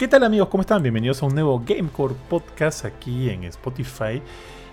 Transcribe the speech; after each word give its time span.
¿Qué 0.00 0.08
tal 0.08 0.24
amigos? 0.24 0.48
¿Cómo 0.48 0.62
están? 0.62 0.82
Bienvenidos 0.82 1.22
a 1.22 1.26
un 1.26 1.34
nuevo 1.34 1.62
Gamecore 1.62 2.14
Podcast 2.30 2.86
aquí 2.86 3.28
en 3.28 3.44
Spotify. 3.44 4.22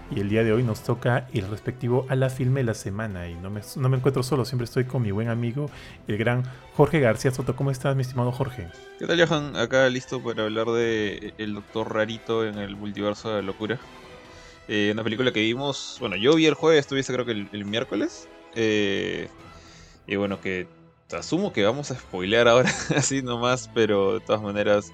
Y 0.09 0.21
el 0.21 0.30
día 0.30 0.41
de 0.46 0.54
hoy 0.54 0.64
nos 0.64 0.84
toca 0.84 1.27
el 1.34 1.50
respectivo 1.50 2.05
a 2.07 2.16
la 2.16 2.30
filme 2.30 2.62
de 2.62 2.64
la 2.64 2.73
semana. 2.73 3.27
Y 3.27 3.36
no 3.36 3.50
me, 3.50 3.59
no 3.76 3.90
me 3.90 3.98
encuentro 3.98 4.23
solo, 4.23 4.45
siempre 4.45 4.63
estoy 4.63 4.86
con 4.86 5.02
mi 5.02 5.12
buen 5.12 5.27
amigo, 5.27 5.70
el 6.08 6.18
gran 6.18 6.44
Jorge 6.77 7.02
García 7.02 7.32
Soto. 7.32 7.58
¿Cómo 7.58 7.71
estás, 7.71 7.94
mi 7.98 8.04
estimado 8.04 8.32
Jorge? 8.32 8.70
¿Qué 9.00 9.05
tal, 9.05 9.20
Johan? 9.20 9.58
Acá 9.58 9.90
listo 9.90 10.23
para 10.23 10.44
hablar 10.44 10.68
de 10.68 11.34
El 11.38 11.55
Doctor 11.55 11.94
Rarito 11.94 12.46
en 12.46 12.57
el 12.57 12.77
Multiverso 12.77 13.27
de 13.27 13.41
la 13.41 13.48
Locura. 13.48 13.77
Eh, 14.70 14.91
una 14.94 15.04
película 15.04 15.34
que 15.34 15.41
vimos, 15.41 15.98
bueno, 15.99 16.16
yo 16.16 16.35
vi 16.35 16.46
el 16.46 16.54
jueves, 16.54 16.88
tuviste 16.88 17.12
creo 17.12 17.26
que 17.26 17.34
el, 17.34 17.66
miércoles. 17.66 18.30
Eh, 18.55 19.27
y 20.07 20.16
bueno, 20.16 20.40
que 20.40 20.70
asumo 21.12 21.52
que 21.52 21.66
vamos 21.66 21.91
a 21.91 21.96
spoilear 21.96 22.48
ahora 22.48 22.71
así 22.96 23.21
nomás, 23.21 23.70
pero 23.73 24.13
de 24.13 24.20
todas 24.21 24.41
maneras 24.41 24.94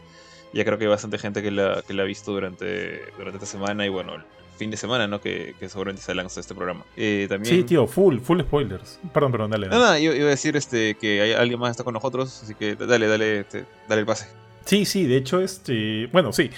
ya 0.54 0.64
creo 0.66 0.78
que 0.78 0.86
hay 0.86 0.90
bastante 0.90 1.18
gente 1.18 1.42
que 1.42 1.52
la, 1.52 1.84
que 1.86 1.94
la 1.94 2.04
ha 2.04 2.06
visto 2.06 2.32
durante, 2.32 3.02
durante 3.18 3.38
esta 3.38 3.46
semana 3.46 3.86
y 3.86 3.90
bueno, 3.90 4.16
el 4.16 4.22
fin 4.58 4.72
de 4.72 4.78
semana, 4.78 5.08
¿no? 5.08 5.20
Que, 5.20 5.56
que 5.60 5.68
seguramente 5.70 6.02
se 6.02 6.14
lanza 6.14 6.40
este 6.40 6.54
programa. 6.54 6.86
Eh, 6.96 7.26
también... 7.28 7.56
Sí, 7.56 7.64
tío, 7.64 7.88
full, 7.88 8.20
full 8.20 8.42
spoilers. 8.42 9.00
Perdón, 9.14 9.32
perdón, 9.32 9.52
dale. 9.52 9.68
No, 9.68 9.80
no, 9.80 9.98
iba, 9.98 10.14
a 10.14 10.18
decir 10.18 10.56
este, 10.56 10.96
que 10.96 11.22
hay, 11.22 11.32
alguien 11.34 11.60
más 11.60 11.72
está 11.72 11.84
con 11.84 11.94
nosotros, 11.94 12.42
así 12.44 12.56
que 12.56 12.76
dale, 12.76 13.08
dale, 13.08 13.40
este, 13.40 13.66
dale 13.88 14.02
el 14.02 14.06
pase. 14.06 14.28
Sí, 14.66 14.86
sí, 14.86 15.06
de 15.06 15.18
hecho, 15.18 15.42
este, 15.42 16.08
bueno, 16.14 16.32
sí. 16.32 16.50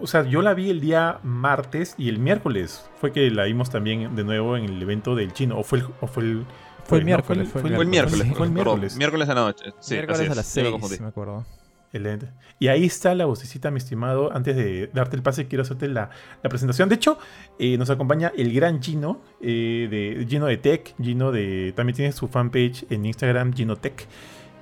O 0.00 0.06
sea, 0.06 0.24
yo 0.24 0.42
la 0.42 0.54
vi 0.54 0.70
el 0.70 0.80
día 0.80 1.20
martes 1.22 1.94
y 1.96 2.08
el 2.08 2.18
miércoles 2.18 2.84
fue 3.00 3.12
que 3.12 3.30
la 3.30 3.44
vimos 3.44 3.70
también 3.70 4.16
de 4.16 4.24
nuevo 4.24 4.56
en 4.56 4.64
el 4.64 4.82
evento 4.82 5.14
del 5.14 5.32
chino. 5.32 5.58
O 5.58 5.62
fue 5.62 5.78
el, 5.78 5.84
o 6.00 6.06
fue 6.08 6.24
el, 6.24 6.44
fue 6.84 6.98
el 6.98 7.04
miércoles. 7.04 7.48
Fue 7.50 7.60
el 7.60 7.86
miércoles. 7.86 8.26
Fue 8.34 8.46
el 8.46 8.52
miércoles. 8.52 8.96
Miércoles 8.96 9.28
a 9.28 9.34
la 9.34 9.40
noche. 9.42 9.72
Sí, 9.78 9.94
miércoles 9.94 10.30
a 10.30 10.34
las 10.34 10.46
6, 10.46 11.00
me 11.00 11.08
acuerdo. 11.08 11.44
Y 12.58 12.68
ahí 12.68 12.84
está 12.84 13.14
la 13.14 13.26
vocecita, 13.26 13.70
mi 13.70 13.78
estimado. 13.78 14.32
Antes 14.32 14.56
de 14.56 14.88
darte 14.94 15.16
el 15.16 15.22
pase, 15.22 15.46
quiero 15.46 15.62
hacerte 15.62 15.88
la, 15.88 16.10
presentación. 16.42 16.88
De 16.88 16.94
hecho, 16.94 17.18
eh, 17.58 17.76
nos 17.76 17.90
acompaña 17.90 18.32
el 18.36 18.52
gran 18.52 18.82
Gino, 18.82 19.20
eh, 19.40 19.88
de, 19.90 20.26
Gino 20.26 20.46
de 20.46 20.56
Tech. 20.56 20.94
Gino 21.00 21.32
de. 21.32 21.72
También 21.76 21.96
tiene 21.96 22.12
su 22.12 22.28
fanpage 22.28 22.86
en 22.90 23.04
Instagram, 23.04 23.52
Gino 23.52 23.76
Tech. 23.76 24.06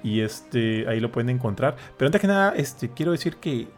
Y 0.03 0.21
este, 0.21 0.89
ahí 0.89 0.99
lo 0.99 1.13
pueden 1.13 1.31
encontrar. 1.31 1.77
Pero 1.97 2.09
antes 2.09 2.21
que 2.21 2.27
nada, 2.27 2.55
este, 2.57 2.91
quiero 2.91 3.13
decir 3.13 3.37
que. 3.37 3.69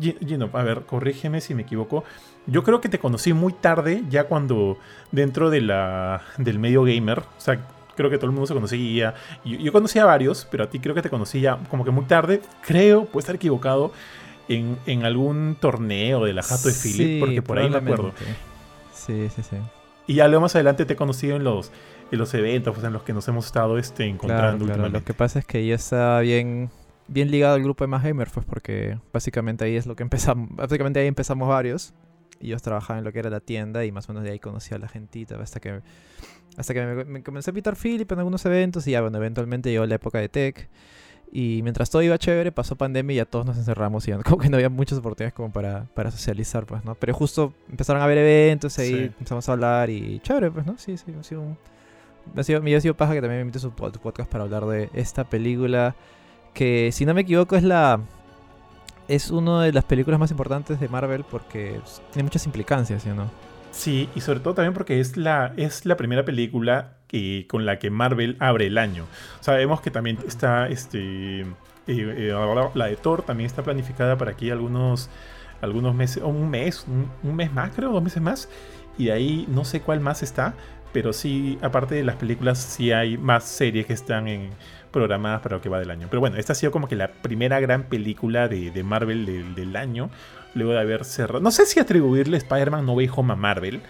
Gino, 0.00 0.50
a 0.52 0.62
ver, 0.62 0.82
corrígeme 0.86 1.40
si 1.40 1.54
me 1.54 1.62
equivoco. 1.62 2.04
Yo 2.46 2.62
creo 2.62 2.80
que 2.80 2.88
te 2.88 2.98
conocí 2.98 3.32
muy 3.32 3.52
tarde, 3.52 4.02
ya 4.08 4.24
cuando 4.24 4.76
dentro 5.12 5.50
de 5.50 5.60
la, 5.60 6.22
del 6.36 6.58
medio 6.58 6.82
gamer, 6.82 7.20
o 7.20 7.40
sea, 7.40 7.66
creo 7.96 8.10
que 8.10 8.16
todo 8.16 8.26
el 8.26 8.32
mundo 8.32 8.46
se 8.46 8.54
conocía. 8.54 9.14
Yo, 9.44 9.58
yo 9.58 9.72
conocía 9.72 10.02
a 10.02 10.06
varios, 10.06 10.46
pero 10.50 10.64
a 10.64 10.70
ti 10.70 10.80
creo 10.80 10.94
que 10.94 11.02
te 11.02 11.10
conocía 11.10 11.58
como 11.70 11.84
que 11.84 11.90
muy 11.90 12.04
tarde. 12.04 12.40
Creo, 12.62 13.06
puede 13.06 13.22
estar 13.22 13.34
equivocado, 13.34 13.92
en, 14.48 14.78
en 14.86 15.04
algún 15.04 15.56
torneo 15.58 16.24
de 16.24 16.32
la 16.32 16.42
Jato 16.42 16.68
de 16.68 16.74
Philip, 16.74 17.20
porque 17.20 17.42
por 17.42 17.58
ahí 17.58 17.70
me 17.70 17.78
acuerdo. 17.78 18.12
Sí, 18.92 19.28
sí, 19.34 19.42
sí. 19.42 19.56
Y 20.06 20.14
ya 20.14 20.28
luego 20.28 20.42
más 20.42 20.54
adelante 20.54 20.84
te 20.84 20.94
he 20.94 20.96
conocido 20.96 21.36
en 21.36 21.44
los, 21.44 21.70
en 22.10 22.18
los 22.18 22.34
eventos 22.34 22.74
pues, 22.74 22.86
en 22.86 22.92
los 22.92 23.02
que 23.02 23.12
nos 23.12 23.26
hemos 23.28 23.46
estado 23.46 23.78
este, 23.78 24.04
encontrando 24.06 24.66
claro, 24.66 24.88
Lo 24.88 25.02
que 25.02 25.14
pasa 25.14 25.38
es 25.38 25.46
que 25.46 25.66
ya 25.66 25.74
estaba 25.74 26.20
bien, 26.20 26.70
bien 27.08 27.30
ligado 27.30 27.54
al 27.54 27.62
grupo 27.62 27.84
de 27.84 27.88
Más 27.88 28.02
Gamer, 28.02 28.28
pues 28.32 28.44
porque 28.44 28.98
básicamente 29.12 29.64
ahí 29.64 29.76
es 29.76 29.86
lo 29.86 29.96
que 29.96 30.02
empezamos. 30.02 30.48
Básicamente 30.56 31.00
ahí 31.00 31.06
empezamos 31.06 31.48
varios. 31.48 31.94
Y 32.40 32.48
yo 32.48 32.58
trabajaba 32.58 32.98
en 32.98 33.04
lo 33.04 33.12
que 33.12 33.20
era 33.20 33.30
la 33.30 33.40
tienda 33.40 33.84
y 33.84 33.92
más 33.92 34.08
o 34.08 34.12
menos 34.12 34.24
de 34.24 34.32
ahí 34.32 34.38
conocía 34.38 34.76
a 34.76 34.80
la 34.80 34.88
gentita 34.88 35.40
hasta 35.40 35.60
que 35.60 35.80
hasta 36.56 36.74
que 36.74 36.84
me, 36.84 37.22
comencé 37.22 37.50
a 37.50 37.52
invitar 37.52 37.76
Philip 37.76 38.10
en 38.12 38.18
algunos 38.18 38.44
eventos 38.46 38.86
y 38.86 38.92
ya, 38.92 39.00
bueno, 39.00 39.18
eventualmente 39.18 39.70
llegó 39.70 39.86
la 39.86 39.96
época 39.96 40.18
de 40.18 40.28
tech. 40.28 40.68
Y 41.32 41.62
mientras 41.62 41.90
todo 41.90 42.00
iba 42.02 42.16
chévere, 42.16 42.52
pasó 42.52 42.76
pandemia 42.76 43.14
y 43.14 43.16
ya 43.16 43.24
todos 43.24 43.44
nos 43.44 43.56
encerramos 43.56 44.06
y 44.06 44.12
como 44.24 44.38
que 44.38 44.48
no 44.48 44.56
había 44.56 44.68
muchas 44.68 44.98
oportunidades 44.98 45.34
como 45.34 45.50
para, 45.50 45.86
para 45.94 46.10
socializar, 46.10 46.64
pues, 46.64 46.84
¿no? 46.84 46.94
Pero 46.94 47.12
justo 47.12 47.52
empezaron 47.68 48.00
a 48.00 48.04
haber 48.04 48.18
eventos 48.18 48.78
y 48.78 48.82
ahí 48.82 48.94
empezamos 49.04 49.48
a 49.48 49.52
hablar 49.52 49.90
y 49.90 50.20
chévere, 50.20 50.50
pues, 50.50 50.64
¿no? 50.64 50.78
Sí, 50.78 50.96
sí, 50.96 51.12
ha 51.18 51.22
sido 51.22 51.40
un... 51.40 51.58
Me 52.34 52.40
ha 52.40 52.44
sido, 52.44 52.62
me 52.62 52.74
ha 52.74 52.80
sido 52.80 52.94
paja 52.94 53.12
que 53.12 53.20
también 53.20 53.38
me 53.38 53.42
invites 53.42 53.64
a 53.64 53.68
tu 53.68 54.00
podcast 54.00 54.30
para 54.30 54.44
hablar 54.44 54.64
de 54.66 54.88
esta 54.94 55.24
película 55.24 55.94
que, 56.54 56.90
si 56.92 57.04
no 57.04 57.12
me 57.14 57.22
equivoco, 57.22 57.56
es 57.56 57.64
la... 57.64 58.00
Es 59.08 59.30
una 59.30 59.62
de 59.64 59.72
las 59.72 59.84
películas 59.84 60.18
más 60.18 60.30
importantes 60.30 60.80
de 60.80 60.88
Marvel 60.88 61.24
porque 61.24 61.80
tiene 62.12 62.22
muchas 62.22 62.46
implicancias, 62.46 63.02
¿sí 63.02 63.10
o 63.10 63.14
no? 63.14 63.28
Sí, 63.74 64.08
y 64.14 64.20
sobre 64.20 64.40
todo 64.40 64.54
también 64.54 64.72
porque 64.72 65.00
es 65.00 65.16
la, 65.16 65.52
es 65.56 65.84
la 65.84 65.96
primera 65.96 66.24
película 66.24 66.92
que, 67.08 67.46
con 67.48 67.66
la 67.66 67.78
que 67.78 67.90
Marvel 67.90 68.36
abre 68.38 68.66
el 68.66 68.78
año. 68.78 69.06
Sabemos 69.40 69.80
que 69.80 69.90
también 69.90 70.18
está 70.26 70.68
este, 70.68 71.40
eh, 71.40 71.46
eh, 71.86 72.70
la 72.74 72.86
de 72.86 72.96
Thor, 72.96 73.22
también 73.22 73.46
está 73.46 73.62
planificada 73.62 74.16
para 74.16 74.30
aquí 74.30 74.50
algunos, 74.50 75.10
algunos 75.60 75.94
meses, 75.94 76.22
un 76.22 76.48
mes, 76.48 76.86
un, 77.22 77.36
mes 77.36 77.52
más 77.52 77.72
creo, 77.74 77.90
dos 77.92 78.02
meses 78.02 78.22
más. 78.22 78.48
Y 78.96 79.06
de 79.06 79.12
ahí 79.12 79.44
no 79.48 79.64
sé 79.64 79.80
cuál 79.80 80.00
más 80.00 80.22
está, 80.22 80.54
pero 80.92 81.12
sí, 81.12 81.58
aparte 81.60 81.96
de 81.96 82.04
las 82.04 82.16
películas, 82.16 82.58
sí 82.58 82.92
hay 82.92 83.18
más 83.18 83.44
series 83.44 83.86
que 83.86 83.92
están 83.92 84.28
en, 84.28 84.50
programadas 84.94 85.40
para 85.40 85.56
lo 85.56 85.62
que 85.62 85.68
va 85.68 85.80
del 85.80 85.90
año. 85.90 86.06
Pero 86.08 86.20
bueno, 86.20 86.36
esta 86.36 86.52
ha 86.52 86.56
sido 86.56 86.70
como 86.70 86.86
que 86.86 86.94
la 86.94 87.08
primera 87.08 87.58
gran 87.58 87.82
película 87.82 88.46
de, 88.46 88.84
Marvel 88.84 89.54
del, 89.56 89.76
año, 89.76 90.08
luego 90.54 90.72
de 90.72 90.80
haber 90.80 91.04
cerrado. 91.04 91.40
No 91.40 91.50
sé 91.50 91.66
si 91.66 91.80
atribuirle 91.80 92.36
Spider-Man 92.36 92.86
No 92.86 92.92
Way 92.92 93.10
Home 93.14 93.32
a 93.32 93.36
Marvel, 93.36 93.80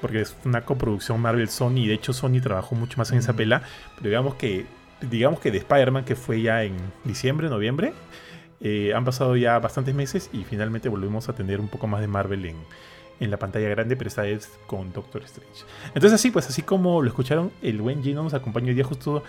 porque 0.00 0.20
es 0.20 0.36
una 0.44 0.64
coproducción 0.64 1.20
Marvel-Sony, 1.20 1.78
y 1.78 1.88
de 1.88 1.94
hecho 1.94 2.12
Sony 2.12 2.40
trabajó 2.42 2.74
mucho 2.74 2.98
más 2.98 3.10
en 3.12 3.18
esa 3.18 3.32
pela, 3.32 3.62
pero 3.96 4.08
digamos 4.08 4.34
que, 4.34 4.66
digamos 5.00 5.40
que 5.40 5.50
de 5.50 5.58
Spider-Man, 5.58 6.04
que 6.04 6.14
fue 6.14 6.42
ya 6.42 6.62
en 6.62 6.76
diciembre, 7.04 7.48
noviembre, 7.48 7.92
eh, 8.60 8.92
han 8.94 9.04
pasado 9.04 9.36
ya 9.36 9.58
bastantes 9.58 9.94
meses 9.94 10.30
y 10.32 10.44
finalmente 10.44 10.88
volvemos 10.88 11.28
a 11.28 11.34
tener 11.34 11.60
un 11.60 11.68
poco 11.68 11.86
más 11.86 12.00
de 12.00 12.06
Marvel 12.06 12.44
en, 12.46 12.56
en 13.20 13.30
la 13.30 13.38
pantalla 13.38 13.68
grande, 13.68 13.96
pero 13.96 14.08
esta 14.08 14.22
vez 14.22 14.58
con 14.66 14.92
Doctor 14.92 15.22
Strange. 15.24 15.64
Entonces 15.88 16.12
así, 16.12 16.30
pues 16.30 16.48
así 16.48 16.62
como 16.62 17.02
lo 17.02 17.08
escucharon, 17.08 17.50
el 17.62 17.80
buen 17.80 18.02
Gino 18.02 18.22
nos 18.22 18.34
acompañó 18.34 18.68
hoy 18.68 18.74
día 18.74 18.84
justo 18.84 19.22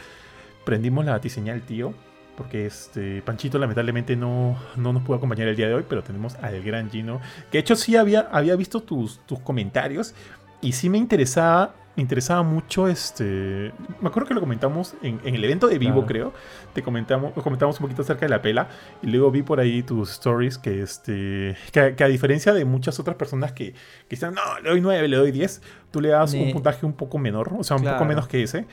prendimos 0.63 1.05
la 1.05 1.13
batiseñal, 1.13 1.61
tío. 1.61 1.93
Porque 2.37 2.65
este 2.65 3.21
Panchito 3.21 3.57
lamentablemente 3.57 4.15
no, 4.15 4.57
no 4.75 4.93
nos 4.93 5.03
pudo 5.03 5.17
acompañar 5.17 5.47
el 5.47 5.55
día 5.55 5.67
de 5.67 5.73
hoy, 5.73 5.85
pero 5.87 6.03
tenemos 6.03 6.35
al 6.35 6.61
gran 6.61 6.89
Gino. 6.89 7.21
Que 7.51 7.57
de 7.57 7.59
hecho 7.59 7.75
sí 7.75 7.95
había, 7.95 8.21
había 8.31 8.55
visto 8.55 8.81
tus, 8.81 9.19
tus 9.25 9.39
comentarios. 9.39 10.13
Y 10.61 10.73
sí 10.73 10.89
me 10.89 10.97
interesaba. 10.97 11.75
Me 11.95 12.01
interesaba 12.01 12.43
mucho 12.43 12.89
este. 12.89 13.71
Me 14.01 14.09
acuerdo 14.09 14.27
que 14.27 14.33
lo 14.33 14.41
comentamos 14.41 14.95
en, 15.01 15.21
el 15.23 15.41
evento 15.41 15.67
de 15.67 15.79
vivo, 15.79 16.05
creo. 16.05 16.33
Te 16.73 16.83
comentamos, 16.83 17.31
comentamos 17.41 17.79
un 17.79 17.83
poquito 17.83 18.01
acerca 18.01 18.25
de 18.25 18.29
la 18.29 18.41
pela. 18.41 18.67
Y 19.01 19.07
luego 19.07 19.31
vi 19.31 19.43
por 19.43 19.61
ahí 19.61 19.81
tus 19.81 20.11
stories 20.11 20.57
que 20.57 20.81
este. 20.81 21.55
Que, 21.71 22.03
a 22.03 22.07
diferencia 22.07 22.53
de 22.53 22.65
muchas 22.65 22.99
otras 22.99 23.15
personas 23.15 23.53
que, 23.53 23.71
que 23.71 23.77
dicen, 24.09 24.33
no, 24.33 24.59
le 24.61 24.71
doy 24.71 24.81
9, 24.81 25.07
le 25.07 25.15
doy 25.15 25.31
10, 25.31 25.61
tú 25.89 26.01
le 26.01 26.09
das 26.09 26.33
un 26.33 26.51
puntaje 26.51 26.85
un 26.85 26.93
poco 26.93 27.17
menor, 27.17 27.53
o 27.57 27.63
sea, 27.63 27.77
un 27.77 27.83
poco 27.83 28.03
menos 28.03 28.27
que 28.27 28.43
ese. 28.43 28.67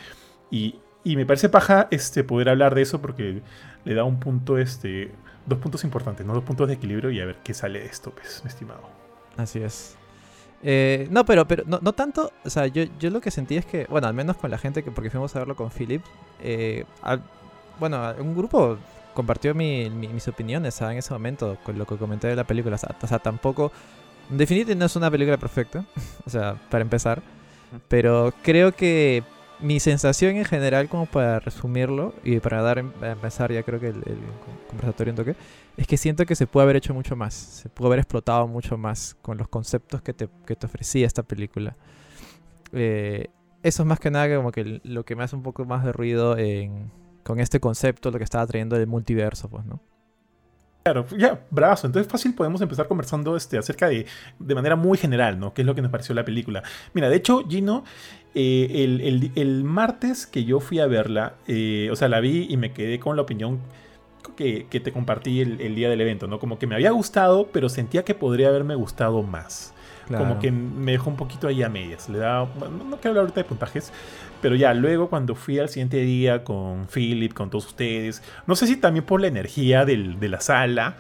Y, 0.51 0.81
y 1.05 1.17
me 1.17 1.27
parece 1.27 1.49
paja 1.49 1.89
este, 1.91 2.25
poder 2.25 2.49
hablar 2.49 2.75
de 2.75 2.83
eso 2.83 3.01
porque 3.01 3.43
le 3.85 3.95
da 3.95 4.05
un 4.05 4.21
punto, 4.21 4.59
este, 4.59 5.11
dos 5.47 5.59
puntos 5.59 5.85
importantes, 5.85 6.25
¿no? 6.25 6.35
Dos 6.35 6.45
puntos 6.45 6.69
de 6.69 6.75
equilibrio 6.75 7.11
y 7.11 7.21
a 7.21 7.27
ver 7.27 7.37
qué 7.43 7.55
sale 7.55 7.81
de 7.81 7.87
esto, 7.87 8.11
pues, 8.11 8.41
mi 8.45 8.49
estimado. 8.49 8.83
Así 9.37 9.61
es. 9.61 9.97
Eh, 10.63 11.09
no, 11.11 11.25
pero, 11.25 11.47
pero 11.47 11.65
no, 11.67 11.81
no, 11.83 11.93
tanto, 11.93 12.33
o 12.45 12.51
sea, 12.51 12.69
yo, 12.69 12.85
yo 13.01 13.11
lo 13.11 13.21
que 13.21 13.33
sentí 13.33 13.57
es 13.57 13.67
que, 13.67 13.87
bueno, 13.91 14.07
al 14.07 14.15
menos 14.15 14.37
con 14.37 14.51
la 14.51 14.59
gente, 14.59 14.85
que 14.85 14.93
porque 14.93 15.11
fuimos 15.11 15.35
a 15.35 15.41
verlo 15.41 15.57
con 15.57 15.71
Philip, 15.71 16.03
eh, 16.41 16.85
bueno, 17.81 18.15
un 18.21 18.37
grupo 18.37 18.79
compartió 19.13 19.55
mis 19.55 20.29
opiniones 20.29 20.81
en 20.81 20.93
ese 20.93 21.13
momento 21.13 21.59
con 21.65 21.79
lo 21.79 21.85
que 21.85 21.97
comenté 21.97 22.29
de 22.29 22.37
la 22.37 22.45
película. 22.45 22.77
O 23.03 23.07
sea, 23.07 23.19
tampoco, 23.19 23.73
en 24.31 24.39
definitiva 24.39 24.75
no 24.77 24.87
es 24.87 24.97
una 24.97 25.11
película 25.11 25.37
perfecta, 25.37 25.85
o 26.27 26.31
sea, 26.31 26.55
para 26.71 26.83
empezar, 26.83 27.23
pero 27.89 28.33
creo 28.43 28.73
que 28.73 29.25
mi 29.63 29.81
sensación 29.81 30.37
en 30.37 30.45
general, 30.45 30.89
como 30.89 31.07
para 31.07 31.41
resumirlo 31.41 32.15
y 32.25 32.41
para 32.41 32.63
dar 32.63 32.79
empezar 32.79 33.53
ya 33.53 33.63
creo 33.63 33.81
que 33.81 33.89
el, 33.89 34.03
conversatorio 34.69 35.11
en 35.11 35.17
toque, 35.17 35.37
es 35.77 35.87
que 35.87 35.97
siento 35.97 36.27
que 36.27 36.35
se 36.35 36.47
puede 36.47 36.65
haber 36.65 36.77
hecho 36.77 36.95
mucho 36.95 37.17
más, 37.17 37.35
se 37.35 37.69
pudo 37.69 37.89
haber 37.89 38.01
explotado 38.01 38.47
mucho 38.47 38.77
más 38.77 39.17
con 39.23 39.39
los 39.39 39.49
conceptos 39.49 40.03
que 40.03 40.13
te, 40.13 40.29
que 40.47 40.57
te 40.57 40.67
ofrecía 40.67 41.07
esta 41.07 41.23
película. 41.23 41.77
Eh, 42.73 43.29
eso 43.63 43.83
es 43.83 43.87
más 43.87 44.01
que 44.01 44.11
nada 44.11 44.35
como 44.37 44.51
que 44.51 44.81
lo 44.83 45.05
que 45.05 45.15
me 45.15 45.23
hace 45.23 45.37
un 45.37 45.43
poco 45.43 45.65
más 45.65 45.85
de 45.85 45.93
ruido 45.93 46.37
con 47.23 47.39
este 47.39 47.61
concepto, 47.61 48.11
lo 48.11 48.19
que 48.19 48.25
estaba 48.25 48.47
trayendo 48.47 48.77
el 48.77 48.87
multiverso, 48.87 49.49
pues, 49.49 49.65
¿no? 49.65 49.81
Claro, 50.83 51.07
ya, 51.17 51.41
brazo. 51.51 51.87
Entonces 51.87 52.11
fácil 52.11 52.35
podemos 52.35 52.61
empezar 52.61 52.89
conversando 52.89 53.37
este, 53.37 53.57
acerca 53.57 53.89
de, 53.89 54.07
de 54.39 54.55
manera 54.55 54.75
muy 54.75 54.99
general, 54.99 55.39
¿no? 55.39 55.55
¿Qué 55.55 55.63
es 55.63 55.67
lo 55.67 55.75
que 55.75 55.83
nos 55.83 55.91
pareció 55.91 56.15
la 56.15 56.25
película? 56.25 56.63
Mira, 56.93 57.09
de 57.09 57.17
hecho, 57.17 57.45
Gino, 57.49 57.85
eh, 58.35 58.85
el, 58.85 59.31
el, 59.35 59.65
martes 59.65 60.27
que 60.27 60.45
yo 60.45 60.59
fui 60.59 60.81
a 60.81 60.87
verla, 60.87 61.35
eh, 61.47 61.89
o 61.93 61.97
sea, 61.97 62.09
la 62.09 62.19
vi 62.21 62.47
y 62.49 62.57
me 62.57 62.73
quedé 62.73 62.99
con 62.99 63.15
la 63.15 63.23
opinión 63.23 63.61
que, 64.37 64.67
que 64.69 64.81
te 64.81 64.93
compartí 64.93 65.41
el, 65.41 65.61
el, 65.61 65.75
día 65.75 65.89
del 65.89 66.01
evento, 66.01 66.27
¿no? 66.27 66.41
Como 66.41 66.59
que 66.59 66.67
me 66.67 66.75
había 66.75 66.91
gustado, 66.91 67.49
pero 67.53 67.69
sentía 67.69 68.05
que 68.05 68.15
podría 68.15 68.49
haberme 68.49 68.75
gustado 68.75 69.23
más. 69.23 69.75
Como 70.09 70.39
que 70.39 70.51
me 70.51 70.93
dejó 70.93 71.11
un 71.11 71.17
poquito 71.17 71.49
ahí 71.49 71.63
a 71.63 71.69
medias. 71.69 72.09
Le 72.09 72.19
da, 72.19 72.41
no, 72.41 72.97
quiero 72.97 73.11
hablar 73.11 73.23
ahorita 73.23 73.41
de 73.41 73.45
puntajes, 73.45 73.93
pero 74.43 74.57
ya 74.57 74.75
luego 74.75 75.09
cuando 75.09 75.35
fui 75.35 75.59
al 75.59 75.71
siguiente 75.71 75.99
día 75.99 76.45
con 76.45 76.87
Philip, 76.87 77.33
con 77.33 77.49
todos 77.49 77.67
ustedes, 77.67 78.23
no 78.47 78.57
sé 78.57 78.67
si 78.67 78.77
también 78.77 79.07
por 79.07 79.21
la 79.21 79.29
energía 79.29 79.87
del, 79.87 80.21
de 80.21 80.29
la 80.29 80.41
sala 80.41 80.97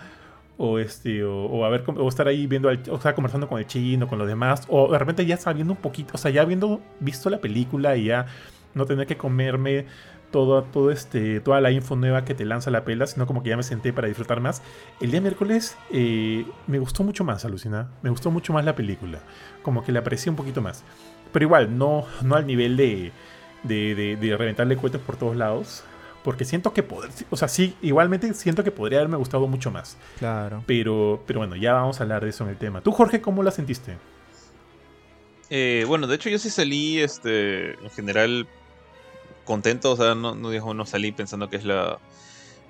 o 0.57 0.79
este 0.79 1.25
o, 1.25 1.65
a 1.65 1.69
ver 1.69 1.85
o 1.87 2.09
estar 2.09 2.29
ahí 2.29 2.47
viendo 2.47 2.71
o 2.71 3.15
conversando 3.15 3.49
con 3.49 3.59
el 3.59 3.67
chino 3.67 4.07
con 4.07 4.19
los 4.19 4.29
demás 4.29 4.67
o 4.69 4.93
de 4.93 4.99
repente 4.99 5.27
ya 5.27 5.37
sabiendo 5.37 5.73
un 5.73 5.79
poquito 5.79 6.13
o 6.15 6.19
sea 6.19 6.31
ya 6.31 6.43
habiendo 6.43 6.81
visto 7.01 7.31
la 7.31 7.41
película 7.41 7.97
y 7.97 8.05
ya 8.05 8.27
no 8.75 8.87
tener 8.87 9.07
que 9.07 9.17
comerme 9.17 9.87
todo, 10.33 10.65
todo 10.65 10.91
este, 10.91 11.39
toda 11.39 11.61
la 11.61 11.71
info 11.71 11.95
nueva 11.95 12.25
que 12.25 12.35
te 12.35 12.45
lanza 12.45 12.73
la 12.73 12.85
pela, 12.85 13.07
sino 13.07 13.27
como 13.27 13.45
que 13.45 13.51
ya 13.51 13.57
me 13.57 13.63
senté 13.63 13.93
para 13.93 14.09
disfrutar 14.09 14.41
más. 14.41 14.63
El 15.01 15.13
día 15.13 15.21
miércoles 15.21 15.77
eh, 15.91 16.45
me 16.67 16.81
gustó 16.81 17.05
mucho 17.05 17.23
más, 17.23 17.45
alucina. 17.45 17.91
Me 18.03 18.11
gustó 18.11 18.33
mucho 18.33 18.53
más 18.53 18.65
la 18.65 18.75
película. 18.75 19.21
Como 19.63 19.85
que 19.85 19.93
la 19.93 20.01
aprecié 20.01 20.31
un 20.31 20.37
poquito 20.37 20.61
más. 20.61 20.83
Pero 21.33 21.45
igual, 21.45 21.77
no, 21.77 22.07
no 22.23 22.37
al 22.37 22.47
nivel 22.47 22.77
de, 22.77 23.13
de, 23.63 24.17
de, 24.17 24.37
reventarle 24.37 24.77
cohetes 24.77 25.01
por 25.01 25.17
todos 25.17 25.37
lados. 25.37 25.85
Porque 26.23 26.45
siento 26.45 26.73
que 26.73 26.85
poder, 26.85 27.11
o 27.31 27.37
sea, 27.37 27.49
sí, 27.49 27.75
igualmente 27.83 28.33
siento 28.35 28.63
que 28.63 28.71
podría 28.71 28.99
haberme 28.99 29.17
gustado 29.17 29.49
mucho 29.49 29.73
más. 29.73 29.97
Claro. 30.21 30.63
Pero, 30.67 31.21
pero 31.27 31.41
bueno, 31.41 31.57
ya 31.57 31.73
vamos 31.73 31.99
a 31.99 32.05
hablar 32.05 32.23
de 32.23 32.31
eso 32.31 32.45
en 32.45 32.51
el 32.51 32.57
tema. 32.57 32.81
¿Tú, 32.81 32.93
Jorge, 32.93 33.21
cómo 33.21 33.43
la 33.43 33.51
sentiste? 33.51 33.97
Eh, 35.51 35.85
bueno, 35.89 36.07
de 36.07 36.15
hecho 36.15 36.31
yo 36.31 36.39
sí 36.39 36.49
salí, 36.49 37.01
este, 37.01 37.73
en 37.73 37.91
general, 37.91 38.47
contento, 39.45 39.91
o 39.91 39.97
sea, 39.97 40.15
no, 40.15 40.37
no, 40.37 40.75
no 40.75 40.87
salí 40.87 41.11
pensando 41.11 41.51
que 41.51 41.57
es 41.57 41.65
la, 41.65 41.99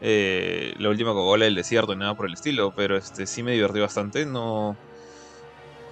eh, 0.00 0.74
la 0.78 0.88
última 0.88 1.12
Coca-Cola 1.12 1.44
del 1.44 1.54
desierto 1.54 1.94
ni 1.94 2.00
nada 2.00 2.16
por 2.16 2.26
el 2.26 2.32
estilo, 2.32 2.72
pero 2.74 2.96
este 2.96 3.26
sí 3.26 3.42
me 3.42 3.52
divertí 3.52 3.78
bastante, 3.78 4.26
no... 4.26 4.76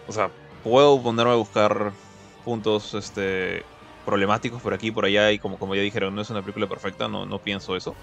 O 0.08 0.12
sea, 0.12 0.30
puedo 0.64 1.00
ponerme 1.00 1.30
a 1.30 1.36
buscar 1.36 1.92
puntos 2.40 2.94
este, 2.94 3.64
problemáticos 4.04 4.60
por 4.62 4.74
aquí 4.74 4.88
y 4.88 4.90
por 4.90 5.04
allá 5.04 5.30
y 5.32 5.38
como, 5.38 5.58
como 5.58 5.74
ya 5.74 5.82
dijeron, 5.82 6.14
no 6.14 6.22
es 6.22 6.30
una 6.30 6.42
película 6.42 6.68
perfecta, 6.68 7.08
no, 7.08 7.26
no 7.26 7.38
pienso 7.38 7.76
eso. 7.76 7.94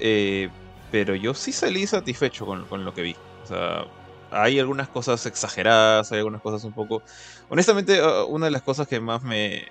Eh, 0.00 0.48
pero 0.90 1.14
yo 1.14 1.34
sí 1.34 1.52
salí 1.52 1.86
satisfecho 1.86 2.46
con, 2.46 2.64
con 2.66 2.84
lo 2.84 2.94
que 2.94 3.02
vi. 3.02 3.16
O 3.44 3.46
sea, 3.46 3.84
hay 4.30 4.58
algunas 4.58 4.88
cosas 4.88 5.24
exageradas, 5.26 6.12
hay 6.12 6.18
algunas 6.18 6.42
cosas 6.42 6.64
un 6.64 6.72
poco... 6.72 7.02
Honestamente, 7.48 8.02
uh, 8.02 8.26
una 8.26 8.46
de 8.46 8.50
las 8.52 8.62
cosas 8.62 8.88
que 8.88 9.00
más 9.00 9.22
me... 9.22 9.66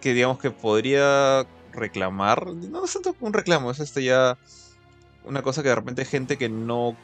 que 0.00 0.14
digamos 0.14 0.38
que 0.38 0.50
podría 0.50 1.46
reclamar, 1.72 2.46
no 2.46 2.84
es 2.84 2.92
tanto 2.92 3.14
un 3.20 3.32
reclamo, 3.32 3.70
es 3.70 3.80
este 3.80 4.02
ya 4.02 4.36
una 5.24 5.42
cosa 5.42 5.62
que 5.62 5.68
de 5.68 5.74
repente 5.74 6.04
gente 6.04 6.38
que 6.38 6.48
no, 6.48 6.96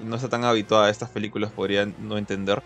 no 0.00 0.16
está 0.16 0.28
tan 0.28 0.44
habituada 0.44 0.86
a 0.86 0.90
estas 0.90 1.10
películas 1.10 1.50
podría 1.52 1.86
no 1.86 2.16
entender. 2.16 2.62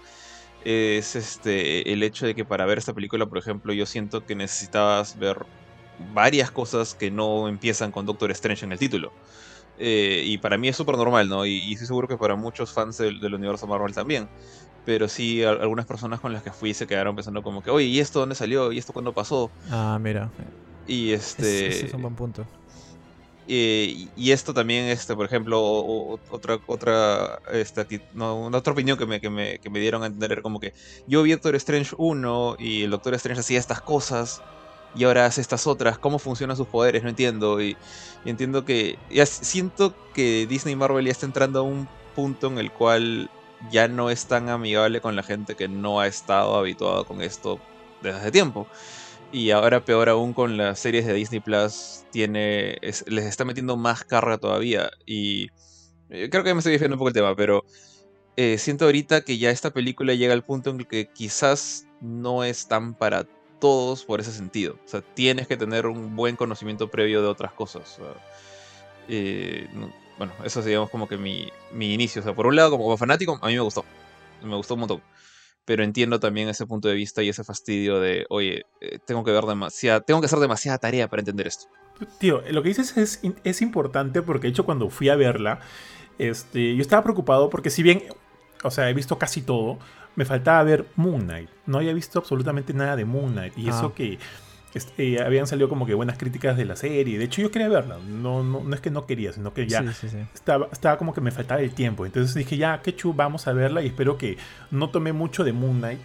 Es 0.65 1.17
este 1.17 1.93
el 1.93 2.03
hecho 2.03 2.27
de 2.27 2.35
que 2.35 2.45
para 2.45 2.67
ver 2.67 2.79
esta 2.79 2.93
película, 2.93 3.27
por 3.27 3.39
ejemplo, 3.39 3.73
yo 3.73 3.87
siento 3.87 4.27
que 4.27 4.35
necesitabas 4.35 5.19
ver 5.19 5.47
varias 6.13 6.51
cosas 6.51 6.95
que 6.95 7.11
no 7.11 7.49
empiezan 7.49 7.91
con 7.91 8.07
Doctor 8.07 8.31
Strange 8.33 8.65
en 8.65 8.73
el 8.73 8.79
título. 8.79 9.13
Eh, 9.79 10.23
y 10.27 10.39
para 10.39 10.59
mí 10.59 10.69
es 10.69 10.77
súper 10.77 10.97
normal, 10.97 11.29
¿no? 11.29 11.47
Y, 11.47 11.73
estoy 11.73 11.87
seguro 11.87 12.09
que 12.09 12.17
para 12.17 12.35
muchos 12.35 12.73
fans 12.73 12.99
del, 12.99 13.21
del, 13.21 13.35
universo 13.35 13.67
Marvel 13.67 13.95
también. 13.95 14.29
Pero 14.85 15.07
sí, 15.07 15.45
algunas 15.45 15.87
personas 15.87 16.19
con 16.19 16.33
las 16.33 16.43
que 16.43 16.51
fui 16.51 16.75
se 16.75 16.87
quedaron 16.87 17.15
pensando 17.15 17.43
como 17.43 17.63
que, 17.63 17.71
oye, 17.71 17.87
¿y 17.87 18.01
esto 18.01 18.21
dónde 18.21 18.35
salió? 18.35 18.73
¿Y 18.73 18.79
esto 18.79 18.93
cuándo 18.93 19.13
pasó? 19.13 19.51
Ah, 19.71 19.99
mira. 20.01 20.31
Y 20.87 21.13
este. 21.13 21.69
Ese 21.69 21.87
es 21.87 21.95
un 21.95 22.03
buen 22.03 22.15
punto. 22.15 22.47
Y 23.51 24.31
esto 24.31 24.53
también, 24.53 24.85
este, 24.87 25.15
por 25.15 25.25
ejemplo, 25.25 25.61
otra, 26.31 26.59
otra, 26.67 27.41
este, 27.51 28.03
no, 28.13 28.47
otra 28.47 28.73
opinión 28.73 28.99
que 28.99 29.07
me, 29.07 29.21
que, 29.21 29.31
me, 29.31 29.59
que 29.59 29.71
me 29.71 29.81
dieron 29.81 30.03
a 30.03 30.07
entender 30.07 30.43
como 30.43 30.61
que 30.61 30.75
yo 31.07 31.23
vi 31.23 31.33
Doctor 31.33 31.55
Strange 31.57 31.95
1 31.97 32.57
y 32.59 32.83
el 32.83 32.91
Doctor 32.91 33.15
Strange 33.15 33.41
hacía 33.41 33.59
estas 33.59 33.81
cosas 33.81 34.43
y 34.95 35.05
ahora 35.05 35.27
hace 35.27 35.41
estas 35.41 35.67
otras, 35.67 35.99
cómo 35.99 36.19
funcionan 36.19 36.57
sus 36.57 36.67
poderes, 36.67 37.03
no 37.03 37.09
entiendo. 37.09 37.61
Y, 37.61 37.77
entiendo 38.25 38.65
que. 38.65 38.99
Siento 39.27 39.95
que 40.15 40.47
Disney 40.47 40.77
Marvel 40.77 41.07
ya 41.07 41.13
está 41.13 41.27
entrando 41.27 41.61
a 41.61 41.63
un 41.63 41.89
punto 42.15 42.49
en 42.49 42.59
el 42.59 42.73
cual 42.73 43.31
ya 43.71 43.89
no 43.89 44.11
es 44.11 44.27
tan 44.27 44.49
amigable 44.49 45.01
con 45.01 45.17
la 45.17 45.23
gente 45.23 45.57
que 45.57 45.69
no 45.69 46.01
ha 46.01 46.07
estado 46.07 46.57
habituado 46.57 47.05
con 47.05 47.23
esto 47.23 47.61
desde 48.03 48.19
hace 48.19 48.31
tiempo. 48.33 48.67
Y 49.31 49.51
ahora 49.51 49.85
peor 49.85 50.09
aún 50.09 50.33
con 50.33 50.57
las 50.57 50.79
series 50.79 51.07
de 51.07 51.13
Disney 51.13 51.41
Plus, 51.41 52.05
tiene, 52.11 52.79
les 52.81 53.25
está 53.27 53.45
metiendo 53.45 53.77
más 53.77 54.05
carga 54.05 54.39
todavía. 54.39 54.91
Y 55.05 55.51
eh, 56.09 56.29
creo 56.31 56.43
que 56.45 56.55
me 56.55 56.59
estoy 56.61 56.73
desviando 56.73 56.95
un 56.95 56.99
poco 56.99 57.09
el 57.09 57.15
tema, 57.15 57.37
pero 57.37 57.65
eh, 58.37 58.57
siento 58.57 58.87
ahorita 58.87 59.21
que 59.23 59.37
ya 59.37 59.51
esta 59.51 59.71
película 59.71 60.15
llega 60.15 60.33
al 60.33 60.45
punto 60.45 60.71
en 60.71 60.81
el 60.81 60.87
que 60.87 61.11
quizás 61.13 61.87
no 62.01 62.43
es 62.43 62.69
tan 62.69 62.95
para 62.95 63.27
todos 63.61 64.05
por 64.05 64.21
ese 64.21 64.33
sentido. 64.33 64.79
O 64.87 64.89
sea, 64.89 65.03
tienes 65.03 65.47
que 65.47 65.59
tener 65.59 65.87
un 65.87 66.17
buen 66.17 66.37
conocimiento 66.37 66.91
previo 66.91 67.21
de 67.21 67.29
otras 67.29 67.53
cosas. 67.53 67.99
Eh, 69.09 69.69
bueno, 70.17 70.33
eso 70.43 70.61
es 70.61 70.67
digamos 70.67 70.89
como 70.89 71.07
que 71.07 71.19
mi, 71.19 71.53
mi 71.73 71.93
inicio. 71.93 72.23
O 72.23 72.25
sea, 72.25 72.35
por 72.35 72.47
un 72.47 72.57
lado, 72.57 72.71
como 72.71 72.97
fanático, 72.97 73.39
a 73.43 73.49
mí 73.49 73.55
me 73.55 73.61
gustó. 73.61 73.85
Me 74.43 74.57
gustó 74.57 74.75
un 74.75 74.81
montón 74.81 75.03
pero 75.69 75.85
entiendo 75.85 76.19
también 76.19 76.49
ese 76.49 76.65
punto 76.65 76.89
de 76.89 76.95
vista 76.95 77.23
y 77.23 77.29
ese 77.29 77.45
fastidio 77.45 78.01
de, 78.01 78.25
oye, 78.31 78.65
eh, 78.81 78.99
tengo 79.05 79.23
que 79.23 79.33
ver 79.33 79.45
demasiada, 79.45 80.01
tengo 80.01 80.19
que 80.19 80.25
hacer 80.25 80.39
demasiada 80.39 80.79
tarea 80.79 81.09
para 81.09 81.21
entender 81.21 81.47
esto. 81.47 81.67
Tío, 82.19 82.43
lo 82.51 82.63
que 82.63 82.71
dices 82.71 82.97
es, 82.97 83.21
es 83.45 83.61
importante 83.61 84.23
porque 84.23 84.47
de 84.47 84.53
hecho 84.53 84.65
cuando 84.65 84.89
fui 84.89 85.11
a 85.11 85.17
verla, 85.17 85.61
este, 86.19 86.75
yo 86.75 86.81
estaba 86.81 87.03
preocupado 87.03 87.51
porque 87.51 87.69
si 87.69 87.83
bien, 87.83 88.03
o 88.65 88.71
sea, 88.71 88.89
he 88.89 88.95
visto 88.95 89.19
casi 89.19 89.43
todo, 89.43 89.79
me 90.17 90.25
faltaba 90.25 90.63
ver 90.63 90.87
Moon 90.97 91.25
Knight. 91.25 91.51
No 91.67 91.77
había 91.77 91.93
visto 91.93 92.19
absolutamente 92.19 92.73
nada 92.73 92.97
de 92.97 93.05
Moon 93.05 93.33
Knight. 93.33 93.59
Y 93.59 93.69
eso 93.69 93.89
ah. 93.93 93.95
que 93.95 94.19
este, 94.75 95.23
habían 95.23 95.47
salido 95.47 95.69
como 95.69 95.87
que 95.87 95.95
buenas 95.95 96.19
críticas 96.19 96.57
de 96.57 96.65
la 96.65 96.77
serie. 96.77 97.19
De 97.19 97.25
hecho, 97.25 97.41
yo 97.41 97.51
quería 97.51 97.69
verla. 97.69 97.99
No, 98.09 98.43
no, 98.43 98.61
no 98.61 98.75
es 98.75 98.81
que 98.81 98.91
no 98.91 99.07
quería, 99.07 99.33
sino 99.33 99.55
que 99.55 99.67
ya 99.67 99.85
Estaba, 100.35 100.69
estaba 100.71 100.99
como 100.99 101.15
que 101.15 101.21
me 101.21 101.31
faltaba 101.31 101.61
el 101.61 101.73
tiempo. 101.73 102.07
Entonces 102.07 102.35
dije, 102.35 102.57
ya, 102.57 102.83
qué 102.83 102.95
chu, 102.95 103.15
vamos 103.15 103.47
a 103.47 103.53
verla. 103.53 103.83
Y 103.83 103.87
espero 103.87 104.19
que 104.19 104.37
no 104.71 104.91
tome 104.91 105.13
mucho 105.13 105.45
de 105.45 105.53
Moon 105.53 105.79
Knight. 105.79 106.01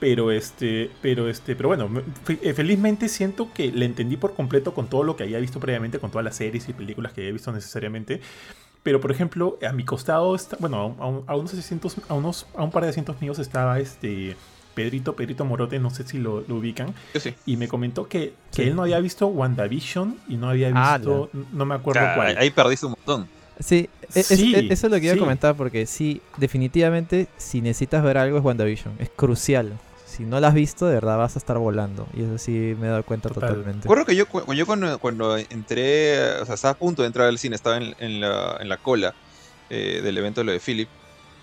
Pero 0.00 0.32
este, 0.32 0.90
pero 1.00 1.28
este, 1.28 1.54
pero 1.54 1.68
bueno, 1.68 1.88
eh, 2.28 2.52
felizmente 2.54 3.08
siento 3.08 3.52
que 3.52 3.70
le 3.70 3.86
entendí 3.86 4.16
por 4.16 4.34
completo 4.34 4.74
con 4.74 4.88
todo 4.88 5.04
lo 5.04 5.14
que 5.14 5.22
había 5.22 5.38
visto 5.38 5.60
previamente, 5.60 6.00
con 6.00 6.10
todas 6.10 6.24
las 6.24 6.34
series 6.34 6.68
y 6.68 6.72
películas 6.72 7.12
que 7.12 7.20
había 7.20 7.32
visto 7.32 7.52
necesariamente. 7.52 8.20
Pero 8.82 9.00
por 9.00 9.12
ejemplo, 9.12 9.58
a 9.64 9.72
mi 9.72 9.84
costado 9.84 10.34
está, 10.34 10.56
bueno, 10.58 10.96
a, 11.28 11.36
unos 11.36 11.54
asientos, 11.54 11.96
a 12.08 12.14
unos, 12.14 12.48
a 12.56 12.64
un 12.64 12.72
par 12.72 12.82
de 12.82 12.88
asientos 12.88 13.20
míos 13.20 13.38
estaba 13.38 13.78
este 13.78 14.36
Pedrito, 14.74 15.14
Pedrito 15.14 15.44
Morote, 15.44 15.78
no 15.78 15.90
sé 15.90 16.06
si 16.06 16.18
lo, 16.18 16.44
ubican. 16.48 16.94
Y 17.46 17.56
me 17.56 17.68
comentó 17.68 18.08
que, 18.08 18.34
que 18.54 18.68
él 18.68 18.76
no 18.76 18.82
había 18.82 19.00
visto 19.00 19.26
WandaVision 19.26 20.18
y 20.28 20.36
no 20.36 20.48
había 20.48 20.72
ah, 20.74 20.98
visto, 20.98 21.30
no. 21.52 21.64
me 21.64 21.74
acuerdo 21.74 22.02
cuál. 22.14 22.36
Ahí 22.38 22.50
perdiste 22.50 22.86
un 22.86 22.92
montón. 22.92 23.28
Sí, 23.60 23.88
e, 24.14 24.20
e, 24.20 24.72
eso 24.72 24.86
es 24.86 24.92
lo 24.92 24.98
que 24.98 25.06
iba 25.06 25.14
a 25.14 25.18
comentar 25.18 25.54
porque 25.54 25.86
sí, 25.86 26.20
definitivamente 26.38 27.28
si 27.36 27.60
necesitas 27.60 28.02
ver 28.02 28.18
algo 28.18 28.38
es 28.38 28.44
WandaVision, 28.44 28.94
es 28.98 29.10
crucial. 29.10 29.78
Si 30.12 30.24
no 30.24 30.40
la 30.40 30.48
has 30.48 30.54
visto, 30.54 30.86
de 30.86 30.94
verdad 30.94 31.16
vas 31.16 31.36
a 31.36 31.38
estar 31.38 31.56
volando. 31.56 32.06
Y 32.14 32.22
eso 32.22 32.36
sí 32.36 32.76
me 32.78 32.86
he 32.86 32.90
dado 32.90 33.02
cuenta 33.02 33.30
totalmente. 33.30 33.84
Recuerdo 33.84 34.04
que 34.04 34.14
yo, 34.14 34.26
yo 34.52 34.66
cuando, 34.66 34.98
cuando, 34.98 35.38
entré, 35.38 36.32
o 36.32 36.44
sea, 36.44 36.54
estaba 36.54 36.72
a 36.72 36.76
punto 36.76 37.00
de 37.00 37.06
entrar 37.06 37.28
al 37.28 37.38
cine, 37.38 37.56
estaba 37.56 37.78
en, 37.78 38.20
la, 38.20 38.58
en 38.60 38.68
la, 38.68 38.76
cola 38.76 39.14
eh, 39.70 40.00
del 40.02 40.18
evento 40.18 40.42
de 40.42 40.44
lo 40.44 40.52
de 40.52 40.60
Philip. 40.60 40.88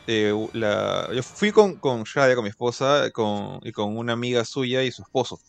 Eh, 0.07 0.33
la, 0.53 1.09
yo 1.13 1.21
fui 1.21 1.51
con, 1.51 1.75
con 1.75 2.03
Shadia, 2.03 2.35
con 2.35 2.43
mi 2.43 2.49
esposa, 2.49 3.11
con, 3.11 3.59
y 3.63 3.71
con 3.71 3.97
una 3.97 4.13
amiga 4.13 4.43
suya 4.45 4.83
y 4.83 4.91
su 4.91 5.01
esposo. 5.01 5.39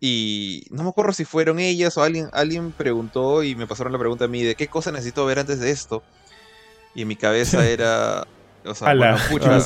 Y 0.00 0.66
no 0.70 0.82
me 0.82 0.90
acuerdo 0.90 1.12
si 1.12 1.24
fueron 1.24 1.58
ellas 1.58 1.96
o 1.96 2.02
alguien, 2.02 2.28
alguien 2.32 2.72
preguntó 2.72 3.42
y 3.42 3.54
me 3.54 3.66
pasaron 3.66 3.92
la 3.92 3.98
pregunta 3.98 4.26
a 4.26 4.28
mí 4.28 4.42
de 4.42 4.54
qué 4.54 4.68
cosa 4.68 4.92
necesito 4.92 5.24
ver 5.26 5.38
antes 5.38 5.60
de 5.60 5.70
esto. 5.70 6.02
Y 6.94 7.02
en 7.02 7.08
mi 7.08 7.16
cabeza 7.16 7.66
era 7.68 8.26
o 8.66 8.74
sea, 8.74 8.94
bueno, 8.94 9.60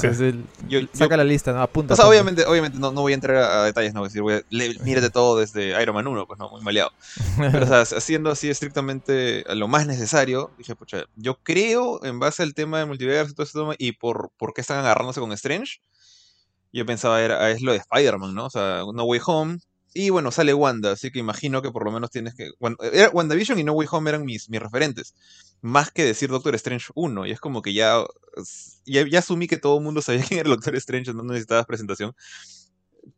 saca 0.93 1.17
la 1.17 1.25
lista, 1.25 1.53
¿no? 1.53 1.63
Apunta. 1.63 1.95
O 1.95 1.97
sea, 1.97 2.07
obviamente, 2.07 2.45
obviamente 2.45 2.79
no, 2.79 2.93
no, 2.93 3.01
voy 3.03 3.13
a 3.13 3.15
entrar 3.15 3.37
a, 3.37 3.65
detalles, 3.65 3.95
no 3.95 4.01
voy 4.01 4.07
a 4.07 4.09
decir, 4.09 4.23
voy 4.23 4.35
a, 4.35 4.85
mírate 4.85 5.11
todo 5.11 5.39
desde 5.39 5.81
Iron 5.83 5.95
Man 5.95 6.07
1, 6.07 6.27
pues 6.27 6.39
no, 6.39 6.51
muy 6.51 6.61
maleado. 6.63 6.93
Pero, 7.37 7.65
o 7.65 7.67
sea, 7.67 7.81
haciendo 7.97 8.31
así 8.31 8.49
estrictamente 8.49 9.45
lo 9.55 9.69
más 9.69 9.87
necesario, 9.87 10.51
dije, 10.59 10.75
pucha, 10.75 11.05
yo 11.17 11.37
creo, 11.43 12.05
en 12.05 12.19
base 12.19 12.43
al 12.43 12.55
tema 12.55 12.79
de 12.79 12.87
multiverso 12.87 13.33
y 13.33 13.35
todo 13.35 13.45
eso, 13.45 13.75
y 13.79 13.93
por, 13.93 14.31
por 14.37 14.53
qué 14.55 14.61
están 14.61 14.79
agarrándose 14.79 15.21
con 15.21 15.33
Strange, 15.33 15.81
yo 16.73 16.87
pensaba, 16.87 17.21
era, 17.21 17.51
es 17.51 17.63
lo 17.63 17.73
de 17.73 17.79
Spider-Man, 17.79 18.35
¿no? 18.35 18.47
O 18.47 18.51
sea, 18.51 18.83
No 18.93 19.05
Way 19.05 19.21
Home, 19.27 19.59
y 19.93 20.11
bueno, 20.11 20.31
sale 20.31 20.55
Wanda, 20.55 20.93
así 20.93 21.11
que 21.11 21.19
imagino 21.19 21.63
que 21.63 21.73
por 21.73 21.85
lo 21.85 21.91
menos 21.91 22.11
tienes 22.11 22.35
que. 22.35 22.51
WandaVision 23.13 23.59
y 23.59 23.65
No 23.65 23.73
Way 23.73 23.89
Home 23.91 24.11
eran 24.11 24.25
mis, 24.25 24.49
mis 24.49 24.61
referentes. 24.61 25.15
Más 25.63 25.91
que 25.91 26.05
decir 26.05 26.31
Doctor 26.31 26.55
Strange 26.55 26.87
1. 26.95 27.27
Y 27.27 27.33
es 27.33 27.41
como 27.41 27.61
que 27.61 27.73
ya, 27.73 28.05
ya. 28.85 29.19
asumí 29.19 29.49
que 29.49 29.57
todo 29.57 29.79
el 29.79 29.85
mundo 29.85 30.01
sabía 30.01 30.23
quién 30.29 30.41
era 30.41 30.51
Doctor 30.51 30.77
Strange, 30.77 31.13
no 31.13 31.25
necesitabas 31.25 31.67
presentación. 31.67 32.15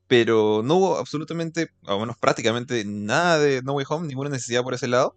Pero 0.07 0.63
no 0.65 0.77
hubo 0.77 0.99
absolutamente, 0.99 1.71
o 1.87 1.99
menos 1.99 2.17
prácticamente 2.17 2.85
nada 2.87 3.39
de 3.39 3.63
No 3.63 3.75
Way 3.75 3.87
Home, 3.91 4.09
ninguna 4.09 4.31
necesidad 4.31 4.63
por 4.63 4.75
ese 4.75 4.89
lado. 4.89 5.15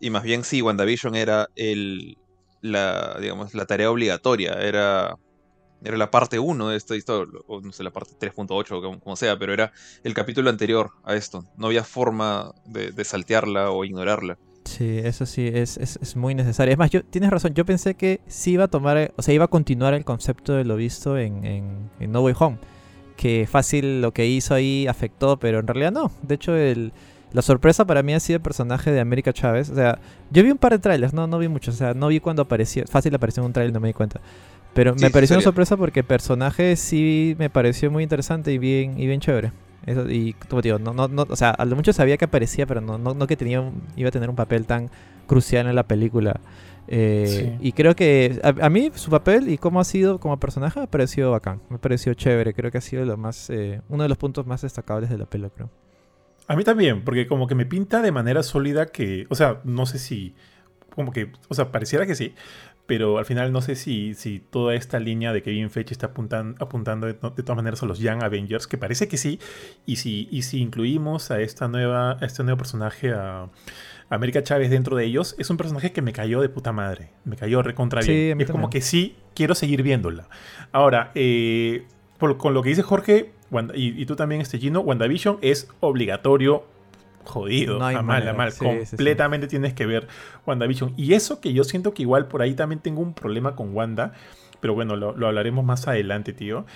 Y 0.00 0.08
más 0.10 0.22
bien 0.22 0.42
sí, 0.44 0.62
WandaVision 0.62 1.14
era 1.16 1.48
el. 1.56 2.16
La, 2.62 3.18
digamos, 3.20 3.54
la 3.54 3.66
tarea 3.66 3.90
obligatoria. 3.90 4.54
Era 4.54 5.16
era 5.82 5.96
la 5.96 6.10
parte 6.10 6.38
1 6.38 6.68
de 6.68 6.76
esta 6.76 6.96
historia, 6.96 7.40
o 7.46 7.60
no 7.60 7.72
sé, 7.72 7.82
la 7.84 7.92
parte 7.92 8.12
3.8, 8.18 9.00
como, 9.00 9.16
sea, 9.16 9.38
pero 9.38 9.52
era 9.52 9.72
el 10.04 10.14
capítulo 10.14 10.50
anterior 10.50 10.92
a 11.04 11.14
esto. 11.14 11.44
No 11.56 11.66
había 11.66 11.84
forma 11.84 12.54
de, 12.64 13.04
saltearla 13.04 13.70
o 13.70 13.84
ignorarla. 13.84 14.38
Sí, 14.64 14.98
eso 14.98 15.26
sí, 15.26 15.46
es, 15.46 15.76
es, 15.76 15.98
es, 16.02 16.16
muy 16.16 16.34
necesario. 16.34 16.72
Es 16.72 16.78
más, 16.78 16.90
yo, 16.90 17.04
tienes 17.04 17.30
razón, 17.30 17.54
yo 17.54 17.64
pensé 17.64 17.94
que 17.94 18.20
sí 18.26 18.52
iba 18.52 18.64
a 18.64 18.68
tomar, 18.68 19.12
o 19.16 19.22
sea, 19.22 19.32
iba 19.32 19.44
a 19.44 19.48
continuar 19.48 19.94
el 19.94 20.04
concepto 20.04 20.54
de 20.54 20.64
lo 20.64 20.74
visto 20.74 21.16
en, 21.18 21.44
en, 21.44 21.90
en 22.00 22.12
No 22.12 22.22
Way 22.22 22.34
Home. 22.38 22.58
Que 23.16 23.46
fácil 23.50 24.02
lo 24.02 24.12
que 24.12 24.26
hizo 24.26 24.54
ahí 24.54 24.86
afectó, 24.88 25.38
pero 25.38 25.60
en 25.60 25.66
realidad 25.66 25.92
no. 25.92 26.10
De 26.22 26.34
hecho, 26.34 26.54
el, 26.56 26.92
la 27.32 27.42
sorpresa 27.42 27.84
para 27.84 28.02
mí 28.02 28.14
ha 28.14 28.20
sido 28.20 28.38
el 28.38 28.42
personaje 28.42 28.90
de 28.90 29.00
América 29.00 29.32
Chávez. 29.32 29.68
O 29.70 29.74
sea, 29.74 29.98
yo 30.30 30.42
vi 30.42 30.50
un 30.50 30.58
par 30.58 30.72
de 30.72 30.78
trailers, 30.78 31.12
no, 31.12 31.26
no 31.26 31.38
vi 31.38 31.48
muchos. 31.48 31.74
O 31.74 31.78
sea, 31.78 31.92
no 31.92 32.08
vi 32.08 32.20
cuando 32.20 32.42
apareció. 32.42 32.84
Fácil 32.86 33.14
apareció 33.14 33.42
en 33.42 33.46
un 33.48 33.52
trailer, 33.52 33.74
no 33.74 33.80
me 33.80 33.88
di 33.88 33.94
cuenta. 33.94 34.20
Pero 34.76 34.94
me 34.94 35.10
pareció 35.10 35.36
una 35.36 35.42
sorpresa 35.42 35.76
porque 35.76 36.00
el 36.00 36.06
personaje 36.06 36.76
sí 36.76 37.34
me 37.38 37.48
pareció 37.48 37.90
muy 37.90 38.02
interesante 38.02 38.52
y 38.52 38.58
bien, 38.58 39.00
y 39.00 39.06
bien 39.06 39.20
chévere. 39.20 39.52
Eso, 39.86 40.08
y 40.10 40.34
como 40.34 40.60
digo, 40.60 40.78
no, 40.78 40.92
no, 40.92 41.08
no, 41.08 41.26
o 41.28 41.36
sea, 41.36 41.50
a 41.50 41.64
lo 41.64 41.76
mucho 41.76 41.94
sabía 41.94 42.18
que 42.18 42.26
aparecía, 42.26 42.66
pero 42.66 42.82
no, 42.82 42.98
no, 42.98 43.14
no 43.14 43.26
que 43.26 43.36
tenía 43.36 43.64
iba 43.96 44.08
a 44.08 44.12
tener 44.12 44.28
un 44.28 44.36
papel 44.36 44.66
tan 44.66 44.90
crucial 45.26 45.66
en 45.66 45.74
la 45.74 45.84
película. 45.84 46.40
Eh, 46.88 47.56
y 47.60 47.72
creo 47.72 47.96
que 47.96 48.38
a, 48.42 48.68
mí 48.68 48.90
su 48.94 49.10
papel 49.10 49.48
y 49.48 49.58
cómo 49.58 49.80
ha 49.80 49.84
sido 49.84 50.20
como 50.20 50.38
personaje 50.38 50.78
me 50.78 50.86
pareció 50.86 51.30
bacán, 51.30 51.62
me 51.70 51.78
pareció 51.78 52.12
chévere. 52.12 52.52
Creo 52.52 52.70
que 52.70 52.78
ha 52.78 52.82
sido 52.82 53.04
lo 53.06 53.16
más, 53.16 53.48
eh, 53.48 53.80
uno 53.88 54.02
de 54.02 54.10
los 54.10 54.18
puntos 54.18 54.46
más 54.46 54.60
destacables 54.60 55.08
de 55.08 55.16
la 55.16 55.24
película, 55.24 55.54
creo. 55.54 55.70
A 56.48 56.54
mí 56.54 56.64
también, 56.64 57.02
porque 57.02 57.26
como 57.26 57.46
que 57.46 57.54
me 57.54 57.64
pinta 57.64 58.02
de 58.02 58.12
manera 58.12 58.42
sólida 58.42 58.86
que, 58.86 59.26
o 59.30 59.34
sea, 59.34 59.60
no 59.64 59.86
sé 59.86 59.98
si, 59.98 60.34
como 60.94 61.12
que, 61.12 61.32
o 61.48 61.54
sea, 61.54 61.72
pareciera 61.72 62.06
que 62.06 62.14
sí, 62.14 62.34
pero 62.86 63.18
al 63.18 63.24
final 63.24 63.52
no 63.52 63.60
sé 63.60 63.74
si, 63.74 64.14
si 64.14 64.38
toda 64.38 64.74
esta 64.74 64.98
línea 65.00 65.32
de 65.32 65.42
Kevin 65.42 65.70
Feige 65.70 65.92
está 65.92 66.06
apuntando 66.06 67.06
de, 67.06 67.14
todas 67.14 67.56
maneras 67.56 67.82
a 67.82 67.86
los 67.86 67.98
Young 67.98 68.22
Avengers, 68.22 68.66
que 68.66 68.78
parece 68.78 69.08
que 69.08 69.16
sí, 69.16 69.40
y 69.84 69.96
si, 69.96 70.28
y 70.30 70.42
si 70.42 70.60
incluimos 70.60 71.30
a 71.30 71.40
esta 71.40 71.68
nueva, 71.68 72.12
a 72.20 72.24
este 72.24 72.42
nuevo 72.44 72.58
personaje, 72.58 73.12
a 73.12 73.48
América 74.08 74.42
Chávez 74.42 74.70
dentro 74.70 74.96
de 74.96 75.04
ellos, 75.04 75.34
es 75.38 75.50
un 75.50 75.56
personaje 75.56 75.92
que 75.92 76.02
me 76.02 76.12
cayó 76.12 76.40
de 76.40 76.48
puta 76.48 76.72
madre, 76.72 77.10
me 77.24 77.36
cayó 77.36 77.62
recontra 77.62 78.02
bien. 78.02 78.40
es 78.40 78.50
como 78.50 78.70
que 78.70 78.80
sí, 78.80 79.16
quiero 79.34 79.54
seguir 79.54 79.82
viéndola. 79.82 80.28
Ahora, 80.72 81.10
eh, 81.14 81.86
con 82.18 82.54
lo 82.54 82.62
que 82.62 82.68
dice 82.70 82.82
Jorge, 82.82 83.32
y, 83.74 84.06
tú 84.06 84.16
también, 84.16 84.40
este 84.40 84.58
Gino, 84.58 84.80
WandaVision 84.80 85.38
es 85.40 85.68
obligatorio, 85.80 86.64
jodido, 87.26 87.82
a 87.82 88.02
mal, 88.02 88.28
a 88.28 88.32
mal. 88.32 88.52
completamente 88.54 89.46
tienes 89.46 89.74
que 89.74 89.86
ver 89.86 90.08
WandaVision. 90.46 90.94
Y 90.96 91.14
eso 91.14 91.40
que 91.40 91.52
yo 91.52 91.64
siento 91.64 91.94
que 91.94 92.02
igual 92.02 92.28
por 92.28 92.42
ahí 92.42 92.54
también 92.54 92.80
tengo 92.80 93.02
un 93.02 93.14
problema 93.14 93.54
con 93.54 93.74
Wanda, 93.74 94.12
pero 94.60 94.74
bueno, 94.74 94.96
lo, 94.96 95.26
hablaremos 95.26 95.64
más 95.64 95.86
adelante, 95.88 96.32
tío. 96.32 96.66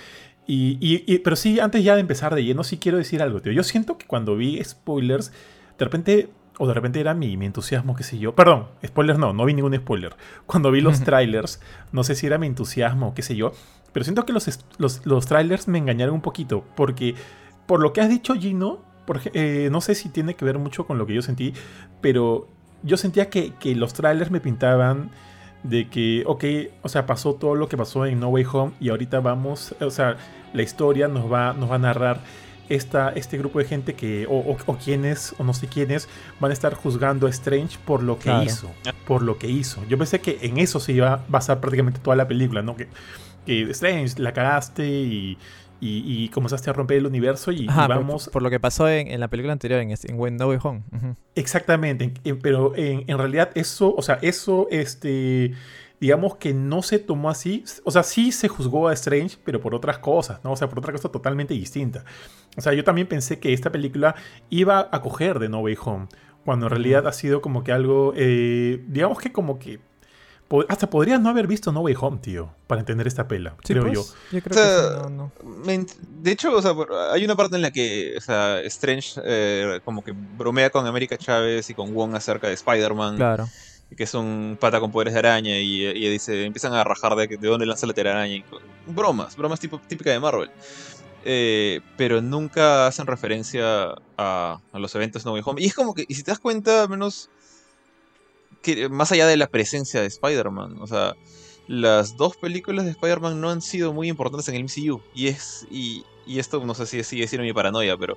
Y, 0.46 1.18
pero 1.18 1.36
sí, 1.36 1.60
antes 1.60 1.84
ya 1.84 1.94
de 1.94 2.00
empezar 2.00 2.34
de 2.34 2.44
lleno, 2.44 2.64
sí 2.64 2.78
quiero 2.78 2.98
decir 2.98 3.22
algo, 3.22 3.40
tío. 3.40 3.52
Yo 3.52 3.62
siento 3.62 3.98
que 3.98 4.06
cuando 4.06 4.36
vi 4.36 4.62
spoilers, 4.64 5.32
de 5.78 5.84
repente 5.84 6.28
o 6.58 6.66
de 6.66 6.74
repente 6.74 7.00
era 7.00 7.14
mi, 7.14 7.38
mi, 7.38 7.46
entusiasmo, 7.46 7.96
qué 7.96 8.02
sé 8.02 8.18
yo. 8.18 8.34
Perdón, 8.34 8.66
spoilers 8.86 9.18
no, 9.18 9.32
no 9.32 9.46
vi 9.46 9.54
ningún 9.54 9.74
spoiler. 9.74 10.14
Cuando 10.44 10.70
vi 10.70 10.82
los 10.82 11.00
trailers, 11.04 11.58
no 11.90 12.04
sé 12.04 12.14
si 12.14 12.26
era 12.26 12.36
mi 12.36 12.48
entusiasmo, 12.48 13.14
qué 13.14 13.22
sé 13.22 13.34
yo. 13.34 13.52
Pero 13.92 14.04
siento 14.04 14.26
que 14.26 14.32
los, 14.32 14.46
los, 14.78 15.26
trailers 15.26 15.68
me 15.68 15.78
engañaron 15.78 16.16
un 16.16 16.20
poquito. 16.20 16.64
Porque 16.76 17.14
por 17.66 17.80
lo 17.80 17.92
que 17.92 18.00
has 18.00 18.08
dicho, 18.08 18.34
Gino, 18.34 18.84
eh, 19.32 19.68
no 19.70 19.80
sé 19.80 19.94
si 19.94 20.08
tiene 20.08 20.34
que 20.34 20.44
ver 20.44 20.58
mucho 20.58 20.86
con 20.86 20.98
lo 20.98 21.06
que 21.06 21.14
yo 21.14 21.22
sentí. 21.22 21.54
Pero 22.00 22.48
yo 22.82 22.96
sentía 22.96 23.30
que, 23.30 23.52
los 23.76 23.92
trailers 23.92 24.30
me 24.30 24.40
pintaban 24.40 25.10
de 25.62 25.88
que, 25.88 26.24
ok, 26.26 26.44
o 26.82 26.88
sea, 26.88 27.06
pasó 27.06 27.34
todo 27.34 27.54
lo 27.54 27.68
que 27.68 27.76
pasó 27.76 28.06
en 28.06 28.20
No 28.20 28.28
Way 28.28 28.46
Home. 28.52 28.72
Y 28.80 28.90
ahorita 28.90 29.20
vamos, 29.20 29.74
o 29.80 29.90
sea, 29.90 30.16
la 30.52 30.62
historia 30.62 31.08
nos 31.08 31.30
va, 31.30 31.52
nos 31.52 31.70
va 31.70 31.76
a 31.76 31.78
narrar 31.78 32.20
esta, 32.68 33.10
este 33.10 33.36
grupo 33.36 33.58
de 33.58 33.64
gente 33.64 33.94
que, 33.94 34.26
o, 34.28 34.56
o, 34.66 34.76
quienes, 34.76 35.34
o 35.38 35.44
no 35.44 35.52
sé 35.52 35.66
quiénes, 35.66 36.08
van 36.38 36.52
a 36.52 36.54
estar 36.54 36.74
juzgando 36.74 37.26
a 37.26 37.30
Strange 37.30 37.78
por 37.84 38.02
lo 38.02 38.18
que 38.18 38.32
hizo. 38.44 38.70
Por 39.06 39.22
lo 39.22 39.38
que 39.38 39.48
hizo. 39.48 39.84
Yo 39.88 39.98
pensé 39.98 40.20
que 40.20 40.38
en 40.42 40.58
eso 40.58 40.78
se 40.78 40.92
iba 40.92 41.12
a 41.12 41.24
basar 41.28 41.60
prácticamente 41.60 42.00
toda 42.00 42.16
la 42.16 42.28
película, 42.28 42.62
¿no? 42.62 42.76
Que 42.76 42.88
que 43.46 43.62
Strange, 43.70 44.20
la 44.20 44.32
cagaste 44.32 44.86
y, 44.86 45.38
y, 45.80 46.28
comenzaste 46.28 46.70
a 46.70 46.72
romper 46.72 46.98
el 46.98 47.06
universo 47.06 47.52
y, 47.52 47.66
vamos... 47.66 48.28
Por, 48.28 48.42
lo 48.42 48.50
que 48.50 48.60
pasó 48.60 48.88
en, 48.88 49.18
la 49.18 49.28
película 49.28 49.52
anterior, 49.52 49.80
en, 49.80 49.90
en 49.90 50.18
When 50.18 50.36
No 50.36 50.48
Way 50.48 50.58
Home. 50.62 50.82
Exactamente, 51.34 52.12
pero 52.42 52.76
en, 52.76 53.04
en, 53.06 53.18
realidad 53.18 53.50
eso, 53.54 53.94
o 53.94 54.02
sea, 54.02 54.18
eso, 54.22 54.68
este, 54.70 55.52
digamos 56.00 56.36
que 56.36 56.54
no 56.54 56.82
se 56.82 56.98
tomó 56.98 57.30
así, 57.30 57.64
o 57.84 57.90
sea, 57.90 58.02
sí 58.02 58.32
se 58.32 58.48
juzgó 58.48 58.88
a 58.88 58.92
Strange, 58.94 59.36
pero 59.44 59.60
por 59.60 59.74
otras 59.74 59.98
cosas, 59.98 60.42
¿no? 60.42 60.52
O 60.52 60.56
sea, 60.56 60.68
por 60.68 60.78
otra 60.78 60.92
cosa 60.92 61.10
totalmente 61.10 61.54
distinta. 61.54 62.04
O 62.56 62.60
sea, 62.60 62.72
yo 62.72 62.82
también 62.84 63.06
pensé 63.06 63.38
que 63.38 63.52
esta 63.52 63.70
película 63.70 64.14
iba 64.48 64.88
a 64.90 65.02
coger 65.02 65.38
de 65.38 65.48
No 65.50 65.60
Way 65.60 65.76
Home, 65.84 66.08
cuando 66.44 66.66
en 66.66 66.70
realidad 66.70 67.06
ha 67.06 67.12
sido 67.12 67.42
como 67.42 67.62
que 67.62 67.72
algo, 67.72 68.14
eh, 68.16 68.82
digamos 68.88 69.18
que 69.18 69.30
como 69.30 69.58
que 69.58 69.78
hasta 70.68 70.90
podrías 70.90 71.20
no 71.20 71.28
haber 71.28 71.46
visto 71.46 71.70
No 71.70 71.80
Way 71.80 71.94
Home, 72.00 72.18
tío, 72.18 72.52
para 72.66 72.80
entender 72.80 73.06
esta 73.06 73.28
pela, 73.28 73.54
creo 73.62 73.84
pues, 73.84 73.94
yo. 73.94 74.04
yo 74.32 74.42
creo 74.42 75.04
que 75.04 75.10
no, 75.10 75.32
De 76.22 76.32
hecho, 76.32 76.54
o 76.54 76.60
sea, 76.62 76.74
hay 77.12 77.24
una 77.24 77.36
parte 77.36 77.56
en 77.56 77.62
la 77.62 77.70
que 77.70 78.14
o 78.16 78.20
sea, 78.20 78.60
Strange 78.62 79.20
eh, 79.24 79.80
como 79.84 80.02
que 80.02 80.12
bromea 80.12 80.70
con 80.70 80.86
América 80.86 81.16
Chávez 81.16 81.70
y 81.70 81.74
con 81.74 81.94
Wong 81.94 82.14
acerca 82.14 82.48
de 82.48 82.54
Spider-Man. 82.54 83.16
Claro. 83.16 83.48
Que 83.96 84.04
es 84.04 84.14
un 84.14 84.56
pata 84.60 84.78
con 84.78 84.92
poderes 84.92 85.14
de 85.14 85.18
araña 85.18 85.58
y, 85.58 85.84
y 85.84 86.08
dice, 86.08 86.44
empiezan 86.44 86.72
a 86.74 86.84
rajar 86.84 87.16
de, 87.16 87.26
de 87.26 87.48
dónde 87.48 87.66
lanza 87.66 87.88
la 87.88 87.92
telaraña. 87.92 88.34
Y, 88.34 88.44
bromas, 88.86 89.36
bromas 89.36 89.58
tipo, 89.58 89.80
típica 89.88 90.10
de 90.10 90.20
Marvel. 90.20 90.48
Eh, 91.24 91.80
pero 91.96 92.22
nunca 92.22 92.86
hacen 92.86 93.06
referencia 93.06 93.94
a, 94.16 94.60
a, 94.72 94.78
los 94.78 94.94
eventos 94.94 95.24
No 95.24 95.32
Way 95.32 95.42
Home. 95.44 95.62
Y 95.62 95.66
es 95.66 95.74
como 95.74 95.92
que, 95.92 96.04
y 96.08 96.14
si 96.14 96.22
te 96.22 96.30
das 96.30 96.38
cuenta, 96.38 96.86
menos 96.86 97.30
más 98.90 99.12
allá 99.12 99.26
de 99.26 99.36
la 99.36 99.48
presencia 99.48 100.00
de 100.00 100.06
Spider-Man, 100.06 100.78
o 100.80 100.86
sea, 100.86 101.14
las 101.70 102.16
dos 102.16 102.36
películas 102.36 102.84
de 102.84 102.90
Spider-Man 102.90 103.40
no 103.40 103.48
han 103.48 103.62
sido 103.62 103.92
muy 103.92 104.08
importantes 104.08 104.48
en 104.48 104.56
el 104.56 104.64
MCU. 104.64 105.00
Y 105.14 105.28
es. 105.28 105.68
Y, 105.70 106.04
esto 106.26 106.64
no 106.64 106.74
sé 106.74 106.86
si 106.86 107.02
sigue 107.02 107.26
siendo 107.26 107.44
mi 107.44 107.52
paranoia, 107.52 107.96
pero 107.96 108.16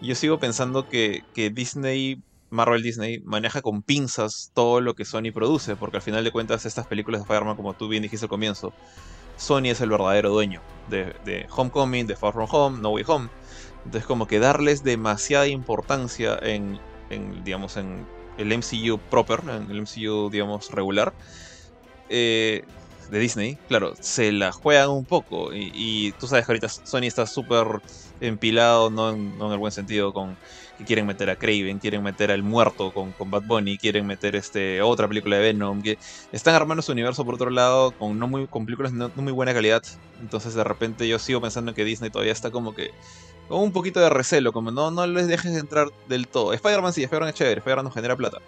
yo 0.00 0.14
sigo 0.14 0.38
pensando 0.38 0.88
que, 0.88 1.24
que, 1.34 1.50
Disney, 1.50 2.22
Marvel 2.50 2.82
Disney, 2.82 3.20
maneja 3.24 3.62
con 3.62 3.82
pinzas 3.82 4.52
todo 4.54 4.80
lo 4.80 4.94
que 4.94 5.04
Sony 5.04 5.32
produce, 5.34 5.74
porque 5.74 5.96
al 5.96 6.02
final 6.02 6.22
de 6.22 6.30
cuentas 6.30 6.66
estas 6.66 6.86
películas 6.86 7.20
de 7.20 7.22
Spider-Man, 7.24 7.56
como 7.56 7.74
tú 7.74 7.88
bien 7.88 8.04
dijiste 8.04 8.26
al 8.26 8.30
comienzo, 8.30 8.72
Sony 9.36 9.70
es 9.70 9.80
el 9.80 9.90
verdadero 9.90 10.30
dueño 10.30 10.60
de, 10.88 11.14
de 11.24 11.46
Homecoming, 11.50 12.06
de 12.06 12.14
Far 12.14 12.32
From 12.32 12.48
Home, 12.50 12.80
No 12.80 12.90
Way 12.90 13.04
Home. 13.08 13.28
Entonces 13.84 14.06
como 14.06 14.26
que 14.26 14.38
darles 14.38 14.84
demasiada 14.84 15.48
importancia 15.48 16.38
en, 16.40 16.78
en 17.10 17.42
digamos, 17.42 17.76
en 17.76 18.06
el 18.38 18.52
MCU 18.52 18.98
proper, 19.10 19.40
el 19.48 19.82
MCU, 19.82 20.30
digamos, 20.30 20.70
regular, 20.70 21.12
eh, 22.08 22.64
de 23.10 23.18
Disney, 23.18 23.58
claro, 23.68 23.94
se 24.00 24.32
la 24.32 24.52
juegan 24.52 24.90
un 24.90 25.04
poco. 25.04 25.50
Y, 25.52 26.12
tú 26.12 26.26
sabes 26.26 26.46
que 26.46 26.52
ahorita 26.52 26.68
Sony 26.68 27.04
está 27.04 27.26
súper 27.26 27.66
empilado, 28.20 28.90
no 28.90 29.10
en, 29.10 29.34
el 29.40 29.58
buen 29.58 29.72
sentido, 29.72 30.12
con 30.12 30.36
que 30.76 30.84
quieren 30.84 31.06
meter 31.06 31.28
a 31.30 31.36
Craven, 31.36 31.78
quieren 31.78 32.02
meter 32.02 32.30
al 32.30 32.42
muerto 32.42 32.92
con, 32.92 33.12
con 33.12 33.30
Bad 33.30 33.42
Bunny, 33.42 33.78
quieren 33.78 34.06
meter 34.06 34.36
este 34.36 34.80
otra 34.80 35.08
película 35.08 35.36
de 35.36 35.42
Venom, 35.42 35.82
que 35.82 35.98
están 36.30 36.54
armando 36.54 36.82
su 36.82 36.92
universo 36.92 37.24
por 37.24 37.34
otro 37.34 37.50
lado 37.50 37.90
con 37.92 38.18
no 38.18 38.28
muy 38.28 38.46
con 38.46 38.64
películas 38.64 38.92
no, 38.92 39.10
no 39.14 39.22
muy 39.22 39.32
buena 39.32 39.52
calidad. 39.54 39.82
Entonces 40.20 40.54
de 40.54 40.62
repente 40.62 41.08
yo 41.08 41.18
sigo 41.18 41.40
pensando 41.40 41.74
que 41.74 41.84
Disney 41.84 42.10
todavía 42.10 42.32
está 42.32 42.50
como 42.50 42.74
que 42.74 42.90
con 43.48 43.60
un 43.60 43.72
poquito 43.72 44.00
de 44.00 44.10
recelo, 44.10 44.52
como 44.52 44.70
no, 44.70 44.90
no 44.90 45.06
les 45.06 45.26
dejes 45.26 45.56
entrar 45.56 45.88
del 46.08 46.28
todo. 46.28 46.52
Spider-Man 46.52 46.92
sí, 46.92 47.02
Spider-Man 47.02 47.30
es 47.30 47.34
chévere, 47.34 47.58
Spider-Man 47.58 47.86
nos 47.86 47.94
genera 47.94 48.16
plata, 48.16 48.38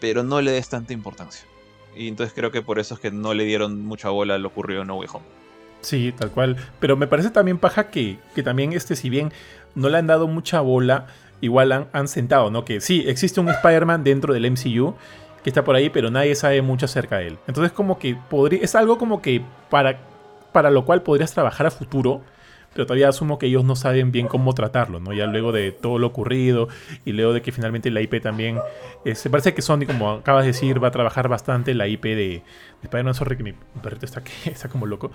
pero 0.00 0.22
no 0.22 0.40
le 0.40 0.52
des 0.52 0.68
tanta 0.68 0.92
importancia. 0.92 1.44
Y 1.96 2.08
entonces 2.08 2.32
creo 2.34 2.50
que 2.50 2.62
por 2.62 2.78
eso 2.78 2.94
es 2.94 3.00
que 3.00 3.10
no 3.10 3.34
le 3.34 3.44
dieron 3.44 3.84
mucha 3.84 4.10
bola 4.10 4.36
a 4.36 4.38
lo 4.38 4.48
ocurrido 4.48 4.82
en 4.82 4.88
No 4.88 4.96
Way 4.96 5.08
Home. 5.12 5.24
Sí, 5.80 6.14
tal 6.16 6.30
cual. 6.30 6.56
Pero 6.78 6.96
me 6.96 7.06
parece 7.06 7.30
también 7.30 7.58
paja 7.58 7.90
que, 7.90 8.18
que 8.34 8.42
también 8.42 8.72
este, 8.72 8.96
si 8.96 9.10
bien 9.10 9.32
no 9.74 9.88
le 9.88 9.98
han 9.98 10.06
dado 10.06 10.28
mucha 10.28 10.60
bola, 10.60 11.06
igual 11.40 11.72
han, 11.72 11.88
han 11.92 12.06
sentado, 12.06 12.50
¿no? 12.50 12.64
Que 12.64 12.80
sí, 12.80 13.04
existe 13.06 13.40
un 13.40 13.48
Spider-Man 13.48 14.04
dentro 14.04 14.32
del 14.34 14.50
MCU 14.50 14.94
que 15.42 15.50
está 15.50 15.64
por 15.64 15.74
ahí, 15.74 15.90
pero 15.90 16.10
nadie 16.10 16.34
sabe 16.34 16.62
mucho 16.62 16.84
acerca 16.84 17.18
de 17.18 17.28
él. 17.28 17.38
Entonces 17.46 17.72
como 17.72 17.98
que 17.98 18.16
podría, 18.28 18.62
es 18.62 18.74
algo 18.74 18.98
como 18.98 19.22
que 19.22 19.42
para, 19.70 19.98
para 20.52 20.70
lo 20.70 20.84
cual 20.84 21.02
podrías 21.02 21.32
trabajar 21.32 21.66
a 21.66 21.70
futuro 21.70 22.20
pero 22.72 22.86
todavía 22.86 23.08
asumo 23.08 23.38
que 23.38 23.46
ellos 23.46 23.64
no 23.64 23.74
saben 23.74 24.12
bien 24.12 24.28
cómo 24.28 24.54
tratarlo, 24.54 25.00
¿no? 25.00 25.12
Ya 25.12 25.26
luego 25.26 25.52
de 25.52 25.72
todo 25.72 25.98
lo 25.98 26.06
ocurrido 26.06 26.68
y 27.04 27.12
luego 27.12 27.32
de 27.32 27.42
que 27.42 27.52
finalmente 27.52 27.90
la 27.90 28.00
IP 28.00 28.22
también... 28.22 28.58
Eh, 29.04 29.14
se 29.14 29.28
parece 29.28 29.54
que 29.54 29.62
Sony, 29.62 29.86
como 29.86 30.10
acabas 30.10 30.44
de 30.44 30.48
decir, 30.48 30.82
va 30.82 30.88
a 30.88 30.90
trabajar 30.90 31.28
bastante 31.28 31.74
la 31.74 31.88
IP 31.88 32.04
de, 32.04 32.14
de 32.16 32.42
Spider-Man. 32.82 33.14
Sorry 33.14 33.36
que 33.36 33.42
mi 33.42 33.54
perrito 33.82 34.06
está, 34.06 34.22
está 34.44 34.68
como 34.68 34.86
loco. 34.86 35.10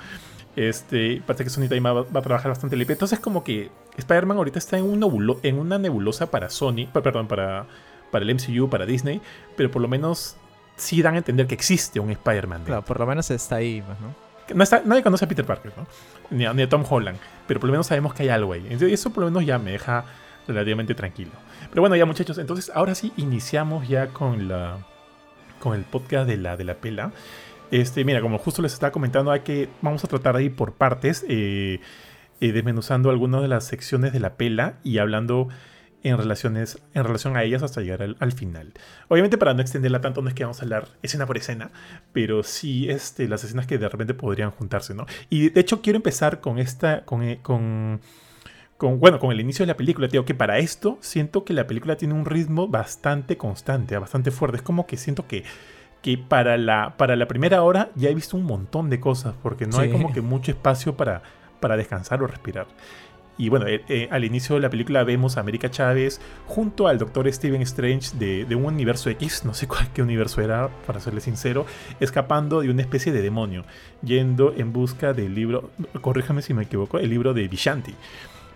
Este, 0.56 1.22
parece 1.26 1.44
que 1.46 1.50
Sony 1.50 1.68
también 1.70 1.86
va, 1.86 2.02
a 2.02 2.22
trabajar 2.22 2.50
bastante 2.50 2.76
la 2.76 2.84
IP. 2.84 2.92
Entonces 2.92 3.20
como 3.20 3.44
que 3.44 3.72
Spider-Man 3.98 4.38
ahorita 4.38 4.60
está 4.60 4.78
en, 4.78 4.84
un 4.84 5.40
en 5.44 5.60
una 5.60 5.80
nebulosa 5.80 6.30
para 6.32 6.50
Sony, 6.50 6.88
perdón, 6.92 7.28
para, 7.28 7.68
para 8.12 8.26
el 8.26 8.36
MCU, 8.36 8.70
para 8.70 8.86
Disney, 8.86 9.22
pero 9.56 9.72
por 9.72 9.82
lo 9.82 9.88
menos 9.88 10.36
sí 10.76 11.02
dan 11.02 11.16
a 11.16 11.18
entender 11.18 11.48
que 11.48 11.56
existe 11.56 12.00
un 12.00 12.12
Spider-Man. 12.12 12.64
Claro, 12.66 12.84
por 12.84 13.00
lo 13.00 13.06
menos 13.06 13.32
está 13.32 13.56
ahí, 13.56 13.82
pues, 13.82 13.98
¿no? 14.54 14.64
nadie 14.86 15.04
conoce 15.04 15.25
a 15.25 15.28
Peter 15.28 15.46
Parker, 15.46 15.72
¿no? 15.75 15.88
Ni 16.30 16.46
a, 16.46 16.70
Tom 16.70 16.84
Holland. 16.88 17.18
Pero 17.48 17.60
por 17.60 17.68
lo 17.68 17.72
menos 17.72 17.88
sabemos 17.88 18.14
que 18.14 18.24
hay 18.24 18.30
algo 18.30 18.54
ahí. 18.54 18.68
Y 18.70 18.94
eso 18.94 19.12
por 19.12 19.24
lo 19.24 19.30
menos 19.30 19.46
ya 19.46 19.58
me 19.60 19.72
deja 19.72 20.06
relativamente 20.48 20.96
tranquilo. 20.96 21.32
Pero 21.70 21.82
bueno, 21.82 21.96
ya 21.96 22.06
muchachos, 22.06 22.38
entonces 22.38 22.72
ahora 22.74 22.96
sí 22.96 23.12
iniciamos 23.18 23.88
ya 23.88 24.08
con 24.08 24.48
la 24.48 24.78
con 25.60 25.75
el 25.75 25.84
podcast 25.84 26.28
de 26.28 26.38
la 26.38 26.58
de 26.58 26.64
la 26.64 26.75
pela. 26.75 27.12
Este, 27.72 28.06
mira, 28.06 28.22
como 28.22 28.38
justo 28.38 28.62
les 28.62 28.74
estaba 28.74 28.92
comentando, 28.92 29.32
hay 29.32 29.42
que 29.42 29.70
vamos 29.82 30.04
a 30.04 30.08
tratar 30.08 30.38
de 30.38 30.44
ir 30.44 30.56
por 30.56 30.74
partes, 30.74 31.25
eh, 31.28 31.80
eh, 32.40 32.52
desmenuzando 32.52 33.10
algunas 33.10 33.42
de 33.42 33.48
las 33.48 33.66
secciones 33.66 34.14
de 34.14 34.20
la 34.20 34.36
pela 34.36 34.75
y 34.84 35.00
hablando 35.00 35.50
en, 36.06 36.18
relaciones, 36.18 36.80
en 36.94 37.04
relación 37.04 37.36
a 37.36 37.44
ellas 37.44 37.64
hasta 37.64 37.82
llegar 37.82 38.16
al, 38.20 38.32
final. 38.32 38.74
Obviamente 39.08 39.40
para 39.40 39.56
no 39.56 39.62
extenderla 39.62 40.02
tanto 40.02 40.22
no 40.22 40.30
es 40.30 40.36
que 40.36 40.44
vamos 40.44 40.60
a 40.60 40.64
hablar 40.64 40.88
escena 41.02 41.26
por 41.26 41.36
escena, 41.36 41.72
pero 42.14 42.44
sí 42.44 42.90
este, 42.90 43.28
las 43.28 43.44
escenas 43.44 43.66
que 43.66 43.80
de 43.80 43.90
repente 43.90 44.14
podrían 44.14 44.52
juntarse, 44.52 44.94
¿no? 44.94 45.08
Y 45.30 45.50
de 45.50 45.60
hecho 45.60 45.82
quiero 45.82 45.98
empezar 45.98 46.42
con 46.42 46.60
esta, 46.60 47.06
con, 47.06 47.24
eh, 47.24 47.40
con, 47.42 48.02
con 48.78 49.00
bueno, 49.00 49.20
con 49.20 49.32
el 49.32 49.40
inicio 49.40 49.64
de 49.64 49.72
la 49.72 49.78
película, 49.78 50.08
tío, 50.08 50.26
que 50.26 50.36
para 50.36 50.60
esto 50.60 51.00
siento 51.02 51.44
que 51.44 51.54
la 51.54 51.66
película 51.66 51.98
tiene 51.98 52.14
un 52.14 52.26
ritmo 52.26 52.68
bastante 52.68 53.36
constante, 53.36 53.98
bastante 53.98 54.30
fuerte. 54.30 54.58
Es 54.58 54.64
como 54.64 54.86
que 54.86 54.98
siento 54.98 55.28
que 55.28 55.44
que 56.04 56.20
para 56.20 56.56
la, 56.60 56.98
para 56.98 57.16
la 57.16 57.28
primera 57.28 57.64
hora 57.64 57.90
ya 57.96 58.10
he 58.10 58.14
visto 58.14 58.38
un 58.38 58.44
montón 58.44 58.92
de 58.92 59.00
cosas, 59.00 59.34
porque 59.42 59.66
no 59.66 59.80
hay 59.80 59.92
como 59.92 60.14
que 60.14 60.22
mucho 60.22 60.52
espacio 60.52 60.96
para, 60.96 61.24
para 61.60 61.78
descansar 61.78 62.22
o 62.22 62.28
respirar. 62.28 62.68
Y 63.38 63.50
bueno, 63.50 63.68
eh, 63.68 63.84
eh, 63.89 64.08
al 64.12 64.24
inicio 64.24 64.56
de 64.56 64.62
la 64.62 64.70
película 64.70 65.04
vemos 65.04 65.36
a 65.36 65.42
América 65.42 65.70
Chávez 65.70 66.22
junto 66.48 66.88
al 66.88 66.98
doctor 66.98 67.32
Stephen 67.32 67.62
Strange 67.63 68.15
de, 68.18 68.46
de, 68.46 68.56
un 68.56 68.65
universo 68.65 69.10
X, 69.10 69.44
no 69.44 69.54
sé 69.54 69.68
cuál 69.68 69.89
qué 69.94 70.01
universo 70.01 70.42
era, 70.42 70.70
para 70.88 71.00
serle 71.00 71.20
sincero, 71.20 71.65
escapando 72.00 72.62
de 72.62 72.70
una 72.70 72.82
especie 72.82 73.12
de 73.12 73.22
demonio, 73.22 73.65
yendo 74.01 74.54
en 74.56 74.72
busca 74.72 75.13
del 75.13 75.36
libro, 75.36 75.70
corríjame 76.01 76.42
si 76.42 76.54
me 76.54 76.63
equivoco, 76.63 76.98
el 76.98 77.10
libro 77.10 77.34
de 77.34 77.48
Vishanti. 77.48 77.94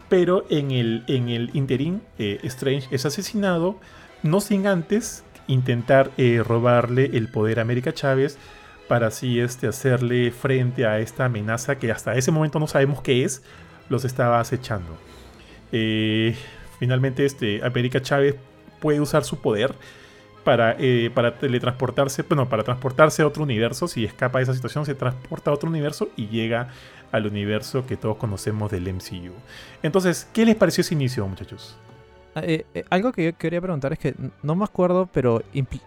Pero 0.07 0.45
en 0.49 0.71
el, 0.71 1.03
en 1.07 1.29
el 1.29 1.51
interín, 1.53 2.01
eh, 2.17 2.39
Strange 2.43 2.87
es 2.91 3.05
asesinado, 3.05 3.77
no 4.23 4.41
sin 4.41 4.65
antes 4.65 5.23
intentar 5.47 6.11
robarle 6.45 7.09
el 7.13 7.27
poder 7.27 7.57
a 7.59 7.63
América 7.63 7.91
Chávez 7.91 8.37
para 8.87 9.07
así 9.07 9.39
este, 9.39 9.67
hacerle 9.67 10.31
frente 10.31 10.85
a 10.85 10.99
esta 10.99 11.25
amenaza 11.25 11.77
que 11.77 11.91
hasta 11.91 12.15
ese 12.15 12.31
momento 12.31 12.59
no 12.59 12.67
sabemos 12.67 13.01
qué 13.01 13.23
es, 13.23 13.43
los 13.89 14.05
estaba 14.05 14.39
acechando. 14.39 14.97
Eh, 15.71 16.35
finalmente 16.79 17.25
este, 17.25 17.63
América 17.63 18.01
Chávez 18.01 18.35
puede 18.79 19.01
usar 19.01 19.23
su 19.23 19.39
poder 19.39 19.75
para, 20.43 20.75
eh, 20.79 21.11
para 21.13 21.37
teletransportarse, 21.37 22.23
bueno, 22.23 22.47
para 22.47 22.63
transportarse 22.63 23.21
a 23.21 23.27
otro 23.27 23.43
universo, 23.43 23.87
si 23.87 24.05
escapa 24.05 24.39
de 24.39 24.43
esa 24.43 24.53
situación 24.53 24.85
se 24.85 24.95
transporta 24.95 25.51
a 25.51 25.53
otro 25.53 25.69
universo 25.69 26.09
y 26.15 26.27
llega 26.27 26.69
al 27.11 27.27
universo 27.27 27.85
que 27.85 27.97
todos 27.97 28.17
conocemos 28.17 28.71
del 28.71 28.87
MCU. 28.93 29.33
Entonces, 29.83 30.27
¿qué 30.33 30.45
les 30.45 30.55
pareció 30.55 30.81
ese 30.81 30.93
inicio, 30.93 31.27
muchachos? 31.27 31.77
Ah, 32.35 32.41
eh, 32.43 32.65
eh, 32.75 32.83
algo 32.89 33.11
que 33.11 33.25
yo 33.25 33.37
quería 33.37 33.59
preguntar 33.59 33.91
es 33.91 33.99
que 33.99 34.13
no 34.43 34.55
me 34.55 34.63
acuerdo, 34.63 35.09
pero 35.11 35.41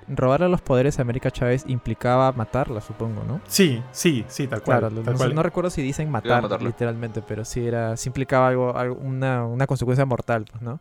robarle 0.09 0.49
los 0.49 0.61
poderes 0.61 0.99
a 0.99 1.03
América 1.03 1.31
Chávez 1.31 1.65
implicaba 1.69 2.33
matarla, 2.33 2.81
supongo, 2.81 3.23
¿no? 3.23 3.41
Sí, 3.47 3.83
sí, 3.93 4.25
sí, 4.29 4.49
tal 4.49 4.63
cual. 4.63 4.81
Claro, 4.81 5.35
no, 5.35 5.43
recuerdo 5.43 5.71
si 5.71 5.83
dicen 5.83 6.11
matar 6.11 6.63
literalmente, 6.63 7.23
pero 7.23 7.45
sí 7.45 7.65
era, 7.65 7.97
sí 7.97 8.09
implicaba 8.09 8.49
algo, 8.49 8.73
una, 9.01 9.47
una, 9.47 9.67
consecuencia 9.67 10.05
mortal, 10.05 10.47
pues, 10.51 10.63
¿no? 10.63 10.81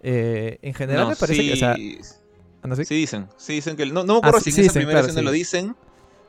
Eh, 0.00 0.58
en 0.62 0.74
general 0.74 1.08
me 1.08 1.16
parece 1.16 1.42
que, 1.42 1.52
o 1.54 1.56
sea, 1.56 1.72
¿Ah, 1.72 2.74
sí? 2.84 2.94
dicen, 2.94 3.28
sí 3.36 3.54
dicen 3.54 3.76
que 3.76 3.86
no, 3.86 4.04
no 4.04 4.14
me 4.14 4.18
acuerdo 4.18 4.38
ah, 4.38 4.40
si 4.40 4.60
en 4.60 4.66
esa 4.66 4.72
primera 4.74 5.00
escena 5.00 5.22
lo 5.22 5.30
dicen, 5.30 5.74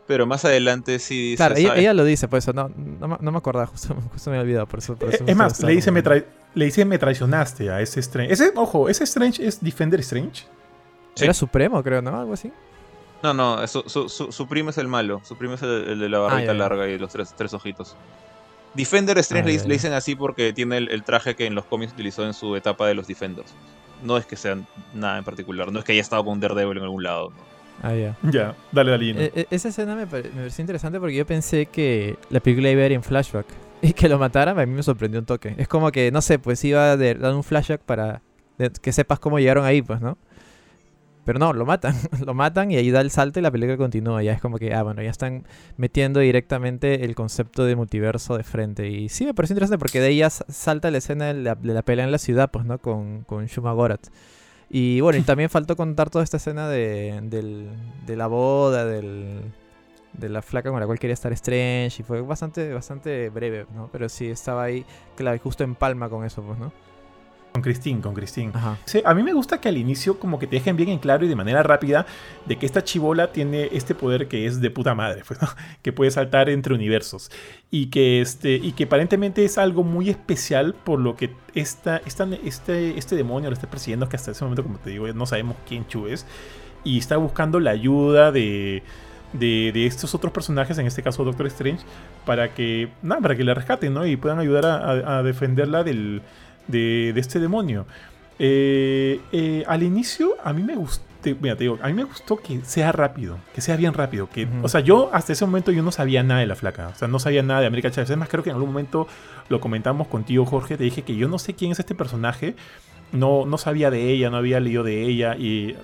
pero 0.10 0.26
más 0.26 0.44
adelante 0.44 0.98
sí 0.98 1.22
dice. 1.22 1.36
Claro, 1.36 1.56
ella, 1.56 1.94
lo 1.94 2.04
dice, 2.04 2.28
por 2.28 2.40
eso 2.40 2.52
no, 2.52 2.68
no, 2.68 3.32
me 3.32 3.38
acordaba, 3.38 3.68
justo, 3.68 3.96
me 4.32 4.38
he 4.38 4.40
olvidado. 4.40 4.66
Por 4.66 4.80
eso, 4.80 4.98
es 5.08 5.36
más, 5.36 5.62
le 5.62 5.74
dice, 5.74 5.92
me, 5.92 6.02
le 6.02 6.66
dice 6.66 6.84
me 6.84 6.98
traicionaste 6.98 7.70
a 7.70 7.80
ese 7.80 8.00
Strange. 8.00 8.34
Ese, 8.34 8.52
ojo, 8.56 8.90
ese 8.90 9.04
Strange 9.04 9.46
es 9.46 9.62
Defender 9.62 10.00
Strange. 10.00 10.48
Era 11.16 11.32
Supremo, 11.32 11.84
creo, 11.84 12.02
¿no? 12.02 12.20
Algo 12.20 12.34
así. 12.34 12.52
No, 13.22 13.36
no, 13.36 13.68
su, 13.68 13.84
su, 14.10 14.48
primo 14.48 14.72
es 14.72 14.80
el 14.80 14.88
malo. 14.88 15.22
Su 15.24 15.38
primo 15.38 15.54
es 15.54 15.62
el, 15.62 16.00
de 16.00 16.10
la 16.10 16.18
barrita 16.18 16.54
ah, 16.54 16.56
larga 16.56 16.88
y 16.88 16.98
los 16.98 17.12
tres, 17.12 17.36
tres 17.38 17.54
ojitos. 17.54 17.96
Defender 18.74 19.16
Strange 19.20 19.60
ah, 19.60 19.68
le, 19.68 19.74
dicen 19.76 19.94
así 19.94 20.16
porque 20.16 20.54
tiene 20.54 20.78
el, 20.78 21.04
traje 21.04 21.36
que 21.36 21.46
en 21.46 21.54
los 21.54 21.66
cómics 21.66 21.94
utilizó 21.94 22.26
en 22.26 22.34
su 22.34 22.56
etapa 22.56 22.88
de 22.88 22.96
los 22.96 23.06
Defenders. 23.06 23.54
No 24.02 24.18
es 24.18 24.26
que 24.26 24.36
sean 24.36 24.66
nada 24.96 25.20
en 25.20 25.24
particular, 25.24 25.72
no 25.72 25.78
es 25.78 25.86
que 25.86 25.92
haya 25.92 26.02
estado 26.02 26.26
con 26.26 26.40
Daredevil 26.40 26.78
en 26.78 26.84
algún 26.84 27.04
lado. 27.04 27.32
Ah, 27.82 27.94
ya. 27.94 28.18
Ya, 28.32 28.56
dale, 28.72 28.92
dale. 28.92 29.10
E, 29.12 29.32
e, 29.36 29.48
esa 29.52 29.70
escena 29.70 29.96
me, 29.96 30.08
pareció 30.08 30.62
interesante 30.62 31.00
porque 31.00 31.16
yo 31.16 31.26
pensé 31.26 31.66
que 31.66 32.18
la 32.30 32.40
película 32.40 32.70
iba 32.70 32.84
a 32.84 32.86
ir 32.86 32.94
en 32.94 33.04
flashback. 33.04 33.46
Y 33.82 33.94
que 33.94 34.10
lo 34.10 34.20
mataran 34.20 34.60
a 34.60 34.66
mí 34.66 34.74
me 34.74 34.84
sorprendió 34.84 35.22
un 35.22 35.26
toque. 35.26 35.56
Es 35.58 35.70
como 35.70 35.90
que, 35.92 36.12
no 36.12 36.22
sé, 36.22 36.38
pues 36.38 36.62
iba 36.66 36.92
a 36.92 36.98
dar 36.98 37.34
un 37.34 37.46
flashback 37.46 37.80
para 37.82 38.22
que 38.82 38.92
sepas 38.92 39.20
cómo 39.20 39.40
llegaron 39.40 39.64
ahí, 39.64 39.82
pues, 39.82 40.02
¿no? 40.02 40.18
Pero 41.24 41.40
no, 41.40 41.54
lo 41.54 41.66
matan, 41.66 41.94
lo 42.26 42.34
matan 42.34 42.72
y 42.72 42.76
ahí 42.76 42.92
da 42.92 43.02
el 43.02 43.12
salto 43.12 43.40
y 43.40 43.44
la 43.44 43.52
película 43.52 43.78
continúa. 43.78 44.24
Ya 44.24 44.34
es 44.34 44.42
como 44.42 44.58
que, 44.58 44.74
ah, 44.74 44.84
bueno, 44.84 45.02
ya 45.02 45.12
están 45.12 45.46
metiendo 45.78 46.20
directamente 46.20 47.06
el 47.06 47.16
concepto 47.16 47.66
de 47.66 47.76
multiverso 47.76 48.36
de 48.36 48.44
frente. 48.44 48.90
Y 48.90 49.10
sí 49.10 49.26
me 49.26 49.34
pareció 49.34 49.54
interesante 49.54 49.78
porque 49.78 50.02
de 50.02 50.08
ahí 50.08 50.18
ya 50.18 50.30
salta 50.30 50.92
la 50.92 50.98
escena 50.98 51.34
de 51.34 51.36
la, 51.36 51.82
pelea 51.84 52.06
en 52.06 52.12
la 52.12 52.18
ciudad, 52.18 52.50
pues, 52.52 52.66
¿no? 52.66 52.80
Con, 52.80 53.24
con 53.26 53.46
Shuma 53.46 53.72
Gorat. 53.74 54.08
Y 54.70 55.02
bueno, 55.02 55.18
y 55.18 55.24
también 55.24 55.50
faltó 55.50 55.76
contar 55.76 56.10
toda 56.10 56.24
esta 56.24 56.38
escena 56.38 56.70
de, 56.70 57.20
de 58.06 58.16
la 58.16 58.28
boda, 58.28 58.86
del, 58.86 59.42
de 60.14 60.30
la 60.30 60.42
flaca 60.42 60.70
con 60.70 60.80
la 60.80 60.86
cual 60.86 61.00
quería 61.00 61.14
estar 61.14 61.32
Strange 61.34 62.02
y 62.02 62.04
fue 62.04 62.22
bastante 62.22 62.74
bastante 62.74 63.30
breve, 63.30 63.66
¿no? 63.74 63.90
Pero 63.92 64.10
sí 64.10 64.28
estaba 64.28 64.64
ahí, 64.64 64.86
claro, 65.16 65.40
justo 65.42 65.64
en 65.64 65.76
palma 65.76 66.10
con 66.10 66.26
eso, 66.26 66.42
pues, 66.44 66.60
¿no? 66.60 66.72
Con 67.60 67.64
Christine, 67.64 68.00
con 68.00 68.14
Christine. 68.14 68.54
Sí, 68.86 69.02
a 69.04 69.14
mí 69.14 69.22
me 69.22 69.34
gusta 69.34 69.60
que 69.60 69.68
al 69.68 69.76
inicio 69.76 70.18
como 70.18 70.40
que 70.40 70.48
te 70.48 70.56
dejen 70.56 70.78
bien 70.78 70.88
en 70.88 71.00
claro 71.00 71.26
y 71.26 71.28
de 71.28 71.36
manera 71.36 71.62
rápida 71.62 72.06
de 72.46 72.58
que 72.58 72.66
esta 72.66 72.86
chivola 72.86 73.34
tiene 73.34 73.68
este 73.74 73.96
poder 73.96 74.30
que 74.30 74.46
es 74.46 74.62
de 74.62 74.72
puta 74.72 74.96
madre, 74.96 75.24
pues, 75.28 75.40
que 75.82 75.92
puede 75.92 76.10
saltar 76.10 76.50
entre 76.50 76.74
universos 76.74 77.32
y 77.70 77.88
que 77.88 78.22
este 78.22 78.56
y 78.56 78.72
que 78.72 78.86
aparentemente 78.86 79.44
es 79.44 79.58
algo 79.58 79.84
muy 79.84 80.10
especial 80.10 80.74
por 80.74 81.02
lo 81.02 81.18
que 81.18 81.32
esta, 81.54 81.98
esta, 82.06 82.26
este, 82.46 82.98
este 82.98 83.18
demonio 83.18 83.50
lo 83.50 83.56
está 83.56 83.70
persiguiendo 83.70 84.08
que 84.08 84.16
hasta 84.16 84.32
ese 84.32 84.46
momento, 84.46 84.64
como 84.64 84.78
te 84.78 84.92
digo, 84.92 85.12
no 85.12 85.26
sabemos 85.26 85.58
quién 85.68 85.86
Chu 85.88 86.08
es 86.08 86.26
y 86.86 86.98
está 86.98 87.18
buscando 87.18 87.60
la 87.60 87.72
ayuda 87.72 88.32
de 88.32 88.84
de, 89.34 89.86
estos 89.86 90.16
otros 90.16 90.34
personajes, 90.34 90.78
en 90.78 90.88
este 90.88 91.04
caso 91.04 91.24
Doctor 91.24 91.48
Strange, 91.48 91.84
para 92.26 92.54
que, 92.54 92.90
nada, 93.02 93.22
para 93.22 93.36
que 93.36 93.44
la 93.44 93.54
rescaten, 93.54 93.94
¿no? 93.94 94.06
Y 94.06 94.18
puedan 94.18 94.40
ayudar 94.40 94.66
a, 94.66 95.24
defenderla 95.24 95.84
del, 95.84 96.22
de, 96.70 97.14
este 97.16 97.40
demonio. 97.40 97.86
Eh, 98.38 99.20
eh, 99.32 99.64
al 99.68 99.84
inicio, 99.84 100.36
a 100.44 100.54
mí 100.54 100.64
me 100.64 100.76
gustó. 100.76 101.06
Mira, 101.42 101.58
te 101.58 101.66
digo, 101.66 101.78
a 101.82 101.88
mí 101.88 101.94
me 101.94 102.06
gustó 102.06 102.38
que 102.38 102.62
sea 102.64 102.94
rápido, 102.94 103.40
que 103.54 103.60
sea 103.60 103.76
bien 103.76 103.94
rápido. 103.94 104.30
Que, 104.30 104.48
O 104.64 104.70
sea, 104.70 104.80
yo 104.80 105.10
hasta 105.12 105.34
ese 105.34 105.46
momento 105.46 105.72
yo 105.74 105.84
no 105.84 105.92
sabía 105.92 106.24
nada 106.24 106.40
de 106.40 106.48
la 106.48 106.56
flaca. 106.56 106.88
O 106.88 106.96
sea, 106.96 107.10
no 107.10 107.20
sabía 107.20 107.44
nada 107.44 107.60
de 107.60 107.68
América 107.68 107.92
Chávez. 107.92 108.10
Es 108.10 108.16
más, 108.16 108.30
creo 108.30 108.42
que 108.42 108.52
en 108.52 108.56
algún 108.56 108.70
momento 108.70 109.06
lo 109.50 109.60
comentamos 109.60 110.08
contigo, 110.08 110.46
Jorge. 110.46 110.78
Te 110.78 110.86
dije 110.86 111.02
que 111.02 111.18
yo 111.18 111.28
no 111.28 111.38
sé 111.38 111.56
quién 111.56 111.74
es 111.74 111.80
este 111.80 111.94
personaje 111.94 112.56
no, 113.12 113.46
no 113.46 113.58
sabía 113.58 113.92
de 113.92 114.10
ella, 114.10 114.30
no 114.30 114.38
había 114.38 114.60
leído 114.60 114.84
de 114.84 115.04
ella. 115.04 115.36
Y 115.36 115.76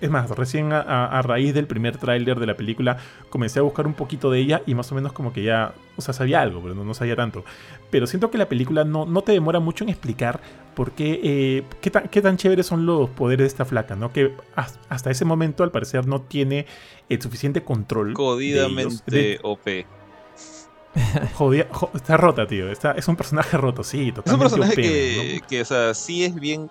es 0.00 0.10
más, 0.10 0.30
recién 0.30 0.72
a, 0.72 1.20
raíz 1.22 1.54
del 1.54 1.66
primer 1.66 1.96
tráiler 1.98 2.38
de 2.38 2.46
la 2.46 2.56
película 2.56 2.98
comencé 3.30 3.58
a 3.58 3.62
buscar 3.62 3.86
un 3.86 3.94
poquito 3.94 4.30
de 4.30 4.40
ella 4.40 4.62
y 4.66 4.74
más 4.74 4.90
o 4.92 4.94
menos 4.94 5.12
como 5.12 5.32
que 5.32 5.42
ya, 5.42 5.74
o 5.96 6.02
sea, 6.02 6.14
sabía 6.14 6.40
algo, 6.40 6.60
pero 6.62 6.74
no, 6.74 6.94
sabía 6.94 7.16
tanto. 7.16 7.44
Pero 7.90 8.06
siento 8.06 8.30
que 8.30 8.38
la 8.38 8.48
película 8.48 8.84
no, 8.84 9.06
no 9.06 9.22
te 9.22 9.32
demora 9.32 9.60
mucho 9.60 9.84
en 9.84 9.90
explicar 9.90 10.40
por 10.74 10.92
qué, 10.92 11.20
eh, 11.22 11.62
qué, 11.80 11.90
tan, 11.90 12.08
qué 12.08 12.20
tan 12.20 12.36
chéveres 12.36 12.66
son 12.66 12.84
los 12.84 13.08
poderes 13.10 13.44
de 13.44 13.48
esta 13.48 13.64
flaca, 13.64 13.96
¿no? 13.96 14.12
Que 14.12 14.34
hasta 14.54 15.10
ese 15.10 15.24
momento 15.24 15.64
al 15.64 15.70
parecer 15.70 16.06
no 16.06 16.20
tiene 16.20 16.66
el 17.08 17.22
suficiente 17.22 17.62
control. 17.62 18.14
Jodidamente 18.14 19.38
OP. 19.42 19.86
Jodía, 21.34 21.68
está 21.94 22.16
rota, 22.16 22.46
tío. 22.46 22.70
Está, 22.70 22.92
es 22.92 23.08
un 23.08 23.16
personaje 23.16 23.56
roto, 23.56 23.84
sí. 23.84 24.12
Es 24.24 24.32
un 24.32 24.38
personaje 24.38 24.74
que, 24.74 25.40
que, 25.48 25.62
o 25.62 25.64
sea, 25.64 25.94
sí 25.94 26.24
es 26.24 26.34
bien. 26.34 26.70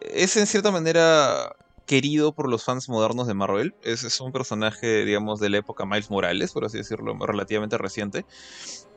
Es 0.00 0.36
en 0.36 0.46
cierta 0.46 0.70
manera 0.70 1.54
querido 1.86 2.32
por 2.32 2.48
los 2.48 2.64
fans 2.64 2.88
modernos 2.88 3.26
de 3.26 3.34
Marvel. 3.34 3.74
Es, 3.82 4.04
es 4.04 4.20
un 4.20 4.32
personaje, 4.32 5.04
digamos, 5.04 5.40
de 5.40 5.50
la 5.50 5.58
época 5.58 5.86
Miles 5.86 6.10
Morales, 6.10 6.52
por 6.52 6.64
así 6.64 6.78
decirlo, 6.78 7.16
relativamente 7.18 7.78
reciente. 7.78 8.24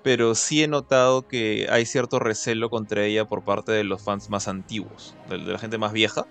Pero 0.03 0.33
sí 0.35 0.63
he 0.63 0.67
notado 0.67 1.27
que 1.27 1.67
hay 1.69 1.85
cierto 1.85 2.19
recelo 2.19 2.69
contra 2.69 3.03
ella 3.03 3.25
por 3.27 3.43
parte 3.43 3.71
de 3.71 3.83
los 3.83 4.01
fans 4.01 4.29
más 4.29 4.47
antiguos, 4.47 5.15
de 5.29 5.37
la 5.37 5.59
gente 5.59 5.77
más 5.77 5.91
vieja 5.91 6.25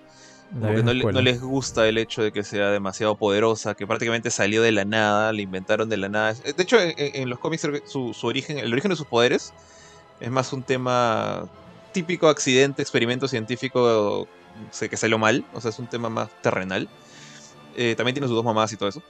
porque 0.60 0.82
no, 0.82 0.92
les 0.92 1.40
gusta 1.40 1.86
el 1.88 1.98
hecho 1.98 2.22
de 2.22 2.32
que 2.32 2.42
sea 2.42 2.70
demasiado 2.70 3.16
poderosa, 3.16 3.74
que 3.74 3.86
prácticamente 3.86 4.30
salió 4.30 4.62
de 4.62 4.72
la 4.72 4.84
nada, 4.84 5.32
la 5.32 5.40
inventaron 5.42 5.88
de 5.88 5.96
la 5.96 6.08
nada. 6.08 6.32
De 6.32 6.62
hecho, 6.62 6.78
en, 6.80 7.28
los 7.28 7.38
cómics 7.38 7.68
su, 7.84 8.14
origen, 8.22 8.58
el 8.58 8.72
origen 8.72 8.90
de 8.90 8.96
sus 8.96 9.06
poderes 9.06 9.52
es 10.20 10.30
más 10.30 10.52
un 10.52 10.62
tema 10.62 11.48
típico 11.92 12.28
accidente, 12.28 12.82
experimento 12.82 13.28
científico 13.28 14.26
sé 14.70 14.88
que 14.88 14.96
salió 14.96 15.18
mal, 15.18 15.44
o 15.54 15.60
sea, 15.60 15.70
es 15.70 15.78
un 15.78 15.86
tema 15.86 16.08
más 16.08 16.30
terrenal. 16.42 16.88
Eh, 17.76 17.94
también 17.96 18.14
tiene 18.14 18.26
sus 18.26 18.36
dos 18.36 18.44
mamás 18.44 18.72
y 18.72 18.76
todo 18.76 18.88
eso. 18.88 19.02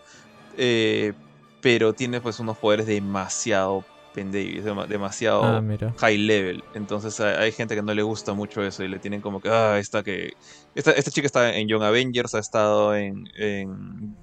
Eh, 0.57 1.12
pero 1.61 1.92
tiene 1.92 2.20
pues 2.20 2.38
unos 2.40 2.59
poderes 2.59 2.87
demasiado 2.87 3.85
dema- 4.24 4.87
demasiado 4.87 5.42
Ah, 5.44 5.62
high 5.98 6.18
level. 6.18 6.62
Entonces 6.74 7.18
hay, 7.20 7.52
gente 7.52 7.74
que 7.74 7.83
no 7.83 7.94
le 7.94 8.02
gusta 8.02 8.35
mucho 8.35 8.62
eso 8.62 8.83
y 8.85 8.88
le 8.88 8.98
tienen 8.98 9.20
como 9.20 9.40
que, 9.40 9.48
ah, 9.48 9.78
esta 9.78 10.02
que. 10.02 10.33
Esta, 10.74 10.92
esta 10.92 11.11
chica 11.11 11.26
está 11.26 11.54
en 11.57 11.68
Young 11.68 11.83
Avengers, 11.83 12.35
ha 12.35 12.38
estado 12.38 12.94
en. 12.94 13.28
en, 13.37 14.16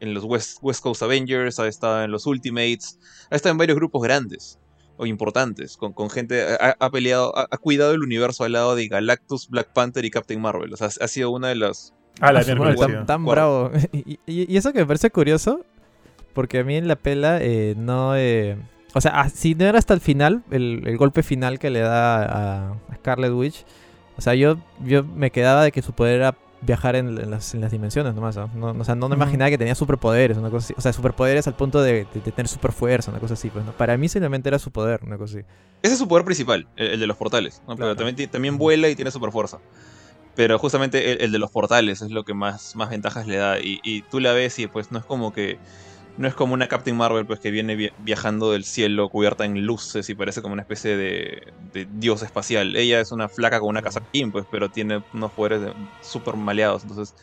en 0.00 0.14
los 0.14 0.24
West, 0.24 0.58
West 0.62 0.80
Coast 0.82 1.02
Avengers, 1.02 1.58
ha 1.58 1.66
estado 1.66 2.04
en 2.04 2.12
los 2.12 2.24
Ultimates, 2.26 2.98
ha 3.30 3.36
estado 3.36 3.50
en 3.52 3.58
varios 3.58 3.76
grupos 3.76 4.00
grandes 4.02 4.58
o 4.96 5.06
importantes, 5.06 5.76
con, 5.76 5.92
con 5.92 6.08
gente, 6.10 6.42
ha, 6.60 6.76
ha 6.78 6.90
peleado, 6.90 7.36
ha, 7.36 7.46
ha 7.50 7.56
cuidado 7.58 7.92
el 7.94 8.02
universo 8.02 8.44
al 8.44 8.52
lado 8.52 8.74
de 8.76 8.86
Galactus, 8.88 9.48
Black 9.48 9.72
Panther 9.72 10.04
y 10.04 10.10
Captain 10.10 10.40
Marvel. 10.40 10.72
O 10.72 10.76
sea, 10.76 10.86
ha 10.88 11.08
sido 11.08 11.30
una 11.30 11.48
de 11.48 11.56
las 11.56 11.94
Ah, 12.20 12.32
la 12.32 12.40
Ah, 12.40 12.54
madre, 12.56 12.74
sí. 12.74 12.80
tan, 12.80 13.06
tan 13.06 13.24
bravo. 13.24 13.70
Y, 13.92 14.18
y- 14.26 14.52
y 14.52 14.56
eso 14.56 14.72
que 14.72 14.80
me 14.80 14.86
parece 14.86 15.10
curioso, 15.10 15.64
porque 16.32 16.58
a 16.58 16.64
mí 16.64 16.76
en 16.76 16.88
la 16.88 16.96
pela 16.96 17.38
eh, 17.40 17.74
no... 17.76 18.16
eh, 18.16 18.56
o 18.94 19.00
sea, 19.00 19.28
si 19.28 19.54
no 19.54 19.64
era 19.66 19.78
hasta 19.78 19.94
el 19.94 20.00
final, 20.00 20.42
el, 20.50 20.82
el 20.86 20.96
golpe 20.96 21.22
final 21.22 21.58
que 21.58 21.70
le 21.70 21.80
da 21.80 22.22
a, 22.22 22.70
a 22.72 22.94
Scarlet 22.96 23.32
Witch, 23.32 23.64
o 24.16 24.20
sea, 24.20 24.34
yo, 24.34 24.56
yo 24.84 25.04
me 25.04 25.30
quedaba 25.30 25.62
de 25.62 25.72
que 25.72 25.82
su 25.82 25.92
poder 25.92 26.16
era 26.16 26.34
viajar 26.60 26.96
en, 26.96 27.06
en 27.18 27.30
las, 27.30 27.54
en 27.54 27.60
las 27.60 27.70
dimensiones 27.70 28.14
nomás. 28.14 28.34
¿no? 28.36 28.50
No, 28.54 28.80
o 28.80 28.84
sea, 28.84 28.96
no 28.96 29.08
me 29.08 29.14
imaginaba 29.14 29.48
que 29.50 29.58
tenía 29.58 29.76
superpoderes, 29.76 30.36
una 30.38 30.50
cosa 30.50 30.64
así. 30.64 30.74
O 30.76 30.80
sea, 30.80 30.92
superpoderes 30.92 31.46
al 31.46 31.54
punto 31.54 31.80
de, 31.80 32.04
de- 32.12 32.20
de 32.24 32.32
tener 32.32 32.48
superfuerza, 32.48 33.12
una 33.12 33.20
cosa 33.20 33.34
así. 33.34 33.48
Pues, 33.48 33.64
¿no? 33.64 33.70
Para 33.72 33.96
mí 33.96 34.08
simplemente 34.08 34.48
era 34.48 34.58
su 34.58 34.72
poder, 34.72 35.00
una 35.04 35.16
cosa 35.18 35.38
así. 35.38 35.46
Ese 35.82 35.92
es 35.92 35.98
su 36.00 36.08
poder 36.08 36.24
principal, 36.24 36.66
el, 36.74 36.86
el 36.88 37.00
de 37.00 37.06
los 37.06 37.16
portales. 37.16 37.62
¿no? 37.68 37.76
Pero 37.76 37.94
también, 37.94 38.28
también 38.28 38.58
vuela 38.58 38.88
y 38.88 38.96
tiene 38.96 39.12
super 39.12 39.30
fuerza. 39.30 39.58
Pero 40.34 40.58
justamente 40.58 41.12
el, 41.12 41.20
el 41.22 41.30
de 41.32 41.38
los 41.38 41.50
portales 41.52 42.02
es 42.02 42.10
lo 42.10 42.24
que 42.24 42.34
más, 42.34 42.74
más 42.74 42.90
ventajas 42.90 43.26
le 43.28 43.36
da. 43.36 43.60
Y, 43.60 43.78
y 43.84 44.02
tú 44.02 44.18
la 44.18 44.32
ves 44.32 44.58
y 44.58 44.66
pues 44.66 44.90
no 44.90 44.98
es 44.98 45.04
como 45.04 45.32
que. 45.32 45.58
No 46.18 46.28
es 46.28 46.34
como 46.34 46.54
una 46.54 46.66
Captain 46.68 46.96
Marvel 46.96 47.26
pues 47.26 47.40
que 47.40 47.50
viene 47.50 47.76
vi- 47.76 47.90
viajando 47.96 48.50
del 48.52 48.64
cielo 48.64 49.08
cubierta 49.08 49.44
en 49.44 49.64
luces 49.64 50.08
y 50.08 50.14
parece 50.16 50.42
como 50.42 50.54
una 50.54 50.62
especie 50.62 50.96
de, 50.96 51.38
de 51.56 51.86
dios 51.88 52.22
espacial. 52.22 52.74
Ella 52.76 53.00
es 53.00 53.12
una 53.12 53.28
flaca 53.28 53.60
con 53.60 53.68
una 53.70 53.82
casa 53.82 54.00
pues, 54.32 54.44
pero 54.50 54.68
tiene 54.68 55.00
unos 55.12 55.32
poderes 55.32 55.60
de- 55.62 55.72
súper 56.00 56.36
maleados. 56.36 56.82
Entonces, 56.82 57.14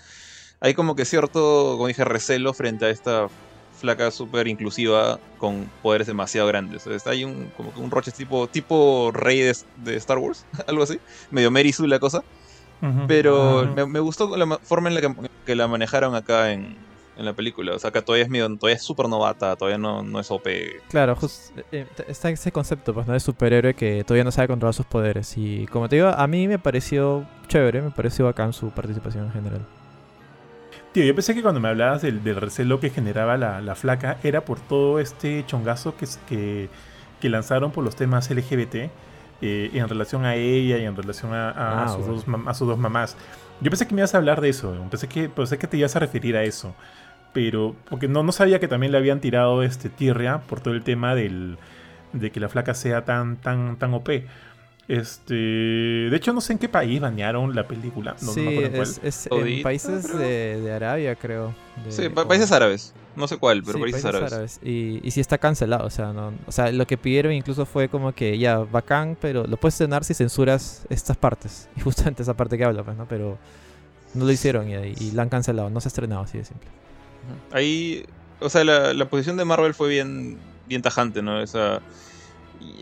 hay 0.62 0.74
como 0.74 0.96
que 0.96 1.06
cierto, 1.06 1.74
como 1.76 1.88
dije, 1.88 2.06
recelo 2.06 2.54
frente 2.54 2.86
a 2.86 2.90
esta 2.90 3.28
flaca 3.72 4.12
súper 4.12 4.48
inclusiva 4.48 5.18
con 5.38 5.72
poderes 5.82 6.08
demasiado 6.08 6.48
grandes. 6.48 6.84
Sea, 6.84 6.98
hay 7.12 7.26
un, 7.26 7.52
como 7.52 7.74
que 7.74 7.80
un 7.82 7.92
roche 7.92 8.12
tipo, 8.12 8.48
tipo 8.48 9.12
rey 9.12 9.42
de, 9.42 9.54
de 9.76 9.96
Star 9.98 10.18
Wars, 10.20 10.48
algo 10.68 10.84
así. 10.84 10.98
Medio 11.30 11.52
Mary 11.52 11.74
Sue 11.74 11.88
la 11.88 12.00
cosa. 12.00 12.22
Pero 13.08 13.66
me, 13.76 13.86
me 13.88 14.00
gustó 14.00 14.36
la 14.38 14.46
ma- 14.46 14.60
forma 14.64 14.90
en 14.90 14.96
la 14.96 15.02
que, 15.02 15.10
que 15.46 15.56
la 15.56 15.68
manejaron 15.68 16.16
acá 16.16 16.52
en, 16.54 16.76
en 17.18 17.26
la 17.26 17.34
película. 17.34 17.74
O 17.76 17.80
sea, 17.80 17.90
acá 17.90 18.02
todavía 18.04 18.24
es 18.26 18.30
medio, 18.30 18.48
todavía 18.58 18.76
es 18.76 18.84
súper 18.84 19.08
novata, 19.08 19.56
todavía 19.56 19.78
no, 19.78 20.04
no 20.04 20.20
es 20.20 20.30
OP. 20.32 20.82
Claro, 20.90 21.16
jus- 21.16 21.52
eh, 21.58 21.64
eh, 21.72 21.88
está 22.08 22.30
ese 22.30 22.52
concepto, 22.52 22.94
pues, 22.94 23.08
¿no? 23.08 23.14
De 23.14 23.20
superhéroe 23.20 23.74
que 23.74 24.04
todavía 24.04 24.24
no 24.24 24.32
sabe 24.32 24.48
controlar 24.48 24.74
sus 24.74 24.86
poderes. 24.86 25.34
Y 25.38 25.66
como 25.68 25.88
te 25.90 25.96
digo, 25.98 26.10
a 26.10 26.28
mí 26.28 26.48
me 26.48 26.60
pareció 26.60 27.26
chévere, 27.48 27.82
me 27.82 27.92
pareció 27.92 28.26
bacán 28.26 28.54
su 28.54 28.70
participación 28.72 29.26
en 29.26 29.32
general. 29.32 29.62
Tío, 30.92 31.04
yo 31.04 31.14
pensé 31.14 31.34
que 31.36 31.42
cuando 31.42 31.60
me 31.60 31.68
hablabas 31.70 32.02
del, 32.02 32.24
del 32.24 32.38
recelo 32.38 32.80
que 32.80 32.90
generaba 32.90 33.38
la, 33.38 33.60
la 33.62 33.76
flaca 33.76 34.18
era 34.24 34.46
por 34.46 34.60
todo 34.62 35.00
este 35.00 35.44
chongazo 35.46 35.96
que, 35.98 36.08
que, 36.28 36.70
que 37.20 37.30
lanzaron 37.30 37.72
por 37.72 37.84
los 37.84 37.96
temas 37.98 38.30
LGBT 38.32 38.90
eh, 39.42 39.72
en 39.74 39.90
relación 39.90 40.24
a 40.24 40.36
ella 40.36 40.78
y 40.78 40.86
en 40.86 40.96
relación 40.96 41.34
a, 41.34 41.50
a- 41.50 41.82
a 41.82 41.84
Ah, 41.84 41.88
sus 41.90 42.06
bueno. 42.08 42.24
dos, 42.40 42.48
a 42.48 42.54
sus 42.54 42.68
dos 42.68 42.78
mamás. 42.78 43.18
Yo 43.60 43.70
pensé 43.70 43.88
que 43.88 43.94
me 43.94 44.02
ibas 44.02 44.14
a 44.16 44.18
hablar 44.20 44.40
de 44.40 44.50
eso, 44.50 44.74
pensé 44.90 45.08
que, 45.10 45.28
pensé 45.28 45.58
que 45.58 45.68
te 45.68 45.76
ibas 45.78 45.96
a 45.98 46.00
referir 46.00 46.36
a 46.38 46.44
eso, 46.44 46.74
pero 47.36 47.76
porque 47.90 48.08
no, 48.08 48.24
no 48.24 48.32
sabía 48.32 48.60
que 48.60 48.68
también 48.68 48.92
le 48.94 48.98
habían 48.98 49.20
tirado 49.22 49.62
este 49.62 49.90
tirria 49.90 50.40
por 50.40 50.62
todo 50.62 50.74
el 50.74 50.82
tema 50.84 51.14
del, 51.14 51.58
de 52.14 52.32
que 52.32 52.40
la 52.40 52.48
flaca 52.50 52.74
sea 52.74 53.04
tan, 53.06 53.36
tan, 53.36 53.76
tan 53.78 53.94
OP. 53.94 54.10
Este, 54.88 55.34
de 55.34 56.16
hecho, 56.16 56.32
no 56.32 56.42
sé 56.42 56.54
en 56.54 56.60
qué 56.60 56.70
país 56.70 57.02
banearon 57.02 57.54
la 57.56 57.68
película. 57.68 58.16
No, 58.22 58.28
no 58.28 58.34
sí, 58.34 58.40
me 58.42 58.50
acuerdo 58.52 58.68
en 58.70 58.76
cuál. 58.76 58.88
es, 58.88 59.00
es 59.04 59.28
en 59.32 59.64
países 59.64 60.06
creo. 60.06 60.18
de, 60.20 60.62
de 60.62 60.74
Arabia, 60.74 61.16
creo. 61.16 61.54
de- 61.84 61.92
Sí, 61.92 62.08
pa- 62.10 62.22
o- 62.22 62.28
países 62.28 62.52
árabes. 62.52 62.94
No 63.16 63.28
sé 63.28 63.38
cuál, 63.38 63.64
pero 63.64 63.78
Sí, 63.78 63.92
países, 63.92 64.06
árabes. 64.06 64.60
Y, 64.64 65.00
y 65.04 65.12
sí 65.12 65.20
está 65.22 65.38
cancelado, 65.38 65.86
o 65.86 65.90
sea, 65.90 66.12
no, 66.14 66.34
o 66.48 66.52
sea, 66.52 66.72
lo 66.72 66.86
que 66.86 66.98
pidieron 66.98 67.32
incluso 67.34 67.66
fue 67.66 67.88
como 67.90 68.12
que 68.14 68.38
ya, 68.38 68.60
bacán, 68.60 69.18
pero 69.20 69.46
lo 69.48 69.58
puedes 69.58 69.74
estrenar 69.76 70.04
si 70.04 70.14
censuras 70.14 70.86
estas 70.90 71.18
partes. 71.18 71.68
Y 71.78 71.82
justamente 71.82 72.24
esa 72.24 72.34
parte 72.36 72.58
que 72.58 72.64
habla, 72.66 72.84
pues, 72.84 72.96
¿no? 72.96 73.08
Pero 73.08 73.38
no 74.14 74.24
lo 74.26 74.32
hicieron 74.32 74.70
y, 74.70 74.74
y 75.00 75.12
la 75.12 75.24
han 75.24 75.30
cancelado, 75.30 75.70
no 75.70 75.82
se 75.82 75.88
ha 75.88 75.90
estrenado 75.90 76.22
así 76.22 76.38
de 76.38 76.46
simple. 76.46 76.70
Ahí, 77.52 78.06
o 78.40 78.50
sea, 78.50 78.64
la, 78.64 78.94
la 78.94 79.10
posición 79.10 79.38
de 79.38 79.46
Marvel 79.46 79.74
fue 79.74 79.90
bien, 79.90 80.38
bien 80.68 80.82
tajante, 80.82 81.22
¿no? 81.22 81.42
Esa, 81.42 81.82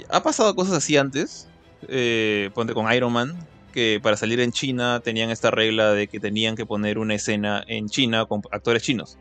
ha 0.10 0.24
pasado 0.24 0.56
cosas 0.56 0.76
así 0.76 0.98
antes. 0.98 1.48
eh, 1.88 2.50
ponte 2.54 2.74
con 2.74 2.92
Iron 2.94 3.12
Man, 3.14 3.36
que 3.74 4.00
para 4.02 4.16
salir 4.18 4.40
en 4.40 4.52
China 4.52 5.02
tenían 5.04 5.30
esta 5.30 5.52
regla 5.52 5.92
de 5.94 6.08
que 6.08 6.20
tenían 6.20 6.56
que 6.56 6.66
poner 6.66 6.98
una 6.98 7.16
escena 7.16 7.64
en 7.68 7.90
China 7.90 8.26
con 8.26 8.42
actores 8.52 8.84
chinos. 8.84 9.18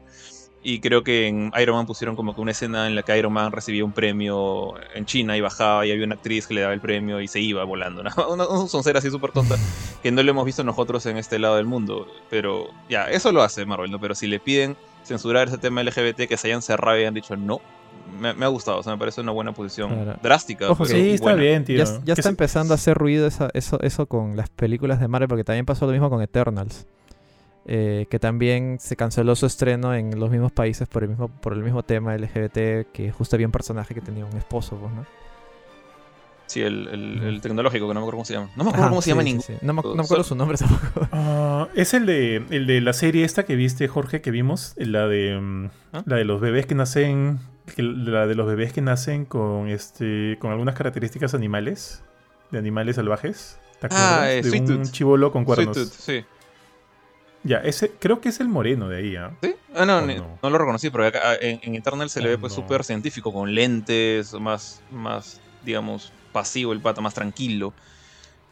Y 0.65 0.79
creo 0.79 1.03
que 1.03 1.27
en 1.27 1.51
Iron 1.61 1.75
Man 1.75 1.87
pusieron 1.87 2.15
como 2.15 2.37
que 2.37 2.41
una 2.41 2.53
escena 2.53 2.87
en 2.87 2.95
la 2.95 3.03
que 3.03 3.19
Iron 3.19 3.33
Man 3.33 3.51
recibía 3.51 3.85
un 3.85 3.93
premio 3.93 4.75
en 4.95 5.07
China 5.07 5.37
y 5.37 5.41
bajaba 5.41 5.85
y 5.85 5.91
había 5.91 6.05
una 6.05 6.15
actriz 6.15 6.47
que 6.47 6.55
le 6.55 6.61
daba 6.61 6.73
el 6.73 6.81
premio 6.81 7.21
y 7.21 7.27
se 7.27 7.41
iba 7.41 7.65
volando. 7.65 8.05
¿no? 8.05 8.11
Una 8.31 8.45
soncera 8.69 9.01
así 9.01 9.11
súper 9.11 9.33
tonta 9.33 9.57
que 10.05 10.13
no 10.13 10.23
lo 10.23 10.31
hemos 10.31 10.45
visto 10.45 10.63
nosotros 10.63 11.05
en 11.07 11.17
este 11.17 11.41
lado 11.41 11.57
del 11.57 11.67
mundo. 11.67 12.07
Pero 12.31 12.69
ya, 12.89 13.07
eso 13.11 13.33
lo 13.33 13.43
hace 13.43 13.67
Marvel, 13.67 13.91
¿no? 13.91 13.99
Pero 14.01 14.15
si 14.15 14.29
le 14.29 14.39
piden 14.39 14.77
censurar 15.05 15.49
ese 15.49 15.59
tema 15.59 15.83
LGBT, 15.83 16.27
que 16.29 16.37
se 16.37 16.49
hayan 16.49 16.63
cerrado 16.63 16.97
y 16.97 17.01
hayan 17.01 17.15
dicho 17.15 17.37
no, 17.37 17.61
me, 18.21 18.33
me 18.35 18.45
ha 18.45 18.49
gustado. 18.49 18.79
O 18.79 18.83
sea, 18.83 18.93
me 18.93 18.99
parece 18.99 19.21
una 19.21 19.33
buena 19.33 19.53
posición 19.53 19.91
Claro. 19.91 20.19
drástica. 20.23 20.71
Ojo, 20.71 20.85
pero 20.85 20.99
Sí, 20.99 21.11
está 21.13 21.25
buena. 21.27 21.41
bien, 21.43 21.65
tío. 21.65 21.77
Ya, 22.05 22.13
está 22.13 22.23
se- 22.23 22.29
empezando 22.29 22.75
a 22.75 22.77
hacer 22.77 22.97
ruido 22.97 23.27
esa- 23.27 23.51
eso, 23.55 23.81
eso 23.81 24.07
con 24.07 24.37
las 24.37 24.49
películas 24.51 25.01
de 25.01 25.09
Marvel, 25.09 25.29
porque 25.29 25.45
también 25.45 25.67
pasó 25.67 25.87
lo 25.87 25.93
mismo 25.93 26.11
con 26.11 26.23
Eternals. 26.23 26.87
eh, 27.65 28.07
que 28.11 28.19
también 28.19 28.79
se 28.81 28.97
canceló 28.97 29.37
su 29.37 29.47
estreno 29.47 29.95
en 29.95 30.19
los 30.19 30.31
mismos 30.31 30.51
países 30.51 30.89
por 30.89 31.05
el 31.05 31.11
mismo, 31.11 31.29
por 31.29 31.53
el 31.53 31.63
mismo 31.63 31.85
tema 31.85 32.13
LGBT, 32.17 32.89
que 32.93 33.13
justo 33.13 33.37
había 33.37 33.47
un 33.47 33.53
personaje 33.53 33.95
que 33.95 34.01
tenía 34.01 34.27
un 34.27 34.37
esposo, 34.37 34.75
pues, 34.79 34.93
¿no? 34.93 35.07
Sí, 36.53 36.61
el, 36.61 36.87
el- 36.89 37.23
el 37.23 37.41
tecnológico, 37.41 37.89
que 37.89 37.95
no 37.95 38.01
me 38.01 38.05
acuerdo 38.05 38.17
cómo 38.19 38.25
se 38.27 38.35
llama. 38.35 38.51
No 38.57 38.65
me 38.65 38.69
acuerdo 38.71 38.83
Ajá, 38.85 38.91
cómo 38.91 39.01
se 39.01 39.05
sí, 39.07 39.11
llama 39.13 39.23
sí, 39.23 39.25
ningún. 39.29 39.43
sí. 39.43 39.55
No, 39.63 39.73
me, 39.73 39.81
no 39.83 39.89
me 39.89 39.93
Solo- 39.95 40.03
acuerdo 40.05 40.25
su 40.25 40.35
nombre 40.35 40.59
tampoco. 40.59 41.09
Ah, 41.13 41.69
es 41.75 41.95
el 41.95 42.05
de, 42.05 42.45
el 42.51 42.67
de 42.67 42.81
la 42.83 42.93
serie 42.93 43.25
esta 43.25 43.45
que 43.47 43.57
viste, 43.57 43.89
Jorge, 43.89 44.21
que 44.21 44.31
vimos, 44.31 44.75
la 44.77 45.07
de 45.09 45.39
mm, 45.41 45.67
¿Ah? 45.95 46.03
la 46.05 46.17
de 46.17 46.25
los 46.27 46.43
bebés 46.43 46.67
que 46.67 46.75
nacen, 46.75 47.39
que- 47.75 47.83
la 47.83 48.27
de 48.27 48.35
los 48.35 48.47
bebés 48.47 48.75
que 48.75 48.83
nacen 48.83 49.25
con 49.25 49.69
este, 49.69 50.37
con 50.41 50.51
algunas 50.51 50.75
características 50.75 51.33
animales, 51.33 52.03
de 52.51 52.59
animales 52.59 52.97
salvajes. 52.97 53.59
¿Te 53.81 53.87
acuerdas? 53.87 54.11
Ah, 54.13 54.31
eh, 54.31 54.43
de 54.43 54.51
Sweet 54.51 54.69
un 54.69 54.83
chivolo 54.85 55.33
con 55.33 55.45
Sweet 55.47 55.57
cuernos. 55.57 55.77
Tooth, 55.77 55.93
sí. 55.93 56.25
Ya, 57.45 57.59
ese, 57.59 57.91
creo 57.99 58.21
que 58.21 58.29
es 58.29 58.39
el 58.41 58.49
moreno 58.49 58.89
de 58.89 58.99
ahí, 58.99 59.17
¿ah? 59.17 59.33
¿Sí? 59.43 59.55
Ah, 59.75 59.85
no, 59.85 59.99
¿O 59.99 60.07
ni- 60.07 60.15
no? 60.17 60.39
no 60.43 60.51
lo 60.51 60.59
reconocí, 60.59 60.91
pero 60.91 61.07
acá, 61.07 61.21
ah, 61.25 61.35
en, 61.41 61.59
en 61.63 61.75
Eternal 61.75 62.09
se 62.11 62.21
le 62.21 62.29
¿O 62.29 62.31
ve 62.33 62.39
pues 62.39 62.53
no? 62.57 62.63
súper 62.63 62.85
científico, 62.85 63.33
con 63.33 63.53
lentes, 63.55 64.33
más, 64.35 64.81
más, 64.93 65.41
digamos, 65.65 66.13
pasivo 66.33 66.73
el 66.73 66.81
pata, 66.81 67.01
más 67.01 67.15
tranquilo. 67.15 67.73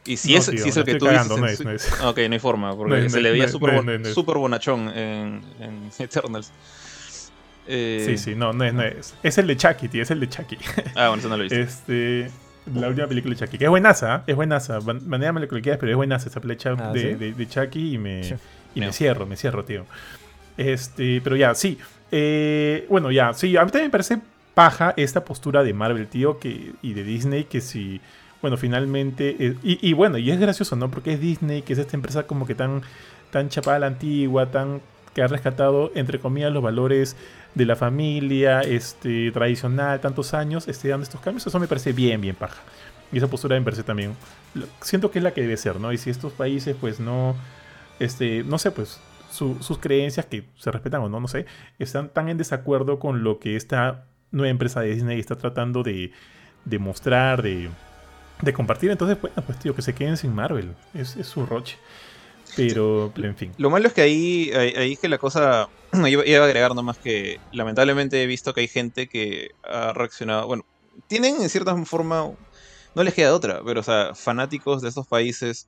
Y 0.05 0.17
si 0.17 0.33
No, 0.33 0.39
es, 0.39 0.49
tío, 0.49 0.63
si 0.63 0.69
es 0.69 0.77
el 0.77 0.83
que 0.83 0.91
estoy 0.91 0.99
tú 1.09 1.13
cagando, 1.13 1.35
dices... 1.37 1.63
no 1.65 1.71
es, 1.71 1.89
no 1.91 1.97
es. 1.97 2.01
Ok, 2.03 2.17
no 2.27 2.33
hay 2.33 2.39
forma, 2.39 2.75
porque 2.75 3.09
se 3.09 3.17
no 3.17 3.21
le 3.23 3.31
veía 3.31 3.47
súper 3.47 4.37
bonachón 4.37 4.89
en, 4.89 5.41
en 5.59 5.91
Eternals. 5.99 6.51
Eh, 7.67 8.03
Sí, 8.07 8.17
sí, 8.17 8.35
no, 8.35 8.53
no 8.53 8.63
es, 8.63 8.73
no 8.73 8.81
es. 8.81 9.13
Es 9.21 9.37
el 9.37 9.47
de 9.47 9.55
Chucky, 9.57 9.87
tío, 9.87 10.01
es 10.03 10.11
el 10.11 10.19
de 10.19 10.29
Chucky. 10.29 10.57
Ah, 10.95 11.09
bueno, 11.09 11.15
eso 11.17 11.29
no 11.29 11.37
lo 11.37 11.43
he 11.43 11.47
visto. 11.47 11.59
Este. 11.59 12.31
La 12.75 12.87
última 12.89 13.07
película 13.07 13.35
de 13.35 13.39
Chucky. 13.45 13.57
Que 13.57 13.65
es 13.65 13.69
buenaza, 13.69 14.15
¿ah? 14.15 14.23
es 14.27 14.35
buenaza. 14.35 14.79
Baneame 14.81 15.39
lo 15.41 15.47
que 15.47 15.61
quieras, 15.61 15.79
pero 15.79 15.91
es 15.91 15.95
buenaza 15.95 16.29
esa 16.29 16.41
flecha 16.41 16.75
Ah, 16.79 16.91
de, 16.91 16.99
¿sí? 17.01 17.13
de- 17.15 17.33
de 17.33 17.47
Chucky 17.47 17.93
y 17.93 17.97
me, 17.97 18.23
Sí. 18.23 18.35
y 18.75 18.79
me 18.81 18.91
cierro, 18.93 19.25
me 19.25 19.35
cierro, 19.37 19.63
tío. 19.65 19.85
Este, 20.57 21.21
pero 21.21 21.35
ya, 21.35 21.53
sí. 21.55 21.77
Eh, 22.11 22.85
bueno, 22.89 23.09
ya, 23.11 23.33
sí, 23.33 23.55
a 23.55 23.63
mí 23.63 23.71
también 23.71 23.87
me 23.87 23.91
parece 23.91 24.19
paja 24.53 24.93
esta 24.97 25.23
postura 25.25 25.63
de 25.63 25.73
Marvel, 25.73 26.07
tío, 26.07 26.39
que, 26.39 26.73
y 26.81 26.93
de 26.93 27.03
Disney, 27.03 27.45
que 27.45 27.61
si, 27.61 28.01
bueno, 28.41 28.57
finalmente, 28.57 29.35
eh, 29.39 29.55
y, 29.63 29.93
bueno, 29.93 30.17
y 30.17 30.29
es 30.31 30.39
gracioso, 30.39 30.75
¿no? 30.75 30.89
Porque 30.91 31.13
es 31.13 31.19
Disney, 31.21 31.61
que 31.61 31.73
es 31.73 31.79
esta 31.79 31.95
empresa 31.95 32.23
como 32.27 32.45
que 32.45 32.55
tan, 32.55 32.81
tan 33.31 33.49
chapada 33.49 33.77
a 33.77 33.79
la 33.79 33.87
antigua, 33.87 34.51
tan, 34.51 34.81
que 35.13 35.21
ha 35.21 35.27
rescatado, 35.27 35.91
entre 35.95 36.19
comillas, 36.19 36.51
los 36.51 36.63
valores 36.63 37.15
de 37.55 37.65
la 37.65 37.75
familia, 37.75 38.61
este, 38.61 39.31
tradicional, 39.31 39.99
tantos 39.99 40.33
años, 40.33 40.67
esté 40.67 40.89
dando 40.89 41.03
estos 41.03 41.21
cambios, 41.21 41.45
eso 41.47 41.59
me 41.59 41.67
parece 41.67 41.93
bien, 41.93 42.21
bien 42.21 42.35
paja. 42.35 42.61
Y 43.11 43.17
esa 43.17 43.27
postura 43.27 43.57
me 43.57 43.61
parece 43.63 43.83
también, 43.83 44.15
siento 44.81 45.11
que 45.11 45.19
es 45.19 45.23
la 45.23 45.33
que 45.33 45.41
debe 45.41 45.57
ser, 45.57 45.79
¿no? 45.79 45.91
Y 45.91 45.97
si 45.97 46.09
estos 46.09 46.31
países, 46.33 46.75
pues, 46.79 46.99
no, 47.01 47.35
este, 47.99 48.43
no 48.43 48.57
sé, 48.57 48.71
pues, 48.71 48.99
su- 49.31 49.57
sus 49.61 49.77
creencias, 49.79 50.25
que 50.25 50.45
se 50.57 50.71
respetan 50.71 51.01
o 51.01 51.09
no, 51.09 51.19
no 51.19 51.27
sé, 51.27 51.45
están 51.79 52.09
tan 52.09 52.29
en 52.29 52.37
desacuerdo 52.37 52.99
con 52.99 53.23
lo 53.23 53.39
que 53.39 53.55
esta 53.57 54.05
nueva 54.31 54.49
empresa 54.49 54.81
de 54.81 54.93
Disney 54.93 55.19
está 55.19 55.35
tratando 55.35 55.83
de, 55.83 56.11
de 56.65 56.79
mostrar, 56.79 57.41
de, 57.41 57.69
de 58.41 58.53
compartir. 58.53 58.91
Entonces, 58.91 59.19
bueno, 59.21 59.41
pues 59.45 59.59
tío, 59.59 59.75
que 59.75 59.81
se 59.81 59.93
queden 59.93 60.17
sin 60.17 60.33
Marvel. 60.33 60.73
Es, 60.93 61.15
es 61.15 61.27
su 61.27 61.45
roche. 61.45 61.77
Pero, 62.55 63.13
en 63.15 63.35
fin. 63.35 63.53
Lo 63.57 63.69
malo 63.69 63.87
es 63.87 63.93
que 63.93 64.01
ahí, 64.01 64.51
ahí, 64.53 64.73
ahí 64.75 64.93
es 64.93 64.99
que 64.99 65.07
la 65.07 65.17
cosa. 65.17 65.69
Iba, 65.93 66.25
iba 66.25 66.43
a 66.43 66.45
agregar 66.45 66.73
nomás 66.75 66.97
que 66.97 67.39
lamentablemente 67.51 68.21
he 68.21 68.25
visto 68.25 68.53
que 68.53 68.61
hay 68.61 68.67
gente 68.67 69.07
que 69.07 69.51
ha 69.63 69.93
reaccionado. 69.93 70.47
Bueno, 70.47 70.65
tienen 71.07 71.41
en 71.41 71.49
cierta 71.49 71.75
forma, 71.85 72.31
no 72.95 73.03
les 73.03 73.13
queda 73.13 73.33
otra, 73.33 73.61
pero 73.65 73.81
o 73.81 73.83
sea, 73.83 74.13
fanáticos 74.15 74.81
de 74.81 74.89
estos 74.89 75.07
países 75.07 75.67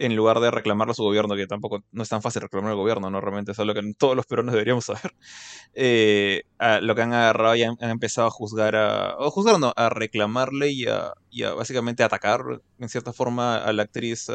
en 0.00 0.16
lugar 0.16 0.40
de 0.40 0.50
reclamarlo 0.50 0.92
a 0.92 0.94
su 0.94 1.02
gobierno, 1.02 1.36
que 1.36 1.46
tampoco 1.46 1.84
no 1.92 2.02
es 2.02 2.08
tan 2.08 2.22
fácil 2.22 2.40
reclamar 2.40 2.70
al 2.70 2.76
gobierno, 2.78 3.10
¿no? 3.10 3.20
Realmente 3.20 3.52
es 3.52 3.58
algo 3.58 3.74
que 3.74 3.82
todos 3.98 4.16
los 4.16 4.24
peruanos 4.24 4.54
deberíamos 4.54 4.86
saber. 4.86 5.12
Eh, 5.72 6.42
lo 6.82 6.96
que 6.96 7.02
han 7.02 7.12
agarrado 7.12 7.54
y 7.54 7.62
han, 7.62 7.76
empezado 7.80 8.26
a 8.26 8.30
juzgar 8.30 8.74
a. 8.74 9.14
O 9.18 9.30
juzgar 9.30 9.60
no, 9.60 9.72
a 9.76 9.88
reclamarle 9.88 10.72
y 10.72 10.86
a, 10.86 11.14
básicamente 11.54 12.02
atacar 12.02 12.40
en 12.80 12.88
cierta 12.88 13.12
forma 13.12 13.58
a 13.58 13.72
la 13.72 13.84
actriz 13.84 14.26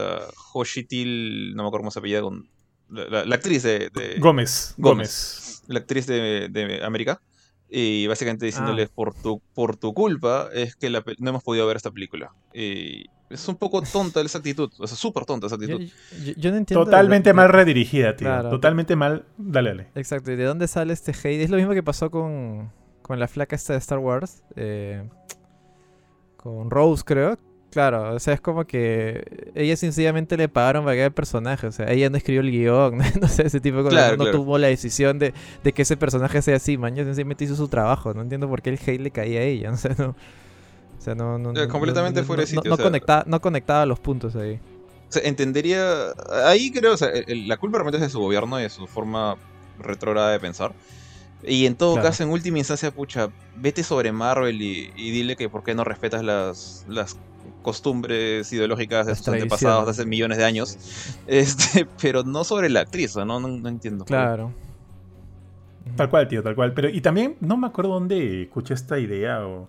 Hoshitil, 0.53 1.53
no 1.53 1.63
me 1.63 1.67
acuerdo 1.67 1.81
cómo 1.81 1.91
se 1.91 1.99
apellida 1.99 2.21
con. 2.21 2.49
La, 2.87 3.35
actriz 3.35 3.63
de, 3.63 3.91
Gómez, 4.19 4.75
Gómez. 4.77 5.61
La 5.67 5.79
actriz 5.79 6.07
de, 6.07 6.79
América. 6.85 7.21
Y 7.77 8.07
básicamente 8.07 8.45
diciéndole, 8.45 8.83
ah. 8.83 8.91
por, 8.95 9.13
tu, 9.13 9.41
por 9.53 9.75
tu 9.75 9.93
culpa 9.93 10.47
es 10.53 10.77
que 10.77 10.89
no 10.89 11.29
hemos 11.29 11.43
podido 11.43 11.67
ver 11.67 11.75
esta 11.75 11.91
película. 11.91 12.31
Y 12.53 13.07
es 13.29 13.45
un 13.49 13.57
poco 13.57 13.81
tonta 13.81 14.21
esa 14.21 14.37
actitud, 14.37 14.71
o 14.77 14.87
sea, 14.87 14.95
súper 14.95 15.25
tonta 15.25 15.47
esa 15.47 15.57
actitud. 15.57 15.81
Yo, 16.37 16.51
no 16.51 16.57
entiendo. 16.57 16.85
Totalmente 16.85 17.33
mal 17.33 17.49
redirigida, 17.49 18.15
tío. 18.15 18.49
Totalmente 18.49 18.95
mal. 18.95 19.25
Dale, 19.37 19.71
dale. 19.71 19.87
Exacto. 19.95 20.31
¿Y 20.31 20.37
de 20.37 20.45
dónde 20.45 20.69
sale 20.69 20.93
este 20.93 21.11
hate? 21.11 21.41
Es 21.41 21.49
lo 21.49 21.57
mismo 21.57 21.73
que 21.73 21.83
pasó 21.83 22.09
con, 22.09 22.71
con 23.01 23.19
la 23.19 23.27
flaca 23.27 23.57
esta 23.57 23.73
de 23.73 23.79
Star 23.79 23.99
Wars. 23.99 24.41
Eh, 24.55 25.09
con 26.37 26.69
Rose, 26.69 27.03
creo. 27.05 27.37
Claro, 27.75 28.15
o 28.15 28.19
sea, 28.19 28.33
es 28.33 28.39
como 28.39 28.63
que 28.63 29.51
ella 29.53 29.75
sencillamente 29.75 30.37
le 30.37 30.47
pagaron 30.47 30.85
para 30.85 30.95
que 30.95 31.03
el 31.03 31.11
personaje. 31.11 31.67
O 31.67 31.73
sea, 31.73 31.91
ella 31.91 32.09
no 32.09 32.15
escribió 32.15 32.39
el 32.39 32.49
guion, 32.49 32.99
no 33.21 33.27
sé, 33.27 33.47
ese 33.47 33.59
tipo 33.59 33.79
de 33.79 33.83
cosas. 33.83 34.17
no, 34.17 34.31
tuvo 34.31 34.57
la 34.57 34.67
decisión 34.67 35.19
de, 35.19 35.33
de, 35.61 35.73
que 35.73 35.81
ese 35.81 35.97
personaje 35.97 36.41
sea 36.41 36.55
así. 36.55 36.77
Mañana 36.77 37.09
sencillamente 37.09 37.43
hizo 37.43 37.57
su 37.57 37.67
trabajo. 37.67 38.13
No 38.13 38.21
entiendo 38.21 38.47
por 38.47 38.61
qué 38.61 38.69
el 38.69 38.79
hate 38.79 39.01
le 39.01 39.11
caía 39.11 39.41
a 39.41 39.43
ella. 39.43 39.71
No 39.75 39.77
sé, 39.77 39.89
no 39.97 40.15
sea, 41.05 41.15
no, 41.15 41.37
no, 41.37 41.67
completamente 41.67 42.23
fuera 42.23 42.43
de 42.43 42.47
sitio. 42.47 42.69
No, 42.69 42.77
conectaba, 42.77 43.23
no 43.27 43.39
conectaba 43.39 43.85
los 43.85 43.99
puntos 43.99 44.37
ahí. 44.37 44.59
O 45.09 45.11
sea, 45.11 45.21
entendería. 45.23 46.13
Ahí 46.45 46.71
creo, 46.71 46.93
o 46.93 46.97
sea, 46.97 47.09
la 47.27 47.57
culpa 47.57 47.77
realmente 47.77 47.97
es 47.97 48.03
de 48.03 48.09
su 48.09 48.19
gobierno 48.19 48.57
y 48.57 48.63
de 48.63 48.69
su 48.69 48.87
forma 48.87 49.35
retrógrada 49.79 50.31
de 50.31 50.39
pensar. 50.39 50.73
Y 51.43 51.65
en 51.65 51.75
todo 51.75 51.95
caso, 51.95 52.23
en 52.23 52.29
última 52.29 52.57
instancia, 52.57 52.89
pucha, 52.91 53.29
vete 53.57 53.83
sobre 53.83 54.13
Marvel 54.13 54.61
y, 54.61 54.87
dile 54.95 55.35
que 55.35 55.49
por 55.49 55.63
qué 55.63 55.75
no 55.75 55.83
respetas 55.83 56.23
las, 56.23 56.85
las 56.87 57.17
costumbres 57.65 58.53
ideológicas 58.53 59.07
de 59.07 59.15
sus 59.15 59.27
antepasados 59.27 59.85
de 59.85 59.91
hace 59.91 60.05
millones 60.05 60.37
de 60.37 60.45
años. 60.45 60.77
Este, 61.25 61.87
pero 62.01 62.23
no 62.23 62.43
sobre 62.43 62.69
la 62.69 62.81
actriz, 62.81 63.15
no, 63.15 63.25
no, 63.25 63.67
entiendo. 63.67 64.05
Claro. 64.05 64.53
Tal 65.95 66.11
cual, 66.11 66.27
tío, 66.27 66.43
tal 66.43 66.53
cual. 66.53 66.75
Pero, 66.75 66.89
y 66.89 67.01
también 67.01 67.37
no 67.39 67.57
me 67.57 67.65
acuerdo 67.65 67.93
dónde 67.93 68.43
escuché 68.43 68.75
esta 68.75 68.99
idea 68.99 69.45
o 69.47 69.67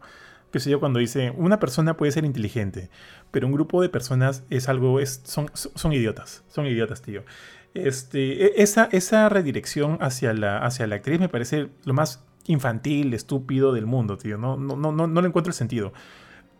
qué 0.52 0.61
sé 0.61 0.70
yo, 0.70 0.78
cuando 0.78 0.98
dice, 0.98 1.32
una 1.37 1.59
persona 1.59 1.96
puede 1.96 2.12
ser 2.12 2.26
inteligente, 2.26 2.90
pero 3.30 3.46
un 3.46 3.54
grupo 3.54 3.80
de 3.80 3.88
personas 3.88 4.44
es 4.50 4.68
algo, 4.68 5.00
es, 5.00 5.22
son, 5.24 5.50
son 5.54 5.92
idiotas, 5.92 6.44
son 6.48 6.66
idiotas, 6.66 7.00
tío. 7.00 7.24
Este, 7.72 8.44
e, 8.44 8.62
esa, 8.62 8.88
esa 8.92 9.28
redirección 9.30 9.98
hacia 10.02 10.35
la, 10.35 10.59
hacia 10.59 10.87
la 10.87 10.96
actriz 10.96 11.18
me 11.18 11.28
parece 11.28 11.68
lo 11.85 11.94
más 11.94 12.24
infantil, 12.46 13.14
estúpido 13.14 13.72
del 13.72 13.87
mundo, 13.87 14.18
tío. 14.18 14.37
No, 14.37 14.56
no, 14.56 14.76
no, 14.76 14.92
no, 14.92 15.06
no 15.06 15.20
le 15.22 15.28
encuentro 15.28 15.50
el 15.50 15.54
sentido. 15.54 15.92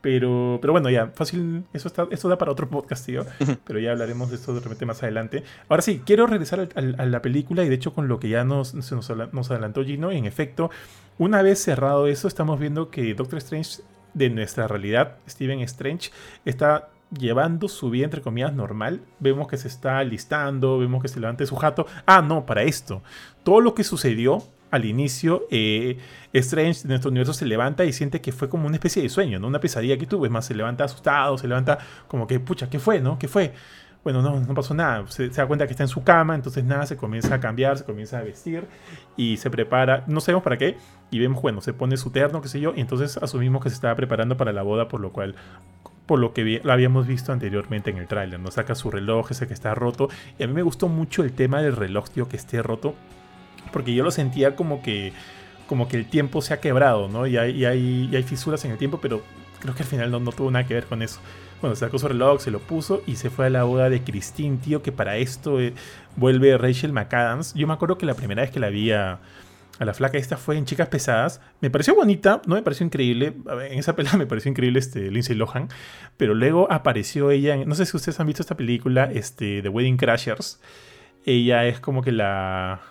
Pero, 0.01 0.59
pero 0.61 0.73
bueno, 0.73 0.89
ya, 0.89 1.09
fácil, 1.09 1.65
eso, 1.73 1.89
está, 1.89 2.07
eso 2.11 2.29
da 2.29 2.39
para 2.39 2.53
otro 2.53 2.69
podcast, 2.69 3.07
tío. 3.07 3.25
Pero 3.65 3.81
ya 3.81 3.93
hablaremos 3.93 4.31
de 4.31 4.37
esto 4.37 4.55
de 4.55 4.61
repente 4.61 4.87
más 4.87 5.03
adelante. 5.03 5.43
Ahora 5.69 5.83
sí, 5.83 6.03
quiero 6.05 6.27
regresar 6.27 6.69
a, 6.75 7.07
la 7.07 7.23
película 7.23 7.65
y 7.65 7.69
de 7.69 7.75
hecho 7.75 7.93
con 7.93 8.07
lo 8.07 8.21
que 8.21 8.29
ya 8.29 8.45
nos, 8.45 8.75
nos, 8.75 8.93
nos 9.33 9.51
adelantó 9.51 9.85
Gino, 9.85 10.13
en 10.13 10.27
efecto, 10.27 10.71
una 11.19 11.43
vez 11.43 11.61
cerrado 11.63 12.07
eso, 12.07 12.29
estamos 12.29 12.61
viendo 12.61 12.91
que 12.91 13.15
Doctor 13.15 13.39
Strange 13.39 13.83
de 14.15 14.31
nuestra 14.31 14.69
realidad, 14.69 15.17
Steven 15.29 15.61
Strange, 15.61 16.11
está 16.45 16.89
llevando 17.11 17.69
su 17.69 17.91
vida 17.91 18.05
entre 18.05 18.23
comillas 18.23 18.53
normal. 18.53 19.01
Vemos 19.19 19.49
que 19.49 19.57
se 19.57 19.69
está 19.69 20.03
listando, 20.05 20.79
vemos 20.79 21.03
que 21.03 21.09
se 21.09 21.21
levanta 21.21 21.45
su 21.47 21.57
jato. 21.57 21.87
Ah, 22.07 22.23
no, 22.23 22.47
para 22.47 22.63
esto. 22.63 23.03
Todo 23.43 23.61
lo 23.61 23.75
que 23.75 23.85
sucedió 23.85 24.43
al 24.77 24.85
inicio, 24.85 25.47
eh, 25.51 25.99
Strange 26.33 26.83
de 26.83 26.89
nuestro 26.89 27.11
universo 27.11 27.33
se 27.33 27.47
levanta 27.47 27.85
y 27.85 27.93
siente 27.93 28.21
que 28.21 28.33
fue 28.33 28.49
como 28.49 28.67
una 28.67 28.77
especie 28.77 29.03
de 29.03 29.09
sueño, 29.09 29.39
¿no? 29.39 29.49
Una 29.49 29.61
pesadilla 29.61 29.97
que 29.99 30.07
tuvo. 30.07 30.27
Es 30.27 30.31
más, 30.31 30.47
se 30.47 30.55
levanta 30.55 30.85
asustado, 30.85 31.37
se 31.39 31.49
levanta 31.49 31.79
como 32.09 32.27
que, 32.27 32.39
pucha, 32.41 32.71
¿qué 32.71 32.79
fue, 32.79 33.01
no? 33.01 33.19
¿Qué 33.19 33.29
fue? 33.29 33.53
bueno, 34.07 34.23
no, 34.23 34.39
no 34.39 34.55
pasó 34.55 34.73
nada. 34.73 35.05
Se, 35.09 35.29
da 35.31 35.49
cuenta 35.49 35.67
que 35.67 35.73
está 35.73 35.83
en 35.83 35.89
su 35.89 36.05
cama, 36.05 36.37
entonces 36.37 36.63
nada, 36.63 36.87
se 36.87 36.97
comienza 36.97 37.35
a 37.35 37.41
cambiar, 37.41 37.77
se 37.77 37.83
comienza 37.83 38.19
a 38.19 38.23
vestir 38.23 38.65
y 39.17 39.37
se 39.37 39.51
prepara, 39.51 40.05
no 40.07 40.21
sabemos 40.21 40.45
para 40.45 40.57
qué, 40.57 40.77
y 41.11 41.19
vemos, 41.19 41.43
bueno, 41.43 41.61
se 41.61 41.73
pone 41.73 41.97
su 41.97 42.11
terno, 42.11 42.41
qué 42.41 42.47
sé 42.47 42.61
yo, 42.61 42.73
y 42.77 42.81
entonces 42.81 43.17
asumimos 43.17 43.65
que 43.65 43.69
se 43.69 43.75
estaba 43.75 43.97
preparando 43.97 44.37
para 44.37 44.53
la 44.53 44.63
boda, 44.63 44.87
por 44.87 45.01
lo 45.01 45.11
cual 45.11 45.35
por 46.07 46.21
lo 46.21 46.33
que 46.33 46.61
la 46.63 46.75
habíamos 46.75 47.09
visto 47.09 47.33
anteriormente 47.33 47.91
en 47.91 47.97
el 47.97 48.07
tráiler, 48.07 48.39
¿no? 48.39 48.53
Saca 48.53 48.77
su 48.77 48.93
reloj, 48.93 49.33
ese 49.33 49.49
que 49.49 49.55
está 49.55 49.75
roto, 49.75 50.09
y 50.39 50.45
a 50.45 50.47
mí 50.47 50.53
me 50.53 50.63
gustó 50.63 50.87
mucho 50.87 51.25
el 51.25 51.33
tema 51.33 51.61
del 51.61 51.75
reloj, 51.75 52.09
tío, 52.09 52.29
que 52.29 52.37
esté 52.37 52.63
roto, 52.63 52.95
porque 53.73 53.95
yo 53.95 54.05
lo 54.05 54.11
sentía 54.11 54.57
como 54.57 54.83
que 54.83 55.13
como 55.67 55.89
que 55.89 55.97
el 55.97 56.07
tiempo 56.07 56.43
se 56.43 56.55
ha 56.55 56.61
quebrado, 56.61 57.09
¿no? 57.09 57.27
Y 57.27 57.37
hay, 57.37 57.65
hay, 57.65 58.11
hay 58.15 58.23
fisuras 58.23 58.65
en 58.65 58.71
el 58.71 58.79
tiempo, 58.79 59.01
pero 59.01 59.23
creo 59.59 59.75
que 59.75 59.83
al 59.83 59.89
final 59.89 60.11
no, 60.11 60.21
no 60.21 60.33
tuvo 60.33 60.51
nada 60.51 60.67
que 60.67 60.75
ver 60.75 60.87
con 60.87 61.03
eso. 61.03 61.21
Bueno, 61.61 61.75
sacó 61.75 61.99
su 61.99 62.07
reloj, 62.07 62.41
se 62.41 62.51
lo 62.51 62.61
puso 62.61 63.03
y 63.07 63.17
se 63.17 63.31
fue 63.31 63.47
a 63.47 63.51
la 63.51 63.65
boda 63.65 63.89
de 63.89 64.03
Christine, 64.03 64.59
tío, 64.59 64.83
que 64.83 64.93
para 64.93 65.17
esto 65.17 65.59
eh, 65.59 65.73
vuelve 66.15 66.57
Rachel 66.59 66.93
McAdams. 66.93 67.55
Yo 67.55 67.67
me 67.67 67.73
acuerdo 67.73 67.97
que 67.97 68.05
la 68.05 68.15
primera 68.15 68.43
vez 68.43 68.51
que 68.51 68.61
la 68.61 68.69
vi 68.69 68.93
a, 68.93 69.21
la 69.79 69.95
flaca 69.95 70.19
esta 70.19 70.37
fue 70.37 70.59
en 70.59 70.67
Chicas 70.67 70.89
Pesadas. 70.89 71.41
Me 71.61 71.71
pareció 71.71 71.95
bonita, 71.95 72.43
no 72.47 72.57
me 72.57 72.63
pareció 72.63 72.85
increíble. 72.85 73.35
En 73.71 73.79
esa 73.79 73.97
pelea 73.97 74.13
me 74.19 74.27
pareció 74.27 74.51
increíble 74.51 74.79
este 74.79 75.11
Lindsay 75.11 75.35
Lohan. 75.35 75.69
Pero 76.19 76.35
luego 76.35 76.71
apareció 76.71 77.31
ella 77.31 77.55
en, 77.55 77.67
no 77.67 77.75
sé 77.75 77.87
si 77.87 77.97
ustedes 77.97 78.21
han 78.21 78.27
visto 78.27 78.43
esta 78.43 78.57
película, 78.57 79.11
este, 79.13 79.63
The 79.63 79.69
Wedding 79.71 79.97
Crashers. 79.97 80.61
Ella 81.25 81.65
es 81.67 81.81
como 81.81 82.03
que 82.03 82.13
la, 82.13 82.83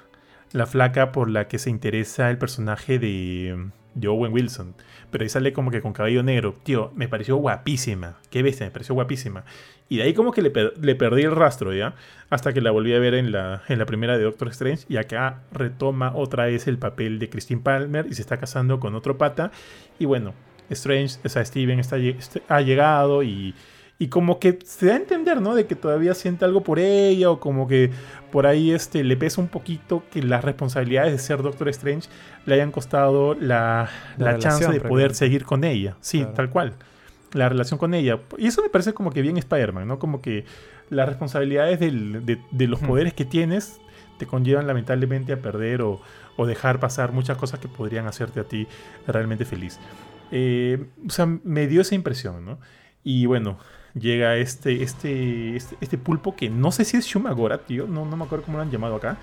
la 0.55 0.65
flaca 0.65 1.11
por 1.11 1.29
la 1.29 1.47
que 1.47 1.59
se 1.59 1.69
interesa 1.69 2.29
el 2.29 2.37
personaje 2.37 2.97
de, 2.99 3.69
de 3.93 4.07
Owen 4.07 4.33
Wilson 4.33 4.75
pero 5.15 5.23
ahí 5.23 5.29
sale 5.29 5.53
como 5.53 5.71
que 5.71 5.81
con 5.81 5.93
cabello 5.93 6.23
negro. 6.23 6.55
Tío, 6.63 6.91
me 6.93 7.07
pareció 7.07 7.37
guapísima. 7.37 8.17
Qué 8.29 8.43
bestia, 8.43 8.65
me 8.65 8.71
pareció 8.71 8.95
guapísima. 8.95 9.45
Y 9.87 9.95
de 9.95 10.03
ahí 10.03 10.13
como 10.13 10.33
que 10.33 10.41
le, 10.41 10.49
perdí 10.51 11.21
el 11.21 11.31
rastro, 11.31 11.73
¿ya? 11.73 11.95
Hasta 12.29 12.51
que 12.51 12.59
la 12.59 12.71
volví 12.71 12.93
a 12.93 12.99
ver 12.99 13.13
en 13.13 13.31
la, 13.31 13.63
en 13.69 13.79
la 13.79 13.85
primera 13.85 14.17
de 14.17 14.25
Doctor 14.25 14.49
Strange. 14.49 14.83
Y 14.89 14.97
acá 14.97 15.43
retoma 15.53 16.13
otra 16.13 16.47
vez 16.47 16.67
el 16.67 16.77
papel 16.77 17.17
de 17.17 17.29
Christine 17.29 17.61
Palmer 17.61 18.07
y 18.09 18.15
se 18.15 18.23
está 18.23 18.35
casando 18.35 18.81
con 18.81 18.93
otro 18.93 19.17
pata. 19.17 19.51
Y 19.99 20.03
bueno, 20.03 20.33
Strange, 20.69 21.17
o 21.23 21.29
sea, 21.29 21.45
Steven 21.45 21.79
está, 21.79 21.95
ha 22.49 22.59
llegado 22.59 23.23
y 23.23 23.55
y 23.97 24.07
como 24.07 24.39
que 24.39 24.59
se 24.65 24.87
da 24.87 24.93
a 24.93 24.97
entender, 24.97 25.41
¿no? 25.41 25.55
De 25.55 25.67
que 25.67 25.75
todavía 25.75 26.13
siente 26.13 26.43
algo 26.43 26.61
por 26.61 26.79
ella 26.79 27.29
o 27.29 27.39
como 27.39 27.67
que 27.67 27.91
por 28.31 28.45
ahí 28.45 28.71
este, 28.71 29.03
le 29.03 29.15
pesa 29.15 29.39
un 29.39 29.47
poquito 29.47 30.03
que 30.11 30.21
las 30.21 30.43
responsabilidades 30.43 31.13
de 31.13 31.19
ser 31.19 31.41
Doctor 31.41 31.69
Strange 31.69 32.09
le 32.45 32.55
hayan 32.55 32.71
costado 32.71 33.35
la, 33.35 33.89
la, 34.17 34.37
chance 34.37 34.69
de 34.69 34.81
poder 34.81 35.15
seguir 35.15 35.45
con 35.45 35.63
ella. 35.63 35.95
Sí, 36.01 36.25
tal 36.35 36.49
cual. 36.49 36.73
La 37.31 37.47
relación 37.47 37.77
con 37.77 37.93
ella. 37.93 38.19
Y 38.37 38.47
eso 38.47 38.61
me 38.61 38.69
parece 38.69 38.93
como 38.93 39.11
que 39.11 39.21
bien 39.21 39.37
Spider-Man, 39.37 39.87
¿no? 39.87 39.97
Como 39.97 40.21
que 40.21 40.43
las 40.89 41.07
responsabilidades 41.07 41.79
de, 41.79 42.39
de, 42.51 42.67
los 42.67 42.79
poderes 42.81 43.13
que 43.13 43.25
tienes 43.25 43.79
te 44.17 44.25
conllevan 44.25 44.67
lamentablemente 44.67 45.33
a 45.33 45.41
perder 45.41 45.81
o, 45.81 46.01
o, 46.35 46.45
dejar 46.45 46.79
pasar 46.79 47.11
muchas 47.11 47.37
cosas 47.37 47.59
que 47.59 47.67
podrían 47.67 48.07
hacerte 48.07 48.41
a 48.41 48.43
ti 48.43 48.67
realmente 49.07 49.45
feliz. 49.45 49.79
Eh, 50.31 50.85
o 51.05 51.09
sea, 51.09 51.25
me 51.25 51.67
dio 51.67 51.81
esa 51.81 51.95
impresión, 51.95 52.45
¿no? 52.45 52.59
Y 53.03 53.25
bueno, 53.25 53.57
llega 53.99 54.35
este, 54.35 54.83
este, 54.83 55.55
este, 55.55 55.77
este, 55.81 55.97
pulpo 55.97 56.35
que 56.35 56.49
no 56.49 56.71
sé 56.71 56.85
si 56.85 56.97
es 56.97 57.05
Shumagora, 57.05 57.59
tío, 57.59 57.87
no, 57.87 58.05
no 58.05 58.17
me 58.17 58.25
acuerdo 58.25 58.45
cómo 58.45 58.57
lo 58.57 58.63
han 58.63 58.71
llamado 58.71 58.95
acá, 58.95 59.17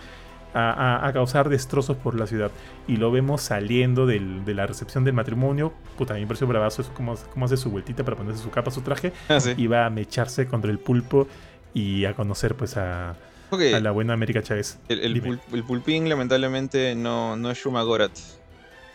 a, 0.55 1.11
causar 1.15 1.49
destrozos 1.49 1.97
por 1.97 2.15
la 2.19 2.27
ciudad. 2.27 2.51
Y 2.87 2.97
lo 2.97 3.11
vemos 3.11 3.43
saliendo 3.43 4.07
de 4.07 4.55
la 4.55 4.67
recepción 4.67 5.05
del 5.05 5.15
matrimonio. 5.15 5.73
Puta, 5.97 6.15
a 6.15 6.17
mí 6.17 6.23
me 6.23 6.27
pareció 6.27 6.47
bravazo 6.47 6.83
eso, 6.83 6.93
cómo, 6.95 7.15
hace 7.45 7.57
su 7.57 7.71
vueltita 7.71 8.05
para 8.05 8.17
ponerse 8.17 8.43
su 8.43 8.51
capa, 8.51 8.71
su 8.71 8.83
traje. 8.83 9.13
Ah, 9.29 9.39
y 9.57 9.67
va 9.67 9.87
a 9.87 9.91
mecharse 9.91 10.47
contra 10.47 10.71
el 10.71 10.79
pulpo 10.79 11.27
y 11.73 12.05
a 12.05 12.15
conocer 12.15 12.55
pues 12.55 12.77
a, 12.77 13.11
a 13.51 13.81
la 13.81 13.91
buena 13.93 14.13
América 14.13 14.43
Chávez. 14.43 14.79
El, 14.89 15.21
pulpín 15.67 16.09
lamentablemente 16.09 16.95
no, 16.95 17.37
no 17.37 17.51
es 17.51 17.59
Shumagorat. 17.59 18.13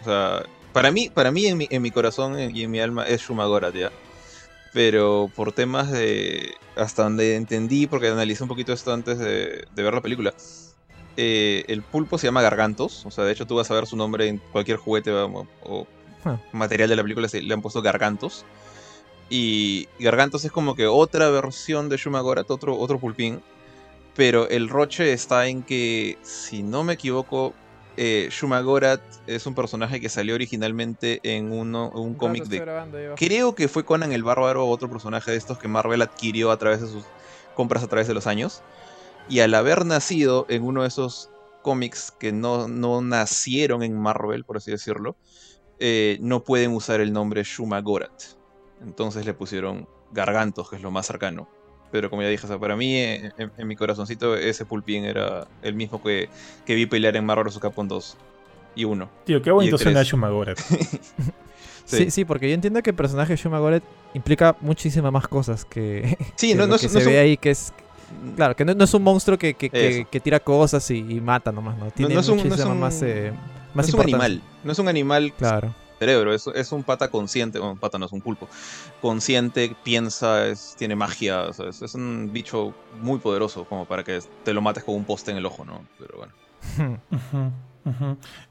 O 0.02 0.04
sea, 0.04 0.44
para 0.74 0.92
mí, 0.92 1.10
para 1.12 1.32
mí 1.32 1.48
en 1.48 1.58
mi, 1.58 1.68
en 1.72 1.82
mi 1.82 1.90
corazón 1.90 2.40
y 2.40 2.62
en 2.62 2.70
mi 2.70 2.80
alma 2.80 3.08
es 3.08 3.22
Shumagorat 3.22 3.74
ya 3.74 3.92
pero 4.74 5.32
por 5.36 5.52
temas 5.52 5.92
de... 5.92 6.56
hasta 6.76 7.04
donde 7.04 7.36
entendí, 7.36 7.88
porque 7.88 8.08
analicé 8.08 8.44
un 8.44 8.50
poquito 8.50 8.74
esto 8.74 8.94
antes 8.94 9.20
de, 9.20 9.68
ver 9.76 9.94
la 9.94 10.02
película, 10.02 10.34
eh, 11.16 11.66
el 11.68 11.82
pulpo 11.82 12.18
se 12.18 12.28
llama 12.28 12.42
Gargantos, 12.42 13.06
o 13.06 13.12
sea, 13.12 13.24
de 13.24 13.32
hecho 13.32 13.48
tú 13.48 13.56
vas 13.56 13.72
a 13.72 13.74
ver 13.74 13.88
su 13.88 13.96
nombre 13.96 14.28
en 14.28 14.38
cualquier 14.52 14.78
juguete 14.78 15.12
o, 15.12 15.88
ah. 16.26 16.38
material 16.52 16.90
de 16.90 16.96
la 16.96 17.04
película, 17.04 17.28
le 17.32 17.54
han 17.54 17.62
puesto 17.62 17.82
Gargantos. 17.82 18.46
Y 19.30 19.88
Gargantos 20.00 20.46
es 20.46 20.52
como 20.52 20.76
que 20.76 20.88
otra 20.88 21.30
versión 21.30 21.90
de 21.90 21.98
Shumagorat, 21.98 22.50
otro, 22.50 22.78
otro 22.78 23.00
pulpín. 23.00 23.42
Pero 24.16 24.50
el 24.50 24.70
roche 24.70 25.14
está 25.14 25.48
en 25.48 25.64
que, 25.64 26.18
si 26.24 26.64
no 26.64 26.84
me 26.84 26.94
equivoco, 26.94 27.54
eh, 27.98 28.30
Shumagorat 28.32 29.02
es 29.26 29.48
un 29.48 29.56
personaje 29.56 30.00
que 30.00 30.08
salió 30.08 30.36
originalmente 30.36 31.20
en 31.24 31.52
uno, 31.52 31.90
un 31.90 32.14
cómic 32.14 32.46
de... 32.46 33.14
Creo 33.18 33.56
que 33.56 33.68
fue 33.68 33.86
Conan 33.86 34.12
el 34.12 34.24
Bárbaro 34.24 34.66
o 34.66 34.70
otro 34.70 34.90
personaje 34.90 35.32
de 35.32 35.38
estos 35.38 35.58
que 35.58 35.68
Marvel 35.68 36.04
adquirió 36.04 36.52
a 36.52 36.58
través 36.58 36.82
de 36.82 36.88
sus 36.88 37.04
compras 37.56 37.84
a 37.84 37.88
través 37.88 38.08
de 38.08 38.14
los 38.14 38.28
años. 38.28 38.62
Y 39.30 39.40
al 39.40 39.54
haber 39.56 39.86
nacido 39.86 40.46
en 40.48 40.64
uno 40.64 40.84
de 40.84 40.90
esos 40.90 41.32
cómics 41.64 42.12
que 42.12 42.32
no, 42.32 42.68
no 42.68 43.02
nacieron 43.02 43.82
en 43.82 44.00
Marvel, 44.00 44.46
por 44.46 44.58
así 44.58 44.72
decirlo, 44.72 45.18
eh, 45.80 46.18
no 46.22 46.44
pueden 46.44 46.74
usar 46.74 47.02
el 47.02 47.12
nombre 47.12 47.44
Shumagorat. 47.44 48.24
Entonces 48.82 49.26
le 49.26 49.34
pusieron 49.34 49.90
Gargantos, 50.12 50.70
que 50.70 50.76
es 50.76 50.82
lo 50.82 50.92
más 50.92 51.08
cercano. 51.08 51.50
Pero 51.92 52.10
como 52.10 52.22
ya 52.22 52.30
dije, 52.30 52.48
para 52.60 52.76
mí, 52.76 52.98
en, 52.98 53.32
mi 53.68 53.76
corazoncito, 53.76 54.36
ese 54.36 54.66
Pulpín 54.66 55.06
era 55.06 55.48
el 55.62 55.74
mismo 55.74 56.02
que, 56.02 56.30
que 56.66 56.76
vi 56.76 56.86
pelear 56.86 57.16
en 57.16 57.26
Marvel 57.26 57.46
vs. 57.46 57.60
Capcom 57.60 57.88
2 57.88 58.18
y 58.76 58.84
1. 58.84 59.10
Tío, 59.26 59.42
qué 59.42 59.52
bonito 59.52 59.78
suena 59.78 60.04
Shumagorat. 60.04 60.60
sí. 61.86 62.12
sí. 62.12 62.26
porque 62.26 62.50
yo 62.50 62.56
entiendo 62.56 62.82
que 62.84 62.90
el 62.90 62.96
personaje 62.96 63.34
de 63.34 63.38
Shumagorat 63.38 63.84
implica 64.14 64.56
muchísimas 64.60 65.12
más 65.12 65.28
cosas 65.28 65.64
que, 65.64 66.18
sí, 66.36 66.54
no, 66.54 66.68
no, 66.68 66.78
se 66.78 67.04
ve 67.04 67.20
ahí, 67.20 67.38
que 67.38 67.52
es... 67.52 67.74
Claro, 68.36 68.56
que 68.56 68.64
no, 68.64 68.84
es 68.84 68.94
un 68.94 69.04
monstruo 69.04 69.38
que, 69.38 69.54
que, 69.54 70.20
tira 70.22 70.40
cosas 70.40 70.90
y, 70.92 71.04
mata 71.22 71.52
nomás, 71.52 71.78
¿no? 71.78 71.92
Tiene 71.92 72.18
es 72.18 72.30
un, 72.30 72.38
más, 72.80 73.02
eh, 73.02 73.34
más 73.74 73.88
no 73.88 73.90
es 73.90 73.94
un 73.94 74.02
animal. 74.02 74.42
No 74.64 74.72
es 74.72 74.80
un 74.80 74.88
animal 74.88 75.34
claro 75.38 75.74
cerebro, 76.00 76.34
es, 76.34 76.48
es 76.48 76.72
un 76.72 76.84
pata 76.84 77.10
consciente, 77.10 77.60
un 77.60 77.78
pata 77.78 77.98
no 77.98 78.06
es 78.06 78.12
un 78.12 78.22
pulpo, 78.22 78.48
consciente, 79.02 79.76
piensa, 79.84 80.46
tiene 80.78 80.96
magia, 80.96 81.48
es, 81.50 81.96
un 81.96 82.30
bicho 82.32 82.74
muy 83.02 83.20
poderoso 83.20 83.66
como 83.66 83.86
para 83.86 84.04
que 84.04 84.20
te 84.44 84.54
lo 84.54 84.62
mates 84.62 84.84
con 84.84 84.96
un 84.96 85.06
poste 85.06 85.32
en 85.32 85.38
el 85.38 85.46
ojo, 85.46 85.66
¿no? 85.66 85.86
Pero 86.00 86.18
bueno. 86.18 86.34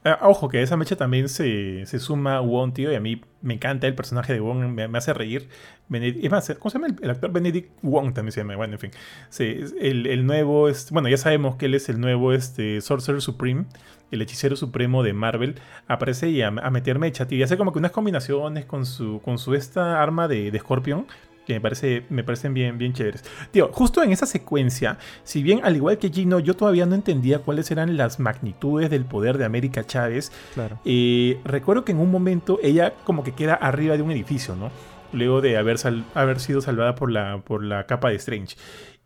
Eh, 0.03 0.15
ojo, 0.21 0.49
que 0.49 0.61
esa 0.61 0.77
mecha 0.77 0.95
también 0.95 1.29
se, 1.29 1.85
suma 1.99 2.37
a 2.37 2.41
Wong, 2.41 2.73
tío, 2.73 2.91
y 2.91 2.95
a 2.95 2.99
mí 2.99 3.21
me 3.41 3.53
encanta 3.53 3.87
el 3.87 3.95
personaje 3.95 4.33
de 4.33 4.39
Wong, 4.39 4.65
me, 4.67 4.97
hace 4.97 5.13
reír. 5.13 5.49
es 5.91 6.31
más, 6.31 6.51
¿cómo 6.59 6.69
se 6.69 6.79
llama 6.79 6.95
el, 7.01 7.09
actor? 7.09 7.31
Benedict 7.31 7.71
Wong 7.81 8.13
también 8.13 8.31
se 8.31 8.41
llama, 8.41 8.55
bueno, 8.55 8.73
en 8.73 8.79
fin. 8.79 8.91
Sí, 9.29 9.59
el, 9.79 10.25
nuevo, 10.25 10.69
es, 10.69 10.91
bueno, 10.91 11.09
ya 11.09 11.17
sabemos 11.17 11.55
que 11.55 11.67
él 11.67 11.75
es 11.75 11.89
el 11.89 11.99
nuevo 11.99 12.33
este, 12.33 12.81
Sorcerer 12.81 13.21
Supreme 13.21 13.65
el 14.11 14.21
hechicero 14.21 14.55
supremo 14.55 15.03
de 15.03 15.13
Marvel, 15.13 15.55
aparece 15.87 16.29
y 16.29 16.41
a, 16.41 16.51
meter 16.51 16.99
mecha, 16.99 17.27
tío. 17.27 17.37
Y 17.37 17.43
hace 17.43 17.57
como 17.57 17.73
que 17.73 17.79
unas 17.79 17.91
combinaciones 17.91 18.65
con 18.65 18.85
su, 18.85 19.21
con 19.23 19.37
su 19.37 19.53
esta 19.53 20.01
arma 20.01 20.27
de, 20.27 20.51
de 20.51 20.59
Scorpion 20.59 21.05
que 21.47 21.53
me, 21.53 21.61
parece, 21.61 22.03
me 22.09 22.25
parecen 22.25 22.53
bien, 22.53 22.77
bien 22.77 22.91
chéveres. 22.91 23.23
Tío, 23.51 23.69
justo 23.71 24.03
en 24.03 24.11
esa 24.11 24.25
secuencia, 24.25 24.97
si 25.23 25.41
bien 25.41 25.61
al 25.63 25.77
igual 25.77 25.97
que 25.97 26.09
Gino, 26.09 26.39
yo 26.39 26.55
todavía 26.55 26.85
no 26.85 26.93
entendía 26.93 27.39
cuáles 27.39 27.71
eran 27.71 27.95
las 27.95 28.19
magnitudes 28.19 28.89
del 28.89 29.05
poder 29.05 29.37
de 29.37 29.45
América 29.45 29.85
Chávez, 29.85 30.33
claro. 30.53 30.77
Eh, 30.83 31.39
recuerdo 31.45 31.85
que 31.85 31.93
en 31.93 31.99
un 31.99 32.11
momento 32.11 32.59
ella 32.61 32.93
como 33.05 33.23
que 33.23 33.31
queda 33.31 33.53
arriba 33.53 33.95
de 33.95 34.01
un 34.01 34.11
edificio, 34.11 34.57
¿no? 34.57 34.71
Luego 35.13 35.39
de 35.39 35.55
haber, 35.55 35.77
haber 36.15 36.39
sido 36.41 36.59
salvada 36.59 36.95
por 36.95 37.09
la, 37.09 37.37
por 37.37 37.63
la 37.63 37.85
capa 37.85 38.09
de 38.09 38.15
Strange. 38.15 38.57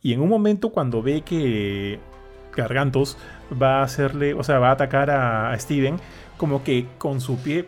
Y 0.02 0.14
en 0.14 0.22
un 0.22 0.30
momento 0.30 0.70
cuando 0.70 1.04
ve 1.04 1.22
que 1.22 2.00
Gargantos 2.56 3.18
va 3.60 3.80
a 3.80 3.84
hacerle, 3.84 4.34
o 4.34 4.44
sea, 4.44 4.60
va 4.60 4.70
a 4.70 4.74
atacar 4.74 5.10
a, 5.10 5.58
Steven, 5.58 5.98
como 6.38 6.64
que 6.64 6.86
con 6.98 7.22
su 7.22 7.38
pie 7.42 7.68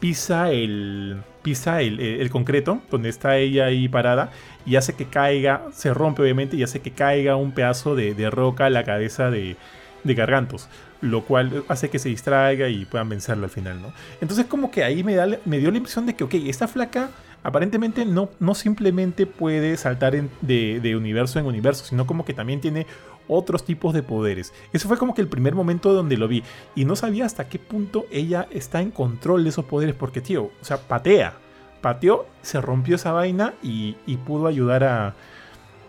pisa 0.00 0.50
el 0.50 1.18
pisa 1.42 1.80
el, 1.80 2.28
concreto 2.30 2.80
donde 2.90 3.08
está 3.08 3.36
ella 3.36 3.66
ahí 3.66 3.88
parada 3.88 4.30
y 4.64 4.74
hace 4.74 4.94
que 4.94 5.04
caiga, 5.04 5.62
se 5.72 5.94
rompe 5.94 6.22
obviamente 6.22 6.56
y 6.56 6.64
hace 6.64 6.80
que 6.80 6.90
caiga 6.90 7.36
un 7.36 7.52
pedazo 7.52 7.94
de, 7.94 8.30
roca 8.30 8.66
a 8.66 8.70
la 8.70 8.82
cabeza 8.82 9.30
de, 9.30 9.56
de, 10.02 10.14
Gargantos, 10.14 10.68
lo 11.00 11.22
cual 11.22 11.62
hace 11.68 11.88
que 11.88 12.00
se 12.00 12.08
distraiga 12.08 12.68
y 12.68 12.84
puedan 12.84 13.08
vencerlo 13.08 13.44
al 13.44 13.50
final, 13.50 13.80
¿no? 13.80 13.92
Entonces 14.20 14.46
como 14.46 14.72
que 14.72 14.82
ahí 14.82 15.04
me, 15.04 15.14
da, 15.14 15.28
me 15.44 15.58
dio 15.58 15.70
la 15.70 15.76
impresión 15.76 16.04
de 16.04 16.16
que, 16.16 16.24
ok, 16.24 16.34
esta 16.34 16.66
flaca 16.66 17.10
aparentemente 17.44 18.04
no, 18.04 18.28
no 18.40 18.56
simplemente 18.56 19.24
puede 19.24 19.76
saltar 19.76 20.14
de, 20.40 20.80
de 20.80 20.96
universo 20.96 21.38
en 21.38 21.46
universo, 21.46 21.84
sino 21.84 22.04
como 22.04 22.24
que 22.24 22.34
también 22.34 22.60
tiene 22.60 22.88
otros 23.28 23.64
tipos 23.64 23.94
de 23.94 24.02
poderes. 24.02 24.52
Eso 24.72 24.88
fue 24.88 24.98
como 24.98 25.14
que 25.14 25.20
el 25.20 25.28
primer 25.28 25.54
momento 25.54 25.92
donde 25.92 26.16
lo 26.16 26.28
vi. 26.28 26.42
Y 26.74 26.84
no 26.84 26.96
sabía 26.96 27.24
hasta 27.24 27.48
qué 27.48 27.58
punto 27.58 28.06
ella 28.10 28.46
está 28.50 28.80
en 28.80 28.90
control 28.90 29.44
de 29.44 29.50
esos 29.50 29.64
poderes. 29.64 29.94
Porque, 29.94 30.20
tío, 30.20 30.44
o 30.60 30.64
sea, 30.64 30.78
patea. 30.78 31.34
Pateó, 31.80 32.26
se 32.42 32.60
rompió 32.60 32.96
esa 32.96 33.12
vaina 33.12 33.54
y, 33.62 33.94
pudo 34.26 34.46
ayudar 34.46 34.84
a, 34.84 35.14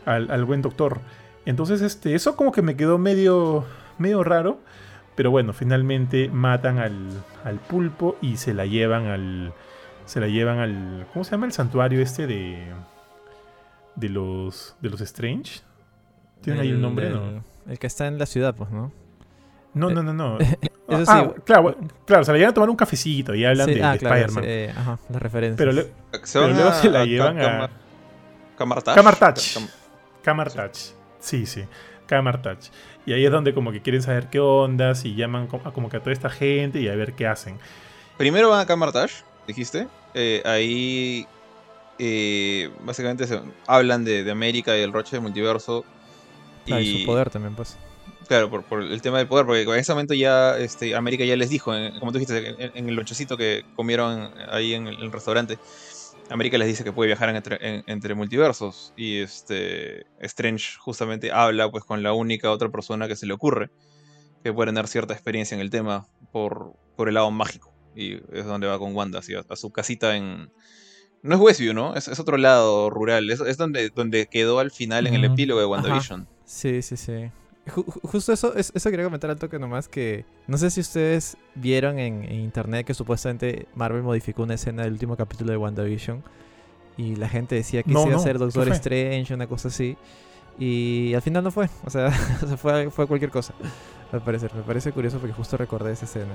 al, 0.05 0.45
buen 0.45 0.61
doctor. 0.61 0.99
Entonces, 1.45 1.81
este, 1.81 2.13
eso 2.13 2.35
como 2.35 2.51
que 2.51 2.61
me 2.61 2.75
quedó 2.75 2.97
medio, 2.97 3.65
medio 3.97 4.23
raro. 4.23 4.59
Pero 5.15 5.31
bueno, 5.31 5.53
finalmente 5.53 6.29
matan 6.29 6.77
al, 6.77 7.23
al 7.43 7.59
pulpo 7.59 8.17
y 8.21 8.37
se 8.37 8.53
la 8.53 8.67
llevan 8.67 9.07
al. 9.07 9.53
Se 10.05 10.19
la 10.19 10.27
llevan 10.27 10.59
al. 10.59 11.07
¿Cómo 11.11 11.25
se 11.25 11.31
llama 11.31 11.47
el 11.47 11.53
santuario 11.53 12.01
este 12.01 12.27
de. 12.27 12.71
De 13.95 14.09
los. 14.09 14.75
De 14.79 14.91
los 14.91 15.01
Strange? 15.01 15.61
¿Tiene 16.41 16.61
ahí 16.61 16.71
un 16.71 16.81
nombre? 16.81 17.09
no? 17.09 17.43
el 17.67 17.79
que 17.79 17.87
está 17.87 18.07
en 18.07 18.17
la 18.17 18.25
ciudad, 18.25 18.55
pues, 18.55 18.69
¿no? 18.71 18.91
No, 19.73 19.89
no, 19.89 20.01
no, 20.01 20.13
no. 20.13 20.37
Eso 20.87 21.05
sí. 21.05 21.11
Ah, 21.11 21.33
claro, 21.43 21.75
claro, 22.05 22.23
se 22.23 22.31
la 22.31 22.37
llevan 22.37 22.51
a 22.51 22.53
tomar 22.53 22.69
un 22.69 22.75
cafecito 22.75 23.35
y 23.35 23.43
hablan 23.43 23.67
de, 23.67 23.83
ah, 23.83 23.95
Spider-Man. 23.95 24.43
Eh, 24.45 24.73
ajá, 24.75 24.99
las 25.09 25.21
referencias. 25.21 25.57
Pero, 25.57 26.47
luego 26.53 26.73
se 26.73 26.89
la 26.89 27.05
llevan 27.05 27.39
a. 27.39 27.69
Camartach. 28.57 28.95
Camartach. 28.95 29.39
Camartach. 30.23 30.77
Sí, 31.19 31.45
sí. 31.45 31.65
Camartach. 32.07 32.69
Y 33.05 33.13
ahí 33.13 33.25
es 33.25 33.31
donde 33.31 33.53
como 33.53 33.71
que 33.71 33.81
quieren 33.81 34.01
saber 34.01 34.29
qué 34.29 34.39
ondas 34.39 35.05
y 35.05 35.15
llaman 35.15 35.47
como 35.47 35.89
que 35.89 35.97
a 35.97 35.99
toda 35.99 36.13
esta 36.13 36.29
gente 36.29 36.79
y 36.79 36.87
a 36.87 36.95
ver 36.95 37.13
qué 37.13 37.27
hacen. 37.27 37.59
Primero 38.17 38.49
van 38.49 38.61
a 38.61 38.65
Camartach, 38.65 39.11
dijiste. 39.45 39.87
Eh, 40.13 40.41
ahí 40.45 41.27
eh, 41.99 42.71
básicamente 42.83 43.27
se, 43.27 43.41
hablan 43.67 44.05
de, 44.05 44.23
de 44.23 44.31
América 44.31 44.75
y 44.75 44.81
el 44.81 44.91
roche 44.91 45.17
del 45.17 45.21
multiverso 45.21 45.85
y, 46.67 46.99
su 46.99 47.05
poder 47.05 47.29
también, 47.29 47.55
pues. 47.55 47.77
Claro, 48.27 48.49
por, 48.49 48.81
el 48.81 49.01
tema 49.01 49.19
del 49.19 49.27
poder, 49.27 49.45
porque 49.45 49.61
en 49.61 49.75
ese 49.75 49.93
momento 49.93 50.13
ya 50.13 50.57
este, 50.57 50.95
América 50.95 51.23
ya 51.23 51.37
les 51.37 51.49
dijo, 51.49 51.71
como 51.99 52.11
tú 52.11 52.19
dijiste, 52.19 52.55
en, 52.59 52.89
el 52.89 52.95
lonchecito 52.95 53.37
que 53.37 53.63
comieron 53.75 54.31
ahí 54.49 54.73
en 54.73 54.87
el, 54.87 55.11
restaurante, 55.13 55.57
América 56.29 56.57
les 56.57 56.67
dice 56.67 56.83
que 56.83 56.91
puede 56.91 57.07
viajar 57.07 57.29
entre, 57.29 57.83
entre, 57.87 58.15
multiversos. 58.15 58.93
Y 58.97 59.19
este 59.19 60.07
Strange 60.19 60.77
justamente 60.77 61.31
habla 61.31 61.71
pues 61.71 61.85
con 61.85 62.03
la 62.03 62.11
única 62.11 62.51
otra 62.51 62.69
persona 62.69 63.07
que 63.07 63.15
se 63.15 63.25
le 63.25 63.33
ocurre 63.33 63.69
que 64.43 64.51
puede 64.51 64.71
tener 64.71 64.87
cierta 64.87 65.13
experiencia 65.13 65.55
en 65.55 65.61
el 65.61 65.69
tema 65.69 66.07
por, 66.31 66.73
por 66.97 67.07
el 67.07 67.13
lado 67.13 67.31
mágico. 67.31 67.73
Y 67.95 68.15
es 68.33 68.45
donde 68.45 68.67
va 68.67 68.77
con 68.77 68.93
Wanda, 68.93 69.19
a, 69.19 69.55
su 69.55 69.71
casita 69.71 70.15
en... 70.17 70.51
No 71.23 71.35
es 71.35 71.41
Westview, 71.41 71.73
¿no? 71.73 71.95
Es, 71.95 72.07
otro 72.19 72.37
lado 72.37 72.89
rural. 72.89 73.29
Es, 73.29 73.39
es 73.39 73.57
donde, 73.57 73.89
donde 73.89 74.27
quedó 74.27 74.59
al 74.59 74.71
final 74.71 75.07
en 75.07 75.15
el 75.15 75.25
epílogo 75.25 75.59
de 75.59 75.65
WandaVision. 75.65 76.27
Sí, 76.47 76.81
sí, 76.81 76.97
sí. 76.97 77.29
justo 77.67 78.33
eso, 78.33 78.55
eso 78.55 78.89
quería 78.89 79.03
comentar 79.03 79.29
al 79.29 79.37
toque 79.37 79.59
nomás 79.59 79.89
que 79.89 80.23
no 80.47 80.57
sé 80.57 80.71
si 80.71 80.79
ustedes 80.79 81.35
vieron 81.53 81.99
en, 81.99 82.23
internet 82.31 82.87
que 82.87 82.93
supuestamente 82.93 83.67
Marvel 83.75 84.03
modificó 84.03 84.43
una 84.43 84.53
escena 84.53 84.83
del 84.83 84.93
último 84.93 85.17
capítulo 85.17 85.51
de 85.51 85.57
WandaVision 85.57 86.23
y 86.97 87.17
la 87.17 87.29
gente 87.29 87.55
decía 87.55 87.83
que 87.83 87.91
iba 87.91 88.15
a 88.15 88.19
ser 88.19 88.39
Doctor 88.39 88.69
Strange, 88.69 89.33
una 89.33 89.45
cosa 89.45 89.67
así. 89.67 89.95
Y 90.57 91.13
al 91.13 91.21
final 91.21 91.43
no 91.43 91.51
fue, 91.51 91.69
o 91.85 91.89
sea, 91.91 92.09
fue, 92.57 92.89
fue 92.89 93.05
cualquier 93.05 93.29
cosa, 93.29 93.53
al 94.11 94.23
parecer. 94.23 94.51
Me 94.55 94.63
parece 94.63 94.91
curioso 94.91 95.19
porque 95.19 95.33
justo 95.33 95.57
recordé 95.57 95.91
esa 95.91 96.05
escena. 96.05 96.33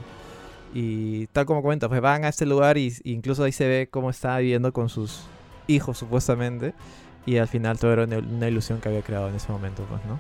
Y 0.75 1.27
tal 1.29 1.45
como 1.45 1.63
comenta, 1.63 1.89
pues 1.89 2.01
van 2.01 2.25
a 2.25 2.29
este 2.29 2.47
lugar 2.47 2.79
y, 2.79 2.95
incluso 3.05 3.45
ahí 3.45 3.53
se 3.53 3.67
ve 3.67 3.89
cómo 3.91 4.11
está 4.11 4.39
viviendo 4.39 4.73
con 4.73 4.89
sus 4.89 5.25
hijos 5.67 5.99
supuestamente. 5.99 6.75
Y 7.25 7.37
al 7.37 7.49
final 7.49 7.79
todo 7.79 7.93
era 7.93 8.05
una 8.05 8.49
ilusión 8.49 8.81
que 8.81 8.89
había 8.89 9.03
creado 9.03 9.29
en 9.29 9.37
ese 9.37 9.51
momento, 9.53 9.85
pues, 9.89 10.05
¿no? 10.07 10.19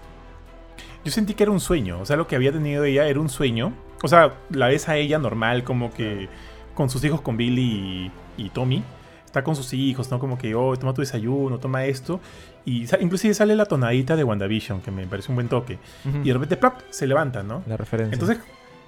Yo 1.04 1.10
sentí 1.10 1.34
que 1.34 1.42
era 1.42 1.50
un 1.50 1.60
sueño, 1.60 2.00
o 2.00 2.06
sea, 2.06 2.16
lo 2.16 2.28
que 2.28 2.36
había 2.36 2.52
tenido 2.52 2.84
ella 2.84 3.06
era 3.06 3.18
un 3.20 3.28
sueño. 3.28 3.72
O 4.02 4.08
sea, 4.08 4.34
la 4.50 4.68
ves 4.68 4.88
a 4.88 4.96
ella 4.96 5.18
normal, 5.18 5.64
como 5.64 5.92
que 5.92 6.28
con 6.74 6.90
sus 6.90 7.04
hijos, 7.04 7.20
con 7.20 7.36
Billy 7.36 8.10
y, 8.36 8.50
Tommy. 8.50 8.82
Está 9.24 9.42
con 9.42 9.56
sus 9.56 9.72
hijos, 9.72 10.10
¿no? 10.10 10.18
Como 10.18 10.36
que, 10.36 10.54
oh, 10.54 10.76
toma 10.76 10.92
tu 10.92 11.00
desayuno, 11.00 11.58
toma 11.58 11.86
esto. 11.86 12.20
Y 12.64 12.86
inclusive 13.00 13.32
sale 13.34 13.56
la 13.56 13.64
tonadita 13.64 14.14
de 14.14 14.24
WandaVision, 14.24 14.82
que 14.82 14.90
me 14.90 15.06
parece 15.06 15.32
un 15.32 15.36
buen 15.36 15.48
toque. 15.48 15.78
Y 16.22 16.28
de 16.28 16.34
repente, 16.34 16.58
se 16.90 17.06
levanta, 17.06 17.42
¿no? 17.42 17.62
La 17.66 17.76
referencia. 17.76 18.14
Entonces, 18.14 18.38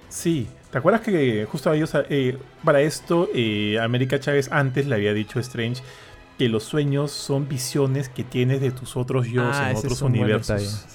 sí. 0.07 0.47
¿Te 0.71 0.77
acuerdas 0.77 1.01
que 1.01 1.47
justo 1.49 1.73
ellos, 1.73 1.91
eh, 2.09 2.37
para 2.63 2.81
esto, 2.81 3.29
eh, 3.33 3.79
América 3.81 4.19
Chávez 4.19 4.51
antes 4.51 4.85
le 4.85 4.95
había 4.95 5.13
dicho 5.13 5.39
a 5.39 5.41
Strange 5.41 5.81
que 6.37 6.49
los 6.49 6.63
sueños 6.63 7.11
son 7.11 7.47
visiones 7.47 8.09
que 8.09 8.23
tienes 8.23 8.61
de 8.61 8.71
tus 8.71 8.97
otros 8.97 9.27
yo 9.27 9.43
ah, 9.43 9.71
en 9.71 9.77
otros 9.77 10.01
universos. 10.01 10.85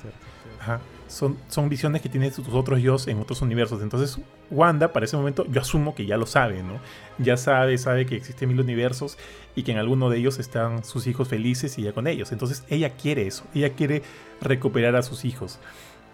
Ajá. 0.61 0.81
Son, 1.09 1.37
son 1.49 1.69
visiones 1.69 2.03
que 2.03 2.09
tienes 2.09 2.37
de 2.37 2.45
tus 2.45 2.55
otros 2.55 2.81
yo 2.81 2.97
en 3.07 3.19
otros 3.19 3.43
universos. 3.43 3.83
Entonces, 3.83 4.19
Wanda, 4.51 4.93
para 4.93 5.07
ese 5.07 5.17
momento, 5.17 5.45
yo 5.51 5.61
asumo 5.61 5.95
que 5.95 6.07
ya 6.07 6.17
lo 6.17 6.27
sabe, 6.27 6.63
¿no? 6.63 6.79
Ya 7.19 7.37
sabe, 7.37 7.79
sabe 7.79 8.07
que 8.07 8.15
existen 8.15 8.49
mil 8.49 8.61
universos 8.61 9.19
y 9.57 9.65
que 9.65 9.73
en 9.73 9.79
alguno 9.79 10.09
de 10.09 10.19
ellos 10.19 10.39
están 10.39 10.85
sus 10.85 11.09
hijos 11.09 11.27
felices 11.27 11.79
y 11.79 11.83
ya 11.83 11.93
con 11.93 12.07
ellos. 12.07 12.31
Entonces, 12.31 12.65
ella 12.69 12.91
quiere 12.91 13.27
eso. 13.27 13.45
Ella 13.55 13.71
quiere 13.71 14.03
recuperar 14.41 14.95
a 14.95 15.03
sus 15.03 15.25
hijos. 15.25 15.59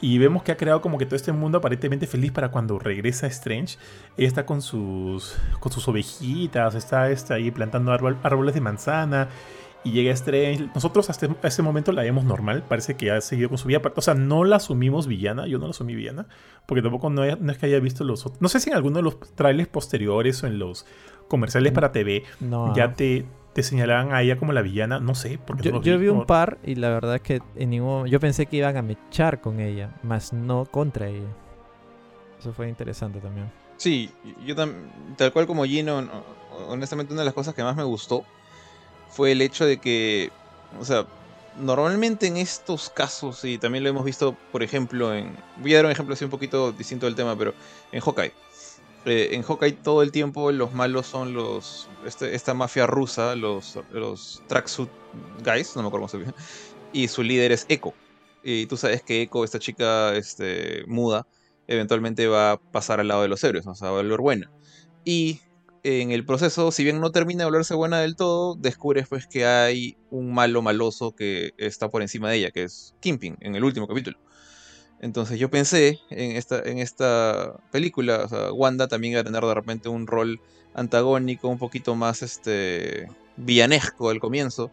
Y 0.00 0.18
vemos 0.18 0.42
que 0.42 0.52
ha 0.52 0.56
creado 0.56 0.82
como 0.82 0.98
que 0.98 1.06
todo 1.06 1.16
este 1.16 1.32
mundo 1.32 1.58
aparentemente 1.58 2.06
feliz 2.06 2.30
para 2.30 2.50
cuando 2.50 2.78
regresa 2.78 3.26
Strange. 3.28 3.78
Ella 4.16 4.28
está 4.28 4.44
con 4.44 4.60
sus, 4.60 5.36
con 5.58 5.72
sus 5.72 5.88
ovejitas, 5.88 6.74
está, 6.74 7.10
está 7.10 7.34
ahí 7.34 7.50
plantando 7.50 7.92
árboles 7.92 8.54
de 8.54 8.60
manzana. 8.60 9.28
Y 9.84 9.92
llega 9.92 10.12
Strange. 10.12 10.68
Nosotros 10.74 11.08
hasta 11.08 11.28
ese 11.44 11.62
momento 11.62 11.92
la 11.92 12.02
vemos 12.02 12.24
normal. 12.24 12.64
Parece 12.68 12.96
que 12.96 13.10
ha 13.10 13.20
seguido 13.20 13.48
con 13.48 13.56
su 13.56 13.68
vida. 13.68 13.80
O 13.94 14.02
sea, 14.02 14.14
no 14.14 14.44
la 14.44 14.56
asumimos 14.56 15.06
villana. 15.06 15.46
Yo 15.46 15.58
no 15.58 15.66
la 15.66 15.70
asumí 15.70 15.94
villana. 15.94 16.26
Porque 16.66 16.82
tampoco 16.82 17.08
no, 17.08 17.24
es 17.24 17.58
que 17.58 17.66
haya 17.66 17.78
visto 17.78 18.02
los 18.02 18.26
No 18.40 18.48
sé 18.48 18.60
si 18.60 18.70
en 18.70 18.76
alguno 18.76 18.96
de 18.96 19.02
los 19.02 19.20
trailers 19.34 19.68
posteriores 19.68 20.42
o 20.42 20.46
en 20.48 20.58
los 20.58 20.84
comerciales 21.28 21.72
para 21.72 21.92
TV 21.92 22.24
ya 22.74 22.94
te, 22.94 23.26
te 23.56 23.62
señalaban 23.62 24.12
a 24.12 24.20
ella 24.20 24.36
como 24.36 24.52
la 24.52 24.60
villana, 24.60 25.00
no 25.00 25.14
sé. 25.14 25.38
Porque 25.38 25.72
yo, 25.82 25.98
vi, 25.98 26.08
un 26.08 26.26
par 26.26 26.58
y 26.62 26.74
la 26.74 26.90
verdad 26.90 27.14
es 27.14 27.22
que 27.22 27.40
en 27.54 27.70
ningún 27.70 28.06
yo 28.06 28.20
pensé 28.20 28.44
que 28.44 28.58
iban 28.58 28.76
a 28.76 28.82
mechar 28.82 29.40
con 29.40 29.60
ella, 29.60 29.94
más 30.02 30.34
no 30.34 30.66
contra 30.66 31.08
ella. 31.08 31.30
Eso 32.38 32.52
fue 32.52 32.68
interesante 32.68 33.18
también. 33.18 33.50
Sí, 33.78 34.10
yo 34.44 34.54
tal 34.54 35.32
cual 35.32 35.46
como 35.46 35.64
Gino, 35.64 36.06
honestamente 36.68 37.14
una 37.14 37.22
de 37.22 37.24
las 37.24 37.32
cosas 37.32 37.54
que 37.54 37.62
más 37.62 37.74
me 37.74 37.84
gustó 37.84 38.26
fue 39.08 39.32
el 39.32 39.40
hecho 39.40 39.64
de 39.64 39.78
que, 39.78 40.30
o 40.78 40.84
sea, 40.84 41.06
normalmente 41.58 42.26
en 42.26 42.36
estos 42.36 42.90
casos, 42.90 43.42
y 43.46 43.56
también 43.56 43.84
lo 43.84 43.88
hemos 43.88 44.04
visto, 44.04 44.36
por 44.52 44.62
ejemplo, 44.62 45.14
en... 45.14 45.34
Voy 45.62 45.72
a 45.72 45.76
dar 45.76 45.86
un 45.86 45.92
ejemplo 45.92 46.12
así 46.12 46.26
un 46.26 46.30
poquito 46.30 46.72
distinto 46.72 47.06
del 47.06 47.14
tema, 47.14 47.34
pero 47.38 47.54
en 47.90 48.02
Hawkeye. 48.02 48.34
Eh, 49.06 49.36
en 49.36 49.42
Hawkeye 49.42 49.72
todo 49.72 50.02
el 50.02 50.10
tiempo 50.10 50.50
los 50.50 50.74
malos 50.74 51.06
son 51.06 51.32
los 51.32 51.88
este, 52.04 52.34
esta 52.34 52.54
mafia 52.54 52.88
rusa, 52.88 53.36
los, 53.36 53.78
los 53.92 54.42
tracksuit 54.48 54.90
guys, 55.44 55.76
no 55.76 55.82
me 55.82 55.88
acuerdo 55.88 56.08
cómo 56.08 56.24
se 56.24 56.34
y 56.92 57.08
su 57.08 57.22
líder 57.22 57.52
es 57.52 57.66
Echo. 57.68 57.94
Y 58.42 58.66
tú 58.66 58.76
sabes 58.76 59.02
que 59.02 59.22
Echo, 59.22 59.44
esta 59.44 59.60
chica 59.60 60.14
este, 60.16 60.84
muda, 60.88 61.26
eventualmente 61.68 62.26
va 62.26 62.52
a 62.52 62.56
pasar 62.56 62.98
al 62.98 63.08
lado 63.08 63.22
de 63.22 63.28
los 63.28 63.42
héroes, 63.44 63.66
o 63.66 63.74
sea, 63.76 63.90
va 63.90 63.98
a 63.98 64.02
volver 64.02 64.20
buena. 64.20 64.50
Y 65.04 65.40
en 65.84 66.10
el 66.10 66.24
proceso, 66.24 66.72
si 66.72 66.82
bien 66.82 67.00
no 67.00 67.12
termina 67.12 67.40
de 67.40 67.50
volverse 67.50 67.74
buena 67.74 68.00
del 68.00 68.16
todo, 68.16 68.56
descubres 68.56 69.06
pues 69.08 69.28
que 69.28 69.46
hay 69.46 69.96
un 70.10 70.34
malo 70.34 70.62
maloso 70.62 71.14
que 71.14 71.52
está 71.58 71.88
por 71.90 72.02
encima 72.02 72.28
de 72.30 72.38
ella, 72.38 72.50
que 72.50 72.64
es 72.64 72.94
Kimping, 73.00 73.36
en 73.40 73.54
el 73.54 73.62
último 73.62 73.86
capítulo. 73.86 74.18
Entonces 75.00 75.38
yo 75.38 75.50
pensé 75.50 76.00
en 76.10 76.36
esta, 76.36 76.60
en 76.62 76.78
esta 76.78 77.54
película, 77.70 78.22
o 78.24 78.28
sea, 78.28 78.52
Wanda 78.52 78.88
también 78.88 79.12
iba 79.12 79.20
a 79.20 79.24
tener 79.24 79.44
de 79.44 79.54
repente 79.54 79.88
un 79.88 80.06
rol 80.06 80.40
antagónico, 80.74 81.48
un 81.48 81.58
poquito 81.58 81.94
más 81.94 82.22
este 82.22 83.08
villanesco 83.36 84.10
al 84.10 84.20
comienzo. 84.20 84.70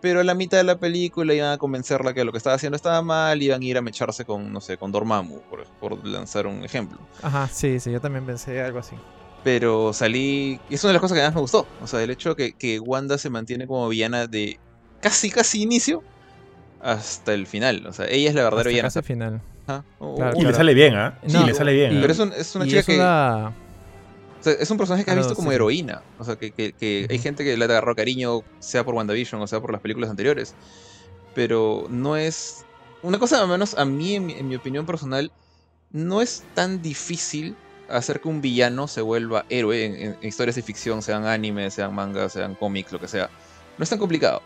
Pero 0.00 0.20
a 0.20 0.24
la 0.24 0.34
mitad 0.34 0.56
de 0.56 0.64
la 0.64 0.78
película 0.78 1.34
iban 1.34 1.52
a 1.52 1.58
convencerla 1.58 2.14
que 2.14 2.24
lo 2.24 2.32
que 2.32 2.38
estaba 2.38 2.56
haciendo 2.56 2.76
estaba 2.76 3.02
mal, 3.02 3.42
iban 3.42 3.60
a 3.60 3.64
ir 3.64 3.76
a 3.76 3.82
mecharse 3.82 4.24
con, 4.24 4.50
no 4.50 4.60
sé, 4.60 4.78
con 4.78 4.92
Dormammu, 4.92 5.40
por, 5.42 5.66
por 5.78 6.06
lanzar 6.06 6.46
un 6.46 6.64
ejemplo. 6.64 6.98
Ajá, 7.22 7.48
sí, 7.48 7.78
sí, 7.80 7.92
yo 7.92 8.00
también 8.00 8.24
pensé 8.24 8.62
algo 8.62 8.78
así. 8.78 8.96
Pero 9.44 9.92
salí. 9.92 10.58
Y 10.70 10.74
es 10.74 10.84
una 10.84 10.90
de 10.90 10.94
las 10.94 11.02
cosas 11.02 11.18
que 11.18 11.22
más 11.22 11.34
me 11.34 11.40
gustó. 11.40 11.66
O 11.82 11.86
sea, 11.86 12.02
el 12.02 12.10
hecho 12.10 12.34
que, 12.34 12.52
que 12.52 12.80
Wanda 12.80 13.18
se 13.18 13.28
mantiene 13.28 13.66
como 13.66 13.88
villana 13.88 14.26
de 14.26 14.58
casi, 15.00 15.30
casi 15.30 15.62
inicio 15.62 16.02
hasta 16.80 17.34
el 17.34 17.46
final. 17.46 17.86
O 17.86 17.92
sea, 17.92 18.06
ella 18.06 18.30
es 18.30 18.34
la 18.34 18.44
verdadera 18.44 18.70
villana. 18.70 19.42
Y 20.36 20.42
le 20.42 20.54
sale 20.54 20.74
bien, 20.74 20.94
¿ah? 20.94 21.18
sí, 21.26 21.38
le 21.44 21.54
sale 21.54 21.72
bien. 21.72 22.00
Pero 22.00 22.12
es, 22.12 22.54
una 22.54 22.66
chica 22.66 22.82
que. 22.82 24.50
es 24.60 24.70
un 24.70 24.78
personaje 24.78 25.04
que 25.04 25.10
has 25.10 25.16
visto 25.16 25.34
como 25.34 25.52
heroína. 25.52 26.02
O 26.18 26.24
sea, 26.24 26.36
que, 26.36 27.06
hay 27.08 27.18
gente 27.18 27.44
que 27.44 27.56
le 27.56 27.64
agarró 27.64 27.94
cariño, 27.94 28.42
sea 28.58 28.84
por 28.84 28.94
WandaVision 28.94 29.40
o 29.40 29.46
sea 29.46 29.60
por 29.60 29.72
las 29.72 29.80
películas 29.80 30.10
anteriores. 30.10 30.54
Pero 31.34 31.86
no 31.88 32.16
es. 32.16 32.64
Una 33.02 33.18
cosa, 33.18 33.40
al 33.40 33.48
menos 33.48 33.74
a 33.78 33.84
mí, 33.84 34.14
en 34.16 34.48
mi, 34.48 34.56
opinión 34.56 34.84
personal, 34.84 35.32
no 35.90 36.20
es 36.20 36.44
tan 36.54 36.82
difícil 36.82 37.56
hacer 37.88 38.20
que 38.20 38.28
un 38.28 38.40
villano 38.40 38.86
se 38.88 39.00
vuelva 39.00 39.46
héroe 39.48 39.84
en, 39.84 39.94
en, 39.94 40.16
historias 40.22 40.56
de 40.56 40.62
ficción, 40.62 41.02
sean 41.02 41.24
animes, 41.24 41.74
sean 41.74 41.94
mangas, 41.94 42.34
sean 42.34 42.54
cómics, 42.54 42.92
lo 42.92 43.00
que 43.00 43.08
sea. 43.08 43.30
No 43.78 43.84
es 43.84 43.90
tan 43.90 43.98
complicado. 43.98 44.42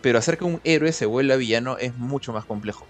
Pero 0.00 0.18
hacer 0.18 0.38
que 0.38 0.44
un 0.44 0.60
héroe 0.64 0.92
se 0.92 1.06
vuelva 1.06 1.36
villano 1.36 1.76
es 1.76 1.94
mucho 1.96 2.32
más 2.32 2.44
complejo. 2.44 2.86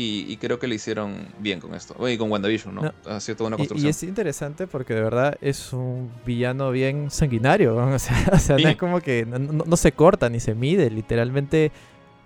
Y, 0.00 0.36
creo 0.36 0.58
que 0.58 0.68
le 0.68 0.76
hicieron 0.76 1.28
bien 1.40 1.60
con 1.60 1.74
esto. 1.74 2.08
Y 2.08 2.16
con 2.16 2.30
WandaVision, 2.30 2.74
¿no? 2.74 2.92
Ha 3.06 3.18
sido 3.18 3.36
toda 3.36 3.48
una 3.48 3.56
construcción. 3.56 3.88
Y, 3.88 3.90
es 3.90 4.02
interesante 4.04 4.66
porque 4.68 4.94
de 4.94 5.02
verdad 5.02 5.36
es 5.40 5.72
un 5.72 6.10
villano 6.24 6.70
bien 6.70 7.10
sanguinario. 7.10 7.76
O 7.88 8.38
sea, 8.38 8.56
no 8.56 8.68
es 8.68 8.76
como 8.76 9.00
que 9.00 9.26
no, 9.26 9.76
se 9.76 9.92
corta 9.92 10.28
ni 10.28 10.38
se 10.38 10.54
mide. 10.54 10.90
Literalmente 10.90 11.72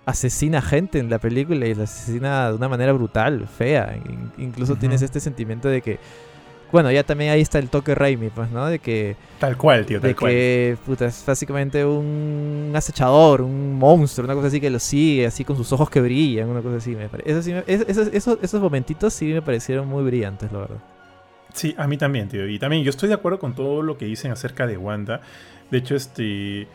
asesina 0.05 0.61
gente 0.61 0.99
en 0.99 1.09
la 1.09 1.17
película 1.17 1.65
y 1.65 1.73
la 1.73 1.85
asesina 1.85 2.49
de 2.49 2.55
una 2.55 2.69
manera 2.69 2.93
brutal, 2.93 3.47
fea. 3.47 3.97
Incluso 4.37 4.75
tienes 4.75 5.01
este 5.01 5.19
sentimiento 5.19 5.67
de 5.67 5.81
que 5.81 5.99
bueno, 6.73 6.91
ya 6.91 7.03
también 7.03 7.29
ahí 7.29 7.39
está 7.39 7.59
el 7.59 7.69
toque 7.69 7.93
Raimi, 7.93 8.29
pues, 8.29 8.49
¿no? 8.49 8.65
De 8.65 8.79
que. 8.79 9.15
Tal 9.37 9.55
cual, 9.57 9.85
tío, 9.85 10.01
tal 10.01 10.09
de 10.09 10.15
que, 10.15 10.75
puta, 10.83 11.05
es 11.05 11.23
básicamente 11.23 11.85
un 11.85 12.71
acechador, 12.73 13.43
un 13.43 13.77
monstruo, 13.77 14.25
una 14.25 14.33
cosa 14.33 14.47
así 14.47 14.59
que 14.59 14.71
lo 14.71 14.79
sigue, 14.79 15.27
así 15.27 15.45
con 15.45 15.55
sus 15.55 15.71
ojos 15.71 15.87
que 15.91 16.01
brillan, 16.01 16.49
una 16.49 16.63
cosa 16.63 16.77
así. 16.77 16.95
Me 16.95 17.07
parece. 17.09 17.63
Eso 17.67 18.01
esos, 18.41 18.59
momentitos 18.59 19.13
sí 19.13 19.25
me 19.27 19.43
parecieron 19.43 19.87
muy 19.87 20.03
brillantes, 20.03 20.51
la 20.51 20.59
verdad. 20.61 20.77
Sí, 21.53 21.75
a 21.77 21.85
mí 21.85 21.95
también, 21.95 22.27
tío. 22.27 22.47
Y 22.47 22.57
también 22.57 22.83
yo 22.83 22.89
estoy 22.89 23.07
de 23.07 23.13
acuerdo 23.13 23.37
con 23.37 23.53
todo 23.53 23.83
lo 23.83 23.99
que 23.99 24.05
dicen 24.05 24.31
acerca 24.31 24.65
de 24.65 24.75
Wanda. 24.75 25.21
De 25.69 25.77
hecho, 25.77 25.95
este. 25.95 26.67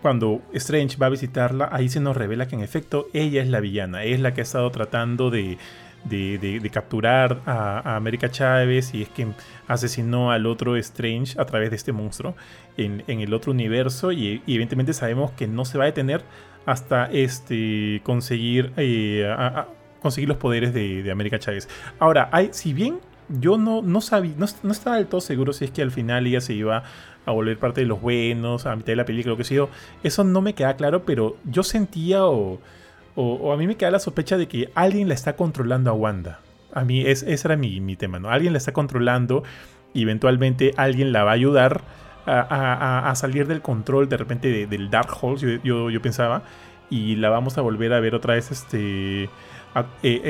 Cuando 0.00 0.40
Strange 0.54 0.96
va 0.96 1.06
a 1.06 1.10
visitarla, 1.10 1.68
ahí 1.70 1.90
se 1.90 2.00
nos 2.00 2.16
revela 2.16 2.48
que 2.48 2.56
en 2.56 2.62
efecto 2.62 3.06
ella 3.12 3.42
es 3.42 3.48
la 3.48 3.60
villana, 3.60 4.02
es 4.02 4.18
la 4.18 4.32
que 4.32 4.40
ha 4.40 4.44
estado 4.44 4.68
tratando 4.70 5.30
de 5.30 5.58
de, 6.04 6.70
capturar 6.72 7.40
a, 7.46 7.96
América 7.96 8.30
Chávez 8.30 8.94
y 8.94 9.02
es 9.02 9.08
que 9.08 9.28
asesinó 9.68 10.30
al 10.32 10.46
otro 10.46 10.76
Strange 10.76 11.40
a 11.40 11.44
través 11.44 11.70
de 11.70 11.76
este 11.76 11.92
monstruo 11.92 12.34
en, 12.76 13.02
el 13.06 13.34
otro 13.34 13.52
universo 13.52 14.12
y, 14.12 14.42
evidentemente 14.46 14.92
sabemos 14.92 15.30
que 15.32 15.46
no 15.46 15.64
se 15.64 15.78
va 15.78 15.84
a 15.84 15.86
detener 15.86 16.22
hasta 16.66 17.06
este, 17.06 18.00
conseguir, 18.04 18.72
eh, 18.76 19.34
conseguir 20.00 20.28
los 20.28 20.38
poderes 20.38 20.72
de, 20.74 21.10
América 21.10 21.38
Chávez. 21.38 21.68
Ahora, 21.98 22.28
hay, 22.32 22.50
si 22.52 22.72
bien 22.72 22.98
yo 23.28 23.56
no, 23.56 23.82
no 23.82 24.00
sabía, 24.00 24.34
no, 24.36 24.72
estaba 24.72 24.96
del 24.96 25.06
todo 25.06 25.20
seguro 25.20 25.52
si 25.52 25.64
es 25.64 25.70
que 25.70 25.82
al 25.82 25.90
final 25.90 26.26
ella 26.26 26.40
se 26.40 26.54
iba 26.54 26.82
a 27.24 27.30
volver 27.30 27.58
parte 27.58 27.80
de 27.80 27.86
los 27.86 28.00
buenos, 28.00 28.66
a 28.66 28.74
mitad 28.74 28.88
de 28.88 28.96
la 28.96 29.04
película, 29.04 29.32
lo 29.32 29.36
que 29.36 29.44
sea, 29.44 29.66
eso 30.02 30.24
no 30.24 30.40
me 30.40 30.54
queda 30.54 30.74
claro, 30.74 31.04
pero 31.04 31.36
yo 31.44 31.62
sentía 31.62 32.26
o 32.26 32.58
o, 33.14 33.52
a 33.52 33.56
mí 33.56 33.66
me 33.66 33.76
queda 33.76 33.90
la 33.90 33.98
sospecha 33.98 34.36
de 34.36 34.48
que 34.48 34.70
alguien 34.74 35.08
la 35.08 35.14
está 35.14 35.36
controlando 35.36 35.90
a 35.90 35.94
Wanda. 35.94 36.40
A 36.72 36.84
mí 36.84 37.02
es, 37.02 37.22
ese 37.22 37.48
era 37.48 37.56
mi, 37.56 37.96
tema, 37.96 38.18
¿no? 38.18 38.30
Alguien 38.30 38.52
la 38.52 38.58
está 38.58 38.72
controlando 38.72 39.42
y 39.92 40.02
eventualmente 40.02 40.72
alguien 40.76 41.12
la 41.12 41.24
va 41.24 41.32
a 41.32 41.34
ayudar 41.34 41.82
a, 42.24 43.12
salir 43.16 43.46
del 43.46 43.60
control 43.60 44.08
de 44.08 44.16
repente 44.16 44.66
del 44.66 44.90
Dark 44.90 45.08
Halls, 45.20 45.40
yo, 45.40 45.90
yo, 45.90 46.02
pensaba, 46.02 46.44
y 46.88 47.16
la 47.16 47.28
vamos 47.30 47.58
a 47.58 47.62
volver 47.62 47.92
a 47.92 48.00
ver 48.00 48.14
otra 48.14 48.34
vez 48.34 48.50
este... 48.50 49.28
Eh, 49.74 50.20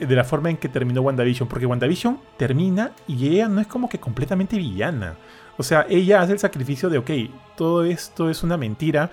eh, 0.00 0.06
de 0.06 0.16
la 0.16 0.24
forma 0.24 0.48
en 0.48 0.56
que 0.56 0.70
terminó 0.70 1.02
WandaVision, 1.02 1.46
porque 1.46 1.66
WandaVision 1.66 2.18
termina 2.38 2.92
y 3.06 3.28
ella 3.28 3.46
no 3.46 3.60
es 3.60 3.66
como 3.66 3.86
que 3.86 3.98
completamente 3.98 4.56
villana. 4.56 5.16
O 5.58 5.62
sea, 5.62 5.86
ella 5.90 6.22
hace 6.22 6.32
el 6.32 6.38
sacrificio 6.38 6.88
de, 6.88 6.98
ok, 6.98 7.10
todo 7.56 7.84
esto 7.84 8.30
es 8.30 8.42
una 8.42 8.56
mentira, 8.56 9.10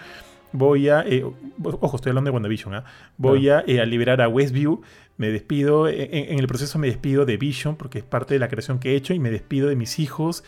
voy 0.56 0.89
a, 0.89 1.01
eh, 1.01 1.24
ojo, 1.62 1.95
estoy 1.95 2.12
hablando 2.12 2.30
de 2.30 2.34
WandaVision, 2.34 2.76
¿ah? 2.76 2.86
voy 3.18 3.49
eh, 3.49 3.80
a, 3.80 3.86
liberar 3.86 4.22
a 4.22 4.28
Westview, 4.28 4.82
me 5.18 5.30
despido, 5.30 5.88
e, 5.88 6.32
en, 6.32 6.39
el 6.39 6.47
proceso 6.47 6.80
me 6.80 6.88
despido 6.88 7.26
de 7.26 7.38
Vision, 7.38 7.76
porque 7.76 7.99
es 7.99 8.06
parte 8.06 8.34
de 8.34 8.39
la 8.39 8.47
creación 8.47 8.80
que 8.80 8.91
he 8.91 8.95
hecho, 8.95 9.14
y 9.14 9.20
me 9.20 9.30
despido 9.30 9.68
de 9.70 9.76
mis 9.76 9.99
hijos 9.99 10.43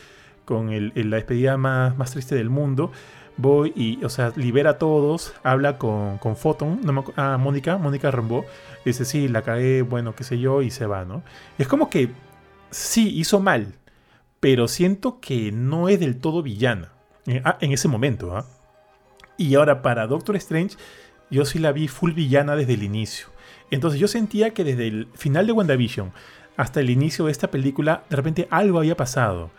con 0.45 0.69
la 0.71 1.15
despedida 1.17 1.57
más, 1.57 1.97
más 1.97 2.11
triste 2.11 2.35
del 2.35 2.49
mundo. 2.49 2.91
Voy 3.35 3.71
y, 3.75 4.03
o 4.03 4.09
sea, 4.09 4.31
libera 4.35 4.71
a 4.71 4.77
todos, 4.77 5.33
habla 5.43 5.77
con, 5.77 6.17
con 6.17 6.35
Photon, 6.35 6.79
no 6.83 7.03
ah, 7.17 7.37
Mónica, 7.37 7.77
Mónica 7.77 8.09
Rambo, 8.09 8.45
dice, 8.83 9.05
sí, 9.05 9.27
la 9.27 9.43
cae, 9.43 9.83
bueno, 9.83 10.15
qué 10.15 10.23
sé 10.23 10.39
yo, 10.39 10.63
y 10.63 10.71
se 10.71 10.87
va, 10.87 11.05
¿no? 11.05 11.21
Es 11.59 11.67
como 11.67 11.89
que, 11.89 12.09
sí, 12.71 13.09
hizo 13.15 13.39
mal, 13.39 13.73
pero 14.39 14.67
siento 14.67 15.19
que 15.19 15.51
no 15.51 15.87
es 15.87 15.99
del 15.99 16.17
todo 16.17 16.41
villana, 16.41 16.93
en, 17.27 17.43
ah, 17.45 17.57
en 17.61 17.73
ese 17.73 17.87
momento, 17.87 18.35
¿ah? 18.35 18.47
Y 19.37 19.55
ahora 19.55 19.81
para 19.81 20.07
Doctor 20.07 20.35
Strange, 20.35 20.75
yo 21.29 21.45
sí 21.45 21.59
la 21.59 21.71
vi 21.71 21.87
full 21.87 22.11
villana 22.11 22.55
desde 22.55 22.73
el 22.73 22.83
inicio. 22.83 23.27
Entonces 23.71 23.99
yo 23.99 24.07
sentía 24.07 24.51
que 24.51 24.63
desde 24.63 24.87
el 24.87 25.07
final 25.13 25.45
de 25.45 25.53
WandaVision 25.53 26.11
hasta 26.55 26.79
el 26.79 26.89
inicio 26.89 27.25
de 27.25 27.31
esta 27.31 27.51
película, 27.51 28.03
de 28.09 28.15
repente 28.15 28.47
algo 28.49 28.79
había 28.79 28.97
pasado. 28.97 29.51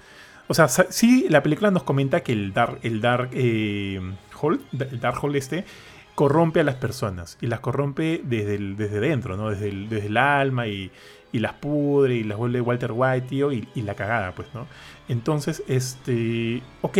O 0.49 0.55
sea, 0.55 0.67
sí, 0.69 1.27
la 1.29 1.43
película 1.43 1.71
nos 1.71 1.83
comenta 1.83 2.23
que 2.23 2.33
el 2.33 2.53
Dark, 2.53 2.81
el 2.83 3.01
Dark 3.01 3.31
eh, 3.35 4.01
el 4.73 5.01
Dark 5.01 5.19
Hall 5.23 5.37
este, 5.37 5.65
corrompe 6.15 6.61
a 6.61 6.65
las 6.65 6.77
personas. 6.77 7.37
Y 7.41 7.47
las 7.47 7.61
corrompe 7.61 8.23
desde, 8.25 8.59
desde 8.75 8.99
dentro, 8.99 9.37
¿no? 9.37 9.51
Desde 9.51 9.69
el, 9.69 9.89
desde 9.89 10.07
el 10.07 10.17
alma 10.17 10.67
y, 10.67 10.91
y, 11.33 11.39
las 11.39 11.53
pudre 11.53 12.17
y 12.17 12.25
las 12.25 12.39
vuelve 12.39 12.61
Walter 12.63 12.93
White, 12.93 13.29
tío, 13.29 13.53
y, 13.53 13.69
y 13.75 13.83
la 13.83 13.95
cagada, 13.95 14.33
pues, 14.35 14.49
¿no? 14.55 14.67
Entonces, 15.09 15.63
este. 15.69 16.63
Ok, 16.81 16.99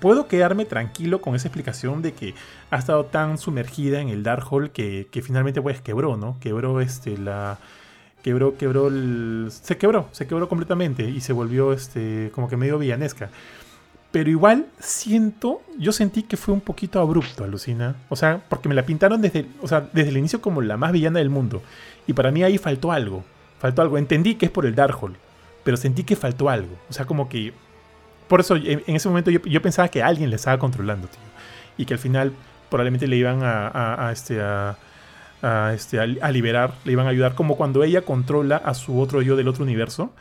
puedo 0.00 0.28
quedarme 0.28 0.64
tranquilo 0.64 1.20
con 1.20 1.34
esa 1.34 1.48
explicación 1.48 2.02
de 2.02 2.12
que 2.12 2.34
ha 2.70 2.76
estado 2.76 3.06
tan 3.06 3.38
sumergida 3.38 4.00
en 4.00 4.08
el 4.08 4.22
Dark 4.22 4.44
Hole 4.50 4.70
que, 4.70 5.22
finalmente 5.22 5.60
pues 5.60 5.80
quebró, 5.80 6.16
¿no? 6.16 6.38
Quebró 6.40 6.80
este, 6.80 7.18
la, 7.18 7.58
quebró, 8.22 8.56
quebró 8.56 8.88
el, 8.88 9.48
se 9.50 9.76
quebró, 9.76 10.08
se 10.12 10.26
quebró 10.26 10.48
completamente 10.48 11.08
y 11.08 11.20
se 11.20 11.32
volvió 11.32 11.72
este 11.72 12.30
como 12.34 12.48
que 12.48 12.56
medio 12.56 12.78
villanesca. 12.78 13.30
Pero 14.12 14.28
igual 14.28 14.66
siento, 14.78 15.62
yo 15.78 15.90
sentí 15.90 16.22
que 16.22 16.36
fue 16.36 16.52
un 16.52 16.60
poquito 16.60 17.00
abrupto, 17.00 17.44
alucina. 17.44 17.96
O 18.10 18.16
sea, 18.16 18.42
porque 18.48 18.68
me 18.68 18.74
la 18.74 18.84
pintaron 18.84 19.22
desde, 19.22 19.46
o 19.62 19.66
sea, 19.66 19.88
desde 19.92 20.10
el 20.10 20.18
inicio 20.18 20.42
como 20.42 20.60
la 20.60 20.76
más 20.76 20.92
villana 20.92 21.18
del 21.18 21.30
mundo. 21.30 21.62
Y 22.06 22.12
para 22.12 22.30
mí 22.30 22.42
ahí 22.42 22.58
faltó 22.58 22.92
algo. 22.92 23.24
Faltó 23.58 23.80
algo. 23.80 23.96
Entendí 23.96 24.34
que 24.34 24.46
es 24.46 24.52
por 24.52 24.66
el 24.66 24.74
Darkhold, 24.74 25.16
pero 25.64 25.78
sentí 25.78 26.04
que 26.04 26.14
faltó 26.14 26.50
algo. 26.50 26.76
O 26.90 26.92
sea, 26.92 27.06
como 27.06 27.28
que... 27.28 27.54
Por 28.32 28.40
eso 28.40 28.56
en, 28.56 28.82
ese 28.86 29.10
momento 29.10 29.30
yo, 29.30 29.42
yo, 29.42 29.60
pensaba 29.60 29.88
que 29.88 30.02
alguien 30.02 30.30
le 30.30 30.36
estaba 30.36 30.58
controlando, 30.58 31.06
tío. 31.06 31.20
Y 31.76 31.84
que 31.84 31.92
al 31.92 32.00
final 32.00 32.32
probablemente 32.70 33.06
le 33.06 33.16
iban 33.16 33.42
a, 33.42 34.06
a, 34.08 34.10
este, 34.10 34.40
a, 34.40 34.78
a, 35.42 35.74
este, 35.74 36.00
a, 36.00 36.30
liberar, 36.30 36.72
le 36.86 36.92
iban 36.92 37.06
a 37.06 37.10
ayudar, 37.10 37.34
como 37.34 37.58
cuando 37.58 37.84
ella 37.84 38.00
controla 38.00 38.56
a 38.56 38.72
su 38.72 38.98
otro 38.98 39.20
yo 39.20 39.36
del 39.36 39.48
otro 39.48 39.64
universo. 39.64 40.14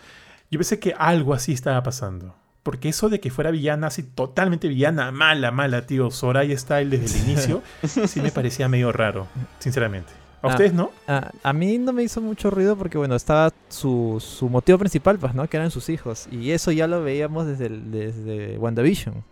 Yo 0.50 0.60
pensé 0.60 0.78
que 0.78 0.94
algo 0.98 1.34
así 1.34 1.54
estaba 1.54 1.82
pasando. 1.84 2.36
Porque 2.64 2.90
eso 2.90 3.08
de 3.08 3.22
que 3.22 3.32
fuera 3.32 3.50
villana, 3.50 3.88
así 3.88 4.04
totalmente 4.04 4.68
villana, 4.68 5.10
mala, 5.14 5.52
mala, 5.52 5.86
tío, 5.88 6.12
Soraya 6.12 6.58
Style 6.58 6.90
desde 6.90 7.18
el 7.18 7.24
inicio, 7.30 7.64
sí 7.82 8.20
me 8.20 8.34
parecía 8.34 8.68
medio 8.68 8.92
raro, 8.92 9.28
sinceramente. 9.60 10.21
¿A 10.42 10.48
ah, 10.48 10.50
ustedes 10.50 10.74
no? 10.74 10.92
A, 11.08 11.54
mí 11.54 11.78
no 11.78 11.94
me 11.94 12.02
hizo 12.02 12.20
mucho 12.20 12.50
ruido 12.50 12.76
porque, 12.76 12.98
bueno, 12.98 13.16
estaba 13.16 13.54
su, 13.70 14.18
su, 14.20 14.50
motivo 14.50 14.80
principal, 14.80 15.20
pues, 15.20 15.36
¿no? 15.36 15.48
Que 15.48 15.58
eran 15.58 15.70
sus 15.70 15.90
hijos. 15.90 16.28
Y 16.32 16.52
eso 16.52 16.72
ya 16.72 16.88
lo 16.88 17.04
veíamos 17.04 17.46
desde, 17.46 17.70
desde 17.70 18.58
WandaVision. 18.58 19.24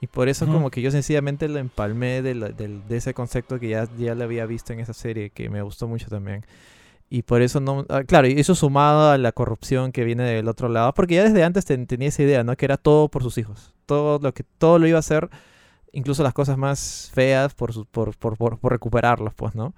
Y 0.00 0.06
por 0.06 0.28
eso 0.28 0.46
como 0.46 0.70
que 0.70 0.80
yo 0.80 0.90
sencillamente 0.90 1.46
lo 1.46 1.58
empalmé 1.58 2.22
de, 2.22 2.34
de, 2.34 2.96
ese 2.96 3.12
concepto 3.12 3.60
que 3.60 3.68
ya, 3.68 3.86
ya 3.98 4.14
lo 4.14 4.24
había 4.24 4.46
visto 4.46 4.72
en 4.72 4.80
esa 4.80 4.94
serie, 4.94 5.28
que 5.28 5.50
me 5.50 5.60
gustó 5.60 5.88
mucho 5.88 6.08
también. 6.08 6.44
Y 7.10 7.22
por 7.22 7.42
eso 7.42 7.60
no. 7.60 7.84
Ah, 7.88 8.04
claro, 8.04 8.28
y 8.28 8.38
eso 8.38 8.54
sumado 8.54 9.10
a 9.10 9.18
la 9.18 9.32
corrupción 9.32 9.92
que 9.92 10.04
viene 10.04 10.22
del 10.22 10.48
otro 10.48 10.68
lado. 10.68 10.94
Porque 10.94 11.16
ya 11.16 11.24
desde 11.24 11.44
antes 11.44 11.64
tenía 11.64 12.08
esa 12.08 12.22
idea, 12.22 12.44
¿no? 12.44 12.56
Que 12.56 12.64
era 12.64 12.76
todo 12.76 13.08
por 13.08 13.22
sus 13.22 13.36
hijos. 13.36 13.74
Todo 13.84 14.20
lo 14.20 14.32
que 14.32 14.44
todo 14.44 14.78
lo 14.78 14.86
iba 14.86 14.96
a 14.96 15.00
hacer, 15.00 15.28
incluso 15.92 16.22
las 16.22 16.32
cosas 16.32 16.56
más 16.56 17.10
feas, 17.12 17.52
por, 17.54 17.86
por, 17.88 18.16
por, 18.16 18.36
por, 18.38 18.72
recuperarlos, 18.72 19.34
pues, 19.34 19.54
¿no? 19.54 19.74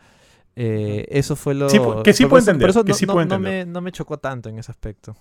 Eh, 0.56 1.06
eso 1.10 1.36
fue 1.36 1.54
lo. 1.54 1.68
Sí, 1.68 1.78
que 2.04 2.12
sí 2.12 2.26
puedo 2.26 2.40
entender. 2.40 2.60
Por 2.60 2.70
eso 2.70 2.84
que 2.84 2.94
sí 2.94 3.06
no, 3.06 3.24
no, 3.24 3.38
me, 3.38 3.64
no 3.64 3.80
me 3.80 3.92
chocó 3.92 4.18
tanto 4.18 4.48
en 4.48 4.58
ese 4.58 4.70
aspecto. 4.70 5.16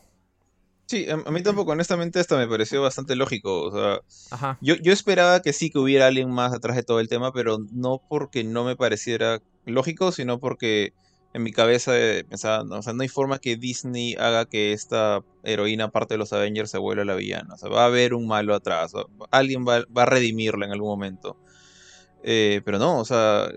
Sí, 0.88 1.08
a, 1.10 1.16
mí 1.32 1.42
tampoco, 1.42 1.72
honestamente, 1.72 2.20
esto 2.20 2.38
me 2.38 2.48
pareció 2.48 2.82
bastante 2.82 3.16
lógico. 3.16 3.62
O 3.62 3.72
sea, 3.72 4.02
Ajá. 4.30 4.58
Yo, 4.60 4.76
yo 4.76 4.92
esperaba 4.92 5.42
que 5.42 5.54
sí 5.54 5.70
que 5.70 5.80
hubiera 5.80 6.08
alguien 6.08 6.30
más 6.30 6.54
atrás 6.54 6.76
de 6.76 6.84
todo 6.84 7.00
el 7.00 7.08
tema, 7.08 7.32
pero 7.32 7.60
no 7.72 8.02
porque 8.10 8.44
no 8.44 8.66
me 8.66 8.76
pareciera 8.76 9.42
lógico, 9.66 10.12
sino 10.12 10.40
porque 10.40 10.94
en 11.34 11.44
mi 11.44 11.54
cabeza 11.54 11.98
eh, 11.98 12.26
pensaba, 12.26 12.64
no, 12.66 12.80
o 12.80 12.82
sea, 12.82 12.92
no 12.92 13.04
hay 13.04 13.08
forma 13.08 13.40
que 13.40 13.56
Disney 13.56 14.16
haga 14.16 14.46
que 14.46 14.74
esta 14.74 15.24
heroína, 15.44 15.92
parte 15.92 16.16
de 16.16 16.18
los 16.18 16.34
Avengers, 16.34 16.70
se 16.72 16.78
vuelva 16.78 17.06
la 17.06 17.16
villana. 17.16 17.54
O 17.54 17.58
sea, 17.58 17.70
va 17.70 17.84
a 17.84 17.86
haber 17.86 18.14
un 18.14 18.28
malo 18.28 18.54
atrás. 18.54 18.92
alguien 19.32 19.66
va, 19.66 19.86
a 19.96 20.06
redimirla 20.06 20.66
en 20.66 20.74
algún 20.74 20.90
momento. 20.90 21.38
Eh, 22.24 22.62
pero 22.66 22.80
no, 22.80 23.00
o 23.00 23.06
sea, 23.06 23.50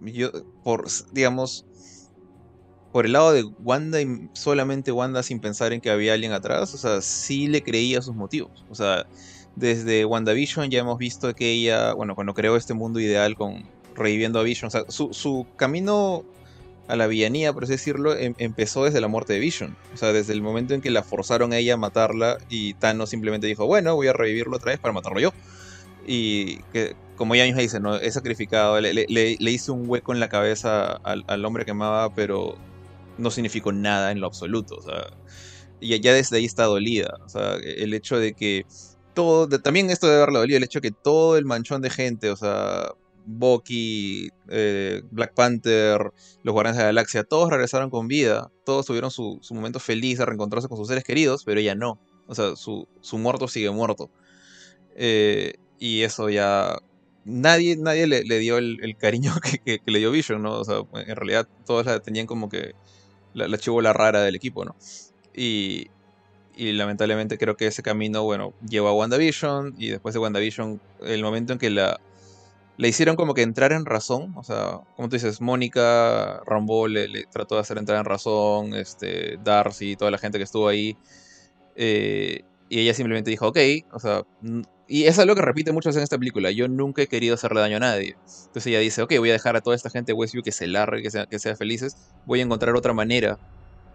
yo, 0.00 0.30
por, 0.62 0.86
digamos, 1.12 1.66
por 2.92 3.06
el 3.06 3.12
lado 3.12 3.32
de 3.32 3.42
Wanda 3.42 4.00
y 4.00 4.28
solamente 4.34 4.92
Wanda 4.92 5.22
sin 5.22 5.40
pensar 5.40 5.72
en 5.72 5.80
que 5.80 5.90
había 5.90 6.14
alguien 6.14 6.32
atrás, 6.32 6.74
o 6.74 6.78
sea, 6.78 7.00
sí 7.00 7.48
le 7.48 7.62
creía 7.62 8.02
sus 8.02 8.14
motivos. 8.14 8.64
O 8.70 8.74
sea, 8.74 9.06
desde 9.56 10.04
WandaVision 10.04 10.70
ya 10.70 10.80
hemos 10.80 10.98
visto 10.98 11.34
que 11.34 11.50
ella, 11.52 11.92
bueno, 11.94 12.14
cuando 12.14 12.34
creó 12.34 12.56
este 12.56 12.74
mundo 12.74 13.00
ideal 13.00 13.34
con 13.36 13.64
reviviendo 13.94 14.40
a 14.40 14.42
Vision, 14.42 14.68
o 14.68 14.70
sea, 14.70 14.84
su, 14.88 15.12
su 15.12 15.46
camino 15.56 16.24
a 16.88 16.96
la 16.96 17.06
villanía, 17.06 17.52
por 17.52 17.64
así 17.64 17.72
decirlo, 17.72 18.16
em, 18.16 18.34
empezó 18.38 18.84
desde 18.84 19.00
la 19.00 19.08
muerte 19.08 19.32
de 19.32 19.38
Vision. 19.38 19.76
O 19.92 19.96
sea, 19.96 20.12
desde 20.12 20.32
el 20.32 20.42
momento 20.42 20.74
en 20.74 20.80
que 20.80 20.90
la 20.90 21.02
forzaron 21.02 21.52
a 21.52 21.58
ella 21.58 21.74
a 21.74 21.76
matarla 21.76 22.38
y 22.48 22.74
Thanos 22.74 23.10
simplemente 23.10 23.46
dijo, 23.46 23.66
bueno, 23.66 23.94
voy 23.94 24.08
a 24.08 24.12
revivirlo 24.12 24.56
otra 24.56 24.72
vez 24.72 24.80
para 24.80 24.92
matarlo 24.92 25.20
yo. 25.20 25.32
Y 26.06 26.58
que, 26.72 26.96
como 27.16 27.34
misma 27.34 27.60
dice, 27.60 27.80
¿no? 27.80 27.96
he 27.96 28.10
sacrificado, 28.10 28.80
le, 28.80 28.92
le, 28.92 29.50
hice 29.50 29.70
un 29.70 29.88
hueco 29.88 30.12
en 30.12 30.20
la 30.20 30.28
cabeza 30.28 30.92
al, 30.92 31.44
hombre 31.44 31.64
que 31.64 31.70
amaba, 31.70 32.14
pero 32.14 32.56
no 33.18 33.30
significó 33.30 33.72
nada 33.72 34.12
en 34.12 34.20
lo 34.20 34.26
absoluto. 34.26 34.76
O 34.76 34.82
sea, 34.82 35.06
y 35.80 35.98
ya 36.00 36.12
desde 36.12 36.36
ahí 36.38 36.44
está 36.44 36.64
dolida. 36.64 37.18
O 37.24 37.28
sea, 37.28 37.54
el 37.54 37.94
hecho 37.94 38.18
de 38.18 38.34
que 38.34 38.66
todo, 39.14 39.48
también 39.60 39.90
esto 39.90 40.08
de 40.08 40.16
haberla 40.16 40.40
dolido, 40.40 40.58
el 40.58 40.64
hecho 40.64 40.80
de 40.80 40.90
que 40.90 40.96
todo 41.02 41.36
el 41.36 41.44
manchón 41.44 41.80
de 41.82 41.90
gente, 41.90 42.30
o 42.30 42.36
sea, 42.36 42.92
Bucky, 43.26 44.30
eh, 44.48 45.02
Black 45.10 45.34
Panther, 45.34 46.12
los 46.42 46.52
Guardianes 46.52 46.78
de 46.78 46.82
la 46.82 46.88
Galaxia, 46.88 47.24
todos 47.24 47.50
regresaron 47.50 47.90
con 47.90 48.08
vida, 48.08 48.50
todos 48.64 48.86
tuvieron 48.86 49.10
su, 49.10 49.40
momento 49.50 49.80
feliz 49.80 50.18
de 50.18 50.26
reencontrarse 50.26 50.68
con 50.68 50.76
sus 50.76 50.88
seres 50.88 51.04
queridos, 51.04 51.44
pero 51.44 51.60
ella 51.60 51.74
no. 51.74 51.98
O 52.26 52.34
sea, 52.34 52.56
su, 52.56 52.86
muerto 53.12 53.48
sigue 53.48 53.70
muerto. 53.70 54.10
Eh, 54.96 55.54
y 55.84 56.02
eso 56.02 56.30
ya... 56.30 56.78
Nadie, 57.26 57.76
nadie 57.76 58.06
le, 58.06 58.38
dio 58.38 58.56
el, 58.56 58.96
cariño 58.98 59.34
que, 59.64 59.80
le 59.84 59.98
dio 59.98 60.10
Vision, 60.10 60.42
¿no? 60.42 60.60
O 60.60 60.64
sea, 60.64 60.76
en 60.94 61.14
realidad 61.16 61.46
todos 61.66 61.84
la 61.84 62.00
tenían 62.00 62.26
como 62.26 62.48
que 62.48 62.72
la, 63.34 63.48
la 63.48 63.58
chivola 63.58 63.92
rara 63.92 64.22
del 64.22 64.34
equipo, 64.34 64.64
¿no? 64.64 64.76
Y, 65.34 65.88
y 66.56 66.72
lamentablemente 66.72 67.36
creo 67.36 67.56
que 67.56 67.66
ese 67.66 67.82
camino, 67.82 68.22
bueno, 68.22 68.54
llevó 68.66 68.88
a 68.88 68.94
WandaVision 68.94 69.74
y 69.76 69.88
después 69.88 70.14
de 70.14 70.20
WandaVision, 70.20 70.80
el 71.02 71.22
momento 71.22 71.52
en 71.52 71.58
que 71.58 71.68
la, 71.68 72.00
le 72.78 72.88
hicieron 72.88 73.14
como 73.16 73.34
que 73.34 73.42
entrar 73.42 73.72
en 73.72 73.84
razón. 73.84 74.32
O 74.36 74.42
sea, 74.42 74.80
como 74.96 75.10
tú 75.10 75.16
dices, 75.16 75.42
Mónica 75.42 76.40
Rambo 76.46 76.88
le, 76.88 77.26
trató 77.26 77.56
de 77.56 77.60
hacer 77.60 77.76
entrar 77.76 77.98
en 77.98 78.06
razón, 78.06 78.74
este, 78.74 79.38
Darcy 79.44 79.96
toda 79.96 80.10
la 80.10 80.18
gente 80.18 80.38
que 80.38 80.44
estuvo 80.44 80.66
ahí. 80.66 80.96
Eh, 81.76 82.42
y 82.70 82.80
ella 82.80 82.94
simplemente 82.94 83.30
dijo, 83.30 83.48
ok, 83.48 83.58
o 83.92 83.98
sea, 83.98 84.24
y 84.86 85.04
es 85.04 85.18
algo 85.18 85.34
que 85.34 85.42
repite 85.42 85.72
mucho 85.72 85.90
en 85.90 85.98
esta 85.98 86.18
película, 86.18 86.50
yo 86.50 86.68
nunca 86.68 87.02
he 87.02 87.06
querido 87.06 87.34
hacerle 87.34 87.60
daño 87.60 87.78
a 87.78 87.80
nadie. 87.80 88.16
Entonces 88.46 88.66
ella 88.66 88.80
dice, 88.80 89.02
ok, 89.02 89.14
voy 89.18 89.30
a 89.30 89.32
dejar 89.32 89.56
a 89.56 89.60
toda 89.60 89.76
esta 89.76 89.90
gente 89.90 90.12
de 90.12 90.14
Westview 90.14 90.42
que 90.42 90.52
se 90.52 90.66
largue, 90.66 91.02
que 91.02 91.10
sea, 91.10 91.26
que 91.26 91.38
sea 91.38 91.56
felices, 91.56 91.96
voy 92.26 92.40
a 92.40 92.42
encontrar 92.42 92.74
otra 92.76 92.92
manera 92.92 93.38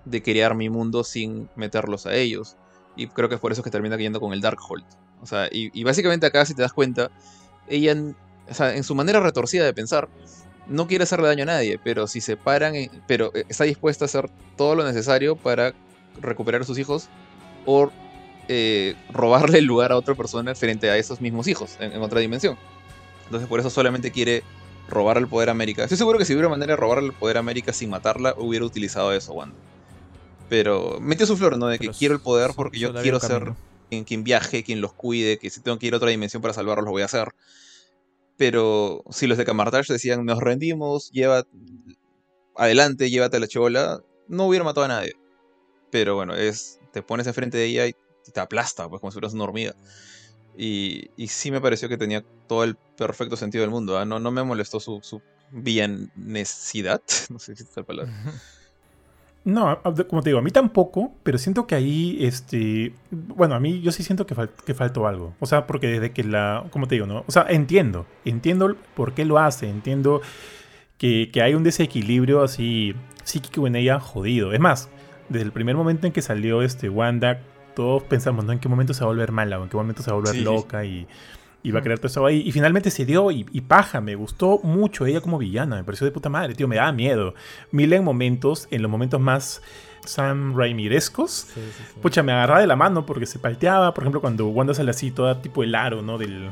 de 0.05 0.23
crear 0.23 0.55
mi 0.55 0.69
mundo 0.69 1.03
sin 1.03 1.49
meterlos 1.55 2.05
a 2.05 2.15
ellos. 2.15 2.57
Y 2.95 3.07
creo 3.07 3.29
que 3.29 3.35
es 3.35 3.41
por 3.41 3.51
eso 3.51 3.61
que 3.63 3.69
termina 3.69 3.95
cayendo 3.95 4.19
con 4.19 4.33
el 4.33 4.41
Darkhold. 4.41 4.83
O 5.21 5.25
sea, 5.25 5.47
y, 5.51 5.69
y 5.79 5.83
básicamente 5.83 6.25
acá, 6.25 6.45
si 6.45 6.55
te 6.55 6.61
das 6.61 6.73
cuenta, 6.73 7.11
ella 7.67 7.95
o 8.49 8.53
sea, 8.53 8.75
en 8.75 8.83
su 8.83 8.95
manera 8.95 9.19
retorcida 9.19 9.65
de 9.65 9.73
pensar, 9.73 10.09
no 10.67 10.87
quiere 10.87 11.03
hacerle 11.03 11.27
daño 11.27 11.43
a 11.43 11.47
nadie, 11.47 11.79
pero 11.83 12.07
si 12.07 12.21
se 12.21 12.37
paran, 12.37 12.73
pero 13.07 13.31
eh, 13.35 13.45
está 13.47 13.63
dispuesta 13.63 14.05
a 14.05 14.07
hacer 14.07 14.29
todo 14.55 14.75
lo 14.75 14.83
necesario 14.85 15.35
para 15.35 15.73
recuperar 16.21 16.61
a 16.61 16.65
sus 16.65 16.77
hijos 16.77 17.09
o 17.65 17.91
eh, 18.51 18.95
robarle 19.11 19.59
el 19.59 19.65
lugar 19.65 19.91
a 19.91 19.95
otra 19.95 20.15
persona 20.15 20.55
frente 20.55 20.89
a 20.89 20.97
esos 20.97 21.21
mismos 21.21 21.47
hijos 21.47 21.77
en, 21.79 22.01
otra 22.01 22.19
dimensión. 22.19 22.57
Entonces 23.25 23.47
por 23.47 23.59
eso 23.59 23.69
solamente 23.69 24.09
quiere 24.09 24.41
robar 24.87 25.17
el 25.17 25.27
poder 25.27 25.49
a 25.49 25.51
América. 25.51 25.83
Estoy 25.83 25.99
seguro 25.99 26.17
que 26.17 26.25
si 26.25 26.33
hubiera 26.33 26.49
manera 26.49 26.73
de 26.73 26.77
robar 26.77 26.97
el 26.97 27.13
poder 27.13 27.37
a 27.37 27.41
América 27.41 27.73
sin 27.73 27.91
matarla, 27.91 28.33
hubiera 28.37 28.65
utilizado 28.65 29.13
eso, 29.13 29.33
Wanda. 29.33 29.55
Pero 30.49 30.97
metió 30.99 31.27
su 31.27 31.37
flor, 31.37 31.59
¿no? 31.59 31.67
De 31.67 31.77
que 31.77 31.89
quiero 31.89 32.15
el 32.15 32.21
poder 32.21 32.53
porque 32.55 32.79
yo 32.79 32.91
quiero 32.91 33.19
ser 33.19 33.53
quien, 33.87 34.03
quien, 34.03 34.23
viaje, 34.23 34.63
quien 34.63 34.81
los 34.81 34.93
cuide, 34.93 35.37
que 35.37 35.51
si 35.51 35.61
tengo 35.61 35.77
que 35.77 35.85
ir 35.85 35.93
a 35.93 35.97
otra 35.97 36.09
dimensión 36.09 36.41
para 36.41 36.55
salvarlos, 36.55 36.85
lo 36.85 36.91
voy 36.91 37.03
a 37.03 37.05
hacer. 37.05 37.35
Pero 38.35 39.03
si 39.11 39.27
los 39.27 39.37
de 39.37 39.45
Camartage 39.45 39.93
decían, 39.93 40.25
nos 40.25 40.39
rendimos, 40.39 41.11
lleva 41.11 41.43
adelante, 42.55 43.11
llévate 43.11 43.37
a 43.37 43.41
la 43.41 43.47
chola, 43.47 44.01
no 44.27 44.47
hubiera 44.47 44.65
matado 44.65 44.85
a 44.85 44.87
nadie. 44.87 45.13
Pero 45.91 46.15
bueno, 46.15 46.33
es 46.33 46.79
te 46.91 47.03
pones 47.03 47.27
enfrente 47.27 47.59
de 47.59 47.65
ella 47.65 47.85
y 47.85 47.93
te 48.29 48.39
aplasta, 48.39 48.87
pues 48.87 48.99
como 48.99 49.11
si 49.11 49.15
fueras 49.15 49.33
una 49.33 49.43
hormiga. 49.43 49.75
Y, 50.57 51.09
y 51.15 51.27
sí 51.27 51.51
me 51.51 51.61
pareció 51.61 51.87
que 51.87 51.97
tenía 51.97 52.23
todo 52.47 52.63
el 52.63 52.75
perfecto 52.75 53.37
sentido 53.37 53.61
del 53.61 53.71
mundo. 53.71 53.97
¿ah? 53.97 54.05
No, 54.05 54.19
no 54.19 54.31
me 54.31 54.43
molestó 54.43 54.79
su, 54.79 54.99
su 55.01 55.21
villanesidad. 55.51 57.01
No 57.29 57.39
sé 57.39 57.55
si 57.55 57.63
es 57.63 57.75
la 57.75 57.83
palabra. 57.83 58.11
No, 59.45 59.81
como 60.09 60.21
te 60.21 60.29
digo, 60.29 60.39
a 60.39 60.41
mí 60.41 60.51
tampoco, 60.51 61.13
pero 61.23 61.37
siento 61.37 61.65
que 61.65 61.75
ahí, 61.75 62.17
este, 62.19 62.93
bueno, 63.09 63.55
a 63.55 63.59
mí 63.59 63.81
yo 63.81 63.91
sí 63.91 64.03
siento 64.03 64.25
que, 64.25 64.35
que 64.65 64.73
faltó 64.73 65.07
algo. 65.07 65.33
O 65.39 65.45
sea, 65.45 65.65
porque 65.65 65.87
desde 65.87 66.11
que 66.11 66.23
la, 66.23 66.65
como 66.71 66.87
te 66.87 66.95
digo, 66.95 67.07
¿no? 67.07 67.23
O 67.25 67.31
sea, 67.31 67.45
entiendo, 67.49 68.05
entiendo 68.25 68.75
por 68.95 69.13
qué 69.13 69.25
lo 69.25 69.39
hace, 69.39 69.69
entiendo 69.69 70.21
que, 70.97 71.29
que 71.31 71.41
hay 71.41 71.55
un 71.55 71.63
desequilibrio 71.63 72.43
así 72.43 72.93
psíquico 73.23 73.65
en 73.65 73.77
ella 73.77 73.99
jodido. 73.99 74.51
Es 74.51 74.59
más, 74.59 74.89
desde 75.29 75.45
el 75.45 75.51
primer 75.51 75.75
momento 75.75 76.05
en 76.05 76.13
que 76.13 76.21
salió 76.21 76.61
este 76.61 76.89
Wanda, 76.89 77.41
todos 77.79 78.03
pensamos, 78.03 78.43
¿no? 78.43 78.51
En 78.51 78.59
qué 78.59 78.67
momento 78.67 78.93
se 78.93 78.99
va 78.99 79.05
a 79.05 79.13
volver 79.13 79.31
mala 79.31 79.57
o 79.57 79.63
en 79.63 79.69
qué 79.69 79.77
momento 79.77 80.03
se 80.03 80.11
va 80.11 80.17
a 80.17 80.19
volver 80.19 80.35
loca 80.35 80.83
y 80.83 81.07
iba 81.63 81.79
a 81.79 81.81
crear 81.81 81.97
todo 81.97 82.07
eso 82.07 82.25
ahí. 82.25 82.43
Y 82.45 82.51
finalmente 82.51 82.91
se 82.91 83.05
dio 83.05 83.31
y, 83.31 83.45
paja, 83.61 84.01
me 84.01 84.15
gustó 84.15 84.59
mucho 84.63 85.05
ella 85.05 85.21
como 85.21 85.37
villana, 85.37 85.77
me 85.77 85.85
pareció 85.85 86.03
de 86.03 86.11
puta 86.11 86.27
madre, 86.27 86.55
tío, 86.55 86.67
me 86.67 86.75
daba 86.75 86.91
miedo. 86.91 87.35
Mil 87.71 87.93
en 87.93 88.03
momentos, 88.03 88.67
en 88.69 88.81
los 88.81 88.91
momentos 88.91 89.21
más 89.21 89.61
Sam 90.03 90.57
Raimirescos, 90.57 91.47
pucha, 92.01 92.21
me 92.21 92.33
agarraba 92.33 92.59
de 92.59 92.67
la 92.67 92.75
mano 92.75 93.05
porque 93.05 93.25
se 93.25 93.39
palteaba, 93.39 93.93
por 93.93 94.03
ejemplo, 94.03 94.19
cuando 94.19 94.49
Wanda 94.49 94.73
sale 94.73 94.91
así, 94.91 95.09
toda 95.11 95.41
tipo 95.41 95.63
el 95.63 95.73
aro, 95.73 96.01
¿no? 96.01 96.17
Del, 96.17 96.49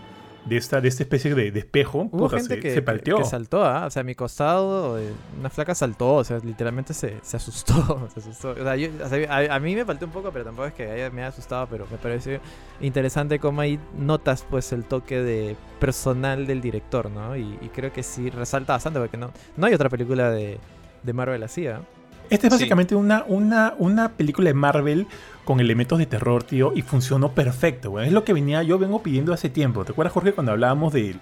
de 0.48 0.58
esta, 0.58 0.82
de 0.82 0.88
esta 0.88 1.04
especie 1.04 1.36
de, 1.36 1.52
de 1.52 1.60
espejo, 1.60 2.08
Hubo 2.12 2.26
puta, 2.28 2.38
gente 2.38 2.56
se, 2.56 2.60
que, 2.62 2.70
se 2.70 2.76
que- 2.76 2.82
palteó. 2.82 3.18
que 3.18 3.24
saltó, 3.26 3.64
¿ah? 3.66 3.86
O 3.86 3.89
sea, 3.89 4.02
a 4.02 4.04
mi 4.04 4.16
costado, 4.16 4.98
eh, 5.00 5.12
una 5.39 5.50
flaca 5.50 5.76
saltó, 5.76 6.16
o 6.16 6.24
sea, 6.24 6.39
literalmente 6.43 6.93
se, 6.93 7.18
se 7.22 7.38
asustó. 7.38 8.08
Se 8.14 8.20
asustó. 8.20 8.52
O 8.52 8.56
sea, 8.56 8.76
yo- 8.76 8.89
o 9.04 9.10
sea, 9.10 9.32
a, 9.52 9.56
a 9.56 9.60
mí 9.60 9.76
me 9.76 9.84
faltó 9.86 10.06
un 10.06 10.12
poco, 10.12 10.32
pero 10.32 10.45
tampoco 10.45 10.68
es 10.68 10.74
que 10.74 10.89
haya- 10.89 11.10
me 11.10 11.22
haya 11.22 11.30
asustado, 11.30 11.68
pero 11.70 11.86
me 11.91 11.98
pareció 11.98 12.39
interesante 12.82 13.39
cómo 13.39 13.62
ahí 13.62 13.80
notas 13.98 14.45
pues 14.50 14.72
el 14.74 14.84
toque 14.86 15.22
de 15.22 15.56
personal 15.80 16.48
del 16.48 16.62
director, 16.62 17.10
¿no? 17.12 17.36
Y, 17.36 17.58
y 17.62 17.70
creo 17.74 17.91
que 17.91 18.04
sí 18.04 18.30
resalta 18.30 18.74
bastante, 18.74 19.00
porque 19.00 19.18
no, 19.18 19.32
no 19.58 19.68
hay 19.68 19.74
otra 19.74 19.89
película 19.89 20.32
de, 20.32 20.58
de 21.04 21.14
Marvel 21.14 21.43
así, 21.43 21.68
¿ah? 21.68 21.82
Esta 22.30 22.48
es 22.48 22.54
Sí. 22.54 22.60
básicamente 22.60 22.93
una, 22.95 23.24
una, 23.28 23.74
una 23.78 24.10
película 24.10 24.50
de 24.50 24.54
Marvel 24.54 25.08
con 25.48 25.62
elementos 25.62 25.98
de 25.98 26.06
terror, 26.06 26.43
tío, 26.43 26.74
y 26.76 26.82
funcionó 26.82 27.32
perfecto. 27.32 28.02
Es 28.02 28.12
lo 28.12 28.26
que 28.26 28.34
venía, 28.34 28.64
yo 28.64 28.78
vengo 28.78 29.02
pidiendo 29.02 29.32
hace 29.32 29.50
tiempo. 29.50 29.86
¿Te 29.86 29.93
acuerdas, 29.93 30.12
Jorge, 30.12 30.34
cuando 30.34 30.52
hablábamos 30.52 30.91
de, 30.91 31.16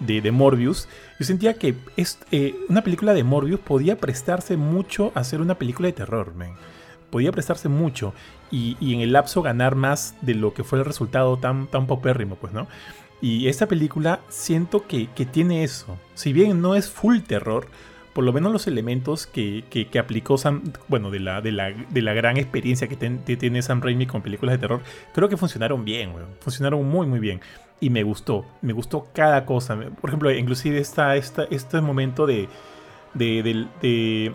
de, 0.00 0.32
Morbius? 0.32 0.88
Yo 1.20 1.24
sentía 1.24 1.54
que 1.54 1.76
es, 1.96 2.18
eh, 2.32 2.56
una 2.68 2.82
película 2.82 3.14
de 3.14 3.22
Morbius 3.22 3.60
podía 3.60 3.96
prestarse 3.98 4.56
mucho 4.56 5.12
a 5.14 5.22
ser 5.22 5.40
una 5.40 5.58
película 5.58 5.86
de 5.86 5.92
terror, 5.92 6.34
man. 6.34 6.54
Podía 7.10 7.30
prestarse 7.30 7.68
mucho 7.68 8.14
y, 8.50 8.76
y 8.80 8.94
en 8.94 9.00
el 9.00 9.12
lapso 9.12 9.42
ganar 9.42 9.76
más 9.76 10.16
de 10.22 10.34
lo 10.34 10.54
que 10.54 10.64
fue 10.64 10.80
el 10.80 10.84
resultado 10.84 11.36
tan, 11.36 11.68
tan 11.68 11.86
popérrimo, 11.86 12.34
pues, 12.34 12.52
¿no? 12.52 12.66
Y 13.20 13.46
esta 13.46 13.68
película 13.68 14.18
siento 14.28 14.88
que, 14.88 15.06
que 15.14 15.24
tiene 15.24 15.62
eso. 15.62 15.96
Si 16.14 16.32
bien 16.32 16.60
no 16.60 16.74
es 16.74 16.90
full 16.90 17.20
terror, 17.20 17.68
por 18.12 18.24
lo 18.24 18.32
menos 18.32 18.52
los 18.52 18.66
elementos 18.66 19.26
que, 19.26 19.64
que- 19.70 19.98
aplicó 19.98 20.36
Sam, 20.38 20.62
bueno, 20.88 21.10
de 21.10 21.20
la, 21.20 21.40
de 21.40 21.52
la, 21.52 21.70
de 21.72 22.02
la 22.02 22.12
gran 22.12 22.36
experiencia 22.36 22.88
que, 22.88 22.96
tiene 22.96 23.62
Sam 23.62 23.80
Raimi 23.80 24.06
con 24.06 24.22
películas 24.22 24.54
de 24.54 24.58
terror, 24.58 24.82
creo 25.14 25.28
que 25.28 25.36
funcionaron 25.36 25.84
bien, 25.84 26.14
weón. 26.14 26.28
Funcionaron 26.40 26.86
muy, 26.88 27.06
muy 27.06 27.20
bien. 27.20 27.40
Y 27.80 27.90
me 27.90 28.02
gustó, 28.02 28.44
me 28.60 28.72
gustó 28.72 29.08
cada 29.14 29.44
cosa. 29.46 29.76
Por 30.00 30.10
ejemplo, 30.10 30.30
inclusive 30.30 30.78
esta, 30.78 31.16
esta, 31.16 31.44
este 31.50 31.80
momento 31.80 32.26
de, 32.26 32.48
de, 33.14 33.42
del- 33.42 33.68
de, 33.80 34.32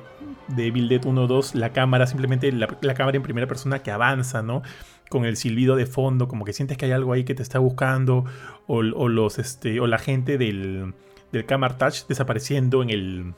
de 0.49 0.65
Evil 0.67 0.89
Dead 0.89 1.05
1 1.05 1.27
2, 1.27 1.55
la 1.55 1.71
cámara, 1.71 2.07
simplemente 2.07 2.51
la, 2.51 2.67
la 2.81 2.93
cámara 2.93 3.15
en 3.17 3.23
primera 3.23 3.47
persona 3.47 3.79
que 3.83 3.91
avanza, 3.91 4.41
¿no? 4.41 4.63
Con 5.09 5.23
el 5.25 5.37
silbido 5.37 5.75
de 5.75 5.85
fondo, 5.85 6.27
como 6.27 6.43
que 6.45 6.51
sientes 6.51 6.77
que 6.77 6.85
hay 6.85 6.91
algo 6.91 7.13
ahí 7.13 7.23
que 7.23 7.35
te 7.35 7.43
está 7.43 7.59
buscando, 7.59 8.25
o, 8.65 8.77
o 8.79 9.07
los, 9.07 9.39
este, 9.39 9.79
o 9.79 9.87
la 9.87 9.97
gente 9.99 10.37
del, 10.37 10.93
del 11.31 11.45
Camera 11.45 11.77
Touch 11.77 12.05
desapareciendo 12.07 12.83
en 12.83 12.89
el, 12.89 13.33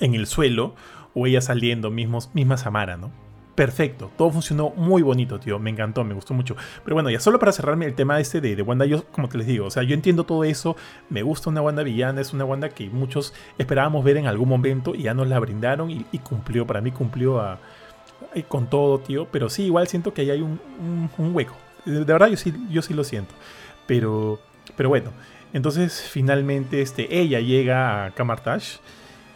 en 0.00 0.14
el 0.14 0.26
suelo 0.26 0.74
o 1.14 1.26
ella 1.26 1.40
saliendo, 1.40 1.90
mismos, 1.90 2.30
misma 2.34 2.56
Samara, 2.56 2.96
¿no? 2.96 3.10
Perfecto, 3.54 4.10
todo 4.16 4.30
funcionó 4.30 4.70
muy 4.76 5.02
bonito, 5.02 5.40
tío, 5.40 5.58
me 5.58 5.70
encantó, 5.70 6.04
me 6.04 6.14
gustó 6.14 6.32
mucho. 6.32 6.54
Pero 6.84 6.94
bueno, 6.94 7.10
ya 7.10 7.18
solo 7.18 7.40
para 7.40 7.50
cerrarme 7.50 7.86
el 7.86 7.94
tema 7.94 8.20
este 8.20 8.40
de, 8.40 8.54
de 8.54 8.62
Wanda, 8.62 8.86
yo 8.86 9.04
como 9.06 9.28
te 9.28 9.36
les 9.36 9.48
digo, 9.48 9.66
o 9.66 9.70
sea, 9.70 9.82
yo 9.82 9.94
entiendo 9.94 10.22
todo 10.22 10.44
eso, 10.44 10.76
me 11.10 11.22
gusta 11.22 11.50
una 11.50 11.60
Wanda 11.60 11.82
villana, 11.82 12.20
es 12.20 12.32
una 12.32 12.44
Wanda 12.44 12.68
que 12.68 12.88
muchos 12.88 13.34
esperábamos 13.58 14.04
ver 14.04 14.16
en 14.16 14.28
algún 14.28 14.48
momento 14.48 14.94
y 14.94 15.02
ya 15.02 15.14
nos 15.14 15.26
la 15.26 15.40
brindaron 15.40 15.90
y, 15.90 16.04
cumplió, 16.20 16.68
para 16.68 16.80
mí 16.80 16.92
cumplió 16.92 17.40
a- 17.40 17.58
eh, 18.34 18.44
con 18.46 18.68
todo, 18.70 19.00
tío, 19.00 19.26
pero 19.32 19.48
sí, 19.48 19.64
igual 19.64 19.88
siento 19.88 20.14
que 20.14 20.22
ahí 20.22 20.30
hay 20.30 20.42
un 20.42 21.10
hueco. 21.34 21.56
De, 21.84 21.92
de 22.04 22.04
verdad, 22.12 22.28
yo 22.28 22.36
sí, 22.36 22.54
yo 22.70 22.80
sí 22.82 22.94
lo 22.94 23.02
siento. 23.02 23.34
Pero, 23.86 24.38
pero 24.76 24.88
bueno, 24.88 25.10
entonces 25.52 26.00
finalmente 26.02 26.80
este, 26.82 27.18
ella 27.20 27.40
llega 27.40 28.04
a 28.04 28.10
Kamartash 28.12 28.76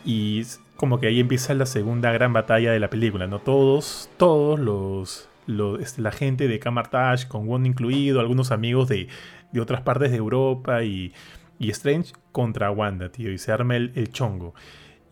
y 0.05 0.43
como 0.77 0.99
que 0.99 1.07
ahí 1.07 1.21
empieza 1.21 1.55
la 1.55 1.67
segunda 1.67 2.11
gran 2.13 2.33
batalla 2.33 2.73
de 2.73 2.81
la 2.81 2.91
película, 2.91 3.27
¿no? 3.27 3.39
Todos, 3.39 4.11
todos 4.17 4.59
los, 4.59 5.29
los 5.47 5.81
este, 5.81 6.03
la 6.03 6.13
gente 6.13 6.49
de 6.49 6.59
Kamartash, 6.59 7.27
con 7.29 7.49
Wanda 7.49 7.69
incluido, 7.69 8.21
algunos 8.21 8.51
amigos 8.51 8.89
de, 8.89 9.09
de 9.53 9.61
otras 9.61 9.83
partes 9.83 10.11
de 10.11 10.17
Europa 10.17 10.83
y, 10.83 11.13
y 11.59 11.71
Strange 11.71 12.13
contra 12.33 12.71
Wanda, 12.71 13.11
tío, 13.11 13.31
y 13.31 13.39
se 13.39 13.53
arma 13.53 13.77
el, 13.77 13.93
el 13.95 14.11
chongo. 14.11 14.55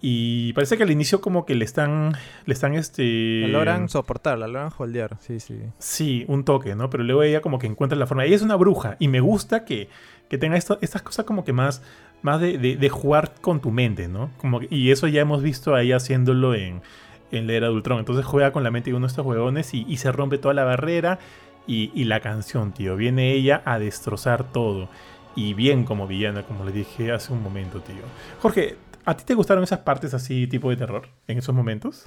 Y 0.03 0.55
parece 0.55 0.79
que 0.79 0.83
al 0.83 0.91
inicio 0.91 1.21
como 1.21 1.45
que 1.45 1.55
le 1.55 1.65
están, 1.67 2.13
le 2.47 2.55
están 2.55 2.75
este... 2.75 3.43
La 3.43 3.49
logran 3.49 3.89
soportar, 3.91 4.39
la 4.39 4.47
logran 4.49 4.71
holdear, 4.79 5.19
sí, 5.21 5.41
sí. 5.41 5.61
Sí, 5.79 6.25
un 6.27 6.45
toque, 6.45 6.75
¿no? 6.75 6.89
Pero 6.89 7.05
luego 7.05 7.23
ella 7.23 7.43
como 7.43 7.59
que 7.59 7.67
encuentra 7.67 7.99
la 7.99 8.07
forma. 8.07 8.25
Ella 8.25 8.37
es 8.37 8.41
una 8.41 8.57
bruja 8.57 8.97
y 8.99 9.09
me 9.09 9.21
gusta 9.21 9.67
que, 9.67 9.91
que 10.31 10.39
tenga 10.39 10.57
esto- 10.57 10.79
estas 10.81 11.03
cosas 11.03 11.27
como 11.27 11.45
que 11.45 11.53
más, 11.53 11.83
más 12.23 12.41
de, 12.41 12.59
de- 12.59 12.89
jugar 12.89 13.35
con 13.41 13.61
tu 13.61 13.71
mente, 13.71 14.09
¿no? 14.09 14.31
Como 14.39 14.61
y 14.69 14.91
eso 14.91 15.07
ya 15.07 15.23
hemos 15.23 15.43
visto 15.43 15.75
a 15.75 15.83
ella 15.83 15.97
haciéndolo 15.97 16.55
en, 16.55 16.83
en 17.31 17.47
la 17.47 17.55
era 17.55 17.69
de. 17.69 17.99
Entonces 17.99 18.25
juega 18.25 18.53
con 18.53 18.63
la 18.63 18.71
mente 18.71 18.91
de 18.91 18.97
uno 18.97 19.07
de 19.07 19.11
estos 19.11 19.25
juegones 19.25 19.73
y, 19.75 19.97
se 19.97 20.13
rompe 20.13 20.39
toda 20.39 20.55
la 20.55 20.65
barrera 20.65 21.19
y, 21.67 21.91
y 21.95 22.05
la 22.05 22.21
canción, 22.21 22.73
tío. 22.73 22.97
Viene 22.97 23.33
ella 23.33 23.63
a 23.65 23.79
destrozar 23.79 24.53
todo. 24.53 24.89
Y 25.37 25.55
bien 25.55 25.85
como 25.85 26.07
villana, 26.07 26.43
como 26.43 26.65
le 26.65 26.73
dije 26.73 27.13
hace 27.13 27.33
un 27.33 27.43
momento, 27.43 27.81
tío. 27.81 28.03
Jorge, 28.41 28.77
¿a 29.05 29.17
ti 29.17 29.25
te 29.25 29.35
gustaron 29.35 29.63
esas 29.63 29.79
partes 29.81 30.13
así 30.13 30.47
tipo 30.47 30.71
de 30.71 30.77
terror 30.77 31.09
en 31.29 31.39
esos 31.39 31.55
momentos? 31.55 32.07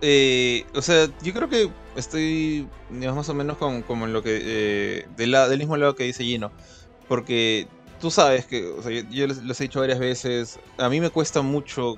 Eh, 0.00 0.64
o 0.74 0.82
sea, 0.82 1.08
yo 1.22 1.32
creo 1.32 1.48
que 1.48 1.70
estoy 1.96 2.68
más 2.90 3.28
o 3.28 3.34
menos 3.34 3.56
con, 3.56 3.82
como 3.82 4.06
en 4.06 4.12
lo 4.12 4.22
que 4.22 4.38
eh, 4.42 5.06
del 5.16 5.58
mismo 5.58 5.76
lado 5.76 5.94
que 5.94 6.04
dice 6.04 6.24
Gino. 6.24 6.52
Porque 7.08 7.66
tú 8.00 8.10
sabes 8.10 8.46
que, 8.46 8.66
o 8.66 8.82
sea, 8.82 8.92
yo, 8.92 9.26
les 9.26 9.60
he 9.60 9.64
dicho 9.64 9.80
varias 9.80 9.98
veces, 9.98 10.58
a 10.78 10.88
mí 10.88 11.00
me 11.00 11.10
cuesta 11.10 11.42
mucho 11.42 11.96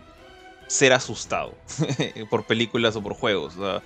ser 0.66 0.92
asustado 0.92 1.57
por 2.30 2.46
películas 2.46 2.96
o 2.96 3.03
por 3.03 3.14
juegos. 3.14 3.57
o 3.57 3.64
sea, 3.64 3.82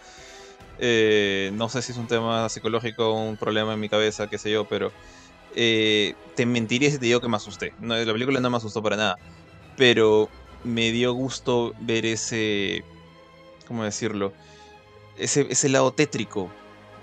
eh, 0.78 1.50
no 1.54 1.68
sé 1.68 1.82
si 1.82 1.92
es 1.92 1.98
un 1.98 2.06
tema 2.06 2.48
psicológico 2.48 3.10
o 3.10 3.28
un 3.28 3.36
problema 3.36 3.74
en 3.74 3.80
mi 3.80 3.88
cabeza, 3.88 4.28
qué 4.28 4.38
sé 4.38 4.50
yo, 4.50 4.66
pero 4.66 4.92
eh, 5.54 6.14
te 6.34 6.46
mentiría 6.46 6.90
si 6.90 6.98
te 6.98 7.06
digo 7.06 7.20
que 7.20 7.28
me 7.28 7.36
asusté. 7.36 7.74
No, 7.78 7.96
la 7.96 8.12
película 8.12 8.40
no 8.40 8.50
me 8.50 8.56
asustó 8.56 8.82
para 8.82 8.96
nada. 8.96 9.18
Pero 9.76 10.28
me 10.64 10.90
dio 10.90 11.12
gusto 11.12 11.74
ver 11.80 12.06
ese. 12.06 12.84
¿Cómo 13.66 13.84
decirlo? 13.84 14.32
Ese, 15.16 15.46
ese 15.50 15.68
lado 15.68 15.92
tétrico 15.92 16.50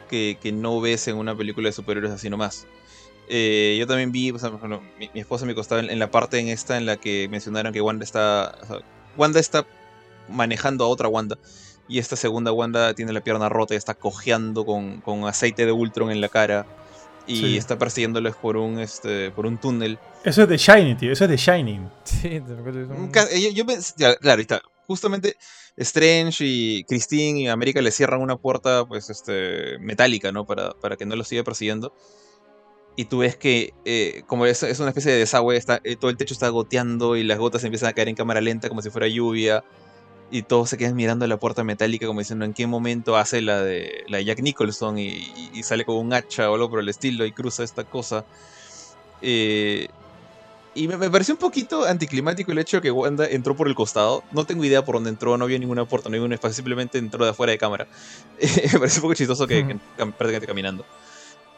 que, 0.09 0.37
que 0.41 0.51
no 0.51 0.81
ves 0.81 1.07
en 1.07 1.17
una 1.17 1.35
película 1.35 1.69
de 1.69 1.73
superhéroes 1.73 2.13
así 2.13 2.29
nomás. 2.29 2.67
Eh, 3.33 3.77
yo 3.79 3.87
también 3.87 4.11
vi, 4.11 4.29
o 4.31 4.37
sea, 4.37 4.49
por 4.49 4.57
ejemplo, 4.57 4.81
mi, 4.99 5.09
mi 5.13 5.21
esposa 5.21 5.45
me 5.45 5.55
costaba 5.55 5.79
en, 5.79 5.89
en 5.89 5.99
la 5.99 6.11
parte 6.11 6.37
en 6.39 6.49
esta 6.49 6.77
en 6.77 6.85
la 6.85 6.97
que 6.97 7.27
mencionaron 7.29 7.71
que 7.71 7.79
Wanda 7.79 8.03
está. 8.03 8.57
o 8.61 8.65
sea, 8.65 8.77
Wanda 9.15 9.39
está 9.39 9.65
manejando 10.27 10.83
a 10.83 10.87
otra 10.89 11.07
Wanda. 11.07 11.37
Y 11.87 11.99
esta 11.99 12.15
segunda 12.17 12.51
Wanda 12.51 12.93
tiene 12.93 13.13
la 13.13 13.21
pierna 13.21 13.47
rota 13.49 13.73
y 13.73 13.77
está 13.77 13.93
cojeando 13.93 14.65
con, 14.65 14.99
con 15.01 15.25
aceite 15.25 15.65
de 15.65 15.71
Ultron 15.71 16.11
en 16.11 16.19
la 16.21 16.27
cara. 16.29 16.65
Y 17.27 17.35
Sí. 17.37 17.57
está 17.57 17.77
persiguiéndoles 17.77 18.35
por 18.35 18.57
un, 18.57 18.79
este, 18.79 19.31
por 19.31 19.45
un 19.45 19.57
túnel. 19.57 19.97
Eso 20.25 20.41
es 20.43 20.49
de 20.49 20.57
Shining, 20.57 20.97
tío. 20.97 21.11
Eso 21.13 21.23
es 21.25 21.29
de 21.29 21.37
Shining. 21.37 21.89
Sí, 22.03 22.27
un- 22.39 23.11
eh, 23.31 23.41
Yo, 23.53 23.63
yo 23.63 23.65
ya, 23.97 24.15
claro, 24.17 24.39
ahí 24.39 24.41
está. 24.41 24.61
Justamente 24.87 25.37
Strange 25.77 26.43
y 26.45 26.83
Christine 26.83 27.39
y 27.41 27.47
América 27.47 27.81
le 27.81 27.91
cierran 27.91 28.21
una 28.21 28.35
puerta, 28.37 28.85
pues, 28.85 29.09
este, 29.09 29.77
metálica, 29.79 30.31
¿no? 30.33 30.45
Para, 30.45 30.71
para 30.73 30.97
que 30.97 31.05
no 31.05 31.15
lo 31.15 31.23
siga 31.23 31.43
persiguiendo. 31.43 31.93
Y 33.01 33.05
tú 33.05 33.17
ves 33.19 33.35
que, 33.35 33.73
eh, 33.83 34.21
como 34.27 34.45
es, 34.45 34.61
es 34.61 34.79
una 34.79 34.89
especie 34.89 35.11
de 35.11 35.17
desagüe, 35.17 35.57
está, 35.57 35.79
eh, 35.83 35.95
todo 35.95 36.11
el 36.11 36.17
techo 36.17 36.35
está 36.35 36.49
goteando 36.49 37.15
y 37.15 37.23
las 37.23 37.39
gotas 37.39 37.63
empiezan 37.63 37.89
a 37.89 37.93
caer 37.93 38.09
en 38.09 38.15
cámara 38.15 38.41
lenta 38.41 38.69
como 38.69 38.81
si 38.83 38.91
fuera 38.91 39.07
lluvia. 39.07 39.63
Y 40.29 40.43
todos 40.43 40.69
se 40.69 40.77
quedan 40.77 40.95
mirando 40.95 41.25
la 41.25 41.37
puerta 41.37 41.63
metálica 41.63 42.05
como 42.05 42.19
diciendo 42.19 42.45
en 42.45 42.53
qué 42.53 42.67
momento 42.67 43.17
hace 43.17 43.41
la 43.41 43.63
de, 43.63 44.03
la 44.07 44.17
de 44.17 44.25
Jack 44.25 44.41
Nicholson 44.41 44.99
y, 44.99 45.07
y- 45.07 45.49
y 45.53 45.63
sale 45.63 45.83
con 45.83 45.95
un 45.97 46.13
hacha 46.13 46.49
o 46.51 46.53
algo 46.53 46.69
por 46.69 46.79
el 46.79 46.89
estilo 46.89 47.25
y 47.25 47.31
cruza 47.33 47.63
esta 47.63 47.83
cosa. 47.85 48.23
Eh, 49.21 49.87
y 50.73 50.87
me, 50.87 50.95
me 50.97 51.09
pareció 51.09 51.33
un 51.33 51.39
poquito 51.39 51.85
anticlimático 51.85 52.51
el 52.51 52.59
hecho 52.59 52.77
de 52.77 52.81
que 52.81 52.91
Wanda 52.91 53.25
entró 53.27 53.55
por 53.55 53.67
el 53.67 53.75
costado. 53.75 54.23
No 54.31 54.45
tengo 54.45 54.63
idea 54.63 54.85
por 54.85 54.95
dónde 54.95 55.09
entró, 55.09 55.37
no 55.37 55.45
vio 55.47 55.59
ninguna 55.59 55.85
puerta, 55.85 56.07
no 56.07 56.13
vio 56.13 56.21
ningún 56.21 56.33
espacio, 56.33 56.55
simplemente 56.55 56.97
entró 56.97 57.25
de 57.25 57.31
afuera 57.31 57.51
de 57.51 57.57
cámara. 57.57 57.87
me 58.73 58.79
pareció 58.79 58.99
un 58.99 59.01
poco 59.01 59.13
chistoso 59.15 59.47
que, 59.47 59.65
que 59.67 59.73
cam- 59.97 60.13
prácticamente 60.15 60.47
caminando. 60.47 60.85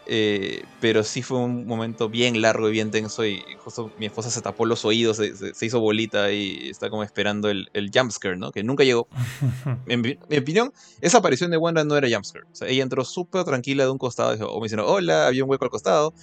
Eh, 0.06 0.64
pero 0.82 1.01
sí 1.04 1.22
fue 1.24 1.38
un 1.39 1.66
momento 1.66 2.10
bien 2.10 2.41
largo 2.41 2.68
y 2.68 2.74
bien 2.74 2.91
tenso 2.91 3.26
y 3.26 3.41
justo 3.60 3.89
mi 3.97 4.06
esposa 4.06 4.30
se 4.30 4.41
tapó 4.41 4.66
los 4.66 4.84
oídos, 4.84 5.16
se, 5.16 5.34
se- 5.38 5.54
se 5.54 5.66
hizo 5.66 5.80
bolita 5.80 6.30
y 6.34 6.70
está 6.70 6.89
como 6.89 7.04
esperando 7.04 7.49
el, 7.49 7.70
el 7.74 7.89
jumpscare, 7.93 8.36
¿no? 8.36 8.51
Que 8.51 8.64
nunca 8.64 8.84
llegó. 8.84 9.08
En 9.88 10.01
mi, 10.01 10.18
mi 10.28 10.38
opinión, 10.38 10.74
esa 11.01 11.20
aparición 11.20 11.51
de 11.51 11.58
Wanda 11.58 11.84
no 11.86 11.95
era 11.95 12.10
jumpscare. 12.10 12.45
O 12.51 12.56
sea, 12.56 12.68
ella 12.68 12.84
entró 12.84 13.06
súper 13.06 13.45
tranquila 13.45 13.86
de 13.86 13.91
un 13.91 13.97
costado, 13.97 14.49
o 14.49 14.60
me 14.60 14.66
dijeron, 14.66 14.86
hola, 14.88 15.28
había 15.28 15.43
un 15.45 15.49
hueco 15.49 15.66
al 15.66 15.72
costado. 15.72 16.14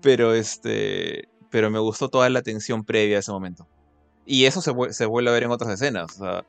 Pero 0.00 0.32
este. 0.34 1.28
Pero 1.50 1.70
me 1.70 1.78
gustó 1.80 2.08
toda 2.08 2.28
la 2.30 2.42
tensión 2.42 2.84
previa 2.84 3.16
a 3.16 3.20
ese 3.20 3.32
momento. 3.32 3.66
Y 4.26 4.44
eso 4.44 4.60
se, 4.60 4.72
se 4.92 5.06
vuelve 5.06 5.30
a 5.30 5.32
ver 5.32 5.42
en 5.44 5.50
otras 5.50 5.72
escenas. 5.72 6.14
O 6.20 6.24
sea, 6.24 6.44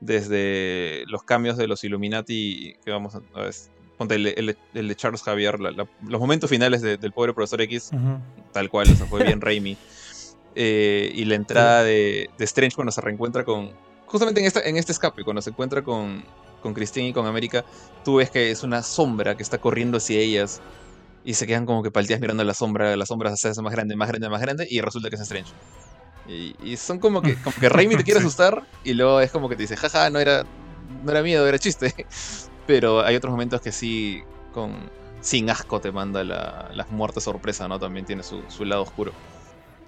desde 0.00 1.04
los 1.06 1.22
cambios 1.22 1.56
de 1.56 1.66
los 1.68 1.84
Illuminati, 1.84 2.74
que 2.84 2.90
vamos 2.90 3.14
a. 3.14 3.20
a 3.34 3.42
ver, 3.42 3.54
ponte 3.98 4.14
el, 4.14 4.26
el- 4.28 4.56
el 4.74 4.88
de 4.88 4.94
Charles 4.96 5.22
Javier, 5.22 5.60
la- 5.60 5.72
la- 5.72 5.88
los 6.06 6.20
momentos 6.20 6.48
finales 6.48 6.80
de- 6.80 6.96
del 6.96 7.12
pobre 7.12 7.34
profesor 7.34 7.60
X, 7.62 7.90
Ujú. 7.92 8.18
tal 8.52 8.70
cual, 8.70 8.86
o 8.90 8.96
sea, 8.96 9.06
fue 9.06 9.22
bien 9.24 9.40
Raimi. 9.42 9.76
Eh, 10.54 11.12
y 11.14 11.24
la 11.26 11.34
entrada 11.34 11.82
de, 11.84 12.30
de 12.38 12.44
Strange 12.44 12.74
cuando 12.74 12.90
se 12.92 13.00
reencuentra 13.00 13.44
con. 13.44 13.70
Justamente 14.06 14.40
en, 14.40 14.46
esta, 14.46 14.60
en 14.62 14.76
este 14.76 14.92
escape, 14.92 15.22
cuando 15.22 15.42
se 15.42 15.50
encuentra 15.50 15.82
con, 15.82 16.24
con 16.62 16.72
Christine 16.72 17.08
y 17.08 17.12
con 17.12 17.26
América, 17.26 17.64
tú 18.04 18.16
ves 18.16 18.30
que 18.30 18.50
es 18.50 18.62
una 18.62 18.82
sombra 18.82 19.36
que 19.36 19.42
está 19.42 19.58
corriendo 19.58 19.98
hacia 19.98 20.18
ellas. 20.18 20.62
y 21.24 21.34
se 21.34 21.46
quedan 21.46 21.66
como 21.66 21.82
que 21.82 21.90
palteas 21.90 22.18
mirando 22.20 22.42
la 22.44 22.54
sombra, 22.54 22.96
la 22.96 23.04
sombra 23.04 23.36
se 23.36 23.48
hace 23.48 23.60
más 23.60 23.72
grande, 23.72 23.94
más 23.96 24.08
grande, 24.08 24.28
más 24.30 24.40
grande, 24.40 24.66
y 24.70 24.80
resulta 24.80 25.10
que 25.10 25.16
es 25.16 25.20
Strange. 25.22 25.52
Y, 26.26 26.54
y 26.62 26.76
son 26.78 26.98
como 26.98 27.20
que, 27.22 27.34
como 27.36 27.54
que 27.56 27.68
Raimi 27.68 27.96
te 27.96 28.04
quiere 28.04 28.20
asustar, 28.24 28.62
y 28.82 28.94
luego 28.94 29.20
es 29.20 29.30
como 29.30 29.48
que 29.48 29.56
te 29.56 29.62
dice, 29.62 29.76
jaja, 29.76 30.08
no 30.08 30.18
era, 30.20 30.44
no 31.04 31.10
era 31.10 31.22
miedo, 31.22 31.46
era 31.46 31.58
chiste. 31.58 31.92
Pero 32.68 33.00
hay 33.00 33.16
otros 33.16 33.30
momentos 33.30 33.62
que 33.62 33.72
sí, 33.72 34.22
con 34.52 34.74
sin 35.22 35.48
asco 35.48 35.80
te 35.80 35.90
manda 35.90 36.22
la, 36.22 36.70
las 36.74 36.90
muertes 36.90 37.24
sorpresa, 37.24 37.66
¿no? 37.66 37.78
También 37.78 38.04
tiene 38.04 38.22
su, 38.22 38.42
su 38.48 38.66
lado 38.66 38.82
oscuro. 38.82 39.12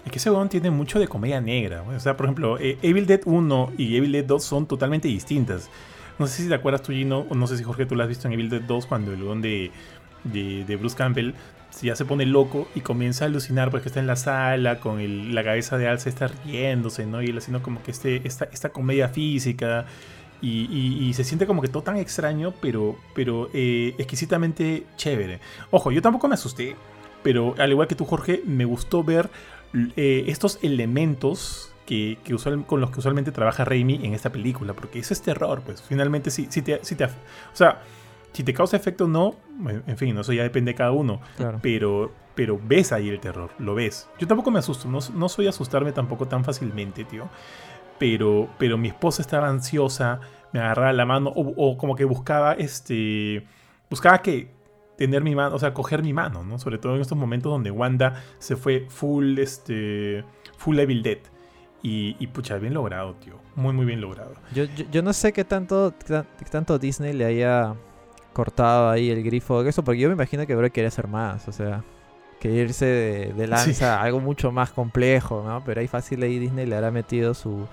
Es 0.07 0.11
que 0.11 0.17
ese 0.17 0.31
weón 0.31 0.49
tiene 0.49 0.71
mucho 0.71 0.99
de 0.99 1.07
comedia 1.07 1.43
negra. 1.43 1.83
O 1.83 2.01
sea, 2.01 2.17
por 2.17 2.25
ejemplo, 2.25 2.59
eh, 2.59 2.79
Evil 2.81 3.07
Dead 3.07 3.21
1 3.23 3.73
y 3.77 3.97
Evil 3.97 4.13
Dead 4.13 4.25
2 4.25 4.43
son 4.43 4.67
totalmente 4.67 5.09
distintas. 5.09 5.69
No 6.19 6.27
sé 6.27 6.43
si 6.43 6.49
te 6.49 6.55
acuerdas 6.55 6.83
tú, 6.83 6.93
Gino, 6.93 7.27
o 7.29 7.35
no 7.35 7.47
sé 7.47 7.59
si 7.59 7.65
Jorge 7.65 7.85
tú 7.85 7.97
lo 7.97 8.03
has 8.03 8.09
visto 8.09 8.27
en 8.27 8.33
Evil 8.33 8.49
Dead 8.49 8.63
2 8.63 8.87
cuando 8.87 9.13
el 9.13 9.23
weón 9.23 9.43
de, 9.43 9.71
de, 10.25 10.65
de 10.65 10.77
Bruce 10.77 10.97
Campbell 10.97 11.35
ya 11.83 11.95
se 11.95 12.07
pone 12.07 12.25
loco 12.25 12.67
y 12.75 12.81
comienza 12.81 13.27
a 13.27 13.29
alucinar 13.29 13.71
porque 13.71 13.89
está 13.89 14.01
en 14.01 14.07
la 14.07 14.17
sala 14.17 14.81
con 14.81 15.35
la 15.35 15.45
cabeza 15.45 15.77
de 15.79 15.87
Alce 15.87 16.09
está 16.09 16.29
riéndose, 16.29 17.05
¿no? 17.05 17.23
Y 17.23 17.27
él 17.27 17.37
haciendo 17.39 17.63
como 17.63 17.83
que 17.83 17.91
este, 17.91 18.27
esta, 18.27 18.47
esta 18.53 18.71
comedia 18.71 19.09
física. 19.09 19.85
Y, 20.43 20.67
y- 20.71 21.09
y 21.09 21.13
se 21.15 21.25
siente 21.25 21.47
como 21.47 21.61
que 21.63 21.69
todo 21.69 21.83
tan 21.83 21.97
extraño, 21.99 22.55
pero, 22.61 22.97
pero 23.15 23.51
eh, 23.53 23.95
exquisitamente 23.99 24.85
chévere. 24.97 25.41
Ojo, 25.71 25.91
yo 25.93 26.01
tampoco 26.03 26.29
me 26.29 26.35
asusté, 26.35 26.77
pero 27.23 27.55
al 27.59 27.71
igual 27.71 27.87
que 27.89 27.95
tú, 27.95 28.05
Jorge, 28.07 28.43
me 28.47 28.65
gustó 28.65 29.05
ver 29.05 29.29
eh, 29.97 30.25
estos 30.29 30.59
elementos 30.63 31.73
que, 31.87 32.19
que 32.25 32.35
usual- 32.35 32.65
con 32.67 32.81
los 32.81 32.91
que 32.91 33.01
usualmente 33.01 33.33
trabaja 33.33 33.65
Raimi 33.65 34.01
en 34.05 34.15
esta 34.15 34.31
película, 34.33 34.73
porque 34.75 34.99
eso 35.01 35.13
es 35.13 35.23
terror, 35.23 35.63
pues 35.65 35.83
finalmente 35.83 36.31
si, 36.31 36.47
si 36.51 36.63
te, 36.63 36.81
si 36.85 36.95
te 36.95 37.05
o 37.05 37.09
sea, 37.53 37.83
si 38.33 38.43
te 38.45 38.55
causa 38.55 38.77
efecto 38.77 39.05
o 39.05 39.09
no, 39.09 39.35
en 39.87 39.99
fin, 39.99 40.17
eso 40.17 40.33
ya 40.33 40.43
depende 40.45 40.71
de 40.73 40.77
cada 40.77 40.93
uno, 40.93 41.21
Claro. 41.37 41.59
pero, 41.61 42.13
pero 42.37 42.61
ves 42.63 42.93
ahí 42.93 43.09
el 43.09 43.19
terror, 43.21 43.51
lo 43.59 43.75
ves. 43.75 44.09
Yo 44.21 44.27
tampoco 44.29 44.51
me 44.53 44.61
asusto, 44.61 44.89
no, 44.89 45.01
no 45.15 45.29
soy 45.29 45.49
asustarme 45.49 45.91
tampoco 45.93 46.27
tan 46.29 46.45
fácilmente, 46.45 47.05
tío, 47.05 47.29
pero, 48.01 48.49
pero 48.59 48.77
mi 48.77 48.89
esposa 48.89 49.23
estaba 49.23 49.49
ansiosa, 49.49 50.19
me 50.53 50.59
agarraba 50.59 50.93
la 50.93 51.07
mano 51.07 51.31
o, 51.31 51.55
o 51.57 51.77
como 51.79 51.95
que 51.95 52.05
buscaba 52.05 52.55
este, 52.55 53.47
buscaba 53.89 54.21
que 54.23 54.51
tener 54.99 55.23
mi 55.23 55.35
mano, 55.37 55.55
o 55.55 55.59
sea, 55.61 55.73
coger 55.73 56.03
mi 56.03 56.13
mano, 56.13 56.43
¿no? 56.43 56.59
Sobre 56.59 56.79
todo 56.79 56.97
en 56.97 57.01
estos 57.01 57.17
momentos 57.17 57.53
donde 57.53 57.71
Wanda 57.71 58.23
se 58.39 58.57
fue 58.57 58.87
full, 58.89 59.39
este, 59.39 60.25
full 60.59 60.79
Evil 60.79 61.03
Dead. 61.05 61.19
Y, 61.83 62.15
y 62.19 62.27
pucha, 62.27 62.59
bien 62.59 62.75
logrado, 62.75 63.15
tío. 63.15 63.35
Muy, 63.57 63.73
muy 63.73 63.87
bien 63.87 64.03
logrado. 64.03 64.35
Yo, 64.55 64.65
yo, 64.65 64.85
yo 64.91 65.01
no 65.03 65.15
sé 65.15 65.33
qué 65.33 65.45
tanto, 65.45 65.95
qué 65.99 66.05
tan- 66.13 66.27
qué 66.39 66.45
tanto 66.45 66.79
Disney 66.79 67.15
le 67.15 67.25
haya 67.25 67.75
cortado 68.35 68.91
ahí 68.91 69.11
el 69.11 69.23
grifo 69.23 69.63
de 69.63 69.71
eso, 69.71 69.83
porque 69.83 70.01
yo 70.01 70.09
me 70.09 70.15
imagino 70.15 70.47
que 70.47 70.55
Bro 70.55 70.71
quería 70.71 70.89
hacer 70.89 71.09
más, 71.09 71.49
o 71.49 71.53
sea, 71.53 71.83
que 72.39 72.51
irse 72.51 72.85
de, 72.85 73.33
de 73.33 73.47
lanza 73.47 73.73
Sí. 73.73 73.85
a 73.85 74.03
algo 74.03 74.21
mucho 74.21 74.53
más 74.53 74.71
complejo, 74.73 75.43
¿no? 75.47 75.63
Pero 75.65 75.81
ahí 75.81 75.89
fácil 75.89 76.23
ahí 76.23 76.39
Disney 76.39 76.67
le 76.67 76.77
habrá 76.77 76.91
metido 76.91 77.33
su, 77.33 77.67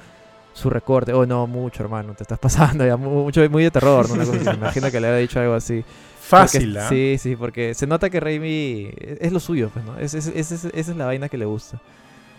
su 0.58 0.70
recorte. 0.70 1.14
Oh, 1.14 1.26
no, 1.26 1.46
mucho, 1.48 1.84
hermano, 1.84 2.14
te 2.14 2.24
estás 2.24 2.40
pasando 2.40 2.86
ya, 2.86 2.98
mu- 2.98 3.24
mucho, 3.26 3.48
muy 3.50 3.64
de 3.64 3.72
terror, 3.72 4.08
¿no? 4.10 4.16
Una 4.16 4.26
cosa 4.26 4.54
imagino 4.54 4.90
que 4.92 5.00
le 5.00 5.08
habrá 5.08 5.20
dicho 5.20 5.40
algo 5.40 5.54
así. 5.54 5.84
Fácil, 6.20 6.74
Porque- 6.74 6.80
¿ah? 6.86 6.90
Sí, 6.90 7.16
sí, 7.20 7.36
porque 7.36 7.74
se 7.74 7.88
nota 7.88 8.10
que 8.10 8.20
Raimi 8.20 8.90
es 8.98 9.18
es 9.22 9.32
lo 9.32 9.40
suyo, 9.40 9.70
pues, 9.74 9.86
¿no? 9.86 9.98
Es, 9.98 10.14
es- 10.14 10.28
es- 10.28 10.52
es- 10.52 10.66
esa 10.66 10.92
es 10.92 10.98
la 10.98 11.06
vaina 11.06 11.30
que 11.30 11.38
le 11.38 11.46
gusta. 11.46 11.80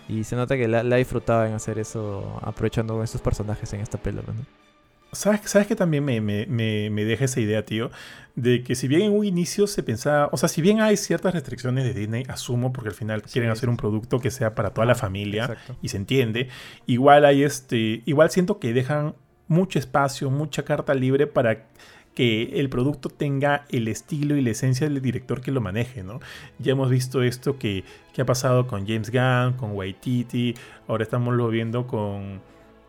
Y 0.09 0.25
se 0.25 0.37
nota 0.37 0.57
que 0.57 0.66
la, 0.69 0.83
la 0.83 0.97
ha 0.97 0.99
disfrutado 0.99 1.45
en 1.47 1.53
hacer 1.55 1.79
eso, 1.79 2.39
aprovechando 2.43 3.03
esos 3.03 3.21
personajes 3.21 3.73
en 3.73 3.81
esta 3.81 3.97
peli, 3.99 4.21
pues, 4.25 4.37
¿no? 4.37 4.43
¿Sabes, 5.13 5.41
¿Sabes 5.51 5.67
que 5.67 5.75
también 5.77 6.05
me, 6.05 6.21
me- 6.21 6.47
me- 6.47 6.91
me 6.91 7.05
deja 7.05 7.25
esa 7.25 7.41
idea, 7.41 7.65
tío? 7.65 7.91
De 8.35 8.63
que 8.63 8.75
si 8.75 8.89
bien 8.89 9.03
en 9.03 9.13
un 9.13 9.25
inicio 9.25 9.67
se 9.67 9.83
pensaba, 9.83 10.29
o 10.33 10.37
sea, 10.37 10.49
si 10.49 10.61
bien 10.61 10.81
hay 10.81 10.97
ciertas 10.97 11.33
restricciones 11.35 11.85
de 11.85 11.95
Disney, 11.95 12.25
asumo, 12.29 12.73
porque 12.73 12.91
al 12.91 12.95
final 12.95 13.23
Sí, 13.25 13.33
quieren 13.33 13.51
sí, 13.51 13.53
hacer 13.53 13.69
un 13.71 13.77
producto 13.79 14.21
que 14.21 14.31
sea 14.31 14.55
para 14.55 14.71
toda 14.71 14.87
la 14.87 14.95
familia 14.95 15.45
Exacto. 15.45 15.77
y 15.83 15.89
se 15.89 15.97
entiende, 15.97 16.49
igual 16.87 17.25
hay 17.25 17.43
este, 17.43 18.03
igual 18.05 18.31
siento 18.31 18.59
que 18.61 18.73
dejan 18.75 19.15
mucho 19.49 19.79
espacio, 19.79 20.31
mucha 20.31 20.65
carta 20.65 20.95
libre 20.95 21.27
para 21.27 21.67
que 22.15 22.61
el 22.61 22.69
producto 22.69 23.09
tenga 23.09 23.65
el 23.71 23.89
estilo 23.89 24.37
y 24.37 24.43
la 24.43 24.51
esencia 24.51 24.89
del 24.89 25.01
director 25.01 25.41
que 25.41 25.53
lo 25.53 25.61
maneje, 25.61 26.03
¿no? 26.03 26.21
Ya 26.59 26.73
hemos 26.73 26.91
visto 26.91 27.23
esto 27.23 27.59
que, 27.59 27.85
que 28.13 28.23
ha 28.23 28.27
pasado 28.27 28.67
con 28.67 28.87
James 28.87 29.11
Gunn, 29.11 29.55
con 29.57 29.73
Waititi, 29.73 30.55
ahora 30.89 31.05
estamos 31.05 31.35
lo 31.35 31.49
viendo 31.49 31.87
con, 31.87 32.41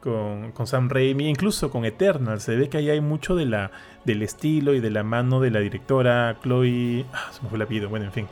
con, 0.02 0.52
con 0.52 0.68
Sam 0.68 0.90
Raimi, 0.90 1.28
incluso 1.28 1.70
con 1.72 1.86
Eternal. 1.86 2.42
Se 2.42 2.56
ve 2.56 2.70
que 2.70 2.78
ahí 2.78 2.90
hay 2.90 3.02
mucho 3.02 3.36
de 3.36 3.46
la, 3.46 3.72
del 4.06 4.22
estilo 4.22 4.74
y 4.74 4.80
de 4.80 4.90
la 4.90 5.04
mano 5.04 5.40
de 5.40 5.52
la 5.52 5.60
directora 5.60 6.38
Chloe. 6.42 7.06
Ah, 7.14 7.30
se 7.32 7.42
me 7.42 7.50
fue 7.50 7.58
el 7.58 7.62
apellido, 7.64 7.90
bueno, 7.90 8.06
en 8.06 8.12
fin. 8.12 8.28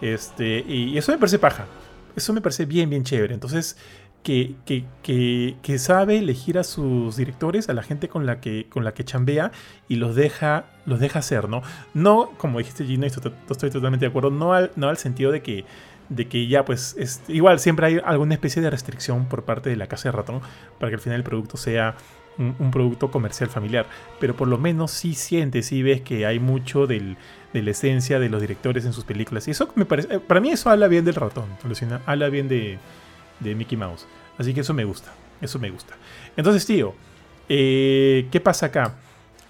Este, 0.00 0.64
y 0.66 0.96
eso 0.96 1.12
me 1.12 1.18
parece 1.18 1.38
paja. 1.38 1.66
Eso 2.16 2.32
me 2.32 2.40
parece 2.40 2.66
bien, 2.66 2.90
bien 2.90 3.04
chévere. 3.04 3.34
Entonces, 3.34 3.76
que, 4.22 4.54
que, 4.66 4.84
que, 5.62 5.78
sabe 5.78 6.18
elegir 6.18 6.58
a 6.58 6.64
sus 6.64 7.16
directores, 7.16 7.68
a 7.68 7.72
la 7.72 7.82
gente 7.82 8.08
con 8.08 8.26
la 8.26 8.40
que, 8.40 8.66
con 8.68 8.84
la 8.84 8.92
que 8.92 9.04
chambea 9.04 9.50
y 9.88 9.96
los 9.96 10.14
deja, 10.14 10.66
los 10.84 11.00
deja 11.00 11.20
hacer, 11.20 11.48
¿no? 11.48 11.62
No, 11.94 12.32
como 12.36 12.58
dijiste 12.58 12.84
Gino, 12.84 13.04
y 13.04 13.08
esto- 13.08 13.32
estoy 13.48 13.70
totalmente 13.70 14.04
de 14.04 14.10
acuerdo, 14.10 14.30
no 14.30 14.52
al, 14.52 14.72
no 14.76 14.88
al 14.88 14.98
sentido 14.98 15.32
de 15.32 15.40
que, 15.42 15.64
de 16.10 16.26
que 16.26 16.46
ya 16.48 16.64
pues 16.64 16.94
es, 16.98 17.22
igual 17.28 17.58
siempre 17.58 17.86
hay 17.86 18.00
alguna 18.04 18.34
especie 18.34 18.60
de 18.60 18.68
restricción 18.68 19.26
por 19.26 19.44
parte 19.44 19.70
de 19.70 19.76
la 19.76 19.86
casa 19.86 20.10
de 20.10 20.12
ratón 20.12 20.40
para 20.78 20.90
que 20.90 20.96
al 20.96 21.00
final 21.00 21.18
el 21.18 21.24
producto 21.24 21.56
sea 21.56 21.96
un, 22.38 22.70
producto 22.70 23.10
comercial 23.10 23.50
familiar, 23.50 23.86
pero 24.18 24.34
por 24.34 24.48
lo 24.48 24.56
menos 24.56 24.90
sí 24.92 25.14
sientes, 25.14 25.66
sí 25.66 25.82
ves 25.82 26.00
que 26.00 26.24
hay 26.24 26.38
mucho 26.38 26.86
del, 26.86 27.16
de 27.52 27.62
la 27.62 27.72
esencia 27.72 28.18
de 28.18 28.30
los 28.30 28.40
directores 28.40 28.86
en 28.86 28.92
sus 28.92 29.04
películas 29.04 29.46
y 29.46 29.50
eso 29.50 29.70
me 29.74 29.84
parece, 29.84 30.14
eh, 30.14 30.20
para 30.20 30.40
mí 30.40 30.50
eso 30.50 30.70
habla 30.70 30.88
bien 30.88 31.04
del 31.04 31.16
ratón, 31.16 31.46
habla 32.06 32.28
bien 32.28 32.48
de, 32.48 32.78
de 33.40 33.54
Mickey 33.54 33.76
Mouse, 33.76 34.06
así 34.38 34.54
que 34.54 34.60
eso 34.60 34.72
me 34.72 34.84
gusta, 34.84 35.12
eso 35.42 35.58
me 35.58 35.70
gusta. 35.70 35.94
Entonces 36.36 36.64
tío, 36.64 36.94
eh, 37.48 38.26
¿qué 38.30 38.40
pasa 38.40 38.66
acá? 38.66 38.94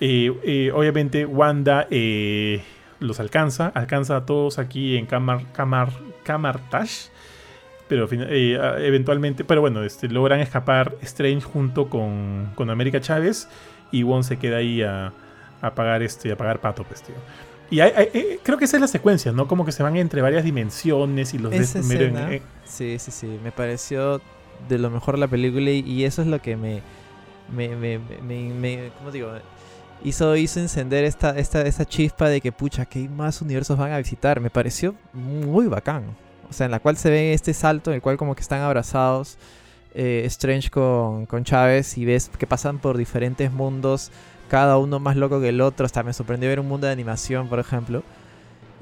Eh, 0.01 0.73
obviamente 0.75 1.27
Wanda 1.27 1.87
los 2.99 3.21
alcanza, 3.21 3.69
alcanza 3.69 4.17
a 4.17 4.27
todos 4.27 4.59
aquí 4.59 4.97
en 4.97 5.07
Kamar, 5.07 5.53
Kamar, 5.53 5.91
Kamartash. 6.25 7.07
Pero 7.89 8.09
eh, 8.13 8.57
eventualmente, 8.87 9.45
pero 9.45 9.61
bueno, 9.63 9.83
este, 9.83 10.09
logran 10.09 10.39
escapar 10.41 10.95
Strange 11.03 11.41
junto 11.41 11.89
con, 11.91 12.53
con 12.55 12.71
América 12.71 13.01
Chávez 13.01 13.49
y 13.91 14.05
Wong 14.05 14.23
se 14.23 14.37
queda 14.37 14.59
ahí 14.59 14.81
a, 14.83 15.13
a 15.61 15.75
pagar 15.75 16.03
este, 16.03 16.31
a 16.31 16.37
pagar 16.37 16.61
pato, 16.61 16.85
pues, 16.85 17.03
tío. 17.03 17.17
Y 17.69 17.81
hay- 17.81 17.93
hay- 17.97 18.09
eh, 18.15 18.39
creo 18.45 18.59
que 18.59 18.65
esa 18.67 18.77
es 18.77 18.81
la 18.81 18.87
secuencia, 18.87 19.33
¿no? 19.33 19.49
Como 19.49 19.65
que 19.65 19.73
se 19.73 19.83
van 19.83 19.97
entre 19.97 20.23
varias 20.23 20.45
dimensiones 20.45 21.35
y 21.35 21.39
los 21.39 21.53
Esa 21.53 21.81
escena, 21.81 22.33
en- 22.33 22.43
sí, 22.65 22.99
sí, 23.01 23.11
sí, 23.11 23.39
me 23.43 23.51
pareció 23.51 24.21
de 24.69 24.79
lo 24.79 24.89
mejor 24.91 25.19
la 25.19 25.27
película 25.27 25.71
y, 25.71 25.81
y 25.81 26.05
eso 26.05 26.23
es 26.23 26.29
lo 26.29 26.41
que 26.41 26.57
me, 26.57 26.83
me, 27.53 27.75
me, 27.75 27.99
me, 28.23 28.55
me- 28.55 28.91
¿cómo 28.99 29.11
digo? 29.11 29.33
Hizo, 30.03 30.35
hizo 30.37 30.61
encender 30.61 31.05
esta, 31.05 31.39
esta, 31.39 31.63
esta 31.63 31.85
chispa 31.85 32.29
de 32.29 32.41
que, 32.41 32.53
pucha, 32.53 32.87
¿qué 32.87 33.09
más 33.09 33.43
universos 33.43 33.77
van 33.77 33.93
a 33.93 33.99
visitar? 33.99 34.41
Me 34.41 34.49
pareció 34.49 34.95
muy 35.13 35.67
bacán. 35.67 36.05
O 36.49 36.53
sea, 36.53 36.67
en 36.67 36.73
la 36.73 36.81
cual 36.81 36.97
se 36.97 37.11
ve 37.11 37.33
este 37.35 37.53
salto 37.53 37.91
en 37.91 37.97
el 37.97 38.03
cual 38.03 38.17
como 38.17 38.35
que 38.35 38.41
están 38.41 38.61
abrazados 38.63 39.39
eh, 39.95 40.23
Strange 40.27 40.71
con, 40.71 41.27
con 41.27 41.45
Chávez 41.45 41.99
y 41.99 42.05
ves 42.05 42.31
que 42.39 42.47
pasan 42.47 42.79
por 42.79 42.97
diferentes 42.97 43.53
mundos, 43.53 44.11
cada 44.49 44.79
uno 44.79 44.99
más 45.01 45.17
loco 45.17 45.41
que 45.41 45.51
el 45.51 45.61
otro. 45.61 45.87
Hasta 45.87 46.03
me 46.03 46.13
sorprendió 46.13 46.49
ver 46.49 46.61
un 46.61 46.69
mundo 46.69 46.87
de 46.87 46.93
animación, 46.93 47.49
por 47.49 47.59
ejemplo. 47.59 48.03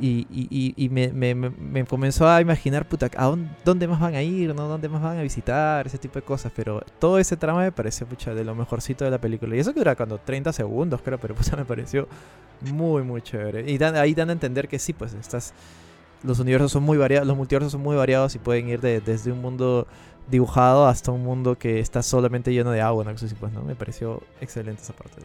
Y, 0.01 0.27
y- 0.31 0.75
y- 0.77 0.89
me, 0.91 1.09
me- 1.09 1.35
me- 1.35 1.51
me 1.51 1.85
comenzó 1.85 2.29
a 2.29 2.41
imaginar, 2.41 2.87
puta, 2.89 3.11
¿a 3.17 3.35
dónde, 3.65 3.89
más 3.89 3.99
van 4.01 4.15
a 4.15 4.23
ir? 4.23 4.55
¿no? 4.55 4.69
¿Dónde 4.69 4.89
más 4.89 5.03
van 5.03 5.19
a 5.19 5.23
visitar? 5.23 5.87
Ese 5.87 5.99
tipo 5.99 6.15
de 6.21 6.23
cosas. 6.23 6.53
Pero 6.55 6.83
todo 7.01 7.19
ese 7.19 7.37
trama 7.37 7.63
me 7.63 7.73
pareció, 7.73 8.07
pucha, 8.07 8.33
de 8.35 8.45
lo 8.45 8.55
mejorcito 8.55 9.05
de 9.05 9.11
la 9.11 9.19
película. 9.21 9.57
Y 9.57 9.59
eso 9.59 9.73
que 9.75 9.81
dura 9.81 9.97
cuando 9.97 10.19
30 10.19 10.53
segundos, 10.53 11.01
creo, 11.03 11.19
pero 11.19 11.35
pucha, 11.35 11.57
me 11.57 11.65
pareció 11.65 12.07
muy, 12.73 13.03
muy 13.03 13.23
chévere. 13.23 13.69
Y 13.71 13.83
ahí 13.83 14.15
dan 14.15 14.29
a 14.31 14.33
entender 14.33 14.69
que 14.69 14.79
sí, 14.79 14.93
pues, 14.93 15.15
estás... 15.15 15.53
Los 16.25 16.41
universos 16.41 16.73
son 16.73 16.83
muy 16.83 16.99
variados, 16.99 17.27
los 17.29 17.37
multiversos 17.37 17.71
son 17.73 17.81
muy 17.81 17.95
variados 17.97 18.35
y 18.35 18.39
pueden 18.41 18.69
ir 18.69 18.81
de- 18.81 19.01
desde 19.01 19.31
un 19.31 19.41
mundo 19.41 19.87
dibujado 20.29 20.87
hasta 20.89 21.13
un 21.13 21.23
mundo 21.23 21.57
que 21.57 21.79
está 21.81 22.03
solamente 22.03 22.53
lleno 22.53 22.73
de 22.73 22.81
agua, 22.81 23.05
¿no? 23.05 23.11
Eso 23.13 23.29
sí, 23.29 23.37
pues, 23.39 23.53
¿no? 23.53 23.63
Me 23.63 23.77
pareció 23.77 24.23
excelente 24.41 24.83
esa 24.83 24.93
parte. 24.95 25.23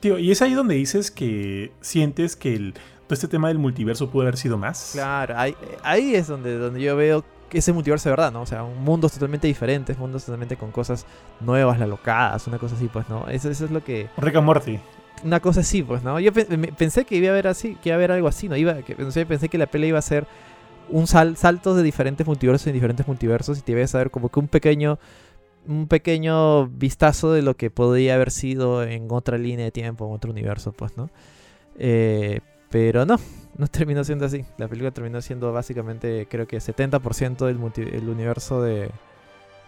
Tío, 0.00 0.18
y 0.18 0.30
es 0.30 0.40
ahí 0.42 0.54
donde 0.54 0.76
dices 0.76 1.10
que 1.10 1.72
sientes 1.82 2.36
que 2.36 2.54
el, 2.54 2.74
todo 3.08 3.14
este 3.14 3.28
tema 3.28 3.48
del 3.48 3.58
multiverso 3.58 4.10
pudo 4.10 4.22
haber 4.22 4.36
sido 4.36 4.58
más. 4.58 4.90
Claro, 4.92 5.34
ahí, 5.38 5.56
ahí 5.82 6.14
es 6.14 6.26
donde, 6.26 6.58
donde 6.58 6.82
yo 6.82 6.94
veo 6.94 7.24
que 7.48 7.56
ese 7.56 7.72
multiverso 7.72 8.10
de 8.10 8.12
verdad, 8.12 8.30
¿no? 8.30 8.42
O 8.42 8.46
sea, 8.46 8.64
un 8.64 8.84
mundos 8.84 9.12
totalmente 9.12 9.46
diferentes, 9.46 9.96
mundos 9.96 10.26
totalmente 10.26 10.58
con 10.58 10.70
cosas 10.70 11.06
nuevas, 11.40 11.80
locadas, 11.80 12.46
una 12.46 12.58
cosa 12.58 12.76
así, 12.76 12.88
pues, 12.92 13.08
¿no? 13.08 13.26
Eso, 13.28 13.48
eso 13.48 13.64
es 13.64 13.70
lo 13.70 13.82
que... 13.82 14.08
Rick 14.18 14.36
and 14.36 14.44
Morty. 14.44 14.78
Una 15.24 15.40
cosa 15.40 15.60
así, 15.60 15.82
pues, 15.82 16.02
¿no? 16.02 16.20
Yo 16.20 16.34
pensé 16.34 17.06
que 17.06 17.16
iba 17.16 17.28
a 17.28 17.30
haber 17.30 17.46
así, 17.46 17.76
que 17.82 17.88
iba 17.88 17.94
a 17.94 17.96
haber 17.96 18.12
algo 18.12 18.28
así, 18.28 18.46
¿no? 18.46 18.56
Iba, 18.56 18.82
que, 18.82 18.94
no 18.96 19.10
sé, 19.10 19.24
pensé 19.24 19.48
que 19.48 19.56
la 19.56 19.66
pelea 19.66 19.88
iba 19.88 19.98
a 19.98 20.02
ser 20.02 20.26
un 20.90 21.06
sal, 21.06 21.38
saltos 21.38 21.78
de 21.78 21.82
diferentes 21.82 22.26
multiversos 22.26 22.66
en 22.66 22.74
diferentes 22.74 23.08
multiversos 23.08 23.58
y 23.58 23.62
te 23.62 23.72
iba 23.72 23.82
a 23.82 23.86
saber 23.86 24.10
como 24.10 24.28
que 24.28 24.38
un 24.38 24.48
pequeño 24.48 24.98
un 25.66 25.86
pequeño 25.86 26.66
vistazo 26.68 27.32
de 27.32 27.42
lo 27.42 27.54
que 27.54 27.70
podría 27.70 28.14
haber 28.14 28.30
sido 28.30 28.82
en 28.82 29.06
otra 29.10 29.36
línea 29.36 29.66
de 29.66 29.70
tiempo, 29.70 30.06
en 30.06 30.14
otro 30.14 30.30
universo, 30.30 30.72
pues, 30.72 30.96
¿no? 30.96 31.10
Eh, 31.78 32.40
Pero 32.70 33.06
no, 33.06 33.18
no 33.56 33.66
terminó 33.66 34.04
siendo 34.04 34.26
así. 34.26 34.44
La 34.56 34.68
película 34.68 34.90
terminó 34.90 35.20
siendo 35.20 35.52
básicamente, 35.52 36.26
creo 36.30 36.46
que 36.46 36.58
70% 36.58 37.46
del 37.46 37.92
el 37.94 38.08
universo 38.08 38.62
de... 38.62 38.90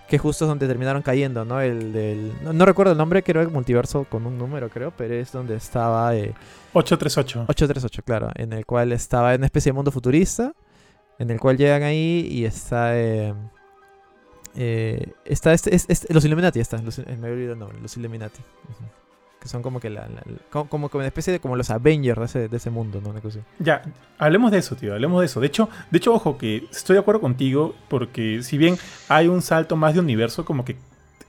Que 0.09 0.19
justo 0.19 0.45
es 0.45 0.49
donde 0.49 0.67
terminaron 0.67 1.03
cayendo, 1.03 1.45
¿no? 1.45 1.61
El 1.61 1.93
del... 1.93 2.33
No, 2.43 2.65
recuerdo 2.65 2.93
el 2.93 2.99
nombre, 2.99 3.23
creo 3.23 3.43
el 3.43 3.49
multiverso 3.49 4.05
con 4.05 4.27
un 4.27 4.37
número, 4.37 4.69
creo, 4.69 4.93
pero 4.97 5.15
es 5.15 5.31
donde 5.31 5.55
estaba... 5.55 6.17
Eh, 6.17 6.35
838. 6.73 7.45
838, 7.49 8.03
claro. 8.03 8.31
En 8.35 8.53
el 8.53 8.67
cual 8.67 8.91
estaba 8.93 9.35
en 9.35 9.41
una 9.41 9.47
especie 9.47 9.71
de 9.71 9.75
mundo 9.75 9.93
futurista, 9.93 10.53
en 11.19 11.31
el 11.31 11.39
cual 11.39 11.57
llegan 11.57 11.83
ahí 11.83 12.27
y 12.29 12.45
está... 12.45 12.99
Eh, 12.99 13.35
eh, 14.57 15.13
está 15.25 15.53
este, 15.53 15.71
los 16.13 16.25
Illuminati, 16.25 16.59
está, 16.59 16.79
los, 16.83 16.99
me 16.99 17.29
he 17.29 17.33
olvidado 17.33 17.53
el 17.53 17.59
nombre, 17.61 17.81
los 17.81 17.97
Illuminati 17.97 18.41
que 19.41 19.49
son 19.49 19.63
como 19.63 19.81
que 19.81 19.89
la, 19.89 20.07
como, 20.51 20.91
una 20.93 21.07
especie 21.07 21.33
de 21.33 21.41
como 21.41 21.57
los 21.57 21.71
Avengers 21.71 22.35
de 22.35 22.49
ese, 22.53 22.71
mundo, 22.71 23.01
¿no? 23.01 23.15
Ya, 23.59 23.83
hablemos 24.19 24.51
de 24.51 24.59
eso, 24.59 24.77
tío, 24.77 24.93
hablemos 24.93 25.21
de 25.21 25.27
eso. 25.27 25.41
De 25.41 25.47
hecho, 25.47 25.69
de 25.91 25.99
hecho, 25.99 26.13
ojo, 26.13 26.37
que 26.37 26.69
estoy 26.71 26.95
de 26.95 27.01
acuerdo 27.01 27.23
contigo, 27.23 27.75
porque 27.89 28.43
si 28.43 28.59
bien 28.59 28.77
hay 29.09 29.29
un 29.29 29.41
salto 29.41 29.77
más 29.77 29.95
de 29.95 30.01
universo, 30.01 30.45
como 30.45 30.65
que 30.65 30.77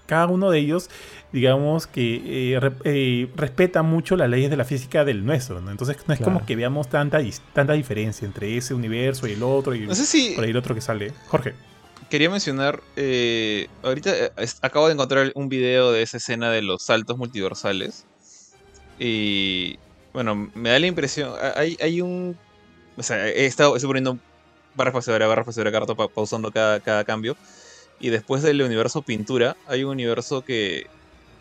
cada 0.05 0.27
uno 0.27 0.51
de 0.51 0.59
ellos, 0.59 0.89
digamos 1.31 1.87
que 1.87 2.55
eh, 2.55 2.71
eh, 2.83 3.29
respeta 3.37 3.81
mucho 3.81 4.17
las 4.17 4.29
leyes 4.29 4.49
de 4.49 4.57
la 4.57 4.65
física 4.65 5.05
del 5.05 5.25
nuestro, 5.25 5.61
¿no? 5.61 5.71
Entonces 5.71 5.97
no 6.05 6.13
es 6.13 6.19
como 6.19 6.45
que 6.45 6.57
veamos 6.57 6.89
tanta, 6.89 7.19
tanta 7.53 7.73
diferencia 7.73 8.25
entre 8.25 8.57
ese 8.57 8.73
universo 8.73 9.25
y 9.25 9.31
el 9.31 9.43
otro 9.43 9.73
y 9.73 9.87
no 9.87 9.95
sé 9.95 10.05
si... 10.05 10.35
por 10.35 10.43
ahí 10.43 10.49
el 10.49 10.57
otro 10.57 10.75
que 10.75 10.81
sale. 10.81 11.13
Jorge 11.27 11.53
quería 12.11 12.29
mencionar, 12.29 12.83
eh, 12.97 13.67
ahorita 13.83 14.11
eh, 14.15 14.31
acabo 14.61 14.87
de 14.87 14.93
encontrar 14.93 15.31
un 15.33 15.47
video 15.49 15.91
de 15.91 16.03
esa 16.03 16.17
escena 16.17 16.51
de 16.51 16.61
los 16.61 16.83
saltos 16.83 17.17
multiversales. 17.17 18.05
Y 18.99 19.79
bueno, 20.13 20.51
me 20.53 20.69
da 20.69 20.79
la 20.79 20.87
impresión, 20.87 21.33
hay, 21.55 21.77
hay 21.81 22.01
un... 22.01 22.37
O 22.97 23.01
sea, 23.01 23.27
he 23.29 23.45
estado 23.45 23.75
estoy 23.75 23.87
poniendo 23.87 24.19
barra 24.75 24.89
espaciadora, 24.89 25.25
barra 25.25 25.41
espaciadora, 25.41 25.71
carta, 25.71 25.95
pausando 25.95 26.51
cada, 26.51 26.81
cada 26.81 27.03
cambio. 27.05 27.37
Y 27.99 28.09
después 28.09 28.43
del 28.43 28.61
universo 28.61 29.01
pintura, 29.01 29.55
hay 29.67 29.85
un 29.85 29.91
universo 29.91 30.43
que 30.43 30.87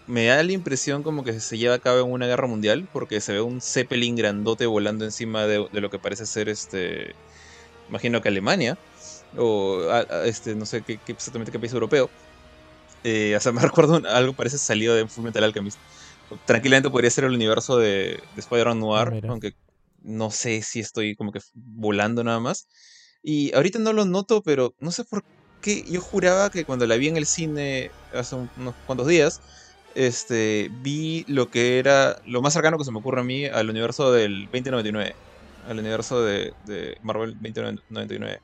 me 0.07 0.27
da 0.27 0.43
la 0.43 0.53
impresión 0.53 1.03
como 1.03 1.25
que 1.25 1.41
se 1.41 1.59
lleva 1.59 1.75
a 1.75 1.79
cabo 1.81 2.01
en 2.01 2.13
una 2.13 2.27
guerra 2.29 2.47
mundial, 2.47 2.89
porque 2.93 3.21
se 3.21 3.33
ve 3.33 3.41
un 3.41 3.61
Zeppelin 3.61 4.15
grandote 4.15 4.67
volando 4.67 5.05
encima 5.05 5.47
de, 5.47 5.67
de 5.73 5.81
lo 5.81 5.91
que 5.91 5.99
parece 5.99 6.27
ser 6.27 6.49
este. 6.49 7.15
Imagino 7.89 8.23
que 8.23 8.29
Alemania 8.29 8.79
o 9.37 9.83
este, 10.25 10.55
no 10.55 10.67
sé 10.67 10.83
qué, 10.83 10.99
exactamente 11.07 11.53
qué 11.53 11.59
país 11.59 11.73
europeo. 11.73 12.11
Eh, 13.05 13.35
o 13.37 13.41
sea, 13.41 13.53
me 13.53 13.63
recuerdo 13.63 14.01
algo 14.09 14.33
parece 14.35 14.59
salido 14.59 14.95
de 14.95 15.07
Full 15.07 15.25
Metal 15.25 15.45
Alchemist. 15.45 15.79
Tranquilamente 16.47 16.91
podría 16.91 17.11
ser 17.11 17.25
el 17.25 17.35
universo 17.35 17.77
de, 17.79 18.21
de 18.35 18.41
Spider-Man 18.41 18.79
Noir, 18.79 19.25
aunque 19.29 19.53
no 20.03 20.31
sé 20.31 20.63
si 20.63 20.81
estoy 20.81 21.17
como 21.17 21.33
que 21.33 21.41
volando 21.55 22.23
nada 22.23 22.41
más. 22.41 22.67
Y 23.23 23.53
ahorita 23.55 23.79
no 23.79 23.93
lo 23.93 24.05
noto, 24.05 24.43
pero 24.43 24.75
no 24.81 24.91
sé 24.93 25.05
por 25.05 25.25
qué. 25.61 25.85
Yo 25.91 26.01
juraba 26.01 26.51
que 26.51 26.65
cuando 26.65 26.87
la 26.87 26.97
vi 26.97 27.09
en 27.09 27.17
el 27.17 27.27
cine 27.27 27.91
hace 28.15 28.37
unos 28.57 28.75
cuantos 28.87 29.07
días, 29.07 29.41
este, 29.95 30.71
vi 30.83 31.25
lo 31.29 31.51
que 31.51 31.79
era 31.79 32.21
lo 32.27 32.41
más 32.43 32.53
cercano 32.53 32.79
que 32.79 32.85
se 32.85 32.93
me 32.93 32.99
ocurre 32.99 33.21
a 33.21 33.25
mí 33.25 33.47
al 33.47 33.69
universo 33.69 34.13
del 34.13 34.45
2099. 34.45 35.15
Al 35.69 35.79
universo 35.79 36.23
de, 36.23 36.53
de 36.67 36.97
Marvel 37.03 37.35
2099. 37.35 38.41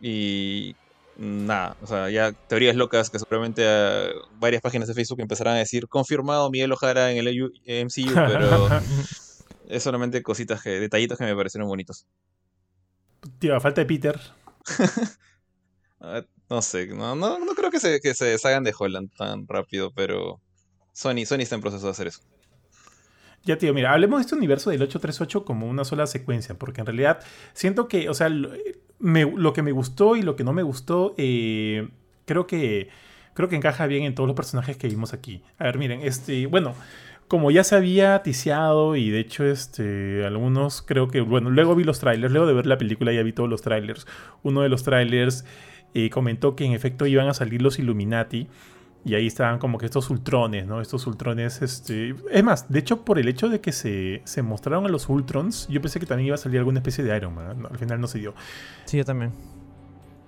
Y 0.00 0.76
nada, 1.16 1.76
o 1.82 1.86
sea, 1.86 2.10
ya 2.10 2.32
teorías 2.32 2.76
locas 2.76 3.10
que 3.10 3.18
seguramente 3.18 3.66
a 3.66 4.10
varias 4.38 4.62
páginas 4.62 4.88
de 4.88 4.94
Facebook 4.94 5.20
empezarán 5.20 5.54
a 5.54 5.58
decir 5.58 5.88
confirmado 5.88 6.50
Miguel 6.50 6.72
Ojara 6.72 7.10
en 7.10 7.18
el 7.18 7.52
MCU, 7.84 8.14
pero 8.14 8.68
es 9.68 9.82
solamente 9.82 10.22
cositas 10.22 10.62
que, 10.62 10.80
detallitos 10.80 11.18
que 11.18 11.24
me 11.24 11.34
parecieron 11.34 11.68
bonitos. 11.68 12.06
Tío, 13.38 13.56
a 13.56 13.60
falta 13.60 13.80
de 13.80 13.86
Peter. 13.86 14.20
Ah, 15.98 16.22
no 16.50 16.60
sé, 16.60 16.88
no, 16.88 17.16
no, 17.16 17.38
no 17.38 17.54
creo 17.54 17.70
que 17.70 17.80
se, 17.80 18.00
que 18.00 18.12
se 18.12 18.26
deshagan 18.26 18.62
de 18.64 18.74
Holland 18.78 19.10
tan 19.16 19.48
rápido, 19.48 19.92
pero 19.94 20.42
Sony, 20.92 21.24
Sony 21.24 21.40
está 21.40 21.54
en 21.54 21.62
proceso 21.62 21.86
de 21.86 21.92
hacer 21.92 22.06
eso. 22.06 22.20
Ya, 23.44 23.56
tío, 23.58 23.72
mira, 23.72 23.92
hablemos 23.92 24.18
de 24.18 24.22
este 24.22 24.34
universo 24.34 24.70
del 24.70 24.82
838 24.82 25.44
como 25.44 25.68
una 25.68 25.84
sola 25.84 26.06
secuencia, 26.06 26.54
porque 26.56 26.80
en 26.80 26.86
realidad 26.86 27.20
siento 27.54 27.88
que, 27.88 28.08
o 28.10 28.14
sea, 28.14 28.28
lo 29.00 29.52
que 29.52 29.62
me 29.62 29.72
gustó 29.72 30.16
y 30.16 30.22
lo 30.22 30.36
que 30.36 30.44
no 30.44 30.52
me 30.52 30.62
gustó, 30.62 31.14
eh, 31.18 31.88
creo 32.24 32.46
que 32.46 32.88
creo 33.34 33.48
que 33.48 33.56
encaja 33.56 33.86
bien 33.86 34.04
en 34.04 34.14
todos 34.14 34.26
los 34.26 34.36
personajes 34.36 34.76
que 34.78 34.88
vimos 34.88 35.12
aquí. 35.12 35.42
A 35.58 35.64
ver, 35.64 35.78
miren, 35.78 36.00
este, 36.02 36.46
bueno, 36.46 36.74
como 37.28 37.50
ya 37.50 37.64
se 37.64 37.76
había 37.76 38.22
ticiado 38.22 38.96
y 38.96 39.10
de 39.10 39.20
hecho 39.20 39.44
este 39.44 40.24
algunos 40.24 40.80
creo 40.80 41.08
que 41.08 41.20
bueno, 41.20 41.50
luego 41.50 41.74
vi 41.74 41.84
los 41.84 42.00
trailers, 42.00 42.32
luego 42.32 42.46
de 42.46 42.54
ver 42.54 42.66
la 42.66 42.78
película 42.78 43.12
ya 43.12 43.22
vi 43.22 43.32
todos 43.32 43.50
los 43.50 43.62
trailers. 43.62 44.06
Uno 44.42 44.62
de 44.62 44.68
los 44.68 44.84
trailers 44.84 45.44
eh, 45.94 46.10
comentó 46.10 46.56
que 46.56 46.64
en 46.64 46.72
efecto 46.72 47.06
iban 47.06 47.28
a 47.28 47.34
salir 47.34 47.62
los 47.62 47.78
Illuminati 47.78 48.48
y 49.06 49.14
ahí 49.14 49.28
estaban 49.28 49.60
como 49.60 49.78
que 49.78 49.86
estos 49.86 50.10
ultrones, 50.10 50.66
¿no? 50.66 50.80
Estos 50.80 51.06
ultrones, 51.06 51.62
este... 51.62 52.16
Es 52.28 52.42
más, 52.42 52.68
de 52.68 52.80
hecho, 52.80 53.04
por 53.04 53.20
el 53.20 53.28
hecho 53.28 53.48
de 53.48 53.60
que 53.60 53.70
se, 53.70 54.20
se 54.24 54.42
mostraron 54.42 54.84
a 54.84 54.88
los 54.88 55.08
ultrons, 55.08 55.68
yo 55.68 55.80
pensé 55.80 56.00
que 56.00 56.06
también 56.06 56.26
iba 56.26 56.34
a 56.34 56.38
salir 56.38 56.58
alguna 56.58 56.80
especie 56.80 57.04
de 57.04 57.16
Iron 57.16 57.32
Man. 57.32 57.68
al 57.70 57.78
final 57.78 58.00
no 58.00 58.08
se 58.08 58.18
dio. 58.18 58.34
Sí, 58.84 58.96
yo 58.96 59.04
también. 59.04 59.30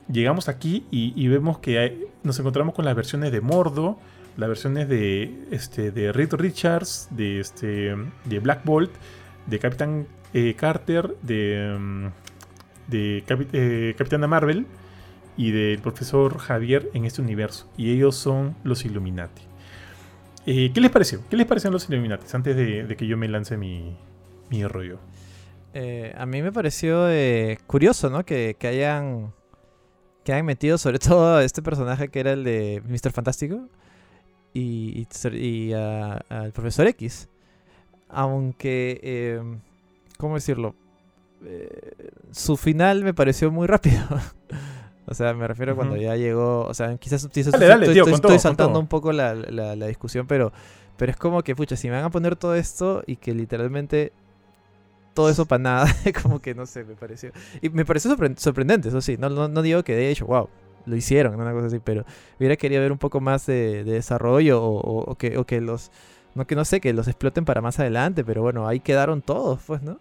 Llegamos 0.09 0.49
aquí 0.49 0.87
y, 0.93 1.27
vemos 1.27 1.59
que 1.59 2.07
nos 2.23 2.39
encontramos 2.39 2.73
con 2.73 2.85
las 2.85 2.95
versiones 2.95 3.33
de 3.33 3.41
Mordo, 3.41 3.99
las 4.37 4.49
versiones 4.49 4.89
de, 4.89 5.49
este, 5.51 5.91
de 5.91 6.13
Reed 6.13 6.35
Richards, 6.35 7.09
de, 7.11 7.41
este, 7.41 7.97
de 8.27 8.39
Black 8.39 8.65
Bolt, 8.65 8.93
de 9.47 9.59
Capitán 9.59 10.07
eh, 10.35 10.55
Carter, 10.57 11.17
de, 11.23 11.77
mm, 11.77 12.07
de 12.87 13.25
eh, 13.53 13.95
Capitana 13.99 14.29
Marvel 14.29 14.67
y 15.39 15.53
del 15.53 15.79
profesor 15.79 16.37
Javier 16.37 16.91
en 16.93 17.07
este 17.07 17.23
universo. 17.23 17.71
Y 17.79 17.93
ellos 17.93 18.17
son 18.17 18.57
los 18.65 18.85
Illuminati. 18.85 19.43
Eh, 20.45 20.73
¿Qué 20.75 20.81
les 20.81 20.91
pareció? 20.91 21.23
¿Qué 21.31 21.37
les 21.37 21.47
parecen 21.47 21.73
los 21.73 21.89
Illuminati? 21.89 22.27
Antes 22.33 22.57
de, 22.57 22.97
que 22.97 23.07
yo 23.07 23.17
me 23.17 23.29
lance 23.29 23.57
mi, 23.57 23.97
mi 24.51 24.67
rollo. 24.67 24.99
Eh, 25.75 26.13
a 26.19 26.27
mí 26.27 26.43
me 26.43 26.51
pareció 26.51 27.09
eh, 27.09 27.59
curioso, 27.69 28.11
¿no? 28.11 28.25
Que, 28.25 28.57
hayan 28.63 29.33
que 30.25 30.33
hayan 30.33 30.45
metido 30.45 30.77
sobre 30.77 30.99
todo 30.99 31.37
a 31.37 31.45
este 31.45 31.63
personaje 31.63 32.09
que 32.09 32.19
era 32.19 32.33
el 32.33 32.43
de 32.43 32.83
Mr. 32.85 33.13
Fantástico 33.13 33.69
y, 34.53 35.07
y, 35.33 35.73
al 35.73 36.53
profesor 36.53 36.89
X. 36.89 37.29
Aunque, 38.09 39.41
¿cómo 40.19 40.35
decirlo? 40.35 40.75
su 42.33 42.57
final 42.57 43.05
me 43.05 43.15
pareció 43.15 43.53
muy 43.53 43.67
rápido. 43.69 44.03
O 45.11 45.15
sea, 45.15 45.33
me 45.33 45.49
refiero 45.49 45.73
a 45.73 45.75
cuando 45.75 45.97
ya 45.97 46.17
llegó. 46.17 46.65
O 46.65 46.75
sea, 46.75 46.97
quizás, 46.99 47.25
estoy, 47.25 48.39
saltando 48.39 48.79
un 48.79 48.87
poco 48.87 49.13
la, 49.13 49.35
discusión, 49.87 50.27
pero, 50.27 50.53
pero 50.97 51.11
es 51.11 51.17
como 51.17 51.43
que, 51.43 51.57
pucha, 51.57 51.77
si 51.77 51.89
me 51.89 51.97
van 51.97 52.05
a 52.05 52.11
poner 52.11 52.37
todo 52.37 52.55
esto 52.55 53.03
y 53.07 53.17
que 53.17 53.35
literalmente 53.35 54.13
todo 55.15 55.31
eso 55.31 55.47
para 55.47 55.63
nada, 55.63 55.87
como 56.23 56.41
que 56.41 56.55
no 56.55 56.67
sé, 56.67 56.85
me 56.85 56.95
pareció. 56.95 57.33
Y 57.63 57.71
me 57.71 57.85
pareció 57.85 58.15
sorprendente, 58.37 58.89
eso 58.89 59.01
sí. 59.01 59.17
No, 59.19 59.31
no, 59.31 59.63
digo 59.63 59.83
que 59.83 59.97
de 59.97 60.11
hecho, 60.11 60.27
wow, 60.27 60.49
lo 60.87 60.97
hicieron, 60.97 61.35
una 61.35 61.53
cosa 61.53 61.67
así, 61.69 61.81
pero 61.83 62.05
hubiera 62.39 62.57
querido 62.57 62.83
ver 62.83 62.93
un 62.93 62.99
poco 62.99 63.21
más 63.21 63.47
de, 63.47 63.85
desarrollo 63.85 64.63
o, 64.63 65.15
que, 65.17 65.39
o 65.39 65.45
que 65.45 65.61
los. 65.61 65.91
No 66.35 66.47
que 66.47 66.55
no 66.55 66.65
sé, 66.65 66.81
que 66.81 66.93
los 66.93 67.09
exploten 67.09 67.45
para 67.45 67.63
más 67.63 67.81
adelante, 67.81 68.23
pero 68.23 68.43
bueno, 68.43 68.69
ahí 68.69 68.79
quedaron 68.79 69.23
todos, 69.23 69.61
pues, 69.67 69.83
¿no? 69.83 69.99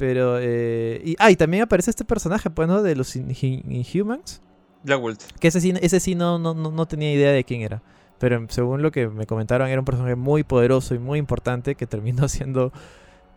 Pero, 0.00 0.38
eh, 0.40 1.02
y, 1.04 1.14
ah, 1.18 1.30
y 1.30 1.36
también 1.36 1.64
aparece 1.64 1.90
este 1.90 2.06
personaje, 2.06 2.48
pues, 2.48 2.66
¿no? 2.66 2.82
De 2.82 2.96
los 2.96 3.14
Inhumans. 3.16 4.40
Black 4.82 4.98
Bolt. 4.98 5.20
Que 5.38 5.48
ese 5.48 5.60
sí, 5.60 5.74
ese 5.82 6.00
sí 6.00 6.14
no, 6.14 6.38
no, 6.38 6.54
no, 6.54 6.86
tenía 6.86 7.12
idea 7.12 7.32
de 7.32 7.44
quién 7.44 7.60
era. 7.60 7.82
Pero 8.18 8.46
según 8.48 8.80
lo 8.80 8.92
que 8.92 9.08
me 9.08 9.26
comentaron, 9.26 9.68
era 9.68 9.78
un 9.78 9.84
personaje 9.84 10.16
muy 10.16 10.42
poderoso 10.42 10.94
y 10.94 10.98
muy 10.98 11.18
importante 11.18 11.74
que 11.74 11.86
terminó 11.86 12.28
siendo. 12.30 12.72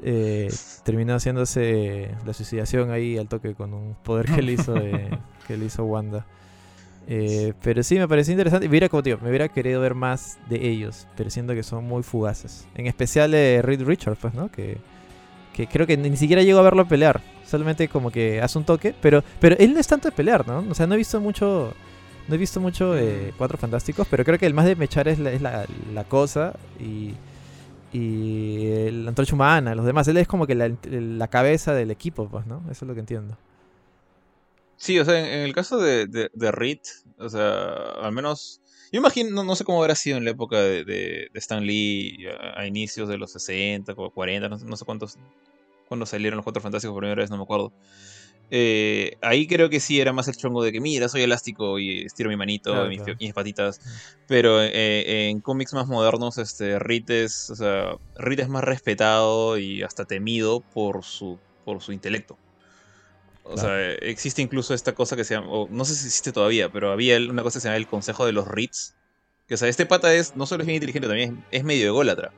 Eh, 0.01 0.49
terminó 0.85 1.15
haciéndose 1.15 2.15
la 2.25 2.31
suicidación 2.31 2.91
ahí 2.91 3.17
al 3.17 3.27
toque 3.27 3.55
con 3.55 3.73
un 3.73 3.95
poder 4.01 4.27
que 4.33 4.41
le 4.41 4.53
hizo, 4.53 4.73
que 5.47 5.57
le 5.57 5.65
hizo 5.65 5.83
Wanda. 5.83 6.25
Eh, 7.07 7.51
pero 7.61 7.83
sí, 7.83 7.99
me 7.99 8.07
pareció 8.07 8.31
interesante. 8.31 8.69
Mira, 8.69 8.87
como 8.87 9.03
tío, 9.03 9.19
me 9.21 9.27
hubiera 9.27 9.49
querido 9.49 9.81
ver 9.81 9.95
más 9.95 10.37
de 10.47 10.65
ellos, 10.65 11.09
pero 11.17 11.29
siento 11.29 11.55
que 11.55 11.63
son 11.63 11.83
muy 11.83 12.03
fugaces. 12.03 12.69
En 12.73 12.87
especial 12.87 13.31
de 13.31 13.61
Reed 13.61 13.83
Richards, 13.83 14.17
pues, 14.21 14.33
¿no? 14.33 14.49
Que, 14.49 14.77
que 15.53 15.67
creo 15.67 15.87
que 15.87 15.95
ni 15.95 16.17
siquiera 16.17 16.41
llego 16.41 16.59
a 16.59 16.63
verlo 16.63 16.87
pelear. 16.87 17.21
Solamente 17.45 17.87
como 17.87 18.11
que 18.11 18.41
hace 18.41 18.57
un 18.57 18.65
toque, 18.65 18.95
pero, 18.99 19.23
pero 19.39 19.55
él 19.59 19.73
no 19.73 19.79
es 19.79 19.87
tanto 19.87 20.09
de 20.09 20.15
pelear, 20.15 20.47
¿no? 20.47 20.65
O 20.69 20.73
sea, 20.73 20.87
no 20.87 20.95
he 20.95 20.97
visto 20.97 21.21
mucho... 21.21 21.73
No 22.27 22.35
he 22.35 22.37
visto 22.37 22.61
mucho 22.61 22.97
eh, 22.97 23.33
Cuatro 23.37 23.57
Fantásticos, 23.57 24.07
pero 24.09 24.23
creo 24.23 24.39
que 24.39 24.45
el 24.45 24.53
más 24.53 24.65
de 24.65 24.77
mechar 24.77 25.09
es 25.09 25.19
la, 25.19 25.31
es 25.31 25.41
la, 25.41 25.65
la 25.93 26.05
cosa 26.05 26.53
y, 26.79 27.13
y 27.91 28.65
el 28.67 29.05
antorcha 29.05 29.35
humana, 29.35 29.75
los 29.75 29.85
demás. 29.85 30.07
Él 30.07 30.15
es 30.15 30.27
como 30.27 30.47
que 30.47 30.55
la, 30.55 30.71
la, 30.83 31.27
cabeza 31.27 31.73
del 31.73 31.91
equipo, 31.91 32.29
pues, 32.29 32.45
¿no? 32.45 32.63
Eso 32.71 32.85
es 32.85 32.87
lo 32.87 32.93
que 32.93 33.01
entiendo. 33.01 33.37
Sí, 34.77 34.97
o 34.99 35.05
sea, 35.05 35.19
en, 35.19 35.41
el 35.41 35.53
caso 35.53 35.77
de, 35.79 36.07
de, 36.07 36.31
de 36.33 36.51
Reed, 36.53 36.79
o 37.17 37.27
sea, 37.27 37.73
al 38.01 38.13
menos 38.13 38.61
yo 38.93 38.99
imagino, 38.99 39.43
no, 39.43 39.55
sé 39.55 39.63
cómo 39.63 39.81
habrá 39.81 39.95
sido 39.95 40.17
en 40.17 40.23
la 40.23 40.31
época 40.31 40.61
de, 40.61 40.83
de, 40.85 41.29
Stan 41.33 41.65
Lee, 41.65 42.27
a, 42.55 42.67
inicios 42.67 43.09
de 43.09 43.17
los 43.17 43.31
60, 43.31 43.95
40, 43.95 44.49
no, 44.49 44.77
sé 44.77 44.85
cuántos, 44.85 45.17
cuando 45.89 46.05
salieron 46.05 46.37
los 46.37 46.43
Cuatro 46.43 46.61
Fantásticos 46.61 46.93
por 46.93 47.01
primera 47.01 47.19
vez, 47.19 47.31
no 47.31 47.37
me 47.37 47.43
acuerdo. 47.43 47.73
Eh, 48.51 49.17
ahí 49.21 49.47
creo 49.47 49.71
que 49.71 49.79
sí 49.79 49.99
era 49.99 50.13
más 50.13 50.27
el 50.27 50.37
chongo 50.37 50.63
de 50.63 50.71
que, 50.71 50.79
mira, 50.79 51.09
soy 51.09 51.23
elástico 51.23 51.79
y 51.79 52.03
estiro 52.03 52.29
mi 52.29 52.35
manito 52.35 52.71
Claro, 52.71 52.85
y 52.85 52.89
mis, 52.89 53.01
claro. 53.01 53.17
mis 53.19 53.33
patitas. 53.33 53.81
Pero 54.27 54.61
eh, 54.61 55.29
en 55.29 55.41
cómics 55.41 55.73
más 55.73 55.87
modernos, 55.87 56.37
este, 56.37 56.77
Reed 56.77 57.09
es, 57.09 57.49
o 57.49 57.55
sea, 57.55 57.95
Reed 58.15 58.41
es 58.41 58.49
más 58.49 58.63
respetado 58.63 59.57
y 59.57 59.81
hasta 59.81 60.05
temido 60.05 60.59
por 60.59 61.03
su, 61.03 61.39
por 61.65 61.81
su 61.81 61.93
intelecto. 61.93 62.37
O 63.43 63.55
Claro. 63.55 63.61
sea, 63.69 63.91
existe 64.01 64.41
incluso 64.41 64.73
esta 64.73 64.93
cosa 64.95 65.15
que 65.15 65.23
se 65.23 65.35
llama, 65.35 65.47
o 65.49 65.67
no 65.69 65.83
sé 65.85 65.95
si 65.95 66.07
existe 66.07 66.31
todavía, 66.31 66.69
pero 66.69 66.91
había 66.91 67.17
una 67.17 67.43
cosa 67.43 67.57
que 67.57 67.61
se 67.61 67.67
llama 67.67 67.77
el 67.77 67.87
Consejo 67.87 68.25
de 68.25 68.31
los 68.31 68.47
Reeds. 68.47 68.95
Que, 69.47 69.55
o 69.55 69.57
sea, 69.57 69.67
este 69.67 69.85
pata 69.85 70.13
es, 70.13 70.35
no 70.35 70.45
solo 70.45 70.63
es 70.63 70.67
bien 70.67 70.75
inteligente, 70.77 71.07
también 71.07 71.43
es, 71.51 71.59
es 71.59 71.63
medio 71.65 71.87
ególatra. 71.87 72.31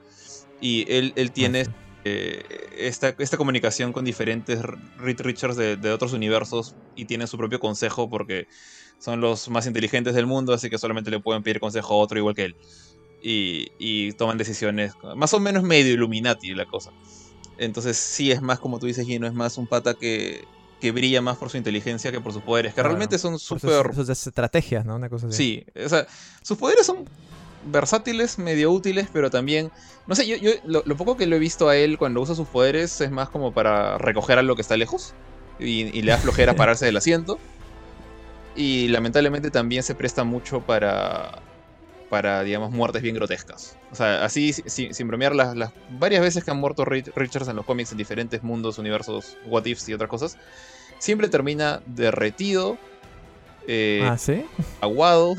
Y 0.60 0.86
él, 0.92 1.14
él 1.16 1.32
tiene 1.32 1.68
eh, 2.06 2.44
esta, 2.78 3.16
esta 3.20 3.38
comunicación 3.38 3.94
con 3.94 4.04
diferentes 4.04 4.60
Reed 4.98 5.22
Richards 5.22 5.58
de, 5.58 5.76
de 5.78 5.92
otros 5.92 6.14
universos 6.14 6.76
y 6.96 7.06
tiene 7.06 7.28
su 7.28 7.38
propio 7.38 7.60
consejo 7.60 8.10
porque 8.10 8.48
son 8.98 9.22
los 9.22 9.50
más 9.50 9.68
inteligentes 9.68 10.16
del 10.16 10.26
mundo, 10.26 10.54
así 10.54 10.70
que 10.70 10.78
solamente 10.80 11.12
le 11.12 11.20
pueden 11.20 11.44
pedir 11.44 11.60
consejo 11.60 11.94
a 11.94 11.98
otro 11.98 12.18
igual 12.18 12.34
que 12.34 12.46
él. 12.46 12.56
Y, 13.22 13.68
y 13.78 14.14
toman 14.14 14.38
decisiones 14.38 14.94
más 15.16 15.34
o 15.34 15.40
menos 15.40 15.64
medio 15.64 15.94
Illuminati 15.94 16.54
la 16.56 16.66
cosa. 16.66 16.92
Entonces 17.58 17.98
sí 17.98 18.32
es 18.32 18.42
más, 18.42 18.60
como 18.60 18.80
tú 18.80 18.86
dices, 18.88 19.06
Gino, 19.06 19.28
es 19.28 19.34
más 19.34 19.58
un 19.58 19.68
pata 19.68 19.94
que, 19.94 20.44
que 20.82 20.92
brilla 20.92 21.22
más 21.22 21.38
por 21.38 21.50
su 21.50 21.58
inteligencia 21.58 22.12
que 22.12 22.20
por 22.22 22.34
sus 22.34 22.42
poderes, 22.44 22.72
que 22.72 22.76
Claro. 22.76 22.90
realmente 22.90 23.18
son 23.18 23.40
sus- 23.40 23.62
súper... 23.62 23.94
sus, 23.96 24.10
estrategias, 24.10 24.86
¿no? 24.86 24.96
Una 24.96 25.10
cosa 25.10 25.28
así. 25.28 25.38
Sí, 25.38 25.66
o 25.84 25.90
sea, 25.90 26.06
sus 26.42 26.58
poderes 26.58 26.86
son 26.86 27.06
versátiles, 27.72 28.38
medio 28.38 28.72
útiles, 28.72 29.08
pero 29.12 29.30
también, 29.32 29.72
no 30.06 30.16
sé, 30.16 30.28
yo, 30.28 30.36
yo 30.38 30.52
lo, 30.66 30.84
lo 30.86 30.96
poco 30.98 31.18
que 31.18 31.26
lo 31.26 31.36
he 31.36 31.40
visto 31.40 31.68
a 31.70 31.76
él 31.76 31.98
cuando 31.98 32.22
usa 32.22 32.36
sus 32.36 32.48
poderes 32.48 33.02
es 33.02 33.10
más 33.12 33.30
como 33.30 33.54
para 33.54 33.98
recoger 33.98 34.38
algo 34.38 34.56
que 34.56 34.62
está 34.62 34.78
lejos 34.78 35.14
y, 35.60 35.98
y 35.98 36.02
le 36.04 36.12
da 36.12 36.18
flojera 36.18 36.54
pararse 36.56 36.86
del 36.86 36.98
asiento. 36.98 37.40
Y 38.56 38.88
lamentablemente 38.90 39.52
también 39.52 39.84
se 39.84 39.96
presta 39.96 40.24
mucho 40.24 40.62
para, 40.62 41.42
para 42.10 42.44
digamos, 42.44 42.72
muertes 42.72 43.02
bien 43.02 43.16
grotescas. 43.16 43.78
O 43.92 43.96
sea, 43.96 44.24
así, 44.24 44.54
si- 44.54 44.64
si- 44.68 44.94
sin 44.94 45.08
bromear, 45.08 45.36
las, 45.36 45.56
las 45.56 45.72
varias 46.00 46.22
veces 46.22 46.44
que 46.44 46.52
han 46.52 46.58
muerto 46.58 46.86
Ri- 46.86 47.12
Richards 47.16 47.48
en 47.48 47.56
los 47.56 47.66
cómics 47.66 47.92
en 47.92 47.98
diferentes 47.98 48.44
mundos, 48.44 48.78
universos, 48.78 49.38
what 49.46 49.66
ifs 49.66 49.90
y 49.90 49.94
otras 49.94 50.10
cosas, 50.10 50.38
siempre 51.00 51.28
termina 51.30 51.82
derretido. 51.86 52.78
eh, 53.68 54.02
Ah, 54.04 54.18
¿sí? 54.18 54.46
aguado 54.82 55.36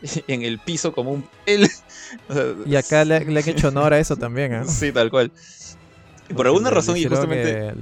en 0.28 0.42
el 0.42 0.58
piso 0.60 0.92
como 0.92 1.10
un 1.12 1.28
pel. 1.44 1.68
O 2.28 2.34
sea, 2.34 2.44
Y 2.64 2.76
acá 2.76 3.04
le, 3.04 3.24
le 3.24 3.40
han 3.40 3.48
hecho 3.48 3.68
honor 3.68 3.92
a 3.92 3.98
eso 3.98 4.16
también, 4.16 4.52
¿ah? 4.54 4.64
Sí, 4.64 4.92
tal 4.92 5.10
cual. 5.10 5.32
Y 6.28 6.34
por 6.34 6.46
alguna 6.46 6.68
Le- 6.68 6.74
le 6.74 6.76
razón, 6.76 6.96
y 6.96 7.04
justamente 7.04 7.68
eh, 7.68 7.74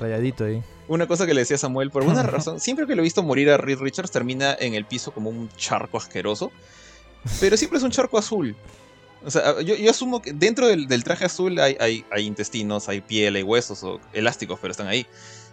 rayadito 0.00 0.44
ahí. 0.44 0.60
una 0.88 1.06
cosa 1.06 1.26
que 1.26 1.34
le 1.34 1.42
decía 1.42 1.58
Samuel, 1.58 1.90
por 1.90 2.02
alguna 2.02 2.22
razón, 2.24 2.58
siempre 2.60 2.86
que 2.86 2.96
lo 2.96 3.02
he 3.02 3.04
visto 3.04 3.22
morir 3.22 3.50
a 3.50 3.56
Reed 3.56 3.78
Richards 3.78 4.10
termina 4.10 4.56
en 4.58 4.74
el 4.74 4.84
piso 4.84 5.12
como 5.12 5.30
un 5.30 5.48
charco 5.56 5.96
asqueroso. 5.98 6.50
Pero 7.40 7.56
siempre 7.56 7.78
es 7.78 7.84
un 7.84 7.90
charco 7.90 8.18
azul. 8.18 8.56
O 9.24 9.30
sea, 9.30 9.60
yo, 9.60 9.76
yo 9.76 9.90
asumo 9.90 10.20
que 10.20 10.32
dentro 10.32 10.66
del, 10.66 10.88
del 10.88 11.04
traje 11.04 11.24
azul 11.24 11.58
hay, 11.60 11.76
hay, 11.78 12.04
hay 12.10 12.26
intestinos, 12.26 12.88
hay 12.88 13.00
piel, 13.00 13.36
hay 13.36 13.42
huesos 13.42 13.82
o 13.84 14.00
elásticos, 14.12 14.58
pero 14.60 14.72
están 14.72 14.88
ahí. 14.88 15.06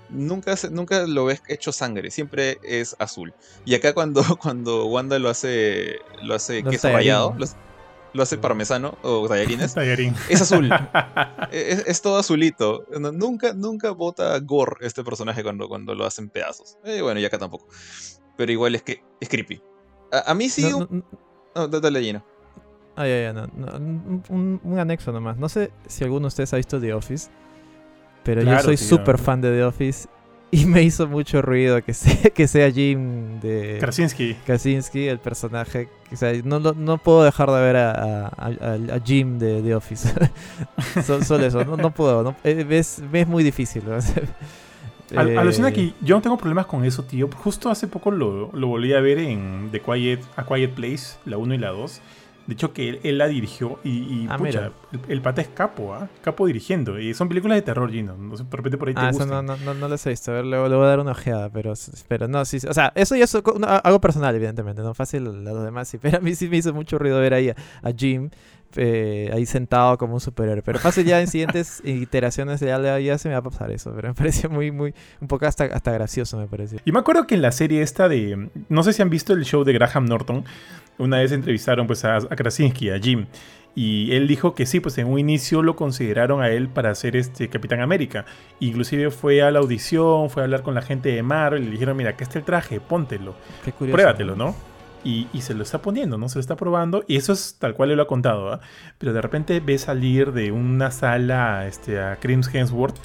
Nunca, 0.10 0.56
nunca 0.72 1.06
lo 1.06 1.26
ves 1.26 1.44
hecho 1.48 1.72
sangre, 1.72 2.10
siempre 2.10 2.58
es 2.64 2.96
azul. 2.98 3.34
Y 3.66 3.76
acá 3.76 3.94
cuando, 3.94 4.24
cuando 4.42 4.86
Wanda 4.88 5.20
lo 5.20 5.30
hace, 5.30 5.98
lo 6.24 6.34
hace 6.34 6.62
Lo 6.62 6.70
hace 6.70 6.78
queso 6.78 6.90
rallado, 6.90 7.36
lo, 8.14 8.24
hace 8.24 8.40
parmesano 8.40 8.98
o 9.04 9.28
tallarines, 9.30 9.76
Tallarín. 9.76 10.16
es 10.30 10.42
azul. 10.42 10.70
Es, 11.52 11.84
es 11.88 12.02
todo 12.02 12.18
azulito. 12.18 12.86
No, 13.00 13.12
Nunca, 13.12 13.54
nunca 13.54 13.92
bota 13.92 14.38
gore 14.40 14.78
este 14.82 15.04
personaje 15.04 15.42
cuando, 15.42 15.68
cuando 15.68 15.96
lo 15.96 16.06
hacen 16.06 16.30
pedazos. 16.30 16.78
Eh, 16.84 17.02
bueno, 17.02 17.20
y 17.20 17.26
acá 17.26 17.40
tampoco. 17.40 17.68
Pero 18.38 18.52
igual 18.52 18.76
es 18.76 18.84
que 18.84 19.04
es 19.20 19.30
creepy. 19.30 19.62
A, 20.12 20.32
a 20.32 20.34
mí 20.36 20.48
sí. 20.48 20.70
No, 20.70 20.88
no, 20.90 21.04
no- 21.56 21.68
no, 21.68 21.80
dale 21.80 22.02
lleno. 22.02 22.24
Ah, 22.96 23.08
ya, 23.08 23.22
ya, 23.22 23.34
no, 23.34 23.48
no, 23.56 24.22
un, 24.30 24.78
anexo 24.80 25.12
nomás. 25.12 25.38
No 25.38 25.48
sé 25.48 25.72
si 25.88 26.04
alguno 26.04 26.22
de 26.22 26.28
ustedes 26.28 26.54
ha 26.54 26.58
visto 26.58 26.80
The 26.82 26.94
Office, 26.94 27.30
pero 28.24 28.42
Claro, 28.42 28.58
yo 28.60 28.64
soy 28.66 28.78
súper 28.78 29.18
fan 29.18 29.40
de 29.42 29.52
The 29.52 29.64
Office 29.64 30.10
y 30.52 30.66
me 30.66 30.82
hizo 30.84 31.08
mucho 31.08 31.42
ruido 31.42 31.82
que 31.82 31.94
sea, 31.94 32.30
que 32.34 32.48
sea 32.48 32.70
Jim 32.72 33.40
de 33.40 33.78
Krasinski. 33.80 34.34
Krasinski, 34.46 35.08
el 35.08 35.20
personaje. 35.20 35.88
O 36.12 36.16
sea, 36.18 36.34
no, 36.44 36.60
lo- 36.60 36.74
no 36.74 36.98
puedo 36.98 37.24
dejar 37.24 37.50
de 37.52 37.62
ver 37.62 37.76
a, 37.78 37.92
a- 37.92 38.28
a- 38.38 38.96
a 38.96 39.00
Jim 39.06 39.40
de 39.40 39.62
The 39.62 39.76
Office. 39.76 40.10
So- 41.06 41.24
Solo 41.24 41.46
eso, 41.46 41.64
no, 41.64 41.78
no 41.78 41.92
puedo. 41.92 42.22
no- 42.24 42.36
eh, 42.44 42.66
es, 42.70 43.02
es 43.14 43.28
muy 43.28 43.44
difícil. 43.44 43.84
Al- 45.16 45.38
Alucina 45.38 45.70
Eh, 45.70 45.74
que 45.74 45.94
yo 46.02 46.16
no 46.16 46.22
tengo 46.22 46.38
problemas 46.38 46.66
con 46.66 46.86
eso, 46.86 47.04
tío. 47.04 47.30
Justo 47.36 47.70
hace 47.70 47.88
poco 47.88 48.12
lo, 48.12 48.52
lo 48.54 48.68
volví 48.68 48.94
a 48.94 49.00
ver 49.02 49.20
en 49.20 49.70
The 49.72 49.82
Quiet, 49.82 50.22
A 50.36 50.46
Quiet 50.46 50.74
Place, 50.74 51.18
la 51.26 51.38
1 51.38 51.54
y 51.56 51.58
la 51.58 51.70
2. 51.70 52.02
De 52.48 52.54
hecho, 52.54 52.74
que 52.74 52.90
él, 52.90 53.00
él 53.04 53.20
la 53.20 53.28
dirigió 53.28 53.78
y, 53.84 53.90
y, 53.92 54.28
Ah, 54.28 54.36
pucha, 54.36 54.72
el, 54.92 55.00
el 55.08 55.22
pata 55.22 55.40
es 55.42 55.50
capo, 55.50 55.94
¿ah? 55.94 56.10
Capo 56.24 56.48
dirigiendo. 56.48 57.00
Y 57.00 57.14
son 57.14 57.30
películas 57.30 57.58
de 57.58 57.62
terror, 57.62 57.92
Gino. 57.92 58.18
No 58.18 58.36
sé, 58.38 58.44
de 58.44 58.58
repente 58.58 58.76
por 58.80 58.88
ahí 58.88 58.96
te 58.96 59.02
Ah, 59.02 59.10
eso 59.10 59.20
gustan. 59.20 59.46
no, 59.46 59.56
no, 59.56 59.64
no, 59.66 59.74
no 59.76 59.88
las 59.88 60.04
he 60.08 60.10
visto. 60.10 60.32
A 60.32 60.36
ver, 60.36 60.46
luego 60.46 60.68
le 60.68 60.76
voy 60.76 60.86
a 60.86 60.88
dar 60.90 61.00
una 61.00 61.12
ojeada, 61.12 61.52
pero, 61.52 61.74
pero 62.08 62.28
no, 62.28 62.44
sí, 62.46 62.58
o 62.68 62.74
sea, 62.74 62.92
eso 62.96 63.16
ya 63.16 63.26
es 63.26 63.36
algo 63.36 64.02
personal, 64.02 64.34
evidentemente, 64.36 64.82
no 64.82 64.96
fácil 64.96 65.28
a 65.28 65.30
los 65.54 65.64
demás, 65.64 65.90
sí, 65.90 66.00
pero 66.02 66.18
a 66.18 66.22
mí 66.22 66.34
sí 66.34 66.50
me 66.50 66.58
hizo 66.58 66.74
mucho 66.74 66.98
ruido 66.98 67.20
ver 67.20 67.36
ahí 67.36 67.50
a, 67.50 67.56
a 67.84 67.92
Jim 67.96 68.32
eh, 68.76 69.32
ahí 69.34 69.46
sentado 69.46 69.98
como 69.98 70.14
un 70.14 70.20
superhéroe, 70.20 70.62
pero 70.62 70.80
fácil 70.80 71.06
ya 71.06 71.20
en 71.22 71.28
siguientes 71.28 71.82
iteraciones 71.86 72.60
ya, 72.60 73.00
ya 73.00 73.18
se 73.18 73.30
me 73.30 73.34
va 73.34 73.40
a 73.40 73.44
pasar 73.44 73.72
eso, 73.72 73.92
pero 73.96 74.10
me 74.10 74.14
pareció 74.14 74.50
muy, 74.50 74.72
muy, 74.72 74.94
un 75.20 75.28
poco 75.28 75.46
hasta, 75.46 75.66
hasta 75.66 75.92
gracioso 75.92 76.38
me 76.38 76.48
pareció. 76.48 76.80
Y 76.86 76.92
me 76.92 77.00
acuerdo 77.00 77.26
que 77.28 77.36
en 77.36 77.42
la 77.42 77.52
serie 77.52 77.82
esta 77.82 78.10
de. 78.10 78.50
No 78.70 78.84
sé 78.84 78.94
si 78.94 79.02
han 79.02 79.10
visto 79.10 79.34
el 79.34 79.46
show 79.46 79.64
de 79.64 79.74
Graham 79.74 80.06
Norton. 80.06 80.44
Una 80.98 81.20
vez 81.20 81.32
entrevistaron 81.32 81.88
pues 81.88 82.04
a, 82.04 82.18
a 82.18 82.36
Krasinski, 82.36 82.90
a 82.90 83.00
Jim. 83.00 83.26
Y 83.76 84.14
él 84.14 84.28
dijo 84.28 84.56
que 84.56 84.66
sí, 84.66 84.80
pues 84.80 84.98
en 84.98 85.08
un 85.08 85.20
inicio 85.20 85.62
lo 85.62 85.76
consideraron 85.76 86.42
a 86.42 86.50
él 86.50 86.68
para 86.68 86.94
ser 86.96 87.16
este 87.16 87.48
Capitán 87.50 87.80
América. 87.80 88.26
Inclusive 88.60 89.10
fue 89.12 89.42
a 89.42 89.52
la 89.52 89.60
audición, 89.60 90.30
fue 90.30 90.42
a 90.42 90.46
hablar 90.46 90.64
con 90.64 90.76
la 90.76 90.82
gente 90.82 91.10
de 91.10 91.24
Marvel 91.24 91.62
y 91.62 91.66
le 91.68 91.72
dijeron, 91.72 91.96
mira, 91.96 92.10
aquí 92.10 92.24
está 92.24 92.40
el 92.40 92.46
traje, 92.46 92.82
póntelo, 92.82 93.36
Qué 93.64 93.72
curioso. 93.72 93.96
pruébatelo, 93.96 94.36
¿no? 94.36 94.56
Y, 95.04 95.28
se 95.42 95.54
lo 95.54 95.64
está 95.64 95.82
poniendo, 95.82 96.18
¿no? 96.18 96.28
Se 96.30 96.36
lo 96.36 96.42
está 96.42 96.56
probando. 96.56 97.04
Y 97.08 97.16
eso 97.16 97.34
es 97.34 97.56
tal 97.58 97.74
cual 97.74 97.92
él 97.92 97.98
lo 97.98 98.04
ha 98.04 98.08
contado, 98.08 98.52
¿ah? 98.52 98.60
Pero 98.98 99.14
de 99.14 99.22
repente 99.22 99.60
ve 99.60 99.78
salir 99.78 100.34
de 100.34 100.52
una 100.52 100.92
sala 100.92 101.68
este, 101.68 102.02
a 102.02 102.18
Crims 102.18 102.54
Hemsworth 102.54 102.98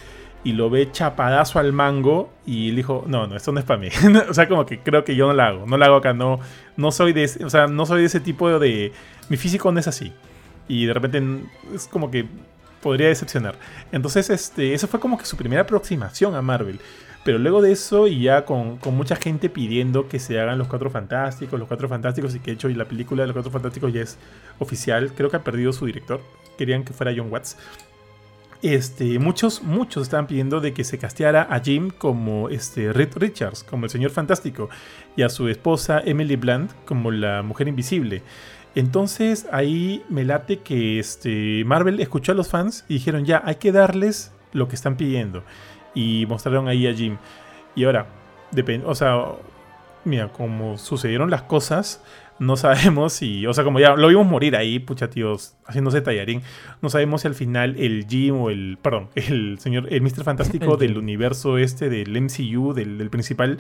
y 0.45 0.53
lo 0.53 0.69
ve 0.69 0.91
chapadazo 0.93 1.59
al 1.59 1.73
mango 1.73 2.31
y 2.47 2.71
le 2.71 2.77
dijo, 2.77 3.05
no, 3.07 3.27
no, 3.27 3.37
esto 3.37 3.51
no 3.51 3.59
es 3.59 3.65
para 3.65 3.81
mí. 3.81 3.89
o 4.29 4.35
sea, 4.35 4.47
como 4.47 4.67
que 4.67 4.81
creo 4.81 5.05
que 5.05 5.17
yo 5.17 5.27
no 5.27 5.33
la 5.33 5.49
hago, 5.49 5.67
no 5.67 5.77
la 5.79 5.87
hago 5.87 5.97
acá, 5.97 6.13
no, 6.13 6.39
no 6.77 6.93
soy 6.93 7.13
de 7.15 7.25
ese, 7.25 7.45
o 7.45 7.51
sea, 7.51 7.67
no 7.67 7.87
soy 7.87 8.01
de 8.01 8.07
ese 8.07 8.21
tipo 8.21 8.59
de, 8.59 8.93
mi 9.29 9.37
físico 9.39 9.73
no 9.73 9.81
es 9.81 9.89
así. 9.89 10.13
Y 10.69 10.87
de 10.87 10.93
repente 10.95 11.23
es 11.75 11.87
como 11.87 12.11
que 12.11 12.27
podría 12.83 13.09
decepcionar. 13.09 13.57
Entonces, 13.93 14.29
este, 14.29 14.75
eso 14.75 14.87
fue 14.87 15.01
como 15.01 15.17
que 15.17 15.25
su 15.25 15.37
primera 15.37 15.63
aproximación 15.63 16.35
a 16.35 16.43
Marvel. 16.43 16.79
Pero 17.25 17.39
luego 17.39 17.63
de 17.63 17.73
eso, 17.73 18.07
y 18.07 18.21
ya 18.23 18.45
con, 18.45 18.79
mucha 18.93 19.17
gente 19.17 19.49
pidiendo 19.49 20.09
que 20.09 20.19
se 20.19 20.39
hagan 20.39 20.59
los 20.59 20.69
Cuatro 20.69 20.91
Fantásticos, 20.91 21.59
los 21.59 21.67
Cuatro 21.67 21.89
Fantásticos, 21.89 22.35
y 22.35 22.39
que 22.39 22.51
de 22.51 22.55
hecho 22.57 22.69
y 22.69 22.75
la 22.75 22.85
película 22.85 23.23
de 23.23 23.29
los 23.29 23.35
Cuatro 23.35 23.51
Fantásticos 23.51 23.93
ya 23.93 24.03
es 24.03 24.19
oficial, 24.59 25.13
creo 25.15 25.31
que 25.31 25.37
ha 25.37 25.43
perdido 25.43 25.73
su 25.73 25.87
director. 25.87 26.21
Querían 26.59 26.85
que 26.85 26.93
fuera 26.93 27.13
John 27.17 27.33
Watts. 27.33 27.57
Este, 28.61 29.19
muchos, 29.19 29.63
muchos 29.63 30.05
estaban 30.05 30.27
pidiendo 30.27 30.61
de 30.61 30.73
que 30.73 30.85
se 30.85 30.99
casteara 30.99 31.43
a 31.51 31.61
Jim 31.61 31.91
como 31.91 32.49
este, 32.51 32.93
Richards, 32.93 33.63
como 33.63 33.87
el 33.87 33.91
señor 33.91 34.11
fantástico, 34.11 34.69
y 35.17 35.23
a 35.23 35.29
su 35.29 35.49
esposa 35.49 36.03
Emily 36.05 36.37
Blunt 36.37 36.73
como 36.85 37.11
la 37.11 37.43
mujer 37.43 37.69
invisible. 37.69 38.23
Entonces 38.75 39.47
ahí 39.53 40.03
me 40.09 40.25
late 40.25 40.59
que 40.59 40.99
este, 40.99 41.63
Marvel 41.65 42.01
escuchó 42.01 42.33
a 42.33 42.35
los 42.35 42.49
fans 42.49 42.85
y 42.89 42.95
dijeron 42.95 43.25
ya, 43.25 43.43
hay 43.45 43.57
que 43.57 43.73
darles 43.73 44.33
lo 44.53 44.69
que 44.69 44.75
están 44.75 44.97
pidiendo. 44.97 45.45
Y 45.95 46.27
mostraron 46.27 46.69
ahí 46.69 46.87
a 46.87 46.95
Jim. 46.95 47.17
Y 47.75 47.85
ahora, 47.85 48.07
depende, 48.51 48.87
o 48.87 48.95
sea, 48.95 49.25
mira, 50.05 50.29
como 50.29 50.79
sucedieron 50.79 51.31
las 51.31 51.43
cosas, 51.43 52.03
no 52.39 52.57
sabemos 52.57 53.13
si, 53.13 53.47
o 53.47 53.55
sea, 53.55 53.65
como 53.65 53.81
ya 53.81 53.95
lo 53.95 54.09
vimos 54.09 54.27
morir 54.27 54.57
ahí, 54.57 54.79
pucha 54.79 55.11
tíos, 55.11 55.57
haciéndose 55.67 56.01
tallarín, 56.01 56.43
no 56.83 56.91
sabemos 56.91 57.23
si 57.23 57.29
al 57.29 57.35
final 57.35 57.77
el 57.79 58.07
Jim 58.09 58.37
o 58.37 58.51
el, 58.51 58.79
perdón, 58.81 59.09
el 59.15 59.59
señor, 59.59 59.93
el 59.93 60.03
Mr. 60.03 60.25
Fantástico 60.25 60.75
El 60.75 60.81
del 60.81 60.99
universo 60.99 61.59
este, 61.59 61.89
del 61.89 62.21
MCU, 62.21 62.73
del, 62.75 62.99
del 62.99 63.11
principal, 63.11 63.59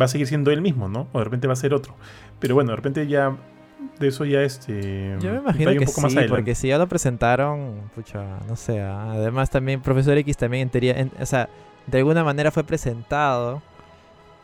va 0.00 0.06
a 0.06 0.08
seguir 0.08 0.26
siendo 0.26 0.50
él 0.50 0.62
mismo, 0.62 0.88
¿no? 0.88 1.08
O 1.12 1.18
de 1.18 1.24
repente 1.24 1.46
va 1.46 1.52
a 1.52 1.56
ser 1.56 1.74
otro. 1.74 1.94
Pero 2.38 2.54
bueno, 2.54 2.70
de 2.70 2.76
repente 2.76 3.06
ya, 3.06 3.36
de 3.98 4.08
eso 4.08 4.24
ya 4.24 4.42
este... 4.42 5.16
Yo 5.20 5.32
me 5.32 5.38
imagino 5.38 5.70
un 5.70 5.78
que 5.78 5.84
poco 5.86 6.08
sí, 6.08 6.14
más 6.16 6.24
porque 6.28 6.54
si 6.54 6.68
ya 6.68 6.78
lo 6.78 6.88
presentaron, 6.88 7.80
pucha, 7.94 8.38
no 8.48 8.56
sé. 8.56 8.80
ah, 8.80 9.12
Además 9.12 9.50
también 9.50 9.80
Profesor 9.80 10.16
X 10.18 10.36
también 10.36 10.62
en 10.64 10.68
teoría, 10.70 10.92
en- 10.98 11.10
o 11.20 11.26
sea, 11.26 11.48
de 11.86 11.98
alguna 11.98 12.24
manera 12.24 12.50
fue 12.50 12.64
presentado. 12.64 13.62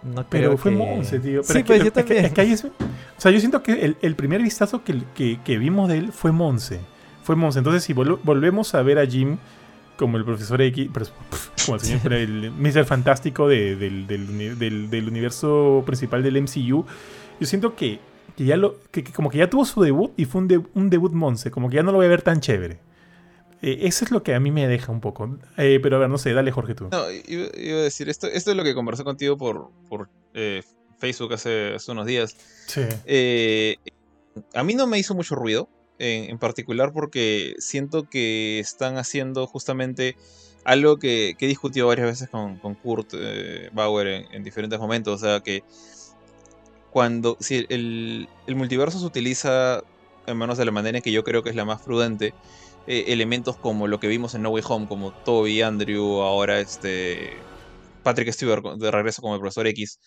No 0.02 0.24
Pero 0.28 0.56
fue 0.56 0.70
que- 0.70 0.76
Monse, 0.76 1.18
tío. 1.18 1.42
Pero 1.42 1.44
sí, 1.44 1.58
es 1.58 1.64
que- 1.64 1.64
pues 1.64 1.78
yo 1.80 1.84
es 1.86 1.92
que- 1.92 2.00
también. 2.02 2.24
es 2.26 2.32
que 2.32 2.40
ahí 2.40 2.52
es- 2.52 2.64
o 2.64 2.70
sea, 3.16 3.30
yo 3.32 3.40
siento 3.40 3.62
que 3.62 3.72
el, 3.84 3.96
el 4.00 4.14
primer 4.14 4.40
vistazo 4.42 4.84
que, 4.84 5.02
que- 5.14 5.40
que 5.44 5.58
vimos 5.58 5.88
de 5.88 5.98
él 5.98 6.12
fue 6.12 6.30
Monse. 6.32 6.80
Fue 7.24 7.34
Monse. 7.36 7.58
Entonces, 7.58 7.82
si 7.82 7.94
vol- 7.94 8.18
volvemos 8.22 8.74
a 8.74 8.82
ver 8.82 8.98
a 8.98 9.06
Jim 9.06 9.38
como 9.96 10.16
el 10.16 10.24
profesor 10.24 10.62
X, 10.62 10.88
como 11.66 11.74
el 11.74 11.80
señor, 11.80 12.12
el 12.12 12.52
Mr. 12.52 12.84
Fantástico 12.84 13.48
del, 13.48 14.06
del, 14.06 15.08
universo 15.08 15.82
principal 15.84 16.22
del 16.22 16.36
MCU, 16.42 16.86
yo 17.40 17.46
siento 17.46 17.74
que, 17.74 17.98
ya 18.44 18.56
lo, 18.56 18.76
que, 18.90 19.04
como 19.04 19.30
que 19.30 19.38
ya 19.38 19.50
tuvo 19.50 19.64
su 19.64 19.82
debut 19.82 20.12
y 20.16 20.24
fue 20.24 20.42
un, 20.42 20.68
un 20.74 20.90
debut 20.90 21.12
monce, 21.12 21.50
como 21.50 21.68
que 21.68 21.76
ya 21.76 21.82
no 21.82 21.92
lo 21.92 21.98
voy 21.98 22.06
a 22.06 22.10
ver 22.10 22.22
tan 22.22 22.40
chévere. 22.40 22.80
Eh, 23.60 23.78
eso 23.82 24.04
es 24.04 24.10
lo 24.10 24.22
que 24.22 24.34
a 24.34 24.40
mí 24.40 24.50
me 24.50 24.68
deja 24.68 24.92
un 24.92 25.00
poco. 25.00 25.38
Eh, 25.56 25.80
pero 25.82 25.96
a 25.96 26.00
ver, 26.00 26.08
no 26.08 26.18
sé, 26.18 26.32
dale 26.32 26.52
Jorge 26.52 26.74
tú. 26.74 26.88
No, 26.90 27.10
iba, 27.10 27.46
a 27.46 27.82
decir, 27.82 28.08
esto, 28.08 28.26
esto 28.28 28.50
es 28.50 28.56
lo 28.56 28.64
que 28.64 28.74
conversé 28.74 29.04
contigo 29.04 29.36
por, 29.36 29.70
por 29.88 30.08
eh, 30.34 30.62
Facebook 30.98 31.34
hace, 31.34 31.76
unos 31.88 32.06
días. 32.06 32.36
Sí. 32.66 32.82
a 34.54 34.62
mí 34.62 34.74
no 34.74 34.86
me 34.86 34.98
hizo 34.98 35.14
mucho 35.14 35.34
ruido, 35.34 35.68
en, 35.98 36.38
particular 36.38 36.92
porque 36.92 37.54
siento 37.58 38.08
que 38.08 38.60
están 38.60 38.98
haciendo 38.98 39.48
justamente 39.48 40.16
algo 40.64 40.98
que, 40.98 41.34
he 41.38 41.46
discutido 41.46 41.88
varias 41.88 42.06
veces 42.06 42.28
con, 42.28 42.58
Kurt 42.76 43.14
Bauer 43.72 44.26
en, 44.30 44.44
diferentes 44.44 44.78
momentos. 44.78 45.20
O 45.20 45.24
sea, 45.24 45.40
que 45.40 45.64
cuando 46.90 47.36
si 47.40 47.66
el, 47.68 48.28
el 48.46 48.56
multiverso 48.56 48.98
se 48.98 49.06
utiliza 49.06 49.82
en 50.26 50.36
manos 50.36 50.58
de 50.58 50.64
la 50.64 50.72
manera 50.72 51.00
que 51.00 51.12
yo 51.12 51.24
creo 51.24 51.42
que 51.42 51.50
es 51.50 51.56
la 51.56 51.64
más 51.64 51.82
prudente, 51.82 52.34
eh, 52.86 53.12
elementos 53.12 53.56
como 53.56 53.86
lo 53.86 54.00
que 54.00 54.08
vimos 54.08 54.34
en 54.34 54.42
No 54.42 54.50
Way 54.50 54.64
Home, 54.66 54.88
como 54.88 55.12
Toby, 55.12 55.62
Andrew, 55.62 56.22
ahora 56.22 56.60
este 56.60 57.36
Patrick 58.02 58.32
Stewart 58.32 58.64
de 58.78 58.90
regreso 58.90 59.22
como 59.22 59.34
el 59.34 59.40
profesor 59.40 59.66
X, 59.66 60.00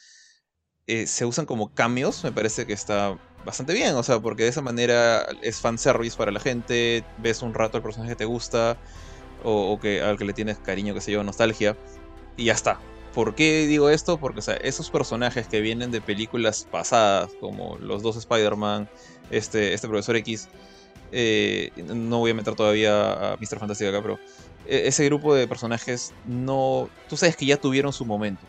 eh, 0.88 1.07
se 1.07 1.25
usan 1.25 1.45
como 1.45 1.73
cambios, 1.73 2.23
me 2.23 2.32
parece 2.32 2.65
que 2.65 2.73
está 2.73 3.19
bastante 3.45 3.73
bien, 3.73 3.95
o 3.95 4.03
sea, 4.03 4.19
porque 4.19 4.43
de 4.43 4.49
esa 4.49 4.61
manera 4.61 5.25
es 5.41 5.59
fanservice 5.59 6.17
para 6.17 6.32
la 6.32 6.39
gente, 6.39 7.03
ves 7.19 7.41
un 7.41 7.53
rato 7.53 7.77
el 7.77 7.84
personaje 7.84 8.13
que 8.13 8.17
te 8.17 8.25
gusta, 8.25 8.77
o, 9.43 9.79
que, 9.79 10.01
al 10.01 10.17
que 10.17 10.25
le 10.25 10.34
tienes 10.34 10.57
cariño, 10.59 10.93
que 10.93 11.01
se 11.01 11.11
yo, 11.11 11.23
nostalgia, 11.23 11.77
y 12.38 12.45
ya 12.45 12.53
está. 12.53 12.79
¿Por 13.14 13.36
qué 13.36 13.68
digo 13.68 13.89
esto? 13.89 14.18
Porque 14.18 14.41
esos 14.64 14.89
personajes 14.89 15.47
que 15.47 15.59
vienen 15.59 15.91
de 15.91 15.99
películas 15.99 16.68
pasadas, 16.70 17.32
como 17.39 17.78
los 17.78 18.01
dos 18.03 18.16
Spider-Man, 18.16 18.89
este, 19.30 19.74
este 19.74 19.88
Profesor 19.88 20.16
X, 20.16 20.47
eh, 21.12 21.72
no 21.76 22.20
voy 22.20 22.32
a 22.32 22.34
meter 22.34 22.55
todavía 22.55 23.34
a 23.34 23.38
Mr. 23.38 23.59
Fantasy 23.59 23.86
acá, 23.86 24.01
pero 24.01 24.18
e, 24.66 24.88
ese 24.88 25.05
grupo 25.05 25.36
de 25.36 25.47
personajes 25.47 26.14
no. 26.26 26.89
Tú 27.09 27.18
sabes 27.18 27.36
que 27.36 27.45
ya 27.45 27.57
tuvieron 27.57 27.91
su 27.91 28.05
momento. 28.05 28.41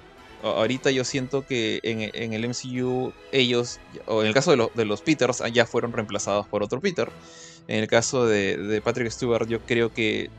Ahorita 0.44 0.90
yo 0.90 1.04
siento 1.04 1.46
que 1.46 1.80
en, 1.84 2.32
el 2.32 2.48
MCU 2.48 3.12
ellos, 3.30 3.78
o 4.06 4.22
en 4.22 4.28
el 4.28 4.34
caso 4.34 4.56
de, 4.74 4.84
los 4.84 5.00
Peters, 5.00 5.40
ya 5.52 5.66
fueron 5.66 5.92
reemplazados 5.92 6.48
por 6.48 6.64
otro 6.64 6.80
Peter. 6.80 7.10
En 7.68 7.78
el 7.78 7.86
caso 7.86 8.26
de, 8.26 8.56
de 8.56 8.80
Patrick 8.80 9.10
Stewart, 9.10 9.46
yo 9.46 9.60
creo 9.60 9.92
que 9.92 10.30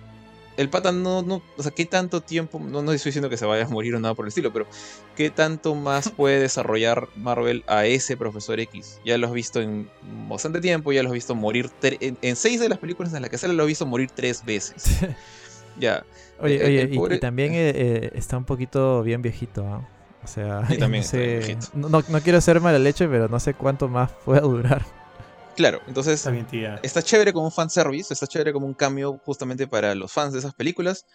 el 0.57 0.69
pata 0.69 0.91
no, 0.91 1.21
no, 1.21 1.41
o 1.57 1.63
sea, 1.63 1.71
¿qué 1.71 1.85
tanto 1.85 2.21
tiempo? 2.21 2.59
No, 2.59 2.81
no 2.81 2.91
estoy 2.91 3.09
diciendo 3.09 3.29
que 3.29 3.37
se 3.37 3.45
vaya 3.45 3.65
a 3.65 3.69
morir 3.69 3.95
o 3.95 3.99
nada 3.99 4.13
por 4.13 4.25
el 4.25 4.29
estilo, 4.29 4.53
pero 4.53 4.67
¿qué 5.15 5.29
tanto 5.29 5.75
más 5.75 6.09
puede 6.17 6.39
desarrollar 6.39 7.07
Marvel 7.15 7.63
a 7.67 7.85
ese 7.85 8.17
Profesor 8.17 8.59
X? 8.59 8.99
Ya 9.05 9.17
lo 9.17 9.27
has 9.27 9.33
visto 9.33 9.61
en 9.61 9.89
bastante 10.27 10.61
tiempo, 10.61 10.91
ya 10.91 11.03
lo 11.03 11.09
has 11.09 11.13
visto 11.13 11.35
morir 11.35 11.69
en, 11.81 12.35
seis 12.35 12.59
de 12.59 12.69
las 12.69 12.77
películas 12.77 13.13
en 13.13 13.21
las 13.21 13.29
que 13.29 13.37
sale 13.37 13.53
lo 13.53 13.63
has 13.63 13.67
visto 13.67 13.85
morir 13.85 14.09
tres 14.13 14.43
veces. 14.45 14.99
ya. 15.79 16.05
Oye, 16.39 16.55
eh, 16.55 16.89
oye, 16.99 17.15
y, 17.15 17.19
también 17.19 17.53
eh, 17.53 17.71
eh, 17.75 18.11
está 18.15 18.37
un 18.37 18.45
poquito 18.45 19.03
bien 19.03 19.21
viejito, 19.21 19.65
¿ah? 19.65 19.87
O 20.23 20.27
sea, 20.27 20.61
no, 21.73 21.89
no, 21.89 22.03
no, 22.07 22.21
quiero 22.21 22.41
ser 22.41 22.61
mala 22.61 22.79
leche, 22.79 23.07
pero 23.07 23.27
no 23.27 23.39
sé 23.39 23.53
cuánto 23.53 23.87
más 23.87 24.11
pueda 24.25 24.41
durar. 24.41 25.02
Claro, 25.55 25.81
entonces 25.87 26.25
está, 26.81 27.03
chévere 27.03 27.31
como 27.31 27.45
un 27.45 27.51
fanservice, 27.51 28.13
está 28.13 28.25
chévere 28.25 28.53
como 28.53 28.65
un 28.65 28.73
cambio 28.73 29.19
justamente 29.23 29.67
para 29.67 29.93
los 29.93 30.11
fans 30.11 30.33
de 30.33 30.39
esas 30.39 30.55
películas, 30.55 31.05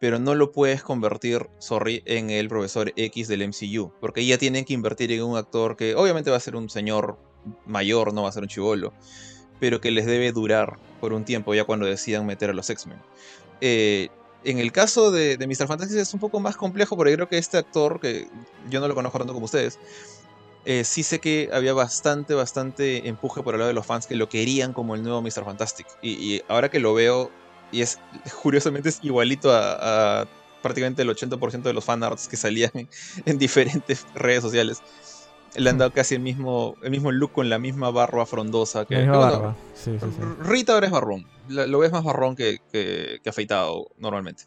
pero 0.00 0.18
no 0.18 0.34
lo 0.34 0.52
puedes 0.52 0.82
convertir, 0.82 1.48
sorry, 1.58 2.02
en 2.06 2.30
el 2.30 2.48
profesor 2.48 2.92
X 2.96 3.28
del 3.28 3.46
MCU, 3.46 3.92
porque 4.00 4.24
ya 4.24 4.38
tienen 4.38 4.64
que 4.64 4.72
invertir 4.72 5.12
en 5.12 5.22
un 5.22 5.36
actor 5.36 5.76
que 5.76 5.94
obviamente 5.94 6.30
va 6.30 6.38
a 6.38 6.40
ser 6.40 6.56
un 6.56 6.70
señor 6.70 7.18
mayor, 7.66 8.14
no 8.14 8.22
va 8.22 8.30
a 8.30 8.32
ser 8.32 8.42
un 8.42 8.48
chivolo, 8.48 8.94
pero 9.60 9.82
que 9.82 9.90
les 9.90 10.06
debe 10.06 10.32
durar 10.32 10.78
por 11.00 11.12
un 11.12 11.26
tiempo 11.26 11.54
ya 11.54 11.64
cuando 11.64 11.84
decidan 11.84 12.24
meter 12.24 12.50
a 12.50 12.54
los 12.54 12.70
X-Men. 12.70 12.98
Eh, 13.60 14.08
en 14.44 14.58
el 14.58 14.72
caso 14.72 15.10
de, 15.10 15.36
de 15.36 15.46
Mr. 15.46 15.66
Fantasy 15.66 15.98
es 15.98 16.12
un 16.14 16.20
poco 16.20 16.40
más 16.40 16.56
complejo, 16.56 16.96
porque 16.96 17.14
creo 17.14 17.28
que 17.28 17.38
este 17.38 17.58
actor, 17.58 18.00
que 18.00 18.28
yo 18.70 18.80
no 18.80 18.88
lo 18.88 18.94
conozco 18.94 19.18
tanto 19.18 19.34
como 19.34 19.44
ustedes, 19.44 19.78
eh, 20.64 20.84
sí 20.84 21.02
sé 21.02 21.20
que 21.20 21.50
había 21.52 21.74
bastante, 21.74 22.34
bastante 22.34 23.08
empuje 23.08 23.42
por 23.42 23.54
el 23.54 23.60
lado 23.60 23.68
de 23.68 23.74
los 23.74 23.84
fans 23.84 24.06
que 24.06 24.14
lo 24.14 24.28
querían 24.28 24.72
como 24.72 24.94
el 24.94 25.02
nuevo 25.02 25.20
Mr. 25.20 25.44
Fantastic. 25.44 25.86
Y, 26.02 26.42
ahora 26.48 26.70
que 26.70 26.80
lo 26.80 26.94
veo, 26.94 27.30
y 27.70 27.82
es 27.82 27.98
curiosamente 28.42 28.88
es 28.88 29.00
igualito 29.02 29.50
a, 29.52 30.26
prácticamente 30.62 31.02
el 31.02 31.10
80% 31.10 31.62
de 31.62 31.74
los 31.74 31.84
fanarts 31.84 32.28
que 32.28 32.36
salían 32.36 32.70
en, 33.26 33.38
diferentes 33.38 34.06
redes 34.14 34.42
sociales. 34.42 34.82
Le 35.56 35.70
han 35.70 35.78
dado 35.78 35.92
casi 35.92 36.16
el 36.16 36.20
mismo, 36.20 36.74
el 36.82 36.90
mismo 36.90 37.12
look 37.12 37.32
con 37.32 37.48
la 37.48 37.60
misma 37.60 37.90
barba 37.90 38.26
frondosa. 38.26 38.86
Que, 38.86 39.06
barba. 39.06 39.54
Rita 40.40 40.72
ahora 40.72 40.86
es 40.86 40.92
marrón. 40.92 41.26
Lo 41.46 41.78
ves 41.78 41.92
más 41.92 42.02
marrón 42.02 42.34
que, 42.34 42.58
que 42.72 43.20
afeitado 43.28 43.86
normalmente. 43.98 44.44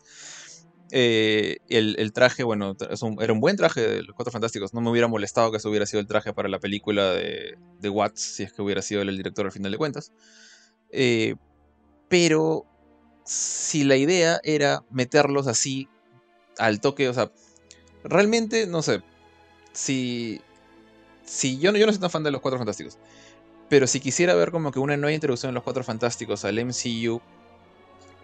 Eh, 0.92 1.58
el, 1.70 2.14
traje, 2.14 2.44
bueno, 2.44 2.76
era 3.20 3.34
un 3.34 3.40
buen 3.40 3.58
traje 3.58 3.82
de 3.82 4.04
los 4.04 4.16
Cuatro 4.16 4.32
Fantásticos. 4.32 4.74
No 4.74 4.82
me 4.82 4.90
hubiera 4.90 5.08
molestado 5.08 5.52
que 5.52 5.58
eso 5.58 5.70
hubiera 5.70 5.86
sido 5.86 6.00
el 6.00 6.08
traje 6.08 6.34
para 6.34 6.50
la 6.50 6.60
película 6.60 7.12
de, 7.12 7.58
de 7.80 7.90
Watts, 7.90 8.22
si 8.22 8.44
es 8.44 8.54
que 8.54 8.62
hubiera 8.62 8.82
sido 8.82 9.02
el 9.02 9.18
director 9.18 9.46
al 9.46 9.52
final 9.52 9.72
de 9.72 9.78
cuentas. 9.78 10.12
Eh, 10.92 11.36
pero 12.08 12.66
si 13.26 13.84
la 13.84 13.98
idea 13.98 14.40
era 14.44 14.84
meterlos 14.90 15.48
así 15.48 15.90
al 16.58 16.80
toque, 16.80 17.10
o 17.10 17.14
sea, 17.14 17.32
realmente, 18.04 18.68
no 18.68 18.82
sé, 18.82 19.04
si, 19.74 20.42
si 21.26 21.60
yo, 21.60 21.72
no, 21.72 21.78
yo 21.78 21.86
no 21.86 21.92
soy 21.92 22.02
tan 22.02 22.10
fan 22.10 22.24
de 22.24 22.32
los 22.32 22.42
Cuatro 22.42 22.58
Fantásticos, 22.58 22.98
pero 23.70 23.86
si 23.86 24.00
quisiera 24.00 24.34
ver 24.34 24.52
como 24.52 24.72
que 24.72 24.80
una 24.80 24.96
nueva 24.96 25.14
introducción 25.14 25.52
de 25.52 25.56
los 25.56 25.64
Cuatro 25.64 25.84
Fantásticos 25.84 26.46
al 26.46 26.58
MCU 26.64 27.22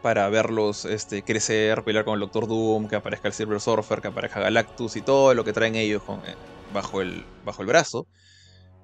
para 0.03 0.27
verlos 0.27 0.83
este, 0.83 1.23
crecer, 1.23 1.83
pelear 1.85 2.03
con 2.03 2.15
el 2.15 2.19
Doctor 2.19 2.45
Doom, 2.45 2.89
que 2.89 2.97
aparezca 2.97 3.29
el 3.29 3.33
Silver 3.33 3.61
Surfer, 3.61 4.01
que 4.01 4.09
aparezca 4.09 4.41
Galactus 4.41 4.97
y 4.97 5.01
todo 5.01 5.33
lo 5.33 5.45
que 5.45 5.53
traen 5.53 5.75
ellos 5.75 6.03
eh, 6.27 6.35
bajo, 6.73 7.01
el, 7.01 7.25
bajo 7.45 7.61
el 7.61 7.69
brazo. 7.69 8.05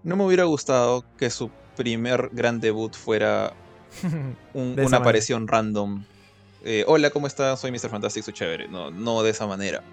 No 0.01 0.15
me 0.15 0.24
hubiera 0.24 0.45
gustado 0.45 1.03
que 1.17 1.30
su 1.30 1.51
primer 1.76 2.30
gran 2.32 2.61
debut 2.61 2.95
fuera 2.95 3.53
una 4.53 4.97
aparición 4.97 5.49
random. 5.49 6.05
Eh, 6.63 6.86
Hola, 6.88 7.09
¿cómo 7.09 7.28
estás? 7.28 7.59
Soy 7.59 7.72
Mr. 7.72 7.89
Fantastic, 7.89 8.24
soy 8.24 8.34
chévere. 8.34 8.70
No, 8.70 8.89
no 8.89 9.22
de 9.22 9.32
esa 9.32 9.45
manera. 9.45 9.84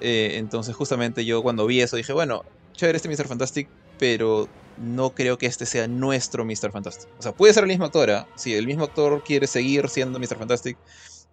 Eh, 0.00 0.34
entonces, 0.34 0.76
justamente 0.76 1.24
yo 1.24 1.42
cuando 1.42 1.66
vi 1.66 1.80
eso 1.80 1.96
dije, 1.96 2.12
bueno, 2.12 2.44
chévere 2.72 2.98
este 2.98 3.08
Mr. 3.08 3.26
Fantastic, 3.26 3.68
pero 3.98 4.48
no 4.78 5.10
creo 5.10 5.38
que 5.38 5.46
este 5.46 5.66
sea 5.66 5.88
nuestro 5.88 6.44
Mr. 6.44 6.70
Fantastic. 6.70 7.08
O 7.18 7.22
sea, 7.22 7.32
puede 7.32 7.54
ser 7.54 7.64
el 7.64 7.68
mismo 7.68 7.84
actor, 7.84 8.10
¿eh? 8.10 8.24
Si 8.36 8.54
el 8.54 8.66
mismo 8.66 8.84
actor 8.84 9.22
quiere 9.24 9.46
seguir 9.46 9.88
siendo 9.88 10.18
Mr. 10.18 10.36
Fantastic 10.36 10.76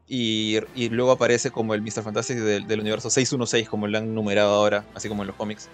y, 0.08 0.60
luego 0.90 1.12
aparece 1.12 1.52
como 1.52 1.74
el 1.74 1.82
Mr. 1.82 2.04
Fantastic 2.04 2.38
del, 2.38 2.80
universo 2.80 3.10
616, 3.10 3.70
como 3.70 3.88
lo 3.88 3.98
han 3.98 4.14
numerado 4.14 4.54
ahora, 4.54 4.86
así 4.94 5.08
como 5.08 5.24
en 5.24 5.28
los 5.28 5.36
cómics. 5.36 5.70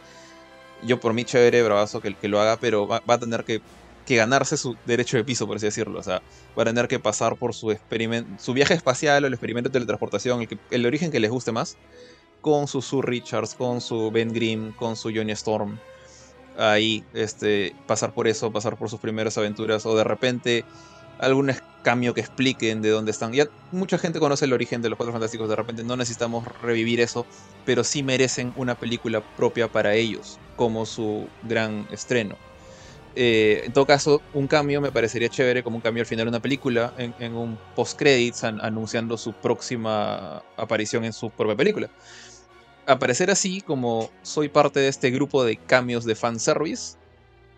Yo 0.83 0.99
por 0.99 1.13
mí 1.13 1.25
chévere, 1.25 1.61
bravazo 1.63 1.99
que, 2.01 2.15
que 2.15 2.27
lo 2.27 2.39
haga, 2.39 2.57
pero 2.57 2.87
va, 2.87 3.01
a 3.05 3.17
tener 3.17 3.43
que, 3.43 3.61
ganarse 4.07 4.57
su 4.57 4.75
derecho 4.87 5.17
de 5.17 5.23
piso, 5.23 5.45
por 5.45 5.57
así 5.57 5.67
decirlo. 5.67 5.99
O 5.99 6.03
sea, 6.03 6.21
va 6.57 6.63
a 6.63 6.65
tener 6.65 6.87
que 6.87 6.99
pasar 6.99 7.35
por 7.35 7.53
su, 7.53 7.77
su 8.37 8.53
viaje 8.53 8.73
espacial 8.73 9.23
o 9.23 9.27
el 9.27 9.33
experimento 9.33 9.69
de 9.69 9.73
teletransportación, 9.73 10.41
el, 10.41 10.59
el 10.71 10.85
origen 10.85 11.11
que 11.11 11.19
les 11.19 11.29
guste 11.29 11.51
más, 11.51 11.77
con 12.41 12.67
su 12.67 12.81
Sue 12.81 13.03
Richards, 13.03 13.53
con 13.53 13.81
su 13.81 14.09
Ben 14.09 14.33
Grimm, 14.33 14.71
con 14.71 14.95
su 14.95 15.11
Johnny 15.13 15.33
Storm 15.33 15.77
ahí 16.59 17.03
este, 17.13 17.75
pasar 17.87 18.13
por 18.13 18.27
eso, 18.27 18.51
pasar 18.51 18.77
por 18.77 18.89
sus 18.89 18.99
primeras 18.99 19.37
aventuras 19.37 19.85
o 19.85 19.95
de 19.95 20.03
repente 20.03 20.65
algún 21.19 21.51
cambio 21.83 22.13
que 22.13 22.21
expliquen 22.21 22.81
de 22.81 22.89
dónde 22.89 23.11
están. 23.11 23.33
Ya 23.33 23.47
mucha 23.71 23.97
gente 23.97 24.19
conoce 24.19 24.45
el 24.45 24.53
origen 24.53 24.81
de 24.81 24.89
los 24.89 24.97
Cuatro 24.97 25.13
Fantásticos, 25.13 25.49
de 25.49 25.55
repente 25.55 25.83
no 25.83 25.95
necesitamos 25.95 26.45
revivir 26.61 27.01
eso, 27.01 27.25
pero 27.65 27.83
sí 27.83 28.03
merecen 28.03 28.53
una 28.55 28.75
película 28.75 29.21
propia 29.35 29.67
para 29.67 29.93
ellos, 29.95 30.39
como 30.55 30.85
su 30.85 31.27
gran 31.43 31.87
estreno. 31.91 32.35
Eh, 33.15 33.63
en 33.65 33.73
todo 33.73 33.85
caso, 33.85 34.21
un 34.33 34.47
cambio 34.47 34.81
me 34.81 34.91
parecería 34.91 35.29
chévere, 35.29 35.63
como 35.63 35.77
un 35.77 35.81
cambio 35.81 36.01
al 36.01 36.07
final 36.07 36.25
de 36.25 36.29
una 36.29 36.39
película, 36.39 36.93
en, 36.97 37.33
un 37.33 37.57
post-credits 37.75 38.43
anunciando 38.43 39.17
su 39.17 39.33
próxima 39.33 40.43
aparición 40.55 41.03
en 41.03 41.13
su 41.13 41.29
propia 41.29 41.55
película 41.55 41.89
aparecer 42.89 43.29
así 43.29 43.61
como 43.61 44.09
soy 44.23 44.49
parte 44.49 44.79
de 44.79 44.87
este 44.87 45.11
grupo 45.11 45.43
de 45.43 45.57
cambios 45.57 46.05
de 46.05 46.15
fanservice, 46.15 46.97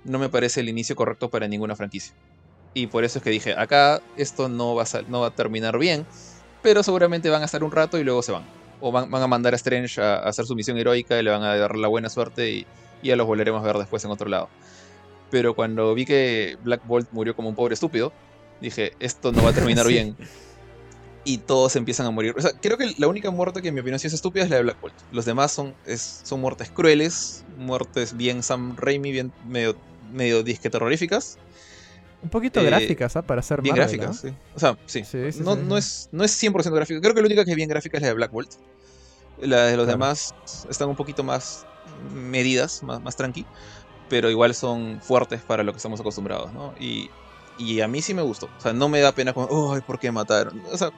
no 0.04 0.20
me 0.20 0.30
parece 0.30 0.60
el 0.60 0.70
inicio 0.70 0.96
correcto 0.96 1.30
para 1.30 1.48
ninguna 1.48 1.76
franquicia. 1.76 2.14
Y 2.74 2.88
por 2.88 3.04
eso 3.04 3.20
es 3.20 3.24
que 3.24 3.30
dije, 3.30 3.54
acá 3.54 4.02
esto 4.18 4.50
no 4.50 4.76
va 4.76 4.84
a, 4.84 5.02
no 5.08 5.22
va 5.22 5.28
a 5.28 5.36
terminar 5.36 5.78
bien, 5.78 6.06
pero 6.62 6.84
seguramente 6.84 7.30
van 7.30 7.42
a 7.42 7.46
estar 7.46 7.64
un 7.64 7.72
rato 7.72 7.98
y 7.98 8.04
luego 8.04 8.22
se 8.22 8.34
van. 8.34 8.44
O 8.82 8.92
van, 8.92 9.14
a 9.14 9.28
mandar 9.28 9.54
a 9.54 9.58
Strange 9.58 10.02
a, 10.02 10.18
hacer 10.18 10.46
su 10.46 10.56
misión 10.56 10.78
heroica 10.78 11.18
y 11.18 11.24
le 11.24 11.32
van 11.32 11.44
a 11.44 11.56
dar 11.56 11.78
la 11.78 11.88
buena 11.88 12.10
suerte 12.10 12.50
y, 12.52 12.66
ya 13.04 13.16
los 13.16 13.26
volveremos 13.26 13.64
a 13.64 13.66
ver 13.66 13.78
después 13.78 14.04
en 14.04 14.12
otro 14.12 14.30
lado. 14.30 14.50
Pero 15.30 15.56
cuando 15.56 15.94
vi 15.96 16.06
que 16.06 16.58
Black 16.64 16.86
Bolt 16.86 17.10
murió 17.12 17.36
como 17.36 17.50
un 17.50 17.56
pobre 17.56 17.74
estúpido, 17.74 18.12
dije, 18.60 18.94
esto 19.00 19.32
no 19.32 19.44
va 19.44 19.52
a 19.52 19.54
terminar 19.54 19.88
bien. 19.88 20.16
Y 21.24 21.38
todos 21.40 21.76
empiezan 21.76 22.06
a 22.08 22.12
morir. 22.12 22.34
O 22.38 22.42
sea, 22.42 22.52
creo 22.60 22.78
que 22.78 22.94
la 22.98 23.08
única 23.08 23.30
muerte 23.32 23.62
que 23.62 23.68
en 23.70 23.74
mi 23.76 23.82
opinión 23.82 24.00
sí 24.00 24.08
es 24.08 24.14
estúpida 24.14 24.44
es 24.44 24.50
la 24.50 24.56
de 24.58 24.64
Black 24.64 24.82
Bolt. 24.82 24.96
Los 25.12 25.26
demás 25.26 25.52
son, 25.52 25.74
es, 25.86 26.22
son 26.24 26.42
muertes 26.42 26.70
crueles, 26.72 27.44
muertes 27.58 28.18
bien 28.18 28.42
Sam 28.44 28.76
Raimi, 28.78 29.12
bien 29.12 29.32
medio, 29.48 29.76
medio 30.12 30.44
disque 30.44 30.70
terroríficas. 30.70 31.38
Un 32.24 32.30
poquito 32.30 32.60
Eh, 32.60 32.66
gráficas, 32.66 33.16
¿ah? 33.16 33.22
Para 33.24 33.42
ser 33.42 33.62
Bien 33.62 33.76
Marvel, 33.76 33.98
gráficas, 33.98 34.22
sí. 34.22 34.34
O 34.56 34.60
sea, 34.60 34.78
sí. 34.86 35.04
Sí, 35.04 35.32
sí, 35.32 35.42
no, 35.44 35.78
es, 35.78 36.10
no 36.12 36.24
es 36.24 36.44
100% 36.44 36.72
gráfica. 36.74 37.02
Creo 37.02 37.14
que 37.16 37.22
la 37.22 37.26
única 37.28 37.44
que 37.46 37.52
es 37.52 37.56
bien 37.58 37.70
gráfica 37.70 37.98
es 37.98 38.02
la 38.02 38.10
de 38.10 38.14
Black 38.14 38.32
Bolt. 38.32 38.52
La 39.42 39.66
de 39.66 39.76
los 39.78 39.86
Claro. 39.86 39.98
demás 39.98 40.36
están 40.70 40.90
un 40.90 40.96
poquito 40.96 41.24
más 41.24 41.66
medidas, 42.14 42.84
más, 42.84 43.02
más 43.02 43.16
tranqui. 43.16 43.46
Pero 44.10 44.30
igual 44.30 44.54
son 44.54 45.00
fuertes 45.02 45.42
para 45.42 45.64
lo 45.64 45.72
que 45.72 45.78
estamos 45.78 46.00
acostumbrados, 46.00 46.54
¿no? 46.54 46.74
Y, 46.80 47.10
y 47.62 47.82
a 47.82 47.88
mí 47.88 48.02
sí 48.02 48.14
me 48.14 48.22
gustó. 48.22 48.50
O 48.58 48.62
sea, 48.62 48.74
no 48.74 48.90
me 48.90 49.00
da 49.00 49.12
pena 49.14 49.34
como, 49.34 49.74
¡ay, 49.74 49.82
por 49.82 50.00
qué 50.00 50.12
mataron! 50.12 50.62
O 50.72 50.78
sea, 50.78 50.92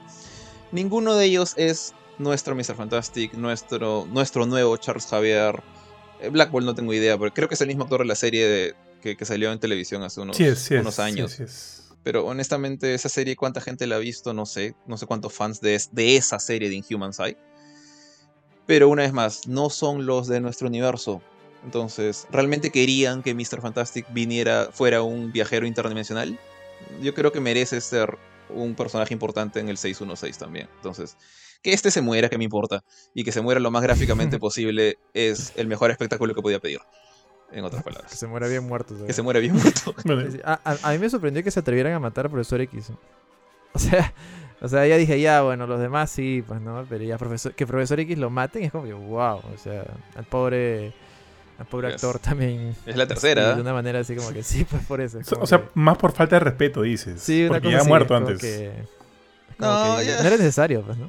ninguno 0.72 1.14
de 1.14 1.26
ellos 1.26 1.52
es 1.56 1.94
nuestro 2.18 2.54
Mr. 2.54 2.74
Fantastic, 2.76 3.34
nuestro, 3.34 4.06
nuestro 4.10 4.46
nuevo 4.46 4.76
Charles 4.76 5.06
Javier. 5.06 5.62
Eh, 6.20 6.28
Black 6.28 6.50
Bolt 6.50 6.64
no 6.66 6.74
tengo 6.74 6.92
idea, 6.94 7.18
pero 7.18 7.32
creo 7.32 7.48
que 7.48 7.54
es 7.54 7.60
el 7.60 7.68
mismo 7.68 7.84
actor 7.84 8.00
de 8.00 8.06
la 8.06 8.14
serie 8.14 8.46
de- 8.46 8.74
que, 9.02 9.16
que 9.16 9.24
salió 9.24 9.52
en 9.52 9.58
televisión 9.60 10.02
hace 10.02 10.20
unos, 10.20 10.36
Sí 10.36 10.44
es, 10.44 10.58
sí 10.60 10.74
unos 10.76 10.94
sí 10.94 11.02
años. 11.02 11.32
sí 11.32 11.42
es. 11.42 11.84
Pero 12.02 12.24
honestamente, 12.26 12.94
esa 12.94 13.08
serie, 13.08 13.34
¿cuánta 13.36 13.60
gente 13.60 13.86
la 13.86 13.96
ha 13.96 13.98
visto? 13.98 14.32
No 14.32 14.46
sé. 14.46 14.74
No 14.86 14.96
sé 14.96 15.06
cuántos 15.06 15.32
fans 15.32 15.60
de, 15.60 15.74
es- 15.74 15.88
de 15.92 16.16
esa 16.16 16.38
serie 16.38 16.68
de 16.70 16.76
Inhumans 16.76 17.18
hay. 17.20 17.36
Pero 18.66 18.88
una 18.88 19.02
vez 19.02 19.12
más, 19.12 19.46
no 19.46 19.68
son 19.70 20.06
los 20.06 20.26
de 20.26 20.40
nuestro 20.40 20.68
universo. 20.68 21.20
Entonces, 21.64 22.26
¿realmente 22.30 22.70
querían 22.70 23.22
que 23.22 23.34
Mr. 23.34 23.60
Fantastic 23.60 24.06
viniera, 24.12 24.68
fuera 24.72 25.02
un 25.02 25.32
viajero 25.32 25.66
interdimensional? 25.66 26.38
Yo 27.00 27.14
creo 27.14 27.32
que 27.32 27.40
merece 27.40 27.80
ser 27.80 28.16
un 28.50 28.74
personaje 28.74 29.12
importante 29.14 29.60
en 29.60 29.68
el 29.68 29.76
616 29.76 30.38
también. 30.38 30.68
Entonces, 30.76 31.16
que 31.62 31.72
este 31.72 31.90
se 31.90 32.02
muera, 32.02 32.28
que 32.28 32.38
me 32.38 32.44
importa. 32.44 32.84
Y 33.14 33.24
que 33.24 33.32
se 33.32 33.40
muera 33.40 33.60
lo 33.60 33.70
más 33.70 33.82
gráficamente 33.82 34.38
posible 34.38 34.98
es 35.14 35.52
el 35.56 35.66
mejor 35.66 35.90
espectáculo 35.90 36.34
que 36.34 36.42
podía 36.42 36.60
pedir. 36.60 36.80
En 37.52 37.64
otras 37.64 37.82
Que 37.84 37.90
palabras. 37.90 38.12
se 38.12 38.26
muera 38.26 38.48
bien 38.48 38.64
muerto. 38.64 38.94
Que 38.94 39.00
¿sabes? 39.00 39.16
se 39.16 39.22
muera 39.22 39.40
bien 39.40 39.54
muerto. 39.54 39.94
A- 40.44 40.60
a 40.82 40.92
mí 40.92 40.98
me 40.98 41.08
sorprendió 41.08 41.42
que 41.44 41.50
se 41.50 41.60
atrevieran 41.60 41.92
a 41.92 42.00
matar 42.00 42.26
a 42.26 42.28
Profesor 42.28 42.60
X. 42.62 42.90
O 43.72 43.78
sea, 43.78 44.12
o 44.60 44.68
sea, 44.68 44.86
ya 44.86 44.96
dije, 44.96 45.20
ya, 45.20 45.42
bueno, 45.42 45.66
los 45.66 45.80
demás 45.80 46.10
sí, 46.10 46.42
pues 46.46 46.60
no, 46.60 46.86
pero 46.88 47.04
ya 47.04 47.18
profesor, 47.18 47.54
que 47.54 47.66
Profesor 47.66 47.98
X 48.00 48.16
lo 48.18 48.30
maten 48.30 48.62
es 48.64 48.72
como 48.72 48.84
que, 48.84 48.92
wow, 48.92 49.38
o 49.52 49.58
sea, 49.62 49.84
al 50.16 50.24
pobre, 50.24 50.94
al 51.58 51.66
pobre 51.66 51.88
Yes. 51.88 51.94
actor 52.02 52.18
también. 52.18 52.74
Es 52.86 52.96
la 52.96 53.04
sí, 53.04 53.08
tercera. 53.08 53.54
de 53.54 53.60
una 53.60 53.72
manera 53.72 54.00
así 54.00 54.14
como 54.16 54.32
que 54.32 54.42
sí, 54.42 54.64
pues 54.64 54.84
por 54.86 55.00
eso. 55.00 55.20
es 55.20 55.32
o 55.32 55.46
sea, 55.46 55.58
que- 55.58 55.68
más 55.74 55.96
por 55.98 56.12
falta 56.12 56.36
de 56.36 56.40
respeto, 56.40 56.82
dices. 56.82 57.20
sí, 57.20 57.42
una 57.42 57.48
porque 57.54 57.68
cosa 57.68 57.76
ya 57.76 57.80
ha 57.82 57.84
muerto 57.84 58.14
antes. 58.16 58.40
que- 58.40 58.72
No, 59.58 60.02
ya. 60.02 60.20
no 60.20 60.26
era 60.26 60.36
necesario, 60.36 60.82
pues, 60.82 60.96
¿no? 60.98 61.08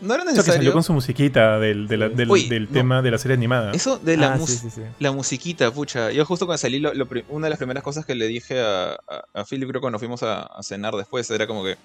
No 0.00 0.14
era 0.14 0.22
O 0.22 0.26
sea, 0.26 0.32
que 0.32 0.36
necesario. 0.38 0.54
salió 0.60 0.72
con 0.72 0.82
su 0.82 0.92
musiquita 0.94 1.58
del, 1.58 1.86
de 1.86 1.96
la- 1.98 2.08
Sí. 2.08 2.14
del, 2.14 2.30
Uy, 2.30 2.48
del 2.48 2.64
no. 2.64 2.70
tema 2.70 3.02
de 3.02 3.10
la 3.10 3.18
serie 3.18 3.34
animada. 3.36 3.72
Eso 3.72 3.98
de 3.98 4.16
la, 4.16 4.32
ah, 4.32 4.36
mus- 4.38 4.48
sí, 4.48 4.56
sí, 4.56 4.70
sí. 4.70 4.80
la 4.98 5.12
musiquita, 5.12 5.70
pucha. 5.72 6.10
Yo 6.10 6.24
justo 6.24 6.46
cuando 6.46 6.56
salí, 6.58 6.78
lo- 6.78 6.92
una 7.28 7.46
de 7.46 7.50
las 7.50 7.58
primeras 7.58 7.82
cosas 7.84 8.06
que 8.06 8.14
le 8.14 8.26
dije 8.26 8.60
a, 8.62 8.92
a, 8.92 9.24
a 9.34 9.44
Philip, 9.44 9.68
creo 9.68 9.80
que 9.80 9.82
cuando 9.82 9.98
fuimos 9.98 10.22
a, 10.22 10.42
a 10.44 10.62
cenar 10.62 10.94
después, 10.94 11.28
era 11.30 11.46
como 11.46 11.64
que, 11.64 11.76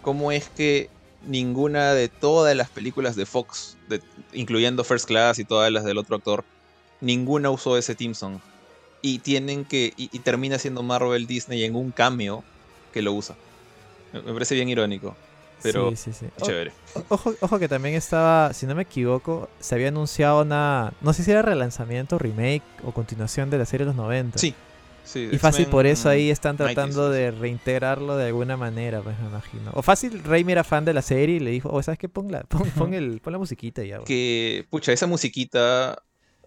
¿cómo 0.00 0.32
es 0.32 0.48
que 0.48 0.88
ninguna 1.26 1.92
de 1.92 2.08
todas 2.08 2.56
las 2.56 2.70
películas 2.70 3.16
de 3.16 3.26
Fox, 3.26 3.76
de- 3.90 4.00
incluyendo 4.32 4.82
First 4.84 5.06
Class 5.06 5.38
y 5.38 5.44
todas 5.44 5.70
las 5.70 5.84
del 5.84 5.98
otro 5.98 6.16
actor, 6.16 6.42
ninguna 7.00 7.50
usó 7.50 7.76
ese 7.76 7.94
theme 7.94 8.14
song? 8.14 8.38
Y 9.02 9.20
tienen 9.20 9.64
que, 9.64 9.92
y, 9.96 10.10
y 10.12 10.18
termina 10.20 10.58
siendo 10.58 10.82
Marvel 10.82 11.26
Disney 11.26 11.64
en 11.64 11.74
un 11.74 11.90
cameo 11.90 12.44
que 12.92 13.00
lo 13.02 13.12
usa. 13.12 13.34
Me, 14.12 14.20
me 14.22 14.32
parece 14.32 14.54
bien 14.54 14.68
irónico, 14.68 15.16
pero 15.62 15.90
Sí, 15.90 15.96
sí, 15.96 16.12
sí. 16.12 16.26
Chévere. 16.42 16.72
o- 16.94 17.04
ojo, 17.14 17.34
ojo 17.40 17.58
que 17.58 17.68
también 17.68 17.94
estaba, 17.94 18.52
si 18.52 18.66
no 18.66 18.74
me 18.74 18.82
equivoco, 18.82 19.48
se 19.60 19.74
había 19.74 19.88
anunciado 19.88 20.42
una, 20.42 20.92
no 21.00 21.12
sé 21.12 21.24
si 21.24 21.30
era 21.30 21.42
relanzamiento, 21.42 22.18
remake 22.18 22.62
o 22.84 22.92
continuación 22.92 23.48
de 23.50 23.58
la 23.58 23.64
serie 23.64 23.86
de 23.86 23.92
los 23.92 23.96
90. 23.96 24.38
Sí. 24.38 24.54
Sí, 25.02 25.28
Y 25.32 25.38
fácil 25.38 25.66
por 25.66 25.86
eso 25.86 26.08
ahí 26.08 26.30
están 26.30 26.56
90s, 26.56 26.58
tratando 26.58 27.10
de 27.10 27.30
reintegrarlo 27.32 28.16
de 28.16 28.26
alguna 28.26 28.56
manera, 28.56 29.00
pues 29.00 29.18
me 29.18 29.26
imagino. 29.28 29.70
O 29.74 29.82
fácil, 29.82 30.22
Raimi 30.22 30.52
era 30.52 30.62
fan 30.62 30.84
de 30.84 30.92
la 30.92 31.02
serie 31.02 31.36
y 31.36 31.40
le 31.40 31.50
dijo, 31.50 31.68
oh, 31.72 31.82
¿sabes 31.82 31.98
qué? 31.98 32.08
Pon 32.08 32.30
la, 32.30 32.42
pon, 32.44 32.68
pon 32.76 32.94
el, 32.94 33.20
pon 33.20 33.32
la 33.32 33.38
musiquita 33.38 33.82
y 33.82 33.88
ya. 33.88 33.96
güey". 33.96 34.06
que, 34.06 34.66
pucha, 34.70 34.92
esa 34.92 35.06
musiquita 35.08 36.00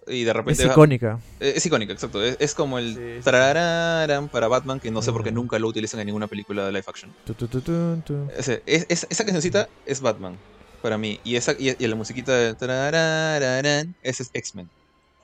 y 0.08 0.24
de 0.24 0.30
Es 0.32 0.36
repente... 0.36 0.66
va- 0.66 0.72
icónica. 0.74 1.20
eh, 1.40 1.54
es 1.56 1.66
icónica, 1.66 1.94
exacto. 1.94 2.24
Es, 2.24 2.38
es 2.40 2.54
como 2.56 2.78
el 2.80 2.96
Sí, 2.96 3.16
sí, 3.18 3.22
para 3.24 4.48
Batman, 4.48 4.80
que 4.80 4.92
no 4.92 5.02
sé 5.02 5.12
por 5.12 5.24
qué 5.24 5.32
Mm. 5.32 5.36
nunca 5.36 5.60
lo 5.60 5.68
utilizan 5.68 6.00
en 6.00 6.08
ninguna 6.08 6.28
película 6.28 6.66
de 6.66 6.72
live 6.72 6.86
action. 6.88 7.12
Tu, 7.26 7.34
tu, 7.34 7.48
tu, 7.48 7.62
tu, 7.62 7.98
tu. 8.06 8.28
Ese- 8.38 8.62
es- 8.66 8.86
es- 8.90 9.08
esa 9.10 9.24
cancioncita 9.24 9.68
es 9.86 10.02
Batman, 10.02 10.38
para 10.82 10.98
mí. 10.98 11.20
Y, 11.24 11.36
esa, 11.36 11.54
y, 11.58 11.76
y 11.78 11.88
la 11.88 11.96
musiquita 11.96 12.34
de 12.34 12.54
tarararán, 12.56 13.96
ese 14.04 14.24
es 14.24 14.30
X-Men. 14.34 14.70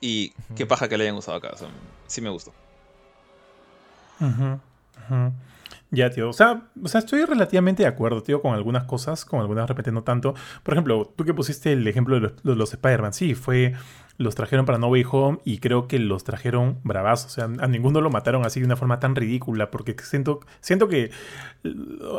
Y 0.00 0.32
qué 0.56 0.64
paja 0.66 0.88
que 0.88 0.96
la 0.96 1.04
hayan 1.04 1.16
usado 1.16 1.36
acá. 1.36 1.50
o 1.52 1.56
sea, 1.58 1.68
sí 2.06 2.20
me 2.20 2.30
gustó. 2.30 2.52
Ya, 5.92 6.08
tío. 6.10 6.30
O 6.30 6.32
sea, 6.32 6.68
o 6.82 6.88
sea, 6.88 7.00
estoy 7.00 7.24
relativamente 7.24 7.82
de 7.82 7.88
acuerdo, 7.88 8.22
tío, 8.22 8.40
con 8.40 8.54
algunas 8.54 8.84
cosas, 8.84 9.24
con 9.24 9.40
algunas 9.40 9.64
de 9.64 9.66
repente 9.68 9.90
no 9.90 10.04
tanto. 10.04 10.34
Por 10.62 10.74
ejemplo, 10.74 11.12
tú 11.16 11.24
que 11.24 11.34
pusiste 11.34 11.72
el 11.72 11.86
ejemplo 11.88 12.14
de 12.14 12.20
los, 12.20 12.42
de 12.44 12.54
los 12.54 12.72
Spider-Man, 12.72 13.12
sí, 13.12 13.34
fue. 13.34 13.74
Los 14.20 14.34
trajeron 14.34 14.66
para 14.66 14.76
No 14.76 14.88
Way 14.88 15.06
Home 15.10 15.38
y 15.46 15.58
creo 15.60 15.88
que 15.88 15.98
los 15.98 16.24
trajeron 16.24 16.78
bravazos. 16.84 17.32
O 17.32 17.34
sea, 17.34 17.44
a 17.44 17.66
ninguno 17.66 18.02
lo 18.02 18.10
mataron 18.10 18.44
así 18.44 18.60
de 18.60 18.66
una 18.66 18.76
forma 18.76 19.00
tan 19.00 19.16
ridícula, 19.16 19.70
porque 19.70 19.96
siento, 20.02 20.40
siento 20.60 20.88
que 20.88 21.04
eh, 21.04 21.10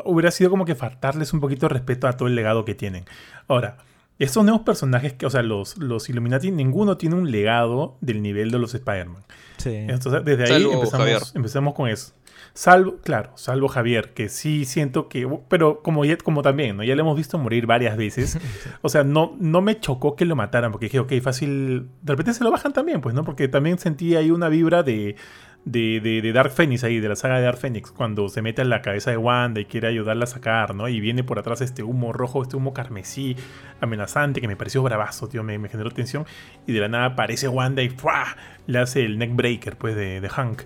hubiera 0.06 0.32
sido 0.32 0.50
como 0.50 0.66
que 0.66 0.74
faltarles 0.74 1.32
un 1.32 1.40
poquito 1.40 1.68
de 1.68 1.74
respeto 1.74 2.08
a 2.08 2.14
todo 2.14 2.28
el 2.28 2.34
legado 2.34 2.66
que 2.66 2.74
tienen. 2.74 3.06
Ahora, 3.48 3.78
estos 4.18 4.44
nuevos 4.44 4.64
personajes, 4.64 5.14
que, 5.14 5.28
o 5.28 5.30
sea, 5.30 5.44
los, 5.44 5.78
los 5.78 6.10
Illuminati, 6.10 6.50
ninguno 6.50 6.98
tiene 6.98 7.18
un 7.18 7.30
legado 7.30 7.98
del 8.02 8.24
nivel 8.24 8.50
de 8.50 8.58
los 8.58 8.74
Spider-Man. 8.74 9.22
Sí. 9.58 9.70
Entonces, 9.70 10.26
desde 10.26 10.52
ahí 10.52 10.64
empezamos, 10.64 11.36
empezamos 11.36 11.74
con 11.76 11.88
eso. 11.88 12.14
Salvo, 12.54 12.98
claro, 12.98 13.32
salvo 13.36 13.68
Javier, 13.70 14.14
que 14.14 14.28
sí 14.28 14.66
siento 14.66 15.08
que, 15.08 15.28
pero 15.48 15.82
como, 15.82 16.04
ya- 16.04 16.18
como 16.18 16.42
también, 16.42 16.76
¿no? 16.78 16.84
Ya 16.84 16.96
lo 16.96 17.02
hemos 17.02 17.16
visto 17.16 17.38
morir 17.38 17.66
varias 17.66 17.96
veces. 17.98 18.38
O 18.82 18.90
sea, 18.90 19.04
no, 19.04 19.36
no 19.40 19.62
me 19.62 19.80
chocó 19.80 20.16
que 20.16 20.26
lo 20.26 20.36
mataran, 20.36 20.72
porque 20.72 20.88
dije, 20.88 21.00
ok, 21.00 21.14
fácil. 21.22 21.88
De 22.02 22.14
repente 22.14 22.34
se 22.34 22.44
lo 22.44 22.52
bajan 22.52 22.74
también, 22.74 23.00
pues, 23.02 23.16
¿no? 23.16 23.24
Porque 23.24 23.48
también 23.48 23.78
sentí 23.80 24.16
ahí 24.16 24.32
una 24.32 24.50
vibra 24.50 24.84
de, 24.84 25.16
de, 25.64 26.00
de, 26.02 26.22
de 26.22 26.34
Dark 26.34 26.52
Phoenix 26.52 26.84
ahí, 26.84 27.00
de 27.00 27.08
la 27.08 27.16
saga 27.16 27.38
de 27.38 27.44
Dark 27.44 27.58
Phoenix, 27.58 27.92
cuando 27.92 28.28
se 28.28 28.42
mete 28.42 28.62
en 28.64 28.70
la 28.70 28.82
cabeza 28.82 29.12
de 29.12 29.18
Wanda 29.18 29.62
y 29.62 29.66
quiere 29.66 29.88
ayudarla 29.88 30.24
a 30.26 30.28
sacar, 30.28 30.76
¿no? 30.76 30.90
Y 30.90 31.00
viene 31.00 31.24
por 31.24 31.40
atrás 31.40 31.62
este 31.62 31.84
humo 31.84 32.12
rojo, 32.12 32.42
este 32.42 32.58
humo 32.58 32.74
carmesí 32.74 33.36
amenazante, 33.80 34.42
que 34.42 34.48
me 34.48 34.56
pareció 34.58 34.84
bravazo, 34.84 35.28
tío, 35.30 35.44
me, 35.44 35.58
me 35.58 35.70
generó 35.70 35.92
tensión. 35.92 36.26
Y 36.68 36.74
de 36.74 36.80
la 36.82 36.90
nada 36.90 37.06
aparece 37.06 37.48
Wanda 37.48 37.82
y 37.82 37.90
¡fua! 37.90 38.36
le 38.68 38.80
hace 38.80 39.06
el 39.06 39.18
neckbreaker, 39.20 39.78
pues, 39.78 39.96
de, 39.96 40.20
de 40.20 40.30
Hank. 40.30 40.64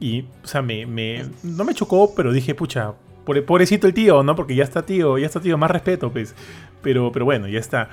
Y, 0.00 0.22
o 0.42 0.46
sea, 0.46 0.62
me, 0.62 0.86
me- 0.86 1.26
no 1.42 1.64
me 1.64 1.74
chocó, 1.74 2.14
pero 2.16 2.32
dije, 2.32 2.54
pucha, 2.54 2.94
pobre- 3.24 3.42
pobrecito 3.42 3.86
el 3.86 3.94
tío, 3.94 4.22
¿no? 4.22 4.34
Porque 4.34 4.54
ya 4.54 4.64
está 4.64 4.82
tío, 4.82 5.18
ya 5.18 5.26
está 5.26 5.40
tío, 5.40 5.58
más 5.58 5.70
respeto, 5.70 6.10
pues. 6.10 6.34
Pero, 6.82 7.12
pero 7.12 7.24
bueno, 7.26 7.46
ya 7.48 7.58
está. 7.58 7.90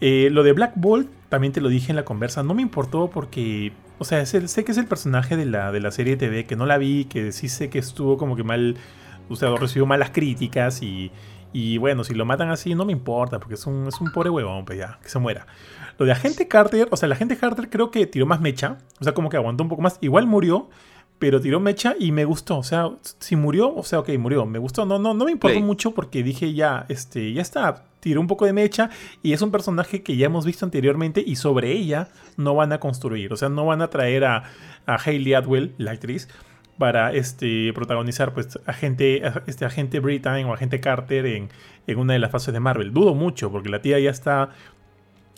Eh, 0.00 0.28
lo 0.32 0.42
de 0.42 0.52
Black 0.52 0.72
Bolt, 0.74 1.08
también 1.28 1.52
te 1.52 1.60
lo 1.60 1.68
dije 1.68 1.92
en 1.92 1.96
la 1.96 2.04
conversa, 2.04 2.42
no 2.42 2.52
me 2.54 2.62
importó 2.62 3.08
porque, 3.08 3.72
o 3.98 4.04
sea, 4.04 4.26
sé 4.26 4.64
que 4.64 4.72
es 4.72 4.78
el 4.78 4.86
personaje 4.86 5.36
de 5.36 5.46
la, 5.46 5.70
de 5.70 5.80
la 5.80 5.90
serie 5.92 6.16
TV, 6.16 6.44
que 6.44 6.56
no 6.56 6.66
la 6.66 6.76
vi, 6.78 7.04
que 7.04 7.30
sí 7.32 7.48
sé 7.48 7.70
que 7.70 7.78
estuvo 7.78 8.18
como 8.18 8.34
que 8.36 8.42
mal, 8.42 8.76
o 9.28 9.36
sea, 9.36 9.54
recibió 9.56 9.86
malas 9.86 10.10
críticas 10.10 10.82
y, 10.82 11.12
y 11.52 11.78
bueno, 11.78 12.02
si 12.02 12.12
lo 12.14 12.24
matan 12.24 12.50
así 12.50 12.74
no 12.74 12.84
me 12.84 12.92
importa, 12.92 13.38
porque 13.38 13.54
es 13.54 13.64
un, 13.66 13.86
es 13.86 14.00
un 14.00 14.10
pobre 14.12 14.30
huevón, 14.30 14.64
pues 14.64 14.78
ya, 14.80 14.98
que 15.00 15.08
se 15.08 15.20
muera. 15.20 15.46
Lo 15.96 16.04
de 16.04 16.12
Agente 16.12 16.48
Carter, 16.48 16.88
o 16.90 16.96
sea, 16.96 17.06
el 17.06 17.12
Agente 17.12 17.36
Carter 17.36 17.70
creo 17.70 17.92
que 17.92 18.06
tiró 18.06 18.26
más 18.26 18.40
mecha, 18.40 18.78
o 19.00 19.04
sea, 19.04 19.14
como 19.14 19.30
que 19.30 19.36
aguantó 19.36 19.62
un 19.62 19.70
poco 19.70 19.80
más, 19.82 19.98
igual 20.02 20.26
murió, 20.26 20.68
pero 21.24 21.40
tiró 21.40 21.58
mecha 21.58 21.94
y 21.98 22.12
me 22.12 22.26
gustó. 22.26 22.58
O 22.58 22.62
sea, 22.62 22.90
si 23.18 23.34
murió, 23.34 23.74
o 23.74 23.82
sea, 23.82 24.00
ok, 24.00 24.10
murió. 24.18 24.44
Me 24.44 24.58
gustó. 24.58 24.84
No, 24.84 24.98
no, 24.98 25.14
no 25.14 25.24
me 25.24 25.30
importó 25.30 25.54
Play. 25.54 25.62
mucho 25.62 25.92
porque 25.92 26.22
dije 26.22 26.52
ya, 26.52 26.84
este, 26.90 27.32
ya 27.32 27.40
está. 27.40 27.84
Tiró 28.00 28.20
un 28.20 28.26
poco 28.26 28.44
de 28.44 28.52
mecha 28.52 28.90
y 29.22 29.32
es 29.32 29.40
un 29.40 29.50
personaje 29.50 30.02
que 30.02 30.18
ya 30.18 30.26
hemos 30.26 30.44
visto 30.44 30.66
anteriormente 30.66 31.24
y 31.26 31.36
sobre 31.36 31.72
ella 31.72 32.08
no 32.36 32.54
van 32.54 32.74
a 32.74 32.78
construir. 32.78 33.32
O 33.32 33.38
sea, 33.38 33.48
no 33.48 33.64
van 33.64 33.80
a 33.80 33.88
traer 33.88 34.26
a, 34.26 34.42
a 34.84 34.96
Hayley 34.96 35.32
Atwell, 35.32 35.72
la 35.78 35.92
actriz, 35.92 36.28
para 36.76 37.14
este, 37.14 37.72
protagonizar 37.72 38.34
pues 38.34 38.58
agente, 38.66 39.22
este 39.46 39.64
agente 39.64 40.00
Britain 40.00 40.44
o 40.44 40.52
agente 40.52 40.78
Carter 40.80 41.24
en, 41.24 41.48
en 41.86 41.98
una 41.98 42.12
de 42.12 42.18
las 42.18 42.32
fases 42.32 42.52
de 42.52 42.60
Marvel. 42.60 42.92
Dudo 42.92 43.14
mucho 43.14 43.50
porque 43.50 43.70
la 43.70 43.80
tía 43.80 43.98
ya 43.98 44.10
está 44.10 44.50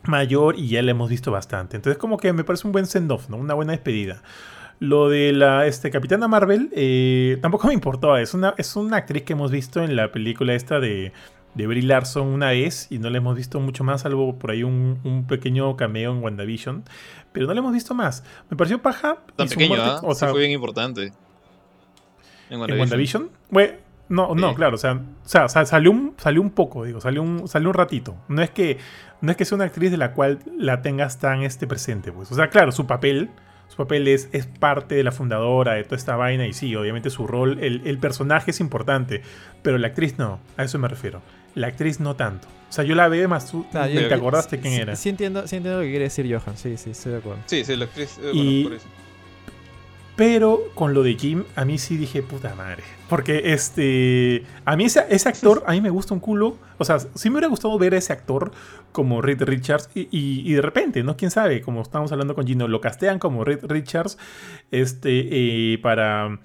mayor 0.02 0.58
y 0.58 0.66
ya 0.66 0.82
la 0.82 0.90
hemos 0.90 1.10
visto 1.10 1.30
bastante. 1.30 1.76
Entonces 1.76 1.96
como 1.96 2.16
que 2.16 2.32
me 2.32 2.42
parece 2.42 2.66
un 2.66 2.72
buen 2.72 2.86
send-off, 2.86 3.28
¿no? 3.28 3.36
Una 3.36 3.54
buena 3.54 3.70
despedida. 3.70 4.24
Lo 4.78 5.08
de 5.08 5.32
la 5.32 5.66
este, 5.66 5.90
Capitana 5.90 6.28
Marvel 6.28 6.68
eh, 6.74 7.38
tampoco 7.40 7.68
me 7.68 7.74
importó. 7.74 8.16
Es 8.16 8.34
una, 8.34 8.54
es 8.58 8.76
una 8.76 8.98
actriz 8.98 9.22
que 9.22 9.32
hemos 9.32 9.50
visto 9.50 9.82
en 9.82 9.96
la 9.96 10.12
película 10.12 10.52
esta 10.54 10.80
de, 10.80 11.12
de 11.54 11.66
Brie 11.66 11.82
Larson 11.82 12.26
una 12.28 12.50
vez 12.50 12.88
y 12.90 12.98
no 12.98 13.08
la 13.08 13.16
hemos 13.18 13.36
visto 13.36 13.58
mucho 13.58 13.84
más, 13.84 14.02
salvo 14.02 14.38
por 14.38 14.50
ahí 14.50 14.62
un, 14.62 15.00
un 15.04 15.26
pequeño 15.26 15.76
cameo 15.76 16.12
en 16.12 16.22
WandaVision. 16.22 16.84
Pero 17.32 17.46
no 17.46 17.54
la 17.54 17.60
hemos 17.60 17.72
visto 17.72 17.94
más. 17.94 18.22
Me 18.50 18.56
pareció 18.56 18.80
paja. 18.82 19.18
Tan 19.34 19.48
pequeño, 19.48 19.68
muerte- 19.76 19.86
¿ah? 19.88 20.00
o 20.02 20.12
Sí 20.14 20.20
sea, 20.20 20.28
fue 20.28 20.40
bien 20.40 20.52
importante. 20.52 21.12
En 22.50 22.62
en 22.62 22.78
WandaVision. 22.78 23.30
Bueno, 23.50 23.72
No, 24.08 24.36
no, 24.36 24.50
Sí. 24.50 24.54
claro, 24.54 24.76
o 24.76 24.78
sea, 24.78 24.92
o 24.92 25.28
sea, 25.28 25.48
sa- 25.48 25.66
salió 25.66 25.90
un, 25.90 26.14
salió 26.16 26.40
un 26.40 26.50
poco, 26.50 26.84
digo, 26.84 27.00
salió 27.00 27.22
un, 27.24 27.48
salió 27.48 27.70
un 27.70 27.74
ratito. 27.74 28.14
No 28.28 28.40
es 28.40 28.50
que, 28.50 28.78
no 29.20 29.32
es 29.32 29.36
que 29.36 29.44
sea 29.44 29.56
una 29.56 29.64
actriz 29.64 29.90
de 29.90 29.96
la 29.96 30.12
cual 30.12 30.38
la 30.56 30.80
tengas 30.80 31.18
tan 31.18 31.42
este 31.42 31.66
presente, 31.66 32.12
pues. 32.12 32.30
O 32.30 32.36
sea, 32.36 32.48
claro, 32.48 32.70
su 32.70 32.86
papel, 32.86 33.30
su 33.68 33.76
papel 33.76 34.09
es, 34.09 34.28
es 34.32 34.47
parte 34.47 34.94
de 34.94 35.02
la 35.05 35.12
fundadora 35.12 35.74
de 35.74 35.84
toda 35.84 35.97
esta 35.97 36.16
vaina 36.16 36.47
y 36.47 36.52
sí, 36.52 36.74
obviamente 36.76 37.10
su 37.10 37.26
rol, 37.26 37.59
el, 37.60 37.82
el 37.86 37.98
personaje 37.98 38.51
es 38.52 38.60
importante, 38.60 39.22
pero 39.62 39.76
la 39.78 39.88
actriz 39.88 40.16
no, 40.18 40.40
a 40.56 40.64
eso 40.64 40.78
me 40.78 40.88
refiero. 40.88 41.20
La 41.55 41.68
actriz 41.68 42.01
no 42.01 42.16
tanto. 42.16 42.48
O 42.68 42.72
sea, 42.72 42.84
yo 42.84 42.94
la 42.94 43.09
veo 43.09 43.28
más 43.28 43.51
tú, 43.51 43.64
Claro, 43.70 43.93
¿te 43.93 44.09
yo- 44.09 44.14
acordaste 44.14 44.59
quién 44.60 44.74
sí, 44.74 44.80
era? 44.80 44.97
Sí 44.97 45.09
entiendo, 45.09 45.47
sí 45.47 45.56
entiendo 45.56 45.78
lo 45.80 45.84
que 45.84 45.90
quiere 45.90 46.05
decir 46.05 46.26
Johan, 46.26 46.56
sí, 46.56 46.76
sí, 46.76 46.90
estoy 46.90 47.12
de 47.12 47.18
acuerdo. 47.18 47.40
Sí, 47.47 47.64
sí, 47.64 47.76
la 47.76 47.84
actriz. 47.86 48.18
eh, 48.22 48.30
Y- 48.32 48.62
bueno, 48.64 48.68
por 48.70 48.76
eso. 48.78 48.88
Pero 50.16 50.62
con 50.74 50.94
lo 50.94 51.02
de 51.02 51.14
Jim, 51.14 51.44
a 51.56 51.66
mí 51.66 51.76
sí 51.76 51.97
dije, 51.98 52.22
puta 52.22 52.55
madre. 52.55 52.82
Porque 53.09 53.52
este. 53.52 54.44
A 54.64 54.74
mí 54.74 54.86
ese, 54.86 55.01
actor, 55.28 55.62
a 55.66 55.72
mí 55.72 55.80
me 55.82 55.90
gusta 55.90 56.14
un 56.14 56.20
culo. 56.20 56.56
O 56.78 56.84
sea, 56.86 56.98
sí 56.98 57.28
me 57.28 57.34
hubiera 57.34 57.48
gustado 57.48 57.78
ver 57.78 57.93
a 57.94 57.98
ese 57.98 58.14
actor 58.14 58.51
como 58.93 59.20
Reed 59.20 59.43
Richards. 59.43 59.90
Y, 59.94 60.09
y- 60.10 60.43
y 60.51 60.55
de 60.55 60.62
repente, 60.62 61.02
¿no? 61.02 61.18
Quién 61.18 61.30
sabe, 61.30 61.60
como 61.60 61.82
estamos 61.82 62.12
hablando 62.12 62.34
con 62.34 62.47
Gino, 62.47 62.66
lo 62.66 62.80
castean 62.80 63.18
como 63.18 63.44
Reed 63.44 63.64
Richards. 63.64 64.16
Este. 64.70 65.74
eh, 65.74 65.78
para. 65.78 66.40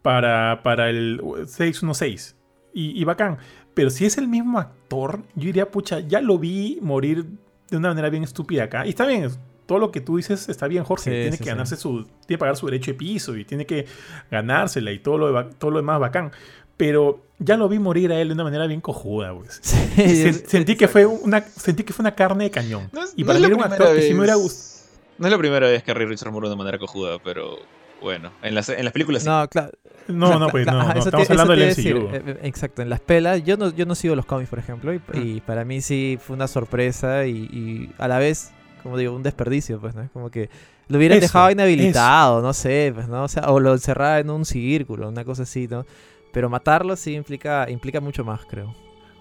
Para. 0.00 0.62
Para 0.62 0.88
el 0.88 1.20
616. 1.46 2.36
Y, 2.72 2.98
y 3.00 3.04
bacán. 3.04 3.36
Pero 3.74 3.90
si 3.90 4.06
es 4.06 4.16
el 4.18 4.28
mismo 4.28 4.58
actor, 4.58 5.20
yo 5.34 5.44
diría, 5.46 5.70
pucha, 5.70 6.00
ya 6.00 6.20
lo 6.22 6.38
vi 6.38 6.78
morir 6.80 7.26
de 7.70 7.76
una 7.76 7.88
manera 7.88 8.08
bien 8.08 8.22
estúpida 8.22 8.64
acá. 8.64 8.86
Y 8.86 8.90
está 8.90 9.04
bien, 9.04 9.28
todo 9.66 9.78
lo 9.78 9.90
que 9.90 10.00
tú 10.00 10.16
dices 10.16 10.48
está 10.48 10.66
bien, 10.68 10.84
Jorge. 10.84 11.04
Sí, 11.04 11.10
tiene 11.10 11.32
sí, 11.32 11.38
que 11.38 11.44
sí. 11.44 11.50
ganarse 11.50 11.76
su. 11.76 12.04
Tiene 12.04 12.10
que 12.28 12.38
pagar 12.38 12.56
su 12.56 12.66
derecho 12.66 12.90
de 12.92 12.94
piso 12.98 13.36
y 13.36 13.44
tiene 13.44 13.66
que 13.66 13.86
ganársela 14.30 14.92
y 14.92 14.98
todo 14.98 15.18
lo, 15.18 15.32
de- 15.32 15.54
todo 15.54 15.70
lo 15.70 15.76
demás 15.78 16.00
bacán. 16.00 16.32
Pero 16.76 17.22
ya 17.38 17.56
lo 17.56 17.68
vi 17.68 17.78
morir 17.78 18.10
a 18.12 18.20
él 18.20 18.28
de 18.28 18.34
una 18.34 18.44
manera 18.44 18.66
bien 18.66 18.80
cojuda, 18.80 19.32
pues. 19.34 19.60
Sen- 19.96 20.44
sentí 20.46 20.76
que 20.76 20.88
fue 20.88 21.06
una 21.06 21.40
sentí 21.42 21.84
que 21.84 21.92
fue 21.92 22.02
una 22.02 22.14
carne 22.14 22.44
de 22.44 22.50
cañón. 22.50 22.88
No 22.92 23.04
es- 23.04 23.12
y 23.16 23.22
no 23.22 23.26
para 23.28 23.38
es 23.38 23.44
era 23.44 23.56
un 23.56 23.62
actor 23.62 23.94
que 23.94 24.02
sí 24.02 24.12
me 24.12 24.20
hubiera 24.20 24.34
vez- 24.34 24.42
gustado. 24.42 24.74
No 25.18 25.26
es 25.28 25.32
la 25.32 25.38
primera 25.38 25.68
vez 25.68 25.82
que 25.84 25.94
Ray 25.94 26.06
Richards 26.06 26.32
muere 26.32 26.48
de 26.48 26.56
manera 26.56 26.76
cojuda, 26.78 27.18
pero 27.22 27.58
bueno, 28.02 28.32
en 28.42 28.54
las, 28.56 28.68
en 28.68 28.82
las 28.84 28.92
películas 28.92 29.22
sí. 29.22 29.28
No, 29.28 29.48
claro. 29.48 29.70
No, 30.08 30.38
no, 30.38 30.48
pues 30.48 30.66
no, 30.66 30.80
Ajá, 30.80 30.94
no, 30.94 31.00
estamos 31.00 31.26
te- 31.28 31.32
hablando 31.32 31.52
del 31.54 31.62
MCU. 31.70 31.76
decir, 31.76 31.96
eh, 32.12 32.38
exacto, 32.42 32.82
en 32.82 32.90
las 32.90 33.00
pelas, 33.00 33.42
yo 33.44 33.56
no, 33.56 33.70
yo 33.70 33.86
no 33.86 33.94
sigo 33.94 34.14
los 34.16 34.26
cómics, 34.26 34.50
por 34.50 34.58
ejemplo, 34.58 34.92
y, 34.92 35.00
y 35.14 35.40
para 35.40 35.64
mí 35.64 35.80
sí 35.80 36.18
fue 36.20 36.34
una 36.36 36.46
sorpresa 36.48 37.24
y, 37.26 37.30
y 37.30 37.90
a 37.96 38.08
la 38.08 38.18
vez, 38.18 38.50
como 38.84 38.96
digo, 38.96 39.12
un 39.16 39.24
desperdicio, 39.24 39.80
pues, 39.80 39.96
¿no? 39.96 40.02
Es 40.02 40.10
como 40.12 40.30
que 40.30 40.48
lo 40.86 40.98
hubieran 40.98 41.18
Eso, 41.18 41.24
dejado 41.26 41.50
inhabilitado, 41.50 42.40
no 42.40 42.52
sé, 42.52 42.92
pues, 42.94 43.08
¿no? 43.08 43.24
O 43.24 43.28
sea, 43.28 43.50
o 43.50 43.58
lo 43.58 43.72
encerraba 43.72 44.20
en 44.20 44.30
un 44.30 44.44
círculo, 44.44 45.08
una 45.08 45.24
cosa 45.24 45.42
así, 45.42 45.66
¿no? 45.66 45.84
Pero 46.32 46.48
matarlo 46.48 46.94
sí 46.94 47.14
implica, 47.14 47.68
implica 47.68 48.00
mucho 48.00 48.24
más, 48.24 48.44
creo. 48.46 48.72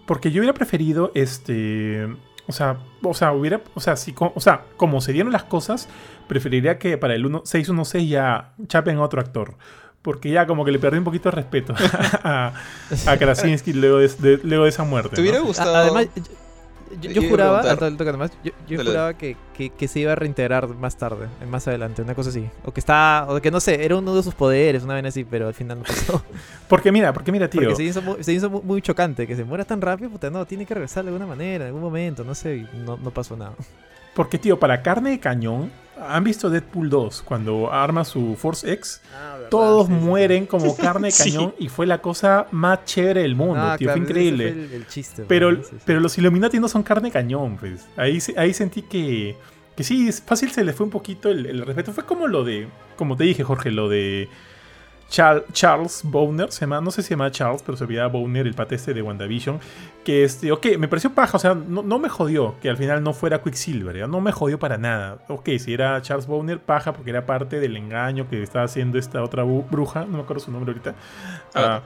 Porque 0.05 0.31
yo 0.31 0.41
hubiera 0.41 0.53
preferido, 0.53 1.11
este, 1.15 2.05
o 2.47 2.51
sea, 2.51 2.77
o 3.01 3.13
sea, 3.13 3.31
hubiera, 3.31 3.61
o 3.73 3.79
sea, 3.79 3.95
si, 3.95 4.13
o 4.17 4.39
sea, 4.41 4.65
como 4.77 4.99
se 5.01 5.13
dieron 5.13 5.31
las 5.31 5.43
cosas, 5.45 5.87
preferiría 6.27 6.77
que 6.77 6.97
para 6.97 7.15
el 7.15 7.25
1 7.25 7.43
616 7.45 8.09
ya 8.09 8.53
chapen 8.67 8.97
a 8.97 9.01
otro 9.01 9.21
actor. 9.21 9.55
Porque 10.01 10.29
ya 10.31 10.45
como 10.45 10.65
que 10.65 10.71
le 10.73 10.79
perdí 10.79 10.97
un 10.97 11.05
poquito 11.05 11.29
de 11.29 11.35
respeto 11.37 11.73
a, 12.25 12.51
a 13.07 13.17
Krasinski 13.17 13.71
luego 13.71 13.99
de, 13.99 14.09
de- 14.09 14.39
luego 14.43 14.63
de 14.65 14.69
esa 14.69 14.83
muerte. 14.83 15.15
¿Te 15.15 15.21
hubiera 15.21 15.39
¿no? 15.39 15.45
gustado? 15.45 15.73
Además, 15.73 16.07
yo, 17.01 17.21
juraba, 17.29 17.61
además, 17.61 18.31
yo, 18.43 18.51
juraba 18.89 19.13
que, 19.15 19.35
que- 19.55 19.69
que 19.69 19.87
se 19.87 19.99
iba 19.99 20.11
a 20.11 20.15
reintegrar 20.15 20.67
más 20.69 20.97
tarde, 20.97 21.27
más 21.49 21.67
adelante, 21.67 22.01
una 22.01 22.15
cosa 22.15 22.29
así. 22.29 22.49
O 22.65 22.71
que 22.71 22.79
está, 22.79 23.25
o 23.29 23.39
que 23.41 23.51
no 23.51 23.59
sé, 23.59 23.83
era 23.85 23.95
uno 23.95 24.15
de 24.15 24.23
sus 24.23 24.33
poderes, 24.35 24.83
una 24.83 24.95
vez 24.95 25.05
así, 25.05 25.23
pero 25.23 25.47
al 25.47 25.53
final 25.53 25.79
no 25.79 25.83
pasó. 25.83 26.23
Porque 26.67 26.91
mira, 26.91 27.13
porque 27.13 27.31
mira, 27.31 27.49
tío. 27.49 27.61
Porque 27.61 27.75
se 27.75 27.83
hizo, 27.83 28.01
muy, 28.01 28.23
se 28.23 28.33
hizo 28.33 28.49
muy, 28.49 28.61
muy 28.63 28.81
chocante, 28.81 29.27
que 29.27 29.35
se 29.35 29.43
muera 29.43 29.63
tan 29.65 29.79
rápido, 29.81 30.09
puta, 30.09 30.29
no, 30.29 30.45
tiene 30.45 30.65
que 30.65 30.73
regresar 30.73 31.03
de 31.03 31.09
alguna 31.09 31.27
manera, 31.27 31.65
en 31.65 31.67
algún 31.67 31.81
momento, 31.81 32.23
no 32.23 32.33
sé, 32.35 32.65
no, 32.85 32.97
no 32.97 33.11
pasó 33.11 33.35
nada. 33.37 33.53
Porque, 34.15 34.37
tío, 34.37 34.59
para 34.59 34.81
carne 34.81 35.11
de 35.11 35.19
cañón, 35.19 35.71
¿han 35.99 36.23
visto 36.23 36.49
Deadpool 36.49 36.89
2 36.89 37.21
cuando 37.23 37.71
arma 37.71 38.03
su 38.05 38.35
Force 38.35 38.71
X? 38.73 39.01
Todos 39.49 39.89
mueren 39.89 40.45
como 40.45 40.75
carne 40.77 41.07
de 41.07 41.11
Sí. 41.11 41.31
cañón 41.31 41.53
y 41.59 41.69
fue 41.69 41.85
la 41.85 42.01
cosa 42.01 42.47
más 42.51 42.85
chévere 42.85 43.21
del 43.21 43.35
mundo, 43.35 43.55
Ah, 43.59 43.75
tío. 43.77 43.87
claro, 43.87 44.01
fue 44.01 44.09
increíble. 44.09 44.51
fue 44.53 44.63
el, 44.65 44.73
el 44.73 44.87
chiste. 44.87 45.23
Pero, 45.27 45.57
pero 45.85 45.99
los 45.99 46.17
Illuminati 46.17 46.59
no 46.59 46.67
son 46.67 46.83
carne 46.83 47.09
de 47.09 47.11
cañón, 47.13 47.57
pues. 47.57 47.85
Ahí, 47.97 48.19
ahí 48.37 48.53
sentí 48.53 48.81
que, 48.81 49.35
que 49.75 49.83
sí, 49.83 50.07
es 50.07 50.21
fácil 50.21 50.51
se 50.51 50.63
le 50.63 50.73
fue 50.73 50.85
un 50.85 50.91
poquito 50.91 51.29
el, 51.29 51.45
el 51.45 51.65
respeto. 51.65 51.93
Fue 51.93 52.05
como 52.05 52.27
lo 52.27 52.43
de, 52.43 52.67
como 52.95 53.15
te 53.17 53.23
dije, 53.25 53.43
Jorge, 53.43 53.71
lo 53.71 53.89
de 53.89 54.29
Charles 55.53 56.01
Bowner, 56.03 56.51
se 56.51 56.61
llama, 56.61 56.81
no 56.81 56.89
sé 56.89 57.01
si 57.03 57.09
se 57.09 57.13
llama 57.13 57.29
Charles, 57.29 57.61
pero 57.61 57.77
se 57.77 57.85
veía 57.85 58.07
Bowner, 58.07 58.47
el 58.47 58.55
pate 58.55 58.75
este 58.75 58.93
de 58.95 59.01
WandaVision. 59.03 59.59
Que 60.03 60.23
este, 60.23 60.51
ok, 60.51 60.65
me 60.79 60.87
pareció 60.87 61.13
paja, 61.13 61.37
o 61.37 61.39
sea, 61.39 61.53
no, 61.53 61.83
no 61.83 61.99
me 61.99 62.09
jodió 62.09 62.55
que 62.61 62.69
al 62.69 62.77
final 62.77 63.03
no 63.03 63.13
fuera 63.13 63.41
Quicksilver, 63.41 63.95
¿ya? 63.95 64.07
no 64.07 64.21
me 64.21 64.31
jodió 64.31 64.57
para 64.57 64.77
nada. 64.77 65.19
Ok, 65.27 65.49
si 65.59 65.73
era 65.73 66.01
Charles 66.01 66.25
Bowner, 66.25 66.59
paja, 66.59 66.93
porque 66.93 67.11
era 67.11 67.25
parte 67.27 67.59
del 67.59 67.77
engaño 67.77 68.27
que 68.27 68.41
estaba 68.41 68.65
haciendo 68.65 68.97
esta 68.97 69.21
otra 69.23 69.43
bruja, 69.43 70.01
no 70.05 70.17
me 70.17 70.23
acuerdo 70.23 70.43
su 70.43 70.51
nombre 70.51 70.71
ahorita. 70.71 70.95
Ah, 71.53 71.81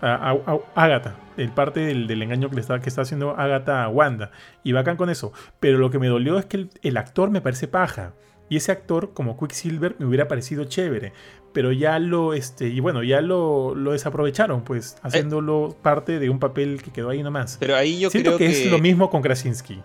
a, 0.00 0.30
a- 0.30 0.52
a- 0.54 0.84
Agatha, 0.84 1.14
el 1.36 1.50
parte 1.50 1.80
del, 1.80 2.06
del 2.06 2.22
engaño 2.22 2.48
que, 2.48 2.54
le 2.54 2.62
está, 2.62 2.80
que 2.80 2.88
está 2.88 3.02
haciendo 3.02 3.38
Agatha 3.38 3.84
a 3.84 3.88
Wanda. 3.90 4.30
Y 4.64 4.72
bacán 4.72 4.96
con 4.96 5.10
eso. 5.10 5.32
Pero 5.60 5.76
lo 5.76 5.90
que 5.90 5.98
me 5.98 6.08
dolió 6.08 6.38
es 6.38 6.46
que 6.46 6.56
el, 6.56 6.70
el 6.82 6.96
actor 6.96 7.28
me 7.30 7.42
parece 7.42 7.68
paja. 7.68 8.14
Y 8.48 8.56
ese 8.56 8.72
actor, 8.72 9.12
como 9.12 9.38
Quicksilver, 9.38 9.94
me 10.00 10.06
hubiera 10.06 10.26
parecido 10.26 10.64
chévere. 10.64 11.12
Pero 11.52 11.72
ya 11.72 11.98
lo, 11.98 12.32
este, 12.32 12.68
y 12.68 12.78
bueno, 12.78 13.02
ya 13.02 13.20
lo, 13.20 13.74
lo 13.74 13.92
desaprovecharon, 13.92 14.62
pues, 14.62 14.96
haciéndolo 15.02 15.76
parte 15.82 16.20
de 16.20 16.30
un 16.30 16.38
papel 16.38 16.80
que 16.82 16.92
quedó 16.92 17.10
ahí 17.10 17.22
nomás. 17.22 17.56
Pero 17.58 17.74
ahí 17.74 17.98
yo 17.98 18.08
Siento 18.10 18.36
creo 18.36 18.38
que, 18.38 18.46
que, 18.46 18.64
es 18.66 18.70
lo 18.70 18.78
mismo 18.78 19.10
con 19.10 19.20
Krasinski. 19.20 19.82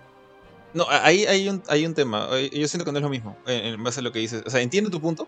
No, 0.76 0.86
ahí 0.90 1.26
hay 1.26 1.48
un, 1.48 1.64
hay 1.68 1.86
un 1.86 1.94
tema. 1.94 2.28
Eh, 2.34 2.52
Yo 2.54 2.68
siento 2.68 2.84
que 2.84 2.92
no 2.92 2.98
es 2.98 3.04
lo 3.04 3.10
mismo, 3.10 3.38
eh, 3.48 3.72
en 3.74 3.84
base 3.84 4.02
a 4.02 4.04
lo 4.04 4.12
que 4.12 4.20
dices. 4.20 4.44
O 4.46 4.50
sea, 4.50 4.62
entiendo 4.62 4.92
tu 4.92 5.00
punto, 5.00 5.28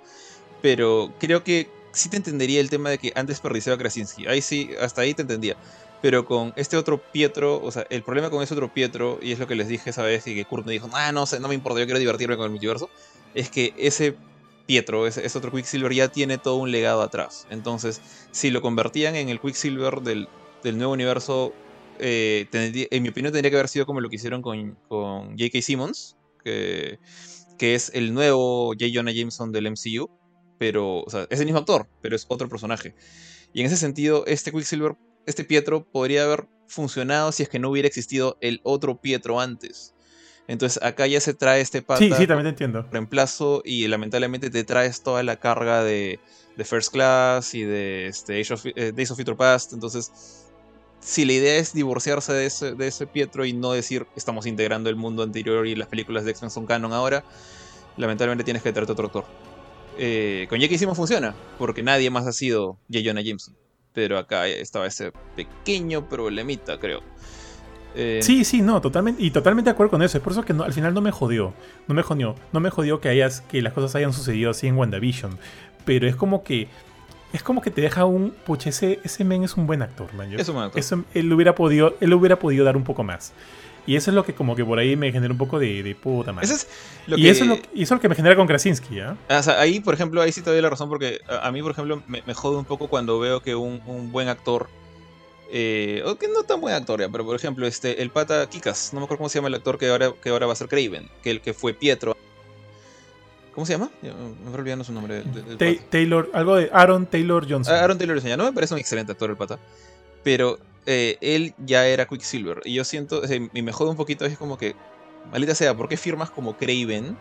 pero 0.61 1.13
creo 1.19 1.43
que 1.43 1.69
sí 1.93 2.09
te 2.09 2.17
entendería 2.17 2.59
el 2.59 2.69
tema 2.69 2.89
de 2.89 2.97
que 2.97 3.13
antes 3.15 3.37
desperdiciaba 3.37 3.75
a 3.75 3.79
Krasinski. 3.79 4.27
Ahí 4.27 4.41
sí, 4.41 4.71
hasta 4.81 5.01
ahí 5.01 5.13
te 5.13 5.21
entendía. 5.21 5.55
Pero 6.01 6.25
con 6.25 6.53
este 6.57 6.75
otro 6.77 7.01
Pietro, 7.11 7.61
o 7.63 7.71
sea, 7.71 7.87
el 7.89 8.03
problema 8.03 8.29
con 8.29 8.43
ese 8.43 8.53
otro 8.53 8.71
Pietro, 8.71 9.19
y 9.21 9.31
es 9.31 9.39
lo 9.39 9.47
que 9.47 9.55
les 9.55 9.69
dije 9.69 9.89
esa 9.89 10.03
vez, 10.03 10.27
y 10.27 10.35
que 10.35 10.43
Kurt 10.43 10.65
me 10.65 10.73
dijo, 10.73 10.89
ah, 10.93 11.13
no 11.13 11.25
sé, 11.25 11.39
no 11.39 11.47
me 11.47 11.55
importa, 11.55 11.79
yo 11.79 11.85
quiero 11.85 11.99
divertirme 11.99 12.35
con 12.35 12.43
el 12.43 12.51
multiverso, 12.51 12.89
es 13.33 13.49
que 13.49 13.73
ese 13.77 14.15
Pietro, 14.67 15.07
ese 15.07 15.25
otro 15.37 15.51
Quicksilver, 15.51 15.93
ya 15.93 16.09
tiene 16.09 16.37
todo 16.37 16.57
un 16.57 16.71
legado 16.71 17.01
atrás. 17.01 17.47
Entonces, 17.49 18.01
si 18.31 18.51
lo 18.51 18.61
convertían 18.61 19.15
en 19.15 19.29
el 19.29 19.39
Quicksilver 19.39 20.01
del, 20.01 20.27
del 20.63 20.77
nuevo 20.77 20.93
universo, 20.93 21.53
eh, 21.99 22.47
en 22.51 23.03
mi 23.03 23.09
opinión 23.09 23.33
tendría 23.33 23.49
que 23.49 23.55
haber 23.57 23.69
sido 23.69 23.85
como 23.85 24.01
lo 24.01 24.09
que 24.09 24.17
hicieron 24.17 24.41
con, 24.41 24.77
con 24.87 25.29
J.K. 25.37 25.61
Simmons, 25.61 26.17
que, 26.43 26.99
que 27.57 27.75
es 27.75 27.91
el 27.95 28.13
nuevo 28.13 28.73
J. 28.73 28.85
Jonah 28.93 29.11
Jameson 29.11 29.51
del 29.51 29.71
MCU, 29.71 30.09
pero, 30.59 30.99
o 30.99 31.09
sea, 31.09 31.27
es 31.29 31.39
el 31.39 31.45
mismo 31.45 31.59
actor, 31.59 31.87
pero 32.01 32.15
es 32.15 32.25
otro 32.27 32.49
personaje. 32.49 32.93
Y 33.53 33.61
en 33.61 33.67
ese 33.67 33.77
sentido, 33.77 34.25
este 34.27 34.51
Quicksilver, 34.51 34.95
este 35.25 35.45
Pietro, 35.45 35.89
podría 35.89 36.25
haber 36.25 36.47
funcionado 36.67 37.31
si 37.31 37.43
es 37.43 37.49
que 37.49 37.59
no 37.59 37.69
hubiera 37.69 37.87
existido 37.87 38.37
el 38.41 38.59
otro 38.63 38.99
Pietro 38.99 39.39
antes. 39.39 39.93
Entonces 40.47 40.81
acá 40.81 41.05
ya 41.07 41.19
se 41.19 41.33
trae 41.33 41.59
este 41.61 41.81
pata 41.81 41.99
Sí, 41.99 42.11
sí, 42.17 42.25
también 42.27 42.45
te 42.45 42.49
entiendo. 42.49 42.85
reemplazo 42.91 43.61
y 43.65 43.87
lamentablemente 43.87 44.49
te 44.49 44.63
traes 44.63 45.01
toda 45.03 45.21
la 45.23 45.35
carga 45.37 45.83
de, 45.83 46.19
de 46.55 46.63
First 46.65 46.91
Class 46.93 47.53
y 47.53 47.63
de 47.63 48.07
este, 48.07 48.39
Age 48.39 48.53
of- 48.53 48.65
eh, 48.65 48.93
Days 48.95 49.11
of 49.11 49.17
Future 49.17 49.35
Past. 49.35 49.73
Entonces, 49.73 50.11
si 51.01 51.25
la 51.25 51.33
idea 51.33 51.55
es 51.57 51.73
divorciarse 51.73 52.31
de 52.33 52.45
ese, 52.45 52.73
de 52.75 52.87
ese 52.87 53.07
Pietro 53.07 53.45
y 53.45 53.51
no 53.53 53.71
decir 53.73 54.07
estamos 54.15 54.45
integrando 54.45 54.89
el 54.89 54.95
mundo 54.95 55.21
anterior 55.23 55.67
y 55.67 55.75
las 55.75 55.89
películas 55.89 56.23
de 56.23 56.31
X-Men 56.31 56.49
son 56.49 56.65
canon 56.65 56.93
ahora, 56.93 57.25
lamentablemente 57.97 58.43
tienes 58.43 58.63
que 58.63 58.71
traerte 58.71 58.93
otro 58.93 59.07
actor. 59.07 59.25
Eh, 59.99 60.45
con 60.49 60.59
J.K. 60.59 60.77
Simmons 60.77 60.97
funciona, 60.97 61.35
porque 61.57 61.83
nadie 61.83 62.09
más 62.09 62.25
ha 62.27 62.31
sido 62.31 62.77
J. 62.91 63.01
Jonah 63.03 63.21
Jameson. 63.21 63.55
Pero 63.93 64.17
acá 64.19 64.47
estaba 64.47 64.85
ese 64.85 65.11
pequeño 65.35 66.07
problemita, 66.07 66.79
creo. 66.79 67.01
Eh, 67.95 68.19
Sí, 68.21 68.43
sí, 68.45 68.61
no, 68.61 68.79
totalmente, 68.81 69.21
y 69.23 69.31
totalmente 69.31 69.69
de 69.69 69.73
acuerdo 69.73 69.91
con 69.91 70.01
eso. 70.03 70.17
Es 70.17 70.23
por 70.23 70.33
eso 70.33 70.43
que 70.43 70.53
no- 70.53 70.63
al 70.63 70.73
final 70.73 70.93
no 70.93 71.01
me 71.01 71.11
jodió. 71.11 71.53
No 71.87 71.95
me 71.95 72.03
jodió. 72.03 72.35
No 72.53 72.59
me 72.59 72.69
jodió 72.69 72.99
que 73.01 73.09
hayas, 73.09 73.41
que 73.41 73.61
las 73.61 73.73
cosas 73.73 73.95
hayan 73.95 74.13
sucedido 74.13 74.51
así 74.51 74.67
en 74.67 74.77
WandaVision. 74.77 75.37
Pero 75.85 76.07
es 76.07 76.15
como 76.15 76.43
que. 76.43 76.67
Es 77.33 77.43
como 77.43 77.61
que 77.61 77.71
te 77.71 77.81
deja 77.81 78.05
un. 78.05 78.31
Pucha, 78.45 78.69
ese, 78.69 78.99
ese 79.03 79.23
men 79.23 79.43
es 79.43 79.55
un 79.57 79.67
buen 79.67 79.81
actor, 79.81 80.13
man. 80.13 80.29
Yo- 80.29 80.39
Es 80.39 80.47
un 80.49 80.55
buen 80.55 80.65
actor. 80.67 80.79
eso- 80.79 81.03
él 81.13 81.31
hubiera 81.33 81.55
podido. 81.55 81.95
Él 81.99 82.13
hubiera 82.13 82.37
podido 82.39 82.63
dar 82.65 82.77
un 82.77 82.83
poco 82.83 83.03
más. 83.03 83.33
Y 83.85 83.95
eso 83.95 84.11
es 84.11 84.15
lo 84.15 84.25
que 84.25 84.33
como 84.35 84.53
que 84.53 84.65
por 84.65 84.79
ahí 84.79 84.97
me 84.97 85.11
genera 85.13 85.31
un 85.31 85.37
poco 85.37 85.59
de, 85.59 85.81
de 85.81 85.95
puta 85.95 86.33
madre. 86.33 86.45
Ese 86.45 86.55
es 86.55 86.67
lo 87.07 87.17
y 87.17 87.21
que- 87.21 87.29
eso 87.29 87.43
es 87.45 87.49
lo, 87.49 87.55
y 87.55 87.83
eso 87.83 87.93
es 87.93 87.97
lo 87.97 87.99
que 88.01 88.09
me 88.09 88.15
genera 88.15 88.35
con 88.35 88.45
Krasinski, 88.45 88.95
¿ya? 88.95 89.15
Ah, 89.29 89.37
O 89.39 89.43
sea, 89.43 89.61
ahí, 89.61 89.79
por 89.79 89.93
ejemplo, 89.93 90.21
ahí 90.21 90.33
sí 90.33 90.41
te 90.41 90.49
doy 90.49 90.61
la 90.61 90.69
razón 90.69 90.89
porque 90.89 91.21
a, 91.29 91.47
a 91.47 91.51
mí, 91.53 91.61
por 91.61 91.71
ejemplo, 91.71 92.03
me, 92.05 92.21
me 92.27 92.33
jode 92.33 92.57
un 92.57 92.65
poco 92.65 92.89
cuando 92.89 93.17
veo 93.17 93.39
que 93.41 93.55
un, 93.55 93.81
un 93.85 94.11
buen 94.11 94.27
actor, 94.27 94.67
eh, 95.51 96.03
o 96.05 96.15
que 96.15 96.27
no 96.27 96.43
tan 96.43 96.59
buen 96.61 96.73
actor 96.75 96.99
ya, 96.99 97.09
pero 97.09 97.25
por 97.25 97.35
ejemplo, 97.35 97.65
este, 97.67 98.01
el 98.01 98.09
pata 98.09 98.47
Kikas, 98.49 98.93
no 98.93 98.99
me 98.99 99.05
acuerdo 99.05 99.19
cómo 99.19 99.29
se 99.29 99.37
llama 99.39 99.47
el 99.47 99.55
actor 99.55 99.77
que 99.77 99.87
ahora, 99.89 100.13
que 100.21 100.29
ahora 100.29 100.45
va 100.47 100.53
a 100.53 100.55
ser 100.55 100.67
Craven, 100.67 101.09
que 101.23 101.31
el 101.31 101.41
que 101.41 101.53
fue 101.53 101.73
Pietro. 101.73 102.15
¿Cómo 103.53 103.65
se 103.65 103.73
llama? 103.73 103.89
Me 104.01 104.11
voy 104.11 104.53
olvidando 104.53 104.83
su 104.83 104.93
nombre. 104.93 105.23
del- 105.23 105.57
del. 105.57 105.79
Taylor, 105.89 106.29
algo 106.33 106.55
de 106.57 106.69
Aaron 106.71 107.07
Taylor 107.07 107.43
Johnson. 107.49 107.73
Ah, 107.75 107.83
Aaron 107.83 107.97
Taylor 107.97 108.15
Johnson, 108.17 108.29
ya 108.29 108.37
no 108.37 108.43
me 108.43 108.53
parece 108.53 108.73
un 108.75 108.79
excelente 108.79 109.11
actor 109.13 109.29
el 109.31 109.37
pata. 109.37 109.57
Pero 110.23 110.59
eh, 110.85 111.17
él 111.21 111.55
ya 111.65 111.87
era 111.87 112.05
Quicksilver. 112.07 112.61
Y 112.65 112.75
yo 112.75 112.83
siento, 112.83 113.21
y 113.53 113.61
me 113.61 113.71
jode 113.71 113.89
un 113.89 113.97
poquito, 113.97 114.25
es 114.25 114.37
como 114.37 114.57
que, 114.59 114.75
maldita 115.31 115.55
sea, 115.55 115.75
¿por 115.75 115.89
qué 115.89 115.97
firmas 115.97 116.29
como 116.29 116.55
Craven 116.55 117.17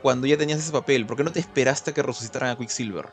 cuando 0.00 0.26
ya 0.26 0.38
tenías 0.38 0.60
ese 0.60 0.72
papel? 0.72 1.04
¿Por 1.04 1.16
qué 1.18 1.24
no 1.24 1.32
te 1.32 1.40
esperaste 1.40 1.92
que 1.92 2.02
resucitaran 2.02 2.50
a 2.50 2.56
Quicksilver? 2.56 3.06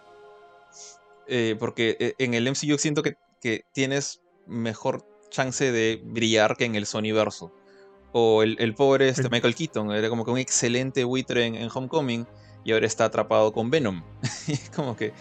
Eh, 1.28 1.56
porque 1.60 1.98
eh, 2.00 2.16
en 2.20 2.34
el 2.34 2.48
MCU 2.48 2.78
siento 2.78 3.02
que, 3.04 3.18
que, 3.46 3.66
tienes 3.74 4.24
mejor 4.48 5.06
chance 5.30 5.72
de 5.72 6.02
brillar 6.04 6.58
que 6.58 6.66
en 6.66 6.74
el 6.74 6.88
Sonyverso. 6.88 7.54
O 8.12 8.44
el, 8.44 8.74
pobre 8.74 9.10
este, 9.10 9.30
Michael 9.30 9.54
Keaton, 9.54 9.92
era 9.92 10.10
como 10.10 10.26
que 10.26 10.32
un 10.32 10.38
excelente 10.38 11.04
buitre 11.04 11.46
en, 11.46 11.70
Homecoming 11.72 12.26
y 12.64 12.72
ahora 12.72 12.88
está 12.88 13.06
atrapado 13.06 13.52
con 13.52 13.70
Venom. 13.70 14.02
es 14.48 14.72
como 14.74 14.96
que 14.96 15.14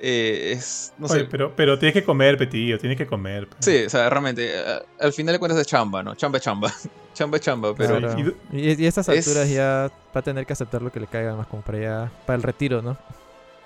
eh, 0.00 0.52
es, 0.52 0.94
no 0.96 1.08
sé. 1.08 1.24
Pero, 1.24 1.54
pero 1.54 1.78
tienes 1.78 1.94
que 1.94 2.04
comer, 2.04 2.38
Petillo, 2.38 2.78
tienes 2.78 2.96
que 2.96 3.06
comer. 3.06 3.48
Sí, 3.58 3.84
o 3.84 3.90
sea, 3.90 4.08
realmente, 4.08 4.50
al 5.00 5.12
final 5.12 5.34
de 5.34 5.38
cuentas 5.40 5.60
es 5.60 5.66
chamba, 5.66 6.02
¿no? 6.02 6.14
Chamba, 6.14 6.38
chamba. 6.38 6.72
chamba, 7.12 7.40
chamba, 7.40 7.74
pero... 7.74 7.98
Y, 8.52 8.80
y, 8.80 8.84
a 8.86 8.88
estas 8.88 9.08
alturas 9.08 9.50
ya 9.50 9.90
va 10.14 10.20
a 10.20 10.22
tener 10.22 10.46
que 10.46 10.52
aceptar 10.52 10.80
lo 10.80 10.92
que 10.92 11.00
le 11.00 11.08
caiga 11.08 11.34
más 11.34 11.48
como 11.48 11.62
para, 11.62 11.78
ya, 11.78 12.12
para 12.24 12.36
el 12.36 12.42
retiro, 12.44 12.80
¿no? 12.80 12.96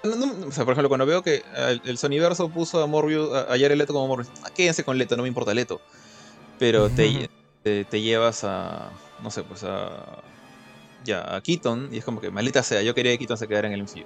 O 0.05 0.53
sea, 0.53 0.65
por 0.65 0.73
ejemplo, 0.73 0.89
cuando 0.89 1.07
veo 1.07 1.23
que 1.23 1.43
el, 1.57 1.81
el 1.85 1.99
Sonyverso 1.99 2.49
puso 2.49 2.83
a 2.83 2.87
Morbius, 2.87 3.33
a, 3.33 3.53
a 3.53 3.57
Leto 3.57 3.93
como 3.93 4.09
Morbius, 4.09 4.31
ah, 4.45 4.51
quédense 4.55 4.85
con 4.85 4.99
Leto, 4.99 5.17
no 5.17 5.23
me 5.23 5.29
importa 5.29 5.55
Leto. 5.55 5.81
Pero 6.59 6.89
te, 6.91 7.29
te, 7.63 8.01
llevas 8.01 8.45
a, 8.45 8.91
no 9.23 9.31
sé, 9.31 9.43
pues 9.43 9.65
a... 9.65 10.23
Ya, 11.05 11.35
a 11.35 11.41
Keaton, 11.41 11.89
y 11.91 11.99
es 11.99 12.05
como 12.05 12.21
que, 12.21 12.31
maldita 12.31 12.63
sea, 12.63 12.81
yo 12.83 12.95
quería 12.95 13.11
que 13.13 13.19
Keaton 13.19 13.37
se 13.37 13.49
quedara 13.49 13.67
en 13.67 13.75
el 13.75 13.83
MCU. 13.83 14.05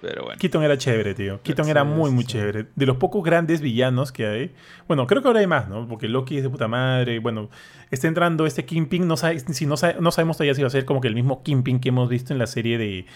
Pero 0.00 0.24
bueno. 0.24 0.38
Keaton 0.40 0.62
era 0.64 0.76
chévere, 0.78 1.14
tío. 1.14 1.40
Keaton 1.42 1.68
era 1.68 1.84
muy, 1.84 2.10
muy 2.10 2.24
chévere. 2.24 2.66
De 2.74 2.86
los 2.86 2.96
pocos 2.96 3.22
grandes 3.22 3.60
villanos 3.60 4.10
que 4.10 4.26
hay. 4.26 4.54
Bueno, 4.88 5.06
creo 5.06 5.22
que 5.22 5.28
ahora 5.28 5.40
hay 5.40 5.46
más, 5.46 5.68
¿no? 5.68 5.86
Porque 5.86 6.08
Loki 6.08 6.38
es 6.38 6.42
de 6.42 6.50
puta 6.50 6.66
madre. 6.66 7.20
Bueno, 7.20 7.50
está 7.90 8.08
entrando 8.08 8.44
este 8.46 8.64
Kingpin. 8.64 9.06
No, 9.06 9.16
sabe, 9.16 9.38
si 9.38 9.64
no, 9.64 9.76
no 10.00 10.10
sabemos 10.10 10.36
todavía 10.38 10.54
si 10.54 10.62
va 10.62 10.66
a 10.68 10.70
ser 10.70 10.86
como 10.86 11.00
que 11.00 11.06
el 11.06 11.14
mismo 11.14 11.44
Kingpin 11.44 11.78
que 11.78 11.90
hemos 11.90 12.08
visto 12.08 12.32
en 12.32 12.40
la 12.40 12.48
serie 12.48 12.78
de, 12.78 13.06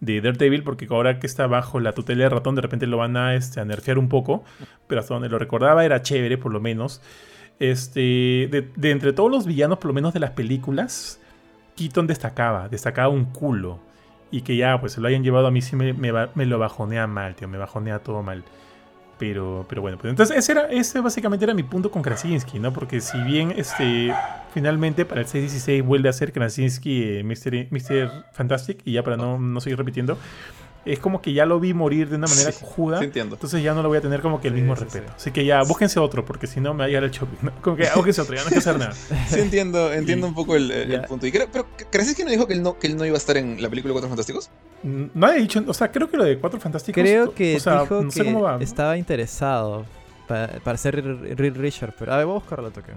de 0.00 0.20
Daredevil. 0.20 0.62
Porque 0.62 0.86
ahora 0.90 1.18
que 1.18 1.26
está 1.26 1.46
bajo 1.46 1.80
la 1.80 1.92
tutela 1.92 2.24
de 2.24 2.30
ratón, 2.30 2.54
de 2.54 2.62
repente 2.62 2.86
lo 2.86 2.96
van 2.96 3.16
a, 3.16 3.34
este, 3.34 3.64
nerfear 3.64 3.98
un 3.98 4.08
poco. 4.08 4.44
Pero 4.86 5.00
hasta 5.00 5.14
donde 5.14 5.28
lo 5.28 5.38
recordaba 5.38 5.84
era 5.84 6.02
chévere, 6.02 6.38
por 6.38 6.52
lo 6.52 6.60
menos. 6.60 7.00
Este, 7.60 8.48
de, 8.50 8.90
entre 8.90 9.12
todos 9.12 9.30
los 9.30 9.46
villanos, 9.46 9.78
por 9.78 9.88
lo 9.88 9.92
menos 9.92 10.14
de 10.14 10.20
las 10.20 10.30
películas, 10.30 11.20
Keaton 11.76 12.06
destacaba, 12.06 12.68
destacaba 12.68 13.08
un 13.08 13.26
culo. 13.26 13.78
Y 14.30 14.42
que 14.42 14.56
ya, 14.56 14.80
pues 14.80 14.92
se 14.92 15.00
lo 15.00 15.08
hayan 15.08 15.22
llevado 15.22 15.46
a 15.46 15.50
mí 15.50 15.60
sí 15.60 15.76
me, 15.76 15.92
me, 15.92 16.46
lo 16.46 16.58
bajonea 16.58 17.06
mal, 17.06 17.34
tío, 17.34 17.48
me 17.48 17.58
bajonea 17.58 17.98
todo 17.98 18.22
mal. 18.22 18.44
Pero, 19.20 19.66
pero 19.68 19.82
bueno, 19.82 19.98
pues 19.98 20.10
entonces 20.10 20.34
ese, 20.34 20.52
era, 20.52 20.62
ese 20.70 20.98
básicamente 21.00 21.44
era 21.44 21.52
mi 21.52 21.62
punto 21.62 21.90
con 21.90 22.00
Krasinski, 22.00 22.58
¿no? 22.58 22.72
Porque 22.72 23.02
si 23.02 23.18
bien 23.18 23.52
este, 23.54 24.14
finalmente 24.54 25.04
para 25.04 25.20
el 25.20 25.26
616 25.26 25.84
vuelve 25.84 26.08
a 26.08 26.12
ser 26.14 26.32
Krasinski 26.32 27.02
eh, 27.02 27.22
Mr. 27.22 28.24
Fantastic, 28.32 28.80
y 28.86 28.92
ya 28.92 29.04
para 29.04 29.18
no, 29.18 29.38
no 29.38 29.60
seguir 29.60 29.76
repitiendo, 29.76 30.16
es 30.84 30.98
como 30.98 31.20
que 31.20 31.32
ya 31.32 31.46
lo 31.46 31.60
vi 31.60 31.74
morir 31.74 32.08
de 32.08 32.16
una 32.16 32.26
manera 32.26 32.52
cojuda. 32.52 33.00
Entonces 33.02 33.62
ya 33.62 33.74
no 33.74 33.82
lo 33.82 33.88
voy 33.88 33.98
a 33.98 34.00
tener 34.00 34.20
como 34.20 34.40
que 34.40 34.48
el 34.48 34.54
mismo 34.54 34.74
respeto. 34.74 35.12
Así 35.14 35.30
que 35.30 35.44
ya, 35.44 35.62
búsquense 35.62 36.00
otro, 36.00 36.24
porque 36.24 36.46
si 36.46 36.60
no 36.60 36.72
me 36.72 36.80
va 36.80 36.84
a 36.84 36.88
llegar 36.88 37.04
el 37.04 37.10
shopping. 37.10 37.50
Como 37.60 37.76
que 37.76 37.88
búsquense 37.94 38.22
otro, 38.22 38.34
ya 38.34 38.42
no 38.42 38.48
hay 38.48 38.52
que 38.52 38.58
hacer 38.58 38.78
nada. 38.78 38.92
Sí, 39.28 39.38
entiendo, 39.38 39.92
entiendo 39.92 40.26
un 40.26 40.34
poco 40.34 40.56
el, 40.56 41.02
punto. 41.08 41.26
Y 41.26 41.32
pero 41.32 41.66
¿crees 41.90 42.14
que 42.14 42.24
no 42.24 42.30
dijo 42.30 42.46
que 42.46 42.54
él 42.54 42.62
no, 42.62 42.78
que 42.78 42.86
él 42.86 42.96
no 42.96 43.04
iba 43.04 43.14
a 43.14 43.18
estar 43.18 43.36
en 43.36 43.62
la 43.62 43.68
película 43.68 43.92
Cuatro 43.92 44.08
Fantásticos? 44.08 44.50
Mm, 44.82 45.04
no 45.14 45.26
ha 45.26 45.32
dicho, 45.32 45.62
o 45.66 45.74
sea, 45.74 45.90
creo 45.90 46.10
que 46.10 46.16
lo 46.16 46.24
de 46.24 46.38
Cuatro 46.38 46.58
Fantásticos. 46.58 47.00
Creo 47.00 47.34
que 47.34 47.54
dijo 47.54 48.08
que 48.08 48.64
estaba 48.64 48.96
interesado 48.96 49.84
para, 50.26 50.76
ser 50.76 51.04
Reed 51.04 51.56
Richard, 51.56 51.94
pero 51.98 52.12
a 52.12 52.16
ver, 52.16 52.26
voy 52.26 52.36
a 52.36 52.38
buscarlo 52.38 52.68
a 52.68 52.70
toque. 52.70 52.92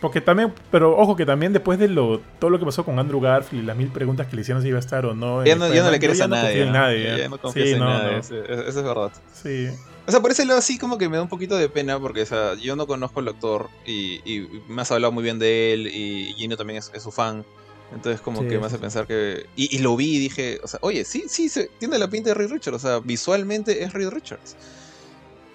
Porque 0.00 0.20
también, 0.20 0.52
pero 0.70 0.96
ojo 0.96 1.16
que 1.16 1.26
también 1.26 1.52
después 1.52 1.78
de 1.78 1.88
lo, 1.88 2.20
todo 2.38 2.50
lo 2.50 2.60
que 2.60 2.64
pasó 2.64 2.84
con 2.84 2.98
Andrew 3.00 3.20
Garfield 3.20 3.64
y 3.64 3.66
las 3.66 3.76
mil 3.76 3.88
preguntas 3.88 4.28
que 4.28 4.36
le 4.36 4.42
hicieron 4.42 4.62
si 4.62 4.68
iba 4.68 4.76
a 4.76 4.80
estar 4.80 5.04
o 5.06 5.14
no. 5.14 5.44
Ya 5.44 5.56
no, 5.56 5.72
ya 5.72 5.82
no 5.82 5.90
le 5.90 5.98
quieres 5.98 6.20
a 6.20 6.28
nadie. 6.28 6.66
No 6.66 6.72
nadie. 6.72 7.18
Ya, 7.18 7.28
no 7.28 7.38
confías 7.38 7.70
en 7.70 7.80
nadie. 7.80 8.18
Eso, 8.18 8.36
es 8.36 8.76
verdad. 8.76 9.10
Sí. 9.32 9.68
O 10.06 10.10
sea, 10.10 10.20
por 10.20 10.30
ese 10.30 10.46
lado 10.46 10.60
sí 10.60 10.78
como 10.78 10.98
que 10.98 11.08
me 11.08 11.16
da 11.16 11.22
un 11.22 11.28
poquito 11.28 11.56
de 11.56 11.68
pena 11.68 11.98
porque, 11.98 12.22
o 12.22 12.26
sea, 12.26 12.54
yo 12.54 12.76
no 12.76 12.86
conozco 12.86 13.18
al 13.20 13.28
actor 13.28 13.68
y, 13.84 14.20
y 14.24 14.62
me 14.68 14.82
has 14.82 14.90
hablado 14.92 15.12
muy 15.12 15.24
bien 15.24 15.40
de 15.40 15.72
él 15.74 15.88
y 15.88 16.32
Gino 16.34 16.56
también 16.56 16.78
es, 16.78 17.02
su 17.02 17.10
fan. 17.10 17.44
Entonces 17.92 18.20
como 18.20 18.46
que 18.46 18.58
me 18.58 18.66
hace 18.66 18.78
pensar 18.78 19.06
que... 19.06 19.46
Y, 19.56 19.74
y, 19.74 19.80
lo 19.80 19.96
vi 19.96 20.16
y 20.16 20.18
dije, 20.18 20.60
o 20.62 20.68
sea, 20.68 20.78
oye, 20.82 21.04
sí, 21.04 21.24
sí, 21.26 21.48
se, 21.48 21.70
tiene 21.78 21.98
la 21.98 22.08
pinta 22.08 22.30
de 22.30 22.34
Reed 22.34 22.50
Richards. 22.50 22.76
O 22.76 22.78
sea, 22.78 23.00
visualmente 23.00 23.82
es 23.82 23.92
Reed 23.92 24.10
Richards. 24.10 24.56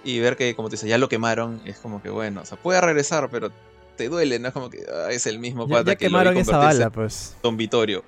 Y 0.03 0.19
ver 0.19 0.35
que, 0.35 0.53
como 0.55 0.67
te 0.67 0.73
dice, 0.73 0.87
ya 0.87 0.97
lo 0.97 1.07
quemaron, 1.07 1.61
es 1.63 1.77
como 1.77 2.01
que, 2.01 2.09
bueno, 2.09 2.41
o 2.41 2.45
sea, 2.45 2.57
puede 2.57 2.81
regresar, 2.81 3.29
pero 3.31 3.51
te 3.95 4.09
duele, 4.09 4.39
¿no? 4.39 4.47
Es 4.47 4.53
como 4.53 4.69
que 4.69 4.83
ah, 4.91 5.09
es 5.11 5.25
el 5.27 5.39
mismo 5.39 5.67
pata 5.67 5.91
ya, 5.91 5.95
que 5.95 6.05
quemaron 6.05 6.37
esa 6.37 6.57
bala, 6.57 6.89
pues. 6.89 7.35
Don 7.43 7.57
Vitorio. 7.57 8.03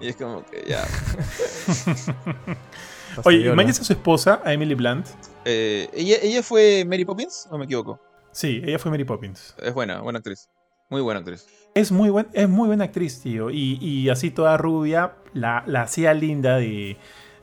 Y 0.00 0.08
es 0.08 0.16
como 0.16 0.44
que 0.46 0.64
ya. 0.66 0.86
Oye, 3.24 3.38
¿y 3.38 3.48
a 3.48 3.72
su 3.72 3.92
esposa, 3.92 4.40
a 4.44 4.52
Emily 4.52 4.74
Blunt? 4.74 5.06
Eh, 5.44 5.88
¿ella, 5.92 6.16
¿Ella 6.22 6.42
fue 6.42 6.84
Mary 6.86 7.04
Poppins 7.04 7.48
o 7.50 7.58
me 7.58 7.64
equivoco? 7.64 8.00
Sí, 8.32 8.62
ella 8.64 8.78
fue 8.78 8.90
Mary 8.90 9.04
Poppins. 9.04 9.54
Es 9.58 9.74
buena, 9.74 10.00
buena 10.00 10.18
actriz. 10.18 10.48
Muy 10.88 11.00
buena 11.00 11.20
actriz. 11.20 11.46
Es 11.74 11.92
muy, 11.92 12.10
buen, 12.10 12.28
es 12.32 12.48
muy 12.48 12.66
buena 12.68 12.84
actriz, 12.84 13.20
tío. 13.20 13.50
Y, 13.50 13.78
y 13.80 14.08
así 14.08 14.30
toda 14.30 14.56
rubia, 14.56 15.14
la, 15.34 15.64
la 15.66 15.82
hacía 15.82 16.14
linda 16.14 16.56
de, 16.56 16.96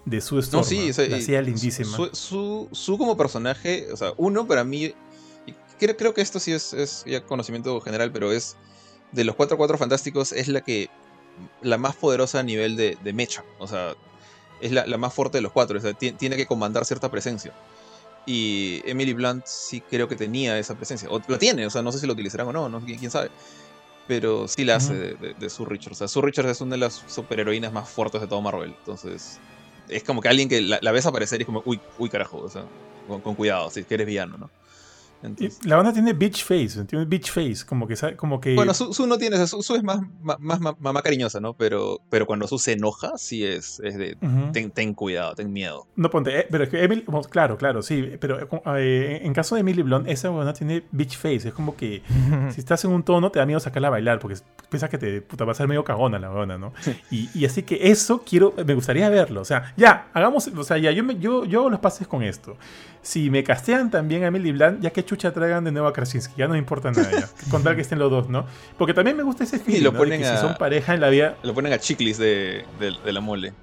de 0.05 0.21
su 0.21 0.35
No, 0.51 0.63
sí, 0.63 0.91
la 1.09 1.17
hacía 1.17 1.41
lindísima. 1.41 1.95
Su, 1.95 2.09
su, 2.13 2.69
su, 2.71 2.97
como 2.97 3.17
personaje, 3.17 3.87
o 3.91 3.97
sea, 3.97 4.13
uno 4.17 4.47
para 4.47 4.63
mí 4.63 4.93
creo, 5.77 6.13
que 6.13 6.21
esto 6.21 6.39
sí 6.39 6.51
es, 6.51 7.03
ya 7.05 7.23
conocimiento 7.23 7.79
general, 7.81 8.11
pero 8.11 8.31
es 8.31 8.57
de 9.11 9.23
los 9.23 9.35
4-4 9.35 9.77
fantásticos, 9.77 10.31
es 10.31 10.47
la 10.47 10.61
que 10.61 10.89
la 11.61 11.77
más 11.77 11.95
poderosa 11.95 12.39
a 12.39 12.43
nivel 12.43 12.75
de, 12.75 13.13
mecha. 13.13 13.43
O 13.59 13.67
sea, 13.67 13.95
es 14.61 14.71
la, 14.71 14.85
más 14.97 15.13
fuerte 15.13 15.37
de 15.37 15.41
los 15.41 15.51
cuatro. 15.51 15.77
O 15.77 15.81
sea, 15.81 15.93
tiene 15.93 16.35
que 16.35 16.45
comandar 16.45 16.85
cierta 16.85 17.09
presencia. 17.09 17.53
Y 18.25 18.81
Emily 18.85 19.13
Blunt 19.13 19.45
sí 19.45 19.81
creo 19.81 20.07
que 20.07 20.15
tenía 20.15 20.59
esa 20.59 20.75
presencia. 20.75 21.07
O 21.09 21.21
la 21.27 21.37
tiene, 21.37 21.65
o 21.65 21.69
sea, 21.69 21.81
no 21.81 21.91
sé 21.91 21.99
si 21.99 22.07
lo 22.07 22.13
utilizarán 22.13 22.47
o 22.47 22.53
no, 22.53 22.67
no 22.67 22.81
quién 22.81 23.09
sabe. 23.09 23.29
Pero 24.05 24.47
sí 24.47 24.65
la 24.65 24.75
hace 24.75 24.93
de, 24.93 25.33
de, 25.33 25.49
Sue 25.49 25.65
Richards. 25.65 25.97
O 25.97 25.99
sea, 25.99 26.07
Sue 26.07 26.21
Richards 26.21 26.49
es 26.49 26.61
una 26.61 26.71
de 26.71 26.79
las 26.79 27.03
superheroínas 27.07 27.71
más 27.71 27.89
fuertes 27.89 28.19
de 28.19 28.27
todo 28.27 28.41
Marvel. 28.41 28.75
Entonces, 28.79 29.39
es 29.89 30.03
como 30.03 30.21
que 30.21 30.29
alguien 30.29 30.49
que 30.49 30.61
la, 30.61 30.91
ves 30.91 31.05
aparecer 31.05 31.39
y 31.39 31.43
es 31.43 31.45
como, 31.45 31.61
uy, 31.65 31.79
uy, 31.97 32.09
carajo. 32.09 32.39
O 32.39 32.49
sea, 32.49 32.65
con, 33.07 33.21
con 33.21 33.35
cuidado, 33.35 33.69
si 33.69 33.81
es 33.81 33.85
que 33.85 33.93
eres 33.93 34.07
villano, 34.07 34.37
¿no? 34.37 34.49
La 35.65 35.75
banda 35.75 35.93
tiene 35.93 36.13
bitch 36.13 36.43
face, 36.43 36.85
tiene 36.85 37.05
bitch 37.05 37.31
face, 37.31 37.65
como 37.65 37.87
que, 37.87 37.95
como 38.15 38.39
que... 38.39 38.55
Bueno, 38.55 38.73
Su, 38.73 39.07
no 39.07 39.17
tiene, 39.17 39.45
Su, 39.47 39.75
es 39.75 39.83
más, 39.83 40.01
más, 40.21 40.59
más, 40.59 41.03
cariñosa, 41.03 41.39
¿no? 41.39 41.53
Pero, 41.55 42.01
pero 42.09 42.25
cuando 42.25 42.47
Su 42.47 42.59
se 42.59 42.73
enoja, 42.73 43.17
sí 43.17 43.43
es, 43.43 43.79
es 43.83 43.97
de, 43.97 44.17
ten, 44.73 44.93
cuidado, 44.93 45.33
ten 45.35 45.51
miedo. 45.51 45.87
No, 45.95 46.09
ponte, 46.09 46.39
eh, 46.39 46.47
pero 46.49 46.65
es 46.65 46.69
que 46.69 46.83
Emily, 46.83 47.03
claro, 47.29 47.57
claro, 47.57 47.81
sí, 47.81 48.11
pero 48.19 48.47
eh, 48.77 49.21
en 49.23 49.33
caso 49.33 49.55
de 49.55 49.61
Emily 49.61 49.81
Blunt, 49.81 50.07
esa 50.07 50.29
banda 50.29 50.53
tiene 50.53 50.83
bitch 50.91 51.17
face, 51.17 51.47
es 51.47 51.53
como 51.53 51.75
que 51.75 52.03
si 52.51 52.59
estás 52.59 52.83
en 52.85 52.91
un 52.91 53.03
tono 53.03 53.31
te 53.31 53.39
da 53.39 53.45
miedo 53.45 53.59
sacarla 53.59 53.87
a 53.87 53.91
bailar, 53.91 54.19
porque 54.19 54.37
piensas 54.69 54.89
que 54.89 54.97
te 54.97 55.21
puta, 55.21 55.45
va 55.45 55.53
a 55.53 55.55
ser 55.55 55.67
medio 55.67 55.83
cagona 55.83 56.19
la 56.19 56.29
banda, 56.29 56.57
¿no? 56.57 56.73
y, 57.09 57.29
y, 57.33 57.45
así 57.45 57.63
que 57.63 57.89
eso 57.89 58.23
quiero, 58.23 58.53
me 58.65 58.75
gustaría 58.75 59.09
verlo, 59.09 59.41
o 59.41 59.45
sea, 59.45 59.73
ya, 59.77 60.09
hagamos, 60.13 60.47
o 60.47 60.63
sea, 60.63 60.77
ya, 60.77 60.91
yo, 60.91 61.03
me, 61.03 61.17
yo, 61.17 61.45
yo 61.45 61.61
hago 61.61 61.69
los 61.69 61.79
pases 61.79 62.07
con 62.07 62.21
esto 62.21 62.57
si 63.01 63.29
me 63.29 63.43
castean 63.43 63.89
también 63.89 64.23
a 64.23 64.27
Emily 64.27 64.51
Blunt, 64.51 64.81
ya 64.81 64.91
que 64.91 65.03
chucha 65.03 65.31
traigan 65.31 65.63
de 65.63 65.71
nuevo 65.71 65.87
a 65.87 65.93
Krasinski, 65.93 66.33
ya 66.37 66.47
no 66.47 66.53
me 66.53 66.59
importa 66.59 66.91
nada 66.91 67.09
ya. 67.11 67.29
Con 67.51 67.63
tal 67.63 67.75
que 67.75 67.81
estén 67.81 67.99
los 67.99 68.11
dos, 68.11 68.29
¿no? 68.29 68.45
Porque 68.77 68.93
también 68.93 69.15
me 69.15 69.23
gusta 69.23 69.43
ese 69.43 69.59
film, 69.59 69.83
lo 69.83 69.93
ponen 69.93 70.23
si 70.23 70.37
son 70.37 70.55
pareja 70.55 70.93
en 70.93 71.01
la 71.01 71.09
vida... 71.09 71.35
Lo 71.43 71.53
ponen 71.53 71.73
a 71.73 71.79
Chiclis 71.79 72.17
de, 72.17 72.65
la 73.05 73.21
mole. 73.21 73.53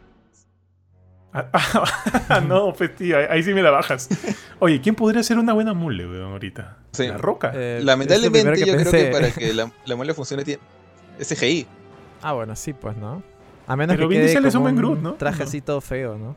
Ah, 1.32 2.40
no, 2.48 2.72
pues 2.72 2.94
tío, 2.94 3.16
ahí, 3.28 3.42
sí 3.42 3.54
me 3.54 3.62
la 3.62 3.70
bajas. 3.70 4.08
Oye, 4.60 4.80
¿quién 4.80 4.94
podría 4.94 5.22
ser 5.24 5.36
una 5.38 5.52
buena 5.52 5.74
mole, 5.74 6.06
weón, 6.06 6.32
ahorita? 6.32 6.78
La 6.98 7.18
roca. 7.18 7.50
Eh, 7.54 7.80
Lamentablemente, 7.82 8.64
yo 8.64 8.76
creo 8.76 8.90
que 8.90 9.04
para 9.06 9.30
que 9.32 9.52
la, 9.86 9.96
mole 9.96 10.14
funcione 10.14 10.44
tiene 10.44 10.62
CGI. 11.18 11.66
Ah, 12.22 12.32
bueno, 12.34 12.54
sí, 12.54 12.72
pues, 12.72 12.96
¿no? 12.96 13.22
A 13.66 13.76
menos 13.76 13.96
Pero 13.96 14.08
que 14.08 14.14
Vin 14.14 14.24
Diesel 14.24 14.44
es 14.46 14.54
un 14.54 14.62
buen 14.62 14.76
Groot, 14.76 15.00
¿no? 15.00 15.14
Trajecito 15.14 15.80
feo, 15.80 16.16
¿no? 16.16 16.36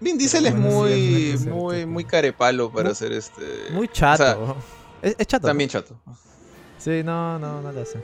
Vin 0.00 0.18
Diesel 0.18 0.46
es 0.46 0.54
muy, 0.54 1.38
muy, 1.48 1.86
muy 1.86 2.04
carepalo 2.04 2.70
para 2.70 2.90
hacer 2.90 3.12
este. 3.12 3.70
Muy 3.70 3.88
chato. 3.88 4.56
es, 5.02 5.16
chato. 5.26 5.46
También 5.46 5.70
chato. 5.70 5.96
Sí, 6.78 7.02
no, 7.02 7.38
no, 7.38 7.62
no 7.62 7.72
lo 7.72 7.80
hace. 7.80 7.98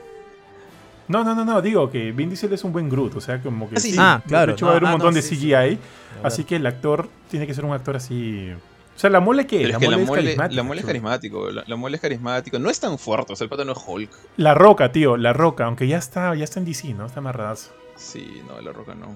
No, 1.07 1.23
no, 1.23 1.35
no, 1.35 1.45
no, 1.45 1.61
digo 1.61 1.91
que 1.91 2.11
Vin 2.11 2.29
Diesel 2.29 2.53
es 2.53 2.63
un 2.63 2.71
buen 2.71 2.89
Groot, 2.89 3.15
o 3.15 3.21
sea, 3.21 3.41
como 3.41 3.69
que 3.69 3.75
ah, 3.75 3.79
sí, 3.79 3.95
ah, 3.99 4.23
claro. 4.25 4.53
De 4.53 4.53
hecho, 4.53 4.65
va 4.65 4.71
a 4.71 4.75
haber 4.75 4.83
un 4.83 4.89
ah, 4.89 4.91
montón 4.93 5.13
de 5.13 5.21
CGI, 5.21 5.77
así 6.23 6.43
que 6.43 6.55
el 6.55 6.65
actor 6.65 7.09
tiene 7.29 7.45
que 7.45 7.53
ser 7.53 7.65
un 7.65 7.73
actor 7.73 7.95
así. 7.95 8.51
O 8.95 8.99
sea, 8.99 9.09
la 9.09 9.19
mole 9.19 9.45
que, 9.45 9.67
la, 9.67 9.79
mole 9.79 10.03
es 10.03 10.09
carismático. 10.09 10.55
La 10.55 10.63
mole 10.63 10.79
es 10.79 10.85
carismático, 10.85 11.51
la, 11.51 11.75
mole 11.75 11.95
es 11.95 12.01
carismático. 12.01 12.59
No 12.59 12.69
es 12.69 12.79
tan 12.79 12.97
fuerte, 12.97 13.33
o 13.33 13.35
sea, 13.35 13.45
el 13.45 13.49
pato 13.49 13.65
no 13.65 13.73
es 13.73 13.79
Hulk. 13.85 14.09
La 14.37 14.53
Roca, 14.53 14.91
tío, 14.91 15.17
la 15.17 15.33
Roca, 15.33 15.65
aunque 15.65 15.87
ya 15.87 15.97
está, 15.97 16.33
ya 16.35 16.43
está 16.43 16.59
en 16.59 16.65
DC, 16.65 16.93
¿no? 16.93 17.05
Está 17.05 17.19
amarradazo. 17.19 17.71
Sí, 17.95 18.41
no, 18.47 18.61
la 18.61 18.71
Roca 18.71 18.95
no. 18.95 19.15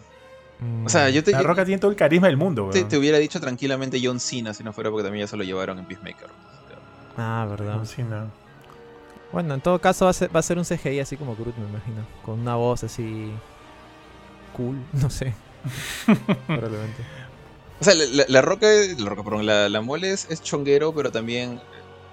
O 0.85 0.89
sea, 0.89 1.09
yo 1.09 1.23
te, 1.23 1.31
la 1.31 1.43
Roca 1.43 1.65
tiene 1.65 1.79
todo 1.79 1.91
el 1.91 1.97
carisma 1.97 2.27
del 2.27 2.38
mundo, 2.38 2.69
te, 2.71 2.84
te, 2.84 2.97
hubiera 2.97 3.19
dicho 3.19 3.39
tranquilamente 3.39 3.99
John 4.03 4.19
Cena 4.19 4.53
si 4.55 4.63
no 4.63 4.73
fuera 4.73 4.89
porque 4.89 5.03
también 5.03 5.25
ya 5.25 5.29
se 5.29 5.38
lo 5.38 5.43
llevaron 5.43 5.77
en 5.77 5.85
Peacemaker. 5.85 6.29
Ah, 7.15 7.45
verdad. 7.49 7.84
Sí, 7.85 8.01
no. 8.03 8.31
Bueno, 9.31 9.53
en 9.53 9.61
todo 9.61 9.79
caso 9.79 10.05
va 10.05 10.11
a, 10.11 10.13
ser, 10.13 10.35
va 10.35 10.39
a 10.39 10.43
ser 10.43 10.57
un 10.57 10.63
CGI 10.65 10.99
así 10.99 11.17
como 11.17 11.35
Groot, 11.35 11.55
me 11.57 11.67
imagino. 11.67 12.07
Con 12.23 12.39
una 12.39 12.55
voz 12.55 12.84
así. 12.84 13.31
cool, 14.55 14.77
no 14.93 15.09
sé. 15.09 15.34
Probablemente. 16.47 17.03
O 17.79 17.84
sea, 17.84 17.93
la, 17.93 18.05
la- 18.05 18.25
la 18.27 18.41
roca, 18.41 18.67
la 18.97 19.09
roca, 19.09 19.23
perdón, 19.23 19.45
la, 19.45 19.69
la 19.69 19.81
mole 19.81 20.11
es, 20.11 20.27
es 20.31 20.41
chonguero, 20.41 20.93
pero 20.93 21.11
también. 21.11 21.59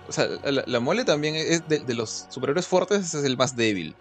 O 0.08 0.12
sea, 0.12 0.26
la, 0.44 0.64
la 0.66 0.80
mole 0.80 1.04
también 1.06 1.34
es 1.36 1.66
de, 1.66 1.78
de 1.78 1.94
los 1.94 2.26
superhéroes 2.28 2.66
fuertes, 2.66 3.14
es 3.14 3.24
el 3.24 3.38
más 3.38 3.56
débil. 3.56 3.94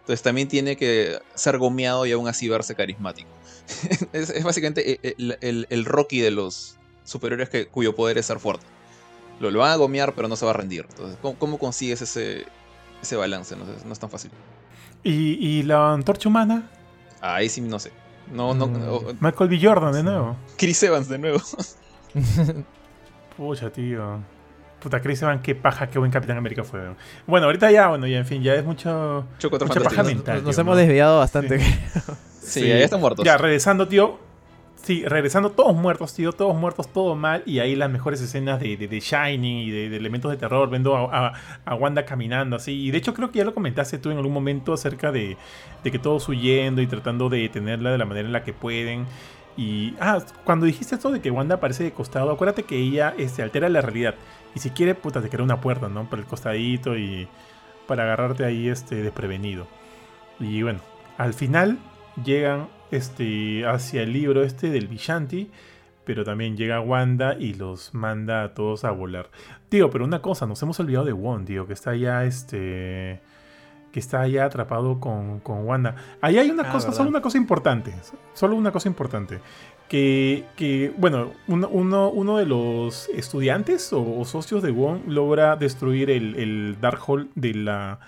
Entonces 0.00 0.22
también 0.22 0.48
tiene 0.48 0.74
que 0.76 1.18
ser 1.34 1.58
gomeado 1.58 2.06
y 2.06 2.12
aún 2.12 2.28
así 2.28 2.48
verse 2.48 2.74
carismático. 2.74 3.28
es, 4.12 4.30
es 4.30 4.44
básicamente 4.44 5.00
el, 5.18 5.38
el- 5.40 5.66
el 5.70 5.84
Rocky 5.84 6.20
de 6.20 6.30
los 6.30 6.76
superhéroes 7.04 7.48
que, 7.48 7.66
cuyo 7.68 7.94
poder 7.94 8.18
es 8.18 8.26
ser 8.26 8.38
fuerte. 8.38 8.64
Lo, 9.40 9.50
lo 9.50 9.60
van 9.60 9.70
a 9.72 9.76
gomear, 9.76 10.14
pero 10.14 10.26
no 10.28 10.36
se 10.36 10.44
va 10.44 10.50
a 10.50 10.54
rendir. 10.54 10.86
Entonces, 10.90 11.16
¿cómo, 11.22 11.38
cómo 11.38 11.58
consigues 11.58 12.02
ese, 12.02 12.44
ese 13.02 13.16
balance? 13.16 13.54
No, 13.56 13.64
no 13.84 13.92
es 13.92 13.98
tan 13.98 14.10
fácil. 14.10 14.30
¿Y, 15.04 15.34
y 15.58 15.62
la 15.62 15.92
antorcha 15.92 16.28
humana? 16.28 16.68
Ahí 17.20 17.48
sí 17.48 17.60
no 17.60 17.78
sé. 17.78 17.92
No, 18.32 18.52
no, 18.54 18.66
Mm. 18.66 19.16
Michael 19.20 19.48
B. 19.50 19.58
Jordan 19.62 19.92
de 19.92 19.98
Sí. 20.00 20.04
nuevo. 20.04 20.36
Chris 20.56 20.82
Evans 20.82 21.08
de 21.08 21.18
nuevo. 21.18 21.40
Pucha, 23.36 23.70
tío. 23.70 24.18
Puta, 24.80 25.00
Chris 25.00 25.20
Evans, 25.22 25.40
qué 25.42 25.54
paja, 25.54 25.88
qué 25.88 25.98
buen 25.98 26.10
Capitán 26.10 26.36
América 26.36 26.62
fue. 26.62 26.80
Bueno, 27.26 27.46
ahorita 27.46 27.70
ya, 27.70 27.88
bueno, 27.88 28.06
ya, 28.06 28.18
en 28.18 28.26
fin, 28.26 28.42
ya 28.42 28.54
es 28.54 28.64
mucho... 28.64 29.26
Mucha 29.42 29.80
paja 29.80 30.02
mental. 30.04 30.44
Nos 30.44 30.54
tío, 30.54 30.60
hemos 30.62 30.76
¿no? 30.76 30.80
desviado 30.80 31.18
bastante. 31.18 31.60
Sí, 32.40 32.66
ya 32.66 32.76
están 32.78 33.00
muertos. 33.00 33.24
Ya, 33.24 33.36
regresando, 33.36 33.88
tío. 33.88 34.18
Sí, 34.80 35.04
regresando 35.04 35.50
todos 35.50 35.74
muertos, 35.74 36.14
tío, 36.14 36.32
todos 36.32 36.54
muertos, 36.56 36.88
todo 36.92 37.16
mal. 37.16 37.42
Y 37.44 37.58
ahí 37.58 37.74
las 37.74 37.90
mejores 37.90 38.20
escenas 38.22 38.60
de, 38.60 38.76
de, 38.76 38.86
de 38.86 39.00
Shining 39.00 39.58
y 39.66 39.70
de, 39.70 39.88
de 39.90 39.96
elementos 39.96 40.30
de 40.30 40.36
terror, 40.36 40.70
viendo 40.70 40.96
a, 40.96 41.26
a- 41.28 41.32
a 41.64 41.74
Wanda 41.74 42.04
caminando 42.04 42.54
así. 42.56 42.86
Y 42.86 42.90
de 42.92 42.98
hecho 42.98 43.12
creo 43.12 43.30
que 43.32 43.38
ya 43.40 43.44
lo 43.44 43.52
comentaste 43.52 43.98
tú 43.98 44.10
en 44.10 44.16
algún 44.18 44.32
momento 44.32 44.72
acerca 44.72 45.10
de, 45.10 45.36
de 45.82 45.90
que 45.90 45.98
todos 45.98 46.26
huyendo 46.28 46.80
y 46.80 46.86
tratando 46.86 47.28
de 47.28 47.38
detenerla 47.40 47.90
de 47.90 47.98
la 47.98 48.04
manera 48.06 48.26
en 48.28 48.32
la 48.32 48.44
que 48.44 48.52
pueden. 48.52 49.06
Y, 49.56 49.94
ah, 50.00 50.20
cuando 50.44 50.64
dijiste 50.66 50.94
esto 50.94 51.10
de 51.10 51.20
que 51.20 51.32
Wanda 51.32 51.56
aparece 51.56 51.82
de 51.82 51.90
costado, 51.90 52.30
acuérdate 52.30 52.62
que 52.62 52.76
ella 52.78 53.12
este, 53.18 53.42
altera 53.42 53.68
la 53.68 53.80
realidad. 53.80 54.14
Y 54.58 54.60
si 54.60 54.70
quiere, 54.70 54.96
puta, 54.96 55.22
te 55.22 55.28
crea 55.28 55.44
una 55.44 55.60
puerta, 55.60 55.88
¿no? 55.88 56.10
Por 56.10 56.18
el 56.18 56.24
costadito 56.24 56.98
y 56.98 57.28
para 57.86 58.02
agarrarte 58.02 58.44
ahí 58.44 58.68
este, 58.68 58.96
desprevenido. 58.96 59.68
Y 60.40 60.64
bueno, 60.64 60.80
al 61.16 61.32
final 61.32 61.78
llegan 62.24 62.66
este, 62.90 63.64
hacia 63.64 64.02
el 64.02 64.12
libro 64.12 64.42
este 64.42 64.70
del 64.70 64.88
Vishanti, 64.88 65.48
pero 66.04 66.24
también 66.24 66.56
llega 66.56 66.80
Wanda 66.80 67.36
y 67.38 67.54
los 67.54 67.94
manda 67.94 68.42
a 68.42 68.54
todos 68.54 68.82
a 68.84 68.90
volar. 68.90 69.30
Tío, 69.68 69.90
pero 69.90 70.04
una 70.04 70.22
cosa, 70.22 70.44
nos 70.44 70.60
hemos 70.60 70.80
olvidado 70.80 71.04
de 71.04 71.12
Wong, 71.12 71.44
tío, 71.44 71.68
que 71.68 71.74
está 71.74 71.94
ya 71.94 72.24
este 72.24 73.20
que 73.92 74.00
está 74.00 74.26
ya 74.28 74.44
atrapado 74.44 75.00
con, 75.00 75.40
con 75.40 75.66
Wanda. 75.66 75.96
Ahí 76.20 76.38
hay 76.38 76.50
una 76.50 76.64
Ah, 76.64 76.72
cosa, 76.72 76.88
¿verdad? 76.88 76.96
solo 76.98 77.10
una 77.10 77.20
cosa 77.22 77.38
importante, 77.38 77.94
solo 78.34 78.54
una 78.56 78.70
cosa 78.72 78.88
importante. 78.88 79.40
Que, 79.88 80.44
que, 80.56 80.92
bueno, 80.98 81.32
uno, 81.46 81.68
uno, 81.68 82.10
uno 82.10 82.36
de 82.36 82.44
los 82.44 83.08
estudiantes 83.08 83.90
o, 83.94 84.18
o 84.20 84.24
socios 84.26 84.62
de 84.62 84.70
Wong 84.70 85.00
logra 85.06 85.56
destruir 85.56 86.10
el, 86.10 86.34
el 86.36 86.76
Darkhold 86.80 87.28
de 87.34 87.54
la, 87.54 87.98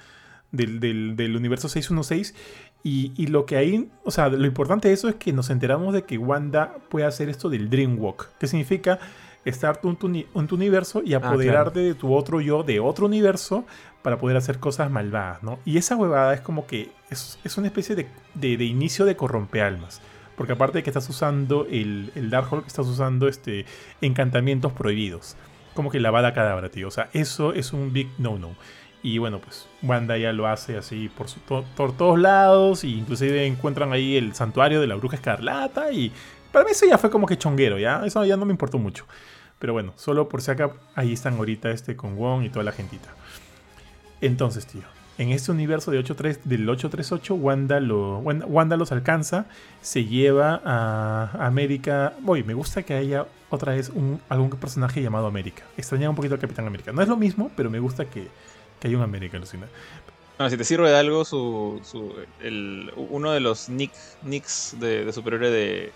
del, 0.53 0.79
del, 0.81 1.17
del 1.17 1.37
universo 1.37 1.71
616 1.71 2.35
y, 2.83 3.13
y 3.17 3.29
lo 3.29 3.47
que 3.47 3.57
hay, 3.57 3.89
o 4.05 4.11
sea, 4.11 4.29
lo 4.29 4.47
importante 4.47 4.89
de 4.89 4.95
eso 4.95 5.09
es 5.09 5.15
que 5.15 5.33
nos 5.33 5.49
enteramos 5.49 5.95
de 5.95 6.03
que 6.03 6.19
Wanda 6.19 6.77
puede 6.91 7.07
hacer 7.07 7.31
esto 7.31 7.49
del 7.49 7.71
Dream 7.71 7.99
Walk, 7.99 8.29
que 8.39 8.47
significa 8.47 8.99
estar 9.45 9.81
en 9.83 9.97
tu, 9.97 10.07
uni- 10.07 10.27
en 10.35 10.47
tu 10.47 10.55
universo 10.57 11.03
y 11.05 11.15
apoderarte 11.15 11.81
de 11.81 11.95
tu 11.95 12.15
otro 12.15 12.41
yo 12.41 12.63
de 12.63 12.81
otro 12.81 13.07
universo 13.07 13.65
para 14.03 14.19
poder 14.19 14.37
hacer 14.37 14.59
cosas 14.59 14.91
malvadas, 14.91 15.43
¿no? 15.43 15.59
Y 15.65 15.77
esa 15.79 15.97
huevada 15.97 16.33
es 16.35 16.41
como 16.41 16.67
que 16.67 16.91
es, 17.11 17.39
es 17.45 17.57
una 17.59 17.67
especie 17.69 17.95
de, 17.97 18.07
de- 18.35 18.57
de 18.57 18.65
inicio 18.65 19.05
de 19.05 19.17
corrompealmas. 19.17 20.01
Porque 20.37 20.55
aparte 20.55 20.79
de 20.79 20.83
que 20.83 20.89
estás 20.91 21.07
usando 21.11 21.67
el, 21.71 22.13
el 22.15 22.31
Darkhold, 22.31 22.67
estás 22.67 22.87
usando 22.87 23.29
este, 23.29 23.67
encantamientos 24.01 24.73
prohibidos. 24.73 25.37
Como 25.75 25.91
que 25.91 26.01
lavada 26.01 26.33
cadabra, 26.33 26.71
tío. 26.71 26.89
O 26.89 26.91
sea, 26.91 27.11
eso 27.13 27.53
es 27.53 27.73
un 27.75 27.93
big 27.93 28.09
no-no. 28.19 28.55
Y 29.03 29.19
bueno, 29.19 29.39
pues 29.39 29.69
Wanda 29.83 30.17
ya 30.19 30.33
lo 30.33 30.47
hace 30.47 30.77
así 30.79 31.09
por, 31.09 31.29
su- 31.29 31.41
to- 31.41 31.65
por 31.77 31.95
todos 31.97 32.19
lados. 32.19 32.85
Y 32.85 32.95
inclusive 32.99 33.45
encuentran 33.47 33.93
ahí 33.93 34.17
el 34.17 34.35
santuario 34.35 34.81
de 34.81 34.87
la 34.87 34.95
bruja 34.95 35.17
escarlata. 35.17 35.93
Y 35.93 36.11
para 36.53 36.65
mí 36.65 36.73
eso 36.73 36.87
ya 36.87 36.99
fue 36.99 37.11
como 37.11 37.27
que 37.27 37.37
chonguero, 37.39 37.79
¿ya? 37.79 38.05
Eso 38.05 38.25
ya 38.25 38.37
no 38.37 38.45
me 38.45 38.53
importó 38.53 38.79
mucho. 38.79 39.07
Pero 39.59 39.73
bueno, 39.75 39.93
solo 39.97 40.29
por 40.29 40.41
si 40.43 40.51
acá, 40.51 40.73
ahí 40.95 41.13
están 41.13 41.35
ahorita 41.37 41.71
este 41.71 41.95
con 41.97 42.17
Wong 42.17 42.45
y 42.45 42.49
toda 42.49 42.65
la 42.65 42.73
gentita. 42.73 43.11
Entonces, 44.21 44.67
tío, 44.67 44.83
en 45.19 45.31
este 45.31 45.51
universo 45.53 45.91
de 45.91 45.99
83 45.99 46.41
del 46.45 46.69
838, 46.69 47.35
Wanda, 47.35 47.81
lo, 47.81 48.19
Wanda, 48.19 48.77
los 48.77 48.93
alcanza, 48.93 49.47
se 49.81 50.05
lleva 50.05 50.61
a 50.65 51.47
América. 51.47 52.15
Uy, 52.25 52.43
me 52.43 52.55
gusta 52.55 52.83
que 52.83 52.95
haya 52.95 53.27
otra 53.51 53.75
vez 53.75 53.91
un, 53.91 54.21
algún 54.29 54.51
personaje 54.51 55.03
llamado 55.03 55.27
América. 55.27 55.65
Extrañaba 55.77 56.11
un 56.11 56.17
poquito 56.17 56.35
al 56.35 56.41
Capitán 56.41 56.67
América. 56.67 56.93
No 56.93 57.03
es 57.03 57.09
lo 57.09 57.17
mismo, 57.17 57.51
pero 57.57 57.71
me 57.71 57.81
gusta 57.81 58.07
que, 58.07 58.29
que 58.79 58.89
haya 58.89 58.97
un 58.97 59.03
América, 59.03 59.39
Lucina. 59.39 59.67
Bueno, 60.39 60.51
si 60.51 60.57
te 60.57 60.65
sirve 60.65 60.89
de 60.89 60.97
algo, 60.97 61.25
su, 61.27 61.81
su- 61.85 62.15
el, 62.43 62.91
uno 62.97 63.31
de 63.33 63.41
los 63.41 63.69
nick, 63.69 63.93
nicks 64.23 64.77
de, 64.81 65.05
de 65.05 65.13
superhéroe 65.13 65.51
de, 65.51 65.93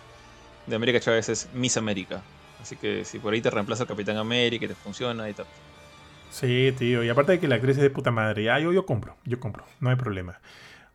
de 0.67 0.77
América 0.77 1.01
Chávez 1.01 1.29
es 1.29 1.49
Miss 1.55 1.77
América. 1.77 2.23
Así 2.61 2.77
que 2.77 3.05
si 3.05 3.19
por 3.19 3.35
ahí 3.35 3.41
te 3.41 3.51
reemplaza 3.51 3.83
el 3.83 3.89
Capitán 3.89 4.17
América 4.17 4.65
y 4.65 4.69
te 4.69 4.75
funciona 4.75 5.29
y 5.29 5.35
tal. 5.35 5.47
Sí, 6.31 6.75
tío. 6.79 7.05
Y 7.05 7.09
aparte 7.09 7.33
de 7.33 7.41
que 7.41 7.47
la 7.47 7.57
actriz 7.57 7.77
es 7.77 7.83
de 7.83 7.91
puta 7.91 8.11
madre. 8.11 8.51
Ah, 8.51 8.59
yo, 8.59 8.73
yo 8.73 8.87
compro, 8.87 9.17
yo 9.25 9.39
compro. 9.39 9.65
No 9.81 9.91
hay 9.91 9.97
problema. 9.97 10.41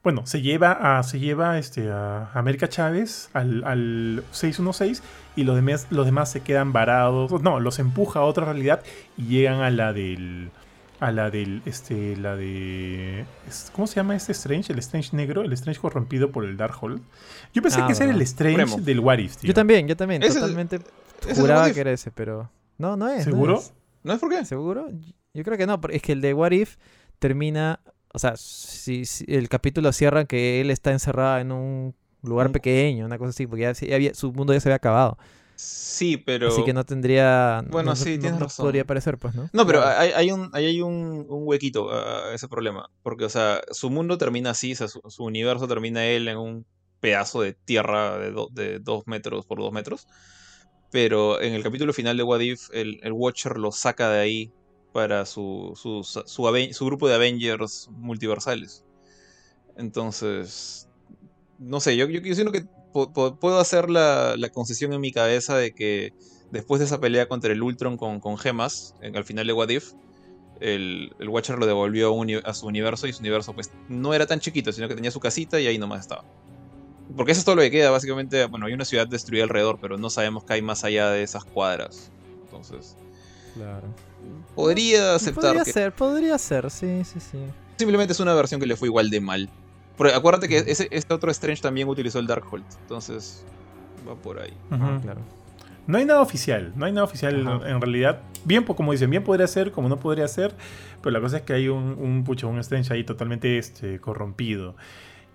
Bueno, 0.04 0.26
se 0.26 0.42
lleva 0.42 0.98
a, 0.98 1.04
se 1.04 1.20
lleva 1.20 1.58
este, 1.58 1.90
a 1.92 2.32
América 2.34 2.70
Chávez 2.70 3.30
al, 3.34 3.64
al 3.66 4.24
616 4.32 5.04
y 5.36 5.44
los 5.44 5.56
demás, 5.56 5.88
los 5.90 6.06
demás 6.06 6.32
se 6.32 6.42
quedan 6.42 6.74
varados. 6.74 7.42
No, 7.42 7.60
los 7.60 7.80
empuja 7.80 8.20
a 8.20 8.24
otra 8.24 8.46
realidad 8.46 8.82
y 9.18 9.26
llegan 9.26 9.62
a 9.62 9.70
la 9.70 9.94
del. 9.94 10.52
A 11.00 11.12
la 11.12 11.30
del. 11.30 11.62
Este. 11.66 12.16
La 12.18 12.36
de. 12.36 13.26
¿Cómo 13.74 13.88
se 13.88 13.96
llama 13.96 14.16
este 14.16 14.34
Strange? 14.34 14.74
El 14.74 14.80
Strange 14.80 15.16
negro. 15.16 15.44
El 15.44 15.54
Strange 15.54 15.80
corrompido 15.80 16.32
por 16.32 16.44
el 16.46 16.58
Darkhold. 16.58 17.02
Yo 17.54 17.62
pensé 17.62 17.80
Ah, 17.82 17.88
que 17.88 17.94
ese 17.94 18.04
era 18.04 18.14
el. 18.14 18.22
Strange 18.22 18.82
del 18.82 19.00
What 19.00 19.20
If, 19.20 19.38
tío. 19.38 19.48
Yo 19.48 19.54
también, 19.54 19.88
yo 19.88 19.96
también. 19.96 20.24
Es- 20.24 20.34
totalmente 20.34 20.78
el 21.28 21.36
juraba 21.36 21.72
que 21.72 21.80
era 21.80 21.92
ese, 21.92 22.12
pero. 22.12 22.52
No, 22.78 22.98
no 22.98 23.08
es. 23.08 23.20
no 23.26 23.32
¿Seguro? 23.32 23.58
es. 23.60 23.74
¿No 24.04 24.14
es 24.14 24.20
por 24.20 24.30
qué? 24.30 24.44
¿Seguro? 24.46 24.90
Yo 25.34 25.44
creo 25.44 25.58
que 25.58 25.68
no, 25.68 25.80
porque 25.80 25.98
es 25.98 26.02
que 26.02 26.12
el 26.12 26.22
de 26.22 26.34
What 26.34 26.52
If 26.52 26.76
termina. 27.20 27.80
O 28.14 28.20
sea, 28.20 28.34
si, 28.38 29.06
si 29.06 29.24
el 29.28 29.50
capítulo 29.50 29.92
cierra 29.94 30.26
que 30.26 30.62
él 30.62 30.72
está 30.72 30.92
encerrado 30.92 31.38
en 31.40 31.52
un 31.52 31.96
lugar 32.24 32.48
Un- 32.48 32.54
pequeño, 32.54 33.06
una 33.06 33.18
cosa 33.18 33.30
así, 33.30 33.46
porque 33.48 33.62
ya, 33.64 33.74
se- 33.76 33.88
ya 33.88 33.96
había, 33.96 34.14
su 34.16 34.34
mundo 34.34 34.52
ya 34.54 34.60
se 34.60 34.68
había 34.70 34.78
acabado. 34.78 35.18
Sí, 35.62 36.16
pero. 36.16 36.48
Así 36.48 36.64
que 36.64 36.72
no 36.72 36.86
tendría. 36.86 37.62
Bueno, 37.70 37.90
no- 37.90 37.96
sí, 37.98 38.16
no- 38.16 38.22
tienes 38.22 38.40
no 38.40 38.46
razón. 38.46 38.64
podría 38.66 38.86
parecer, 38.86 39.18
pues, 39.18 39.36
¿no? 39.36 39.50
No, 39.52 39.68
pero 39.68 39.84
hay, 39.86 40.12
hay 40.12 40.32
un, 40.32 40.50
ahí 40.54 40.68
hay 40.68 40.82
un, 40.82 41.26
un 41.28 41.42
huequito 41.46 41.92
a 41.92 42.34
ese 42.34 42.48
problema. 42.48 42.90
Porque, 43.04 43.26
o 43.26 43.30
sea, 43.30 43.60
su 43.72 43.90
mundo 43.90 44.18
termina 44.18 44.52
así, 44.52 44.72
o 44.72 44.76
sea, 44.78 44.88
su, 44.88 45.02
su 45.10 45.26
universo 45.26 45.68
termina 45.68 46.06
él 46.06 46.30
en 46.30 46.38
un 46.38 46.66
pedazo 47.02 47.42
de 47.42 47.56
tierra 47.66 48.18
de, 48.18 48.32
do- 48.32 48.48
de 48.54 48.80
dos 48.80 49.04
metros 49.06 49.46
por 49.46 49.60
dos 49.60 49.74
metros. 49.74 50.08
Pero 50.92 51.42
en 51.42 51.54
el 51.54 51.62
capítulo 51.62 51.92
final 51.92 52.16
de 52.16 52.24
What 52.24 52.40
If, 52.40 52.70
el, 52.72 52.98
el 53.04 53.12
Watcher 53.12 53.58
lo 53.58 53.74
saca 53.74 54.10
de 54.10 54.20
ahí 54.22 54.52
para 54.94 55.26
su, 55.26 55.74
su, 55.76 56.04
su, 56.06 56.86
grupo 56.86 57.10
de 57.10 57.16
Avengers 57.16 57.90
multiversales. 57.92 58.86
Entonces, 59.76 60.88
no 61.58 61.82
sé, 61.82 61.98
yo, 61.98 62.08
yo, 62.08 62.22
yo 62.22 62.34
siento 62.34 62.54
que 62.54 62.64
puedo 62.92 63.60
hacer 63.60 63.90
la, 63.90 64.36
la 64.38 64.50
concesión 64.50 64.94
en 64.94 65.02
mi 65.02 65.12
cabeza 65.12 65.58
de 65.58 65.72
que 65.74 66.12
después 66.52 66.80
de 66.80 66.86
esa 66.86 67.00
pelea 67.00 67.28
contra 67.28 67.52
el 67.52 67.62
Ultron 67.62 67.98
con, 67.98 68.20
con 68.20 68.38
gemas, 68.38 68.96
en- 69.02 69.16
al 69.16 69.24
final 69.26 69.46
de 69.48 69.54
What 69.54 69.70
If, 69.70 69.92
el, 70.60 71.12
el 71.20 71.30
Watcher 71.30 71.58
lo 71.58 71.66
devolvió 71.66 72.08
a, 72.08 72.12
un 72.12 72.20
uni- 72.22 72.42
a 72.44 72.54
su 72.54 72.66
universo 72.68 73.08
y 73.08 73.14
su 73.14 73.20
universo 73.22 73.54
pues 73.54 73.70
no 73.88 74.14
era 74.14 74.26
tan 74.26 74.40
chiquito, 74.40 74.72
sino 74.72 74.88
que 74.88 74.96
tenía 74.96 75.12
su 75.12 75.20
casita 75.20 75.60
y 75.60 75.68
ahí 75.68 75.78
nomás 75.78 76.02
estaba. 76.02 76.24
Porque 77.16 77.32
eso 77.32 77.40
es 77.40 77.46
todo 77.46 77.56
lo 77.56 77.62
que 77.62 77.72
queda, 77.72 77.90
básicamente, 77.92 78.46
bueno, 78.46 78.66
hay 78.68 78.74
una 78.74 78.86
ciudad 78.86 79.08
destruida 79.08 79.44
alrededor, 79.44 79.80
pero 79.82 79.98
no 79.98 80.10
sabemos 80.10 80.44
qué 80.44 80.54
hay 80.54 80.62
más 80.62 80.84
allá 80.84 81.10
de 81.10 81.24
esas 81.24 81.44
cuadras. 81.44 82.12
Entonces, 82.46 82.96
Claro. 83.56 83.88
podría 84.56 85.16
aceptar 85.16 85.44
Podría 85.56 85.64
que 85.64 85.72
ser, 85.74 85.92
podría 85.94 86.38
ser, 86.38 86.70
sí, 86.70 87.04
sí, 87.06 87.20
sí. 87.20 87.40
simplemente 87.78 88.14
es 88.14 88.20
una 88.20 88.34
versión 88.36 88.60
que 88.60 88.68
le 88.68 88.76
fue 88.76 88.88
igual 88.90 89.10
de 89.10 89.22
mal. 89.22 89.50
Porque 90.00 90.14
acuérdate 90.14 90.48
que 90.48 90.60
ese, 90.60 90.88
este 90.92 91.14
otro 91.14 91.30
Strange 91.30 91.62
también 91.62 91.90
utilizó 91.90 92.20
el 92.20 92.26
Darkhold, 92.26 92.64
entonces 92.84 93.44
va 94.08 94.16
por 94.16 94.40
ahí. 94.40 94.54
Ah, 94.72 94.98
claro. 95.02 95.20
No 95.88 95.98
hay 95.98 96.06
nada 96.06 96.22
oficial, 96.22 96.72
no 96.78 96.86
hay 96.86 96.94
nada 96.94 97.04
oficial 97.04 97.46
Ajá. 97.46 97.70
en 97.70 97.82
realidad. 97.82 98.22
Bien, 98.46 98.64
pues, 98.64 98.78
como 98.78 98.94
dicen, 98.94 99.10
bien 99.10 99.26
podría 99.26 99.46
ser, 99.46 99.74
como 99.74 99.90
no 99.90 100.00
podría 100.00 100.26
ser, 100.30 100.56
pero 101.02 101.12
la 101.12 101.20
cosa 101.20 101.40
es 101.40 101.44
que 101.44 101.52
hay 101.52 101.68
un, 101.68 101.98
un 102.00 102.24
pucho, 102.24 102.48
un 102.48 102.60
Strange 102.60 102.94
ahí 102.94 103.04
totalmente 103.04 103.58
este, 103.58 104.00
corrompido. 104.00 104.78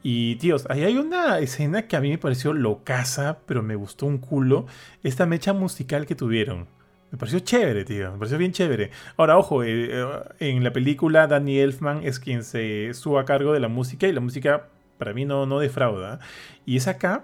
Y 0.02 0.36
tíos, 0.36 0.66
ahí 0.70 0.82
hay 0.82 0.96
una 0.96 1.40
escena 1.40 1.86
que 1.86 1.96
a 1.96 2.00
mí 2.00 2.08
me 2.08 2.16
pareció 2.16 2.54
locaza, 2.54 3.40
pero 3.44 3.62
me 3.62 3.76
gustó 3.76 4.06
un 4.06 4.16
culo. 4.16 4.64
Esta 5.02 5.26
mecha 5.26 5.52
musical 5.52 6.06
que 6.06 6.14
tuvieron. 6.14 6.68
Me 7.14 7.18
pareció 7.18 7.38
chévere, 7.38 7.84
tío. 7.84 8.10
Me 8.10 8.18
pareció 8.18 8.38
bien 8.38 8.50
chévere. 8.50 8.90
Ahora, 9.16 9.38
ojo, 9.38 9.62
eh, 9.62 9.88
eh, 9.92 10.24
en 10.40 10.64
la 10.64 10.72
película 10.72 11.28
Danny 11.28 11.60
Elfman 11.60 12.00
es 12.02 12.18
quien 12.18 12.42
se 12.42 12.88
estuvo 12.88 13.20
a 13.20 13.24
cargo 13.24 13.52
de 13.52 13.60
la 13.60 13.68
música 13.68 14.08
y 14.08 14.12
la 14.12 14.20
música 14.20 14.64
para 14.98 15.14
mí 15.14 15.24
no, 15.24 15.46
no 15.46 15.60
defrauda. 15.60 16.18
Y 16.66 16.76
es 16.76 16.88
acá 16.88 17.22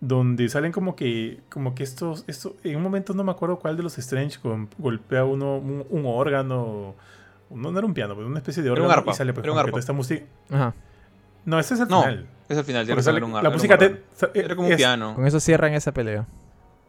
donde 0.00 0.48
salen 0.48 0.72
como 0.72 0.96
que 0.96 1.40
como 1.50 1.74
que 1.74 1.82
estos, 1.82 2.24
esto, 2.28 2.56
en 2.64 2.76
un 2.76 2.82
momento 2.82 3.12
no 3.12 3.24
me 3.24 3.30
acuerdo 3.30 3.58
cuál 3.58 3.76
de 3.76 3.82
los 3.82 3.98
Strange 3.98 4.38
golpea 4.78 5.24
uno 5.24 5.58
un, 5.58 6.02
órgano 6.06 6.94
no, 7.50 7.78
era 7.78 7.86
un 7.86 7.94
piano 7.94 8.14
pero 8.14 8.26
una 8.26 8.38
especie 8.38 8.62
de 8.62 8.70
órgano 8.70 9.04
y 9.06 9.14
sale 9.14 9.32
pues, 9.32 9.46
un 9.46 9.78
esta 9.78 9.94
música 9.94 10.26
no 11.46 11.58
ese 11.58 11.74
es 11.74 11.80
el 11.80 11.86
final 11.86 12.26
es 12.48 12.58
el 12.58 12.64
final 12.64 13.42
la 13.42 13.48
música 13.50 13.78
era 14.34 14.54
como 14.54 14.68
un 14.68 14.76
piano 14.76 15.14
con 15.14 15.26
eso 15.26 15.40
cierran 15.40 15.72
esa 15.72 15.92
pelea 15.92 16.26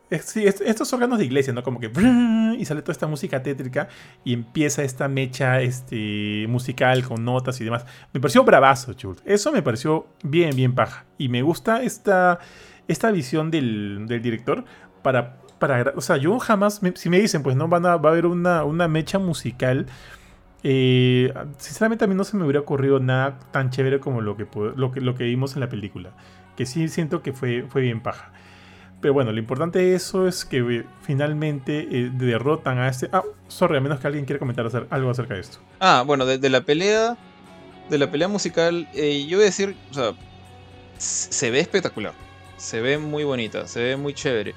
estos 0.10 0.94
órganos 0.94 1.20
de 1.20 1.26
iglesia, 1.26 1.54
¿no? 1.54 1.64
Como 1.64 1.80
que 1.80 1.88
y 2.58 2.66
sale 2.66 2.82
toda 2.82 2.94
esta 2.94 3.08
música 3.08 3.44
tétrica 3.44 3.88
y 4.24 4.34
empieza 4.34 4.84
esta 4.84 5.08
mecha 5.08 5.62
este, 5.62 6.46
musical 6.48 7.04
con 7.04 7.26
notas 7.26 7.60
y 7.62 7.66
demás. 7.66 7.86
Me 8.14 8.20
pareció 8.20 8.44
bravazo, 8.44 8.94
chul. 8.94 9.18
Eso 9.26 9.52
me 9.52 9.62
pareció 9.62 10.08
bien, 10.24 10.56
bien 10.56 10.76
paja. 10.76 11.06
Y 11.18 11.30
me 11.30 11.42
gusta 11.42 11.84
esta, 11.84 12.40
esta 12.88 13.12
visión 13.12 13.52
del, 13.52 14.06
director 14.08 14.66
para, 15.02 15.38
para... 15.60 15.94
O 15.96 16.02
sea, 16.02 16.18
yo 16.18 16.38
jamás... 16.40 16.82
si 16.96 17.10
me 17.10 17.20
dicen, 17.20 17.44
pues 17.44 17.56
no, 17.56 17.68
van 17.68 17.86
a, 17.86 17.98
va 17.98 18.10
a 18.10 18.12
haber 18.14 18.26
una, 18.26 18.64
una 18.64 18.88
mecha 18.88 19.20
musical... 19.20 19.88
Eh, 20.64 21.32
sinceramente 21.60 22.04
a 22.04 22.08
mí 22.08 22.16
no 22.16 22.24
se 22.24 22.36
me 22.36 22.44
hubiera 22.44 22.60
ocurrido 22.60 23.00
nada 23.00 23.38
tan 23.52 23.70
chévere 23.70 24.00
como 24.00 24.22
lo 24.22 24.36
que, 24.36 24.48
lo 24.76 24.92
que, 24.92 25.02
lo 25.02 25.16
que 25.16 25.24
vimos 25.24 25.54
en 25.54 25.62
la 25.62 25.70
película. 25.70 26.12
Que 26.56 26.66
sí 26.66 26.90
siento 26.90 27.22
que 27.22 27.32
fue, 27.32 27.66
fue 27.70 27.82
bien 27.82 28.02
paja. 28.02 28.32
Pero 29.02 29.14
bueno, 29.14 29.32
lo 29.32 29.40
importante 29.40 29.80
de 29.80 29.96
eso 29.96 30.28
es 30.28 30.44
que 30.44 30.58
eh, 30.58 30.86
finalmente 31.02 31.88
eh, 31.92 32.10
derrotan 32.12 32.80
a 32.80 32.90
este. 32.90 33.10
Ah, 33.12 33.24
sorry, 33.48 33.78
a 33.78 33.82
menos 33.82 34.00
que 34.00 34.08
alguien 34.08 34.26
quiera 34.26 34.40
comentar 34.40 34.68
algo 34.90 35.10
acerca 35.10 35.36
de 35.36 35.42
esto. 35.42 35.60
Ah, 35.80 36.04
bueno, 36.06 36.26
de, 36.26 36.50
la 36.50 36.62
pelea. 36.62 37.18
De 37.90 37.98
la 37.98 38.12
pelea 38.12 38.28
musical, 38.28 38.88
yo 38.94 39.38
voy 39.38 39.44
a 39.44 39.46
decir, 39.46 39.78
o 39.92 39.94
sea, 39.94 40.12
se 40.98 41.52
ve 41.52 41.62
espectacular 41.62 42.14
se 42.58 42.82
ve 42.82 42.98
muy 42.98 43.24
bonita, 43.24 43.68
se 43.68 43.82
ve 43.82 43.98
muy 43.98 44.14
chévere. 44.14 44.54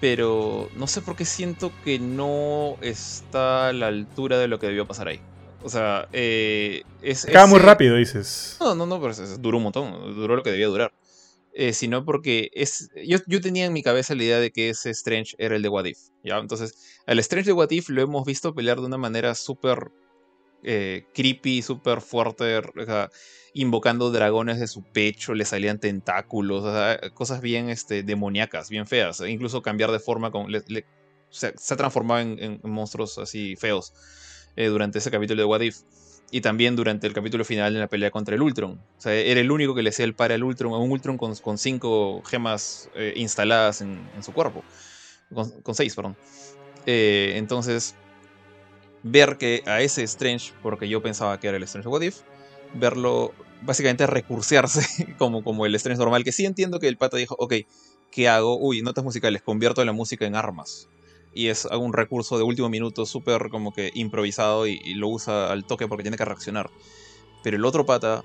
Pero 0.00 0.68
no 0.76 0.88
sé 0.88 1.00
por 1.00 1.14
qué 1.14 1.24
siento 1.24 1.72
que 1.84 2.00
no 2.00 2.76
está 2.80 3.68
a 3.68 3.72
la 3.72 3.86
altura 3.86 4.38
de 4.38 4.48
lo 4.48 4.58
que 4.58 4.66
debió 4.66 4.86
pasar 4.86 5.06
ahí. 5.06 5.20
O 5.62 5.68
sea, 5.68 6.08
eh, 6.12 6.82
es. 7.02 7.28
Acaba 7.28 7.46
muy 7.46 7.60
rápido, 7.60 7.94
dices. 7.94 8.56
No, 8.58 8.74
no, 8.74 8.84
no, 8.84 9.00
pero 9.00 9.14
duró 9.38 9.58
un 9.58 9.62
montón, 9.62 10.16
duró 10.16 10.34
lo 10.34 10.42
que 10.42 10.50
debía 10.50 10.66
durar. 10.66 10.92
Eh, 11.54 11.74
sino 11.74 12.04
porque 12.04 12.50
es. 12.54 12.88
Yo, 13.06 13.18
yo, 13.26 13.40
tenía 13.40 13.66
en 13.66 13.74
mi 13.74 13.82
cabeza 13.82 14.14
la 14.14 14.24
idea 14.24 14.38
de 14.38 14.50
que 14.50 14.70
ese 14.70 14.90
Strange 14.90 15.34
era 15.38 15.54
el 15.54 15.62
de 15.62 15.68
What 15.68 15.84
If. 15.84 15.98
¿ya? 16.24 16.38
Entonces, 16.38 16.74
al 17.06 17.18
Strange 17.18 17.48
de 17.48 17.52
What 17.52 17.70
If 17.70 17.90
lo 17.90 18.00
hemos 18.00 18.24
visto 18.24 18.54
pelear 18.54 18.80
de 18.80 18.86
una 18.86 18.96
manera 18.96 19.34
súper 19.34 19.92
eh, 20.62 21.04
creepy, 21.14 21.62
súper 21.62 22.00
fuerte. 22.00 22.62
Invocando 23.54 24.10
dragones 24.10 24.60
de 24.60 24.66
su 24.66 24.82
pecho, 24.82 25.34
le 25.34 25.44
salían 25.44 25.78
tentáculos, 25.78 26.64
cosas 27.12 27.42
bien 27.42 27.68
este, 27.68 28.02
demoníacas, 28.02 28.70
bien 28.70 28.86
feas. 28.86 29.20
E 29.20 29.28
incluso 29.28 29.60
cambiar 29.60 29.90
de 29.90 29.98
forma, 29.98 30.30
con, 30.30 30.46
se, 31.32 31.48
ha 31.48 31.76
transformado 31.76 32.20
en, 32.20 32.60
monstruos 32.62 33.18
así 33.18 33.56
feos 33.56 33.92
eh, 34.56 34.66
durante 34.66 34.98
ese 34.98 35.10
capítulo 35.10 35.42
de 35.42 35.46
What 35.46 35.60
If. 35.60 35.80
Y 36.34 36.40
también 36.40 36.74
durante 36.74 37.06
el 37.06 37.12
capítulo 37.12 37.44
final 37.44 37.74
en 37.74 37.80
la 37.80 37.88
pelea 37.88 38.10
contra 38.10 38.34
el 38.34 38.40
Ultron. 38.40 38.72
O 38.72 39.00
sea, 39.00 39.12
era 39.14 39.38
el 39.38 39.50
único 39.50 39.74
que 39.74 39.82
le 39.82 39.90
hacía 39.90 40.06
el 40.06 40.14
par 40.14 40.32
al 40.32 40.42
Ultron, 40.42 40.72
un 40.72 40.90
Ultron 40.90 41.18
con, 41.18 41.36
con 41.36 41.58
cinco 41.58 42.22
gemas 42.24 42.88
eh, 42.94 43.12
instaladas 43.16 43.82
en, 43.82 44.00
su 44.22 44.32
cuerpo. 44.32 44.64
Con, 45.34 45.74
seis, 45.74 45.94
perdón. 45.94 46.16
Eh, 46.86 47.34
entonces, 47.36 47.94
ver 49.02 49.36
que 49.36 49.62
a 49.66 49.82
ese 49.82 50.02
Strange, 50.04 50.54
porque 50.62 50.88
yo 50.88 51.02
pensaba 51.02 51.38
que 51.38 51.48
era 51.48 51.58
el 51.58 51.62
Strange 51.64 51.88
What 51.88 52.00
If, 52.00 52.20
verlo 52.72 53.34
básicamente 53.60 54.06
recursearse 54.06 55.14
como, 55.18 55.44
como 55.44 55.66
el 55.66 55.74
estrés 55.74 55.98
normal, 55.98 56.24
que 56.24 56.32
sí 56.32 56.46
entiendo 56.46 56.78
que 56.80 56.88
el 56.88 56.96
pata 56.96 57.18
dijo, 57.18 57.36
ok, 57.38 57.54
¿qué 58.10 58.28
hago? 58.28 58.58
Uy, 58.58 58.80
notas 58.80 59.04
musicales, 59.04 59.42
convierto 59.42 59.84
la 59.84 59.92
música 59.92 60.24
en 60.24 60.34
armas. 60.34 60.88
Y 61.34 61.48
es 61.48 61.64
un 61.64 61.92
recurso 61.92 62.36
de 62.36 62.44
último 62.44 62.68
minuto 62.68 63.06
súper 63.06 63.48
como 63.50 63.72
que 63.72 63.90
improvisado 63.94 64.66
y, 64.66 64.94
lo 64.94 65.08
usa 65.08 65.50
al 65.50 65.64
toque 65.64 65.88
porque 65.88 66.02
tiene 66.02 66.16
que 66.16 66.24
reaccionar. 66.24 66.70
Pero 67.42 67.56
el 67.56 67.64
otro 67.64 67.86
pata 67.86 68.22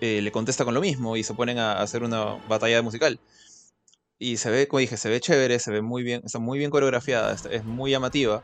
eh, 0.00 0.20
le 0.22 0.32
contesta 0.32 0.64
con 0.64 0.74
lo 0.74 0.80
mismo 0.80 1.16
y 1.16 1.22
se 1.22 1.34
ponen 1.34 1.58
a 1.58 1.80
hacer 1.80 2.02
una 2.02 2.36
batalla 2.48 2.82
musical. 2.82 3.20
Y 4.18 4.38
se 4.38 4.50
ve, 4.50 4.68
como 4.68 4.80
dije, 4.80 4.96
se 4.96 5.08
ve 5.08 5.20
chévere, 5.20 5.58
se 5.58 5.70
ve 5.70 5.82
muy 5.82 6.02
bien, 6.02 6.22
está 6.24 6.38
muy 6.38 6.58
bien 6.58 6.70
coreografiada, 6.70 7.36
es 7.50 7.64
muy 7.64 7.90
llamativa 7.90 8.42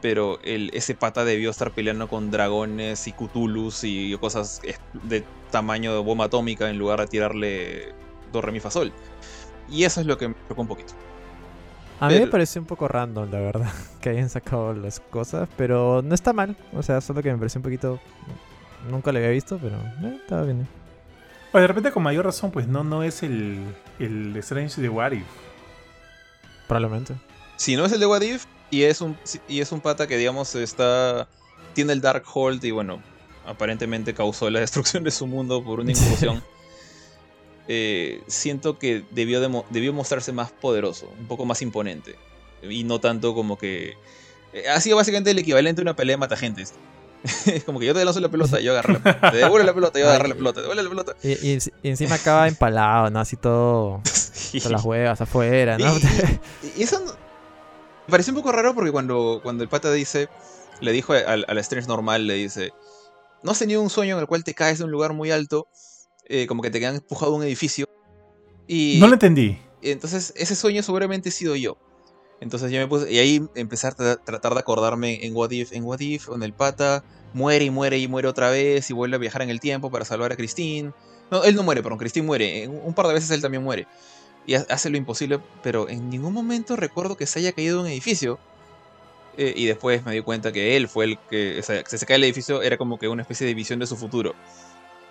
pero 0.00 0.38
el, 0.42 0.70
ese 0.74 0.94
pata 0.94 1.24
debió 1.24 1.50
estar 1.50 1.72
peleando 1.72 2.08
con 2.08 2.30
dragones 2.30 3.06
y 3.06 3.12
cutulus 3.12 3.84
y 3.84 4.16
cosas 4.18 4.60
de 5.04 5.24
tamaño 5.50 5.94
de 5.94 6.00
bomba 6.00 6.26
atómica 6.26 6.68
en 6.68 6.78
lugar 6.78 7.00
de 7.00 7.06
tirarle 7.06 7.94
do, 8.32 8.42
re, 8.42 8.52
mi, 8.52 8.60
fa, 8.60 8.70
sol. 8.70 8.92
Y 9.68 9.84
eso 9.84 10.00
es 10.00 10.06
lo 10.06 10.18
que 10.18 10.28
me 10.28 10.34
preocupa 10.34 10.62
un 10.62 10.68
poquito. 10.68 10.94
A 12.00 12.08
mí 12.08 12.18
me 12.18 12.26
pareció 12.26 12.60
un 12.60 12.66
poco 12.66 12.88
random, 12.88 13.30
la 13.30 13.38
verdad, 13.38 13.72
que 14.00 14.10
hayan 14.10 14.28
sacado 14.28 14.74
las 14.74 15.00
cosas, 15.00 15.48
pero 15.56 16.02
no 16.02 16.14
está 16.14 16.32
mal. 16.32 16.56
O 16.74 16.82
sea, 16.82 17.00
solo 17.00 17.22
que 17.22 17.32
me 17.32 17.38
pareció 17.38 17.58
un 17.58 17.64
poquito... 17.64 18.00
Nunca 18.90 19.10
lo 19.10 19.18
había 19.18 19.30
visto, 19.30 19.58
pero 19.60 19.76
eh, 19.76 20.18
estaba 20.20 20.42
bien. 20.44 20.68
O 21.52 21.58
de 21.58 21.66
repente 21.66 21.90
con 21.90 22.02
mayor 22.02 22.24
razón, 22.24 22.50
pues 22.52 22.68
no, 22.68 22.84
no 22.84 23.02
es 23.02 23.22
el, 23.22 23.64
el 23.98 24.36
Strange 24.36 24.80
de 24.80 24.88
What 24.88 25.12
If. 25.12 25.26
Probablemente. 26.68 27.14
Si 27.56 27.74
no 27.74 27.86
es 27.86 27.92
el 27.92 28.00
de 28.00 28.06
What 28.06 28.20
If, 28.20 28.44
y 28.70 28.82
es 28.82 29.00
un, 29.00 29.16
y 29.48 29.60
es 29.60 29.72
un 29.72 29.80
pata 29.80 30.06
que, 30.06 30.16
digamos, 30.16 30.54
está. 30.54 31.28
Tiene 31.72 31.92
el 31.94 32.00
Dark 32.00 32.24
Hold 32.32 32.64
y, 32.64 32.70
bueno, 32.70 33.00
aparentemente 33.46 34.14
causó 34.14 34.50
la 34.50 34.60
destrucción 34.66 35.02
de 35.02 35.10
su 35.10 35.26
mundo 35.26 35.64
por 35.64 35.80
una 35.80 35.90
incursión. 35.92 36.42
Eh, 37.68 38.22
siento 38.28 38.78
que 38.78 39.04
debió, 39.10 39.40
debió 39.70 39.92
mostrarse 39.92 40.32
más 40.32 40.52
poderoso, 40.52 41.10
un 41.18 41.26
poco 41.26 41.44
más 41.44 41.62
imponente. 41.62 42.16
Y 42.62 42.84
no 42.84 43.00
tanto 43.00 43.34
como 43.34 43.58
que. 43.58 43.94
Eh, 44.52 44.68
ha 44.68 44.80
sido 44.80 44.96
básicamente 44.96 45.30
el 45.30 45.38
equivalente 45.38 45.80
a 45.80 45.82
una 45.82 45.96
pelea 45.96 46.14
de 46.14 46.18
matagentes. 46.18 46.74
es 47.46 47.64
como 47.66 47.80
que 47.80 47.86
yo 47.86 47.94
te 47.94 48.04
lanzo 48.04 48.20
la 48.20 48.28
pelota, 48.28 48.60
yo 48.60 48.72
agarro 48.72 48.94
la 48.94 49.02
pelota. 49.02 49.30
Te 49.30 49.36
devuelvo 49.38 49.66
la 49.66 49.74
pelota, 49.74 49.98
yo 49.98 50.08
agarro 50.08 50.28
la 50.28 50.34
pelota. 50.34 50.60
Te 50.60 50.68
devuelvo 50.68 50.82
la 50.82 51.04
pelota. 51.04 51.16
Y, 51.22 51.58
encima 51.88 52.14
acaba 52.14 52.46
empalado, 52.46 53.10
¿no? 53.10 53.20
Así 53.20 53.36
todo. 53.36 54.00
Con 54.62 54.72
las 54.72 54.84
huevas 54.84 55.20
afuera, 55.20 55.76
¿no? 55.76 55.92
y, 56.76 56.82
eso 56.82 57.00
me 57.04 58.10
pareció 58.10 58.32
un 58.32 58.38
poco 58.38 58.52
raro 58.52 58.74
porque 58.74 58.92
cuando, 58.92 59.40
cuando 59.42 59.64
el 59.64 59.68
pata 59.68 59.92
dice, 59.92 60.28
le 60.80 60.92
dijo 60.92 61.12
al, 61.12 61.44
al 61.48 61.58
Strange 61.58 61.88
normal, 61.88 62.26
le 62.26 62.34
dice, 62.34 62.72
¿no 63.42 63.50
has 63.50 63.58
tenido 63.58 63.82
un 63.82 63.90
sueño 63.90 64.14
en 64.14 64.20
el 64.20 64.26
cual 64.28 64.44
te 64.44 64.54
caes 64.54 64.78
de 64.78 64.84
un 64.84 64.92
lugar 64.92 65.12
muy 65.12 65.32
alto, 65.32 65.68
eh, 66.28 66.46
como 66.46 66.62
que 66.62 66.70
te 66.70 66.84
han 66.84 66.96
empujado 66.96 67.34
a 67.34 67.36
un 67.36 67.42
edificio? 67.42 67.86
Y, 68.66 68.98
no 69.00 69.06
lo 69.06 69.14
entendí. 69.14 69.58
Entonces, 69.82 70.32
ese 70.36 70.56
sueño 70.56 70.82
seguramente 70.82 71.28
he 71.28 71.32
sido 71.32 71.56
yo. 71.56 71.78
Entonces 72.40 72.70
ya 72.70 72.80
me 72.80 72.86
puse, 72.86 73.10
y 73.10 73.18
ahí 73.18 73.42
empezar 73.54 73.94
a 73.98 74.16
tratar 74.16 74.52
de 74.52 74.60
acordarme 74.60 75.24
en 75.24 75.34
What 75.34 75.52
If, 75.52 75.72
en 75.72 75.84
What 75.84 76.00
If, 76.00 76.26
donde 76.26 76.44
el 76.44 76.52
pata 76.52 77.02
muere 77.32 77.64
y 77.64 77.70
muere 77.70 77.98
y 77.98 78.08
muere 78.08 78.28
otra 78.28 78.50
vez 78.50 78.90
y 78.90 78.92
vuelve 78.92 79.16
a 79.16 79.18
viajar 79.18 79.40
en 79.40 79.48
el 79.48 79.60
tiempo 79.60 79.90
para 79.90 80.04
salvar 80.04 80.32
a 80.32 80.36
Christine. 80.36 80.92
No, 81.30 81.44
él 81.44 81.54
no 81.54 81.62
muere, 81.62 81.82
perdón, 81.82 81.98
Christine 81.98 82.26
muere. 82.26 82.68
Un 82.68 82.92
par 82.92 83.06
de 83.06 83.14
veces 83.14 83.30
él 83.30 83.40
también 83.40 83.62
muere 83.62 83.86
y 84.46 84.54
hace 84.54 84.90
lo 84.90 84.96
imposible, 84.96 85.40
pero 85.62 85.88
en 85.88 86.08
ningún 86.08 86.32
momento 86.32 86.76
recuerdo 86.76 87.16
que 87.16 87.26
se 87.26 87.40
haya 87.40 87.52
caído 87.52 87.80
un 87.80 87.88
edificio. 87.88 88.38
Eh, 89.38 89.52
y 89.54 89.66
después 89.66 90.02
me 90.06 90.12
di 90.12 90.22
cuenta 90.22 90.50
que 90.50 90.78
él 90.78 90.88
fue 90.88 91.04
el 91.04 91.18
que, 91.28 91.58
o 91.58 91.62
sea, 91.62 91.82
que 91.82 91.98
se 91.98 92.06
cae 92.06 92.16
el 92.16 92.24
edificio 92.24 92.62
era 92.62 92.78
como 92.78 92.98
que 92.98 93.06
una 93.06 93.20
especie 93.20 93.46
de 93.46 93.52
visión 93.52 93.78
de 93.78 93.86
su 93.86 93.96
futuro. 93.96 94.34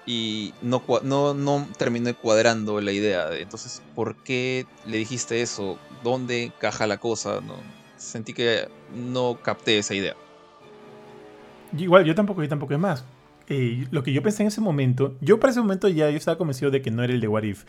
Y 0.05 0.53
no, 0.61 0.83
no, 1.03 1.33
no 1.33 1.67
terminé 1.77 2.13
cuadrando 2.13 2.79
la 2.79 2.91
idea. 2.91 3.29
De, 3.29 3.41
entonces, 3.41 3.81
¿por 3.95 4.15
qué 4.17 4.65
le 4.85 4.97
dijiste 4.97 5.41
eso? 5.41 5.79
¿Dónde 6.03 6.51
caja 6.59 6.85
la 6.85 6.97
cosa? 6.97 7.41
No, 7.41 7.55
sentí 7.97 8.33
que 8.33 8.67
no 8.93 9.39
capté 9.41 9.79
esa 9.79 9.95
idea. 9.95 10.15
Igual, 11.77 12.05
yo 12.05 12.13
tampoco, 12.15 12.43
yo 12.43 12.49
tampoco 12.49 12.73
es 12.73 12.79
más. 12.79 13.05
Eh, 13.47 13.85
lo 13.91 14.01
que 14.01 14.11
yo 14.11 14.23
pensé 14.23 14.41
en 14.41 14.47
ese 14.47 14.59
momento, 14.59 15.15
yo 15.21 15.39
para 15.39 15.51
ese 15.51 15.61
momento 15.61 15.87
ya 15.87 16.09
yo 16.09 16.17
estaba 16.17 16.37
convencido 16.37 16.71
de 16.71 16.81
que 16.81 16.89
no 16.89 17.03
era 17.03 17.13
el 17.13 17.21
de 17.21 17.27
What 17.27 17.43
If, 17.43 17.65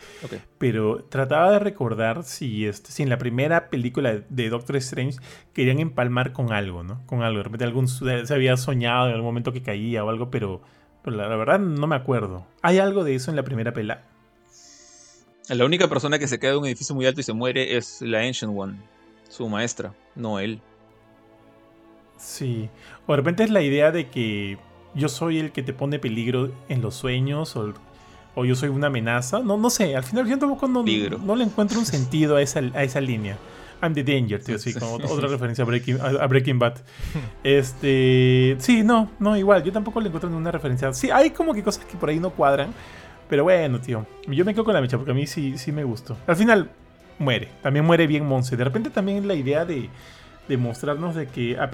pero 0.57 1.03
trataba 1.03 1.51
de 1.51 1.59
recordar 1.59 2.23
si, 2.23 2.65
este, 2.65 2.91
si 2.91 3.03
en 3.03 3.09
la 3.09 3.19
primera 3.19 3.69
película 3.69 4.23
de 4.27 4.49
Doctor 4.49 4.77
Strange 4.77 5.19
querían 5.53 5.77
empalmar 5.77 6.33
con 6.33 6.51
algo, 6.51 6.81
¿no? 6.81 7.05
Con 7.05 7.21
algo, 7.21 7.37
de 7.37 7.43
repente 7.43 7.65
algún, 7.65 7.87
se 7.87 8.33
había 8.33 8.57
soñado 8.57 9.07
en 9.07 9.13
algún 9.13 9.27
momento 9.27 9.53
que 9.53 9.61
caía 9.61 10.03
o 10.03 10.09
algo, 10.09 10.31
pero, 10.31 10.61
la, 11.15 11.27
verdad 11.27 11.59
no 11.59 11.87
me 11.87 11.95
acuerdo. 11.95 12.45
¿Hay 12.61 12.79
algo 12.79 13.03
de 13.03 13.15
eso 13.15 13.29
en 13.29 13.35
la 13.35 13.43
primera 13.43 13.73
pela? 13.73 14.03
La 15.49 15.65
única 15.65 15.87
persona 15.87 16.19
que 16.19 16.27
se 16.27 16.39
queda 16.39 16.51
en 16.51 16.57
un 16.57 16.65
edificio 16.65 16.93
muy 16.93 17.05
alto 17.05 17.21
y 17.21 17.23
se 17.23 17.33
muere 17.33 17.77
es 17.77 18.01
la 18.01 18.19
Ancient 18.19 18.53
One, 18.55 18.77
su 19.29 19.47
maestra, 19.47 19.93
no 20.15 20.39
él. 20.39 20.59
Sí, 22.17 22.69
o 23.05 23.13
de 23.13 23.17
repente 23.17 23.43
es 23.43 23.49
la 23.49 23.61
idea 23.61 23.91
de 23.91 24.09
que 24.09 24.57
yo 24.93 25.07
soy 25.07 25.39
el 25.39 25.51
que 25.51 25.63
te 25.63 25.73
pone 25.73 25.99
peligro 25.99 26.51
en 26.67 26.81
los 26.81 26.95
sueños 26.95 27.55
o, 27.55 27.73
o 28.35 28.43
yo 28.43 28.55
soy 28.55 28.69
una 28.69 28.87
amenaza. 28.87 29.39
No, 29.39 29.55
no 29.57 29.69
sé, 29.69 29.95
al 29.95 30.03
final 30.03 30.27
yo 30.27 30.37
tampoco 30.37 30.67
no, 30.67 30.83
no, 30.83 31.35
le 31.35 31.43
encuentro 31.43 31.79
un 31.79 31.85
sentido 31.85 32.35
a 32.35 32.41
esa, 32.41 32.59
a 32.73 32.83
esa 32.83 32.99
línea. 32.99 33.37
I'm 33.81 33.93
the 33.93 34.03
Danger, 34.03 34.43
tío, 34.43 34.57
sí, 34.57 34.73
como 34.73 34.93
otra 34.93 35.27
referencia 35.29 35.63
a 35.63 35.67
Breaking, 35.67 35.99
a, 36.01 36.25
Breaking 36.27 36.59
Bad. 36.59 36.75
Este, 37.43 38.55
sí, 38.59 38.83
no, 38.83 39.11
no, 39.19 39.37
igual, 39.37 39.63
yo 39.63 39.71
tampoco 39.71 40.01
le 40.01 40.07
encuentro 40.07 40.29
ninguna 40.29 40.51
referencia. 40.51 40.93
Sí, 40.93 41.11
hay 41.11 41.31
como 41.31 41.53
que 41.53 41.63
cosas 41.63 41.85
que 41.85 41.97
por 41.97 42.09
ahí 42.09 42.19
no 42.19 42.31
cuadran, 42.31 42.73
pero 43.29 43.43
bueno, 43.43 43.79
tío, 43.79 44.05
yo 44.27 44.45
me 44.45 44.53
quedo 44.53 44.63
con 44.63 44.73
la 44.73 44.81
mecha 44.81 44.97
porque 44.97 45.11
a 45.11 45.15
mí 45.15 45.27
sí, 45.27 45.57
sí 45.57 45.71
me 45.71 45.83
gustó. 45.83 46.17
Al 46.27 46.35
final, 46.35 46.69
muere, 47.19 47.49
también 47.61 47.85
muere 47.85 48.07
bien 48.07 48.25
Monse. 48.25 48.57
De 48.57 48.63
repente 48.63 48.89
también 48.89 49.27
la 49.27 49.35
idea 49.35 49.65
de, 49.65 49.89
de 50.47 50.57
mostrarnos 50.57 51.15
de 51.15 51.27
que 51.27 51.57
a, 51.57 51.69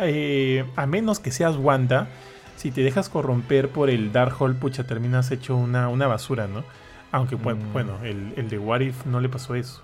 eh, 0.00 0.64
a 0.76 0.86
menos 0.86 1.20
que 1.20 1.30
seas 1.30 1.56
Wanda, 1.56 2.08
si 2.56 2.70
te 2.70 2.82
dejas 2.82 3.08
corromper 3.08 3.68
por 3.68 3.90
el 3.90 4.12
Darkhold, 4.12 4.58
pucha, 4.58 4.84
terminas 4.84 5.30
hecho 5.30 5.56
una, 5.56 5.88
una 5.88 6.06
basura, 6.06 6.46
¿no? 6.46 6.64
Aunque, 7.10 7.34
bueno, 7.34 7.64
mm. 7.64 7.72
bueno 7.72 7.98
el, 8.04 8.32
el, 8.36 8.48
de 8.48 8.58
Warif 8.58 9.04
no 9.04 9.20
le 9.20 9.28
pasó 9.28 9.54
eso. 9.54 9.82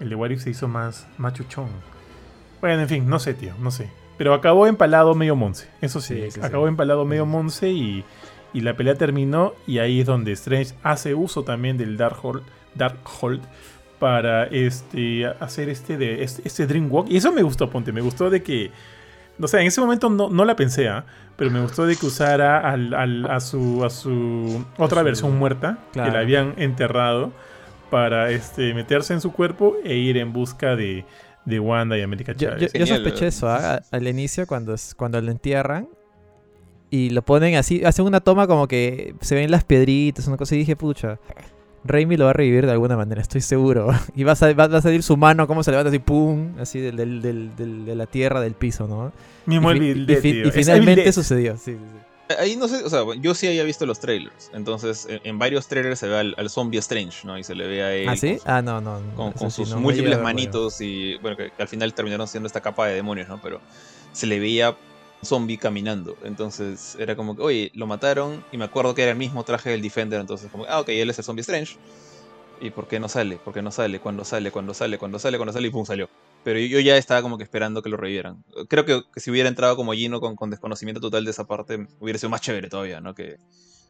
El 0.00 0.08
de 0.08 0.14
Warif 0.14 0.42
se 0.42 0.50
hizo 0.50 0.66
más, 0.66 1.06
machuchón. 1.18 1.68
Bueno, 2.60 2.82
en 2.82 2.88
fin, 2.88 3.08
no 3.08 3.18
sé, 3.18 3.34
tío, 3.34 3.54
no 3.60 3.70
sé. 3.70 3.90
Pero 4.18 4.34
acabó 4.34 4.66
empalado 4.66 5.14
medio 5.14 5.36
Monse. 5.36 5.68
Eso 5.80 6.00
sí, 6.00 6.22
acabó 6.42 6.68
empalado 6.68 7.04
medio 7.04 7.26
Monse 7.26 7.70
y, 7.70 8.04
y, 8.52 8.60
la 8.60 8.74
pelea 8.74 8.94
terminó. 8.94 9.54
Y 9.66 9.78
ahí 9.78 10.00
es 10.00 10.06
donde 10.06 10.32
Strange 10.32 10.74
hace 10.82 11.14
uso 11.14 11.44
también 11.44 11.78
del 11.78 11.96
Darkhold, 11.96 12.42
Darkhold 12.74 13.42
para 13.98 14.44
este, 14.44 15.26
hacer 15.26 15.68
este, 15.68 15.96
de, 15.96 16.22
este, 16.22 16.42
este 16.44 16.66
Dream 16.66 16.90
Walk. 16.90 17.08
Y 17.10 17.16
eso 17.18 17.32
me 17.32 17.42
gustó, 17.42 17.70
Ponte. 17.70 17.92
Me 17.92 18.00
gustó 18.00 18.28
de 18.28 18.42
que 18.42 18.70
o 19.42 19.48
sea, 19.48 19.60
en 19.60 19.66
ese 19.66 19.80
momento 19.80 20.10
no, 20.10 20.28
no 20.28 20.44
la 20.44 20.56
pensé, 20.56 20.88
¿ah? 20.88 21.04
pero 21.36 21.50
me 21.50 21.60
gustó 21.60 21.86
de 21.86 21.96
que 21.96 22.06
usara 22.06 22.70
al, 22.70 23.24
a, 23.26 23.40
su, 23.40 23.84
a 23.84 23.90
su 23.90 24.64
otra 24.76 25.02
versión 25.02 25.38
muerta, 25.38 25.78
que 25.92 26.00
la 26.00 26.20
habían 26.20 26.54
enterrado, 26.58 27.32
para 27.90 28.30
este, 28.30 28.72
meterse 28.74 29.12
en 29.12 29.20
su 29.20 29.32
cuerpo 29.32 29.76
e 29.84 29.96
ir 29.96 30.16
en 30.16 30.32
busca 30.32 30.76
de, 30.76 31.04
de 31.44 31.60
Wanda 31.60 31.98
y 31.98 32.02
América 32.02 32.34
Chávez. 32.34 32.72
Yo, 32.72 32.86
sospeché 32.86 33.26
eso 33.26 33.48
¿ah? 33.48 33.82
al 33.90 34.08
inicio, 34.08 34.46
cuando, 34.46 34.74
cuando 34.96 35.20
lo 35.20 35.30
entierran, 35.30 35.88
y 36.90 37.10
lo 37.10 37.22
ponen 37.22 37.56
así, 37.56 37.84
hacen 37.84 38.04
una 38.04 38.20
toma 38.20 38.46
como 38.46 38.66
que 38.66 39.14
se 39.20 39.34
ven 39.34 39.50
las 39.50 39.64
piedritas, 39.64 40.26
una 40.26 40.36
cosa, 40.36 40.56
y 40.56 40.58
dije, 40.58 40.74
pucha, 40.74 41.18
Raimi 41.84 42.16
lo 42.16 42.24
va 42.24 42.30
a 42.30 42.34
revivir 42.34 42.66
de 42.66 42.72
alguna 42.72 42.96
manera, 42.96 43.22
estoy 43.22 43.40
seguro. 43.40 43.88
Y 44.16 44.24
va 44.24 44.32
a, 44.32 44.52
va, 44.52 44.64
a 44.64 44.82
salir 44.82 45.02
su 45.02 45.16
mano, 45.16 45.46
como 45.46 45.62
se 45.62 45.70
levanta 45.70 45.88
así, 45.88 45.98
pum, 45.98 46.58
así 46.58 46.80
del, 46.80 47.22
de 47.22 47.94
la 47.94 48.06
tierra, 48.06 48.40
del 48.40 48.54
piso, 48.54 48.86
¿no? 48.86 49.12
y, 49.46 50.50
finalmente 50.50 51.12
sucedió, 51.12 51.56
sí, 51.56 51.76
Ahí 52.38 52.56
no 52.56 52.68
sé, 52.68 52.84
o 52.84 52.90
sea, 52.90 53.02
yo 53.18 53.34
sí 53.34 53.46
había 53.46 53.64
visto 53.64 53.86
los 53.86 53.98
trailers. 53.98 54.50
Entonces, 54.52 55.06
en, 55.08 55.38
varios 55.38 55.66
trailers 55.66 55.98
se 55.98 56.08
ve 56.08 56.34
al, 56.36 56.50
zombie 56.50 56.78
Strange, 56.78 57.26
¿no? 57.26 57.38
Y 57.38 57.44
se 57.44 57.54
le 57.54 57.66
ve 57.66 57.82
a 57.82 57.94
él. 57.94 58.08
¿Ah, 58.08 58.16
sí? 58.16 58.38
ah, 58.44 58.62
no, 58.62 58.80
no. 58.80 59.00
Con, 59.14 59.50
sus 59.50 59.74
múltiples 59.74 60.20
manitos 60.20 60.80
y, 60.80 61.16
bueno, 61.18 61.36
que, 61.36 61.52
al 61.58 61.68
final 61.68 61.92
terminaron 61.94 62.28
siendo 62.28 62.46
esta 62.46 62.60
capa 62.60 62.86
de 62.86 62.94
demonios, 62.94 63.28
¿no? 63.28 63.40
Pero 63.42 63.60
se 64.12 64.26
le 64.26 64.38
veía 64.38 64.76
zombie 65.24 65.58
caminando. 65.58 66.16
Entonces 66.24 66.96
era 66.98 67.16
como 67.16 67.36
que, 67.36 67.42
oye, 67.42 67.72
lo 67.74 67.86
mataron 67.86 68.44
y 68.52 68.56
me 68.56 68.64
acuerdo 68.64 68.94
que 68.94 69.02
era 69.02 69.12
el 69.12 69.18
mismo 69.18 69.44
traje 69.44 69.70
del 69.70 69.82
Defender. 69.82 70.20
Entonces, 70.20 70.50
como, 70.50 70.66
ah, 70.68 70.80
ok, 70.80 70.90
él 70.90 71.10
es 71.10 71.18
el 71.18 71.24
zombie 71.24 71.42
Strange. 71.42 71.76
¿Y 72.60 72.70
por 72.70 72.86
qué 72.86 73.00
no 73.00 73.08
sale? 73.08 73.36
¿Por 73.36 73.54
qué 73.54 73.62
no 73.62 73.70
sale? 73.70 74.00
Cuando 74.00 74.24
sale? 74.24 74.50
Cuando 74.50 74.74
sale? 74.74 74.98
Cuando 74.98 75.18
sale? 75.18 75.38
Cuando 75.38 75.52
sale? 75.52 75.68
Y 75.68 75.70
pum, 75.70 75.86
salió. 75.86 76.08
Pero 76.42 76.58
yo 76.58 76.80
ya 76.80 76.96
estaba 76.96 77.22
como 77.22 77.36
que 77.36 77.44
esperando 77.44 77.82
que 77.82 77.90
lo 77.90 77.96
revivieran. 77.96 78.44
Creo 78.68 78.84
que, 78.84 79.02
si 79.16 79.30
hubiera 79.30 79.48
entrado 79.48 79.76
como 79.76 79.92
Gino 79.92 80.20
con, 80.20 80.36
con, 80.36 80.50
desconocimiento 80.50 81.00
total 81.00 81.24
de 81.24 81.30
esa 81.32 81.46
parte, 81.46 81.86
hubiera 81.98 82.18
sido 82.18 82.30
más 82.30 82.40
chévere 82.40 82.68
todavía, 82.68 83.00
¿no? 83.00 83.14
Que 83.14 83.36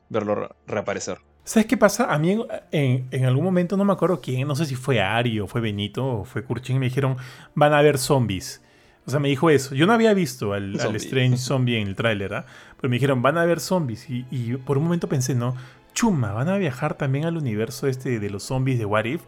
verlo 0.09 0.57
reaparecer. 0.67 1.19
¿Sabes 1.45 1.67
qué 1.67 1.77
pasa? 1.77 2.13
A 2.13 2.19
mí 2.19 2.39
en, 2.73 3.09
en, 3.11 3.25
algún 3.25 3.45
momento, 3.45 3.77
no 3.77 3.85
me 3.85 3.93
acuerdo 3.93 4.21
quién, 4.21 4.47
no 4.47 4.57
sé 4.57 4.67
si 4.67 4.75
fue 4.75 5.01
Ari 5.01 5.41
o 5.41 5.47
fue 5.47 5.61
Benito 5.61 6.07
o 6.07 6.25
fue 6.25 6.45
Kurchin, 6.45 6.79
me 6.79 6.87
dijeron, 6.87 7.17
van 7.55 7.73
a 7.73 7.79
haber 7.79 7.99
zombies. 7.99 8.61
O 9.07 9.11
sea, 9.11 9.21
me 9.21 9.29
dijo 9.29 9.51
eso. 9.51 9.75
Yo 9.75 9.87
no 9.87 9.93
había 9.93 10.15
visto 10.15 10.53
al, 10.53 10.77
Strange 10.97 11.37
Zombie 11.39 11.81
en 11.81 11.89
el 11.89 11.97
tráiler, 11.97 12.35
¿ah? 12.35 12.47
Pero 12.77 12.91
me 12.91 12.97
dijeron, 12.97 13.23
van 13.23 13.39
a 13.39 13.43
haber 13.43 13.61
zombies. 13.61 14.07
Y, 14.09 14.57
por 14.59 14.79
un 14.79 14.85
momento 14.85 15.09
pensé, 15.09 15.35
no, 15.35 15.57
chuma, 15.95 16.33
van 16.33 16.49
a 16.49 16.59
viajar 16.59 16.95
también 16.95 17.25
al 17.25 17.37
universo 17.37 17.87
este 17.89 18.21
de 18.21 18.31
los 18.31 18.45
zombies 18.45 18.79
de 18.79 18.85
What 18.85 19.05
If. 19.07 19.23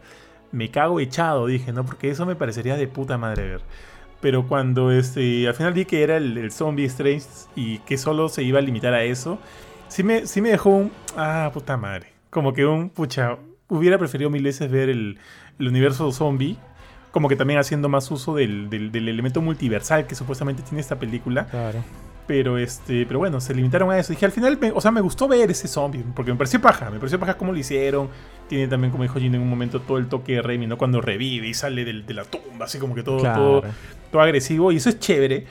Me 0.53 0.71
cago 0.71 1.01
echado, 1.01 1.47
dije, 1.47 1.73
¿no? 1.73 1.85
Porque 1.85 2.09
eso 2.09 2.25
me 2.25 2.37
parecería 2.37 2.77
de 2.77 2.87
puta 2.87 3.17
madre 3.17 3.49
ver. 3.49 3.61
Pero 4.21 4.47
cuando 4.47 4.91
este, 4.91 5.45
al 5.49 5.53
final 5.53 5.73
vi 5.73 5.83
que 5.83 6.01
era 6.03 6.15
el, 6.15 6.49
zombie 6.51 6.85
Strange 6.85 7.27
y 7.57 7.79
que 7.79 7.97
solo 7.97 8.29
se 8.29 8.43
iba 8.43 8.59
a 8.59 8.61
limitar 8.61 8.93
a 8.93 9.03
eso, 9.03 9.37
sí 9.89 10.03
me, 10.03 10.25
sí 10.25 10.39
me 10.39 10.49
dejó 10.49 10.69
un... 10.69 10.91
Ah, 11.17 11.51
puta 11.53 11.75
madre. 11.75 12.13
Como 12.29 12.53
que 12.53 12.65
un... 12.65 12.89
Pucha, 12.89 13.37
hubiera 13.67 13.97
preferido 13.97 14.29
mil 14.29 14.43
veces 14.43 14.71
ver 14.71 14.87
el, 14.87 15.19
el 15.59 15.67
universo 15.67 16.09
zombie 16.13 16.57
como 17.13 17.29
que 17.29 17.35
también 17.35 17.59
haciendo 17.59 17.89
más 17.89 18.09
uso 18.09 18.33
del, 18.33 18.69
elemento 18.73 19.39
multiversal 19.39 20.07
que 20.07 20.15
supuestamente 20.15 20.63
tiene 20.63 20.81
esta 20.81 20.97
película. 20.97 21.45
Claro. 21.45 21.83
Pero 22.25 22.57
este, 22.57 23.05
pero 23.05 23.19
bueno, 23.19 23.41
se 23.41 23.53
limitaron 23.53 23.91
a 23.91 23.99
eso. 23.99 24.13
Dije, 24.13 24.25
al 24.25 24.31
final, 24.31 24.57
o 24.73 24.81
sea, 24.81 24.91
me 24.91 25.01
gustó 25.01 25.27
ver 25.27 25.51
ese 25.51 25.67
zombie, 25.67 26.03
porque 26.15 26.31
me 26.31 26.37
pareció 26.37 26.61
paja, 26.61 26.89
me 26.89 26.97
pareció 26.97 27.19
paja 27.19 27.35
cómo 27.35 27.51
lo 27.51 27.57
hicieron. 27.57 28.09
Tiene 28.47 28.67
también, 28.67 28.91
como 28.91 29.03
dijo 29.03 29.19
en 29.19 29.35
un 29.35 29.49
momento, 29.49 29.81
todo 29.81 29.97
el 29.97 30.07
toque 30.07 30.33
de 30.33 30.41
Remy, 30.41 30.67
¿no? 30.67 30.77
Cuando 30.77 31.01
revive 31.01 31.47
y 31.47 31.53
sale 31.53 31.83
de 31.83 32.13
la 32.13 32.23
tumba, 32.23 32.65
así 32.65 32.79
como 32.79 32.95
que 32.95 33.03
todo, 33.03 33.17
todo, 33.17 33.63
todo 34.11 34.21
agresivo. 34.21 34.71
Y 34.71 34.77
eso 34.77 34.89
es 34.89 34.99
chévere, 34.99 35.45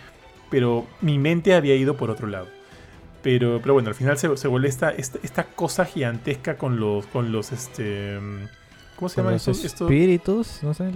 pero 0.51 0.87
mi 1.03 1.19
mente 1.19 1.55
había 1.55 1.75
ido 1.75 1.97
por 1.97 2.11
otro 2.11 2.27
lado. 2.27 2.49
Pero, 3.23 3.61
pero 3.61 3.75
bueno, 3.75 3.89
al 3.89 3.95
final 3.95 4.19
se, 4.19 4.35
se 4.37 4.49
vuelve 4.49 4.69
esta, 4.69 4.91
esta, 4.91 5.19
esta, 5.23 5.45
cosa 5.45 5.85
gigantesca 5.85 6.57
con 6.57 6.81
los, 6.81 7.07
con 7.07 7.33
los, 7.33 7.53
este... 7.53 8.19
¿Cómo 8.97 9.09
se 9.09 9.17
llaman 9.17 9.35
estos? 9.35 9.65
Espíritus, 9.65 10.61
no 10.63 10.75
sé. 10.75 10.91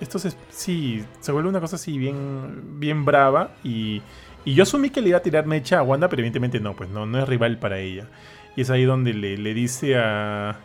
Estos, 0.00 0.36
sí, 0.50 1.04
se 1.20 1.32
vuelve 1.32 1.48
una 1.48 1.60
cosa 1.60 1.76
así 1.76 1.98
bien, 1.98 2.78
bien 2.78 3.04
brava. 3.04 3.54
Y, 3.64 4.00
y 4.46 4.54
yo 4.54 4.62
asumí 4.62 4.90
que 4.90 5.02
le 5.02 5.08
iba 5.08 5.18
a 5.18 5.22
tirar 5.22 5.44
mecha 5.44 5.80
a 5.80 5.82
Wanda, 5.82 6.08
pero 6.08 6.20
evidentemente 6.20 6.60
no, 6.60 6.74
pues 6.74 6.88
no, 6.88 7.04
no 7.04 7.18
es 7.18 7.28
rival 7.28 7.58
para 7.58 7.80
ella. 7.80 8.06
Y 8.54 8.62
es 8.62 8.70
ahí 8.70 8.84
donde 8.84 9.12
le, 9.12 9.36
le 9.36 9.52
dice 9.54 9.98
a, 9.98 10.56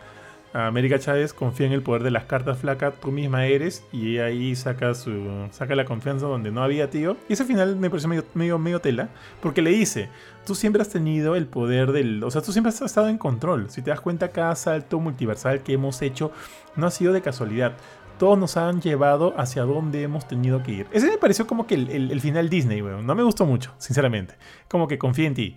a 0.54 0.68
América 0.68 1.00
Chávez 1.00 1.34
confía 1.34 1.66
en 1.66 1.74
el 1.74 1.82
poder 1.82 2.04
de 2.04 2.12
las 2.12 2.26
cartas 2.26 2.60
flacas, 2.60 2.94
tú 3.02 3.12
misma 3.12 3.48
eres, 3.48 3.84
y 3.92 4.20
ahí 4.20 4.56
saca 4.56 4.94
su 4.94 5.48
saca 5.52 5.76
la 5.76 5.86
confianza 5.86 6.28
donde 6.28 6.52
no 6.52 6.62
había, 6.62 6.92
tío. 6.92 7.18
Y 7.28 7.34
ese 7.34 7.44
final 7.44 7.76
me 7.76 7.90
pareció 7.90 8.08
medio, 8.08 8.24
medio, 8.34 8.60
medio 8.60 8.82
tela, 8.82 9.10
porque 9.42 9.64
le 9.64 9.72
dice, 9.72 10.10
tú 10.46 10.54
siempre 10.54 10.84
has 10.84 10.90
tenido 10.90 11.36
el 11.36 11.48
poder 11.48 11.92
del... 11.92 12.24
O 12.24 12.30
sea, 12.30 12.42
tú 12.42 12.52
siempre 12.52 12.70
has 12.70 12.82
estado 12.82 13.08
en 13.08 13.18
control. 13.18 13.70
Si 13.70 13.82
te 13.82 13.90
das 13.90 14.02
cuenta, 14.02 14.30
cada 14.30 14.56
salto 14.56 15.00
multiversal 15.00 15.64
que 15.64 15.74
hemos 15.74 16.02
hecho 16.02 16.32
no 16.76 16.86
ha 16.86 16.92
sido 16.92 17.14
de 17.14 17.22
casualidad. 17.22 17.74
Todos 18.22 18.38
nos 18.38 18.56
han 18.56 18.82
llevado 18.82 19.34
hacia 19.36 19.64
donde 19.64 20.04
hemos 20.04 20.28
tenido 20.28 20.62
que 20.62 20.72
ir. 20.72 20.88
Ese 20.92 21.10
me 21.10 21.18
pareció 21.18 21.48
como 21.48 21.66
que 21.66 21.74
el, 21.74 22.22
final 22.22 22.50
Disney, 22.50 22.80
weón. 22.80 23.08
No 23.08 23.16
me 23.16 23.24
gustó 23.24 23.48
mucho, 23.48 23.74
sinceramente. 23.80 24.36
Como 24.68 24.88
que 24.88 25.00
confía 25.00 25.26
en 25.26 25.34
ti. 25.34 25.56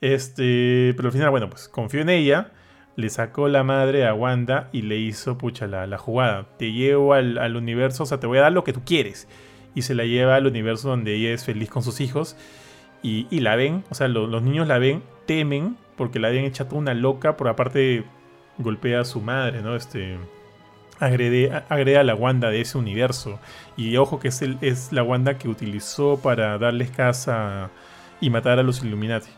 Este, 0.00 0.94
pero 0.96 1.08
al 1.08 1.12
final, 1.12 1.28
bueno, 1.28 1.50
pues 1.50 1.68
confío 1.68 2.00
en 2.00 2.08
ella 2.08 2.50
le 2.96 3.10
sacó 3.10 3.48
la 3.48 3.62
madre 3.62 4.06
a 4.06 4.14
Wanda 4.14 4.70
y 4.72 4.80
le 4.80 4.96
hizo, 4.96 5.36
pucha, 5.36 5.66
la, 5.66 5.86
la 5.86 5.98
jugada. 5.98 6.46
Te 6.56 6.72
llevo 6.72 7.12
al, 7.12 7.56
universo, 7.56 8.04
o 8.04 8.06
sea, 8.06 8.18
te 8.18 8.26
voy 8.26 8.38
a 8.38 8.40
dar 8.40 8.52
lo 8.52 8.64
que 8.64 8.72
tú 8.72 8.80
quieres. 8.86 9.28
Y 9.74 9.82
se 9.82 9.94
la 9.94 10.06
lleva 10.06 10.36
al 10.36 10.46
universo 10.46 10.88
donde 10.88 11.14
ella 11.14 11.34
es 11.34 11.44
feliz 11.44 11.68
con 11.68 11.82
sus 11.82 12.00
hijos. 12.00 12.36
Y, 13.02 13.26
la 13.40 13.54
ven, 13.54 13.84
o 13.90 13.94
sea, 13.94 14.08
los 14.08 14.42
niños 14.42 14.66
la 14.66 14.78
ven, 14.78 15.02
temen, 15.26 15.76
porque 15.94 16.20
la 16.20 16.28
habían 16.28 16.46
echado 16.46 16.74
una 16.74 16.94
loca, 16.94 17.36
por 17.36 17.48
aparte 17.48 18.06
golpea 18.56 19.02
a 19.02 19.04
su 19.04 19.20
madre, 19.20 19.60
¿no? 19.60 19.76
Este, 19.76 20.16
agrede, 21.00 21.62
agrede, 21.68 21.98
a 21.98 22.04
la 22.04 22.14
Wanda 22.14 22.50
de 22.50 22.60
ese 22.60 22.78
universo. 22.78 23.38
Y 23.76 23.96
ojo 23.96 24.18
que 24.18 24.28
es, 24.28 24.42
el, 24.42 24.58
es 24.60 24.92
la 24.92 25.02
Wanda 25.02 25.38
que 25.38 25.48
utilizó 25.48 26.18
para 26.18 26.58
darles 26.58 26.90
casa 26.90 27.70
y 28.20 28.30
matar 28.30 28.58
a 28.58 28.62
los 28.62 28.82
Illuminati. 28.82 29.30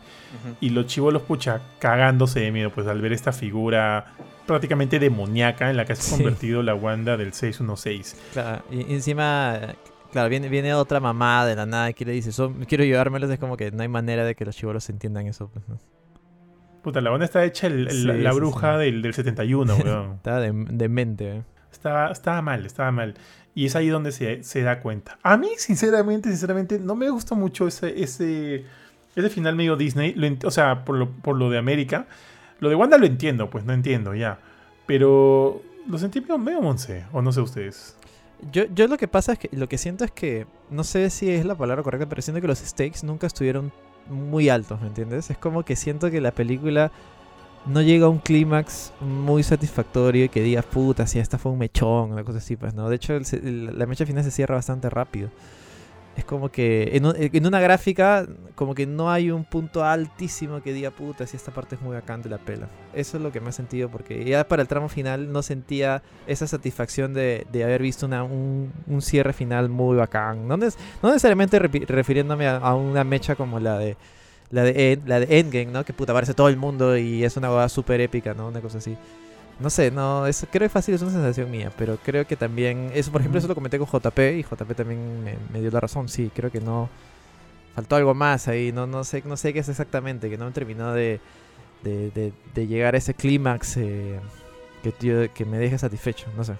Y 0.61 0.69
los 0.69 0.85
chivolos, 0.85 1.23
pucha, 1.23 1.61
cagándose 1.79 2.39
de 2.39 2.51
miedo, 2.51 2.69
pues 2.69 2.87
al 2.87 3.01
ver 3.01 3.11
esta 3.11 3.33
figura 3.33 4.13
prácticamente 4.45 4.97
demoníaca 4.97 5.69
en 5.69 5.77
la 5.77 5.85
que 5.85 5.95
se 5.95 6.13
ha 6.13 6.17
convertido 6.17 6.63
la 6.63 6.73
Wanda 6.73 7.17
del 7.17 7.33
616. 7.33 8.17
Claro, 8.31 8.63
y 8.71 8.93
encima, 8.93 9.59
claro, 10.11 10.29
viene, 10.29 10.47
viene 10.47 10.73
otra 10.73 10.99
mamá 10.99 11.45
de 11.45 11.55
la 11.55 11.65
nada 11.65 11.91
que 11.93 12.05
le 12.05 12.13
dice, 12.13 12.31
quiero 12.67 12.83
llevármelos, 12.83 13.29
es 13.29 13.39
como 13.39 13.57
que 13.57 13.71
no 13.71 13.81
hay 13.81 13.89
manera 13.89 14.23
de 14.23 14.35
que 14.35 14.45
los 14.45 14.55
chivolos 14.55 14.89
entiendan 14.89 15.27
eso, 15.27 15.49
pues, 15.49 15.65
Puta, 16.81 17.01
la 17.01 17.11
Wanda 17.11 17.25
está 17.25 17.43
hecha 17.43 17.69
la 17.69 18.31
bruja 18.33 18.77
Del, 18.77 19.01
del, 19.01 19.13
71, 19.13 19.75
weón. 19.83 20.13
estaba 20.15 20.39
demente, 20.39 21.23
de 21.23 21.37
eh. 21.37 21.43
Estaba, 21.71 22.11
estaba 22.11 22.41
mal, 22.41 22.65
estaba 22.65 22.91
mal. 22.91 23.15
Y 23.53 23.65
es 23.65 23.75
ahí 23.75 23.89
donde 23.89 24.11
se, 24.11 24.43
se, 24.43 24.61
da 24.61 24.79
cuenta. 24.79 25.17
A 25.23 25.37
mí, 25.37 25.49
sinceramente, 25.57 26.29
sinceramente, 26.29 26.79
no 26.79 26.95
me 26.95 27.09
gusta 27.09 27.35
mucho 27.35 27.67
ese, 27.67 28.01
ese 28.01 28.65
ese 29.15 29.29
final 29.29 29.55
medio 29.55 29.75
Disney, 29.75 30.15
o 30.43 30.51
sea, 30.51 30.85
por 30.85 30.95
lo, 30.95 31.09
por 31.09 31.35
lo 31.35 31.49
de 31.49 31.57
América. 31.57 32.07
Lo 32.59 32.69
de 32.69 32.75
Wanda 32.75 32.97
lo 32.97 33.05
entiendo, 33.05 33.49
pues 33.49 33.65
no 33.65 33.73
entiendo 33.73 34.13
ya. 34.13 34.39
Pero 34.85 35.61
lo 35.87 35.97
sentí 35.97 36.21
medio, 36.21 36.37
medio 36.37 36.61
monce, 36.61 37.05
o 37.11 37.21
no 37.21 37.31
sé 37.31 37.41
ustedes. 37.41 37.97
Yo, 38.51 38.65
yo 38.73 38.87
lo 38.87 38.97
que 38.97 39.07
pasa 39.07 39.33
es 39.33 39.39
que 39.39 39.49
lo 39.51 39.67
que 39.67 39.77
siento 39.77 40.03
es 40.05 40.11
que, 40.11 40.47
no 40.69 40.83
sé 40.83 41.09
si 41.09 41.29
es 41.29 41.45
la 41.45 41.55
palabra 41.55 41.83
correcta, 41.83 42.07
pero 42.07 42.21
siento 42.21 42.41
que 42.41 42.47
los 42.47 42.59
stakes 42.59 43.03
nunca 43.03 43.27
estuvieron 43.27 43.71
muy 44.09 44.49
altos, 44.49 44.81
¿me 44.81 44.87
entiendes? 44.87 45.29
Es 45.29 45.37
como 45.37 45.63
que 45.63 45.75
siento 45.75 46.11
que 46.11 46.21
la 46.21 46.31
película 46.31 46.91
no 47.65 47.81
llega 47.81 48.07
a 48.07 48.09
un 48.09 48.19
clímax 48.19 48.93
muy 48.99 49.43
satisfactorio 49.43 50.25
y 50.25 50.29
que 50.29 50.41
digas, 50.41 50.65
puta, 50.65 51.05
si 51.07 51.19
esta 51.19 51.37
fue 51.37 51.51
un 51.51 51.59
mechón, 51.59 52.11
una 52.11 52.23
cosa 52.23 52.39
así, 52.39 52.55
pues 52.55 52.73
no. 52.73 52.89
De 52.89 52.95
hecho, 52.95 53.13
el 53.15 53.77
la 53.77 53.85
mecha 53.85 54.05
final 54.05 54.23
se 54.23 54.31
cierra 54.31 54.55
bastante 54.55 54.89
rápido. 54.89 55.29
Es 56.15 56.25
como 56.25 56.49
que 56.49 56.89
en, 56.97 57.05
un- 57.05 57.45
una 57.47 57.59
gráfica, 57.61 58.27
como 58.55 58.75
que 58.75 58.85
no 58.85 59.09
hay 59.09 59.31
un 59.31 59.45
punto 59.45 59.83
altísimo 59.85 60.61
que 60.61 60.73
diga, 60.73 60.91
puta, 60.91 61.25
si 61.25 61.37
esta 61.37 61.51
parte 61.53 61.75
es 61.75 61.81
muy 61.81 61.93
bacán 61.95 62.21
de 62.21 62.29
la 62.29 62.37
pela. 62.37 62.67
Eso 62.93 63.15
es 63.17 63.23
lo 63.23 63.31
que 63.31 63.39
me 63.39 63.49
ha 63.49 63.53
sentido, 63.53 63.87
porque 63.89 64.23
ya 64.25 64.45
para 64.45 64.61
el 64.61 64.67
tramo 64.67 64.89
final 64.89 65.31
no 65.31 65.41
sentía 65.41 66.03
esa 66.27 66.47
satisfacción 66.47 67.13
de, 67.13 67.47
de 67.51 67.63
haber 67.63 67.81
visto 67.81 68.05
una- 68.05 68.23
un, 68.23 68.73
un 68.87 69.01
cierre 69.01 69.31
final 69.31 69.69
muy 69.69 69.95
bacán. 69.95 70.47
No, 70.49 70.57
no 70.57 70.67
necesariamente 71.09 71.57
refiriéndome 71.59 72.45
a, 72.47 72.73
una 72.75 73.03
mecha 73.05 73.35
como 73.35 73.59
la 73.61 73.77
de 73.77 73.95
la 74.49 74.63
de, 74.63 74.99
la 75.05 75.21
de 75.21 75.39
Endgame, 75.39 75.67
¿no? 75.71 75.85
Que 75.85 75.93
puta, 75.93 76.11
aparece 76.11 76.33
todo 76.33 76.49
el 76.49 76.57
mundo 76.57 76.97
y 76.97 77.23
es 77.23 77.37
una 77.37 77.47
boda 77.47 77.69
súper 77.69 78.01
épica, 78.01 78.33
¿no? 78.33 78.49
Una 78.49 78.59
cosa 78.59 78.79
así. 78.79 78.97
No 79.59 79.69
sé, 79.69 79.91
no, 79.91 80.25
es, 80.25 80.47
creo 80.51 80.65
que 80.65 80.69
fácil 80.69 80.95
es 80.95 81.01
una 81.03 81.11
sensación 81.11 81.51
mía, 81.51 81.71
pero 81.77 81.97
creo 82.03 82.25
que 82.25 82.35
también, 82.35 82.91
eso 82.95 83.11
por 83.11 83.21
ejemplo, 83.21 83.37
eso 83.39 83.47
lo 83.47 83.53
comenté 83.55 83.77
con 83.77 83.87
JP 83.87 84.19
y 84.39 84.43
JP 84.43 84.73
también 84.75 85.23
me, 85.23 85.35
me 85.53 85.61
dio 85.61 85.69
la 85.69 85.79
razón, 85.79 86.09
sí, 86.09 86.31
creo 86.33 86.51
que 86.51 86.59
no, 86.61 86.89
faltó 87.75 87.95
algo 87.95 88.13
más 88.15 88.47
ahí, 88.47 88.71
no, 88.71 88.87
no 88.87 89.03
sé, 89.03 89.23
no 89.25 89.37
sé 89.37 89.53
qué 89.53 89.59
es 89.59 89.69
exactamente, 89.69 90.29
que 90.29 90.37
no 90.37 90.45
me 90.45 90.51
terminó 90.51 90.93
de, 90.93 91.19
de, 91.83 92.11
de- 92.11 92.33
de 92.55 92.67
llegar 92.67 92.95
a 92.95 92.97
ese 92.99 93.13
clímax 93.13 93.77
eh, 93.77 94.19
que, 94.83 95.29
que 95.33 95.45
me 95.45 95.57
deje 95.59 95.77
satisfecho, 95.77 96.27
no 96.37 96.43
sé. 96.43 96.55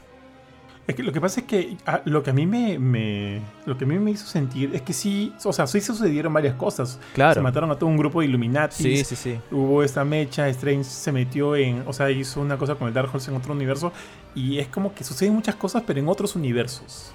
Es 0.87 0.95
que 0.95 1.03
lo 1.03 1.11
que 1.13 1.21
pasa 1.21 1.41
es 1.41 1.45
que 1.45 1.77
ah, 1.85 2.01
lo 2.05 2.23
que 2.23 2.31
a 2.31 2.33
mí 2.33 2.45
me, 2.47 2.77
me- 2.79 3.41
lo 3.65 3.77
que 3.77 3.85
a 3.85 3.87
mí 3.87 3.97
me 3.99 4.11
hizo 4.11 4.25
sentir 4.25 4.71
es 4.73 4.81
que 4.81 4.93
sí, 4.93 5.33
o 5.43 5.53
sea, 5.53 5.67
sí 5.67 5.79
sucedieron 5.79 6.33
varias 6.33 6.55
cosas. 6.55 6.99
Se 7.09 7.13
Claro. 7.13 7.41
mataron 7.43 7.69
a 7.71 7.75
todo 7.75 7.87
un 7.89 7.97
grupo 7.97 8.19
de 8.19 8.25
Illuminati. 8.27 8.75
Sí, 8.83 9.03
sí, 9.05 9.15
sí. 9.15 9.39
Hubo 9.51 9.83
esta 9.83 10.03
mecha, 10.03 10.47
Strange 10.49 10.83
se 10.85 11.11
metió 11.11 11.55
en, 11.55 11.83
o 11.87 11.93
sea, 11.93 12.09
hizo 12.11 12.41
una 12.41 12.57
cosa 12.57 12.75
con 12.75 12.87
el 12.87 12.93
Dark 12.93 13.09
Horse 13.13 13.29
en 13.31 13.37
otro 13.37 13.53
universo 13.53 13.93
y 14.35 14.57
es 14.57 14.67
como 14.67 14.93
que 14.93 15.03
suceden 15.03 15.33
muchas 15.35 15.55
cosas 15.55 15.83
pero 15.85 15.99
en 15.99 16.07
otros 16.09 16.35
universos. 16.35 17.13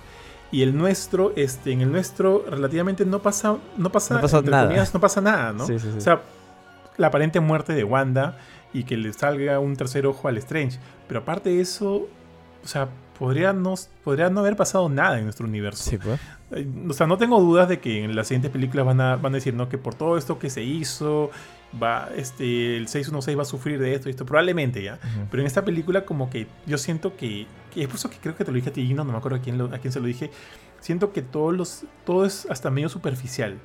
Y 0.53 0.63
el 0.63 0.77
nuestro, 0.79 1.33
este, 1.35 1.73
en 1.73 1.81
el 1.81 1.91
nuestro 1.91 2.45
relativamente 2.49 3.05
no 3.05 3.21
pasa, 3.21 3.57
no 3.77 3.91
pasa, 3.91 4.15
No 4.15 4.21
pasa 4.21 4.39
entre 4.39 4.53
nada. 4.53 4.65
comillas, 4.69 4.95
no 4.95 5.01
pasa 5.01 5.21
nada, 5.21 5.53
¿no? 5.53 5.67
Sí, 5.67 5.79
sí, 5.81 5.89
sí. 5.91 5.99
O 5.99 6.01
sea, 6.01 6.23
la 6.99 7.09
aparente 7.09 7.41
muerte 7.41 7.73
de 7.75 7.83
Wanda 7.83 8.39
y 8.73 8.85
que 8.85 8.97
le 8.97 9.13
salga 9.13 9.59
un 9.59 9.75
tercer 9.75 10.07
ojo 10.07 10.29
al 10.29 10.39
Strange. 10.39 10.79
Pero 11.09 11.21
aparte 11.21 11.51
de 11.51 11.61
eso, 11.61 12.07
o 12.63 12.67
sea, 12.69 12.89
podría 13.19 13.53
no, 13.53 13.75
podría 14.05 14.31
no 14.31 14.41
haber 14.41 14.57
pasado 14.57 14.89
nada 14.89 15.19
en 15.19 15.25
nuestro 15.25 15.47
universo. 15.47 15.89
Sí, 15.91 15.99
pues. 15.99 16.21
Eh, 16.53 16.67
O 16.89 16.93
sea, 16.93 17.07
no 17.07 17.17
tengo 17.19 17.41
dudas 17.41 17.69
de 17.69 17.81
que 17.81 18.05
en 18.05 18.15
las 18.17 18.29
siguientes 18.29 18.51
películas 18.51 18.87
van 18.87 19.01
a, 19.01 19.17
van 19.17 19.33
a 19.33 19.37
decir, 19.37 19.55
¿no? 19.55 19.69
Que 19.69 19.79
por 19.79 19.95
todo 19.95 20.17
esto 20.19 20.39
que 20.39 20.51
se 20.51 20.63
hizo, 20.63 21.31
va, 21.83 22.09
este, 22.17 22.77
el 22.77 22.89
616 22.89 23.39
va 23.39 23.43
a 23.43 23.45
sufrir 23.45 23.79
de 23.81 23.95
esto 23.95 24.09
y 24.09 24.11
esto, 24.11 24.25
probablemente 24.27 24.83
ya. 24.83 24.99
Pero 25.31 25.41
en 25.43 25.47
esta 25.47 25.65
película 25.65 26.05
como 26.05 26.31
que 26.31 26.47
yo 26.67 26.79
siento 26.79 27.17
que, 27.17 27.47
que 27.75 27.83
es 27.83 27.87
por 27.89 27.97
eso 27.97 28.11
que 28.11 28.17
creo 28.19 28.37
que 28.37 28.45
te 28.45 28.51
lo 28.51 28.57
dije 28.57 28.71
a 28.71 28.73
ti, 28.73 28.87
Gino, 28.87 29.05
no 29.05 29.13
me 29.13 29.19
acuerdo 29.19 29.39
a 29.39 29.41
quién, 29.41 29.59
lo- 29.59 29.75
a 29.75 29.79
quién 29.79 29.93
se 29.93 30.01
lo 30.01 30.07
dije, 30.07 30.31
siento 30.81 31.13
que 31.13 31.23
todos 31.23 31.55
los, 31.55 31.85
todo 32.05 32.25
es 32.25 32.47
hasta 32.51 32.71
medio 32.71 32.89
superficial, 32.89 33.59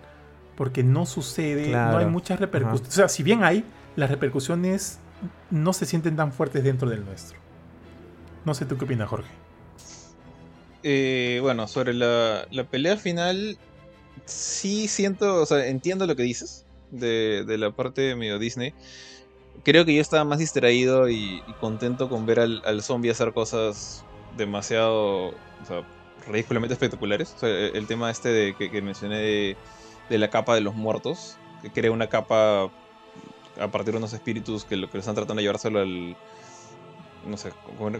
porque 0.55 0.83
no 0.83 1.05
sucede, 1.05 1.71
no 1.91 1.97
hay 1.97 2.05
muchas 2.05 2.39
repercusiones. 2.39 2.89
O 2.89 2.91
sea, 2.95 3.07
si 3.09 3.21
bien 3.23 3.43
hay, 3.43 3.63
las 3.95 4.09
repercusiones 4.09 4.99
no 5.51 5.71
se 5.73 5.85
sienten 5.85 6.15
tan 6.15 6.31
fuertes 6.33 6.63
dentro 6.63 6.89
del 6.89 7.05
nuestro. 7.05 7.37
No 8.43 8.55
sé 8.55 8.65
tú 8.65 8.75
qué 8.77 8.85
opinas, 8.85 9.07
Jorge. 9.07 9.29
Eh, 10.83 11.39
bueno, 11.41 11.67
sobre 11.67 11.93
la, 11.93 12.47
la 12.51 12.63
pelea 12.63 12.97
final, 12.97 13.57
sí 14.25 14.87
siento, 14.87 15.41
o 15.41 15.45
sea, 15.45 15.67
entiendo 15.67 16.07
lo 16.07 16.15
que 16.15 16.23
dices 16.23 16.65
de, 16.89 17.43
de 17.45 17.57
la 17.57 17.71
parte 17.71 18.15
medio 18.15 18.39
Disney. 18.39 18.73
Creo 19.63 19.85
que 19.85 19.93
yo 19.93 20.01
estaba 20.01 20.23
más 20.23 20.39
distraído 20.39 21.09
y, 21.09 21.43
y 21.47 21.53
contento 21.59 22.09
con 22.09 22.25
ver 22.25 22.39
al, 22.39 22.61
al 22.65 22.81
zombie 22.81 23.11
hacer 23.11 23.31
cosas 23.33 24.03
demasiado, 24.37 25.27
o 25.27 25.65
sea, 25.67 25.85
ridículamente 26.27 26.73
espectaculares. 26.73 27.33
O 27.35 27.39
sea, 27.39 27.49
el, 27.49 27.75
el 27.75 27.87
tema 27.87 28.09
este 28.09 28.29
de, 28.29 28.55
que, 28.55 28.71
que 28.71 28.81
mencioné 28.81 29.17
de, 29.19 29.57
de 30.09 30.17
la 30.17 30.29
capa 30.29 30.55
de 30.55 30.61
los 30.61 30.73
muertos, 30.73 31.37
que 31.61 31.69
crea 31.69 31.91
una 31.91 32.07
capa 32.07 32.71
a 33.59 33.67
partir 33.71 33.93
de 33.93 33.97
unos 33.99 34.13
espíritus 34.13 34.65
que 34.65 34.77
lo 34.77 34.89
que 34.89 34.97
están 34.97 35.13
tratando 35.13 35.39
de 35.39 35.43
llevárselo 35.43 35.79
al... 35.79 36.15
No 37.25 37.37
sé, 37.37 37.49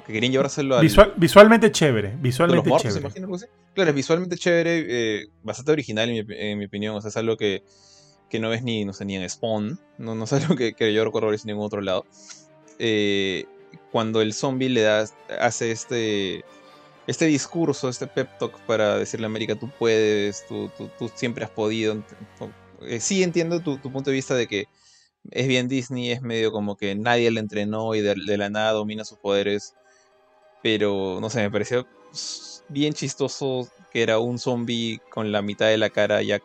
que 0.06 0.14
querían 0.14 0.31
llevárselo 0.31 0.76
al... 0.77 0.81
Visual- 0.84 1.14
visualmente 1.15 1.72
chévere, 1.72 2.15
visualmente 2.19 2.69
chévere. 2.77 2.99
imagino 3.02 3.26
algo 3.26 3.35
así. 3.35 3.45
Claro, 3.76 3.89
es 3.91 3.95
visualmente 3.95 4.35
chévere, 4.38 4.85
eh, 5.22 5.27
bastante 5.43 5.72
original 5.73 6.10
en 6.10 6.26
mi, 6.27 6.35
en 6.35 6.57
mi 6.57 6.65
opinión. 6.65 6.95
O 6.95 7.02
sea, 7.02 7.10
es 7.10 7.18
algo 7.18 7.38
que, 7.38 7.64
que 8.30 8.39
no 8.39 8.49
ves 8.49 8.64
ni, 8.64 8.84
no 8.84 8.93
sé, 8.93 9.06
ni 9.06 9.15
en 9.15 9.30
Spawn. 9.30 9.80
No, 9.99 10.15
no 10.15 10.23
es 10.23 10.34
algo 10.34 10.56
que, 10.56 10.73
que 10.73 10.91
yo 10.93 11.06
recuerdo 11.06 11.30
ver 11.30 11.39
en 11.39 11.48
ningún 11.48 11.65
otro 11.65 11.81
lado. 11.81 12.06
Eh, 12.80 13.45
cuando 13.91 14.22
el 14.22 14.34
zombie 14.34 14.69
le 14.69 14.81
da, 14.81 15.06
hace 15.39 15.72
este, 15.72 16.43
este 17.07 17.26
discurso, 17.26 17.89
este 17.89 18.07
pep 18.07 18.27
talk 18.39 18.60
para 18.61 18.98
decirle 18.98 19.26
a 19.26 19.30
América, 19.30 19.56
tú 19.56 19.69
puedes, 19.77 20.45
tú, 20.48 20.72
tú, 20.77 20.89
tú 20.98 21.11
siempre 21.14 21.45
has 21.45 21.52
podido. 21.52 22.03
Eh, 22.81 22.99
sí 22.99 23.22
entiendo 23.22 23.60
tu, 23.60 23.77
tu 23.77 23.91
punto 23.91 24.10
de 24.10 24.15
vista 24.15 24.34
de 24.34 24.48
que 24.48 24.65
es 25.30 25.48
bien 25.48 25.68
Disney, 25.68 26.11
es 26.11 26.22
medio 26.22 26.52
como 26.52 26.76
que 26.76 26.95
nadie 26.95 27.31
le 27.31 27.39
entrenó 27.39 27.93
y 27.95 28.02
de, 28.02 28.15
de 28.26 28.38
la 28.38 28.49
nada 28.49 28.72
domina 28.72 29.06
sus 29.06 29.19
poderes. 29.19 29.73
Pero, 30.64 31.19
no 31.22 31.30
sé, 31.30 31.41
me 31.41 31.52
pareció 31.52 31.88
bien 32.69 32.93
chistoso 32.93 33.69
que 33.91 34.03
era 34.03 34.19
un 34.19 34.39
zombie 34.39 34.99
con 35.10 35.31
la 35.31 35.41
mitad 35.41 35.68
de 35.68 35.77
la 35.77 35.89
cara 35.89 36.22
ya 36.22 36.39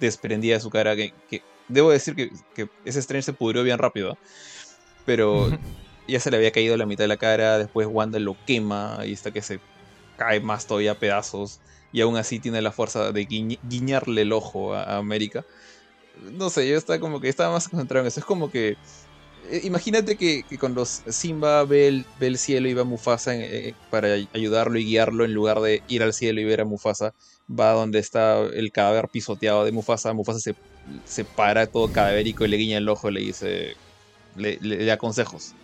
desprendida 0.00 0.54
de 0.54 0.60
su 0.60 0.70
cara. 0.70 0.96
Que, 0.96 1.12
que- 1.28 1.42
debo 1.68 1.90
decir 1.90 2.14
que, 2.16 2.30
que 2.54 2.68
ese 2.84 3.00
Strange 3.00 3.24
se 3.26 3.32
pudrió 3.32 3.62
bien 3.62 3.78
rápido. 3.78 4.18
Pero 5.06 5.48
ya 6.08 6.20
se 6.20 6.30
le 6.30 6.36
había 6.36 6.52
caído 6.52 6.76
la 6.76 6.86
mitad 6.86 7.04
de 7.04 7.08
la 7.08 7.16
cara. 7.16 7.58
Después 7.58 7.86
Wanda 7.90 8.18
lo 8.18 8.36
quema 8.46 9.00
y 9.06 9.12
está 9.12 9.30
que 9.30 9.42
se 9.42 9.60
cae 10.16 10.40
más 10.40 10.66
todavía 10.66 10.92
a 10.92 10.98
pedazos. 10.98 11.60
Y 11.92 12.00
aún 12.02 12.16
así 12.16 12.38
tiene 12.40 12.62
la 12.62 12.72
fuerza 12.72 13.12
de 13.12 13.26
guiñ- 13.26 13.58
guiñarle 13.62 14.22
el 14.22 14.32
ojo 14.32 14.74
a, 14.74 14.84
a 14.84 14.96
América. 14.98 15.44
No 16.32 16.50
sé, 16.50 16.68
yo 16.68 16.76
estaba 16.76 16.98
como 17.00 17.20
que 17.20 17.28
estaba 17.28 17.52
más 17.52 17.68
concentrado 17.68 18.02
en 18.04 18.08
eso. 18.08 18.20
Es 18.20 18.26
como 18.26 18.50
que. 18.50 18.76
eh, 19.50 19.60
Imagínate 19.64 20.16
que, 20.16 20.42
que 20.48 20.58
cuando 20.58 20.84
Simba 20.86 21.64
ve 21.64 21.88
el, 21.88 22.04
ve 22.18 22.26
el 22.28 22.38
cielo 22.38 22.68
y 22.68 22.74
va 22.74 22.82
a 22.82 22.84
Mufasa 22.84 23.34
en- 23.34 23.42
eh, 23.42 23.74
para 23.90 24.14
ay- 24.14 24.28
ayudarlo 24.32 24.78
y 24.78 24.84
guiarlo, 24.84 25.24
en 25.24 25.32
lugar 25.34 25.60
de 25.60 25.82
ir 25.86 26.02
al 26.02 26.12
cielo 26.14 26.40
y 26.40 26.44
ver 26.44 26.60
a 26.60 26.64
Mufasa, 26.64 27.12
va 27.48 27.72
donde 27.72 27.98
está 28.00 28.40
el 28.40 28.70
cadáver 28.72 29.08
pisoteado 29.10 29.64
de 29.64 29.72
Mufasa. 29.72 30.12
Mufasa 30.14 30.40
se, 30.40 30.54
se 31.04 31.24
para 31.24 31.66
todo 31.66 31.90
cadavérico 31.90 32.44
y 32.44 32.48
le 32.48 32.56
guiña 32.58 32.78
el 32.78 32.88
ojo 32.88 33.08
y 33.10 33.14
le 33.14 33.20
dice. 33.20 33.74
Le, 34.34 34.58
le- 34.60 34.76
le 34.78 34.84
da 34.86 34.96
consejos 34.98 35.56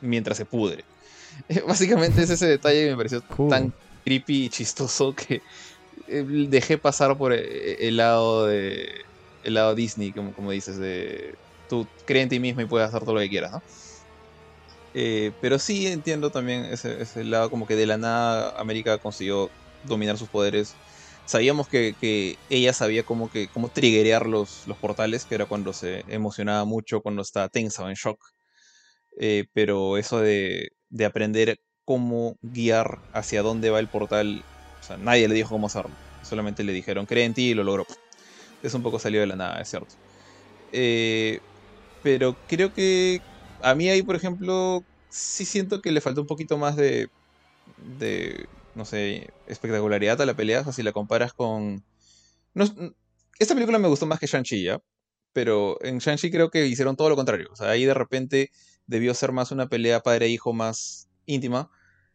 mientras 0.00 0.36
se 0.38 0.46
pudre. 0.46 0.84
Básicamente 1.68 2.22
es 2.22 2.30
ese 2.30 2.46
detalle 2.46 2.84
que 2.84 2.90
me 2.92 2.96
pareció 2.96 3.22
Cool. 3.22 3.48
tan 3.50 3.72
creepy 4.04 4.46
y 4.46 4.50
chistoso 4.50 5.14
que 5.14 5.42
eh, 6.08 6.24
dejé 6.48 6.78
pasar 6.78 7.16
por 7.16 7.32
eh, 7.32 7.88
el 7.88 7.96
lado 7.98 8.46
de 8.46 8.86
el 9.44 9.54
lado 9.54 9.74
Disney, 9.74 10.12
como, 10.12 10.32
como 10.34 10.50
dices, 10.52 10.78
de 10.78 11.34
tú 11.68 11.90
cree 12.06 12.22
en 12.22 12.28
ti 12.30 12.40
mismo 12.40 12.60
y 12.62 12.66
puedes 12.66 12.88
hacer 12.88 13.00
todo 13.02 13.14
lo 13.14 13.20
que 13.20 13.28
quieras, 13.30 13.52
¿no? 13.52 13.64
Eh, 14.92 15.32
pero 15.40 15.58
sí 15.58 15.86
entiendo 15.88 16.30
también 16.30 16.64
ese, 16.66 17.02
ese 17.02 17.24
lado 17.24 17.50
como 17.50 17.66
que 17.66 17.74
de 17.76 17.86
la 17.86 17.98
nada 17.98 18.50
América 18.56 18.98
consiguió 18.98 19.52
dominar 19.82 20.16
sus 20.18 20.28
poderes. 20.30 20.78
Sabíamos 21.26 21.66
que, 21.68 21.94
que 21.98 22.36
ella 22.48 22.72
sabía 22.72 23.02
cómo, 23.04 23.28
que, 23.28 23.48
cómo 23.50 23.70
triggerear 23.70 24.26
los, 24.26 24.62
los 24.66 24.78
portales, 24.78 25.26
que 25.26 25.34
era 25.34 25.46
cuando 25.46 25.72
se 25.72 26.04
emocionaba 26.06 26.64
mucho, 26.64 27.00
cuando 27.02 27.22
estaba 27.22 27.48
tensa 27.48 27.82
o 27.84 27.88
en 27.88 27.94
shock. 27.94 28.24
Eh, 29.18 29.46
pero 29.52 29.96
eso 29.98 30.20
de, 30.20 30.70
de 30.90 31.04
aprender 31.04 31.60
cómo 31.84 32.36
guiar 32.42 32.98
hacia 33.12 33.42
dónde 33.42 33.70
va 33.70 33.80
el 33.80 33.88
portal, 33.90 34.46
o 34.80 34.82
sea, 34.82 34.98
nadie 34.98 35.28
le 35.28 35.34
dijo 35.34 35.50
cómo 35.50 35.66
hacerlo. 35.68 36.00
Solamente 36.22 36.64
le 36.64 36.72
dijeron, 36.72 37.06
cree 37.06 37.24
en 37.24 37.34
ti 37.34 37.50
y 37.50 37.54
lo 37.54 37.64
logró. 37.64 37.86
Es 38.64 38.74
un 38.74 38.82
poco 38.82 38.98
salido 38.98 39.20
de 39.20 39.26
la 39.28 39.36
nada, 39.36 39.60
es 39.60 39.68
cierto. 39.68 39.94
Eh, 40.72 41.38
pero 42.02 42.34
creo 42.48 42.72
que 42.72 43.20
a 43.62 43.74
mí 43.74 43.88
ahí, 43.88 44.02
por 44.02 44.16
ejemplo, 44.16 44.80
sí 45.08 45.44
siento 45.44 45.80
que 45.80 45.92
le 45.92 46.00
faltó 46.00 46.22
un 46.22 46.26
poquito 46.26 46.58
más 46.58 46.76
de, 46.76 47.08
de 47.76 48.46
no 48.74 48.84
sé, 48.84 49.28
espectacularidad 49.46 50.20
a 50.20 50.26
la 50.26 50.34
pelea. 50.34 50.60
O 50.60 50.64
sea, 50.64 50.72
si 50.72 50.82
la 50.82 50.92
comparas 50.92 51.32
con... 51.32 51.84
No, 52.54 52.64
esta 53.38 53.54
película 53.54 53.78
me 53.78 53.88
gustó 53.88 54.06
más 54.06 54.18
que 54.20 54.26
Shang-Chi, 54.26 54.64
¿ya? 54.64 54.78
Pero 55.32 55.78
en 55.82 55.98
Shang-Chi 55.98 56.30
creo 56.30 56.50
que 56.50 56.66
hicieron 56.66 56.96
todo 56.96 57.08
lo 57.08 57.16
contrario. 57.16 57.48
O 57.52 57.56
sea, 57.56 57.70
ahí 57.70 57.84
de 57.84 57.94
repente 57.94 58.50
debió 58.86 59.14
ser 59.14 59.32
más 59.32 59.50
una 59.50 59.68
pelea 59.68 60.00
padre-hijo 60.00 60.52
más 60.52 61.08
íntima, 61.26 61.70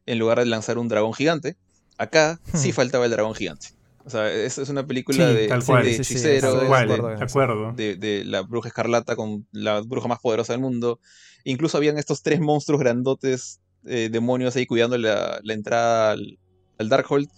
en 0.06 0.20
lugar 0.20 0.40
de 0.40 0.46
lanzar 0.46 0.78
un 0.78 0.88
dragón 0.88 1.14
gigante. 1.14 1.58
Acá 1.98 2.40
sí 2.56 2.70
Hmm. 2.70 2.74
faltaba 2.74 3.06
el 3.06 3.12
dragón 3.12 3.36
gigante. 3.36 3.68
O 4.10 4.12
sea, 4.12 4.32
es 4.34 4.58
una 4.70 4.86
película 4.88 5.28
Sí, 5.30 5.36
de, 5.36 5.48
tal 5.48 5.60
de 5.60 5.66
cual. 5.66 5.86
Sí, 5.86 5.94
sí, 5.96 6.04
sí, 6.04 6.14
hechiceros, 6.16 6.44
estoy 6.56 6.60
Tal 6.60 6.68
cual, 6.68 6.88
de 6.88 7.18
de 7.18 7.24
acuerdo. 7.24 7.74
de, 7.74 7.96
de 7.96 8.26
la 8.26 8.42
bruja 8.42 8.68
escarlata 8.70 9.16
con 9.16 9.48
la 9.52 9.82
bruja 9.82 10.08
más 10.08 10.20
poderosa 10.20 10.54
del 10.54 10.62
mundo. 10.62 11.00
Incluso 11.44 11.78
habían 11.78 11.98
estos 12.00 12.24
tres 12.24 12.40
monstruos 12.40 12.82
grandotes, 12.82 13.62
eh, 13.86 14.10
demonios 14.12 14.56
ahí 14.56 14.66
cuidando 14.66 14.98
la, 14.98 15.40
la 15.44 15.54
entrada 15.54 16.12
al, 16.12 16.40
al 16.80 16.90
Darkhold. 16.90 17.30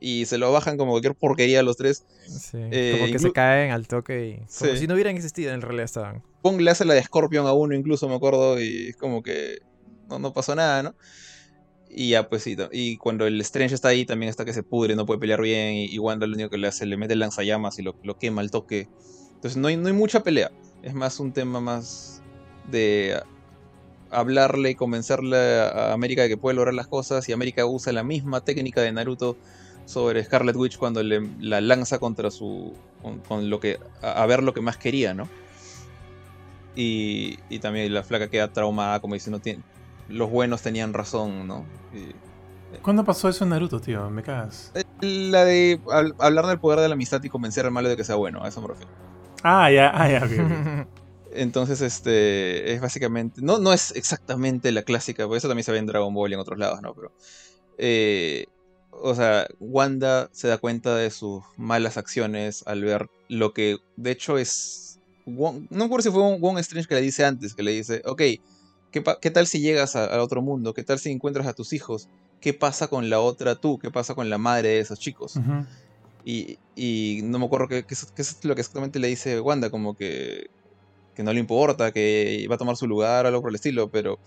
y 0.00 0.24
se 0.26 0.38
lo 0.38 0.50
bajan 0.52 0.78
como 0.78 0.92
cualquier 0.92 1.14
porquería 1.14 1.60
a 1.60 1.62
los 1.62 1.76
tres. 1.76 2.06
Sí, 2.26 2.56
Eh, 2.70 2.96
como 2.98 3.12
que 3.12 3.18
se 3.18 3.32
caen 3.32 3.70
al 3.72 3.86
toque 3.88 4.28
y. 4.28 4.36
Como 4.36 4.48
Sí. 4.72 4.78
si 4.78 4.86
no 4.86 4.94
hubieran 4.94 5.14
existido, 5.16 5.52
en 5.52 5.60
realidad 5.60 5.84
estaban. 5.84 6.22
Kong 6.42 6.60
le 6.60 6.70
hace 6.70 6.84
la 6.86 6.94
de 6.94 7.02
Scorpion 7.02 7.46
a 7.46 7.52
uno, 7.52 7.74
incluso 7.74 8.08
me 8.08 8.14
acuerdo, 8.14 8.58
y 8.60 8.88
es 8.90 8.96
como 8.96 9.22
que 9.22 9.58
no, 10.08 10.18
no 10.18 10.32
pasó 10.32 10.54
nada, 10.54 10.82
¿no? 10.82 10.94
Y 11.92 12.10
ya, 12.10 12.28
pues 12.28 12.44
sí, 12.44 12.56
y 12.70 12.96
cuando 12.98 13.26
el 13.26 13.40
Strange 13.40 13.74
está 13.74 13.88
ahí, 13.88 14.04
también 14.04 14.30
está 14.30 14.44
que 14.44 14.52
se 14.52 14.62
pudre, 14.62 14.94
no 14.94 15.06
puede 15.06 15.18
pelear 15.18 15.40
bien, 15.40 15.74
y, 15.74 15.98
Wanda 15.98 16.26
lo 16.26 16.34
único 16.34 16.48
que 16.48 16.58
le 16.58 16.68
hace, 16.68 16.86
le 16.86 16.96
mete 16.96 17.16
lanzallamas 17.16 17.78
y 17.80 17.82
lo, 17.82 17.96
lo 18.04 18.14
quema 18.16 18.42
al 18.42 18.50
toque. 18.52 18.88
Entonces 19.34 19.56
no 19.56 19.66
hay, 19.66 19.76
no 19.76 19.88
hay 19.88 19.92
mucha 19.92 20.22
pelea, 20.22 20.52
es 20.82 20.94
más 20.94 21.18
un 21.18 21.32
tema 21.32 21.60
más 21.60 22.22
de 22.70 23.20
hablarle 24.08 24.70
y 24.70 24.74
convencerle 24.76 25.36
a 25.36 25.92
América 25.92 26.22
de 26.22 26.28
que 26.28 26.36
puede 26.36 26.54
lograr 26.54 26.74
las 26.74 26.86
cosas, 26.86 27.28
y 27.28 27.32
América 27.32 27.66
usa 27.66 27.92
la 27.92 28.04
misma 28.04 28.40
técnica 28.40 28.82
de 28.82 28.92
Naruto 28.92 29.36
sobre 29.84 30.22
Scarlet 30.22 30.54
Witch 30.54 30.76
cuando 30.76 31.02
le, 31.02 31.20
la 31.40 31.60
lanza 31.60 31.98
contra 31.98 32.30
su... 32.30 32.72
con, 33.02 33.18
con 33.20 33.50
lo 33.50 33.58
que... 33.58 33.78
A, 34.00 34.24
ver 34.26 34.44
lo 34.44 34.54
que 34.54 34.60
más 34.60 34.76
quería, 34.76 35.12
¿no? 35.12 35.28
Y, 36.76 37.36
y 37.48 37.58
también 37.58 37.92
la 37.92 38.04
flaca 38.04 38.28
queda 38.28 38.46
traumada, 38.52 39.00
como 39.00 39.14
diciendo, 39.14 39.40
"Tien- 39.40 39.64
los 40.10 40.30
buenos 40.30 40.62
tenían 40.62 40.92
razón, 40.92 41.46
¿no? 41.46 41.66
Y- 41.92 42.14
¿Cuándo 42.82 43.04
pasó 43.04 43.28
eso 43.28 43.44
en 43.44 43.50
Naruto, 43.50 43.80
tío? 43.80 44.08
Me 44.10 44.22
cagas. 44.22 44.72
la 45.00 45.44
de 45.44 45.80
hab- 45.86 46.14
hablar 46.18 46.46
del 46.46 46.60
poder 46.60 46.78
de 46.80 46.88
la 46.88 46.94
amistad 46.94 47.22
y 47.24 47.28
convencer 47.28 47.64
al 47.66 47.72
malo 47.72 47.88
de 47.88 47.96
que 47.96 48.04
sea 48.04 48.14
bueno, 48.16 48.44
a 48.44 48.48
eso 48.48 48.60
me 48.60 48.68
refiero. 48.68 48.92
Ah, 49.42 49.70
ya, 49.70 49.90
ah, 49.94 50.08
ya, 50.08 50.18
ok, 50.18 50.32
ok. 50.44 50.88
Entonces, 51.32 51.80
este, 51.80 52.72
es 52.72 52.80
básicamente, 52.80 53.40
no, 53.42 53.58
no 53.58 53.72
es 53.72 53.92
exactamente 53.92 54.72
la 54.72 54.82
clásica, 54.82 55.24
porque 55.26 55.38
eso 55.38 55.48
también 55.48 55.64
se 55.64 55.72
ve 55.72 55.78
en 55.78 55.86
Dragon 55.86 56.12
Ball 56.12 56.30
y 56.30 56.34
en 56.34 56.40
otros 56.40 56.58
lados, 56.58 56.82
¿no? 56.82 56.92
Pero, 56.94 57.12
eh, 57.78 58.46
o 58.90 59.14
sea, 59.14 59.46
Wanda 59.60 60.28
se 60.32 60.48
da 60.48 60.58
cuenta 60.58 60.96
de 60.96 61.10
sus 61.10 61.42
malas 61.56 61.96
acciones 61.96 62.62
al 62.66 62.82
ver 62.84 63.08
lo 63.28 63.52
que, 63.52 63.78
de 63.96 64.10
hecho, 64.10 64.38
es, 64.38 64.98
Wong- 65.24 65.66
no 65.70 65.78
me 65.78 65.84
acuerdo 65.84 66.02
si 66.02 66.10
fue 66.10 66.22
un 66.22 66.40
Wong 66.40 66.58
Strange 66.58 66.88
que 66.88 66.96
le 66.96 67.00
dice 67.02 67.24
antes, 67.24 67.54
que 67.54 67.62
le 67.62 67.70
dice, 67.72 68.02
ok, 68.04 68.22
¿qué, 68.90 69.30
tal 69.30 69.46
si 69.46 69.60
llegas 69.60 69.96
a- 69.96 70.06
al 70.06 70.20
otro 70.20 70.42
mundo? 70.42 70.72
¿Qué 70.74 70.84
tal 70.84 70.98
si 70.98 71.10
encuentras 71.10 71.46
a 71.46 71.54
tus 71.54 71.72
hijos? 71.72 72.08
¿Qué 72.40 72.54
pasa 72.54 72.88
con 72.88 73.10
la 73.10 73.20
otra 73.20 73.56
tú? 73.56 73.78
¿Qué 73.78 73.90
pasa 73.90 74.14
con 74.14 74.30
la 74.30 74.38
madre 74.38 74.70
de 74.70 74.80
esos 74.80 74.98
chicos? 74.98 75.42
Y, 76.24 76.58
y 76.74 77.20
no 77.24 77.38
me 77.38 77.46
acuerdo 77.46 77.68
qué 77.68 77.84
es, 77.88 78.02
lo 78.44 78.54
que 78.54 78.60
exactamente 78.62 78.98
le 78.98 79.08
dice 79.08 79.40
Wanda, 79.40 79.70
como 79.70 79.94
que, 79.94 80.42
que 81.14 81.22
no 81.22 81.32
le 81.32 81.40
importa, 81.40 81.92
que 81.92 82.46
va 82.50 82.56
a 82.56 82.58
tomar 82.58 82.76
su 82.76 82.86
lugar 82.88 83.24
o 83.24 83.28
algo 83.28 83.42
por 83.42 83.50
el 83.50 83.56
estilo, 83.56 83.90
pero 83.90 84.18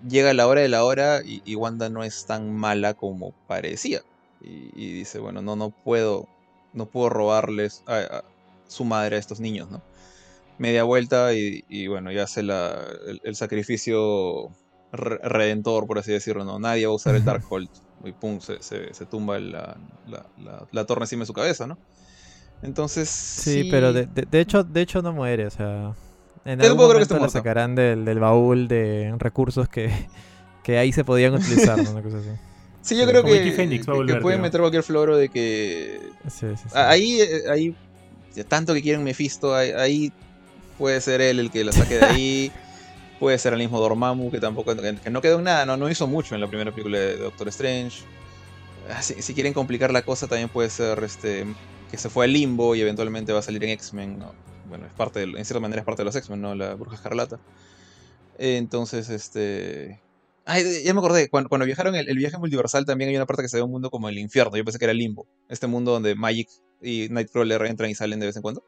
llega 0.00 0.32
la 0.34 0.46
hora 0.46 0.60
de 0.60 0.68
la 0.68 0.84
hora 0.84 1.20
y, 1.24 1.40
y 1.44 1.54
Wanda 1.56 1.88
no 1.88 2.04
es 2.04 2.24
tan 2.26 2.52
mala 2.52 2.94
como 2.94 3.34
parecía. 3.46 4.00
Y, 4.40 4.70
y 4.74 4.92
dice, 4.92 5.18
bueno, 5.20 5.42
no, 5.42 5.56
no 5.56 5.72
puedo, 5.82 6.26
no 6.72 6.88
puedo 6.88 7.08
robarles 7.10 7.82
a, 7.86 7.98
a 8.00 8.20
su 8.66 8.84
madre 8.84 9.16
a 9.16 9.18
estos 9.20 9.40
niños, 9.40 9.70
¿no? 9.70 9.80
Media 10.62 10.84
vuelta 10.84 11.34
y, 11.34 11.64
y 11.68 11.88
bueno, 11.88 12.12
ya 12.12 12.22
hace 12.22 12.42
la, 12.44 12.72
el, 13.08 13.20
el 13.24 13.34
sacrificio 13.34 14.48
re- 14.92 15.18
redentor, 15.18 15.86
por 15.88 15.98
así 15.98 16.12
decirlo, 16.12 16.44
¿no? 16.44 16.58
Nadie 16.60 16.86
va 16.86 16.92
a 16.92 16.96
usar 16.96 17.16
el 17.16 17.24
Darkhold. 17.24 17.68
Y 18.04 18.12
pum, 18.12 18.40
se, 18.40 18.62
se- 18.62 18.94
se 18.94 19.06
tumba 19.06 19.38
la, 19.40 19.76
la, 20.06 20.24
la- 20.38 20.66
la 20.70 20.84
torre 20.86 21.02
encima 21.02 21.22
de 21.22 21.26
su 21.26 21.32
cabeza, 21.32 21.66
¿no? 21.66 21.76
Entonces. 22.62 23.08
Sí, 23.08 23.68
pero 23.70 23.92
de, 23.92 24.06
de- 24.06 24.26
de 24.30 24.40
hecho, 24.40 24.62
de 24.62 24.80
hecho 24.82 25.02
no 25.02 25.12
muere, 25.12 25.46
o 25.46 25.50
sea. 25.50 25.94
En 26.44 26.60
Yo 26.60 26.66
algún 26.66 26.88
creo 26.90 27.06
que 27.06 27.14
la 27.20 27.28
sacarán 27.28 27.74
del, 27.74 28.04
del 28.04 28.18
baúl 28.18 28.66
de 28.68 29.14
recursos 29.18 29.68
que, 29.68 29.90
que 30.64 30.78
ahí 30.78 30.92
se 30.92 31.04
podían 31.04 31.34
utilizar, 31.34 31.82
¿no? 31.82 31.90
Una 31.90 32.02
cosa 32.02 32.18
así. 32.18 32.28
Sí, 32.82 32.96
yo 32.96 33.04
Sí, 33.04 33.10
creo 33.10 33.24
que, 33.24 33.52
Phoenix 33.52 33.86
pueden 33.86 34.40
meter 34.40 34.60
cualquier 34.60 34.82
floro 34.82 35.16
de 35.16 35.28
que. 35.28 36.00
Sí, 36.28 36.46
sí, 36.56 36.68
Ahí, 36.74 37.20
eh, 37.20 37.42
ahí. 37.50 37.76
Tanto 38.48 38.74
que 38.74 38.82
quieren 38.82 39.04
Mephisto, 39.04 39.54
ahí, 39.54 39.70
ahí 39.70 40.12
puede 40.78 41.00
ser 41.00 41.20
él 41.20 41.38
el 41.40 41.50
que 41.50 41.64
la 41.64 41.72
saque 41.72 41.98
de 41.98 42.04
ahí. 42.04 42.52
puede 43.20 43.38
ser 43.38 43.52
el 43.52 43.60
mismo 43.60 43.78
Dormammu, 43.80 44.30
que 44.30 44.40
tampoco. 44.40 44.74
que, 44.76 45.10
no 45.10 45.20
quedó 45.22 45.38
en 45.38 45.44
nada, 45.44 45.64
no, 45.66 45.76
no 45.76 45.88
hizo 45.88 46.06
mucho 46.08 46.34
en 46.34 46.40
la 46.40 46.48
primera 46.48 46.70
película 46.72 46.98
de 46.98 47.16
Doctor 47.16 47.48
Strange. 47.48 48.02
Ah, 48.90 49.00
Si, 49.02 49.22
si 49.22 49.34
quieren 49.34 49.52
complicar 49.52 49.92
la 49.92 50.02
cosa, 50.02 50.26
también 50.26 50.48
puede 50.48 50.70
ser 50.70 51.02
este 51.04 51.46
que 51.90 51.98
se 51.98 52.08
fue 52.10 52.24
al 52.24 52.32
limbo 52.32 52.74
y 52.74 52.80
eventualmente 52.80 53.32
va 53.32 53.38
a 53.40 53.42
salir 53.42 53.62
en 53.64 53.70
X-Men. 53.70 54.18
¿no? 54.18 54.32
Bueno, 54.68 54.86
es 54.86 54.92
parte 54.92 55.20
del- 55.20 55.36
en 55.36 55.44
cierta 55.44 55.60
manera 55.60 55.80
es 55.82 55.86
parte 55.86 56.00
de 56.02 56.06
los 56.06 56.16
X-Men, 56.16 56.40
¿no? 56.40 56.54
La 56.54 56.74
Bruja 56.74 56.96
Escarlata. 56.96 57.38
Entonces, 58.38 59.08
este. 59.10 60.00
Ay, 60.44 60.82
ya 60.84 60.92
me 60.94 60.98
acordé, 61.00 61.28
cuando, 61.28 61.48
cuando 61.48 61.66
viajaron 61.66 61.94
el, 61.94 62.08
el 62.08 62.16
viaje 62.16 62.36
multiversal 62.38 62.84
también 62.84 63.10
hay 63.10 63.16
una 63.16 63.26
parte 63.26 63.42
que 63.42 63.48
se 63.48 63.58
ve 63.58 63.62
un 63.62 63.70
mundo 63.70 63.90
como 63.90 64.08
el 64.08 64.18
infierno. 64.18 64.56
Yo 64.56 64.64
pensé 64.64 64.78
que 64.78 64.86
era 64.86 64.92
el 64.92 64.98
limbo. 64.98 65.26
Este 65.48 65.66
mundo 65.68 65.92
donde 65.92 66.14
Magic 66.16 66.48
y 66.80 67.08
Nightcrawler 67.10 67.64
entran 67.66 67.90
y 67.90 67.94
salen 67.94 68.18
de 68.18 68.26
vez 68.26 68.36
en 68.36 68.42
cuando. 68.42 68.64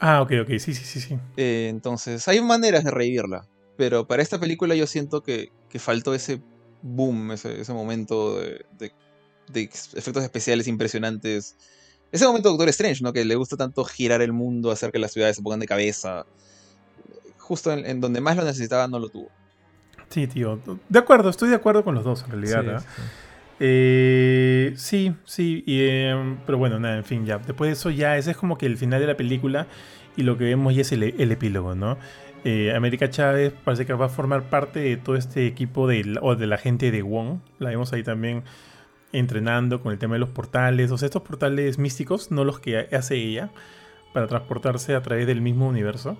Ah, 0.00 0.22
ok, 0.22 0.32
ok, 0.42 0.48
sí, 0.58 0.74
sí, 0.74 0.84
sí, 0.84 1.00
sí. 1.00 1.18
Eh, 1.36 1.68
entonces, 1.68 2.26
hay 2.28 2.40
maneras 2.40 2.84
de 2.84 2.90
revivirla. 2.90 3.46
Pero 3.76 4.06
para 4.06 4.22
esta 4.22 4.38
película 4.38 4.74
yo 4.74 4.86
siento 4.86 5.22
que, 5.22 5.50
que 5.68 5.78
faltó 5.78 6.14
ese 6.14 6.42
boom, 6.82 7.32
ese, 7.32 7.60
ese 7.60 7.72
momento 7.72 8.38
de, 8.38 8.64
de- 8.78 9.64
efectos 9.94 10.22
especiales 10.22 10.68
impresionantes. 10.68 11.56
Ese 12.12 12.26
momento 12.26 12.48
de 12.48 12.52
Doctor 12.52 12.68
Strange, 12.68 13.02
¿no? 13.02 13.12
Que 13.12 13.24
le 13.24 13.34
gusta 13.36 13.56
tanto 13.56 13.84
girar 13.84 14.20
el 14.22 14.32
mundo, 14.32 14.70
hacer 14.70 14.92
que 14.92 14.98
las 14.98 15.12
ciudades 15.12 15.36
se 15.36 15.42
pongan 15.42 15.60
de 15.60 15.66
cabeza. 15.66 16.26
Justo 17.38 17.72
en, 17.72 17.86
en 17.86 18.00
donde 18.00 18.20
más 18.20 18.36
lo 18.36 18.44
necesitaba 18.44 18.86
no 18.86 18.98
lo 18.98 19.08
tuvo. 19.08 19.30
Sí, 20.08 20.26
tío. 20.26 20.60
De 20.88 20.98
acuerdo, 20.98 21.30
estoy 21.30 21.48
de 21.48 21.54
acuerdo 21.56 21.84
con 21.84 21.94
los 21.94 22.04
dos, 22.04 22.24
en 22.24 22.30
realidad. 22.32 22.80
Sí, 22.80 22.86
sí, 22.86 22.94
sí. 22.96 23.08
Eh, 23.62 24.72
sí, 24.76 25.14
sí, 25.26 25.62
y, 25.66 25.80
eh, 25.82 26.36
pero 26.46 26.56
bueno, 26.56 26.80
nada, 26.80 26.96
en 26.96 27.04
fin, 27.04 27.26
ya. 27.26 27.38
Después 27.38 27.68
de 27.68 27.72
eso, 27.74 27.90
ya 27.90 28.16
ese 28.16 28.30
es 28.32 28.36
como 28.36 28.56
que 28.56 28.66
el 28.66 28.78
final 28.78 29.00
de 29.00 29.06
la 29.06 29.16
película 29.16 29.66
y 30.16 30.22
lo 30.22 30.38
que 30.38 30.44
vemos 30.44 30.74
ya 30.74 30.80
es 30.80 30.92
el, 30.92 31.02
epílogo, 31.02 31.74
¿no? 31.74 31.98
Eh, 32.44 32.72
América 32.74 33.10
Chávez 33.10 33.52
parece 33.64 33.84
que 33.84 33.92
va 33.92 34.06
a 34.06 34.08
formar 34.08 34.48
parte 34.48 34.80
de 34.80 34.96
todo 34.96 35.16
este 35.16 35.46
equipo 35.46 35.86
de, 35.86 36.18
o 36.22 36.36
de 36.36 36.46
la 36.46 36.56
gente 36.56 36.90
de 36.90 37.02
Wong. 37.02 37.40
La 37.58 37.68
vemos 37.68 37.92
ahí 37.92 38.02
también 38.02 38.44
entrenando 39.12 39.82
con 39.82 39.92
el 39.92 39.98
tema 39.98 40.14
de 40.14 40.20
los 40.20 40.30
portales, 40.30 40.90
o 40.90 40.96
sea, 40.98 41.06
estos 41.06 41.22
portales 41.22 41.78
místicos, 41.78 42.30
no 42.30 42.44
los 42.44 42.60
que 42.60 42.78
hace 42.92 43.16
ella, 43.16 43.50
para 44.14 44.26
transportarse 44.26 44.94
a 44.94 45.02
través 45.02 45.26
del 45.26 45.42
mismo 45.42 45.68
universo. 45.68 46.16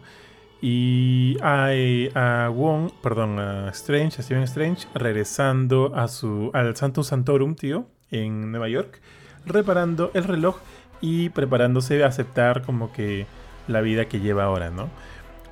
Y 0.63 1.39
a, 1.43 1.71
a 2.15 2.49
Wong, 2.51 2.91
perdón, 3.03 3.39
a 3.39 3.71
Strange, 3.71 4.21
a 4.21 4.23
Steven 4.23 4.43
Strange, 4.43 4.87
regresando 4.95 5.93
a 5.95 6.07
su, 6.09 6.51
al 6.53 6.77
Santum 6.77 7.03
Santorum, 7.03 7.55
tío, 7.55 7.87
en 8.11 8.51
Nueva 8.51 8.69
York, 8.69 9.01
reparando 9.47 10.11
el 10.13 10.25
reloj 10.25 10.59
y 11.01 11.31
preparándose 11.31 12.05
a 12.05 12.09
aceptar 12.09 12.63
como 12.63 12.93
que 12.93 13.27
la 13.69 13.81
vida 13.81 14.07
que 14.07 14.21
lleva 14.21 14.45
ahora, 14.45 14.71
¿no? 14.71 14.91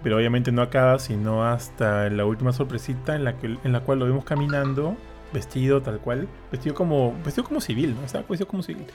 Pero 0.02 0.16
obviamente 0.16 0.52
no 0.52 0.62
acaba, 0.62 0.98
sino 0.98 1.44
hasta 1.44 2.08
la 2.10 2.24
última 2.24 2.52
sorpresita 2.52 3.16
en 3.16 3.24
la, 3.24 3.36
que, 3.38 3.46
en 3.46 3.72
la 3.72 3.80
cual 3.80 4.00
lo 4.00 4.04
vemos 4.04 4.24
caminando, 4.24 4.96
vestido 5.32 5.82
tal 5.82 5.98
cual, 6.00 6.28
vestido 6.52 6.74
como, 6.74 7.14
vestido 7.24 7.44
como 7.46 7.60
civil, 7.60 7.94
¿no? 7.94 8.04
Estaba 8.04 8.24
vestido 8.28 8.46
como 8.46 8.62
civil. 8.62 8.86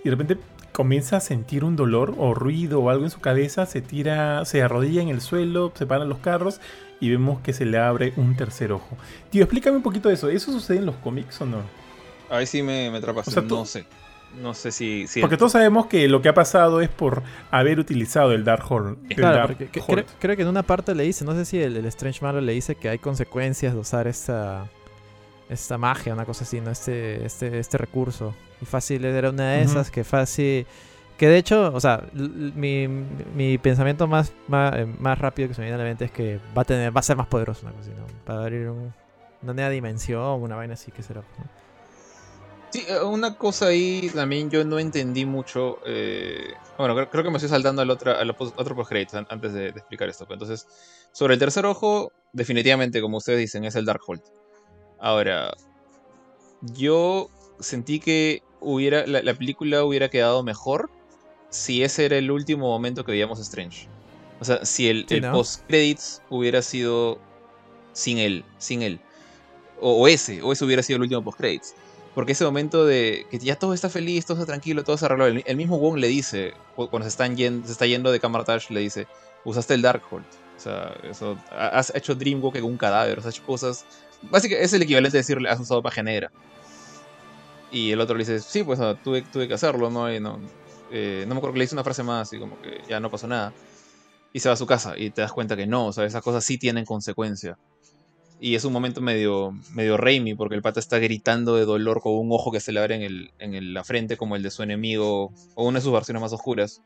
Y 0.00 0.04
de 0.04 0.10
repente 0.10 0.38
comienza 0.72 1.18
a 1.18 1.20
sentir 1.20 1.64
un 1.64 1.76
dolor 1.76 2.14
o 2.18 2.34
ruido 2.34 2.80
o 2.80 2.90
algo 2.90 3.04
en 3.04 3.10
su 3.10 3.20
cabeza, 3.20 3.66
se 3.66 3.80
tira, 3.82 4.44
se 4.44 4.62
arrodilla 4.62 5.02
en 5.02 5.08
el 5.08 5.20
suelo, 5.20 5.72
se 5.74 5.86
paran 5.86 6.08
los 6.08 6.18
carros 6.18 6.60
y 7.00 7.10
vemos 7.10 7.40
que 7.40 7.52
se 7.52 7.64
le 7.64 7.78
abre 7.78 8.12
un 8.16 8.36
tercer 8.36 8.72
ojo. 8.72 8.96
Tío, 9.30 9.42
explícame 9.44 9.76
un 9.76 9.82
poquito 9.82 10.08
de 10.08 10.14
eso. 10.14 10.28
¿Eso 10.28 10.52
sucede 10.52 10.78
en 10.78 10.86
los 10.86 10.96
cómics 10.96 11.40
o 11.40 11.46
no? 11.46 11.58
Ahí 12.30 12.46
sí 12.46 12.62
me, 12.62 12.90
me. 12.90 12.98
O 12.98 13.22
sea, 13.24 13.42
tú- 13.42 13.56
no 13.56 13.64
sé. 13.66 13.84
No 14.40 14.54
sé 14.54 14.72
si. 14.72 15.06
si 15.08 15.20
Porque 15.20 15.36
todos 15.36 15.52
sabemos 15.52 15.86
que 15.86 16.08
lo 16.08 16.22
que 16.22 16.30
ha 16.30 16.34
pasado 16.34 16.80
es 16.80 16.88
por 16.88 17.22
haber 17.50 17.78
utilizado 17.78 18.32
el 18.32 18.44
Claro, 18.44 19.36
Dark 19.36 19.56
porque 19.58 19.80
Hold. 19.80 19.86
creo, 19.90 20.04
creo 20.18 20.36
que 20.36 20.42
en 20.42 20.48
una 20.48 20.62
parte 20.62 20.94
le 20.94 21.02
dice, 21.02 21.22
no 21.26 21.34
sé 21.34 21.44
si 21.44 21.60
el, 21.60 21.76
el 21.76 21.84
Strange 21.84 22.20
malo 22.22 22.40
le 22.40 22.52
dice 22.54 22.74
que 22.76 22.88
hay 22.88 22.98
consecuencias 22.98 23.74
de 23.74 23.78
usar 23.80 24.06
esta 24.06 24.70
esta 25.50 25.76
magia, 25.76 26.14
una 26.14 26.24
cosa 26.24 26.44
así, 26.44 26.62
¿no? 26.62 26.70
Este, 26.70 27.26
este, 27.26 27.58
este 27.58 27.76
recurso. 27.76 28.34
Y 28.62 28.64
fácil 28.64 29.04
era 29.04 29.28
una 29.30 29.50
de 29.52 29.62
esas 29.62 29.90
que 29.90 30.04
fácil. 30.04 30.66
Que 31.18 31.28
de 31.28 31.36
hecho, 31.36 31.72
o 31.74 31.80
sea, 31.80 32.02
mi, 32.14 32.88
mi 32.88 33.58
pensamiento 33.58 34.06
más, 34.06 34.32
más, 34.48 34.74
eh, 34.76 34.86
más 34.86 35.18
rápido 35.18 35.48
que 35.48 35.54
se 35.54 35.60
me 35.60 35.66
viene 35.66 35.74
a 35.74 35.84
la 35.84 35.88
mente 35.88 36.06
es 36.06 36.10
que 36.10 36.40
va 36.56 36.62
a 36.62 36.64
tener, 36.64 36.94
va 36.96 37.00
a 37.00 37.02
ser 37.02 37.16
más 37.16 37.26
poderoso 37.26 37.66
una 37.66 37.72
cosa 37.76 37.90
¿no? 37.90 38.06
Va 38.28 38.38
a 38.40 38.42
abrir 38.44 38.68
un- 38.68 38.92
una 39.42 39.52
nueva 39.54 39.70
dimensión, 39.70 40.40
una 40.42 40.56
vaina 40.56 40.74
así 40.74 40.90
que 40.90 41.02
será. 41.02 41.20
¿no? 41.20 41.62
Sí, 42.70 42.84
eh, 42.88 43.02
una 43.04 43.36
cosa 43.36 43.66
ahí 43.66 44.10
también 44.14 44.48
yo 44.50 44.64
no 44.64 44.78
entendí 44.78 45.26
mucho. 45.26 45.78
eh, 45.86 46.54
bueno, 46.78 46.94
creo, 46.94 47.10
creo 47.10 47.24
que 47.24 47.30
me 47.30 47.36
estoy 47.36 47.50
saltando 47.50 47.82
al, 47.82 47.90
otra, 47.90 48.18
al 48.18 48.30
otro 48.30 48.74
post 48.74 48.92
an- 49.14 49.26
antes 49.28 49.52
de, 49.52 49.72
de 49.72 49.78
explicar 49.78 50.08
esto. 50.08 50.24
pero 50.24 50.34
Entonces, 50.42 50.66
sobre 51.12 51.34
el 51.34 51.38
tercer 51.40 51.66
ojo, 51.66 52.10
definitivamente, 52.32 53.00
como 53.00 53.18
ustedes 53.18 53.38
dicen, 53.40 53.64
es 53.64 53.74
el 53.76 53.84
Darkhold. 53.84 54.22
Ahora, 54.98 55.52
yo 56.62 57.28
sentí 57.60 58.00
que 58.00 58.40
hubiera, 58.62 59.06
la, 59.06 59.22
la 59.22 59.34
película 59.34 59.84
hubiera 59.84 60.08
quedado 60.08 60.42
mejor 60.42 60.90
si 61.50 61.82
ese 61.82 62.06
era 62.06 62.16
el 62.16 62.30
último 62.30 62.68
momento 62.68 63.04
que 63.04 63.12
veíamos 63.12 63.38
a 63.38 63.42
Strange. 63.42 63.88
O 64.40 64.44
sea, 64.44 64.64
si 64.64 64.88
el, 64.88 65.06
Sí, 65.08 65.16
el 65.16 65.22
¿no? 65.22 65.32
post-credits 65.32 66.22
hubiera 66.30 66.62
sido 66.62 67.18
sin 67.92 68.18
él, 68.18 68.44
sin 68.58 68.82
él. 68.82 69.00
O, 69.80 70.02
o 70.02 70.08
ese, 70.08 70.42
o 70.42 70.52
ese 70.52 70.64
hubiera 70.64 70.82
sido 70.82 70.96
el 70.96 71.02
último 71.02 71.22
post-credits. 71.22 71.74
Porque 72.14 72.32
ese 72.32 72.44
momento 72.44 72.84
de 72.84 73.26
que 73.30 73.38
ya 73.38 73.56
todo 73.56 73.72
está 73.72 73.88
feliz, 73.88 74.26
todo 74.26 74.38
está 74.38 74.46
tranquilo, 74.46 74.84
todo 74.84 74.96
se 74.98 75.06
arregló. 75.06 75.26
El, 75.26 75.42
el 75.46 75.56
mismo 75.56 75.78
Wong 75.78 75.96
le 75.96 76.08
dice, 76.08 76.52
cuando 76.74 77.02
se, 77.02 77.08
están 77.08 77.36
yendo, 77.36 77.66
se 77.66 77.72
está 77.72 77.86
yendo 77.86 78.12
de 78.12 78.20
Camartage, 78.20 78.72
le 78.72 78.80
dice, 78.80 79.06
usaste 79.44 79.74
el 79.74 79.82
Darkhold. 79.82 80.24
O 80.56 80.60
sea, 80.60 80.94
eso, 81.10 81.38
has 81.50 81.94
hecho 81.94 82.14
Dreamwalk 82.14 82.54
con 82.54 82.64
un 82.64 82.76
cadáver, 82.76 83.18
has 83.18 83.26
hecho 83.26 83.42
cosas... 83.44 83.84
Básicamente 84.30 84.64
es 84.64 84.72
el 84.72 84.82
equivalente 84.82 85.16
a 85.16 85.20
decirle, 85.20 85.48
has 85.48 85.58
usado 85.58 85.82
paja 85.82 86.02
negra. 86.02 86.30
Y 87.72 87.90
el 87.90 88.00
otro 88.00 88.14
le 88.14 88.24
dice, 88.24 88.38
sí, 88.38 88.62
pues 88.62 88.78
tuve, 89.02 89.22
tuve 89.22 89.48
que 89.48 89.54
hacerlo, 89.54 89.90
¿no? 89.90 90.12
Y 90.12 90.20
no, 90.20 90.38
eh, 90.90 91.24
no 91.26 91.34
me 91.34 91.38
acuerdo 91.38 91.54
que 91.54 91.58
le 91.58 91.64
dice 91.64 91.74
una 91.74 91.82
frase 91.82 92.02
más 92.02 92.30
y 92.34 92.38
como 92.38 92.60
que 92.60 92.82
ya 92.86 93.00
no 93.00 93.10
pasó 93.10 93.26
nada. 93.26 93.54
Y 94.34 94.40
se 94.40 94.48
va 94.48 94.52
a 94.52 94.56
su 94.56 94.66
casa 94.66 94.94
y 94.96 95.10
te 95.10 95.22
das 95.22 95.32
cuenta 95.32 95.56
que 95.56 95.66
no, 95.66 95.86
o 95.86 95.92
sea, 95.92 96.04
esas 96.04 96.22
cosas 96.22 96.44
sí 96.44 96.58
tienen 96.58 96.84
consecuencia. 96.84 97.58
Y 98.40 98.56
es 98.56 98.64
un 98.64 98.72
momento 98.72 99.00
medio, 99.00 99.52
medio 99.72 99.96
Raimi, 99.96 100.34
porque 100.34 100.54
el 100.54 100.62
pata 100.62 100.80
está 100.80 100.98
gritando 100.98 101.56
de 101.56 101.64
dolor 101.64 102.02
con 102.02 102.14
un 102.14 102.30
ojo 102.32 102.50
que 102.50 102.60
se 102.60 102.72
le 102.72 102.80
abre 102.80 102.96
en, 102.96 103.02
el, 103.02 103.30
en 103.38 103.72
la 103.72 103.84
frente, 103.84 104.16
como 104.16 104.36
el 104.36 104.42
de 104.42 104.50
su 104.50 104.62
enemigo, 104.62 105.32
o 105.54 105.64
una 105.66 105.78
de 105.78 105.84
sus 105.84 105.92
versiones 105.92 106.20
más 106.20 106.32
oscuras. 106.32 106.82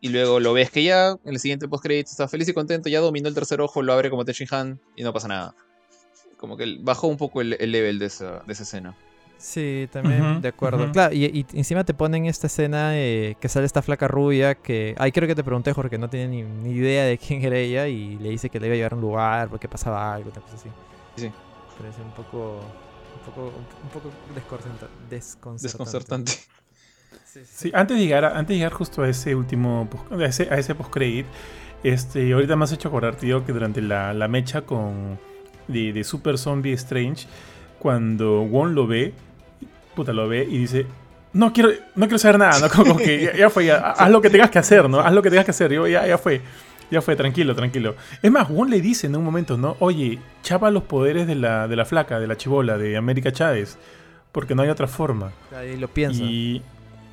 Y 0.00 0.10
luego 0.10 0.38
lo 0.38 0.52
ves 0.52 0.70
que 0.70 0.84
ya, 0.84 1.12
en 1.24 1.32
el 1.32 1.40
siguiente 1.40 1.66
post-credit, 1.66 2.06
está 2.06 2.28
feliz 2.28 2.48
y 2.48 2.52
contento, 2.52 2.88
ya 2.90 3.00
dominó 3.00 3.28
el 3.28 3.34
tercer 3.34 3.60
ojo, 3.60 3.82
lo 3.82 3.92
abre 3.92 4.10
como 4.10 4.24
Tenshin 4.24 4.48
Han 4.50 4.80
y 4.96 5.02
no 5.02 5.12
pasa 5.12 5.28
nada. 5.28 5.54
Como 6.36 6.56
que 6.56 6.76
bajó 6.80 7.06
un 7.06 7.16
poco 7.16 7.40
el, 7.40 7.56
el 7.58 7.72
level 7.72 7.98
de 7.98 8.06
esa, 8.06 8.40
de 8.40 8.52
esa 8.52 8.64
escena. 8.64 8.96
Sí, 9.42 9.88
también, 9.90 10.40
de 10.40 10.48
acuerdo. 10.48 10.92
Claro, 10.92 11.12
y, 11.12 11.44
encima 11.52 11.82
te 11.82 11.94
ponen 11.94 12.26
esta 12.26 12.46
escena 12.46 12.96
eh, 12.96 13.36
que 13.40 13.48
sale 13.48 13.66
esta 13.66 13.82
flaca 13.82 14.06
rubia 14.06 14.54
que... 14.54 14.94
Ay, 14.98 15.10
creo 15.10 15.26
que 15.26 15.34
te 15.34 15.42
pregunté, 15.42 15.72
Jorge, 15.72 15.98
no 15.98 16.08
tiene 16.08 16.44
ni, 16.44 16.70
idea 16.70 17.04
de 17.06 17.18
quién 17.18 17.42
era 17.42 17.56
ella 17.56 17.88
y 17.88 18.18
le 18.18 18.28
dice 18.28 18.50
que 18.50 18.60
le 18.60 18.68
iba 18.68 18.74
a 18.74 18.76
llevar 18.76 18.92
a 18.92 18.94
un 18.94 19.00
lugar 19.02 19.48
porque 19.48 19.68
pasaba 19.68 20.14
algo, 20.14 20.30
cosa 20.30 20.54
así. 20.54 20.68
Sí. 21.16 21.32
Parece 21.76 22.02
un 22.02 22.12
poco... 22.12 22.60
Un 23.16 23.32
poco, 23.34 23.52
un, 23.82 23.90
poco 23.90 24.10
desconcertante. 24.32 24.86
Desconcertante. 25.10 26.32
Sí, 27.24 27.72
antes, 27.74 27.96
de 27.96 28.04
llegar 28.04 28.24
antes 28.24 28.48
de 28.48 28.54
llegar 28.54 28.72
justo 28.72 29.02
a 29.02 29.08
ese 29.08 29.34
último... 29.34 29.88
A 30.12 30.24
ese, 30.24 30.44
a 30.52 30.56
ese 30.56 30.76
post-credit, 30.76 31.26
este, 31.82 32.32
ahorita 32.32 32.54
me 32.54 32.62
has 32.62 32.72
hecho 32.72 32.86
acordar, 32.86 33.16
tío, 33.16 33.44
que 33.44 33.52
durante 33.52 33.82
la, 33.82 34.14
la 34.14 34.28
mecha 34.28 34.62
con... 34.62 35.18
De, 35.66 35.92
de 35.92 36.04
Super 36.04 36.38
Zombie 36.38 36.74
Strange, 36.74 37.26
cuando 37.80 38.42
Won 38.42 38.76
lo 38.76 38.86
ve, 38.86 39.12
puta, 39.94 40.12
lo 40.12 40.28
ve 40.28 40.46
y 40.48 40.58
dice, 40.58 40.86
no 41.32 41.52
quiero, 41.52 41.70
no 41.94 42.06
quiero 42.06 42.18
saber 42.18 42.38
nada, 42.38 42.60
¿no? 42.60 42.68
Como 42.68 42.96
que 42.96 43.32
ya, 43.36 43.50
fue, 43.50 43.70
haz 43.70 44.10
lo 44.10 44.20
que 44.20 44.30
tengas 44.30 44.50
que 44.50 44.58
hacer, 44.58 44.88
¿no? 44.88 45.00
Haz 45.00 45.12
lo 45.12 45.22
que 45.22 45.30
tengas 45.30 45.44
que 45.44 45.50
hacer, 45.52 45.72
yo, 45.72 45.86
ya, 45.86 46.06
ya 46.06 46.18
fue. 46.18 46.40
Ya 46.90 47.00
fue, 47.00 47.16
tranquilo, 47.16 47.54
tranquilo. 47.54 47.94
Es 48.20 48.30
más, 48.30 48.50
Won 48.50 48.68
le 48.68 48.82
dice 48.82 49.06
en 49.06 49.16
un 49.16 49.24
momento, 49.24 49.56
¿no? 49.56 49.76
Oye, 49.78 50.18
chapa 50.42 50.70
los 50.70 50.82
poderes 50.82 51.26
de 51.26 51.34
la, 51.36 51.66
de 51.66 51.74
la 51.74 51.86
flaca, 51.86 52.20
de 52.20 52.26
la 52.26 52.36
chivola, 52.36 52.76
de 52.76 52.98
América 52.98 53.32
Chávez. 53.32 53.78
Porque 54.30 54.54
no 54.54 54.60
hay 54.60 54.68
otra 54.68 54.86
forma. 54.86 55.32
Ahí 55.56 55.78
lo 55.78 55.88
piensa. 55.88 56.22
Y. 56.22 56.62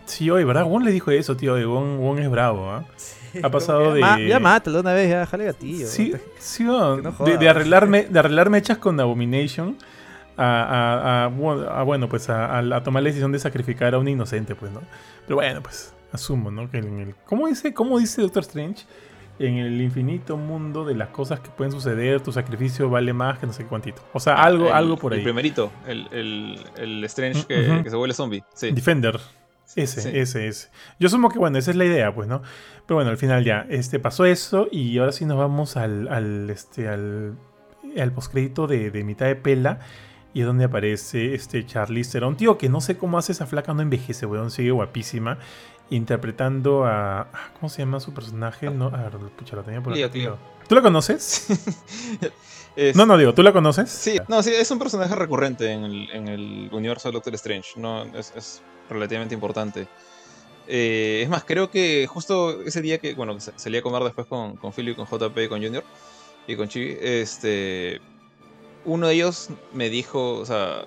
Sí, 0.04 0.30
oye, 0.30 0.44
¿verdad? 0.44 0.66
Won 0.66 0.84
le 0.84 0.92
dijo 0.92 1.12
eso, 1.12 1.38
tío. 1.38 1.54
Won, 1.74 1.98
Won 2.00 2.20
es 2.20 2.30
bravo, 2.30 2.70
¿ah? 2.70 2.84
ha 3.42 3.50
pasado 3.50 3.94
de. 3.94 4.02
ya 4.28 4.40
mátalo 4.40 4.82
una 4.82 4.92
vez, 4.92 5.10
ya, 5.10 5.26
jale 5.26 5.46
gatillo. 5.46 5.88
Sí, 5.88 6.14
sí, 6.40 6.66
de, 6.66 7.38
de, 7.38 7.50
arreglarme, 7.50 8.08
de 8.10 8.20
arreglarme 8.20 8.58
hechas 8.58 8.80
con 8.80 9.00
Abomination 9.00 9.78
a, 10.40 11.84
bueno, 11.86 12.10
pues 12.10 12.30
a, 12.30 12.82
tomar 12.84 13.04
la 13.04 13.08
decisión 13.10 13.32
de 13.32 13.40
sacrificar 13.40 13.94
a 13.94 14.00
un 14.00 14.08
inocente, 14.08 14.56
pues, 14.56 14.72
¿no? 14.72 14.82
Pero 15.26 15.36
bueno, 15.36 15.62
pues 15.62 15.94
asumo, 16.12 16.52
¿no? 16.52 16.70
Que 16.70 16.78
en 16.78 17.00
el, 17.00 17.16
¿cómo, 17.26 17.48
dice, 17.48 17.74
¿Cómo 17.74 18.00
dice 18.00 18.22
Doctor 18.22 18.44
Strange? 18.44 18.86
En 19.38 19.58
el 19.58 19.80
infinito 19.80 20.36
mundo 20.36 20.84
de 20.84 20.96
las 20.96 21.10
cosas 21.10 21.40
que 21.40 21.50
pueden 21.50 21.72
suceder, 21.72 22.20
tu 22.20 22.34
sacrificio 22.34 22.90
vale 22.90 23.14
más 23.14 23.40
que 23.40 23.48
no 23.48 23.54
sé 23.54 23.64
cuántito. 23.66 24.02
O 24.12 24.20
sea, 24.20 24.36
algo, 24.36 24.74
algo 24.74 24.98
por 24.98 25.14
ahí. 25.14 25.20
El 25.20 25.24
primerito, 25.24 25.72
el, 25.88 26.60
el, 26.78 27.04
Strange 27.06 27.46
que, 27.46 27.90
se 27.90 27.96
vuelve 27.96 28.14
zombie. 28.14 28.44
Sí. 28.54 28.72
Defender. 28.72 29.18
Ese, 29.76 30.20
ese, 30.20 30.48
ese. 30.48 30.70
Yo 31.00 31.08
asumo 31.08 31.30
que, 31.30 31.38
bueno, 31.38 31.58
esa 31.58 31.72
es 31.72 31.78
la 31.78 31.86
idea, 31.86 32.14
pues, 32.14 32.28
¿no? 32.28 32.42
Pero 32.86 32.96
bueno, 32.96 33.12
al 33.12 33.18
final 33.18 33.46
ya, 33.46 33.66
este, 33.70 34.00
pasó 34.00 34.26
eso 34.26 34.68
y 34.72 34.98
ahora 34.98 35.12
sí 35.12 35.26
nos 35.26 35.38
vamos 35.38 35.78
al, 35.78 36.08
al 36.08 36.50
este, 36.50 36.90
al, 36.90 37.38
al 37.98 38.12
postcrédito 38.12 38.68
de, 38.68 38.90
de 38.90 39.04
mitad 39.04 39.28
de 39.28 39.36
pela 39.36 39.80
y 40.34 40.42
es 40.42 40.46
donde 40.46 40.66
aparece 40.66 41.34
este 41.34 41.66
Charlize 41.66 42.12
Theron, 42.12 42.38
tío, 42.38 42.58
que 42.58 42.70
no 42.70 42.82
sé 42.82 42.98
cómo 42.98 43.18
hace 43.18 43.32
esa 43.32 43.46
flaca, 43.46 43.74
no 43.74 43.82
envejece, 43.82 44.26
weón, 44.26 44.52
sigue 44.52 44.72
guapísima. 44.72 45.40
Interpretando 45.92 46.86
a. 46.86 47.22
Ah, 47.22 47.50
¿Cómo 47.60 47.68
se 47.68 47.80
llama 47.82 48.00
su 48.00 48.14
personaje? 48.14 48.70
No, 48.70 48.88
a 48.88 49.10
ver, 49.10 49.18
pucha, 49.36 49.56
la 49.56 49.64
tenía 49.64 49.82
por 49.82 49.94
aquí. 49.94 50.28
¿Tú 50.68 50.76
la 50.76 50.82
conoces? 50.82 51.48
No, 52.96 53.06
no, 53.06 53.18
digo, 53.18 53.34
¿tú 53.34 53.44
la 53.44 53.52
conoces? 53.52 53.90
Sí, 53.90 54.18
no, 54.30 54.42
sí, 54.42 54.52
es 54.54 54.72
un 54.72 54.80
personaje 54.80 55.14
recurrente 55.14 55.70
en 55.70 55.84
el, 56.30 56.70
universo 56.72 57.10
de 57.10 57.14
Doctor 57.14 57.34
Strange. 57.36 57.72
No, 57.76 58.04
es, 58.16 58.62
relativamente 58.90 59.36
importante. 59.36 59.88
Eh, 60.66 61.22
es 61.24 61.30
más, 61.30 61.44
creo 61.44 61.70
que 61.70 62.08
justo 62.08 62.62
ese 62.62 62.82
día 62.82 63.00
que, 63.00 63.16
bueno, 63.16 63.38
salí 63.40 63.78
a 63.78 63.82
comer 63.82 64.04
después 64.04 64.28
con, 64.28 64.56
con 64.56 64.72
Philly, 64.72 64.96
con 64.96 65.08
JP, 65.08 65.50
con 65.50 65.62
Junior 65.62 65.84
y 66.48 66.56
con 66.56 66.70
Chibi, 66.70 66.98
este 67.02 68.00
uno 68.86 69.08
de 69.08 69.14
ellos 69.16 69.50
me 69.74 69.90
dijo, 69.90 70.36
o 70.40 70.46
sea, 70.46 70.86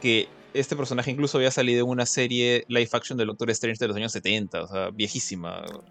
que 0.00 0.28
este 0.54 0.76
personaje 0.76 1.10
incluso 1.10 1.38
había 1.38 1.50
salido 1.50 1.84
en 1.84 1.90
una 1.90 2.06
serie 2.06 2.64
live 2.68 2.88
action 2.92 3.18
del 3.18 3.28
Doctor 3.28 3.50
Strange 3.50 3.78
de 3.78 3.88
los 3.88 3.96
años 3.96 4.12
70, 4.12 4.62
o 4.62 4.68
sea, 4.68 4.90
viejísima. 4.90 5.64
O 5.64 5.82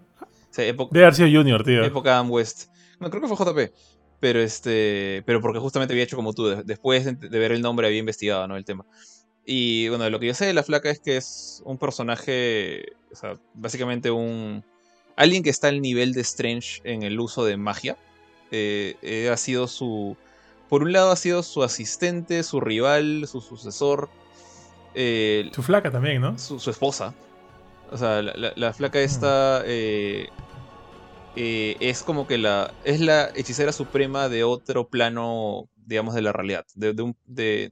sea, 0.50 0.64
época, 0.64 0.90
de 0.92 1.00
García 1.00 1.26
Junior, 1.30 1.62
tío. 1.64 1.84
Época 1.84 2.14
Adam 2.14 2.30
West. 2.30 2.70
No, 2.98 3.10
creo 3.10 3.22
que 3.22 3.28
fue 3.28 3.36
JP. 3.36 3.74
Pero 4.20 4.40
este. 4.40 5.22
Pero 5.26 5.40
porque 5.40 5.58
justamente 5.58 5.92
había 5.92 6.04
hecho 6.04 6.16
como 6.16 6.32
tú. 6.32 6.62
Después 6.64 7.04
de 7.04 7.38
ver 7.38 7.52
el 7.52 7.60
nombre 7.60 7.86
había 7.86 7.98
investigado, 7.98 8.48
¿no? 8.48 8.56
El 8.56 8.64
tema. 8.64 8.86
Y 9.44 9.88
bueno, 9.88 10.08
lo 10.08 10.18
que 10.18 10.28
yo 10.28 10.34
sé 10.34 10.46
de 10.46 10.54
la 10.54 10.62
flaca 10.62 10.90
es 10.90 11.00
que 11.00 11.16
es 11.16 11.62
un 11.66 11.76
personaje. 11.76 12.86
O 13.12 13.16
sea, 13.16 13.38
básicamente 13.52 14.10
un. 14.10 14.64
Alguien 15.16 15.42
que 15.42 15.50
está 15.50 15.68
al 15.68 15.82
nivel 15.82 16.12
de 16.14 16.22
Strange 16.22 16.80
en 16.84 17.02
el 17.02 17.20
uso 17.20 17.44
de 17.44 17.56
magia. 17.56 17.98
Eh, 18.50 18.96
eh, 19.02 19.28
ha 19.30 19.36
sido 19.36 19.66
su 19.68 20.16
por 20.74 20.82
un 20.82 20.92
lado 20.92 21.12
ha 21.12 21.16
sido 21.16 21.44
su 21.44 21.62
asistente, 21.62 22.42
su 22.42 22.60
rival, 22.60 23.28
su 23.28 23.40
sucesor. 23.40 24.08
Eh, 24.92 25.48
su 25.54 25.62
flaca 25.62 25.92
también, 25.92 26.20
¿no? 26.20 26.36
Su, 26.36 26.68
esposa. 26.68 27.14
O 27.92 27.96
sea, 27.96 28.20
la, 28.22 28.72
flaca 28.72 28.98
esta 28.98 29.62
eh, 29.64 30.30
eh, 31.36 31.76
es 31.78 32.02
como 32.02 32.26
que 32.26 32.38
la. 32.38 32.74
Es 32.82 32.98
la 32.98 33.30
hechicera 33.36 33.70
suprema 33.70 34.28
de 34.28 34.42
otro 34.42 34.88
plano, 34.88 35.68
digamos, 35.76 36.12
de 36.12 36.22
la 36.22 36.32
realidad. 36.32 36.66
De, 36.74 36.90
un, 37.00 37.16
de, 37.24 37.70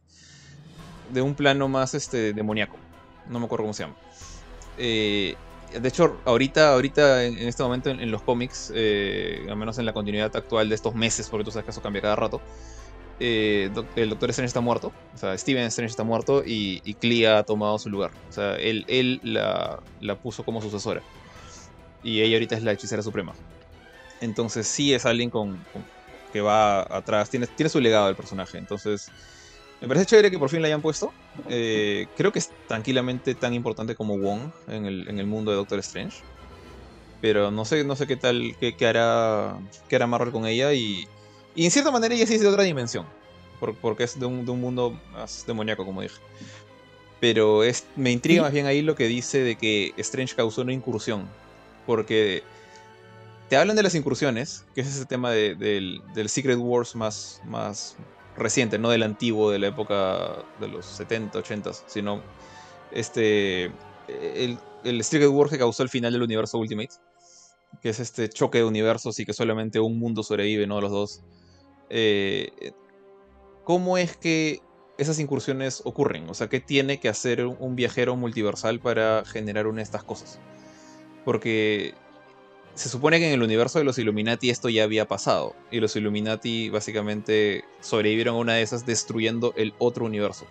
un 1.20 1.34
plano 1.34 1.66
más 1.66 1.94
este, 1.94 2.32
demoníaco. 2.32 2.76
No 3.28 3.40
me 3.40 3.46
acuerdo 3.46 3.64
cómo 3.64 3.74
se 3.74 3.82
llama. 3.82 3.96
de 4.76 5.36
hecho, 5.82 6.20
ahorita, 6.24 6.72
ahorita 6.72 7.24
en, 7.24 7.48
este 7.48 7.64
momento 7.64 7.90
en, 7.90 8.12
los 8.12 8.22
cómics, 8.22 8.70
al 8.70 9.56
menos 9.56 9.76
en 9.78 9.86
la 9.86 9.92
continuidad 9.92 10.36
actual 10.36 10.68
de 10.68 10.76
estos 10.76 10.94
meses, 10.94 11.28
porque 11.28 11.42
tú 11.42 11.50
sabes 11.50 11.64
que 11.64 11.72
eso 11.72 11.82
cambia 11.82 12.00
cada 12.00 12.14
rato, 12.14 12.40
eh, 13.24 13.70
el 13.94 14.10
Doctor 14.10 14.30
Strange 14.30 14.48
está 14.48 14.60
muerto, 14.60 14.92
o 15.14 15.16
sea, 15.16 15.38
Steven 15.38 15.62
Strange 15.66 15.92
está 15.92 16.02
muerto 16.02 16.42
y, 16.44 16.82
y 16.84 16.94
Clea 16.94 17.38
ha 17.38 17.42
tomado 17.44 17.78
su 17.78 17.88
lugar. 17.88 18.10
O 18.28 18.32
sea, 18.32 18.56
él, 18.56 19.20
la, 19.22 19.80
puso 20.20 20.44
como 20.44 20.60
sucesora. 20.60 21.02
Y 22.02 22.20
ella 22.20 22.34
ahorita 22.34 22.56
es 22.56 22.64
la 22.64 22.72
hechicera 22.72 23.00
suprema. 23.00 23.32
Entonces 24.20 24.66
sí 24.66 24.92
es 24.92 25.06
alguien 25.06 25.30
con, 25.30 25.64
que 26.32 26.40
va 26.40 26.80
atrás, 26.80 27.30
tiene, 27.30 27.46
su 27.68 27.80
legado 27.80 28.08
el 28.08 28.16
personaje. 28.16 28.58
Entonces 28.58 29.08
me 29.80 29.86
parece 29.86 30.06
chévere 30.06 30.32
que 30.32 30.38
por 30.40 30.48
fin 30.48 30.60
la 30.60 30.66
hayan 30.66 30.82
puesto. 30.82 31.12
Eh, 31.48 32.08
creo 32.16 32.32
que 32.32 32.40
es 32.40 32.50
tranquilamente 32.66 33.36
tan 33.36 33.54
importante 33.54 33.94
como 33.94 34.18
Wong 34.18 34.50
en 34.66 34.84
el, 34.84 35.26
mundo 35.28 35.52
de 35.52 35.58
Doctor 35.58 35.78
Strange. 35.78 36.24
Pero 37.20 37.52
no 37.52 37.64
sé, 37.64 37.84
no 37.84 37.94
sé 37.94 38.08
qué 38.08 38.16
tal, 38.16 38.56
qué 38.58 38.74
hará, 38.84 39.56
qué 39.88 39.94
hará 39.94 40.08
Marvel 40.08 40.32
con 40.32 40.44
ella 40.44 40.72
y 40.72 41.06
y 41.54 41.64
en 41.64 41.70
cierta 41.70 41.90
manera 41.90 42.14
ella 42.14 42.26
sí 42.26 42.34
es 42.34 42.40
de 42.40 42.48
otra 42.48 42.62
dimensión. 42.62 43.06
porque 43.80 44.04
es 44.04 44.18
de 44.18 44.26
un, 44.26 44.44
mundo 44.44 44.98
más 45.12 45.44
demoníaco, 45.46 45.84
como 45.84 46.02
dije. 46.02 46.20
Pero 47.20 47.62
es, 47.62 47.84
me 47.94 48.10
intriga 48.10 48.42
más 48.42 48.52
bien 48.52 48.66
ahí 48.66 48.82
lo 48.82 48.96
que 48.96 49.06
dice 49.06 49.38
de 49.38 49.56
que 49.56 49.92
Strange 49.96 50.34
causó 50.34 50.62
una 50.62 50.72
incursión. 50.72 51.28
Porque 51.86 52.42
te 53.48 53.56
hablan 53.56 53.76
de 53.76 53.82
las 53.82 53.94
incursiones, 53.94 54.64
que 54.74 54.80
es 54.80 54.88
ese 54.88 55.04
tema 55.06 55.30
del, 55.30 56.02
Secret 56.26 56.58
Wars 56.58 56.96
más, 56.96 57.40
más 57.44 57.96
reciente, 58.36 58.78
no 58.78 58.90
del 58.90 59.02
antiguo, 59.02 59.50
de 59.50 59.58
la 59.58 59.68
época 59.68 60.42
de 60.58 60.68
los 60.68 60.86
70, 60.86 61.38
80, 61.38 61.72
sino 61.86 62.22
este, 62.90 63.70
el, 64.08 64.58
el 64.84 65.04
Secret 65.04 65.28
Wars 65.28 65.50
que 65.50 65.58
causó 65.58 65.82
el 65.82 65.88
final 65.88 66.12
del 66.12 66.22
universo 66.22 66.58
Ultimate, 66.58 66.90
que 67.80 67.90
es 67.90 68.00
este 68.00 68.28
choque 68.28 68.58
de 68.58 68.64
universos 68.64 69.18
y 69.18 69.24
que 69.24 69.32
solamente 69.32 69.80
un 69.80 69.98
mundo 69.98 70.22
sobrevive, 70.22 70.66
no 70.66 70.80
los 70.80 70.90
dos. 70.90 71.22
Eh, 71.94 72.72
¿cómo 73.64 73.98
es 73.98 74.16
que 74.16 74.60
esas 74.96 75.18
incursiones 75.18 75.82
ocurren? 75.84 76.28
O 76.30 76.34
sea, 76.34 76.48
¿qué 76.48 76.58
tiene 76.58 76.98
que 76.98 77.10
hacer 77.10 77.44
un 77.44 77.76
viajero 77.76 78.16
multiversal 78.16 78.80
para 78.80 79.24
generar 79.26 79.66
una 79.66 79.76
de 79.78 79.82
estas 79.82 80.02
cosas? 80.02 80.40
Porque 81.26 81.94
se 82.74 82.88
supone 82.88 83.18
que 83.18 83.26
en 83.28 83.34
el 83.34 83.42
universo 83.42 83.78
de 83.78 83.84
los 83.84 83.98
Illuminati 83.98 84.48
esto 84.48 84.70
ya 84.70 84.84
había 84.84 85.06
pasado. 85.06 85.54
Y 85.70 85.80
los 85.80 85.94
Illuminati 85.94 86.70
básicamente 86.70 87.64
sobrevivieron 87.80 88.36
a 88.36 88.38
una 88.38 88.54
de 88.54 88.62
esas 88.62 88.86
destruyendo 88.86 89.52
el 89.56 89.74
otro 89.78 90.06
universo. 90.06 90.46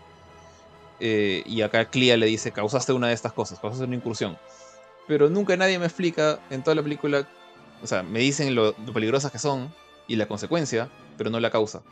eh, 0.99 1.41
y 1.47 1.63
acá 1.63 1.85
Clea 1.89 2.15
le 2.17 2.27
dice, 2.27 2.51
causaste 2.51 2.93
una 2.93 3.07
de 3.07 3.13
estas 3.15 3.33
cosas, 3.33 3.59
causaste 3.59 3.85
una 3.85 3.95
incursión. 3.95 4.37
Pero 5.07 5.29
nunca 5.29 5.57
nadie 5.57 5.79
me 5.79 5.85
explica 5.85 6.39
en 6.51 6.63
toda 6.63 6.75
la 6.75 6.83
película, 6.83 7.27
o 7.81 7.87
sea, 7.87 8.03
me 8.03 8.19
dicen 8.19 8.53
lo, 8.53 8.75
lo 8.85 8.93
peligrosas 8.93 9.31
que 9.31 9.39
son 9.39 9.73
y 10.07 10.15
la 10.15 10.27
consecuencia, 10.27 10.89
pero 11.21 11.29
no 11.29 11.39
la 11.39 11.51
causa. 11.51 11.83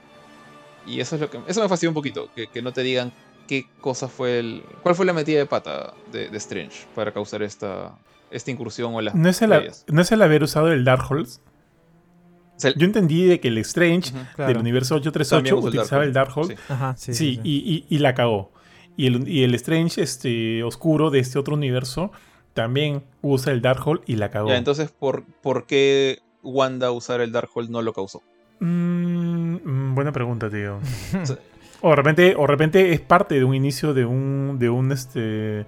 Y 0.87 0.99
eso 1.01 1.13
es 1.15 1.21
lo 1.21 1.29
que 1.29 1.39
eso 1.45 1.61
me 1.61 1.69
fastidia 1.69 1.89
un 1.91 1.93
poquito, 1.93 2.29
que, 2.35 2.47
que 2.47 2.63
no 2.63 2.73
te 2.73 2.81
digan 2.81 3.11
qué 3.47 3.67
cosa 3.79 4.07
fue 4.07 4.39
el. 4.39 4.63
¿Cuál 4.81 4.95
fue 4.95 5.05
la 5.05 5.13
metida 5.13 5.37
de 5.37 5.45
pata 5.45 5.93
de, 6.11 6.29
de 6.29 6.37
Strange 6.37 6.87
para 6.95 7.11
causar 7.11 7.43
esta, 7.43 7.95
esta 8.31 8.49
incursión 8.49 8.95
o 8.95 9.01
las 9.01 9.13
¿No 9.13 9.29
es, 9.29 9.39
el, 9.43 9.49
playas? 9.49 9.85
¿No 9.87 10.01
es 10.01 10.11
el 10.11 10.21
haber 10.23 10.41
usado 10.41 10.71
el 10.71 10.83
Darkhold? 10.83 11.27
O 11.27 12.59
sea, 12.61 12.73
Yo 12.75 12.85
entendí 12.85 13.25
de 13.25 13.39
que 13.39 13.49
el 13.49 13.57
Strange. 13.59 14.11
Claro. 14.35 14.47
del 14.51 14.57
universo 14.57 14.95
También 14.95 15.09
838 15.09 15.55
usó 15.57 15.67
el 15.67 15.69
utilizaba 15.75 16.03
el 16.05 16.13
Darkhold, 16.13 16.49
Darkhold. 16.49 16.67
sí. 16.67 16.73
Ajá, 16.73 16.95
sí. 16.97 17.13
Sí, 17.13 17.35
sí, 17.35 17.41
Y, 17.43 17.85
y- 17.89 17.95
y 17.95 17.99
la 17.99 18.15
cagó. 18.15 18.51
Y 18.97 19.05
el, 19.07 19.27
y 19.29 19.43
el 19.43 19.53
Strange 19.55 20.01
este, 20.01 20.63
oscuro 20.63 21.09
de 21.11 21.19
este 21.19 21.37
otro 21.39 21.53
universo 21.53 22.11
también 22.53 23.03
usa 23.21 23.53
el 23.53 23.61
Darkhold 23.61 24.01
y 24.07 24.15
la 24.15 24.29
cagó. 24.31 24.49
Ya, 24.49 24.57
entonces, 24.57 24.89
¿por, 24.91 25.23
¿por 25.41 25.67
qué 25.67 26.19
Wanda 26.43 26.91
usar 26.91 27.21
el 27.21 27.31
Darkhold 27.31 27.69
no 27.69 27.81
lo 27.81 27.93
causó? 27.93 28.21
Mm, 28.59 29.55
mm, 29.63 29.95
buena 29.95 30.11
pregunta, 30.11 30.49
tío. 30.49 30.79
O 31.81 31.91
de 31.91 31.95
repente, 31.95 32.35
o 32.35 32.41
de 32.41 32.47
repente 32.47 32.91
es 32.93 32.99
parte 32.99 33.35
de 33.35 33.45
un 33.45 33.55
inicio 33.55 33.93
de 33.93 34.03
un, 34.03 34.57
de 34.59 34.69
un 34.69 34.91
este 34.91 35.65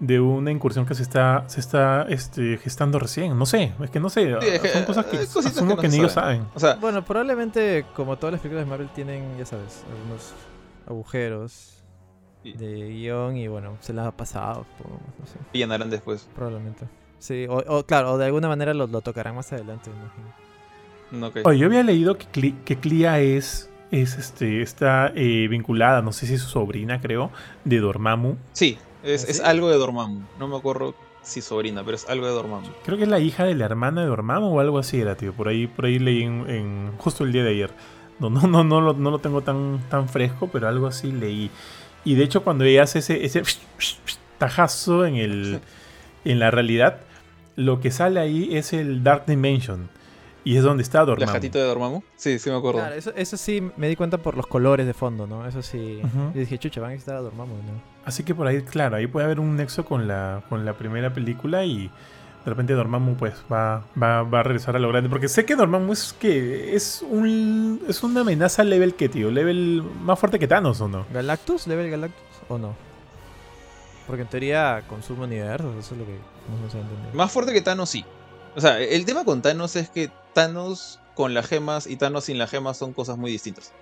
de 0.00 0.18
una 0.18 0.50
incursión 0.50 0.86
que 0.86 0.94
se 0.94 1.02
está, 1.02 1.44
se 1.46 1.60
está 1.60 2.06
este, 2.08 2.56
gestando 2.56 2.98
recién. 2.98 3.38
No 3.38 3.44
sé, 3.44 3.74
es 3.84 3.90
que 3.90 4.00
no 4.00 4.08
sé. 4.08 4.34
Sí, 4.40 4.48
es 4.48 4.60
que, 4.62 4.68
son 4.70 4.84
cosas 4.86 5.04
que 5.04 5.16
eh, 5.18 5.26
asumo 5.44 5.76
que 5.76 5.88
ni 5.88 5.96
ellos 5.98 6.12
saben. 6.12 6.46
o 6.54 6.58
sea, 6.58 6.76
Bueno, 6.76 7.04
probablemente, 7.04 7.84
como 7.94 8.16
todas 8.16 8.32
las 8.32 8.40
películas 8.40 8.64
de 8.64 8.70
Marvel, 8.70 8.88
tienen, 8.94 9.36
ya 9.36 9.44
sabes, 9.44 9.84
algunos 9.90 10.32
agujeros 10.88 11.84
Y- 12.42 12.54
de 12.54 12.88
guion 12.88 13.36
y 13.36 13.46
bueno, 13.46 13.76
se 13.80 13.92
las 13.92 14.06
ha 14.06 14.12
pasado, 14.12 14.64
no 15.20 15.26
sé, 15.26 15.38
llenarán 15.52 15.90
después. 15.90 16.26
probablemente. 16.34 16.86
Sí, 17.18 17.46
o, 17.48 17.58
o, 17.58 17.84
claro, 17.84 18.12
o 18.12 18.18
de 18.18 18.24
alguna 18.24 18.48
manera 18.48 18.72
lo, 18.72 18.86
lo 18.86 19.02
tocarán 19.02 19.34
más 19.36 19.52
adelante, 19.52 19.90
me 19.90 19.96
imagino. 19.96 20.34
Oye, 21.44 21.58
yo 21.58 21.66
había 21.66 21.82
leído 21.82 22.16
que, 22.16 22.54
que 22.64 22.76
Clea 22.76 23.20
es, 23.20 23.70
es 23.90 24.16
este, 24.16 24.62
está 24.62 25.12
eh, 25.14 25.46
vinculada, 25.48 26.02
no 26.02 26.12
sé 26.12 26.26
si 26.26 26.34
es 26.34 26.40
su 26.42 26.48
sobrina, 26.48 27.00
creo, 27.00 27.30
de 27.64 27.78
Dormammu. 27.80 28.36
Sí, 28.52 28.78
es, 29.02 29.24
¿Ah, 29.24 29.30
es 29.30 29.36
sí? 29.38 29.42
algo 29.44 29.68
de 29.70 29.76
Dormammu. 29.76 30.22
No 30.38 30.48
me 30.48 30.56
acuerdo 30.56 30.94
si 31.22 31.40
sobrina, 31.42 31.84
pero 31.84 31.96
es 31.96 32.08
algo 32.08 32.26
de 32.26 32.32
Dormammu. 32.32 32.68
Creo 32.84 32.96
que 32.96 33.04
es 33.04 33.08
la 33.10 33.20
hija 33.20 33.44
de 33.44 33.54
la 33.54 33.66
hermana 33.66 34.00
de 34.00 34.06
Dormammu 34.08 34.46
o 34.56 34.60
algo 34.60 34.78
así 34.78 35.00
era, 35.00 35.14
tío. 35.16 35.32
Por 35.32 35.48
ahí, 35.48 35.66
por 35.66 35.84
ahí 35.84 35.98
leí 35.98 36.22
en, 36.22 36.48
en- 36.48 36.92
justo 36.98 37.24
el 37.24 37.32
día 37.32 37.44
de 37.44 37.50
ayer. 37.50 37.70
No, 38.18 38.30
no, 38.30 38.46
no, 38.46 38.64
no, 38.64 38.80
lo, 38.80 38.92
no 38.94 39.10
lo 39.10 39.18
tengo 39.18 39.42
tan, 39.42 39.80
tan 39.90 40.08
fresco, 40.08 40.48
pero 40.52 40.68
algo 40.68 40.86
así 40.86 41.10
leí. 41.12 41.50
Y 42.04 42.14
de 42.14 42.24
hecho, 42.24 42.42
cuando 42.42 42.64
ella 42.64 42.82
hace 42.84 42.98
ese, 43.00 43.24
ese 43.24 43.42
tajazo 44.38 45.04
en 45.06 45.16
el, 45.16 45.60
en 46.24 46.38
la 46.38 46.50
realidad, 46.50 47.00
lo 47.56 47.80
que 47.80 47.90
sale 47.90 48.20
ahí 48.20 48.56
es 48.56 48.72
el 48.72 49.02
Dark 49.02 49.26
Dimension. 49.26 49.88
Y 50.44 50.56
es 50.56 50.64
donde 50.64 50.82
está 50.82 50.98
¿La 51.00 51.04
Dormammu. 51.06 51.32
gatita 51.32 51.58
de 51.58 51.64
Dormammu? 51.64 52.02
Sí, 52.16 52.38
sí 52.38 52.50
me 52.50 52.56
acuerdo. 52.56 52.80
Claro, 52.80 52.94
eso, 52.96 53.12
eso 53.14 53.36
sí 53.36 53.62
me 53.76 53.88
di 53.88 53.94
cuenta 53.96 54.18
por 54.18 54.36
los 54.36 54.46
colores 54.46 54.86
de 54.86 54.94
fondo, 54.94 55.26
¿no? 55.26 55.46
Eso 55.46 55.62
sí. 55.62 56.00
Yo 56.02 56.40
dije, 56.40 56.58
chucha, 56.58 56.80
van 56.80 56.90
a 56.90 56.94
estar 56.94 57.14
a 57.14 57.20
Dormammu, 57.20 57.54
¿no? 57.54 57.80
Así 58.04 58.24
que 58.24 58.34
por 58.34 58.46
ahí, 58.48 58.62
claro, 58.62 58.96
ahí 58.96 59.06
puede 59.06 59.26
haber 59.26 59.38
un 59.38 59.54
nexo 59.56 59.84
con 59.84 60.08
la, 60.08 60.42
con 60.48 60.64
la 60.64 60.72
primera 60.72 61.12
película 61.14 61.64
y 61.64 61.88
de 62.44 62.50
repente 62.50 62.72
Dormammu 62.72 63.14
pues 63.14 63.34
va, 63.52 63.84
va, 64.02 64.24
va 64.24 64.40
a 64.40 64.42
regresar 64.42 64.74
a 64.74 64.80
lo 64.80 64.88
grande. 64.88 65.08
Porque 65.08 65.28
sé 65.28 65.44
que 65.44 65.54
Dormammu 65.54 65.92
es 65.92 66.12
que 66.12 66.74
es 66.74 67.04
un 67.08 67.80
es 67.88 68.02
una 68.02 68.22
amenaza 68.22 68.64
level 68.64 68.94
que, 68.96 69.08
tío, 69.08 69.30
level 69.30 69.84
más 70.02 70.18
fuerte 70.18 70.40
que 70.40 70.48
Thanos, 70.48 70.80
¿o 70.80 70.88
no? 70.88 71.06
¿Galactus? 71.12 71.68
¿Level 71.68 71.88
Galactus 71.88 72.20
o 72.48 72.58
no? 72.58 72.74
Porque 74.08 74.22
en 74.22 74.28
teoría 74.28 74.82
consume 74.88 75.24
universos, 75.24 75.76
eso 75.76 75.94
es 75.94 76.00
lo 76.00 76.04
que 76.06 76.14
no 76.60 76.68
se 76.70 76.78
ha 76.78 76.80
entendido. 76.80 77.10
Más 77.14 77.30
fuerte 77.30 77.52
que 77.52 77.60
Thanos, 77.62 77.88
sí. 77.88 78.04
O 78.56 78.60
sea, 78.60 78.80
el 78.80 79.04
tema 79.04 79.24
con 79.24 79.42
Thanos 79.42 79.76
es 79.76 79.88
que 79.88 80.10
Thanos 80.34 80.98
con 81.14 81.34
las 81.34 81.46
gemas 81.46 81.86
y 81.86 81.96
Thanos 81.96 82.24
sin 82.24 82.38
las 82.38 82.50
gemas 82.50 82.76
son 82.76 82.92
cosas 82.92 83.16
muy 83.18 83.30
distintas. 83.30 83.72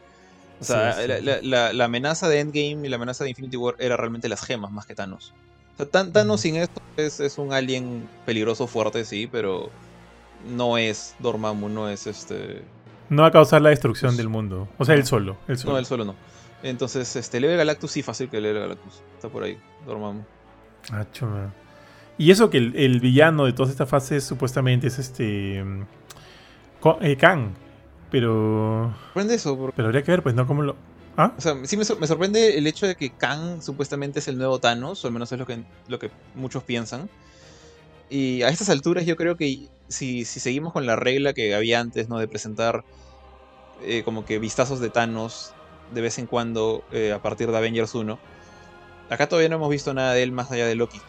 O 0.61 0.65
sea, 0.65 0.93
Sí, 0.93 1.03
sí, 1.03 1.09
la, 1.09 1.17
sí. 1.19 1.23
la- 1.25 1.41
la- 1.43 1.73
la 1.73 1.85
amenaza 1.87 2.29
de 2.29 2.41
Endgame 2.41 2.87
y 2.87 2.89
la 2.89 2.97
amenaza 2.97 3.25
de 3.25 3.31
Infinity 3.31 3.57
War 3.57 3.75
era 3.79 3.97
realmente 3.97 4.29
las 4.29 4.43
gemas 4.45 4.71
más 4.71 4.87
que 4.87 4.95
Thanos. 4.95 5.33
O 5.75 5.77
sea, 5.79 5.87
Tan- 5.87 6.13
Thanos 6.13 6.41
sin 6.43 6.57
esto 6.57 6.81
es, 6.97 7.19
es 7.21 7.39
un 7.39 7.53
alien 7.53 8.09
peligroso, 8.27 8.67
fuerte, 8.67 9.05
sí, 9.05 9.27
pero 9.31 9.71
no 10.49 10.77
es 10.79 11.15
Dormammu, 11.19 11.69
no 11.69 11.89
es 11.89 12.07
este... 12.07 12.63
No 13.09 13.23
va 13.23 13.29
a 13.29 13.33
causar 13.33 13.61
la 13.63 13.71
destrucción 13.71 14.11
Pues, 14.11 14.19
del 14.19 14.29
mundo. 14.29 14.69
O 14.79 14.85
sea, 14.85 14.95
él 14.95 15.05
solo. 15.07 15.37
Él 15.49 15.59
solo. 15.59 15.73
No, 15.73 15.79
él 15.79 15.87
solo 15.87 16.05
no. 16.05 16.15
Entonces, 16.63 17.17
este, 17.17 17.41
Level 17.41 17.57
Galactus 17.57 17.91
sí, 17.91 18.03
fácil 18.03 18.29
que 18.29 18.41
Level 18.41 18.61
Galactus. 18.63 19.01
Está 19.17 19.29
por 19.29 19.43
ahí, 19.43 19.59
Dormammu. 19.87 20.23
Ah, 20.93 21.05
chuma. 21.13 21.53
Y 22.21 22.31
eso 22.31 22.51
que 22.51 22.59
el, 22.59 22.77
el 22.77 23.01
villano 23.01 23.47
de 23.47 23.55
todas 23.55 23.71
estas 23.71 23.89
fases 23.89 24.23
supuestamente 24.23 24.89
es 24.89 24.99
este. 24.99 25.65
mm, 25.65 25.87
eh, 27.01 27.17
Kang. 27.17 27.55
Pero. 28.11 28.95
Sorprende 29.07 29.35
eso, 29.37 29.57
porque, 29.57 29.75
Pero 29.75 29.89
habría 29.89 30.03
que 30.03 30.11
ver, 30.11 30.23
pues, 30.23 30.35
¿no? 30.35 30.47
¿Cómo 30.47 30.61
lo.? 30.61 30.77
¿Ah? 31.17 31.33
o 31.39 31.41
sea, 31.41 31.57
sí 31.65 31.79
me 31.79 31.85
sorprende 31.87 32.59
el 32.59 32.67
hecho 32.67 32.87
de 32.87 32.95
que 32.95 33.09
Kang 33.09 33.63
supuestamente 33.63 34.19
es 34.19 34.29
el 34.29 34.37
nuevo 34.37 34.59
Thanos, 34.59 35.03
o 35.03 35.07
al 35.07 35.15
menos 35.15 35.33
es 35.33 35.39
lo 35.39 35.47
que, 35.47 35.65
lo 35.89 35.99
que 35.99 36.11
muchos 36.35 36.63
piensan. 36.63 37.09
Y 38.11 38.43
a 38.43 38.51
estas 38.51 38.69
alturas 38.69 39.07
yo 39.07 39.17
creo 39.17 39.39
que 39.39 39.69
si, 39.89 40.27
si 40.27 40.41
seguimos 40.41 40.75
con 40.75 40.85
la 40.85 40.97
regla 40.97 41.33
que 41.33 41.55
había 41.55 41.81
antes, 41.81 42.11
¿no? 42.11 42.19
De 42.19 42.29
presentar 42.29 42.85
eh, 43.83 44.03
como 44.05 44.27
que 44.27 44.39
vistazos 44.39 44.79
de 44.81 44.91
Thanos 44.91 45.55
de 45.95 46.03
vez 46.03 46.19
en 46.19 46.27
cuando 46.27 46.85
eh, 46.93 47.13
a 47.13 47.23
partir 47.23 47.51
de 47.51 47.57
Avengers 47.57 47.95
1. 47.95 48.19
Acá 49.09 49.27
todavía 49.27 49.49
no 49.49 49.57
hemos 49.57 49.71
visto 49.71 49.95
nada 49.95 50.13
de 50.13 50.23
él 50.23 50.33
más 50.33 50.51
allá 50.51 50.67
de 50.67 50.75
Loki. 50.75 51.01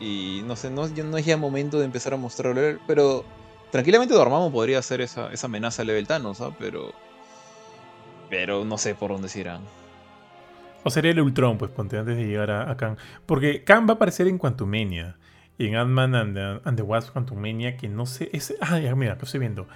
Y 0.00 0.42
no 0.46 0.56
sé, 0.56 0.70
no, 0.70 0.84
es 0.86 1.24
ya 1.26 1.36
momento 1.36 1.78
de 1.78 1.84
empezar 1.84 2.14
a 2.14 2.16
mostrarlo. 2.16 2.78
Pero 2.86 3.24
tranquilamente 3.70 4.14
Dormammu 4.14 4.50
podría 4.50 4.80
ser 4.82 5.00
esa, 5.02 5.30
esa 5.32 5.46
amenaza 5.46 5.84
level 5.84 6.06
Thanos, 6.06 6.40
¿ah? 6.40 6.50
Pero. 6.58 6.92
Pero 8.28 8.64
no 8.64 8.78
sé 8.78 8.94
por 8.94 9.10
dónde 9.10 9.28
se 9.28 9.40
irán. 9.40 9.62
O 10.84 10.90
sería 10.90 11.10
el 11.10 11.20
Ultron, 11.20 11.58
pues, 11.58 11.70
ponte, 11.70 11.98
antes 11.98 12.16
de 12.16 12.24
llegar 12.26 12.50
a, 12.50 12.70
a 12.70 12.76
Kang. 12.76 12.96
Porque 13.26 13.64
Kang 13.64 13.86
va 13.86 13.92
a 13.92 13.94
aparecer 13.96 14.26
en 14.28 14.38
Quantumania. 14.38 15.16
Y 15.58 15.66
en 15.66 15.76
Ant-Man 15.76 16.14
and, 16.14 16.34
the- 16.34 16.60
and 16.68 16.76
the 16.78 16.82
Wasp 16.82 17.12
Quantumania, 17.12 17.76
que 17.76 17.88
no 17.88 18.06
sé. 18.06 18.30
Es, 18.32 18.54
ah, 18.62 18.78
ya, 18.78 18.94
mira, 18.94 19.18
que 19.18 19.26
estoy 19.26 19.40
viendo. 19.40 19.68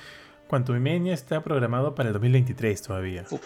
Quantumania 0.48 1.12
está 1.12 1.42
programado 1.42 1.94
para 1.94 2.08
el 2.08 2.12
2023 2.14 2.80
todavía. 2.80 3.24
Fuck. 3.24 3.42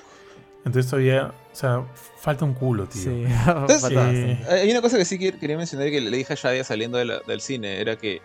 Entonces 0.65 0.91
todavía. 0.91 1.33
O 1.53 1.57
sea, 1.57 1.85
falta 2.19 2.45
un 2.45 2.55
culo, 2.55 2.87
tío. 2.87 3.03
Sí, 3.03 3.25
Entonces, 3.47 3.91
eh, 3.93 4.47
Hay 4.49 4.71
una 4.71 4.81
cosa 4.83 4.97
que 4.99 5.05
sí 5.05 5.19
que- 5.19 5.37
quería 5.39 5.57
mencionar 5.57 5.89
y 5.89 5.91
que 5.91 6.01
le 6.01 6.17
dije 6.17 6.33
a 6.33 6.37
Shadia 6.37 6.63
saliendo 6.65 6.99
de 6.99 7.05
la- 7.07 7.21
del 7.21 7.41
cine, 7.41 7.81
era 7.81 7.97
que 7.97 8.21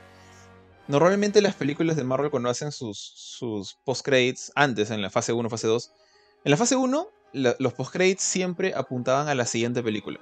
normalmente 0.87 1.41
las 1.41 1.55
películas 1.55 1.95
de 1.95 2.03
Marvel 2.03 2.29
cuando 2.29 2.49
hacen 2.49 2.71
sus, 2.71 2.97
sus 3.15 3.75
post-credits, 3.85 4.51
antes 4.55 4.91
en 4.91 5.01
la 5.01 5.09
fase 5.09 5.33
1, 5.33 5.49
fase 5.49 5.67
2, 5.67 5.91
en 6.43 6.51
la 6.51 6.57
fase 6.57 6.75
1 6.75 7.07
la- 7.31 7.55
los 7.59 7.73
post-credits 7.73 8.21
siempre 8.21 8.73
apuntaban 8.75 9.27
a 9.29 9.35
la 9.35 9.45
siguiente 9.45 9.81
película. 9.81 10.19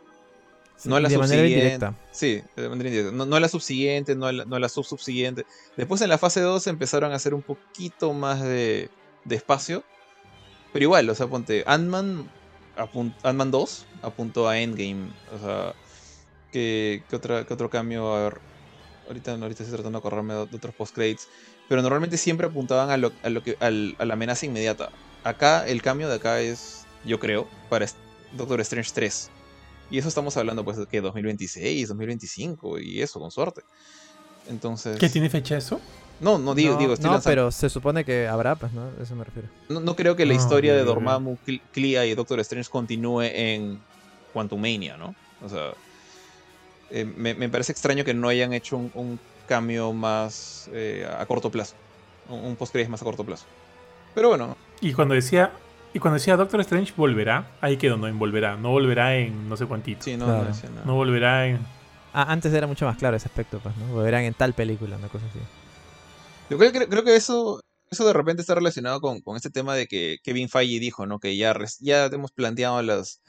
Sí, 0.77 0.89
no 0.89 0.95
a 0.95 0.99
la 1.01 1.09
de 1.09 1.17
manera 1.17 1.41
subsiguiente. 1.41 1.73
indirecta. 1.75 1.95
Sí, 2.11 2.41
de 2.55 2.69
manera 2.69 2.89
indirecta. 2.89 3.15
No, 3.15 3.25
no 3.25 3.35
a 3.35 3.39
la 3.39 3.49
subsiguiente, 3.49 4.15
no 4.15 4.25
a 4.27 4.31
la, 4.31 4.45
no 4.45 4.55
a 4.55 4.59
la 4.59 4.69
sub-subsiguiente. 4.69 5.45
Después 5.77 6.01
en 6.01 6.09
la 6.09 6.17
fase 6.17 6.39
2 6.41 6.65
empezaron 6.67 7.11
a 7.11 7.15
hacer 7.15 7.33
un 7.33 7.41
poquito 7.43 8.13
más 8.13 8.41
de, 8.41 8.89
de 9.25 9.35
espacio. 9.35 9.83
Pero 10.73 10.83
igual, 10.83 11.09
o 11.09 11.15
sea, 11.15 11.27
ponte, 11.27 11.63
Ant-Man 11.67 12.29
Ant-Man 13.23 13.51
2 13.51 13.85
apuntó 14.01 14.47
a 14.47 14.59
Endgame. 14.59 15.11
O 15.33 15.39
sea, 15.39 15.75
¿qué, 16.51 17.03
qué 17.09 17.15
otra, 17.15 17.45
qué 17.45 17.53
otro 17.53 17.69
cambio? 17.69 18.13
A 18.13 18.23
ver, 18.23 18.41
ahorita, 19.07 19.33
ahorita 19.33 19.63
estoy 19.63 19.77
tratando 19.77 19.97
de 19.97 19.99
acordarme 19.99 20.33
de, 20.33 20.39
otros 20.41 20.73
post-credits. 20.75 21.27
Pero 21.67 21.81
normalmente 21.81 22.17
siempre 22.17 22.47
apuntaban 22.47 22.89
a, 22.89 22.97
lo, 22.97 23.11
a, 23.23 23.29
lo 23.29 23.43
que, 23.43 23.55
al- 23.59 23.95
a 23.99 24.05
la 24.05 24.13
amenaza 24.13 24.45
inmediata. 24.45 24.89
Acá, 25.23 25.67
el 25.67 25.81
cambio 25.81 26.09
de 26.09 26.15
acá 26.15 26.41
es, 26.41 26.85
yo 27.05 27.19
creo, 27.19 27.47
para 27.69 27.85
Doctor 28.33 28.59
Strange 28.61 28.91
3. 28.93 29.29
Y 29.89 29.97
eso 29.97 30.07
estamos 30.07 30.35
hablando, 30.37 30.63
pues, 30.63 30.77
de 30.77 30.85
que 30.87 31.01
2026, 31.01 31.89
2025 31.89 32.79
y 32.79 33.01
eso, 33.01 33.19
con 33.19 33.31
suerte. 33.31 33.61
Entonces. 34.49 34.97
¿Qué 34.97 35.09
tiene 35.09 35.29
fecha 35.29 35.57
eso? 35.57 35.79
No, 36.21 36.37
no 36.37 36.53
digo, 36.55 36.73
no, 36.75 36.79
digo, 36.79 36.93
estoy 36.93 37.07
no, 37.07 37.13
lanzando. 37.13 37.31
pero 37.31 37.51
se 37.51 37.69
supone 37.69 38.05
que 38.05 38.27
habrá, 38.27 38.55
pues, 38.55 38.71
¿no? 38.73 38.83
A 38.83 39.03
eso 39.03 39.15
me 39.15 39.23
refiero. 39.23 39.49
No, 39.69 39.79
no 39.79 39.95
creo 39.95 40.15
que 40.15 40.25
la 40.25 40.33
Ah, 40.33 40.37
historia 40.37 40.73
de. 40.75 40.83
Dormammu, 40.83 41.37
Cl- 41.45 41.61
Clea 41.73 42.05
y 42.05 42.13
Doctor 42.15 42.39
Strange 42.41 42.69
continúe 42.69 43.21
en 43.23 43.79
Quantumania, 44.33 44.97
¿no? 44.97 45.13
O 45.43 45.49
sea, 45.49 45.71
eh, 46.91 47.05
me, 47.05 47.33
me 47.33 47.49
parece 47.49 47.71
extraño 47.71 48.03
que 48.03 48.13
no 48.13 48.27
hayan 48.29 48.53
hecho 48.53 48.77
un, 48.77 48.91
un 48.93 49.19
cambio 49.47 49.91
más 49.93 50.69
eh, 50.73 51.07
a 51.19 51.25
corto 51.25 51.49
plazo. 51.49 51.75
Un, 52.29 52.39
un 52.45 52.55
post 52.55 52.75
más 52.87 53.01
a 53.01 53.05
corto 53.05 53.23
plazo. 53.23 53.45
Pero 54.13 54.29
bueno, 54.29 54.55
Y 54.81 54.93
cuando 54.93 55.15
decía. 55.15 55.51
Y 55.93 55.99
cuando 55.99 56.15
decía 56.19 56.37
Doctor 56.37 56.61
Strange 56.61 56.93
volverá, 56.95 57.47
ahí 57.59 57.75
quedó, 57.75 57.97
no 57.97 58.07
en 58.07 58.17
volverá. 58.17 58.55
No 58.55 58.69
volverá 58.69 59.15
en 59.17 59.49
no 59.49 59.57
sé 59.57 59.65
cuántito. 59.65 60.03
sí, 60.03 60.15
no, 60.15 60.25
Claro. 60.25 60.43
no 60.43 60.47
decía 60.47 60.69
nada. 60.69 60.83
No 60.85 60.95
volverá 60.95 61.47
en. 61.47 61.59
Ah, 62.13 62.27
antes 62.31 62.53
era 62.53 62.67
mucho 62.67 62.85
más 62.85 62.97
claro 62.97 63.17
ese 63.17 63.27
aspecto, 63.27 63.59
pues, 63.59 63.75
¿no? 63.77 63.87
Volverán 63.93 64.23
en 64.23 64.33
tal 64.33 64.53
película, 64.53 64.95
una 64.97 65.07
cosa 65.09 65.25
así. 65.29 65.39
Yo 66.51 66.57
creo, 66.57 66.71
creo- 66.71 66.89
creo 66.89 67.03
que 67.03 67.15
eso, 67.15 67.61
eso 67.89 68.05
de 68.05 68.13
repente 68.13 68.41
está 68.41 68.53
relacionado 68.55 68.99
con, 69.01 69.21
con 69.21 69.35
este 69.37 69.49
tema 69.49 69.73
de 69.75 69.87
que 69.87 70.17
Kevin 70.23 70.49
Feige 70.49 70.79
dijo, 70.79 71.05
¿no? 71.05 71.19
Que 71.19 71.35
ya, 71.37 71.55
ya 71.79 72.05
hemos 72.07 72.31
planteado 72.31 72.81
las, 72.81 73.21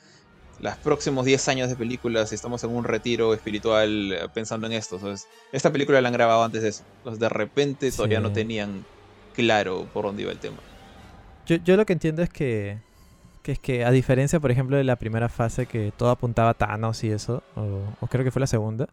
los 0.61 0.77
próximos 0.77 1.25
10 1.25 1.47
años 1.49 1.69
de 1.69 1.77
películas 1.77 2.33
estamos 2.33 2.63
en 2.65 2.71
un 2.71 2.85
retiro 2.85 3.33
espiritual 3.35 4.13
eh, 4.13 4.29
pensando 4.35 4.67
en 4.67 4.73
esto. 4.75 4.99
¿sabes? 4.99 5.27
Esta 5.53 5.71
película 5.73 6.01
la 6.01 6.09
han 6.09 6.15
grabado 6.15 6.43
antes 6.45 6.63
de 6.63 6.69
eso. 6.71 6.85
Entonces, 6.99 7.21
de 7.21 7.29
repente 7.29 7.91
todavía 7.93 8.19
no 8.21 8.33
tenían 8.33 8.85
claro 9.35 9.87
por 9.93 10.05
dónde 10.05 10.23
iba 10.23 10.33
el 10.33 10.39
tema. 10.39 10.59
Yo, 11.47 11.57
yo 11.57 11.77
lo 11.77 11.87
que 11.87 11.93
entiendo 11.93 12.23
es 12.23 12.29
que, 12.31 12.79
que 13.43 13.53
es 13.53 13.59
que 13.59 13.85
a 13.85 13.91
diferencia, 13.91 14.39
por 14.41 14.51
ejemplo, 14.53 14.77
de 14.77 14.85
la 14.85 14.97
primera 14.97 15.29
fase 15.29 15.67
que 15.67 15.93
todo 15.97 16.11
apuntaba 16.11 16.51
a 16.51 16.55
Thanos 16.55 17.03
y 17.03 17.11
eso, 17.11 17.43
o 17.57 18.07
creo 18.09 18.25
que 18.25 18.31
fue 18.31 18.41
la 18.41 18.47
segunda, 18.47 18.89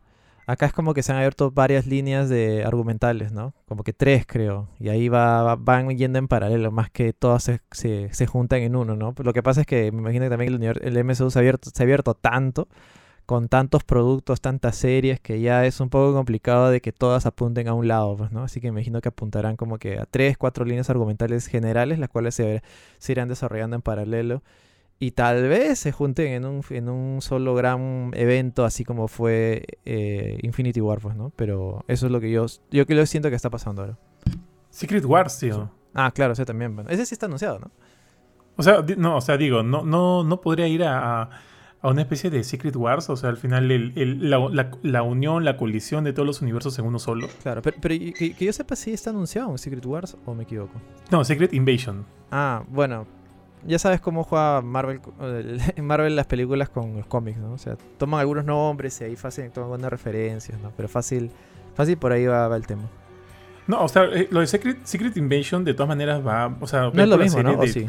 Acá 0.50 0.66
es 0.66 0.74
como 0.74 0.96
que 0.96 1.04
se 1.04 1.12
han 1.12 1.20
abierto 1.20 1.52
varias 1.52 1.86
líneas 1.86 2.28
de 2.28 2.64
argumentales, 2.66 3.32
¿no? 3.32 3.54
Como 3.68 3.84
que 3.84 3.94
tres, 3.94 4.26
creo. 4.26 4.68
Y 4.80 4.90
ahí 4.90 5.08
va, 5.08 5.56
van 5.56 5.96
yendo 5.96 6.18
en 6.18 6.28
paralelo, 6.28 6.72
más 6.72 6.90
que 6.90 7.14
todas 7.14 7.44
se, 7.44 7.62
se, 7.70 8.26
juntan 8.26 8.62
en 8.62 8.76
uno, 8.76 8.96
¿no? 8.96 9.14
lo 9.16 9.34
que 9.34 9.44
pasa 9.44 9.62
es 9.62 9.68
que 9.68 9.92
me 9.92 10.00
imagino 10.00 10.26
que 10.26 10.32
también 10.32 10.64
el, 10.64 10.80
el 10.82 11.04
MSU 11.04 11.30
se 11.30 11.38
ha, 11.38 11.42
abierto, 11.42 11.70
se 11.72 11.84
ha 11.84 11.86
abierto 11.86 12.16
tanto, 12.16 12.68
con 13.28 13.48
tantos 13.48 13.84
productos, 13.84 14.42
tantas 14.42 14.76
series, 14.76 15.20
que 15.20 15.40
ya 15.40 15.68
es 15.68 15.80
un 15.82 15.92
poco 15.92 16.16
complicado 16.16 16.72
de 16.72 16.82
que 16.82 16.92
todas 16.94 17.28
apunten 17.28 17.68
a 17.68 17.76
un 17.76 17.88
lado, 17.88 18.18
pues, 18.18 18.32
¿no? 18.32 18.42
Así 18.42 18.60
que 18.60 18.72
me 18.72 18.80
imagino 18.80 19.02
que 19.02 19.10
apuntarán 19.10 19.56
como 19.56 19.78
que 19.78 20.00
a 20.00 20.08
tres, 20.08 20.36
cuatro 20.36 20.66
líneas 20.66 20.90
argumentales 20.90 21.46
generales, 21.46 22.00
las 22.00 22.10
cuales 22.10 22.34
se, 22.34 22.64
se 22.98 23.12
irán 23.12 23.28
desarrollando 23.30 23.76
en 23.76 23.84
paralelo 23.84 24.42
y 25.00 25.12
tal 25.12 25.48
vez 25.48 25.80
se 25.80 25.94
junten 25.94 26.28
en 26.28 26.46
un, 26.46 26.62
en 26.70 26.90
un 26.90 27.22
solo 27.22 27.56
gran 27.56 28.12
evento, 28.14 28.66
así 28.66 28.84
como 28.84 29.08
fue 29.08 29.64
eh, 29.86 30.38
Infinity 30.44 30.82
War, 30.82 31.00
pues, 31.00 31.16
¿no? 31.16 31.32
Pero 31.38 31.86
eso 31.88 32.08
es 32.08 32.12
lo 32.12 32.20
que 32.20 32.30
yo, 32.30 32.46
yo 32.70 32.86
que 32.86 32.96
lo 32.96 33.06
siento 33.06 33.30
que 33.30 33.36
está 33.36 33.50
pasando 33.50 33.82
ahora. 33.82 33.98
Secret 34.70 35.06
Wars, 35.06 35.40
tío. 35.40 35.72
Ah, 35.94 36.12
claro, 36.12 36.34
ese 36.34 36.44
también. 36.46 36.76
ese 36.90 37.06
sí 37.06 37.16
está 37.16 37.28
anunciado, 37.28 37.60
¿no? 37.60 37.72
O 38.58 38.64
sea, 38.64 38.84
no, 38.98 39.16
o 39.16 39.22
sea, 39.22 39.38
digo, 39.38 39.64
no, 39.64 39.84
no, 39.84 40.26
no 40.26 40.42
podría 40.42 40.68
ir 40.68 40.84
a, 40.84 41.22
a, 41.82 41.90
una 41.90 42.02
especie 42.02 42.30
de 42.30 42.44
Secret 42.44 42.76
Wars, 42.76 43.10
o 43.10 43.16
sea, 43.16 43.30
al 43.30 43.38
final 43.38 43.72
el, 43.72 44.30
la, 44.30 44.70
la, 44.84 45.02
unión, 45.02 45.46
la 45.46 45.56
colisión 45.56 46.04
de 46.04 46.12
todos 46.12 46.28
los 46.28 46.42
universos 46.42 46.78
en 46.78 46.86
uno 46.86 47.00
solo. 47.00 47.30
Claro, 47.42 47.62
pero, 47.62 47.78
pero 47.80 47.96
que, 47.96 48.34
que, 48.34 48.46
yo 48.46 48.52
sepa 48.52 48.76
si 48.76 48.92
está 48.92 49.12
anunciado 49.12 49.48
un 49.48 49.58
Secret 49.58 49.86
Wars 49.86 50.18
o 50.26 50.36
me 50.36 50.44
equivoco. 50.44 50.74
No, 51.10 51.24
Secret 51.24 51.54
Invasion. 51.54 52.06
Ah, 52.32 52.64
bueno, 52.68 53.08
ya 53.66 53.80
sabes 53.80 54.02
cómo 54.02 54.24
juega 54.24 54.62
Marvel, 54.62 55.02
Marvel 55.82 56.16
las 56.16 56.26
películas 56.26 56.70
con 56.70 56.96
los 56.96 57.06
cómics, 57.06 57.38
¿no? 57.38 57.54
O 57.54 57.58
sea, 57.58 57.78
toman 57.98 58.20
algunos 58.20 58.46
nombres 58.46 59.00
y 59.02 59.06
ahí 59.06 59.16
fácil 59.16 59.50
toman 59.52 59.72
algunas 59.72 59.92
referencias, 59.92 60.60
¿no? 60.60 60.72
Pero 60.76 60.88
fácil, 60.88 61.32
fácil 61.76 61.98
por 61.98 62.12
ahí 62.12 62.26
va, 62.26 62.54
el 62.56 62.66
tema. 62.66 62.84
No, 63.68 63.84
o 63.84 63.88
sea, 63.88 64.06
eh, 64.06 64.28
lo 64.32 64.40
de 64.40 64.48
Secret, 64.48 64.80
Secret, 64.84 65.16
Invasion 65.18 65.64
de 65.64 65.74
todas 65.74 65.90
maneras 65.90 66.26
va, 66.26 66.56
o 66.60 66.68
sea, 66.68 66.90
no 66.94 67.04
es 67.04 67.10
lo 67.10 67.18
mismo, 67.18 67.44
¿no? 67.44 67.62
sí? 67.68 67.88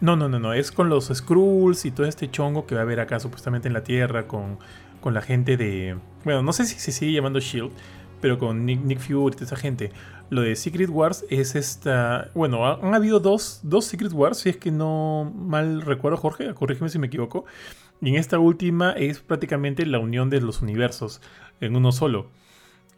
No, 0.00 0.16
no, 0.16 0.28
no, 0.28 0.38
no, 0.38 0.54
es 0.54 0.72
con 0.72 0.88
los 0.88 1.08
Skrulls 1.12 1.84
y 1.84 1.90
todo 1.90 2.06
este 2.06 2.30
chongo 2.30 2.66
que 2.66 2.74
va 2.74 2.80
a 2.80 2.84
haber 2.84 3.00
acá 3.00 3.20
supuestamente 3.20 3.68
en 3.68 3.74
la 3.74 3.82
Tierra 3.82 4.26
con, 4.26 4.58
con 5.00 5.12
la 5.12 5.20
gente 5.20 5.56
de, 5.58 5.96
bueno, 6.24 6.42
no 6.42 6.52
sé 6.52 6.64
si 6.64 6.78
se 6.78 6.90
sigue 6.92 7.12
llamando 7.12 7.38
Shield, 7.38 7.70
pero 8.20 8.38
con 8.38 8.64
Nick, 8.64 8.80
Nick 8.82 9.00
Fury 9.00 9.32
y 9.32 9.36
toda 9.36 9.46
esa 9.46 9.56
gente. 9.56 9.92
Lo 10.30 10.42
de 10.42 10.54
Secret 10.56 10.88
Wars 10.88 11.24
es 11.28 11.56
esta. 11.56 12.30
Bueno, 12.34 12.64
han 12.64 12.94
habido 12.94 13.18
dos, 13.20 13.60
dos 13.64 13.84
Secret 13.84 14.12
Wars, 14.12 14.38
si 14.38 14.50
es 14.50 14.56
que 14.56 14.70
no 14.70 15.32
mal 15.34 15.82
recuerdo, 15.82 16.16
Jorge, 16.16 16.54
corrígeme 16.54 16.88
si 16.88 16.98
me 16.98 17.08
equivoco. 17.08 17.44
Y 18.00 18.10
en 18.10 18.14
esta 18.14 18.38
última 18.38 18.92
es 18.92 19.18
prácticamente 19.18 19.84
la 19.84 19.98
unión 19.98 20.30
de 20.30 20.40
los 20.40 20.62
universos 20.62 21.20
en 21.60 21.76
uno 21.76 21.92
solo. 21.92 22.28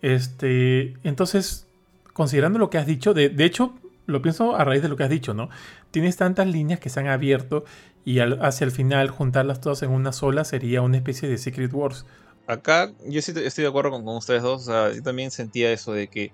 Este. 0.02 0.94
Entonces, 1.04 1.66
considerando 2.12 2.58
lo 2.58 2.70
que 2.70 2.78
has 2.78 2.86
dicho, 2.86 3.14
de, 3.14 3.30
de 3.30 3.44
hecho, 3.44 3.74
lo 4.06 4.20
pienso 4.20 4.54
a 4.54 4.64
raíz 4.64 4.82
de 4.82 4.88
lo 4.88 4.96
que 4.96 5.04
has 5.04 5.10
dicho, 5.10 5.32
¿no? 5.32 5.48
Tienes 5.90 6.16
tantas 6.16 6.46
líneas 6.46 6.80
que 6.80 6.90
se 6.90 7.00
han 7.00 7.08
abierto 7.08 7.64
y 8.04 8.18
hacia 8.18 8.64
el 8.64 8.72
final 8.72 9.08
juntarlas 9.10 9.60
todas 9.60 9.82
en 9.82 9.90
una 9.90 10.12
sola 10.12 10.44
sería 10.44 10.82
una 10.82 10.96
especie 10.96 11.28
de 11.28 11.38
Secret 11.38 11.72
Wars. 11.72 12.04
Acá 12.46 12.92
yo 13.06 13.22
sí 13.22 13.32
estoy 13.36 13.62
de 13.62 13.68
acuerdo 13.68 13.90
con, 13.90 14.06
ustedes 14.08 14.42
dos, 14.42 14.66
yo 14.66 15.02
también 15.02 15.30
sentía 15.30 15.72
eso 15.72 15.92
de 15.92 16.08
que 16.08 16.32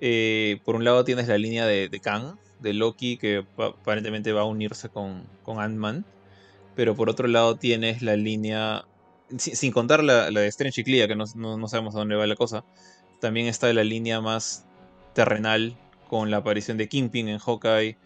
eh, 0.00 0.60
por 0.64 0.76
un 0.76 0.84
lado 0.84 1.04
tienes 1.04 1.28
la 1.28 1.38
línea 1.38 1.66
de, 1.66 2.00
Kang, 2.02 2.36
de 2.60 2.74
Loki, 2.74 3.16
que 3.16 3.44
aparentemente 3.56 4.32
va 4.32 4.42
a 4.42 4.44
unirse 4.44 4.88
con, 4.88 5.26
Ant-Man. 5.46 6.04
Pero 6.74 6.94
por 6.94 7.08
otro 7.08 7.26
lado 7.28 7.56
tienes 7.56 8.02
la 8.02 8.16
línea, 8.16 8.84
sin, 9.38 9.72
contar 9.72 10.04
la, 10.04 10.30
de 10.30 10.46
Strange 10.48 10.82
y 10.82 10.84
Clea, 10.84 11.08
que 11.08 11.16
no, 11.16 11.26
sabemos 11.68 11.94
a 11.94 11.98
dónde 11.98 12.16
va 12.16 12.26
la 12.26 12.36
cosa. 12.36 12.64
También 13.20 13.46
está 13.46 13.72
la 13.72 13.84
línea 13.84 14.20
más 14.20 14.66
terrenal, 15.14 15.76
con 16.08 16.30
la 16.30 16.38
aparición 16.38 16.76
de 16.76 16.88
Kingpin 16.88 17.28
en 17.28 17.38
Hawkeye. 17.38 17.96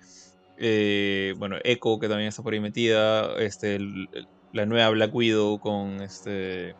Eh, 0.58 1.34
bueno, 1.38 1.56
Echo, 1.64 1.98
que 1.98 2.08
también 2.08 2.28
está 2.28 2.42
por 2.42 2.52
ahí 2.52 2.60
metida. 2.60 3.36
Este, 3.38 3.78
la 4.52 4.66
nueva 4.66 4.90
Black 4.90 5.14
Widow 5.14 5.58
con 5.58 6.00
este... 6.00 6.74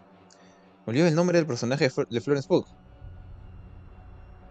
Me 0.87 1.07
el 1.07 1.15
nombre 1.15 1.39
del 1.39 1.47
personaje 1.47 1.89
de 2.11 2.21
Florence 2.21 2.49
Pugh. 2.49 2.67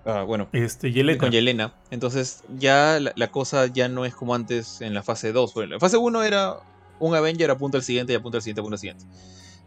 Ah, 0.06 0.24
bueno. 0.24 0.48
Este, 0.54 0.92
Yelena. 0.92 1.20
Con 1.20 1.32
Yelena. 1.32 1.74
Entonces 1.92 2.44
ya 2.58 3.00
la, 3.00 3.32
cosa 3.32 3.68
ya 3.68 3.90
no 3.90 4.06
es 4.06 4.16
como 4.16 4.34
antes 4.36 4.82
en 4.82 4.94
la 4.94 5.04
fase 5.04 5.32
2. 5.32 5.54
Bueno, 5.54 5.74
la 5.74 5.80
fase 5.80 5.98
1 5.98 6.24
era 6.24 6.58
un 7.00 7.16
Avenger 7.16 7.52
apunta 7.52 7.78
al 7.78 7.84
siguiente 7.84 8.14
y 8.14 8.16
apunta 8.16 8.38
al 8.38 8.42
siguiente, 8.42 8.62
apunta 8.62 8.76
al 8.76 8.80
siguiente. 8.80 9.06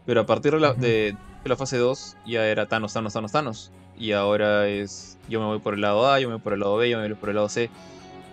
Pero 0.05 0.21
a 0.21 0.25
partir 0.25 0.53
de 0.53 0.59
la, 0.59 0.73
de, 0.73 1.15
la, 1.45 1.55
fase 1.55 1.77
2 1.77 2.17
ya 2.25 2.45
era 2.45 2.67
Thanos, 2.67 2.93
Thanos, 2.93 3.13
Thanos, 3.13 3.31
Thanos. 3.31 3.71
Y 3.97 4.11
ahora 4.11 4.67
es 4.67 5.17
yo 5.29 5.39
me 5.39 5.45
voy 5.45 5.59
por 5.59 5.75
el 5.75 5.81
lado 5.81 6.11
A, 6.11 6.19
yo 6.19 6.27
me 6.27 6.35
voy 6.35 6.43
por 6.43 6.53
el 6.53 6.59
lado 6.59 6.75
B, 6.77 6.89
yo 6.89 6.99
me 6.99 7.07
voy 7.07 7.15
por 7.15 7.29
el 7.29 7.35
lado 7.35 7.49
C. 7.49 7.69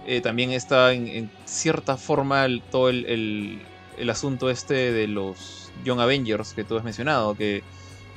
Eh, 0.06 0.20
también 0.20 0.51
está 0.51 0.93
en, 0.93 1.31
cierta 1.44 1.97
forma 1.97 2.47
todo 2.70 2.89
el, 2.89 3.60
el, 3.98 4.10
asunto 4.10 4.51
este 4.51 4.93
de 4.93 5.06
los 5.06 5.70
Young 5.85 6.01
Avengers 6.01 6.55
que 6.55 6.64
tú 6.64 6.77
has 6.77 6.82
mencionado. 6.82 7.36
Que, 7.36 7.62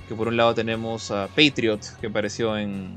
que 0.07 0.15
por 0.15 0.29
un 0.29 0.37
lado 0.37 0.55
tenemos 0.55 1.11
a 1.11 1.27
Patriot, 1.27 1.81
que 1.99 2.07
apareció 2.07 2.57
en, 2.57 2.95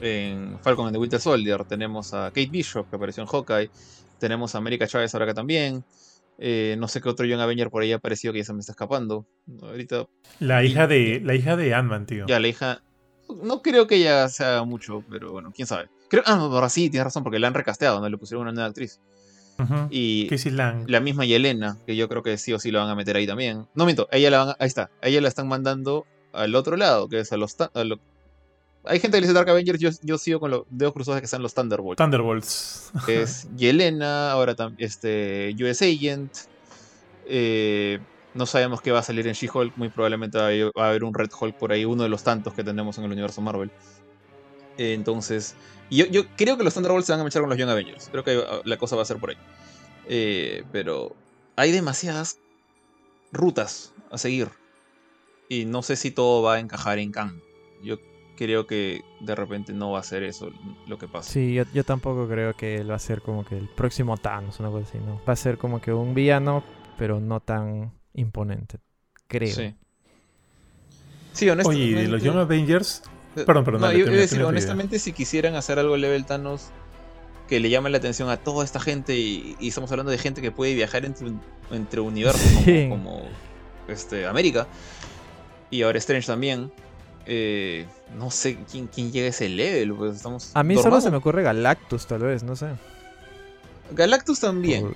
en 0.00 0.58
Falcon 0.60 0.86
and 0.86 0.94
the 0.94 1.00
Winter 1.00 1.20
Soldier. 1.20 1.64
Tenemos 1.64 2.14
a 2.14 2.26
Kate 2.28 2.48
Bishop, 2.50 2.88
que 2.88 2.96
apareció 2.96 3.22
en 3.22 3.28
Hawkeye. 3.28 3.70
Tenemos 4.18 4.54
a 4.54 4.58
América 4.58 4.86
Chávez 4.86 5.14
ahora 5.14 5.26
acá 5.26 5.34
también. 5.34 5.84
Eh, 6.38 6.76
no 6.78 6.88
sé 6.88 7.00
qué 7.00 7.08
otro 7.08 7.26
Young 7.26 7.40
Avenger 7.40 7.70
por 7.70 7.82
ahí 7.82 7.92
ha 7.92 7.96
aparecido 7.96 8.32
que 8.32 8.40
ya 8.40 8.44
se 8.44 8.52
me 8.52 8.60
está 8.60 8.72
escapando. 8.72 9.26
Ahorita. 9.62 10.06
La 10.40 10.64
hija 10.64 10.86
de. 10.86 11.20
La 11.22 11.34
hija 11.34 11.56
de 11.56 11.74
Ant-Man, 11.74 12.06
tío. 12.06 12.26
Ya, 12.26 12.40
la 12.40 12.48
hija. 12.48 12.82
No 13.42 13.62
creo 13.62 13.86
que 13.86 13.96
ella 13.96 14.28
sea 14.28 14.64
mucho, 14.64 15.02
pero 15.08 15.32
bueno, 15.32 15.52
quién 15.54 15.66
sabe. 15.66 15.88
Creo, 16.08 16.22
ah, 16.26 16.34
ahora 16.34 16.68
sí, 16.68 16.90
tienes 16.90 17.04
razón, 17.04 17.22
porque 17.22 17.38
la 17.38 17.48
han 17.48 17.54
recasteado, 17.54 18.00
¿no? 18.00 18.08
Le 18.08 18.18
pusieron 18.18 18.42
una 18.42 18.52
nueva 18.52 18.68
actriz. 18.68 19.00
Y 19.90 20.28
la 20.50 21.00
misma 21.00 21.24
Yelena, 21.24 21.78
que 21.86 21.96
yo 21.96 22.08
creo 22.08 22.22
que 22.22 22.36
sí 22.38 22.52
o 22.52 22.58
sí 22.58 22.70
la 22.70 22.80
van 22.80 22.90
a 22.90 22.94
meter 22.94 23.16
ahí 23.16 23.26
también. 23.26 23.66
No 23.74 23.84
miento, 23.84 24.08
ella 24.10 24.30
la 24.30 24.44
van 24.44 24.56
ahí 24.58 24.66
está. 24.66 24.90
ella 25.00 25.20
la 25.20 25.28
están 25.28 25.48
mandando 25.48 26.06
al 26.32 26.54
otro 26.54 26.76
lado, 26.76 27.08
que 27.08 27.20
es 27.20 27.32
a 27.32 27.36
los, 27.36 27.56
a, 27.60 27.70
hay 28.86 29.00
gente 29.00 29.16
que 29.16 29.22
dice 29.22 29.32
Dark 29.32 29.48
Avengers, 29.48 29.78
yo, 29.78 29.90
yo 30.02 30.18
sigo 30.18 30.40
con 30.40 30.50
los 30.50 30.64
dedos 30.70 30.92
cruzados 30.92 31.16
de 31.16 31.20
que 31.22 31.26
están 31.26 31.42
los 31.42 31.54
Thunderbolts. 31.54 31.96
Thunderbolts. 31.96 32.92
Es 33.08 33.48
Yelena, 33.56 34.32
ahora 34.32 34.54
también 34.54 34.86
este, 34.86 35.54
US 35.60 35.82
Agent. 35.82 36.32
Eh, 37.26 37.98
no 38.34 38.46
sabemos 38.46 38.80
qué 38.80 38.90
va 38.90 38.98
a 38.98 39.02
salir 39.02 39.26
en 39.26 39.34
She-Hulk, 39.34 39.76
muy 39.76 39.88
probablemente 39.88 40.38
va 40.38 40.84
a 40.84 40.88
haber 40.88 41.04
un 41.04 41.14
Red 41.14 41.30
Hulk 41.38 41.56
por 41.56 41.72
ahí, 41.72 41.84
uno 41.84 42.02
de 42.02 42.08
los 42.08 42.24
tantos 42.24 42.52
que 42.52 42.64
tenemos 42.64 42.98
en 42.98 43.04
el 43.04 43.12
universo 43.12 43.40
Marvel. 43.40 43.70
Eh, 44.76 44.92
entonces, 44.92 45.54
yo, 45.90 46.06
yo, 46.06 46.24
creo 46.36 46.58
que 46.58 46.64
los 46.64 46.74
Thunderbolts 46.74 47.06
se 47.06 47.12
van 47.12 47.20
a 47.20 47.28
echar 47.28 47.42
con 47.42 47.48
los 47.48 47.58
Young 47.58 47.70
Avengers. 47.70 48.08
Creo 48.10 48.24
que 48.24 48.44
la 48.64 48.76
cosa 48.76 48.96
va 48.96 49.02
a 49.02 49.06
ser 49.06 49.18
por 49.18 49.30
ahí. 49.30 49.36
Eh, 50.08 50.64
pero 50.72 51.14
hay 51.56 51.70
demasiadas 51.70 52.38
rutas 53.32 53.94
a 54.10 54.18
seguir. 54.18 54.50
Y 55.48 55.64
no 55.64 55.82
sé 55.82 55.96
si 55.96 56.10
todo 56.10 56.42
va 56.42 56.54
a 56.54 56.58
encajar 56.58 56.98
en 56.98 57.12
Kang. 57.12 57.40
Yo 57.82 57.98
creo 58.36 58.66
que 58.66 59.04
de 59.20 59.34
repente 59.34 59.72
no 59.72 59.92
va 59.92 60.00
a 60.00 60.02
ser 60.02 60.22
eso 60.22 60.50
lo 60.86 60.98
que 60.98 61.08
pasa. 61.08 61.30
Sí, 61.30 61.54
yo, 61.54 61.84
tampoco 61.84 62.28
creo 62.28 62.54
que 62.54 62.76
él 62.76 62.90
va 62.90 62.96
a 62.96 63.00
ser 63.00 63.22
como 63.22 63.44
que 63.44 63.56
el 63.56 63.68
próximo 63.68 64.16
Thanos, 64.16 64.60
una 64.60 64.70
cosa 64.70 64.88
así, 64.88 64.98
¿no? 64.98 65.20
Va 65.26 65.32
a 65.32 65.36
ser 65.36 65.58
como 65.58 65.80
que 65.80 65.92
un 65.92 66.14
villano, 66.14 66.64
pero 66.98 67.20
no 67.20 67.40
tan 67.40 67.92
imponente, 68.14 68.78
creo. 69.26 69.54
Sí. 69.54 69.74
Sí, 71.32 71.48
honestamente. 71.48 71.94
Oye, 71.94 72.02
de 72.02 72.08
los 72.08 72.22
Young 72.22 72.38
Avengers. 72.38 73.02
Perdón, 73.34 73.64
perdón. 73.64 73.80
No, 73.80 73.92
yo 73.92 74.06
decir, 74.06 74.42
honestamente, 74.44 75.00
si 75.00 75.12
quisieran 75.12 75.56
hacer 75.56 75.78
algo 75.80 75.96
level 75.96 76.24
Thanos 76.24 76.70
que 77.48 77.60
le 77.60 77.68
llame 77.68 77.90
la 77.90 77.98
atención 77.98 78.30
a 78.30 78.36
toda 78.36 78.64
esta 78.64 78.80
gente, 78.80 79.16
y, 79.16 79.56
estamos 79.60 79.90
hablando 79.90 80.12
de 80.12 80.18
gente 80.18 80.40
que 80.40 80.50
puede 80.50 80.74
viajar 80.74 81.04
entre, 81.04 81.32
entre 81.70 82.00
universos 82.00 82.64
como, 82.88 83.22
este, 83.88 84.26
América, 84.26 84.66
y 85.70 85.82
ahora 85.82 85.98
Strange 85.98 86.26
también 86.26 86.72
eh, 87.26 87.86
no 88.16 88.30
sé 88.30 88.58
quién, 88.70 88.86
quién 88.86 89.12
llega 89.12 89.26
a 89.26 89.30
ese 89.30 89.48
level. 89.48 89.94
Pues 89.94 90.16
estamos 90.16 90.50
a 90.54 90.62
mí 90.62 90.76
solo 90.76 91.00
se 91.00 91.10
me 91.10 91.16
ocurre 91.16 91.42
Galactus, 91.42 92.06
tal 92.06 92.22
vez, 92.22 92.42
no 92.42 92.56
sé. 92.56 92.68
Galactus 93.92 94.40
también. 94.40 94.94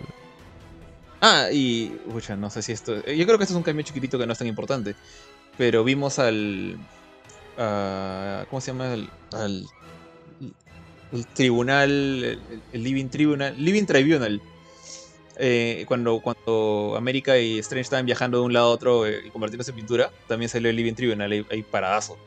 Ah, 1.21 1.49
y. 1.53 1.89
Pucha, 2.11 2.37
no 2.37 2.51
sé 2.51 2.63
si 2.63 2.73
esto. 2.73 2.95
Yo 3.05 3.27
creo 3.27 3.39
que 3.39 3.45
esto 3.45 3.55
es 3.55 3.57
un 3.57 3.63
cambio 3.63 3.85
chiquitito 3.85 4.19
que 4.19 4.27
no 4.27 4.33
es 4.33 4.39
tan 4.39 4.49
importante. 4.49 4.95
Pero 5.57 5.85
vimos 5.85 6.19
al. 6.19 6.79
¿Cómo 7.57 8.61
se 8.61 8.73
llama? 8.73 8.93
Al. 9.33 9.67
el 11.13 11.27
tribunal. 11.35 12.41
El, 12.73 12.83
Living 12.83 13.09
Tribunal. 13.09 13.55
Living 13.59 13.85
Tribunal. 13.85 14.41
Eh, 15.39 15.85
cuando, 15.89 16.21
cuando 16.21 16.95
América 16.97 17.39
y 17.39 17.59
Strange 17.61 17.83
estaban 17.83 18.07
viajando 18.07 18.39
de 18.39 18.45
un 18.45 18.53
lado 18.53 18.67
a 18.67 18.71
otro 18.71 19.07
eh, 19.07 19.21
y 19.27 19.31
convirtiéndose 19.31 19.71
en 19.71 19.77
pintura, 19.77 20.11
también 20.27 20.49
salió 20.49 20.69
el 20.71 20.77
Living 20.77 20.95
Tribunal 20.95 21.31
ahí, 21.33 21.47
ahí 21.51 21.63
paradazo. 21.63 22.19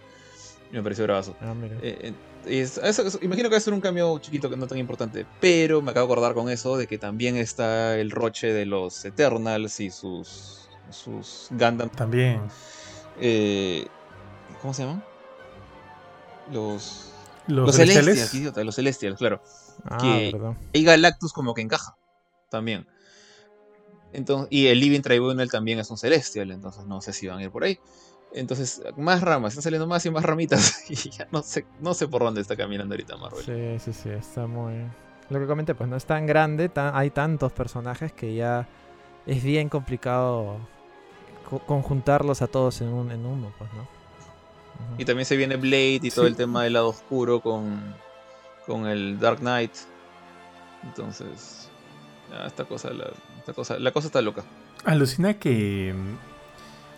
Me 0.72 0.82
pareció 0.82 1.04
bravazo. 1.04 1.36
Ah. 1.42 1.54
Eh, 1.82 2.14
eh, 2.46 2.62
es- 2.64 2.80
imagino 3.22 3.50
que 3.50 3.56
va 3.56 3.58
a 3.58 3.62
ser 3.62 3.74
un 3.74 3.82
cambio 3.82 4.18
chiquito 4.20 4.50
que 4.50 4.56
no 4.56 4.66
tan 4.68 4.78
importante, 4.78 5.26
pero 5.42 5.82
me 5.82 5.92
acabo 5.92 6.08
de 6.08 6.14
acordar 6.14 6.34
con 6.34 6.50
eso 6.50 6.78
de 6.78 6.88
que 6.88 6.98
también 6.98 7.36
está 7.36 7.98
el 8.00 8.10
roche 8.12 8.54
de 8.54 8.66
los 8.66 9.04
Eternals 9.06 9.80
y 9.82 9.90
sus 9.92 10.70
sus 10.90 11.48
Gundam. 11.52 11.90
También. 11.90 12.42
¿Cómo 14.62 14.74
se 14.74 14.84
llaman? 14.84 15.04
Los 16.52 17.12
Los. 17.48 17.76
Celestials, 17.76 18.34
idiota, 18.34 18.64
los 18.64 18.76
Celestials, 18.76 19.18
claro. 19.18 19.42
Ah, 19.86 19.98
que- 20.00 20.30
perdón. 20.32 20.58
Y 20.74 20.84
Galactus 20.84 21.34
como 21.34 21.54
que 21.54 21.62
encaja 21.62 21.96
también. 22.50 22.88
Entonces, 24.14 24.48
y 24.52 24.68
el 24.68 24.80
Living 24.80 25.02
Tribunal 25.02 25.50
también 25.50 25.80
es 25.80 25.90
un 25.90 25.98
Celestial, 25.98 26.52
entonces 26.52 26.86
no 26.86 27.02
sé 27.02 27.14
si 27.14 27.28
van 27.28 27.40
a 27.40 27.44
ir 27.44 27.52
por 27.52 27.64
ahí. 27.64 27.80
Entonces, 28.34 28.82
más 28.98 29.22
ramas, 29.22 29.52
están 29.54 29.64
saliendo 29.64 29.88
más 29.88 30.06
y 30.06 30.12
más 30.12 30.24
ramitas. 30.24 30.84
Y 30.90 30.96
ya 30.96 31.28
no 31.32 31.42
sé, 31.44 31.66
no 31.80 31.94
sé 31.94 32.08
por 32.08 32.22
dónde 32.24 32.42
está 32.42 32.56
caminando 32.56 32.94
ahorita 32.94 33.18
Marvel. 33.18 33.44
Sí, 33.44 33.80
sí, 33.92 33.94
sí, 34.04 34.10
está 34.10 34.48
muy... 34.48 34.74
Lo 35.30 35.40
que 35.40 35.48
comenté, 35.48 35.76
pues 35.76 35.90
no 35.90 35.96
es 35.96 36.06
tan 36.06 36.26
grande, 36.26 36.68
tan- 36.70 36.94
hay 36.96 37.10
tantos 37.10 37.52
personajes 37.54 38.12
que 38.12 38.36
ya 38.36 38.68
es 39.26 39.42
bien 39.44 39.70
complicado 39.70 40.58
co- 41.50 41.60
conjuntarlos 41.60 42.42
a 42.42 42.48
todos 42.48 42.82
en, 42.82 42.90
un, 42.90 43.12
en 43.12 43.26
uno, 43.26 43.54
pues, 43.58 43.72
¿no? 43.74 43.88
Y 44.98 45.06
también 45.06 45.26
se 45.26 45.38
viene 45.38 45.56
Blade 45.56 46.00
y 46.04 46.12
todo 46.12 46.28
el 46.28 46.36
tema 46.36 46.64
del 46.64 46.74
lado 46.74 46.90
oscuro 46.90 47.40
con, 47.42 47.96
con 48.66 48.88
el 48.88 49.20
Dark 49.20 49.40
Knight. 49.40 49.72
Entonces, 50.84 51.70
ya, 52.30 52.46
esta 52.48 52.66
cosa, 52.66 52.92
la, 52.92 53.12
esta 53.42 53.54
cosa, 53.54 53.78
la 53.78 53.92
cosa 53.92 54.08
está 54.08 54.22
loca. 54.22 54.44
Alucina 54.86 55.34
que. 55.36 55.94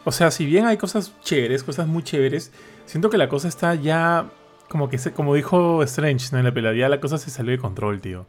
O 0.06 0.12
sea, 0.12 0.32
si 0.32 0.46
bien 0.46 0.66
hay 0.66 0.78
cosas 0.78 1.14
chéveres, 1.24 1.64
cosas 1.64 1.88
muy 1.88 2.04
chéveres, 2.04 2.52
siento 2.86 3.10
que 3.10 3.18
la 3.18 3.28
cosa 3.30 3.48
está 3.48 3.74
ya. 3.76 4.30
Como 4.70 4.90
que 4.90 4.98
se, 4.98 5.12
como 5.14 5.36
dijo 5.36 5.84
Strange 5.84 6.30
¿no? 6.32 6.40
en 6.40 6.46
la 6.46 6.54
pelea, 6.54 6.74
ya 6.74 6.90
la 6.90 7.00
cosa 7.00 7.18
se 7.18 7.30
salió 7.30 7.52
de 7.52 7.58
control, 7.60 8.02
tío. 8.02 8.26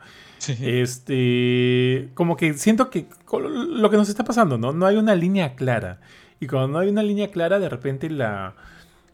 Este. 0.60 2.10
Como 2.14 2.36
que 2.36 2.54
siento 2.54 2.90
que 2.90 3.06
lo 3.32 3.90
que 3.90 3.96
nos 3.96 4.08
está 4.08 4.24
pasando, 4.24 4.58
¿no? 4.58 4.72
No 4.72 4.86
hay 4.86 4.96
una 4.96 5.14
línea 5.14 5.54
clara. 5.54 6.00
Y 6.40 6.46
cuando 6.46 6.68
no 6.68 6.78
hay 6.78 6.88
una 6.88 7.02
línea 7.02 7.30
clara, 7.30 7.58
de 7.58 7.68
repente 7.68 8.10
la. 8.10 8.54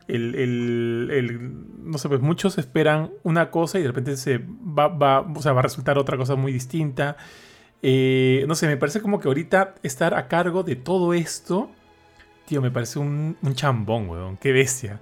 El, 0.08 0.34
el- 0.34 1.08
el- 1.12 1.64
no 1.88 1.96
sé, 1.98 2.08
pues 2.08 2.20
muchos 2.20 2.58
esperan 2.58 3.10
una 3.22 3.50
cosa 3.50 3.78
y 3.78 3.82
de 3.82 3.88
repente 3.88 4.16
se 4.16 4.38
va, 4.38 4.88
va, 4.88 5.20
o 5.20 5.40
sea, 5.40 5.52
va 5.52 5.60
a 5.60 5.62
resultar 5.62 5.98
otra 5.98 6.16
cosa 6.16 6.34
muy 6.34 6.52
distinta. 6.52 7.16
Eh, 7.82 8.44
no 8.46 8.54
sé, 8.54 8.66
me 8.66 8.76
parece 8.76 9.00
como 9.00 9.20
que 9.20 9.28
ahorita 9.28 9.74
estar 9.82 10.14
a 10.14 10.28
cargo 10.28 10.62
de 10.62 10.76
todo 10.76 11.14
esto, 11.14 11.70
tío, 12.46 12.60
me 12.60 12.70
parece 12.70 12.98
un, 12.98 13.36
un 13.42 13.54
chambón, 13.54 14.08
weón, 14.10 14.36
qué 14.36 14.52
bestia. 14.52 15.00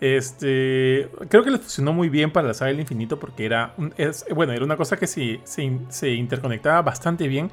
Este, 0.00 1.08
creo 1.28 1.42
que 1.42 1.50
le 1.50 1.58
funcionó 1.58 1.92
muy 1.92 2.08
bien 2.10 2.30
para 2.30 2.48
la 2.48 2.54
saga 2.54 2.70
del 2.70 2.80
infinito 2.80 3.18
porque 3.18 3.46
era, 3.46 3.72
un- 3.78 3.94
es- 3.96 4.26
bueno, 4.34 4.52
era 4.52 4.64
una 4.64 4.76
cosa 4.76 4.96
que 4.98 5.06
se, 5.06 5.40
se, 5.44 5.62
in- 5.62 5.86
se 5.88 6.10
interconectaba 6.10 6.82
bastante 6.82 7.28
bien, 7.28 7.50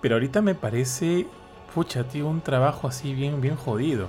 pero 0.00 0.14
ahorita 0.16 0.42
me 0.42 0.54
parece, 0.54 1.26
pucha, 1.74 2.04
tío, 2.08 2.28
un 2.28 2.40
trabajo 2.40 2.86
así 2.88 3.14
bien, 3.14 3.40
bien 3.40 3.56
jodido. 3.56 4.08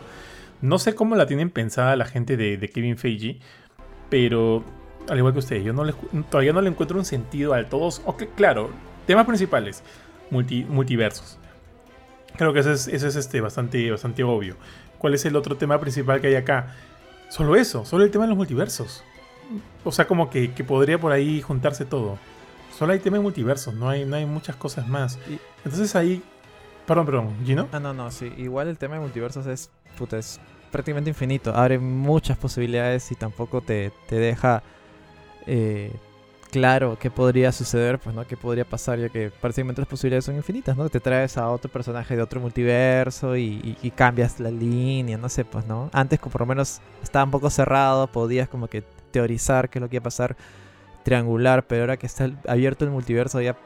No 0.62 0.80
sé 0.80 0.96
cómo 0.96 1.16
la 1.16 1.26
tienen 1.28 1.50
pensada 1.50 1.96
la 1.96 2.06
gente 2.06 2.38
de, 2.38 2.58
de 2.58 2.70
Kevin 2.70 2.98
Feige, 2.98 3.40
pero 4.10 4.64
al 5.10 5.18
igual 5.18 5.34
que 5.34 5.40
ustedes, 5.40 5.64
yo 5.64 5.74
no 5.74 5.84
le, 5.84 5.94
todavía 6.30 6.54
no 6.54 6.62
le 6.62 6.70
encuentro 6.70 6.98
un 7.00 7.06
sentido 7.06 7.54
al 7.54 7.68
todos. 7.70 8.02
Ok, 8.06 8.24
claro, 8.36 8.70
temas 9.06 9.26
principales, 9.26 9.84
multi- 10.32 10.66
multiversos. 10.66 11.38
Creo 12.38 12.54
que 12.54 12.60
eso 12.60 12.72
es, 12.72 12.88
eso 12.88 13.08
es 13.08 13.16
este, 13.16 13.42
bastante, 13.42 13.92
bastante 13.92 14.24
obvio. 14.24 14.56
¿Cuál 14.98 15.14
es 15.14 15.26
el 15.26 15.36
otro 15.36 15.56
tema 15.58 15.80
principal 15.80 16.22
que 16.22 16.28
hay 16.28 16.36
acá? 16.36 16.76
Solo 17.30 17.56
eso, 17.56 17.86
solo 17.86 18.04
el 18.04 18.12
tema 18.12 18.24
de 18.26 18.30
los 18.30 18.38
multiversos. 18.38 19.04
O 19.84 19.92
sea, 19.92 20.08
como 20.08 20.30
que, 20.30 20.54
que 20.54 20.64
podría 20.64 21.00
por 21.00 21.12
ahí 21.12 21.42
juntarse 21.42 21.86
todo. 21.86 22.18
Solo 22.78 22.94
hay 22.94 23.00
tema 23.00 23.18
de 23.18 23.24
multiversos, 23.24 23.74
no 23.76 23.90
hay, 23.90 24.06
no 24.06 24.16
hay 24.16 24.26
muchas 24.26 24.56
cosas 24.56 24.88
más. 24.88 25.20
Entonces 25.64 25.96
ahí. 25.96 26.24
Perdón, 26.88 27.06
perdón, 27.06 27.36
Gino. 27.46 27.68
Ah, 27.72 27.80
no, 27.80 27.94
no, 27.94 28.10
sí. 28.12 28.34
Igual 28.38 28.68
el 28.68 28.78
tema 28.78 28.96
de 28.96 29.02
multiversos 29.02 29.46
es, 29.46 29.70
puta, 29.98 30.18
es 30.18 30.40
prácticamente 30.72 31.10
infinito. 31.10 31.56
Abre 31.56 31.78
muchas 31.80 32.38
posibilidades 32.38 33.12
y 33.12 33.16
tampoco 33.16 33.62
te, 33.62 33.92
te 34.08 34.16
deja 34.16 34.64
eh, 35.46 35.92
claro 36.54 37.00
qué 37.00 37.10
podría 37.10 37.52
suceder, 37.52 37.98
pues, 37.98 38.16
¿no? 38.16 38.28
Qué 38.28 38.38
podría 38.38 38.64
pasar, 38.64 39.00
ya 39.00 39.10
que 39.10 39.32
prácticamente 39.32 39.82
las 39.82 39.88
posibilidades 39.88 40.26
son 40.26 40.36
infinitas, 40.36 40.78
¿no? 40.78 40.88
Te 40.88 41.00
traes 41.00 41.36
a 41.36 41.50
otro 41.50 41.72
personaje 41.72 42.16
de 42.16 42.22
otro 42.22 42.40
multiverso 42.40 43.36
y, 43.36 43.92
cambias 43.96 44.40
la 44.40 44.52
línea, 44.52 45.18
no 45.18 45.30
sé, 45.30 45.46
pues, 45.46 45.66
¿no? 45.66 45.90
Antes, 45.92 46.20
como 46.20 46.32
por 46.32 46.42
lo 46.42 46.46
menos 46.48 46.80
estaba 47.02 47.26
un 47.26 47.32
poco 47.32 47.50
cerrado, 47.50 48.06
podías 48.06 48.48
como 48.50 48.68
que 48.68 48.84
teorizar 49.10 49.68
qué 49.68 49.80
es 49.80 49.82
lo 49.82 49.90
que 49.90 49.96
iba 49.96 50.02
a 50.02 50.04
pasar, 50.04 50.36
triangular, 51.04 51.66
pero 51.66 51.82
ahora 51.82 51.98
que 51.98 52.06
está 52.06 52.30
abierto 52.48 52.86
el 52.86 52.92
multiverso 52.92 53.42
ya 53.42 53.58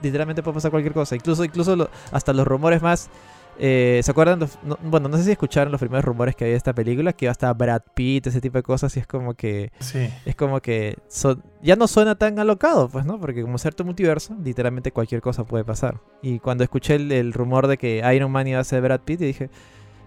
literalmente 0.00 0.40
puede 0.44 0.54
pasar 0.54 0.70
cualquier 0.70 0.94
cosa. 0.94 1.16
Incluso, 1.16 1.42
incluso 1.42 1.90
hasta 2.12 2.32
los 2.32 2.46
rumores 2.46 2.80
más. 2.80 3.10
Eh, 3.58 4.00
¿Se 4.02 4.10
acuerdan? 4.10 4.40
los- 4.40 4.58
no- 4.62 4.78
bueno, 4.82 5.08
no 5.08 5.16
sé 5.16 5.24
si 5.24 5.30
escucharon 5.32 5.70
los 5.72 5.80
primeros 5.80 6.04
rumores 6.04 6.34
que 6.36 6.44
había 6.44 6.52
de 6.52 6.58
esta 6.58 6.74
película, 6.74 7.12
que 7.12 7.24
iba 7.26 7.30
a 7.30 7.32
estar 7.32 7.56
Brad 7.56 7.82
Pitt, 7.94 8.26
ese 8.26 8.40
tipo 8.40 8.58
de 8.58 8.62
cosas, 8.62 8.96
y 8.96 9.00
es 9.00 9.06
como 9.06 9.34
que. 9.34 9.72
Sí. 9.80 10.08
Es 10.24 10.36
como 10.36 10.60
que. 10.60 10.96
son- 11.08 11.42
ya 11.62 11.76
no 11.76 11.86
suena 11.88 12.14
tan 12.14 12.38
alocado, 12.38 12.88
pues, 12.88 13.04
¿no? 13.06 13.18
Porque 13.20 13.42
como 13.42 13.58
cierto 13.58 13.84
multiverso, 13.84 14.36
literalmente 14.42 14.92
cualquier 14.92 15.20
cosa 15.20 15.44
puede 15.44 15.64
pasar. 15.64 16.00
Y 16.22 16.38
cuando 16.38 16.64
escuché 16.64 16.94
el, 16.96 17.10
el 17.12 17.32
rumor 17.32 17.66
de 17.66 17.76
que 17.78 18.02
Iron 18.14 18.30
Man 18.30 18.46
iba 18.46 18.60
a 18.60 18.64
ser 18.64 18.82
Brad 18.82 19.00
Pitt, 19.00 19.20
dije. 19.20 19.50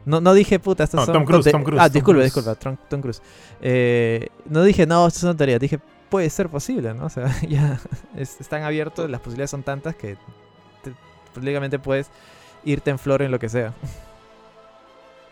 No, 0.05 0.21
no 0.21 0.33
dije, 0.33 0.59
puta, 0.59 0.85
estas 0.85 1.01
No, 1.01 1.05
son. 1.05 1.13
Tom 1.13 1.25
Cruise, 1.25 1.51
Tom 1.51 1.63
Cruise, 1.63 1.81
Ah, 1.81 1.89
disculpa, 1.89 2.23
disculpa, 2.23 2.55
Tom, 2.55 2.77
Tom 2.89 3.01
Cruise. 3.01 3.21
Eh, 3.61 4.27
no 4.45 4.63
dije, 4.63 4.87
no, 4.87 5.05
esto 5.05 5.17
es 5.19 5.23
una 5.23 5.35
teoría. 5.35 5.59
Dije, 5.59 5.79
puede 6.09 6.29
ser 6.29 6.49
posible, 6.49 6.93
¿no? 6.93 7.05
O 7.05 7.09
sea, 7.09 7.25
ya 7.49 7.79
es- 8.15 8.39
están 8.39 8.63
abiertos, 8.63 9.09
las 9.09 9.19
posibilidades 9.19 9.51
son 9.51 9.61
tantas 9.63 9.95
que 9.95 10.15
te- 10.83 10.93
prácticamente 11.33 11.77
puedes 11.79 12.09
irte 12.63 12.89
en 12.91 12.99
flor 12.99 13.21
en 13.21 13.31
lo 13.31 13.39
que 13.39 13.49
sea. 13.49 13.73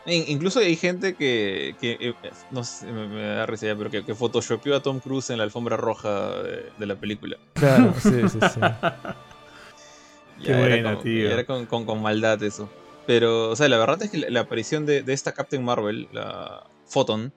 In- 0.05 0.23
incluso 0.27 0.59
hay 0.59 0.75
gente 0.77 1.15
que, 1.15 1.75
que, 1.81 1.97
eh, 1.99 2.13
no 2.51 2.63
sé, 2.63 2.85
me, 2.91 3.07
me 3.07 3.21
da 3.23 3.45
risa 3.45 3.65
ya, 3.67 3.75
pero 3.75 3.89
que, 3.89 4.05
que 4.05 4.15
photoshopeó 4.15 4.75
a 4.75 4.81
Tom 4.81 4.99
Cruise 4.99 5.29
en 5.31 5.37
la 5.37 5.43
alfombra 5.43 5.75
roja 5.75 6.41
de, 6.43 6.71
de 6.77 6.85
la 6.85 6.95
película. 6.95 7.37
Claro, 7.55 7.93
sí, 7.99 8.29
sí, 8.29 8.39
sí. 8.53 8.59
Qué 10.43 10.51
Ya 10.51 10.57
era 10.59 10.59
buena, 10.69 10.93
con- 10.95 11.03
tío. 11.03 11.29
Era 11.29 11.45
con, 11.45 11.65
con- 11.65 11.85
con 11.85 12.01
maldad 12.01 12.41
eso. 12.43 12.69
Pero, 13.05 13.49
o 13.49 13.55
sea, 13.55 13.67
la 13.69 13.77
verdad 13.77 14.01
es 14.03 14.11
que 14.11 14.17
la, 14.19 14.29
la 14.29 14.39
aparición 14.41 14.85
de, 14.85 15.01
de 15.03 15.13
esta 15.13 15.33
Captain 15.33 15.63
Marvel, 15.63 16.07
la 16.13 16.63
Photon, 16.85 17.33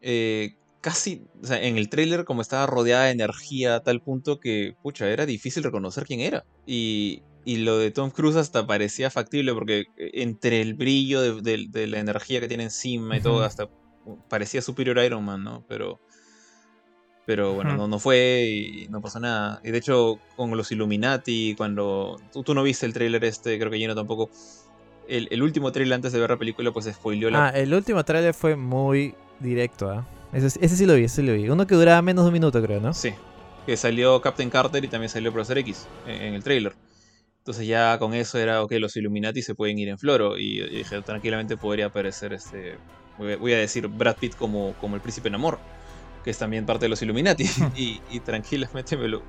eh, 0.00 0.54
casi, 0.80 1.24
o 1.42 1.46
sea, 1.46 1.62
en 1.62 1.78
el 1.78 1.88
tráiler 1.88 2.24
como 2.24 2.42
estaba 2.42 2.66
rodeada 2.66 3.04
de 3.04 3.12
energía 3.12 3.76
a 3.76 3.80
tal 3.80 4.00
punto 4.00 4.38
que, 4.40 4.74
pucha, 4.82 5.08
era 5.08 5.24
difícil 5.26 5.62
reconocer 5.62 6.04
quién 6.04 6.20
era. 6.20 6.44
Y, 6.66 7.22
y 7.44 7.56
lo 7.58 7.78
de 7.78 7.90
Tom 7.90 8.10
Cruise 8.10 8.36
hasta 8.36 8.66
parecía 8.66 9.10
factible 9.10 9.52
porque 9.54 9.86
eh, 9.96 10.10
entre 10.14 10.60
el 10.60 10.74
brillo 10.74 11.20
de, 11.20 11.40
de- 11.42 11.66
de 11.68 11.86
la 11.86 11.98
energía 11.98 12.40
que 12.40 12.48
tiene 12.48 12.64
encima 12.64 13.16
y 13.16 13.20
todo, 13.20 13.42
hasta 13.42 13.68
parecía 14.28 14.62
superior 14.62 14.98
a 14.98 15.04
Iron 15.06 15.24
Man, 15.24 15.42
¿no? 15.44 15.64
Pero... 15.68 16.00
Pero 17.24 17.54
bueno, 17.54 17.76
no, 17.76 17.86
no 17.86 18.00
fue 18.00 18.46
y 18.50 18.88
no 18.88 19.00
pasó 19.00 19.20
nada. 19.20 19.60
Y 19.62 19.70
de 19.70 19.78
hecho, 19.78 20.18
con 20.34 20.50
los 20.56 20.72
Illuminati, 20.72 21.54
cuando. 21.56 22.20
Tú, 22.32 22.42
tú 22.42 22.52
no 22.52 22.64
viste 22.64 22.84
el 22.84 22.92
tráiler 22.92 23.24
este, 23.24 23.56
creo 23.60 23.70
que 23.70 23.78
Gino 23.78 23.94
tampoco. 23.94 24.28
El, 25.06 25.28
el 25.30 25.40
último 25.40 25.70
tráiler 25.70 25.94
antes 25.94 26.12
de 26.12 26.18
ver 26.18 26.30
la 26.30 26.36
película, 26.36 26.72
pues 26.72 26.86
spoileó 26.86 27.30
la. 27.30 27.46
Ah, 27.46 27.50
el 27.50 27.72
último 27.72 28.04
trailer 28.04 28.34
fue 28.34 28.56
muy 28.56 29.14
directo, 29.38 29.88
¿ah? 29.88 30.04
Ese, 30.32 30.46
ese 30.60 30.76
sí 30.76 30.84
lo 30.84 30.94
vi, 30.96 31.04
ese 31.04 31.16
sí 31.16 31.22
lo 31.22 31.32
vi. 31.34 31.48
Uno 31.48 31.64
que 31.64 31.76
duraba 31.76 32.02
menos 32.02 32.24
de 32.24 32.30
un 32.30 32.32
minuto, 32.32 32.60
creo, 32.60 32.80
¿no? 32.80 32.92
Sí. 32.92 33.10
Que 33.66 33.76
salió 33.76 34.20
Captain 34.20 34.50
Carter 34.50 34.84
y 34.84 34.88
también 34.88 35.08
salió 35.08 35.32
Profesor 35.32 35.58
X 35.58 35.86
en, 36.08 36.22
en 36.22 36.34
el 36.34 36.42
tráiler. 36.42 36.74
Entonces 37.42 37.66
ya 37.66 37.98
con 37.98 38.14
eso 38.14 38.38
era, 38.38 38.62
ok, 38.62 38.70
los 38.78 38.96
Illuminati 38.96 39.42
se 39.42 39.56
pueden 39.56 39.76
ir 39.76 39.88
en 39.88 39.98
floro. 39.98 40.38
Y, 40.38 40.60
y 40.60 40.76
dije, 40.78 41.02
tranquilamente 41.02 41.56
podría 41.56 41.86
aparecer 41.86 42.32
este. 42.32 42.78
Voy 43.18 43.52
a, 43.52 43.58
decir 43.58 43.88
Brad 43.88 44.16
Pitt 44.16 44.36
como, 44.36 44.74
como 44.80 44.94
el 44.94 45.02
príncipe 45.02 45.26
en 45.26 45.34
amor. 45.34 45.58
Que 46.22 46.30
es 46.30 46.38
también 46.38 46.66
parte 46.66 46.84
de 46.84 46.88
los 46.90 47.02
Illuminati. 47.02 47.44
y, 47.76 48.00
y 48.12 48.20
tranquilamente 48.20 48.96
me 48.96 49.08
lo 49.08 49.22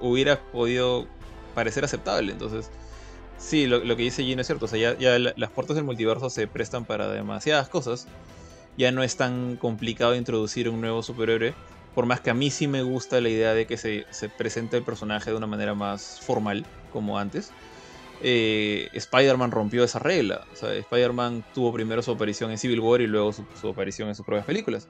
hubiera 0.00 0.40
podido 0.40 1.06
parecer 1.54 1.84
aceptable. 1.84 2.32
Entonces, 2.32 2.70
sí, 3.36 3.66
lo, 3.66 3.84
lo 3.84 3.94
que 3.94 4.04
dice 4.04 4.22
Gino 4.24 4.40
es 4.40 4.46
cierto. 4.46 4.64
O 4.64 4.68
sea, 4.68 4.78
ya, 4.78 4.98
ya 4.98 5.18
la- 5.18 5.34
las 5.36 5.50
puertas 5.50 5.76
del 5.76 5.84
multiverso 5.84 6.30
se 6.30 6.46
prestan 6.46 6.86
para 6.86 7.08
demasiadas 7.08 7.68
cosas. 7.68 8.08
Ya 8.78 8.90
no 8.90 9.02
es 9.02 9.16
tan 9.16 9.56
complicado 9.56 10.14
introducir 10.14 10.70
un 10.70 10.80
nuevo 10.80 11.02
superhéroe. 11.02 11.52
Por 11.94 12.06
más 12.06 12.22
que 12.22 12.30
a 12.30 12.34
mí 12.34 12.50
sí 12.50 12.68
me 12.68 12.82
gusta 12.82 13.20
la 13.20 13.28
idea 13.28 13.52
de 13.52 13.66
que 13.66 13.76
se, 13.76 14.06
se 14.08 14.30
presente 14.30 14.78
el 14.78 14.82
personaje 14.82 15.30
de 15.30 15.36
una 15.36 15.46
manera 15.46 15.74
más 15.74 16.20
formal, 16.22 16.64
como 16.90 17.18
antes. 17.18 17.52
eh, 18.22 18.88
Spider-Man 18.92 19.50
rompió 19.50 19.84
esa 19.84 19.98
regla. 19.98 20.46
O 20.62 20.66
Spider-Man 20.66 21.44
tuvo 21.54 21.72
primero 21.72 22.02
su 22.02 22.10
aparición 22.12 22.50
en 22.50 22.58
Civil 22.58 22.80
War 22.80 23.00
y 23.00 23.06
luego 23.06 23.32
su, 23.32 23.68
aparición 23.68 24.08
en 24.08 24.14
sus 24.14 24.26
propias 24.26 24.46
películas. 24.46 24.88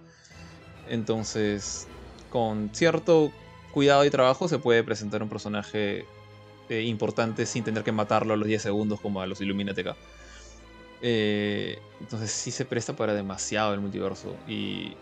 Entonces, 0.89 1.87
con 2.31 2.71
cierto 2.75 3.33
cuidado 3.73 4.05
y 4.05 4.11
trabajo 4.11 4.49
se 4.49 4.59
puede 4.59 4.83
presentar 4.83 5.23
un 5.23 5.29
personaje 5.29 6.05
eh, 6.69 6.83
importantes 6.83 7.49
sin 7.49 7.63
tener 7.65 7.85
que 7.85 7.93
matarlo 7.93 8.35
a 8.35 8.37
los 8.37 8.49
10 8.49 8.63
segundos 8.63 9.01
como 9.01 9.21
a 9.21 9.27
los 9.27 9.41
Illuminati 9.41 9.83
acá. 9.83 9.97
Eh, 11.03 11.79
entonces 12.01 12.31
sí 12.31 12.51
se 12.51 12.65
presta 12.65 12.95
para 12.95 13.15
demasiado 13.15 13.75
el 13.75 13.81
multiverso. 13.81 14.35
Y, 14.49 14.95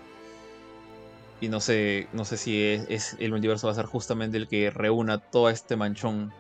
y 1.41 1.49
no 1.49 1.61
sé, 1.61 2.09
no 2.13 2.25
sé 2.25 2.37
si 2.37 2.63
es, 2.63 3.17
el 3.19 3.31
multiverso 3.31 3.67
va 3.67 3.73
a 3.73 3.77
ser 3.77 3.87
justamente 3.87 4.37
el 4.37 4.49
que 4.49 4.71
reúna 4.71 5.19
todo 5.19 5.49
este 5.51 5.77
manchón 5.77 6.33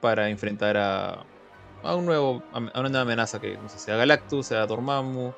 para 0.00 0.28
enfrentar 0.28 0.76
a, 0.76 1.24
a 1.82 1.94
un 1.94 2.06
nuevo, 2.06 2.42
a 2.52 2.58
una 2.58 2.88
nueva 2.88 3.02
amenaza 3.02 3.40
que 3.40 3.56
no 3.56 3.68
sé, 3.68 3.78
sea 3.78 3.96
Galactus, 3.96 4.46
sea 4.46 4.66
Dormammu, 4.66 5.32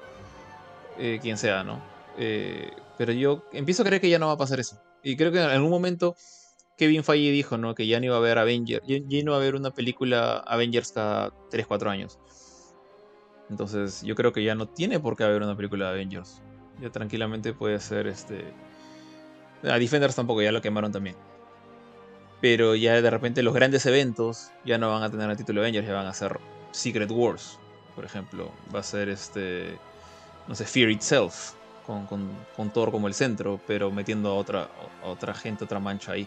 eh, 0.98 1.18
quien 1.20 1.36
sea, 1.36 1.64
¿no? 1.64 1.80
Eh, 2.18 2.70
pero 2.98 3.12
yo 3.12 3.44
empiezo 3.52 3.82
a 3.82 3.86
creer 3.86 4.00
que 4.00 4.10
ya 4.10 4.18
no 4.18 4.26
va 4.26 4.34
a 4.34 4.38
pasar 4.38 4.60
eso. 4.60 4.80
Y 5.02 5.16
creo 5.16 5.32
que 5.32 5.38
en 5.38 5.50
algún 5.50 5.70
momento 5.70 6.14
Kevin 6.76 7.04
Feige 7.04 7.30
dijo, 7.30 7.56
¿no? 7.58 7.74
Que 7.74 7.86
ya 7.86 7.98
no 8.00 8.06
iba 8.06 8.14
a 8.16 8.18
haber 8.18 8.38
Avengers, 8.38 8.84
ya, 8.86 8.98
no 8.98 9.06
iba 9.08 9.34
a 9.34 9.38
haber 9.38 9.54
una 9.54 9.70
película 9.70 10.38
Avengers 10.38 10.92
cada 10.92 11.32
3, 11.50 11.66
4 11.66 11.90
años. 11.90 12.18
Entonces 13.50 14.02
yo 14.02 14.14
creo 14.14 14.32
que 14.32 14.42
ya 14.42 14.54
no 14.54 14.66
tiene 14.66 14.98
por 15.00 15.16
qué 15.16 15.24
haber 15.24 15.42
una 15.42 15.56
película 15.56 15.86
de 15.86 15.92
Avengers. 15.92 16.40
Ya 16.80 16.90
tranquilamente 16.90 17.52
puede 17.52 17.78
ser 17.80 18.06
este... 18.06 18.52
A 19.62 19.78
Defenders 19.78 20.16
tampoco, 20.16 20.42
ya 20.42 20.50
lo 20.50 20.60
quemaron 20.60 20.90
también. 20.90 21.16
Pero 22.42 22.74
ya 22.74 23.00
de 23.00 23.08
repente 23.08 23.42
los 23.42 23.54
grandes 23.54 23.86
eventos 23.86 24.50
ya 24.64 24.76
no 24.76 24.90
van 24.90 25.04
a 25.04 25.10
tener 25.10 25.30
el 25.30 25.36
título 25.36 25.60
Avengers, 25.62 25.86
ya 25.86 25.94
van 25.94 26.06
a 26.06 26.12
ser 26.12 26.38
Secret 26.72 27.10
Wars, 27.10 27.58
por 27.94 28.04
ejemplo. 28.04 28.50
Va 28.74 28.80
a 28.80 28.82
ser 28.82 29.08
este... 29.08 29.78
No 30.48 30.56
sé, 30.56 30.64
Fear 30.64 30.90
Itself, 30.90 31.52
con, 31.86 32.06
con, 32.06 32.70
Thor 32.70 32.90
como 32.90 33.06
el 33.06 33.14
centro, 33.14 33.60
pero 33.66 33.92
metiendo 33.92 34.30
a 34.30 34.34
otra, 34.34 34.68
a 35.04 35.06
otra 35.06 35.34
gente, 35.34 35.64
otra 35.64 35.78
mancha 35.78 36.12
ahí. 36.12 36.26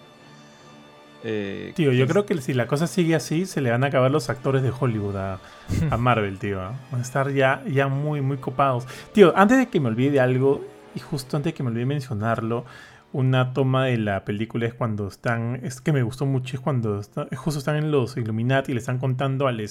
Eh, 1.28 1.74
tío, 1.76 1.92
yo 1.92 2.08
creo 2.08 2.26
que 2.26 2.40
si 2.40 2.54
la 2.54 2.66
cosa 2.68 2.88
sigue 2.88 3.14
así, 3.14 3.46
se 3.46 3.60
le 3.60 3.72
van 3.72 3.84
a 3.84 3.88
acabar 3.88 4.10
los 4.10 4.30
actores 4.30 4.64
de 4.64 4.72
Hollywood 4.72 5.18
a, 5.18 5.40
Marvel, 5.98 6.40
tío. 6.40 6.62
¿ah? 6.62 6.76
Van 6.92 7.02
a 7.02 7.04
estar 7.04 7.30
ya, 7.32 7.62
ya 7.68 7.90
muy, 7.90 8.22
muy 8.22 8.38
copados. 8.38 8.86
Tío, 9.12 9.34
antes 9.36 9.58
de 9.58 9.68
que 9.68 9.82
me 9.82 9.90
olvide 9.90 10.22
algo, 10.22 10.64
y 10.96 11.02
justo 11.02 11.36
antes 11.36 11.52
de 11.52 11.58
que 11.58 11.64
me 11.64 11.72
olvide 11.72 11.86
mencionarlo, 11.86 12.64
una 13.16 13.54
toma 13.54 13.86
de 13.86 13.98
la 13.98 14.26
película 14.26 14.66
es 14.66 14.74
cuando 14.74 15.08
están, 15.08 15.62
es 15.64 15.80
que 15.80 15.94
me 15.94 16.04
gustó 16.04 16.26
mucho, 16.26 16.58
es 16.58 16.62
cuando 16.62 17.02
justo 17.38 17.60
están 17.60 17.78
en 17.78 17.90
los 17.90 18.18
Illuminati 18.18 18.72
y 18.72 18.76
le 18.76 18.80
están 18.80 19.00
contando 19.00 19.48
al, 19.48 19.66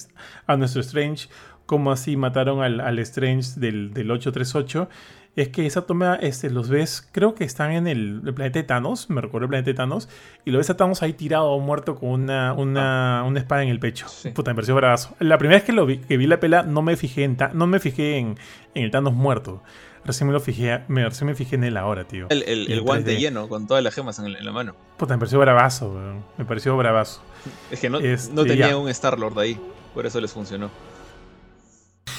a 0.46 0.56
nuestro 0.56 0.80
Strange 0.80 1.28
cómo 1.66 1.92
así 1.92 2.16
mataron 2.16 2.62
al, 2.62 2.80
al 2.80 2.98
Strange 3.00 3.60
del, 3.60 3.92
del 3.92 4.10
838 4.10 4.88
es 5.36 5.48
que 5.48 5.66
esa 5.66 5.82
toma 5.82 6.14
este, 6.14 6.48
los 6.48 6.68
ves, 6.68 7.06
creo 7.12 7.34
que 7.34 7.44
están 7.44 7.72
en 7.72 7.86
el, 7.86 8.22
planeta 8.34 8.60
de 8.60 8.62
Thanos, 8.62 9.10
me 9.10 9.20
recuerdo 9.20 9.44
el 9.46 9.48
planeta 9.50 9.70
de 9.70 9.74
Thanos, 9.74 10.08
y 10.44 10.50
lo 10.50 10.58
ves 10.58 10.70
a 10.70 10.76
Thanos 10.76 11.02
ahí 11.02 11.12
tirado, 11.12 11.58
muerto 11.58 11.96
con 11.96 12.10
una, 12.10 12.52
una, 12.54 13.20
ah. 13.20 13.24
una 13.24 13.40
espada 13.40 13.62
en 13.62 13.68
el 13.68 13.80
pecho. 13.80 14.06
Puta, 14.34 14.52
me 14.52 14.54
pareció 14.54 14.74
bravazo. 14.74 15.16
La 15.18 15.36
primera 15.36 15.58
vez 15.58 15.64
que, 15.64 15.72
lo 15.72 15.86
vi, 15.86 15.98
que 15.98 16.16
vi 16.16 16.26
la 16.26 16.38
pela 16.38 16.62
no 16.62 16.82
me 16.82 16.96
fijé 16.96 17.24
en, 17.24 17.36
no 17.52 17.66
me 17.66 17.80
fijé 17.80 18.18
en, 18.18 18.36
en 18.74 18.84
el 18.84 18.90
Thanos 18.90 19.12
muerto. 19.12 19.62
Recién 20.04 20.26
me 20.26 20.32
lo 20.34 20.40
fijé, 20.40 20.82
me, 20.88 21.08
recién 21.08 21.26
me 21.26 21.34
fijé 21.34 21.56
en 21.56 21.64
él 21.64 21.76
ahora, 21.76 22.04
tío. 22.04 22.26
El, 22.28 22.42
el, 22.42 22.80
guante 22.82 23.16
lleno, 23.16 23.48
con 23.48 23.66
todas 23.66 23.82
las 23.82 23.94
gemas 23.94 24.18
en, 24.18 24.32
la 24.32 24.52
mano. 24.52 24.74
Puta, 24.98 25.14
me 25.14 25.18
pareció 25.18 25.38
bravazo, 25.38 25.96
Me 26.36 26.44
pareció 26.44 26.76
bravazo. 26.76 27.22
Es 27.70 27.80
que 27.80 27.88
no, 27.88 28.00
no 28.00 28.06
este, 28.06 28.44
tenía 28.44 28.76
un 28.76 28.88
Star-Lord 28.88 29.38
ahí, 29.38 29.58
por 29.94 30.04
eso 30.04 30.20
les 30.20 30.32
funcionó. 30.32 30.70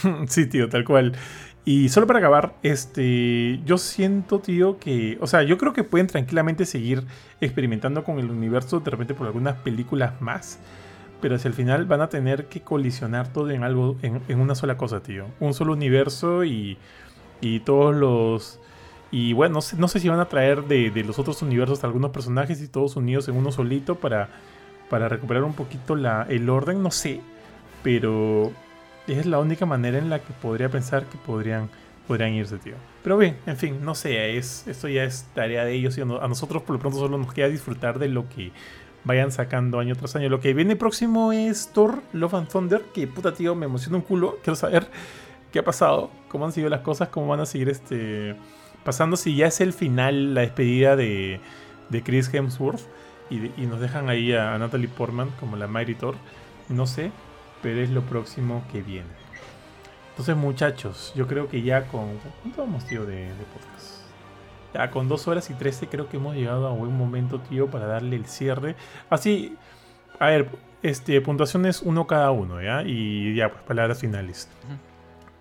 sí, 0.27 0.47
tío, 0.47 0.69
tal 0.69 0.83
cual. 0.83 1.13
Y 1.67 1.89
solo 1.89 2.05
para 2.05 2.19
acabar, 2.19 2.55
este, 2.61 3.59
yo 3.65 3.79
siento, 3.79 4.39
tío, 4.39 4.77
que, 4.79 5.17
o 5.19 5.25
sea, 5.25 5.41
yo 5.41 5.57
creo 5.57 5.73
que 5.73 5.83
pueden 5.83 6.05
tranquilamente 6.05 6.65
seguir 6.65 7.03
experimentando 7.41 8.03
con 8.03 8.19
el 8.19 8.29
universo 8.29 8.81
de 8.81 8.91
repente 8.91 9.15
por 9.15 9.25
algunas 9.25 9.55
películas 9.57 10.21
más, 10.21 10.59
pero 11.21 11.39
si 11.39 11.47
al 11.47 11.55
final 11.55 11.85
van 11.85 12.01
a 12.01 12.09
tener 12.09 12.45
que 12.45 12.61
colisionar 12.61 13.33
todo 13.33 13.49
en 13.49 13.63
algo, 13.63 13.97
en, 14.03 14.39
una 14.39 14.53
sola 14.53 14.77
cosa, 14.77 15.01
tío, 15.01 15.25
un 15.39 15.55
solo 15.55 15.73
universo 15.73 16.43
y, 16.43 16.77
y 17.41 17.59
todos 17.61 17.95
los, 17.95 18.59
y 19.11 19.33
bueno, 19.33 19.55
no 19.55 19.61
sé, 19.61 19.77
no 19.77 19.87
sé 19.87 19.99
si 19.99 20.09
van 20.09 20.19
a 20.19 20.29
traer 20.29 20.63
de, 20.63 20.91
de, 20.91 21.03
los 21.03 21.19
otros 21.19 21.41
universos 21.41 21.83
algunos 21.83 22.11
personajes 22.11 22.61
y 22.61 22.67
todos 22.67 22.95
unidos 22.95 23.27
en 23.27 23.35
uno 23.35 23.51
solito 23.51 23.95
para, 23.95 24.29
para 24.89 25.09
recuperar 25.09 25.43
un 25.43 25.53
poquito 25.53 25.95
la, 25.95 26.25
el 26.29 26.49
orden, 26.49 26.81
no 26.81 26.91
sé, 26.91 27.21
pero 27.83 28.51
es 29.07 29.25
la 29.25 29.39
única 29.39 29.65
manera 29.65 29.97
en 29.97 30.09
la 30.09 30.19
que 30.19 30.33
podría 30.33 30.69
pensar 30.69 31.05
que 31.05 31.17
podrían, 31.17 31.69
podrían 32.07 32.33
irse, 32.33 32.57
tío. 32.57 32.75
Pero 33.03 33.17
bien, 33.17 33.37
en 33.45 33.57
fin, 33.57 33.83
no 33.83 33.95
sé, 33.95 34.37
es, 34.37 34.67
esto 34.67 34.87
ya 34.87 35.03
es 35.03 35.27
tarea 35.35 35.63
de 35.63 35.73
ellos 35.73 35.97
y 35.97 36.01
a 36.01 36.05
nosotros 36.05 36.63
por 36.63 36.75
lo 36.75 36.79
pronto 36.79 36.97
solo 36.97 37.17
nos 37.17 37.31
queda 37.31 37.47
disfrutar 37.47 37.99
de 37.99 38.07
lo 38.07 38.27
que 38.29 38.51
vayan 39.03 39.31
sacando 39.31 39.79
año 39.79 39.95
tras 39.95 40.15
año. 40.15 40.29
Lo 40.29 40.39
que 40.39 40.53
viene 40.53 40.75
próximo 40.75 41.31
es 41.31 41.69
Thor, 41.71 42.01
Love 42.13 42.33
and 42.33 42.47
Thunder, 42.49 42.81
que 42.93 43.07
puta 43.07 43.33
tío, 43.33 43.55
me 43.55 43.67
emociona 43.67 43.97
un 43.97 44.03
culo. 44.03 44.39
Quiero 44.43 44.55
saber 44.55 44.87
qué 45.55 45.59
ha 45.59 45.63
pasado, 45.63 46.11
cómo 46.27 46.43
han 46.43 46.51
sido 46.51 46.67
las 46.67 46.81
cosas, 46.81 47.07
cómo 47.07 47.27
van 47.27 47.39
a 47.39 47.45
seguir 47.45 47.69
este 47.69 48.35
pasando, 48.83 49.15
si 49.15 49.37
ya 49.37 49.47
es 49.47 49.61
el 49.61 49.71
final, 49.71 50.33
la 50.33 50.41
despedida 50.41 50.97
de, 50.97 51.39
de 51.87 52.03
Chris 52.03 52.29
Hemsworth 52.33 52.81
y, 53.29 53.37
nos 53.65 53.79
dejan 53.79 54.09
ahí 54.09 54.33
a, 54.33 54.57
Natalie 54.57 54.89
Portman 54.89 55.29
como 55.39 55.55
la 55.55 55.67
Mighty. 55.67 55.95
No 56.67 56.85
sé, 56.85 57.09
pero 57.61 57.79
es 57.79 57.89
lo 57.89 58.01
próximo 58.01 58.65
que 58.69 58.81
viene. 58.81 59.07
Entonces, 60.09 60.35
muchachos, 60.35 61.13
yo 61.15 61.25
creo 61.25 61.47
que 61.47 61.61
ya 61.61 61.87
con. 61.87 62.19
¿Cuánto 62.41 62.61
vamos, 62.65 62.85
tío, 62.85 63.05
de, 63.05 63.29
podcast? 63.53 64.01
Ya 64.73 64.91
con 64.91 65.07
dos 65.07 65.25
horas 65.29 65.49
y 65.51 65.53
trece 65.53 65.87
creo 65.87 66.09
que 66.09 66.17
hemos 66.17 66.35
llegado 66.35 66.67
a 66.67 66.71
buen 66.71 66.97
momento, 66.97 67.39
tío, 67.39 67.71
para 67.71 67.85
darle 67.85 68.17
el 68.17 68.25
cierre. 68.25 68.75
Así, 69.09 69.55
a 70.19 70.25
ver, 70.25 70.49
este, 70.83 71.21
puntuaciones 71.21 71.81
uno 71.81 72.07
cada 72.07 72.31
uno, 72.31 72.61
¿ya? 72.61 72.83
Y 72.83 73.35
ya, 73.35 73.49
pues 73.49 73.63
palabras 73.63 74.01
finales. 74.01 74.49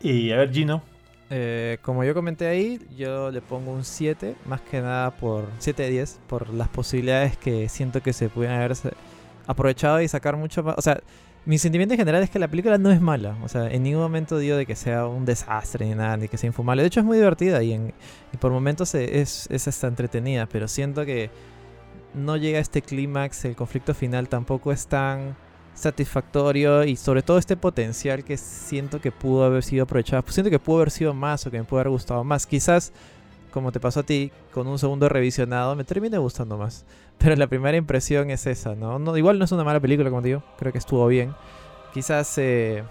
Y 0.04 0.30
a 0.32 0.36
ver, 0.36 0.52
Gino. 0.52 0.82
Eh, 1.30 1.78
como 1.80 2.04
yo 2.04 2.12
comenté 2.12 2.46
ahí, 2.46 2.78
yo 2.94 3.30
le 3.30 3.40
pongo 3.40 3.72
un 3.72 3.84
7, 3.84 4.36
más 4.44 4.60
que 4.60 4.82
nada 4.82 5.16
por 5.16 5.48
7 5.58 5.82
de 5.82 5.90
10, 5.90 6.20
por 6.26 6.52
las 6.52 6.68
posibilidades 6.68 7.38
que 7.38 7.70
siento 7.70 8.02
que 8.02 8.12
se 8.12 8.28
pueden 8.28 8.52
haber 8.52 8.74
aprovechado 9.46 10.02
y 10.02 10.08
sacar 10.08 10.36
mucho 10.36 10.62
más. 10.62 10.74
O 10.76 10.82
sea, 10.82 11.00
mi 11.46 11.56
sentimiento 11.56 11.94
en 11.94 11.98
general 11.98 12.22
es 12.22 12.28
que 12.28 12.38
la 12.38 12.48
película 12.48 12.76
no 12.76 12.90
es 12.90 13.00
mala. 13.00 13.38
O 13.42 13.48
sea, 13.48 13.70
en 13.70 13.82
ningún 13.82 14.02
momento 14.02 14.36
digo 14.36 14.58
de 14.58 14.66
que 14.66 14.76
sea 14.76 15.06
un 15.06 15.24
desastre 15.24 15.86
ni 15.86 15.94
nada, 15.94 16.18
ni 16.18 16.28
que 16.28 16.36
sea 16.36 16.48
infumable. 16.48 16.82
De 16.82 16.88
hecho, 16.88 17.00
es 17.00 17.06
muy 17.06 17.16
divertida 17.16 17.62
y, 17.62 17.72
en, 17.72 17.94
por 18.38 18.52
momentos 18.52 18.94
es, 18.94 19.48
es 19.50 19.68
hasta 19.68 19.86
entretenida. 19.86 20.46
Pero 20.46 20.68
siento 20.68 21.06
que 21.06 21.30
no 22.12 22.36
llega 22.36 22.58
a 22.58 22.60
este 22.60 22.82
clímax. 22.82 23.46
El 23.46 23.56
conflicto 23.56 23.94
final 23.94 24.28
tampoco 24.28 24.70
es 24.70 24.86
tan 24.86 25.34
satisfactorio. 25.74 26.84
Y 26.84 26.96
sobre 26.96 27.22
todo 27.22 27.38
este 27.38 27.56
potencial 27.56 28.24
que 28.24 28.36
siento 28.36 29.00
que 29.00 29.12
pudo 29.12 29.44
haber 29.44 29.62
sido 29.62 29.84
aprovechado. 29.84 30.24
siento 30.28 30.50
que 30.50 30.58
pudo 30.58 30.78
haber 30.78 30.90
sido 30.90 31.14
más 31.14 31.46
o 31.46 31.50
que 31.50 31.58
me 31.58 31.64
pudo 31.64 31.80
haber 31.80 31.90
gustado 31.90 32.24
más. 32.24 32.46
Quizás, 32.46 32.92
como 33.52 33.72
te 33.72 33.80
pasó 33.80 34.00
a 34.00 34.02
ti, 34.02 34.32
con 34.52 34.66
un 34.66 34.78
segundo 34.78 35.08
revisionado, 35.08 35.76
me 35.76 35.84
termine 35.84 36.18
gustando 36.18 36.56
más. 36.56 36.84
Pero 37.18 37.36
la 37.36 37.46
primera 37.46 37.76
impresión 37.76 38.30
es 38.30 38.46
esa, 38.46 38.74
¿no? 38.74 38.98
¿no? 38.98 39.16
Igual 39.16 39.38
no 39.38 39.44
es 39.44 39.52
una 39.52 39.64
mala 39.64 39.80
película, 39.80 40.10
como 40.10 40.22
digo. 40.22 40.42
Creo 40.58 40.72
que 40.72 40.78
estuvo 40.78 41.06
bien. 41.06 41.34
Quizás. 41.92 42.38
Eh, 42.38 42.82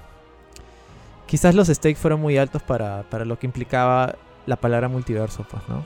quizás 1.25 1.55
los 1.55 1.67
stakes 1.67 1.99
fueron 1.99 2.21
muy 2.21 2.37
altos 2.37 2.61
para, 2.61 3.03
para 3.09 3.25
lo 3.25 3.39
que 3.39 3.47
implicaba 3.47 4.15
la 4.45 4.55
palabra 4.55 4.87
multiverso, 4.87 5.45
pues, 5.49 5.63
¿no? 5.67 5.85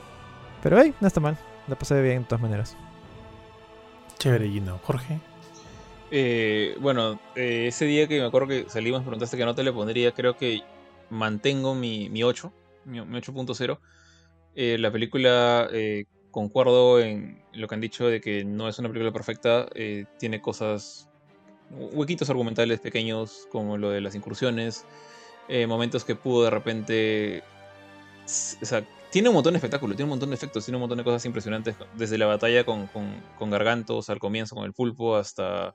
Pero 0.62 0.80
hey, 0.80 0.94
no 1.00 1.06
está 1.06 1.20
mal. 1.20 1.38
La 1.68 1.76
pasé 1.76 2.00
bien 2.02 2.22
de 2.22 2.24
todas 2.24 2.42
maneras. 2.42 2.76
Chévere, 4.18 4.48
Gino. 4.48 4.80
Jorge. 4.82 5.20
Eh, 6.10 6.76
bueno, 6.80 7.20
eh, 7.36 7.66
ese 7.68 7.84
día 7.84 8.08
que 8.08 8.20
me 8.20 8.26
acuerdo 8.26 8.48
que 8.48 8.68
salimos, 8.68 9.02
preguntaste 9.02 9.36
qué 9.36 9.44
nota 9.44 9.62
le 9.62 9.72
pondría. 9.72 10.12
Creo 10.12 10.36
que 10.36 10.62
mantengo 11.10 11.74
mi, 11.74 12.08
mi 12.08 12.22
8, 12.22 12.52
mi, 12.84 13.00
mi 13.02 13.18
8.0. 13.18 13.78
la 14.54 14.90
película 14.90 15.68
concuerdo 16.30 17.00
en 17.00 17.42
lo 17.52 17.66
que 17.66 17.74
han 17.74 17.80
dicho 17.80 18.06
de 18.06 18.20
que 18.20 18.44
no 18.44 18.68
es 18.68 18.78
una 18.78 18.88
película 18.88 19.12
perfecta, 19.12 19.66
eh, 19.74 20.04
tiene 20.18 20.40
cosas, 20.40 21.08
huequitos 21.70 22.30
argumentales 22.30 22.80
pequeños 22.80 23.48
como 23.50 23.76
lo 23.76 23.90
de 23.90 24.00
las 24.00 24.14
incursiones, 24.14 24.84
eh, 25.48 25.66
momentos 25.66 26.04
que 26.04 26.14
pudo 26.14 26.44
de 26.44 26.50
repente... 26.50 27.42
O 28.24 28.64
sea, 28.64 28.86
tiene 29.10 29.30
un 29.30 29.36
montón 29.36 29.54
de 29.54 29.56
espectáculo, 29.56 29.94
tiene 29.94 30.04
un 30.04 30.10
montón 30.10 30.28
de 30.28 30.36
efectos, 30.36 30.64
tiene 30.64 30.76
un 30.76 30.82
montón 30.82 30.98
de 30.98 31.04
cosas 31.04 31.24
impresionantes, 31.24 31.76
desde 31.96 32.18
la 32.18 32.26
batalla 32.26 32.64
con, 32.64 32.86
con, 32.86 33.50
Gargantos 33.50 34.10
al 34.10 34.18
comienzo 34.18 34.54
con 34.54 34.66
el 34.66 34.74
pulpo 34.74 35.16
hasta, 35.16 35.74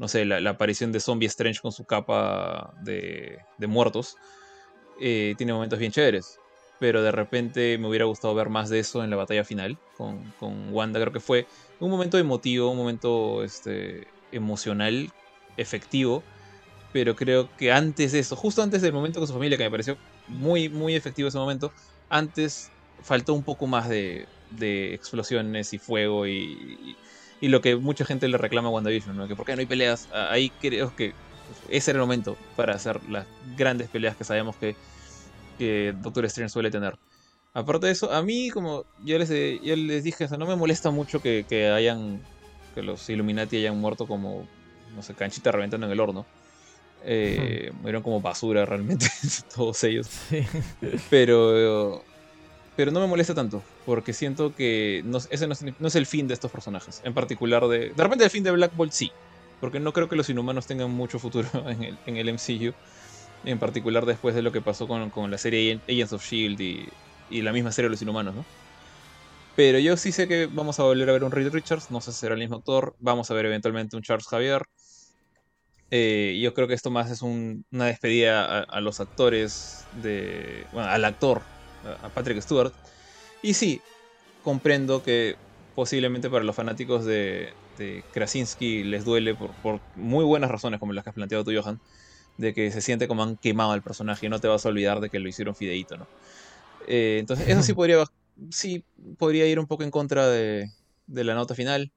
no 0.00 0.08
sé, 0.08 0.24
la, 0.24 0.50
aparición 0.50 0.90
de 0.90 0.98
Zombie 0.98 1.28
Strange 1.28 1.60
con 1.60 1.70
su 1.70 1.84
capa 1.84 2.74
de, 2.82 3.38
de 3.58 3.66
muertos. 3.68 4.16
Eh, 5.00 5.34
tiene 5.38 5.52
momentos 5.52 5.78
bien 5.78 5.92
chéveres 5.92 6.40
pero 6.80 7.02
de 7.02 7.12
repente 7.12 7.76
me 7.78 7.88
hubiera 7.88 8.06
gustado 8.06 8.34
ver 8.34 8.48
más 8.48 8.70
de 8.70 8.80
eso 8.80 9.04
en 9.04 9.10
la 9.10 9.16
batalla 9.16 9.44
final 9.44 9.78
con, 9.98 10.32
con 10.40 10.72
Wanda. 10.72 10.98
Creo 10.98 11.12
que 11.12 11.20
fue 11.20 11.46
un 11.78 11.90
momento 11.90 12.16
emotivo, 12.16 12.70
un 12.70 12.78
momento 12.78 13.44
este, 13.44 14.08
emocional, 14.32 15.12
efectivo, 15.58 16.22
pero 16.90 17.14
creo 17.14 17.54
que 17.58 17.70
antes 17.70 18.12
de 18.12 18.20
eso, 18.20 18.34
justo 18.34 18.62
antes 18.62 18.80
del 18.80 18.94
momento 18.94 19.20
con 19.20 19.28
su 19.28 19.34
familia, 19.34 19.58
que 19.58 19.64
me 19.64 19.70
pareció 19.70 19.98
muy, 20.26 20.70
muy 20.70 20.94
efectivo 20.94 21.28
ese 21.28 21.36
momento, 21.36 21.70
antes 22.08 22.72
faltó 23.02 23.34
un 23.34 23.42
poco 23.42 23.66
más 23.66 23.86
de, 23.90 24.26
de 24.50 24.94
explosiones 24.94 25.74
y 25.74 25.78
fuego 25.78 26.26
y, 26.26 26.32
Y 26.32 26.96
lo 27.48 27.60
que 27.60 27.76
mucha 27.76 28.04
gente 28.04 28.28
le 28.28 28.38
reclama 28.38 28.68
a 28.68 28.72
WandaVision, 28.72 29.16
¿no? 29.16 29.26
Que 29.26 29.36
por 29.36 29.46
qué 29.46 29.54
no 29.54 29.60
hay 29.60 29.66
peleas. 29.66 30.08
Ahí 30.12 30.50
creo 30.60 30.94
que 30.94 31.14
ese 31.68 31.90
era 31.90 31.98
el 31.98 32.02
momento 32.02 32.36
para 32.56 32.74
hacer 32.74 33.00
las 33.08 33.26
grandes 33.56 33.88
peleas 33.88 34.16
que 34.16 34.24
sabemos 34.24 34.56
que, 34.56 34.76
que 35.58 35.94
Doctor 36.00 36.24
Strange 36.26 36.52
suele 36.52 36.70
tener. 36.70 36.96
Aparte 37.52 37.86
de 37.86 37.92
eso, 37.92 38.12
a 38.12 38.22
mí, 38.22 38.50
como 38.50 38.84
yo 39.04 39.18
les, 39.18 39.28
yo 39.28 39.74
les 39.74 40.04
dije, 40.04 40.28
no 40.38 40.46
me 40.46 40.54
molesta 40.54 40.90
mucho 40.90 41.20
que, 41.20 41.44
que, 41.48 41.68
hayan. 41.68 42.20
que 42.74 42.82
los 42.82 43.08
Illuminati 43.08 43.56
hayan 43.56 43.78
muerto 43.78 44.06
como. 44.06 44.46
no 44.94 45.02
sé, 45.02 45.14
canchita 45.14 45.50
reventando 45.50 45.86
en 45.86 45.92
el 45.92 46.00
horno. 46.00 46.26
Eh, 47.02 47.72
Murieron 47.80 48.02
como 48.02 48.20
basura 48.20 48.66
realmente, 48.66 49.06
todos 49.54 49.82
ellos. 49.84 50.08
Pero. 51.08 52.04
Pero 52.80 52.92
no 52.92 53.00
me 53.00 53.08
molesta 53.08 53.34
tanto, 53.34 53.62
porque 53.84 54.14
siento 54.14 54.54
que 54.54 55.04
ese 55.28 55.46
no 55.46 55.86
es, 55.86 55.94
el 55.94 56.06
fin 56.06 56.26
de 56.26 56.32
estos 56.32 56.50
personajes. 56.50 57.02
En 57.04 57.12
particular 57.12 57.68
de. 57.68 57.90
De 57.90 58.02
repente 58.02 58.24
el 58.24 58.30
fin 58.30 58.42
de 58.42 58.50
Black 58.52 58.74
Bolt 58.74 58.92
sí. 58.92 59.12
Porque 59.60 59.78
no 59.80 59.92
creo 59.92 60.08
que 60.08 60.16
los 60.16 60.30
inhumanos 60.30 60.66
tengan 60.66 60.90
mucho 60.90 61.18
futuro 61.18 61.46
en 61.68 61.82
el, 61.82 61.98
en 62.06 62.16
el 62.16 62.30
MCU. 62.30 62.72
En 63.44 63.58
particular 63.58 64.06
después 64.06 64.34
de 64.34 64.40
lo 64.40 64.50
que 64.50 64.62
pasó 64.62 64.88
con, 64.88 65.10
con 65.10 65.30
la 65.30 65.36
serie 65.36 65.78
Agents 65.90 66.14
of 66.14 66.24
Shield 66.24 66.58
y, 66.58 66.88
y 67.28 67.42
la 67.42 67.52
misma 67.52 67.70
serie 67.70 67.90
de 67.90 67.90
los 67.90 68.00
inhumanos, 68.00 68.34
¿no? 68.34 68.46
Pero 69.56 69.78
yo 69.78 69.98
sí 69.98 70.10
sé 70.10 70.26
que 70.26 70.46
vamos 70.46 70.80
a 70.80 70.84
volver 70.84 71.10
a 71.10 71.12
ver 71.12 71.24
un 71.24 71.32
Reed 71.32 71.52
Richards, 71.52 71.90
no 71.90 72.00
sé 72.00 72.12
si 72.12 72.20
será 72.20 72.32
el 72.32 72.40
mismo 72.40 72.56
actor, 72.56 72.96
vamos 72.98 73.30
a 73.30 73.34
ver 73.34 73.44
eventualmente 73.44 73.94
un 73.94 74.02
Charles 74.02 74.26
Javier. 74.26 74.62
Eh, 75.90 76.40
yo 76.42 76.54
creo 76.54 76.66
que 76.66 76.72
esto 76.72 76.90
más 76.90 77.10
es 77.10 77.20
un, 77.20 77.66
una 77.72 77.84
despedida 77.84 78.60
a, 78.60 78.80
los 78.80 79.00
actores, 79.00 79.84
de, 80.02 80.64
bueno, 80.72 80.88
al 80.88 81.04
actor, 81.04 81.42
a 81.84 82.08
Patrick 82.10 82.40
Stewart. 82.40 82.72
Y 83.42 83.54
sí, 83.54 83.80
comprendo 84.42 85.02
que 85.02 85.36
posiblemente 85.74 86.28
para 86.28 86.44
los 86.44 86.56
fanáticos 86.56 87.04
de, 87.04 87.52
de 87.78 88.04
Krasinski 88.12 88.84
les 88.84 89.04
duele 89.04 89.34
por, 89.34 89.54
por, 89.62 89.80
muy 89.94 90.24
buenas 90.24 90.50
razones, 90.50 90.80
como 90.80 90.92
las 90.92 91.04
que 91.04 91.10
has 91.10 91.14
planteado 91.14 91.44
tú, 91.44 91.52
Johan, 91.54 91.80
de 92.36 92.52
que 92.52 92.70
se 92.70 92.80
siente 92.80 93.08
como 93.08 93.22
han 93.22 93.36
quemado 93.36 93.72
al 93.72 93.82
personaje 93.82 94.26
y 94.26 94.28
no 94.28 94.40
te 94.40 94.48
vas 94.48 94.64
a 94.64 94.68
olvidar 94.68 95.00
de 95.00 95.10
que 95.10 95.18
lo 95.18 95.28
hicieron 95.28 95.54
fideíto, 95.54 95.96
¿no? 95.96 96.06
Eh, 96.86 97.18
entonces, 97.20 97.48
eso 97.48 97.62
sí 97.62 97.72
podría, 97.74 98.04
sí 98.50 98.84
podría 99.18 99.46
ir 99.46 99.58
un 99.58 99.66
poco 99.66 99.82
en 99.82 99.90
contra 99.90 100.28
de, 100.28 100.68
la 101.06 101.34
nota 101.34 101.54
final. 101.54 101.92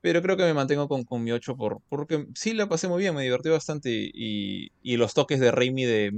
Pero 0.00 0.22
creo 0.22 0.36
que 0.36 0.44
me 0.44 0.54
mantengo 0.54 0.88
con, 0.88 1.04
con 1.04 1.24
mi 1.24 1.32
8 1.32 1.56
por, 1.56 1.80
porque 1.88 2.26
sí 2.34 2.52
la 2.52 2.68
pasé 2.68 2.86
muy 2.86 3.00
bien, 3.00 3.14
me 3.14 3.24
divertí 3.24 3.48
bastante 3.48 3.90
y, 3.90 4.70
y 4.82 4.96
los 4.98 5.14
toques 5.14 5.40
de 5.40 5.50
Raimi 5.50 5.84
de 5.84 6.12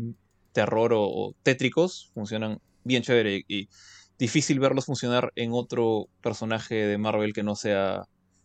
terror 0.52 0.92
o, 0.94 1.34
tétricos 1.42 2.10
funcionan 2.14 2.60
bien 2.88 3.02
chévere 3.02 3.44
y 3.46 3.68
difícil 4.18 4.58
verlos 4.58 4.86
funcionar 4.86 5.32
en 5.36 5.50
otro 5.52 6.08
personaje 6.20 6.74
de 6.74 6.98
Marvel 6.98 7.32
que 7.32 7.44
no 7.44 7.54
sea 7.54 8.02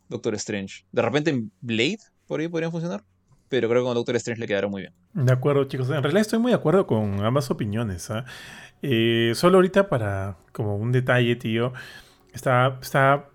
Doctor 0.10 0.36
Strange. 0.36 0.86
De 0.91 1.02
repente 1.02 1.32
en 1.32 1.52
Blade 1.61 1.98
por 2.28 2.40
ahí 2.40 2.48
podrían 2.48 2.72
funcionar, 2.72 3.03
pero 3.49 3.68
creo 3.68 3.82
que 3.82 3.86
con 3.86 3.95
Doctor 3.95 4.15
Strange 4.18 4.40
le 4.40 4.48
quedaron 4.48 4.72
muy 4.72 4.84
bien. 4.84 4.94
De 5.14 5.34
acuerdo, 5.34 5.64
chicos. 5.65 5.90
En 5.90 6.03
realidad 6.03 6.22
estoy 6.22 6.40
muy 6.40 6.52
de 6.52 6.56
acuerdo 6.56 6.86
con 6.86 7.24
ambas 7.24 7.49
opiniones. 7.49 8.10
¿eh? 8.10 8.24
Eh, 8.82 9.32
solo 9.36 9.57
ahorita 9.57 9.90
para 9.90 10.38
como 10.52 10.76
un 10.76 10.91
detalle, 10.91 11.36
tío, 11.36 11.74
está, 12.34 12.78
está 12.82 13.30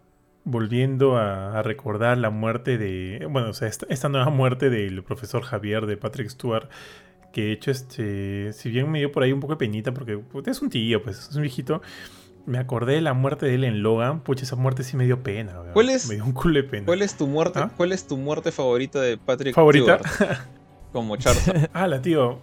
volviendo 0.44 1.16
a, 1.16 1.62
recordar 1.62 2.18
la 2.18 2.30
muerte 2.30 2.78
de, 2.78 3.26
bueno, 3.30 3.50
o 3.50 3.52
sea, 3.52 3.68
esta, 3.68 4.08
nueva 4.08 4.30
muerte 4.30 4.70
del 4.70 5.02
profesor 5.02 5.42
Javier 5.42 5.86
de 5.86 5.96
Patrick 5.96 6.28
Stewart, 6.30 6.68
que 7.32 7.42
de 7.42 7.52
hecho, 7.52 7.70
este, 7.70 8.52
si 8.52 8.70
bien 8.70 8.90
me 8.90 8.98
dio 8.98 9.12
por 9.12 9.22
ahí 9.22 9.32
un 9.32 9.40
poco 9.40 9.54
de 9.54 9.58
penita, 9.58 9.92
porque 9.92 10.18
pues, 10.18 10.46
es 10.48 10.62
un 10.62 10.70
tío, 10.70 11.02
pues 11.02 11.28
es 11.28 11.34
un 11.34 11.42
viejito, 11.42 11.82
me 12.46 12.58
acordé 12.58 12.94
de 12.94 13.00
la 13.00 13.12
muerte 13.12 13.46
de 13.46 13.54
él 13.54 13.64
en 13.64 13.82
Logan, 13.82 14.20
pucha, 14.20 14.44
esa 14.44 14.56
muerte 14.56 14.82
sí 14.82 14.96
me 14.96 15.04
dio 15.04 15.22
pena, 15.22 15.54
¿Cuál 15.72 15.90
es, 15.90 16.08
me 16.08 16.14
dio 16.14 16.24
un 16.24 16.32
culo 16.32 16.54
de 16.54 16.64
pena. 16.64 16.86
¿Cuál 16.86 17.02
es 17.02 17.16
tu 17.16 17.26
muerte, 17.26 17.60
¿Ah? 17.60 17.70
¿cuál 17.76 17.92
es 17.92 18.06
tu 18.06 18.16
muerte 18.16 18.52
favorita 18.52 19.00
de 19.00 19.18
Patrick 19.18 19.54
¿Favorita? 19.54 19.98
Stewart? 19.98 20.38
Como 20.92 21.16
Charles. 21.16 21.44
ah, 21.72 21.86
la 21.86 22.00
tío. 22.00 22.38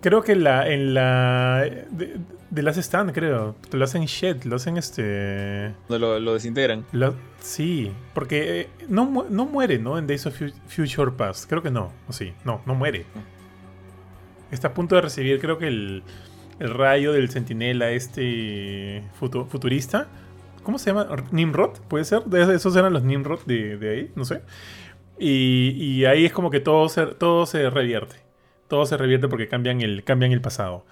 Creo 0.00 0.22
que 0.22 0.36
la, 0.36 0.68
en 0.68 0.94
la. 0.94 1.64
De, 1.90 2.16
de 2.52 2.62
las 2.62 2.76
Stand, 2.76 3.12
creo. 3.12 3.56
Lo 3.72 3.84
hacen 3.84 4.04
Shed, 4.04 4.44
lo 4.44 4.56
hacen 4.56 4.76
este. 4.76 5.74
Lo, 5.88 6.20
lo 6.20 6.34
desintegran. 6.34 6.84
sí, 7.40 7.90
porque 8.14 8.60
eh, 8.60 8.68
no, 8.88 9.26
no 9.28 9.46
muere, 9.46 9.78
¿no? 9.78 9.98
En 9.98 10.06
Days 10.06 10.26
of 10.26 10.40
Future 10.68 11.12
Past. 11.12 11.48
Creo 11.48 11.62
que 11.62 11.70
no. 11.70 11.92
O 12.08 12.12
sí, 12.12 12.32
no, 12.44 12.60
no 12.66 12.74
muere. 12.74 13.06
Está 14.52 14.68
a 14.68 14.74
punto 14.74 14.94
de 14.94 15.00
recibir, 15.00 15.40
creo 15.40 15.58
que 15.58 15.66
el, 15.66 16.04
el 16.60 16.70
rayo 16.70 17.12
del 17.12 17.28
centinela, 17.28 17.90
este. 17.90 19.02
futurista. 19.18 20.06
¿Cómo 20.62 20.78
se 20.78 20.90
llama? 20.90 21.08
¿Nimrod? 21.32 21.80
¿Puede 21.88 22.04
ser? 22.04 22.22
Esos 22.54 22.76
eran 22.76 22.92
los 22.92 23.02
Nimrod 23.02 23.40
de, 23.46 23.76
de 23.78 23.90
ahí, 23.90 24.10
no 24.14 24.24
sé. 24.24 24.42
Y, 25.18 25.70
y, 25.76 26.04
ahí 26.04 26.24
es 26.24 26.32
como 26.32 26.50
que 26.50 26.60
todo 26.60 26.88
se, 26.88 27.06
todo 27.06 27.46
se 27.46 27.68
revierte 27.68 28.22
todo 28.72 28.86
se 28.86 28.96
revierte 28.96 29.28
porque 29.28 29.48
cambian 29.48 29.82
el, 29.82 30.02
cambian 30.02 30.32
el 30.32 30.40
pasado. 30.40 30.86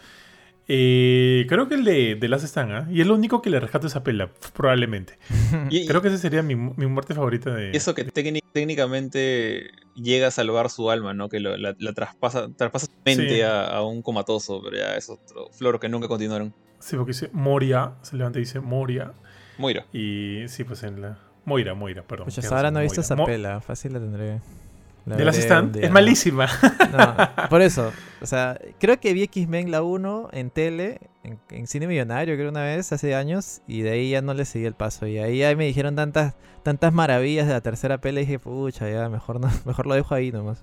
Eh, 0.72 1.46
creo 1.48 1.68
que 1.68 1.74
el 1.74 1.82
de, 1.82 2.14
de 2.14 2.28
Las 2.28 2.44
están, 2.44 2.70
¿ah? 2.70 2.86
Y 2.92 3.00
es 3.00 3.06
lo 3.08 3.16
único 3.16 3.42
que 3.42 3.50
le 3.50 3.58
rescato 3.58 3.88
esa 3.88 4.04
pela, 4.04 4.30
probablemente. 4.54 5.18
creo 5.88 6.00
que 6.00 6.06
esa 6.06 6.16
sería 6.16 6.44
mi, 6.44 6.54
mi, 6.54 6.86
muerte 6.86 7.12
favorita 7.12 7.52
de. 7.52 7.72
Eso 7.72 7.92
que 7.92 8.04
técnicamente 8.04 9.72
llega 9.96 10.28
a 10.28 10.30
salvar 10.30 10.70
su 10.70 10.88
alma, 10.88 11.12
¿no? 11.12 11.28
Que 11.28 11.40
la, 11.40 11.74
traspasa, 11.92 12.48
traspasa 12.54 12.86
su 12.86 12.92
mente 13.04 13.44
a, 13.44 13.82
un 13.82 14.00
comatoso, 14.00 14.62
pero 14.62 14.76
ya 14.76 14.94
es 14.94 15.10
otro 15.10 15.48
flor 15.50 15.80
que 15.80 15.88
nunca 15.88 16.06
continuaron. 16.06 16.54
Sí, 16.78 16.94
porque 16.94 17.14
dice 17.14 17.30
Moria, 17.32 17.94
se 18.02 18.16
levanta 18.16 18.38
y 18.38 18.42
dice 18.42 18.60
Moria. 18.60 19.12
Moira. 19.58 19.86
Y 19.92 20.44
sí, 20.46 20.62
pues 20.62 20.84
en 20.84 21.02
la. 21.02 21.18
Moira, 21.46 21.74
Moira, 21.74 22.04
perdón. 22.06 22.28
Pues 22.32 22.52
ahora 22.52 22.70
no 22.70 22.78
he 22.78 22.84
visto 22.84 23.00
esa 23.00 23.16
pela, 23.16 23.60
fácil 23.60 23.94
la 23.94 23.98
tendré 23.98 24.40
de 25.16 25.24
las 25.24 25.36
Stand 25.36 25.76
es 25.76 25.90
malísima. 25.90 26.48
por 27.50 27.62
eso. 27.62 27.92
O 28.20 28.26
sea, 28.26 28.58
creo 28.78 29.00
que 29.00 29.12
vi 29.12 29.22
X-Men 29.24 29.70
la 29.70 29.82
1 29.82 30.28
en 30.32 30.50
tele, 30.50 31.00
en, 31.48 31.66
cine 31.66 31.86
millonario, 31.86 32.34
creo 32.36 32.50
una 32.50 32.62
vez, 32.62 32.92
hace 32.92 33.14
años, 33.14 33.62
y 33.66 33.82
de 33.82 33.90
ahí 33.90 34.10
ya 34.10 34.22
no 34.22 34.34
le 34.34 34.44
seguí 34.44 34.66
el 34.66 34.74
paso. 34.74 35.06
Y 35.06 35.18
ahí 35.18 35.38
ya 35.38 35.54
me 35.56 35.64
dijeron 35.64 35.96
tantas, 35.96 36.34
tantas 36.62 36.92
maravillas 36.92 37.46
de 37.46 37.54
la 37.54 37.60
tercera 37.60 37.98
pele 37.98 38.22
y 38.22 38.24
dije, 38.26 38.38
pucha, 38.38 38.90
ya 38.90 39.08
mejor 39.08 39.40
no, 39.40 39.50
mejor 39.64 39.86
lo 39.86 39.94
dejo 39.94 40.14
ahí 40.14 40.32
nomás. 40.32 40.62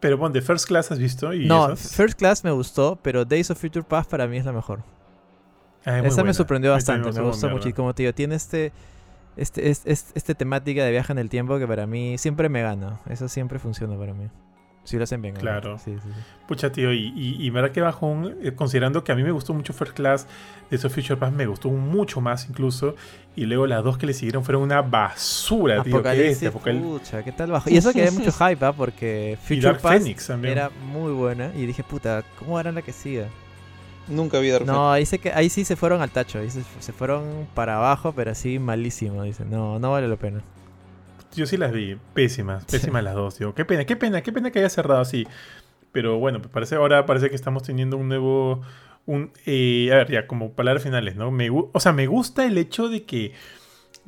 Pero 0.00 0.16
bueno, 0.16 0.32
de 0.32 0.40
First 0.40 0.66
Class 0.66 0.90
has 0.90 0.98
visto? 0.98 1.34
¿Y 1.34 1.46
no, 1.46 1.76
First 1.76 2.18
Class 2.18 2.42
me 2.42 2.50
gustó, 2.50 2.98
pero 3.02 3.26
Days 3.26 3.50
of 3.50 3.60
Future 3.60 3.84
Past 3.86 4.10
para 4.10 4.26
mí 4.26 4.38
es 4.38 4.46
la 4.46 4.52
mejor. 4.52 4.82
Ah, 5.84 6.00
Esa 6.00 6.24
me 6.24 6.34
sorprendió 6.34 6.70
bastante, 6.72 7.12
me 7.12 7.20
gustó 7.20 7.48
mucho. 7.48 7.68
Y 7.68 7.72
como 7.72 7.94
te 7.94 8.02
digo, 8.02 8.14
tiene 8.14 8.34
este 8.34 8.72
este, 9.40 9.70
este, 9.70 9.92
este, 9.92 10.34
temática 10.34 10.84
de 10.84 10.90
viaje 10.90 11.12
en 11.12 11.18
el 11.18 11.28
tiempo 11.28 11.58
que 11.58 11.66
para 11.66 11.86
mí 11.86 12.18
siempre 12.18 12.48
me 12.48 12.62
gana. 12.62 13.00
Eso 13.08 13.28
siempre 13.28 13.58
funciona 13.58 13.96
para 13.96 14.12
mí. 14.12 14.28
Si 14.84 14.96
lo 14.96 15.04
hacen 15.04 15.20
bien. 15.22 15.34
Claro. 15.34 15.78
Sí, 15.78 15.96
sí, 16.02 16.08
Pucha, 16.48 16.72
tío, 16.72 16.92
y, 16.92 17.12
y, 17.14 17.36
y 17.38 17.50
verdad 17.50 17.70
que 17.70 17.80
bajón, 17.80 18.36
eh, 18.42 18.52
considerando 18.52 19.04
que 19.04 19.12
a 19.12 19.14
mí 19.14 19.22
me 19.22 19.30
gustó 19.30 19.52
mucho 19.54 19.72
First 19.72 19.92
Class, 19.94 20.26
de 20.70 20.76
esos 20.76 20.92
Future 20.92 21.16
Pass 21.16 21.32
me 21.32 21.46
gustó 21.46 21.68
mucho 21.68 22.20
más 22.20 22.48
incluso, 22.48 22.96
y 23.36 23.44
luego 23.44 23.66
las 23.66 23.84
dos 23.84 23.98
que 23.98 24.06
le 24.06 24.14
siguieron 24.14 24.42
fueron 24.42 24.62
una 24.62 24.82
basura, 24.82 25.82
tío. 25.82 26.02
¿qué 26.02 26.74
Pucha, 26.80 27.22
¿qué 27.22 27.32
tal 27.32 27.50
bajo? 27.50 27.70
Y 27.70 27.76
eso 27.76 27.92
que 27.92 28.00
había 28.00 28.12
mucho 28.18 28.32
hype, 28.32 28.64
¿ah? 28.64 28.72
Porque 28.72 29.38
Future 29.42 29.74
Pass 29.74 30.30
era 30.42 30.70
muy 30.70 31.12
buena, 31.12 31.52
y 31.54 31.66
dije, 31.66 31.84
puta, 31.84 32.24
¿cómo 32.38 32.58
harán 32.58 32.74
la 32.74 32.82
que 32.82 32.92
siga? 32.92 33.26
Nunca 34.10 34.40
vi 34.40 34.50
Dark 34.50 34.66
No, 34.66 34.90
ahí, 34.90 35.06
que, 35.06 35.32
ahí 35.32 35.48
sí 35.48 35.64
se 35.64 35.76
fueron 35.76 36.02
al 36.02 36.10
tacho. 36.10 36.40
Ahí 36.40 36.50
se, 36.50 36.92
fueron 36.92 37.46
para 37.54 37.76
abajo, 37.76 38.12
pero 38.12 38.32
así 38.32 38.58
malísimo. 38.58 39.22
Dicen, 39.22 39.50
no, 39.50 39.78
no 39.78 39.92
vale 39.92 40.08
la 40.08 40.16
pena. 40.16 40.42
Yo 41.34 41.46
sí 41.46 41.56
las 41.56 41.72
vi, 41.72 41.96
pésimas, 42.12 42.64
pésimas 42.64 43.04
las 43.04 43.14
dos. 43.14 43.38
Digo, 43.38 43.54
qué 43.54 43.64
pena, 43.64 43.84
qué 43.84 43.96
pena, 43.96 44.20
qué 44.22 44.32
pena 44.32 44.50
que 44.50 44.58
haya 44.58 44.68
cerrado 44.68 45.00
así. 45.00 45.26
Pero 45.92 46.18
bueno, 46.18 46.42
parece 46.42 46.74
ahora 46.74 47.06
parece 47.06 47.30
que 47.30 47.36
estamos 47.36 47.62
teniendo 47.62 47.96
un 47.96 48.08
nuevo. 48.08 48.62
Un, 49.06 49.32
eh, 49.46 49.90
a 49.92 49.96
ver, 49.96 50.10
ya, 50.10 50.26
como 50.26 50.52
palabras 50.52 50.82
finales, 50.82 51.16
¿no? 51.16 51.30
Me, 51.30 51.48
o 51.50 51.80
sea, 51.80 51.92
me 51.92 52.06
gusta 52.06 52.44
el 52.46 52.58
hecho 52.58 52.88
de 52.88 53.04
que, 53.04 53.32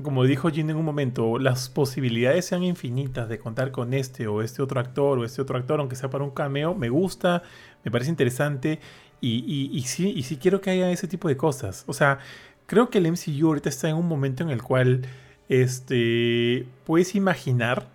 como 0.03 0.25
dijo 0.25 0.51
Jin 0.51 0.71
en 0.71 0.77
un 0.77 0.85
momento, 0.85 1.39
las 1.39 1.69
posibilidades 1.69 2.47
sean 2.47 2.65
infinitas 2.65 3.29
de 3.29 3.39
contar 3.39 3.71
con 3.71 3.95
este 3.95 4.27
o 4.27 4.43
este 4.43 4.63
otro 4.63 4.81
actor 4.81 5.19
o 5.19 5.25
este 5.25 5.43
otro 5.43 5.59
actor, 5.59 5.81
aunque 5.81 5.97
sea 5.97 6.11
para 6.11 6.25
un 6.25 6.31
cameo. 6.31 6.75
Me 6.75 6.89
gusta, 6.89 7.43
me 7.85 7.91
parece 7.91 8.11
interesante. 8.11 8.81
Y, 9.25 9.70
y, 9.73 9.83
sí, 9.83 10.12
y 10.17 10.25
sí 10.25 10.36
quiero 10.36 10.60
que 10.60 10.70
haya 10.70 10.91
ese 10.91 11.07
tipo 11.07 11.28
de 11.28 11.36
cosas. 11.36 11.84
O 11.86 11.92
sea, 11.92 12.18
creo 12.67 12.91
que 12.91 12.99
el 12.99 13.07
MCU 13.07 13.47
ahorita 13.47 13.68
está 13.68 13.89
en 13.89 13.94
un 13.94 14.09
momento 14.09 14.42
en 14.42 14.51
el 14.51 14.62
cual 14.62 15.02
este, 15.49 16.67
puedes 16.84 17.15
imaginar 17.15 17.89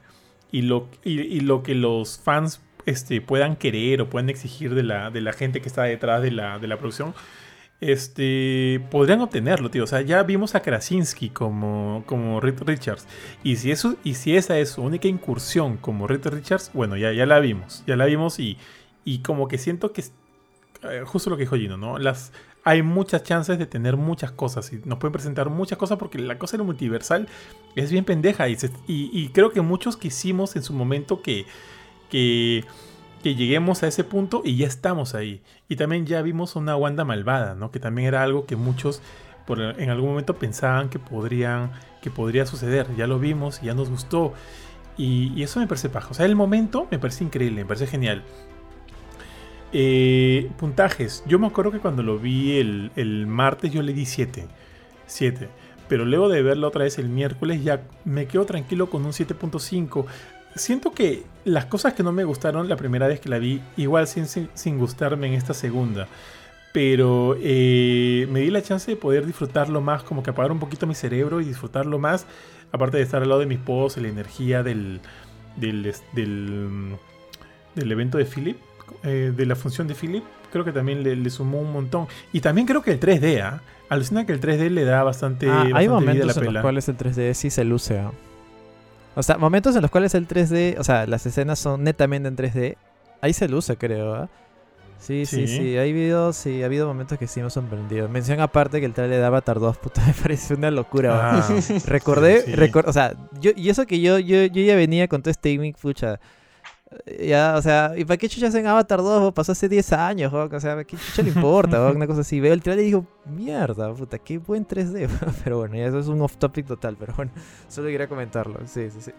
y 0.53 0.61
lo, 0.61 0.88
y, 1.03 1.41
lo 1.41 1.64
que 1.64 1.75
los 1.75 2.17
fans 2.17 2.61
este, 2.85 3.19
puedan 3.19 3.57
querer 3.57 4.01
o 4.01 4.09
puedan 4.09 4.30
exigir 4.30 4.73
de 4.73 4.83
la, 4.83 5.11
de 5.11 5.19
la 5.19 5.33
gente 5.33 5.59
que 5.61 5.67
está 5.67 5.83
detrás 5.83 6.22
de 6.22 6.31
la, 6.31 6.59
de 6.59 6.67
la 6.69 6.77
producción, 6.77 7.14
este, 7.81 8.81
podrían 8.89 9.19
obtenerlo, 9.19 9.69
tío. 9.69 9.83
O 9.83 9.88
sea, 9.88 10.01
ya 10.01 10.23
vimos 10.23 10.56
a 10.56 10.61
Krasinski 10.61 11.30
como, 11.30 12.03
como 12.06 12.39
Richards. 12.39 13.06
Y 13.43 13.57
si, 13.57 13.72
eso, 13.72 13.97
y 14.06 14.14
si 14.14 14.38
esa 14.38 14.57
es 14.59 14.69
su 14.69 14.81
única 14.81 15.09
incursión 15.09 15.75
como 15.75 16.07
Reed 16.07 16.25
Richards, 16.27 16.72
bueno, 16.73 16.95
ya, 16.95 17.11
ya 17.11 17.25
la 17.25 17.39
vimos. 17.39 17.83
Ya 17.85 17.97
la 17.97 18.06
vimos 18.06 18.39
y, 18.39 18.57
y 19.03 19.19
como 19.19 19.47
que 19.47 19.57
siento 19.57 19.91
que 19.91 20.03
justo 21.06 21.30
lo 21.30 21.38
que 21.38 21.43
dijo 21.43 21.56
Gino, 21.56 21.77
¿no? 21.77 21.97
Las, 21.97 22.31
hay 22.67 22.81
muchas 22.81 23.23
chances 23.23 23.57
de 23.57 23.65
tener 23.65 23.95
muchas 23.95 24.31
cosas 24.31 24.73
y 24.73 24.81
nos 24.83 24.99
pueden 24.99 25.14
presentar 25.14 25.49
muchas 25.49 25.77
cosas 25.77 25.97
porque 25.97 26.19
la 26.19 26.38
cosa 26.38 26.53
de 26.53 26.57
lo 26.59 26.65
multiversal 26.65 27.30
es 27.75 27.91
bien 27.91 28.03
pendeja 28.03 28.49
y, 28.49 28.57
y, 28.88 29.30
creo 29.30 29.51
que 29.51 29.61
muchos 29.61 29.95
quisimos 29.95 30.56
en 30.57 30.64
su 30.64 30.73
momento 30.73 31.22
que, 31.22 31.45
que, 32.09 32.65
que, 33.23 33.35
lleguemos 33.35 33.83
a 33.83 33.88
ese 33.88 34.03
punto 34.03 34.41
y 34.43 34.57
ya 34.57 34.67
estamos 34.67 35.15
ahí. 35.15 35.41
Y 35.69 35.77
también 35.77 36.06
ya 36.06 36.22
vimos 36.22 36.57
una 36.57 36.75
Wanda 36.75 37.06
malvada, 37.06 37.56
¿no? 37.56 37.72
Que 37.72 37.80
también 37.80 38.09
era 38.09 38.22
algo 38.22 38.45
que 38.45 38.57
muchos 38.57 39.01
por, 39.45 39.61
en 39.61 39.89
algún 39.89 40.09
momento 40.09 40.35
pensaban 40.35 40.89
que, 40.89 40.99
podrían, 40.99 41.72
que 42.01 42.09
podría 42.09 42.45
suceder. 42.45 42.88
Ya 42.97 43.07
lo 43.07 43.17
vimos, 43.17 43.61
ya 43.61 43.73
nos 43.73 43.89
gustó. 43.89 44.33
Y, 44.97 45.31
y 45.35 45.43
eso 45.43 45.61
me 45.61 45.67
parece 45.67 45.88
paja. 45.88 46.09
O 46.11 46.14
sea, 46.14 46.25
el 46.25 46.35
momento 46.35 46.85
me 46.91 46.99
parece 46.99 47.23
increíble, 47.23 47.61
me 47.61 47.65
parece 47.65 47.88
genial. 47.88 48.25
Eh, 49.74 50.50
puntajes. 50.58 51.24
Yo 51.28 51.40
me 51.40 51.48
acuerdo 51.48 51.72
que 51.72 51.80
cuando 51.80 52.04
lo 52.04 52.18
vi 52.18 52.58
el, 52.58 53.28
martes 53.28 53.72
yo 53.72 53.82
le 53.82 53.94
di 53.94 54.06
7. 54.06 54.48
7. 55.06 55.50
Pero 55.88 56.06
luego 56.06 56.30
de 56.30 56.42
verlo 56.42 56.68
otra 56.68 56.84
vez 56.84 56.98
el 56.98 57.10
miércoles 57.10 57.64
ya 57.64 57.84
me 58.06 58.28
quedo 58.28 58.46
tranquilo 58.46 58.90
con 58.90 59.06
un 59.06 59.12
7.5. 59.12 60.06
Siento 60.56 60.92
que 60.92 61.24
las 61.46 61.66
cosas 61.66 61.94
que 61.94 62.04
no 62.04 62.12
me 62.12 62.24
gustaron 62.24 62.68
la 62.68 62.78
primera 62.78 63.08
vez 63.08 63.20
que 63.20 63.30
la 63.30 63.38
vi, 63.40 63.62
igual 63.78 64.08
sin, 64.08 64.26
sin, 64.26 64.78
gustarme 64.78 65.28
en 65.28 65.34
esta 65.34 65.54
segunda. 65.54 66.08
Pero 66.74 67.38
eh, 67.40 68.28
me 68.30 68.42
di 68.42 68.50
la 68.50 68.62
chance 68.62 68.92
de 68.92 68.98
poder 68.98 69.26
disfrutarlo 69.26 69.82
más, 69.82 70.04
como 70.04 70.24
que 70.24 70.30
apagar 70.32 70.52
un 70.52 70.60
poquito 70.60 70.88
mi 70.88 70.96
cerebro 70.96 71.42
y 71.42 71.46
disfrutarlo 71.46 72.00
más. 72.00 72.26
Aparte 72.72 72.98
de 72.98 73.04
estar 73.04 73.22
al 73.22 73.30
lado 73.30 73.40
de 73.40 73.48
mis 73.48 73.60
posts, 73.60 74.02
la 74.02 74.10
energía 74.10 74.64
del, 74.64 75.00
del, 75.56 75.94
del, 76.14 76.98
del 77.76 77.92
evento 77.92 78.18
de 78.18 78.26
Philip 78.26 78.58
eh, 79.03 79.33
de 79.35 79.45
la 79.45 79.56
función 79.56 79.88
de 79.88 79.95
Philip, 79.95 80.24
creo 80.51 80.66
que 80.66 80.72
también 80.72 81.03
le, 81.03 81.30
sumó 81.30 81.59
un 81.59 81.72
montón. 81.72 82.07
Y 82.33 82.41
también 82.41 82.67
creo 82.67 82.82
que 82.82 82.91
el 82.91 82.99
3D, 82.99 83.41
¿ah? 83.41 83.61
Alucina 83.90 84.25
que 84.25 84.33
el 84.33 84.41
3D 84.41 84.69
le 84.69 84.83
da 84.83 85.03
bastante. 85.03 85.49
Ah, 85.49 85.67
hay 85.74 85.88
momentos 85.88 86.38
en 86.38 86.53
los 86.53 86.61
cuales 86.61 86.90
el 86.90 86.98
3D 86.98 87.33
sí 87.33 87.49
se 87.49 87.64
luce. 87.64 87.99
¿ah? 87.99 88.11
O 89.16 89.24
sea, 89.24 89.38
momentos 89.38 89.75
en 89.75 89.82
los 89.82 89.91
cuales 89.91 90.14
el 90.14 90.27
3D, 90.27 90.77
o 90.77 90.83
sea, 90.83 91.07
las 91.07 91.25
escenas 91.25 91.59
son 91.59 91.83
netamente 91.83 92.27
en 92.27 92.35
3D. 92.35 92.75
Ahí 93.22 93.33
se 93.33 93.48
luce, 93.48 93.77
creo. 93.77 94.14
¿ah? 94.14 94.30
Sí, 94.99 95.25
sí, 95.25 95.48
sí, 95.48 95.77
Hay 95.77 95.93
videos, 95.93 96.35
sí, 96.35 96.64
ha 96.64 96.66
habido 96.66 96.88
momentos 96.88 97.17
que 97.17 97.27
sí 97.27 97.40
me 97.40 97.45
han 97.45 97.51
sorprendido. 97.51 98.09
Mención 98.09 98.40
aparte 98.41 98.80
que 98.80 98.85
el 98.85 98.93
trailer 98.93 99.19
de 99.19 99.25
Avatar 99.25 99.59
2, 99.59 99.77
puta, 99.77 100.01
me 100.07 100.14
parece 100.14 100.53
una 100.56 100.72
locura. 100.72 101.38
Ah, 101.38 101.48
Recordé, 101.85 102.43
o 102.85 102.93
sea, 102.93 103.14
yo, 103.40 103.51
y 103.56 103.69
eso 103.69 103.85
que 103.85 104.01
yo, 104.01 104.19
yo, 104.19 104.45
yo 104.45 104.61
ya 104.61 104.75
venía 104.75 105.07
con 105.07 105.22
todo 105.22 105.32
este 105.32 105.51
gimmick, 105.51 105.77
pucha. 105.77 106.19
Ya, 107.19 107.56
o 107.56 107.61
sea, 107.61 107.93
¿y 107.95 108.06
para 108.06 108.17
qué 108.17 108.30
chuchas 108.30 108.53
en 108.56 108.67
Avatar 108.67 109.00
2? 109.00 109.34
Pasó 109.34 109.51
hace 109.51 109.69
10 109.69 109.93
años, 109.93 110.34
o 110.34 110.59
sea, 110.59 110.84
¿qué 110.84 110.98
chucha 110.98 111.22
le 111.22 111.30
importa? 111.30 111.92
Una 111.92 112.08
cosa 112.08 112.22
así. 112.22 112.40
Veo 112.40 112.53
el 112.53 112.61
trailer 112.61 112.84
y 112.84 112.88
digo, 112.88 113.06
mierda, 113.26 113.93
puta, 113.93 114.17
qué 114.19 114.38
buen 114.38 114.67
3D. 114.67 115.09
pero 115.43 115.59
bueno, 115.59 115.76
ya 115.76 115.85
eso 115.85 116.00
es 116.00 116.08
un 116.08 116.22
off 116.22 116.38
topic 116.38 116.66
total, 116.66 116.95
pero 117.00 117.14
bueno, 117.16 117.32
solo 117.67 117.88
quería 117.88 118.08
comentarlo. 118.08 118.59
Sí, 118.66 118.90
sí, 118.90 119.00
sí. 119.01 119.11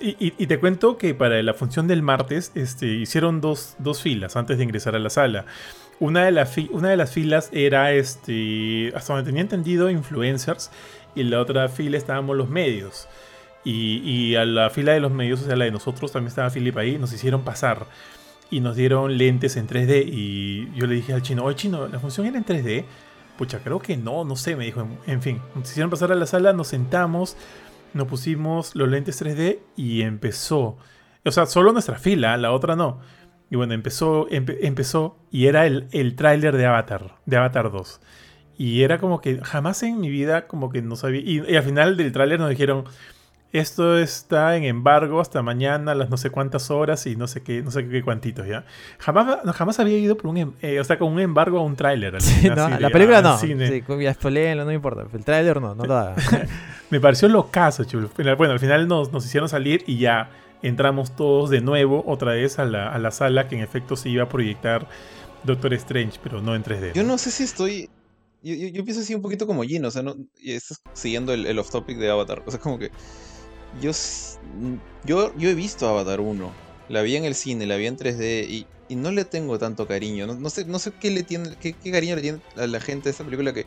Y, 0.00 0.34
y, 0.36 0.46
te 0.46 0.58
cuento 0.58 0.98
que 0.98 1.14
para 1.14 1.42
la 1.42 1.54
función 1.54 1.86
del 1.86 2.02
martes 2.02 2.52
este, 2.54 2.86
hicieron 2.86 3.40
dos, 3.40 3.76
dos 3.78 4.02
filas 4.02 4.36
antes 4.36 4.58
de 4.58 4.64
ingresar 4.64 4.94
a 4.96 4.98
la 4.98 5.10
sala. 5.10 5.46
Una 6.00 6.24
de, 6.24 6.32
la 6.32 6.48
una 6.72 6.88
de 6.88 6.96
las 6.96 7.12
filas 7.12 7.50
era, 7.52 7.92
este, 7.92 8.92
hasta 8.96 9.14
donde 9.14 9.30
tenía 9.30 9.42
entendido, 9.42 9.90
influencers, 9.90 10.70
y 11.14 11.22
la 11.22 11.40
otra 11.40 11.68
fila 11.68 11.96
estábamos 11.96 12.36
los 12.36 12.48
medios. 12.48 13.08
Y, 13.64 14.34
a 14.36 14.44
la 14.44 14.68
fila 14.68 14.92
de 14.92 15.00
los 15.00 15.10
medios, 15.10 15.40
o 15.40 15.46
sea, 15.46 15.56
la 15.56 15.64
de 15.64 15.70
nosotros, 15.70 16.12
también 16.12 16.28
estaba 16.28 16.50
Philip 16.50 16.76
ahí, 16.76 16.98
nos 16.98 17.12
hicieron 17.12 17.42
pasar. 17.42 17.86
Y 18.50 18.60
nos 18.60 18.76
dieron 18.76 19.16
lentes 19.16 19.56
en 19.56 19.66
3D. 19.66 20.04
Y 20.06 20.70
yo 20.74 20.86
le 20.86 20.96
dije 20.96 21.14
al 21.14 21.22
chino, 21.22 21.44
oye 21.44 21.56
chino, 21.56 21.88
¿la 21.88 21.98
función 21.98 22.26
era 22.26 22.36
en 22.36 22.44
3D? 22.44 22.84
Pucha, 23.38 23.58
creo 23.60 23.80
que 23.80 23.96
no, 23.96 24.24
no 24.24 24.36
sé, 24.36 24.54
me 24.54 24.66
dijo. 24.66 24.86
En 25.06 25.22
fin, 25.22 25.40
nos 25.54 25.70
hicieron 25.70 25.90
pasar 25.90 26.12
a 26.12 26.14
la 26.14 26.26
sala, 26.26 26.52
nos 26.52 26.68
sentamos, 26.68 27.36
nos 27.94 28.06
pusimos 28.06 28.76
los 28.76 28.88
lentes 28.88 29.20
3D 29.20 29.60
y 29.76 30.02
empezó. 30.02 30.76
O 31.24 31.30
sea, 31.30 31.46
solo 31.46 31.72
nuestra 31.72 31.98
fila, 31.98 32.36
la 32.36 32.52
otra 32.52 32.76
no. 32.76 33.00
Y 33.50 33.56
bueno, 33.56 33.72
empezó, 33.72 34.26
empezó 34.30 35.16
y 35.30 35.46
era 35.46 35.66
el, 35.66 35.88
el 35.92 36.16
tráiler 36.16 36.56
de 36.56 36.66
Avatar, 36.66 37.16
de 37.24 37.36
Avatar 37.36 37.72
2. 37.72 38.00
Y 38.56 38.82
era 38.82 38.98
como 38.98 39.20
que 39.20 39.40
jamás 39.42 39.82
en 39.82 40.00
mi 40.00 40.10
vida 40.10 40.46
como 40.46 40.70
que 40.70 40.82
no 40.82 40.96
sabía. 40.96 41.20
Y, 41.20 41.42
y 41.48 41.56
al 41.56 41.62
final 41.62 41.96
del 41.96 42.12
tráiler 42.12 42.38
nos 42.38 42.50
dijeron, 42.50 42.84
esto 43.54 43.96
está 43.98 44.56
en 44.56 44.64
embargo 44.64 45.20
hasta 45.20 45.40
mañana, 45.40 45.94
las 45.94 46.10
no 46.10 46.16
sé 46.16 46.30
cuántas 46.30 46.72
horas 46.72 47.06
y 47.06 47.14
no 47.14 47.28
sé 47.28 47.40
qué, 47.40 47.62
no 47.62 47.70
sé 47.70 47.86
qué 47.88 48.02
cuantitos, 48.02 48.48
¿ya? 48.48 48.64
Jamás, 48.98 49.38
jamás 49.54 49.78
había 49.78 49.96
ido 49.96 50.16
por 50.16 50.26
un, 50.26 50.36
em, 50.38 50.52
eh, 50.60 50.80
o 50.80 50.84
sea, 50.84 50.98
con 50.98 51.12
un 51.12 51.20
embargo 51.20 51.60
a 51.60 51.62
un 51.62 51.76
tráiler. 51.76 52.14
la 52.80 52.90
película 52.90 53.22
no. 53.22 53.38
Sí, 53.38 53.54
ya 53.56 54.54
no 54.56 54.72
importa. 54.72 55.06
El 55.12 55.24
tráiler 55.24 55.60
no, 55.60 55.76
no 55.76 55.84
lo 55.84 55.96
haga. 55.96 56.16
Me 56.90 56.98
pareció 56.98 57.28
locazo, 57.28 57.84
chulo. 57.84 58.10
Bueno, 58.36 58.54
al 58.54 58.58
final 58.58 58.88
nos, 58.88 59.12
nos, 59.12 59.24
hicieron 59.24 59.48
salir 59.48 59.84
y 59.86 59.98
ya 59.98 60.30
entramos 60.62 61.14
todos 61.14 61.48
de 61.48 61.60
nuevo 61.60 62.02
otra 62.08 62.32
vez 62.32 62.58
a 62.58 62.64
la, 62.64 62.88
a 62.88 62.98
la 62.98 63.12
sala 63.12 63.46
que 63.46 63.54
en 63.54 63.62
efecto 63.62 63.94
se 63.94 64.08
iba 64.08 64.24
a 64.24 64.28
proyectar 64.28 64.88
Doctor 65.44 65.74
Strange, 65.74 66.18
pero 66.20 66.42
no 66.42 66.56
en 66.56 66.64
3D. 66.64 66.94
Yo 66.94 67.04
no 67.04 67.18
sé 67.18 67.30
si 67.30 67.44
estoy 67.44 67.88
yo, 68.42 68.52
yo, 68.52 68.84
pienso 68.84 69.00
así 69.00 69.14
un 69.14 69.22
poquito 69.22 69.46
como 69.46 69.62
Gino, 69.62 69.88
o 69.88 69.90
sea, 69.92 70.02
no, 70.02 70.16
estás 70.42 70.82
siguiendo 70.92 71.32
el, 71.32 71.46
el 71.46 71.58
off-topic 71.58 71.96
de 71.96 72.10
Avatar. 72.10 72.42
O 72.44 72.50
sea, 72.50 72.60
como 72.60 72.78
que 72.78 72.90
yo, 73.80 73.92
yo, 75.04 75.36
yo 75.36 75.48
he 75.48 75.54
visto 75.54 75.88
Avatar 75.88 76.20
1. 76.20 76.52
La 76.88 77.02
vi 77.02 77.16
en 77.16 77.24
el 77.24 77.34
cine, 77.34 77.66
la 77.66 77.76
vi 77.76 77.86
en 77.86 77.96
3D 77.96 78.46
y, 78.48 78.66
y 78.88 78.96
no 78.96 79.10
le 79.10 79.24
tengo 79.24 79.58
tanto 79.58 79.86
cariño. 79.86 80.26
No, 80.26 80.34
no, 80.34 80.50
sé, 80.50 80.64
no 80.64 80.78
sé 80.78 80.92
qué 81.00 81.10
le 81.10 81.22
tiene, 81.22 81.50
qué, 81.60 81.72
qué, 81.72 81.90
cariño 81.90 82.16
le 82.16 82.22
tiene 82.22 82.40
a 82.56 82.66
la 82.66 82.80
gente 82.80 83.08
a 83.08 83.12
esta 83.12 83.24
película 83.24 83.52
que, 83.52 83.66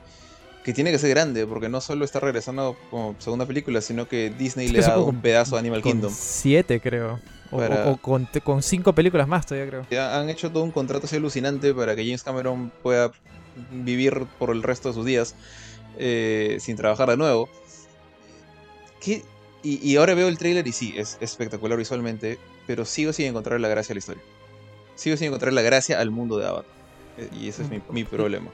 que 0.64 0.74
tiene 0.74 0.92
que 0.92 1.00
ser 1.00 1.10
grande, 1.10 1.48
porque 1.48 1.70
no 1.70 1.82
solo 1.82 2.06
está 2.06 2.20
regresando 2.20 2.78
como 2.92 3.16
segunda 3.20 3.46
película, 3.46 3.82
sino 3.82 4.08
que 4.08 4.30
Disney 4.38 4.68
le 4.68 4.80
ha 4.80 4.90
dado 4.90 5.06
un 5.06 5.22
pedazo 5.22 5.56
a 5.56 5.60
Animal 5.60 5.82
Kingdom. 5.82 6.14
Siete, 6.16 6.80
creo. 6.80 7.20
O, 7.50 7.98
con, 8.02 8.28
con, 8.44 8.62
cinco 8.62 8.94
películas 8.94 9.28
más 9.28 9.46
todavía, 9.46 9.86
creo. 9.88 10.12
Han 10.12 10.30
hecho 10.30 10.52
todo 10.52 10.64
un 10.64 10.72
contrato 10.72 11.06
así 11.06 11.16
alucinante 11.16 11.74
para 11.74 11.96
que 11.96 12.04
James 12.04 12.22
Cameron 12.22 12.72
pueda 12.84 13.12
vivir 13.72 14.26
por 14.38 14.52
el 14.52 14.64
resto 14.64 14.90
de 14.90 14.94
sus 14.94 15.06
días 15.06 15.36
eh, 15.98 16.58
sin 16.60 16.76
trabajar 16.76 17.10
de 17.10 17.18
nuevo. 17.18 17.50
¿Qué, 19.02 19.24
y, 19.68 19.96
ahora 19.98 20.14
veo 20.14 20.28
el 20.28 20.38
trailer 20.38 20.66
y 20.68 20.72
sí, 20.72 20.94
es 20.96 21.18
espectacular 21.20 21.78
visualmente, 21.78 22.40
pero 22.66 22.86
sigo 22.86 23.12
sin 23.14 23.28
encontrar 23.28 23.60
la 23.60 23.68
gracia 23.68 23.94
a 23.94 23.96
la 23.96 24.00
historia. 24.00 24.24
Sigo 24.96 25.18
sin 25.18 25.28
encontrar 25.28 25.54
la 25.54 25.62
gracia 25.62 26.00
al 26.00 26.12
mundo 26.12 26.38
de 26.38 26.48
Avatar. 26.48 26.72
Eh, 27.18 27.30
y 27.40 27.48
ese 27.50 27.64
es 27.64 27.70
mi, 27.90 28.04
problema. 28.04 28.48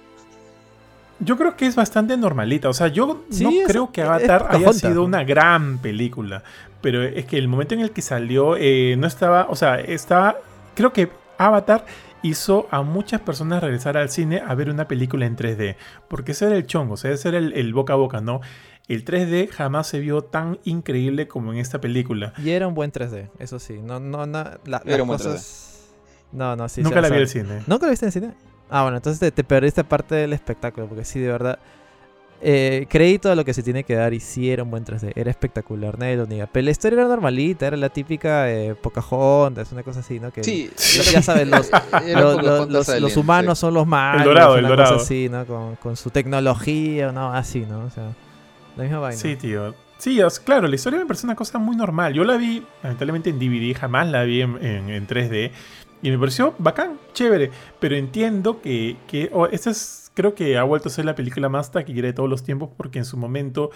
Yo 1.19 1.37
creo 1.37 1.55
que 1.55 1.65
es 1.65 1.75
bastante 1.75 2.17
normalita. 2.17 2.69
O 2.69 2.73
sea, 2.73 2.87
yo 2.87 3.23
no 3.29 3.49
creo 3.67 3.91
que 3.91 4.01
Avatar 4.01 4.47
haya 4.49 4.73
sido 4.73 5.03
una 5.03 5.23
gran 5.23 5.77
película. 5.77 6.43
Pero 6.81 7.03
es 7.03 7.25
que 7.25 7.37
el 7.37 7.47
momento 7.47 7.75
en 7.75 7.81
el 7.81 7.91
que 7.91 8.01
salió 8.01 8.57
eh, 8.57 8.95
no 8.97 9.07
estaba. 9.07 9.47
O 9.49 9.55
sea, 9.55 9.79
estaba. 9.79 10.37
Creo 10.75 10.91
que 10.91 11.09
Avatar 11.37 11.85
hizo 12.23 12.67
a 12.71 12.81
muchas 12.81 13.21
personas 13.21 13.61
regresar 13.61 13.97
al 13.97 14.09
cine 14.09 14.41
a 14.45 14.55
ver 14.55 14.69
una 14.69 14.87
película 14.87 15.27
en 15.27 15.37
3D. 15.37 15.75
Porque 16.07 16.31
ese 16.31 16.47
era 16.47 16.55
el 16.55 16.65
chongo, 16.65 16.95
o 16.95 16.97
sea, 16.97 17.11
ese 17.11 17.29
era 17.29 17.37
el 17.37 17.73
boca 17.73 17.93
a 17.93 17.97
boca, 17.97 18.21
¿no? 18.21 18.41
El 18.87 19.05
3D 19.05 19.49
jamás 19.49 19.87
se 19.87 19.99
vio 19.99 20.23
tan 20.23 20.59
increíble 20.65 21.27
como 21.27 21.53
en 21.53 21.59
esta 21.59 21.79
película. 21.79 22.33
Y 22.37 22.49
era 22.49 22.67
un 22.67 22.73
buen 22.73 22.91
3D, 22.91 23.29
eso 23.39 23.57
sí. 23.59 23.79
No, 23.81 23.99
no, 23.99 24.25
no. 24.25 24.39
era 24.85 25.03
un 25.03 25.07
buen 25.07 25.19
3D. 25.19 25.41
No, 26.33 26.55
no, 26.55 26.67
sí. 26.67 26.81
Nunca 26.81 26.99
la 26.99 27.07
vi 27.07 27.15
en 27.15 27.21
el 27.21 27.27
cine. 27.29 27.63
¿Nunca 27.67 27.85
la 27.85 27.91
viste 27.91 28.05
en 28.05 28.07
el 28.07 28.13
cine? 28.13 28.33
Ah, 28.69 28.81
bueno, 28.81 28.97
entonces 28.97 29.33
te, 29.33 29.43
perdiste 29.43 29.83
parte 29.83 30.15
del 30.15 30.33
espectáculo, 30.33 30.87
porque 30.87 31.05
sí, 31.05 31.19
de 31.19 31.29
verdad. 31.29 31.59
Eh, 32.45 32.87
crédito 32.89 33.31
a 33.31 33.35
lo 33.35 33.45
que 33.45 33.53
se 33.53 33.63
tiene 33.63 33.85
que 33.85 33.95
dar 33.95 34.13
y 34.13 34.19
sí 34.19 34.51
era 34.51 34.63
un 34.63 34.69
buen 34.69 34.83
3D, 34.83 35.13
era 35.15 35.31
espectacular, 35.31 35.97
nadie 35.97 36.17
lo 36.17 36.25
niega. 36.25 36.45
Pero 36.47 36.65
la 36.65 36.71
historia 36.71 36.99
era 36.99 37.07
normalita, 37.07 37.67
era 37.67 37.77
la 37.77 37.87
típica 37.87 38.51
eh, 38.51 38.75
Pocahontas, 38.75 39.71
una 39.71 39.81
cosa 39.81 40.01
así, 40.01 40.19
¿no? 40.19 40.29
Que, 40.31 40.43
sí, 40.43 40.69
ya 41.11 41.21
sabes, 41.21 41.47
los, 41.47 41.69
los, 43.01 43.17
humanos 43.17 43.59
son 43.59 43.73
los 43.73 43.87
malos. 43.87 44.23
El 44.23 44.27
dorado, 44.27 44.57
el 44.57 44.67
dorado. 44.67 44.95
así, 44.97 45.29
¿no? 45.29 45.45
Con, 45.45 45.77
con, 45.77 45.95
su 45.95 46.09
tecnología, 46.09 47.13
¿no? 47.13 47.33
Así, 47.33 47.61
¿no? 47.61 47.85
O 47.85 47.89
sea, 47.89 48.11
la 48.75 48.83
misma 48.83 48.99
vaina. 48.99 49.17
Sí, 49.17 49.37
tío. 49.37 49.73
Sí, 50.03 50.19
claro, 50.43 50.67
la 50.67 50.75
historia 50.75 50.99
me 50.99 51.05
parece 51.05 51.25
una 51.25 51.35
cosa 51.35 51.59
muy 51.59 51.77
normal. 51.77 52.13
Yo 52.13 52.25
la 52.25 52.35
vi, 52.35 52.61
lamentablemente 52.81 53.29
en 53.29 53.39
DVD, 53.39 53.73
jamás 53.73 54.05
la 54.09 54.23
vi 54.25 54.41
en, 54.41 55.07
3D. 55.07 55.51
Y 56.01 56.11
me 56.11 56.19
pareció 56.19 56.53
bacán, 56.57 56.99
chévere. 57.13 57.51
Pero 57.79 57.95
entiendo 57.95 58.59
que, 58.61 58.97
que 59.07 59.31
esta 59.53 59.69
es, 59.69 60.02
creo 60.13 60.35
que 60.35 60.57
ha 60.57 60.63
vuelto 60.63 60.89
a 60.89 60.91
ser 60.91 61.05
la 61.05 61.15
película 61.15 61.49
más 61.49 61.71
taquillera 61.71 62.07
de 62.07 62.13
todos 62.13 62.29
los 62.29 62.43
tiempos 62.43 62.69
porque 62.75 62.99
en 62.99 63.05
su 63.05 63.17
momento, 63.17 63.71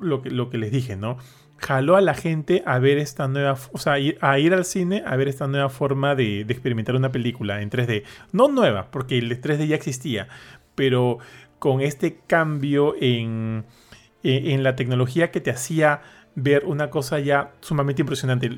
lo 0.00 0.22
que, 0.22 0.30
lo 0.30 0.50
que 0.50 0.58
les 0.58 0.72
dije, 0.72 0.96
¿no? 0.96 1.18
Jaló 1.58 1.96
a 1.96 2.00
la 2.00 2.14
gente 2.14 2.62
a 2.66 2.78
ver 2.78 2.98
esta 2.98 3.28
nueva, 3.28 3.56
o 3.72 3.78
sea, 3.78 3.92
a 3.92 4.38
ir 4.38 4.54
al 4.54 4.64
cine 4.64 5.04
a 5.06 5.14
ver 5.16 5.28
esta 5.28 5.46
nueva 5.46 5.68
forma 5.68 6.14
de, 6.14 6.40
experimentar 6.40 6.96
una 6.96 7.12
película 7.12 7.62
en 7.62 7.70
3D. 7.70 8.02
No 8.32 8.48
nueva, 8.48 8.90
porque 8.90 9.18
el 9.18 9.40
3D 9.40 9.66
ya 9.66 9.76
existía, 9.76 10.28
pero 10.74 11.18
con 11.58 11.80
este 11.80 12.18
cambio 12.26 12.96
en 13.00 13.64
eh, 14.24 14.52
en 14.52 14.62
la 14.62 14.76
tecnología 14.76 15.32
que 15.32 15.40
te 15.40 15.50
hacía 15.50 16.02
ver 16.36 16.64
una 16.64 16.90
cosa 16.90 17.18
ya 17.18 17.52
sumamente 17.60 18.02
impresionante. 18.02 18.50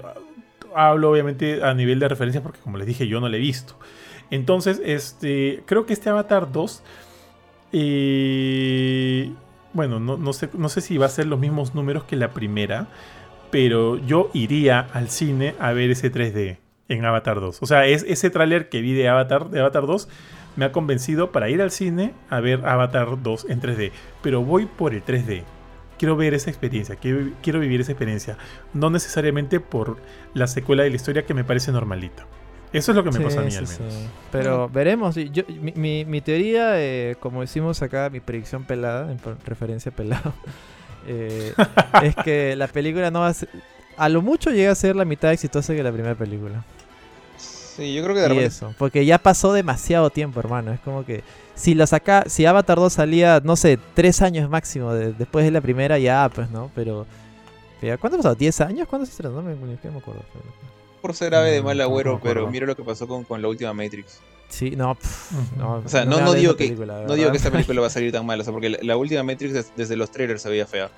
Hablo 0.74 1.10
obviamente 1.10 1.64
a 1.64 1.72
nivel 1.72 1.98
de 2.00 2.08
referencia 2.08 2.42
porque 2.42 2.60
como 2.60 2.76
les 2.76 2.86
dije 2.86 3.08
yo 3.08 3.20
no 3.20 3.28
la 3.28 3.36
he 3.36 3.40
visto. 3.40 3.78
Entonces, 4.30 4.80
este, 4.84 5.62
creo 5.66 5.86
que 5.86 5.92
este 5.92 6.10
Avatar 6.10 6.50
2 6.52 6.82
eh, 7.76 9.32
bueno, 9.72 9.98
no, 9.98 10.32
sé, 10.32 10.48
no 10.56 10.68
sé 10.68 10.80
si 10.80 10.96
va 10.96 11.06
a 11.06 11.08
ser 11.08 11.26
los 11.26 11.40
mismos 11.40 11.74
números 11.74 12.04
que 12.04 12.14
la 12.14 12.30
primera, 12.30 12.86
pero 13.50 13.98
yo 13.98 14.30
iría 14.32 14.78
al 14.92 15.08
cine 15.10 15.56
a 15.58 15.72
ver 15.72 15.90
ese 15.90 16.12
3D 16.12 16.58
en 16.88 17.04
Avatar 17.04 17.40
2. 17.40 17.58
O 17.60 17.66
sea, 17.66 17.86
es 17.86 18.04
ese 18.08 18.30
tráiler 18.30 18.68
que 18.68 18.80
vi 18.80 18.92
de 18.92 19.08
Avatar, 19.08 19.50
de 19.50 19.58
Avatar 19.58 19.86
2 19.86 20.08
me 20.54 20.64
ha 20.66 20.70
convencido 20.70 21.32
para 21.32 21.48
ir 21.48 21.60
al 21.60 21.72
cine 21.72 22.14
a 22.30 22.38
ver 22.38 22.64
Avatar 22.64 23.20
2 23.20 23.46
en 23.50 23.60
3D. 23.60 23.90
Pero 24.22 24.44
voy 24.44 24.66
por 24.66 24.94
el 24.94 25.04
3D. 25.04 25.42
Quiero 25.98 26.14
ver 26.14 26.32
esa 26.34 26.50
experiencia, 26.50 26.94
quiero, 26.94 27.32
quiero 27.42 27.58
vivir 27.58 27.80
esa 27.80 27.90
experiencia. 27.90 28.38
No 28.72 28.88
necesariamente 28.88 29.58
por 29.58 29.96
la 30.32 30.46
secuela 30.46 30.84
de 30.84 30.90
la 30.90 30.96
historia 30.96 31.26
que 31.26 31.34
me 31.34 31.42
parece 31.42 31.72
normalita. 31.72 32.24
Eso 32.78 32.92
es 32.92 32.96
lo 32.96 33.04
que 33.04 33.10
me 33.10 33.18
Sí, 33.18 33.24
pasa 33.24 33.40
a 33.40 33.44
mí 33.44 33.50
sí, 33.50 33.56
al 33.58 33.62
menos. 33.68 33.76
sí. 33.94 34.08
Pero 34.32 34.68
veremos. 34.68 35.16
y 35.16 35.30
Yo, 35.30 35.44
mi, 35.60 35.72
mi, 35.76 36.04
mi 36.04 36.20
teoría, 36.20 36.72
eh, 36.80 37.16
como 37.20 37.40
decimos 37.40 37.80
acá, 37.82 38.10
mi 38.10 38.20
predicción 38.20 38.64
pelada, 38.64 39.10
en 39.10 39.18
referencia 39.46 39.90
a 39.92 39.94
pelado, 39.94 40.32
eh, 41.06 41.54
es 42.02 42.16
que 42.16 42.56
la 42.56 42.66
película 42.68 43.10
no 43.10 43.20
va 43.20 43.28
a 43.28 43.34
ser... 43.34 43.48
A 43.96 44.08
lo 44.08 44.22
mucho 44.22 44.50
llega 44.50 44.72
a 44.72 44.74
ser 44.74 44.96
la 44.96 45.04
mitad 45.04 45.32
exitosa 45.32 45.72
que 45.74 45.82
la 45.82 45.92
primera 45.92 46.16
película. 46.16 46.64
Sí, 47.36 47.94
yo 47.94 48.02
creo 48.04 48.14
que 48.14 48.20
de 48.22 48.26
Y 48.26 48.28
repente 48.30 48.46
eso, 48.48 48.74
porque 48.78 49.04
ya 49.06 49.18
pasó 49.18 49.52
demasiado 49.52 50.10
tiempo, 50.10 50.40
hermano. 50.40 50.72
Es 50.72 50.80
como 50.80 51.04
que 51.04 51.22
si 51.54 51.74
lo 51.74 51.86
saca, 51.86 52.24
si 52.28 52.44
Avatar 52.46 52.78
2 52.78 52.92
salía, 52.92 53.40
no 53.42 53.54
sé, 53.56 53.78
tres 53.94 54.20
años 54.22 54.50
máximo 54.50 54.92
de- 54.92 55.12
después 55.12 55.44
de 55.44 55.50
la 55.52 55.60
primera, 55.60 55.98
ya, 55.98 56.28
pues, 56.34 56.50
¿no? 56.50 56.70
Pero, 56.74 57.06
pero 57.80 57.98
¿cuánto 57.98 58.16
ha 58.16 58.18
pasado? 58.18 58.36
¿10 58.36 58.60
años? 58.64 58.88
¿Cuándo 58.88 59.06
se 59.06 59.10
estrenó? 59.12 59.36
No 59.36 59.42
me, 59.42 59.54
siquiera 59.54 59.92
me 59.92 59.98
acuerdo. 59.98 60.22
Por 61.04 61.14
ser 61.14 61.34
ave 61.34 61.50
de 61.50 61.60
Mm, 61.60 61.64
mal 61.66 61.80
agüero, 61.82 62.18
pero 62.22 62.50
mira 62.50 62.66
lo 62.66 62.74
que 62.74 62.82
pasó 62.82 63.06
con, 63.06 63.24
con 63.24 63.42
la 63.42 63.48
última 63.48 63.74
Matrix. 63.74 64.20
Sí, 64.48 64.70
no, 64.74 64.94
pff, 64.94 65.32
Ujú. 65.32 65.42
no. 65.58 65.74
O 65.84 65.88
sea, 65.88 66.06
no, 66.06 66.22
no 66.22 66.32
digo 66.32 66.56
que 66.56 66.64
película, 66.64 67.02
no 67.06 67.14
digo 67.14 67.30
que 67.30 67.36
esta 67.36 67.50
película 67.50 67.82
va 67.82 67.88
a 67.88 67.90
salir 67.90 68.10
tan 68.10 68.24
mal, 68.30 68.40
o 68.40 68.44
sea, 68.44 68.54
porque 68.54 68.70
la, 68.70 68.78
la 68.80 68.96
última 68.96 69.22
Matrix 69.22 69.52
des- 69.52 69.72
desde 69.76 69.96
los 69.96 70.10
trailers 70.10 70.40
se 70.40 70.48
veía 70.48 70.66
fea. 70.66 70.90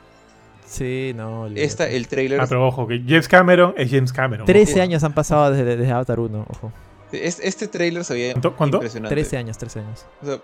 Sí, 0.65 1.13
no. 1.17 1.49
Esta, 1.49 1.89
el 1.89 2.07
trailer, 2.07 2.41
Ah, 2.41 2.47
pero 2.49 2.67
ojo, 2.69 2.87
que 2.87 3.03
James 3.05 3.27
Cameron 3.27 3.75
es 3.77 3.91
James 3.91 4.13
Cameron. 4.13 4.47
13 4.47 4.75
Ojo. 4.75 4.83
años 4.83 5.03
han 5.05 5.13
pasado 5.13 5.51
desde, 5.51 5.77
desde 5.77 5.91
Avatar 5.93 6.21
1, 6.21 6.47
ojo. 6.49 6.73
es- 7.11 7.41
este 7.43 7.67
trailer 7.67 8.05
se 8.05 8.15
veía 8.15 8.33
¿Cuánto- 8.33 8.55
cuánto? 8.57 8.77
impresionante. 8.77 9.15
13 9.15 9.37
años, 9.39 9.59
13 9.59 9.81
años. 9.81 10.07
O 10.23 10.27
sea, 10.27 10.39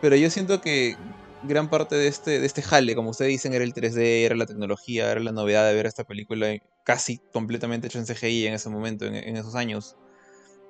pero 0.00 0.16
yo 0.16 0.30
siento 0.30 0.60
que 0.60 0.96
gran 1.42 1.68
parte 1.68 1.94
de 1.94 2.08
este, 2.08 2.40
de 2.40 2.46
este 2.46 2.62
jale, 2.62 2.94
como 2.94 3.10
ustedes 3.10 3.30
dicen, 3.30 3.54
era 3.54 3.64
el 3.64 3.74
3D, 3.74 4.24
era 4.24 4.36
la 4.36 4.46
tecnología, 4.46 5.10
era 5.10 5.20
la 5.20 5.32
novedad 5.32 5.66
de 5.66 5.74
ver 5.74 5.86
esta 5.86 6.04
película 6.04 6.48
casi 6.84 7.18
completamente 7.32 7.86
hecha 7.88 7.98
en 7.98 8.06
CGI 8.06 8.46
en 8.46 8.54
ese 8.54 8.68
momento, 8.68 9.06
en, 9.06 9.36
esos 9.36 9.54
años. 9.54 9.96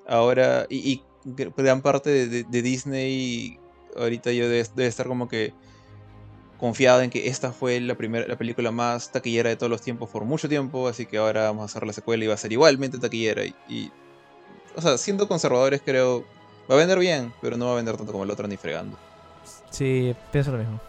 Ahora, 0.06 0.66
y, 0.68 0.92
y 0.92 1.02
gr- 1.24 1.52
gran 1.56 1.82
parte 1.82 2.28
de, 2.28 2.62
Disney, 2.62 3.58
ahorita 3.96 4.32
yo 4.32 4.48
debe, 4.48 4.86
estar 4.86 5.06
como 5.06 5.28
que 5.28 5.54
confiado 6.58 7.02
en 7.02 7.10
que 7.10 7.28
esta 7.28 7.52
fue 7.52 7.80
la 7.80 7.96
primera 7.96 8.26
la 8.26 8.38
película 8.38 8.70
más 8.70 9.12
taquillera 9.12 9.50
de 9.50 9.56
todos 9.56 9.68
los 9.68 9.82
tiempos 9.82 10.08
por 10.08 10.24
mucho 10.24 10.48
tiempo, 10.48 10.88
así 10.88 11.04
que 11.04 11.18
ahora 11.18 11.42
vamos 11.42 11.62
a 11.62 11.64
hacer 11.66 11.86
la 11.86 11.92
secuela 11.92 12.24
y 12.24 12.28
va 12.28 12.34
a 12.34 12.38
ser 12.38 12.52
igualmente 12.52 12.98
taquillera. 12.98 13.42
O 14.74 14.80
sea, 14.80 14.98
siendo 14.98 15.28
conservadores 15.28 15.82
creo, 15.84 16.24
va 16.70 16.74
a 16.74 16.78
vender 16.78 16.98
bien, 16.98 17.32
pero 17.40 17.56
no 17.56 17.66
va 17.66 17.72
a 17.72 17.76
vender 17.76 17.96
tanto 17.96 18.12
como 18.12 18.24
la 18.24 18.32
otra 18.32 18.48
ni 18.48 18.56
fregando. 18.56 18.98
Sí, 19.70 20.14
pienso 20.32 20.52
lo 20.52 20.58
mismo. 20.58 20.80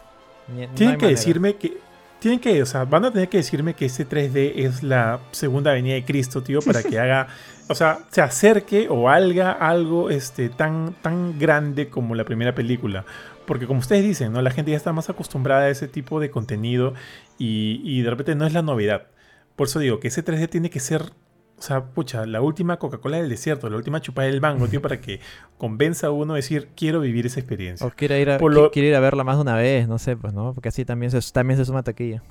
No 0.48 0.56
Tienen 0.56 0.76
que 0.76 0.86
manera. 0.86 1.08
decirme 1.08 1.56
que. 1.56 1.78
Tienen 2.20 2.40
que, 2.40 2.64
o 2.64 2.66
sea, 2.66 2.84
van 2.86 3.06
a 3.06 3.12
tener 3.12 3.30
que 3.30 3.38
decirme 3.38 3.76
que 3.76 3.86
ese 3.86 4.08
3D 4.08 4.54
es 4.56 4.82
la 4.82 5.20
segunda 5.32 5.72
venida 5.72 5.94
de 5.94 6.04
Cristo, 6.04 6.42
tío, 6.42 6.62
para 6.64 6.82
que 6.82 6.98
haga, 7.00 7.28
o 7.70 7.76
sea, 7.76 8.00
se 8.10 8.22
acerque 8.22 8.88
o 8.90 9.08
haga 9.08 9.52
algo 9.52 10.10
este, 10.10 10.50
tan, 10.50 10.96
tan 11.04 11.38
grande 11.38 11.90
como 11.90 12.16
la 12.16 12.24
primera 12.24 12.56
película. 12.56 13.06
Porque 13.46 13.68
como 13.68 13.82
ustedes 13.82 14.04
dicen, 14.04 14.34
¿no? 14.34 14.42
La 14.42 14.50
gente 14.50 14.72
ya 14.72 14.78
está 14.78 14.94
más 14.94 15.10
acostumbrada 15.12 15.66
a 15.66 15.70
ese 15.70 15.88
tipo 15.88 16.20
de 16.20 16.32
contenido 16.32 16.96
y, 17.38 17.82
y 17.84 18.02
de 18.02 18.10
repente 18.10 18.34
no 18.34 18.48
es 18.48 18.54
la 18.54 18.64
novedad. 18.64 19.08
Por 19.56 19.68
eso 19.68 19.78
digo 19.80 20.00
que 20.00 20.08
ese 20.08 20.26
3D 20.26 20.50
tiene 20.50 20.70
que 20.72 20.80
ser, 20.80 21.12
o 21.58 21.62
sea, 21.62 21.86
pucha, 21.86 22.26
la 22.26 22.42
última 22.42 22.78
Coca-Cola 22.78 23.18
del 23.18 23.30
desierto, 23.30 23.70
la 23.70 23.78
última 23.78 24.00
chupada 24.02 24.28
del 24.28 24.42
mango, 24.42 24.68
tío, 24.68 24.82
para 24.82 25.02
que 25.02 25.20
convenza 25.58 26.08
a 26.08 26.12
uno 26.12 26.34
a 26.34 26.36
decir, 26.36 26.70
quiero 26.76 27.00
vivir 27.00 27.26
esa 27.26 27.40
experiencia. 27.40 27.86
O 27.88 27.90
quiere 27.92 28.22
ir, 28.22 28.30
a, 28.30 28.38
Por 28.38 28.52
qui- 28.52 28.56
lo- 28.56 28.72
quiere 28.72 28.90
ir 28.90 28.96
a 28.96 29.00
verla 29.00 29.24
más 29.24 29.38
de 29.38 29.42
una 29.42 29.56
vez, 29.56 29.88
no 29.88 29.98
sé, 29.98 30.16
pues, 30.16 30.34
¿no? 30.34 30.54
Porque 30.54 30.70
así 30.70 30.86
también 30.86 31.12
se, 31.12 31.20
también 31.32 31.58
se 31.58 31.66
suma 31.66 31.82
taquilla. 31.84 32.22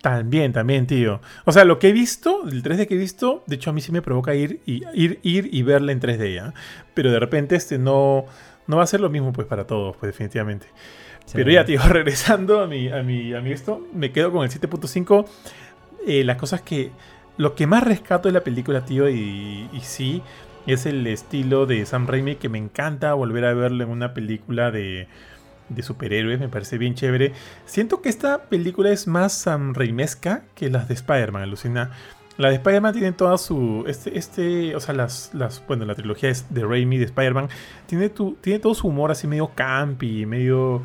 También, 0.00 0.52
también, 0.52 0.86
tío. 0.86 1.20
O 1.44 1.52
sea, 1.52 1.64
lo 1.64 1.78
que 1.78 1.90
he 1.90 1.92
visto, 1.92 2.40
el 2.48 2.62
3D 2.64 2.88
que 2.88 2.94
he 2.94 2.98
visto, 2.98 3.44
de 3.46 3.54
hecho 3.56 3.70
a 3.70 3.72
mí 3.72 3.80
sí 3.80 3.92
me 3.92 4.02
provoca 4.02 4.34
ir 4.34 4.60
y, 4.66 4.82
ir, 4.94 5.20
ir 5.22 5.48
y 5.52 5.62
verla 5.62 5.92
en 5.92 6.00
3D, 6.00 6.34
¿ya? 6.34 6.54
Pero 6.94 7.12
de 7.12 7.20
repente 7.20 7.54
este 7.54 7.78
no, 7.78 8.24
no 8.66 8.76
va 8.78 8.82
a 8.82 8.86
ser 8.86 9.00
lo 9.00 9.10
mismo 9.10 9.32
pues 9.32 9.46
para 9.46 9.64
todos, 9.66 9.96
pues 9.98 10.10
definitivamente. 10.12 10.66
Sí. 11.26 11.34
Pero 11.34 11.52
ya, 11.52 11.64
tío, 11.64 11.80
regresando 11.88 12.60
a 12.60 12.66
mi, 12.66 12.88
a 12.88 13.02
mi, 13.04 13.32
a 13.32 13.40
mi 13.40 13.52
esto, 13.52 13.86
me 13.94 14.10
quedo 14.10 14.32
con 14.32 14.42
el 14.42 14.50
7.5. 14.50 15.24
Eh, 16.06 16.24
las 16.24 16.36
cosas 16.36 16.62
que... 16.62 16.90
Lo 17.36 17.54
que 17.54 17.66
más 17.66 17.82
rescato 17.82 18.28
de 18.28 18.32
la 18.32 18.44
película, 18.44 18.84
tío, 18.84 19.08
y, 19.08 19.68
y 19.72 19.80
sí, 19.80 20.22
es 20.66 20.86
el 20.86 21.06
estilo 21.06 21.66
de 21.66 21.84
Sam 21.86 22.06
Raimi, 22.06 22.36
que 22.36 22.48
me 22.48 22.58
encanta 22.58 23.14
volver 23.14 23.44
a 23.44 23.54
verlo 23.54 23.84
en 23.84 23.90
una 23.90 24.14
película 24.14 24.70
de, 24.70 25.08
de 25.68 25.82
superhéroes, 25.82 26.38
me 26.40 26.48
parece 26.48 26.78
bien 26.78 26.94
chévere. 26.94 27.32
Siento 27.64 28.02
que 28.02 28.08
esta 28.08 28.44
película 28.44 28.90
es 28.90 29.06
más 29.06 29.32
Sam 29.32 29.74
Raimesca 29.74 30.44
que 30.54 30.70
las 30.70 30.88
de 30.88 30.94
Spider-Man, 30.94 31.42
alucina. 31.42 31.90
La 32.38 32.48
de 32.48 32.54
Spider-Man 32.56 32.92
tiene 32.94 33.12
toda 33.12 33.36
su. 33.38 33.84
Este, 33.86 34.16
este, 34.16 34.74
o 34.74 34.80
sea, 34.80 34.94
las, 34.94 35.30
las. 35.34 35.62
Bueno, 35.66 35.84
la 35.84 35.94
trilogía 35.94 36.30
es 36.30 36.52
de 36.52 36.64
Raimi, 36.64 36.96
de 36.98 37.04
Spider-Man. 37.04 37.48
Tiene, 37.86 38.10
tiene 38.40 38.58
todo 38.58 38.74
su 38.74 38.88
humor 38.88 39.10
así 39.10 39.26
medio 39.26 39.50
campi, 39.54 40.24
medio. 40.26 40.82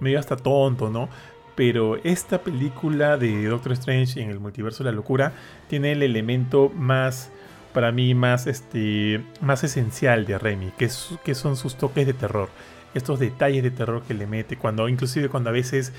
medio 0.00 0.18
hasta 0.18 0.36
tonto, 0.36 0.88
¿no? 0.88 1.08
Pero 1.56 1.96
esta 2.04 2.42
película 2.42 3.16
de 3.16 3.46
Doctor 3.46 3.72
Strange 3.72 4.20
en 4.20 4.30
el 4.30 4.38
multiverso 4.38 4.84
de 4.84 4.90
la 4.90 4.96
locura 4.96 5.32
tiene 5.68 5.92
el 5.92 6.02
elemento 6.02 6.70
más. 6.74 7.30
Para 7.72 7.92
mí, 7.92 8.14
más 8.14 8.46
este. 8.46 9.22
más 9.42 9.62
esencial 9.64 10.24
de 10.24 10.38
Raimi, 10.38 10.70
que, 10.78 10.86
es, 10.86 11.10
que 11.24 11.34
son 11.34 11.56
sus 11.56 11.76
toques 11.76 12.06
de 12.06 12.14
terror. 12.14 12.48
Estos 12.94 13.18
detalles 13.18 13.62
de 13.62 13.70
terror 13.70 14.02
que 14.02 14.14
le 14.14 14.26
mete. 14.26 14.56
Cuando, 14.56 14.88
inclusive 14.88 15.28
cuando 15.28 15.50
a 15.50 15.52
veces 15.52 15.92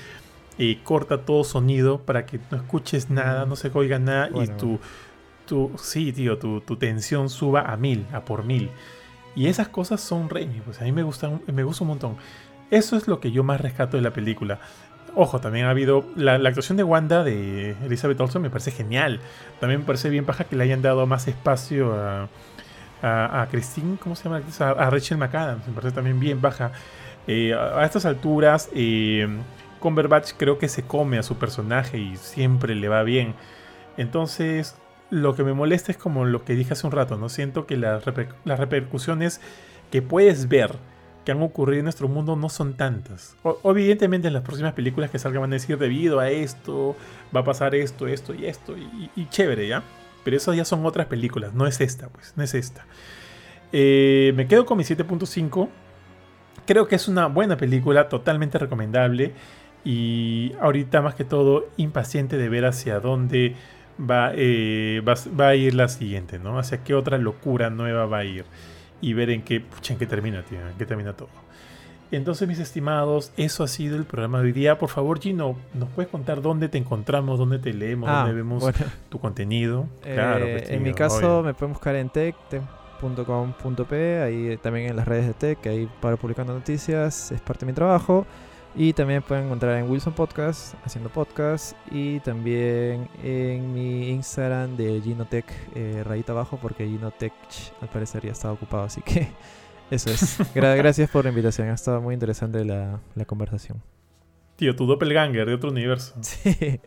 eh, 0.58 0.80
corta 0.82 1.24
todo 1.24 1.44
sonido 1.44 2.00
para 2.00 2.26
que 2.26 2.40
no 2.50 2.56
escuches 2.56 3.10
nada, 3.10 3.46
no 3.46 3.54
se 3.54 3.70
oiga 3.72 4.00
nada 4.00 4.28
Bueno. 4.32 4.52
y 4.52 4.56
tu, 4.56 4.80
tu, 5.46 5.70
sí, 5.78 6.12
tío, 6.12 6.36
tu, 6.38 6.60
tu 6.62 6.76
tensión 6.76 7.30
suba 7.30 7.60
a 7.62 7.76
mil, 7.76 8.06
a 8.12 8.24
por 8.24 8.44
mil. 8.44 8.70
Y 9.36 9.46
esas 9.46 9.68
cosas 9.68 10.00
son 10.00 10.28
Raimi, 10.28 10.60
pues 10.60 10.80
a 10.80 10.84
mí 10.84 10.90
me 10.90 11.04
gustan, 11.04 11.40
me 11.46 11.62
gusta 11.62 11.84
un 11.84 11.88
montón. 11.88 12.16
Eso 12.70 12.96
es 12.96 13.06
lo 13.06 13.20
que 13.20 13.30
yo 13.30 13.44
más 13.44 13.60
rescato 13.60 13.96
de 13.96 14.02
la 14.02 14.12
película. 14.12 14.58
Ojo, 15.14 15.40
también 15.40 15.66
ha 15.66 15.70
habido 15.70 16.04
la, 16.16 16.34
actuación 16.34 16.76
de 16.76 16.84
Wanda 16.84 17.24
de 17.24 17.72
Elizabeth 17.84 18.20
Olsen 18.20 18.42
me 18.42 18.50
parece 18.50 18.70
genial. 18.70 19.20
También 19.60 19.80
me 19.80 19.86
parece 19.86 20.10
bien 20.10 20.24
paja 20.24 20.44
que 20.44 20.56
le 20.56 20.64
hayan 20.64 20.82
dado 20.82 21.06
más 21.06 21.28
espacio 21.28 21.94
a, 21.94 22.28
a, 23.02 23.46
Christine, 23.50 23.96
¿cómo 23.98 24.16
se 24.16 24.24
llama? 24.24 24.42
A, 24.58 24.90
Rachel 24.90 25.18
McAdams, 25.18 25.66
me 25.66 25.72
parece 25.72 25.94
también 25.94 26.20
bien 26.20 26.40
baja. 26.40 26.72
Eh, 27.26 27.54
a, 27.54 27.84
estas 27.84 28.06
alturas, 28.06 28.70
eh, 28.74 29.28
Cumberbatch 29.80 30.32
creo 30.36 30.58
que 30.58 30.68
se 30.68 30.82
come 30.82 31.18
a 31.18 31.22
su 31.22 31.36
personaje 31.36 31.98
y 31.98 32.16
siempre 32.16 32.74
le 32.74 32.88
va 32.88 33.02
bien. 33.02 33.34
Entonces, 33.96 34.76
lo 35.10 35.34
que 35.34 35.44
me 35.44 35.52
molesta 35.52 35.92
es 35.92 35.98
como 35.98 36.24
lo 36.24 36.44
que 36.44 36.54
dije 36.54 36.72
hace 36.72 36.86
un 36.86 36.92
rato, 36.92 37.16
¿no? 37.16 37.28
Siento 37.28 37.66
que 37.66 37.76
las, 37.76 38.04
las 38.44 38.58
repercusiones 38.58 39.40
que 39.90 40.02
puedes 40.02 40.48
ver 40.48 40.76
que 41.28 41.32
han 41.32 41.42
ocurrido 41.42 41.80
en 41.80 41.84
nuestro 41.84 42.08
mundo 42.08 42.36
no 42.36 42.48
son 42.48 42.72
tantas. 42.72 43.36
O- 43.42 43.60
evidentemente 43.70 44.28
en 44.28 44.32
las 44.32 44.42
próximas 44.42 44.72
películas 44.72 45.10
que 45.10 45.18
salgan 45.18 45.42
van 45.42 45.52
a 45.52 45.56
decir 45.56 45.76
debido 45.76 46.20
a 46.20 46.30
esto, 46.30 46.96
va 47.36 47.40
a 47.40 47.44
pasar 47.44 47.74
esto, 47.74 48.06
esto 48.06 48.32
y 48.32 48.46
esto, 48.46 48.74
y, 49.14 49.26
chévere, 49.26 49.68
¿ya? 49.68 49.82
Pero 50.24 50.38
eso 50.38 50.54
ya 50.54 50.64
son 50.64 50.86
otras 50.86 51.06
películas, 51.06 51.52
no 51.52 51.66
es 51.66 51.82
esta, 51.82 52.08
pues, 52.08 52.32
no 52.34 52.42
es 52.42 52.54
esta. 52.54 52.86
Eh, 53.72 54.32
me 54.36 54.46
quedo 54.46 54.64
con 54.64 54.78
mi 54.78 54.84
7.5. 54.84 55.68
Creo 56.66 56.88
que 56.88 56.96
es 56.96 57.08
una 57.08 57.26
buena 57.26 57.58
película, 57.58 58.08
totalmente 58.08 58.56
recomendable. 58.56 59.32
Y 59.84 60.54
ahorita 60.62 61.02
más 61.02 61.14
que 61.14 61.24
todo, 61.24 61.68
impaciente 61.76 62.38
de 62.38 62.48
ver 62.48 62.64
hacia 62.64 63.00
dónde 63.00 63.54
va, 64.00 64.32
eh, 64.34 65.02
va, 65.06 65.12
va 65.38 65.48
a 65.48 65.54
ir 65.56 65.74
la 65.74 65.88
siguiente, 65.88 66.38
¿no? 66.38 66.58
Hacia 66.58 66.82
qué 66.84 66.94
otra 66.94 67.18
locura 67.18 67.68
nueva 67.68 68.06
va 68.06 68.18
a 68.20 68.24
ir. 68.24 68.46
Y 69.00 69.12
ver 69.14 69.30
en 69.30 69.42
qué, 69.42 69.60
pucha, 69.60 69.92
en 69.92 69.98
qué 69.98 70.06
termina, 70.06 70.42
tío, 70.42 70.58
en 70.68 70.76
qué 70.76 70.84
termina 70.86 71.12
todo. 71.12 71.28
Entonces, 72.10 72.48
mis 72.48 72.58
estimados, 72.58 73.32
eso 73.36 73.62
ha 73.62 73.68
sido 73.68 73.96
el 73.96 74.04
programa 74.04 74.38
de 74.40 74.46
hoy 74.46 74.52
día. 74.52 74.78
Por 74.78 74.88
favor, 74.88 75.20
Gino, 75.20 75.56
¿nos 75.74 75.90
puedes 75.90 76.10
contar 76.10 76.40
dónde 76.40 76.68
te 76.70 76.78
encontramos, 76.78 77.38
dónde 77.38 77.58
te 77.58 77.72
leemos, 77.74 78.08
Ah, 78.10 78.20
dónde 78.20 78.32
vemos 78.34 78.62
bueno. 78.62 78.78
tu 79.10 79.18
contenido? 79.20 79.86
Eh, 80.04 80.14
Claro, 80.14 80.46
pues, 80.50 80.70
en 80.70 80.82
mi 80.82 80.94
caso 80.94 81.16
obvio. 81.40 81.42
me 81.42 81.54
pueden 81.54 81.74
buscar 81.74 81.94
en 81.96 82.08
tech, 82.08 82.34
tech.com.p, 82.48 84.22
ahí 84.22 84.56
también 84.62 84.86
en 84.90 84.96
las 84.96 85.06
redes 85.06 85.26
de 85.26 85.34
tech, 85.34 85.66
ahí 85.66 85.88
paro 86.00 86.16
publicando 86.16 86.54
noticias, 86.54 87.30
es 87.32 87.40
parte 87.40 87.66
de 87.66 87.72
mi 87.72 87.74
trabajo. 87.76 88.26
Y 88.80 88.92
también 88.92 89.22
pueden 89.22 89.46
encontrar 89.46 89.76
en 89.78 89.90
Wilson 89.90 90.12
Podcast, 90.12 90.74
haciendo 90.84 91.10
podcast, 91.10 91.76
y 91.90 92.20
también 92.20 93.08
en 93.24 93.72
mi 93.74 94.10
Instagram 94.10 94.76
de 94.76 95.00
Ginotech, 95.02 95.46
eh, 95.74 96.02
rayita 96.04 96.30
abajo, 96.32 96.60
porque 96.62 96.86
Ginotech 96.86 97.32
al 97.80 97.88
parecer 97.88 98.24
ya 98.24 98.30
estaba 98.30 98.54
ocupado, 98.54 98.84
así 98.84 99.02
que 99.02 99.28
Eso 99.90 100.10
es. 100.10 100.38
Gra- 100.54 100.76
gracias 100.76 101.10
por 101.10 101.24
la 101.24 101.30
invitación. 101.30 101.68
Ha 101.70 101.74
estado 101.74 102.00
muy 102.00 102.14
interesante 102.14 102.64
la, 102.64 103.00
la 103.16 103.24
conversación. 103.24 103.82
Tío, 104.56 104.76
tu 104.76 104.86
doppelganger 104.86 105.46
de 105.46 105.54
otro 105.54 105.70
universo. 105.70 106.14
Sí. 106.22 106.80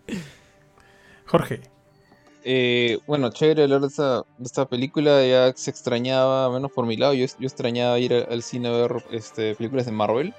Jorge. 1.26 1.62
Eh, 2.44 3.00
bueno, 3.08 3.30
chévere 3.32 3.64
hablar 3.64 3.82
de 3.82 3.88
esta, 3.88 4.18
de 4.38 4.46
esta 4.46 4.66
película. 4.68 5.26
Ya 5.26 5.52
se 5.56 5.72
extrañaba, 5.72 6.46
al 6.46 6.54
menos 6.54 6.72
por 6.72 6.86
mi 6.86 6.96
lado, 6.96 7.14
yo, 7.14 7.26
yo 7.26 7.48
extrañaba 7.48 7.98
ir 8.00 8.14
al, 8.14 8.28
al 8.32 8.44
cine 8.44 8.68
a 8.70 8.72
ver 8.72 9.04
este, 9.12 9.56
películas 9.56 9.86
de 9.88 9.92
Marvel. 9.92 10.34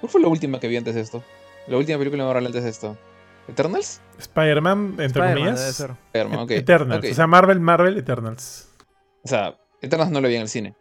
¿Cuál 0.00 0.10
fue 0.10 0.20
la 0.20 0.28
última 0.28 0.58
que 0.58 0.68
vi 0.68 0.76
antes 0.76 0.94
de 0.94 1.00
esto? 1.02 1.22
La 1.66 1.76
última 1.76 1.98
película 1.98 2.24
Marvel 2.24 2.46
antes 2.46 2.64
de 2.64 2.70
esto. 2.70 2.96
¿Eternals? 3.48 4.00
Spider-Man, 4.18 4.96
entre 4.98 5.22
comillas. 5.22 5.60
debe 5.60 5.72
ser. 5.72 6.56
Eternals. 6.56 7.10
O 7.10 7.14
sea, 7.14 7.26
Marvel, 7.26 7.60
Marvel, 7.60 7.98
Eternals. 7.98 8.68
O 9.24 9.28
sea, 9.28 9.58
Eternals 9.80 10.10
no 10.10 10.20
la 10.20 10.28
vi 10.28 10.36
en 10.36 10.42
el 10.42 10.48
cine. 10.48 10.74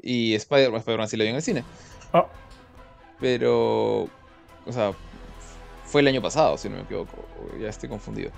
Y 0.00 0.34
Spider-Man 0.34 0.80
Spider-Man 0.80 1.08
sí 1.08 1.16
la 1.16 1.24
vi 1.24 1.30
en 1.30 1.36
el 1.36 1.42
cine. 1.42 1.64
Oh, 2.12 2.26
Pero, 3.20 4.02
o 4.04 4.72
sea, 4.72 4.92
fue 5.84 6.00
el 6.00 6.08
año 6.08 6.22
pasado, 6.22 6.56
si 6.56 6.68
no 6.68 6.76
me 6.76 6.82
equivoco. 6.82 7.24
Ya 7.60 7.68
estoy 7.68 7.88
confundido. 7.88 8.30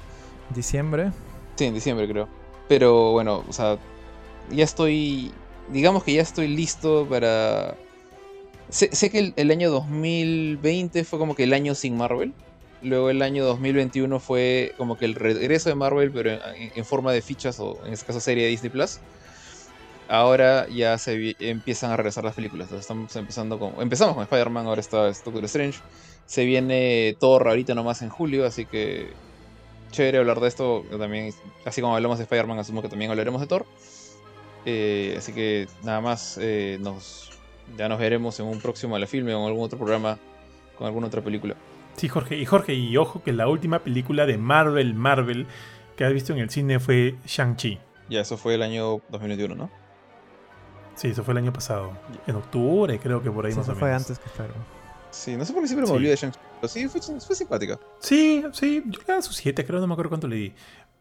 Diciembre. 0.54 1.12
Sí, 1.56 1.66
en 1.66 1.74
diciembre 1.74 2.08
creo. 2.08 2.28
Pero 2.68 3.12
bueno, 3.12 3.44
o 3.48 3.52
sea, 3.52 3.78
ya 4.50 4.64
estoy, 4.64 5.32
digamos 5.68 6.04
que 6.04 6.14
ya 6.14 6.22
estoy 6.22 6.48
listo 6.48 7.06
para... 7.08 7.76
Sé, 8.70 9.10
que 9.10 9.18
el, 9.18 9.32
el 9.36 9.50
año 9.50 9.70
2020 9.70 11.04
fue 11.04 11.18
como 11.18 11.34
que 11.34 11.44
el 11.44 11.52
año 11.52 11.74
sin 11.74 11.96
Marvel. 11.96 12.32
Luego 12.82 13.10
el 13.10 13.20
año 13.20 13.44
2021 13.44 14.20
fue 14.20 14.74
como 14.78 14.96
que 14.96 15.04
el 15.04 15.14
regreso 15.14 15.68
de 15.68 15.74
Marvel, 15.74 16.10
pero 16.12 16.30
en, 16.56 16.84
forma 16.84 17.12
de 17.12 17.20
fichas 17.20 17.60
o 17.60 17.78
en 17.84 17.92
este 17.92 18.06
caso 18.06 18.20
serie 18.20 18.44
de 18.44 18.50
Disney 18.50 18.70
Plus. 18.70 19.00
Ahora 20.08 20.66
ya 20.68 20.96
se 20.98 21.36
empiezan 21.40 21.90
a 21.90 21.96
regresar 21.96 22.24
las 22.24 22.34
películas. 22.34 22.66
Entonces 22.66 22.84
estamos 22.84 23.14
empezando 23.16 23.58
con. 23.58 23.74
Empezamos 23.80 24.14
con 24.14 24.22
Spider-Man, 24.24 24.66
ahora 24.66 24.80
está 24.80 25.06
Doctor 25.06 25.44
Strange. 25.44 25.78
Se 26.26 26.44
viene 26.44 27.16
Thor 27.20 27.48
ahorita 27.48 27.74
nomás 27.74 28.02
en 28.02 28.08
julio, 28.08 28.46
así 28.46 28.64
que. 28.64 29.10
Chévere 29.92 30.18
hablar 30.18 30.40
de 30.40 30.48
esto. 30.48 30.84
También, 30.98 31.34
así 31.64 31.80
como 31.80 31.94
hablamos 31.94 32.18
de 32.18 32.24
Spider-Man, 32.24 32.58
asumo 32.58 32.80
que 32.80 32.88
también 32.88 33.10
hablaremos 33.10 33.40
de 33.40 33.46
Thor. 33.46 33.66
Eh, 34.64 35.16
así 35.18 35.32
que 35.32 35.68
nada 35.82 36.00
más, 36.00 36.38
eh, 36.40 36.78
nos, 36.80 37.30
ya 37.76 37.88
nos 37.88 37.98
veremos 37.98 38.38
en 38.40 38.46
un 38.46 38.60
próximo 38.60 38.96
a 38.96 38.98
la 38.98 39.06
filme 39.06 39.34
o 39.34 39.40
en 39.40 39.46
algún 39.46 39.64
otro 39.64 39.78
programa 39.78 40.18
con 40.76 40.86
alguna 40.86 41.06
otra 41.08 41.22
película. 41.22 41.54
sí, 41.96 42.08
Jorge. 42.08 42.36
Y 42.36 42.46
Jorge, 42.46 42.74
y 42.74 42.96
ojo 42.96 43.22
que 43.22 43.32
la 43.32 43.48
última 43.48 43.80
película 43.80 44.24
de 44.26 44.38
Marvel, 44.38 44.94
Marvel, 44.94 45.46
que 45.96 46.04
has 46.04 46.12
visto 46.12 46.32
en 46.32 46.38
el 46.38 46.50
cine 46.50 46.80
fue 46.80 47.16
Shang-Chi. 47.26 47.78
Ya, 48.08 48.20
eso 48.22 48.36
fue 48.38 48.54
el 48.54 48.62
año 48.62 49.00
2021, 49.10 49.54
¿no? 49.54 49.70
Sí, 50.94 51.08
eso 51.08 51.22
fue 51.24 51.32
el 51.32 51.38
año 51.38 51.52
pasado. 51.52 51.92
En 52.26 52.36
octubre, 52.36 52.98
creo 52.98 53.22
que 53.22 53.30
por 53.30 53.44
ahí 53.46 53.52
Sí, 53.52 53.58
más 53.58 53.66
eso 53.66 53.72
o 53.72 53.76
fue 53.78 53.88
menos. 53.88 54.02
antes 54.02 54.18
que 54.18 54.26
Spider-Man. 54.26 54.64
Sí, 55.10 55.36
no 55.36 55.44
sé 55.44 55.52
por 55.52 55.62
qué 55.62 55.68
siempre 55.68 55.82
me 55.82 55.86
Sí. 55.88 55.92
olvido 55.94 56.10
de 56.10 56.16
Shang-Chi. 56.16 56.38
Pero 56.60 56.68
sí, 56.68 56.88
fue, 56.88 57.00
fue 57.20 57.36
simpática. 57.36 57.78
Sí, 58.00 58.44
sí, 58.52 58.82
yo 58.86 58.98
le 59.00 59.04
daba 59.06 59.22
sus 59.22 59.36
7, 59.36 59.64
creo, 59.64 59.80
no 59.80 59.86
me 59.86 59.92
acuerdo 59.94 60.10
cuánto 60.10 60.28
le 60.28 60.36
di. 60.36 60.52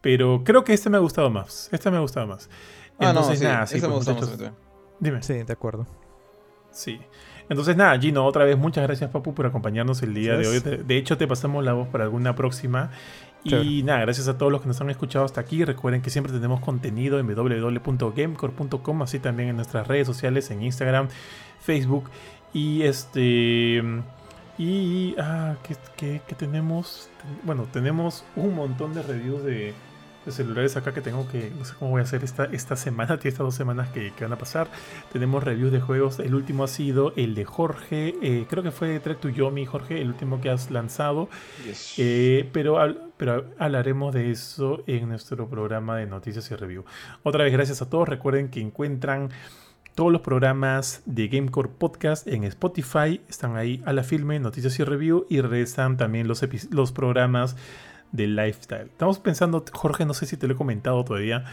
Pero 0.02 0.42
creo 0.46 0.64
que 0.64 0.74
este 0.74 0.90
me 0.90 0.98
ha 0.98 1.02
gustado 1.02 1.30
más. 1.30 1.70
Este 1.72 1.90
me 1.92 1.98
ha 1.98 2.02
gustado 2.02 2.28
más. 2.28 2.50
Ah, 2.98 3.12
no, 3.14 3.24
sí, 3.24 3.44
nada, 3.44 3.66
sí, 3.68 3.78
esa 3.78 3.88
me 3.88 3.94
pues, 3.96 4.06
gustó 4.08 4.26
muchachos. 4.26 4.52
Dime. 5.00 5.22
Sí, 5.24 5.34
de 5.44 5.54
acuerdo. 5.54 5.86
Sí. 6.72 7.00
Entonces, 7.50 7.76
nada, 7.76 7.98
Gino, 8.00 8.26
otra 8.26 8.46
vez 8.46 8.58
muchas 8.58 8.84
gracias, 8.86 9.10
Papu, 9.10 9.34
por 9.34 9.46
acompañarnos 9.48 10.04
el 10.04 10.14
día 10.14 10.38
de 10.38 10.48
hoy. 10.48 10.60
De, 10.60 10.98
hecho, 10.98 11.18
te 11.18 11.26
pasamos 11.28 11.64
la 11.66 11.74
voz 11.74 11.88
para 11.88 12.04
alguna 12.04 12.36
próxima. 12.36 12.92
Y 13.44 13.84
nada, 13.84 14.02
gracias 14.02 14.28
a 14.28 14.38
todos 14.38 14.52
los 14.52 14.62
que 14.62 14.68
nos 14.68 14.80
han 14.82 14.90
escuchado 14.90 15.26
hasta 15.26 15.42
aquí. 15.42 15.64
Recuerden 15.66 16.02
que 16.02 16.10
siempre 16.10 16.32
tenemos 16.34 16.60
contenido 16.60 17.20
en 17.20 17.26
www.gamecore.com, 17.28 19.02
así 19.02 19.20
también 19.20 19.50
en 19.50 19.56
nuestras 19.56 19.88
redes 19.88 20.06
sociales, 20.08 20.52
en 20.52 20.62
Instagram, 20.62 21.08
Facebook. 21.60 22.10
Y 22.54 22.84
este. 22.84 23.82
Y. 24.58 25.16
Ah, 25.18 25.56
¿qué, 25.64 25.76
qué- 25.96 26.22
qué 26.28 26.36
tenemos? 26.36 27.10
Bueno, 27.44 27.66
tenemos 27.72 28.26
un 28.36 28.56
montón 28.56 28.94
de 28.94 29.02
reviews 29.04 29.44
de 29.44 29.74
celulares 30.32 30.78
acá 30.78 30.94
que 30.94 31.02
tengo 31.02 31.28
que. 31.28 31.52
No 31.58 31.66
sé 31.66 31.74
cómo 31.78 31.92
voy 31.92 32.02
a 32.02 32.04
hacer 32.04 32.24
esta, 32.24 32.46
esta 32.46 32.76
semana, 32.76 33.16
estas 33.24 33.38
dos 33.38 33.56
semanas 33.56 33.90
que, 33.90 34.12
que 34.14 34.24
van 34.24 34.34
a 34.34 34.38
pasar. 34.38 34.68
Tenemos 35.12 35.44
reviews 35.44 35.72
de 35.72 35.82
juegos. 35.82 36.20
El 36.20 36.36
último 36.36 36.64
ha 36.64 36.68
sido 36.68 37.14
el 37.16 37.36
de 37.36 37.46
Jorge. 37.46 38.16
eh, 38.22 38.46
creo 38.50 38.64
que 38.64 38.72
fue 38.72 39.00
Trek 39.00 39.20
to 39.20 39.30
Yomi, 39.30 39.66
Jorge, 39.66 40.02
el 40.02 40.10
último 40.10 40.42
que 40.42 40.50
has 40.50 40.72
lanzado. 40.72 41.30
Yes. 41.66 41.96
Eh, 41.98 42.50
pero, 42.52 42.78
pero 43.18 43.46
hablaremos 43.58 44.14
de 44.14 44.32
eso 44.32 44.84
en 44.88 45.10
nuestro 45.10 45.48
programa 45.50 45.98
de 45.98 46.06
noticias 46.06 46.50
y 46.52 46.56
review. 46.56 46.86
Otra 47.24 47.44
vez, 47.44 47.54
gracias 47.54 47.82
a 47.82 47.90
todos. 47.90 48.08
Recuerden 48.08 48.50
que 48.50 48.62
encuentran 48.62 49.30
todos 49.96 50.12
los 50.14 50.22
programas 50.22 51.02
de 51.06 51.28
Gamecore 51.28 51.68
Podcast 51.68 52.26
en 52.28 52.46
Spotify. 52.46 53.20
Están 53.28 53.58
ahí 53.58 53.84
a 53.86 53.92
la 53.92 54.04
filme, 54.04 54.40
noticias 54.40 54.80
y 54.80 54.84
review. 54.86 55.26
Y 55.30 55.42
regresan 55.42 55.98
también 55.98 56.28
los, 56.28 56.42
los 56.72 56.92
programas 56.94 57.58
de 58.12 58.28
Lifestyle. 58.28 58.88
Estamos 58.88 59.20
pensando, 59.20 59.64
Jorge, 59.72 60.06
no 60.06 60.14
sé 60.14 60.26
si 60.26 60.38
te 60.38 60.48
lo 60.48 60.54
he 60.54 60.58
comentado 60.58 61.04
todavía, 61.04 61.46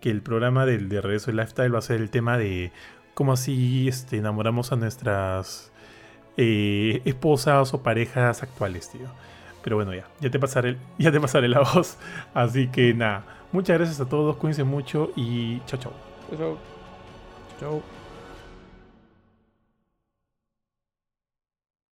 que 0.00 0.10
el 0.10 0.22
programa 0.22 0.66
del 0.66 0.88
de 0.88 1.00
regreso 1.00 1.30
de 1.30 1.38
Lifestyle 1.38 1.74
va 1.74 1.78
a 1.78 1.82
ser 1.82 2.00
el 2.00 2.10
tema 2.10 2.38
de 2.38 2.72
cómo 3.14 3.32
así 3.32 3.88
este, 3.88 4.18
enamoramos 4.18 4.72
a 4.72 4.76
nuestras 4.76 5.72
eh, 6.36 7.02
esposas 7.04 7.72
o 7.74 7.82
parejas 7.82 8.42
actuales, 8.42 8.90
tío. 8.90 9.08
Pero 9.62 9.76
bueno, 9.76 9.94
ya, 9.94 10.06
ya 10.20 10.30
te 10.30 10.38
pasaré, 10.38 10.76
ya 10.98 11.10
te 11.10 11.20
pasaré 11.20 11.48
la 11.48 11.60
voz. 11.60 11.98
Así 12.34 12.68
que 12.68 12.94
nada, 12.94 13.24
muchas 13.52 13.78
gracias 13.78 14.00
a 14.00 14.08
todos, 14.08 14.36
cuídense 14.36 14.64
mucho 14.64 15.10
y 15.16 15.60
chao, 15.66 15.80
chao. 15.80 15.92
Chao, 16.30 16.38
chao. 16.38 16.58
Chau. 17.58 17.95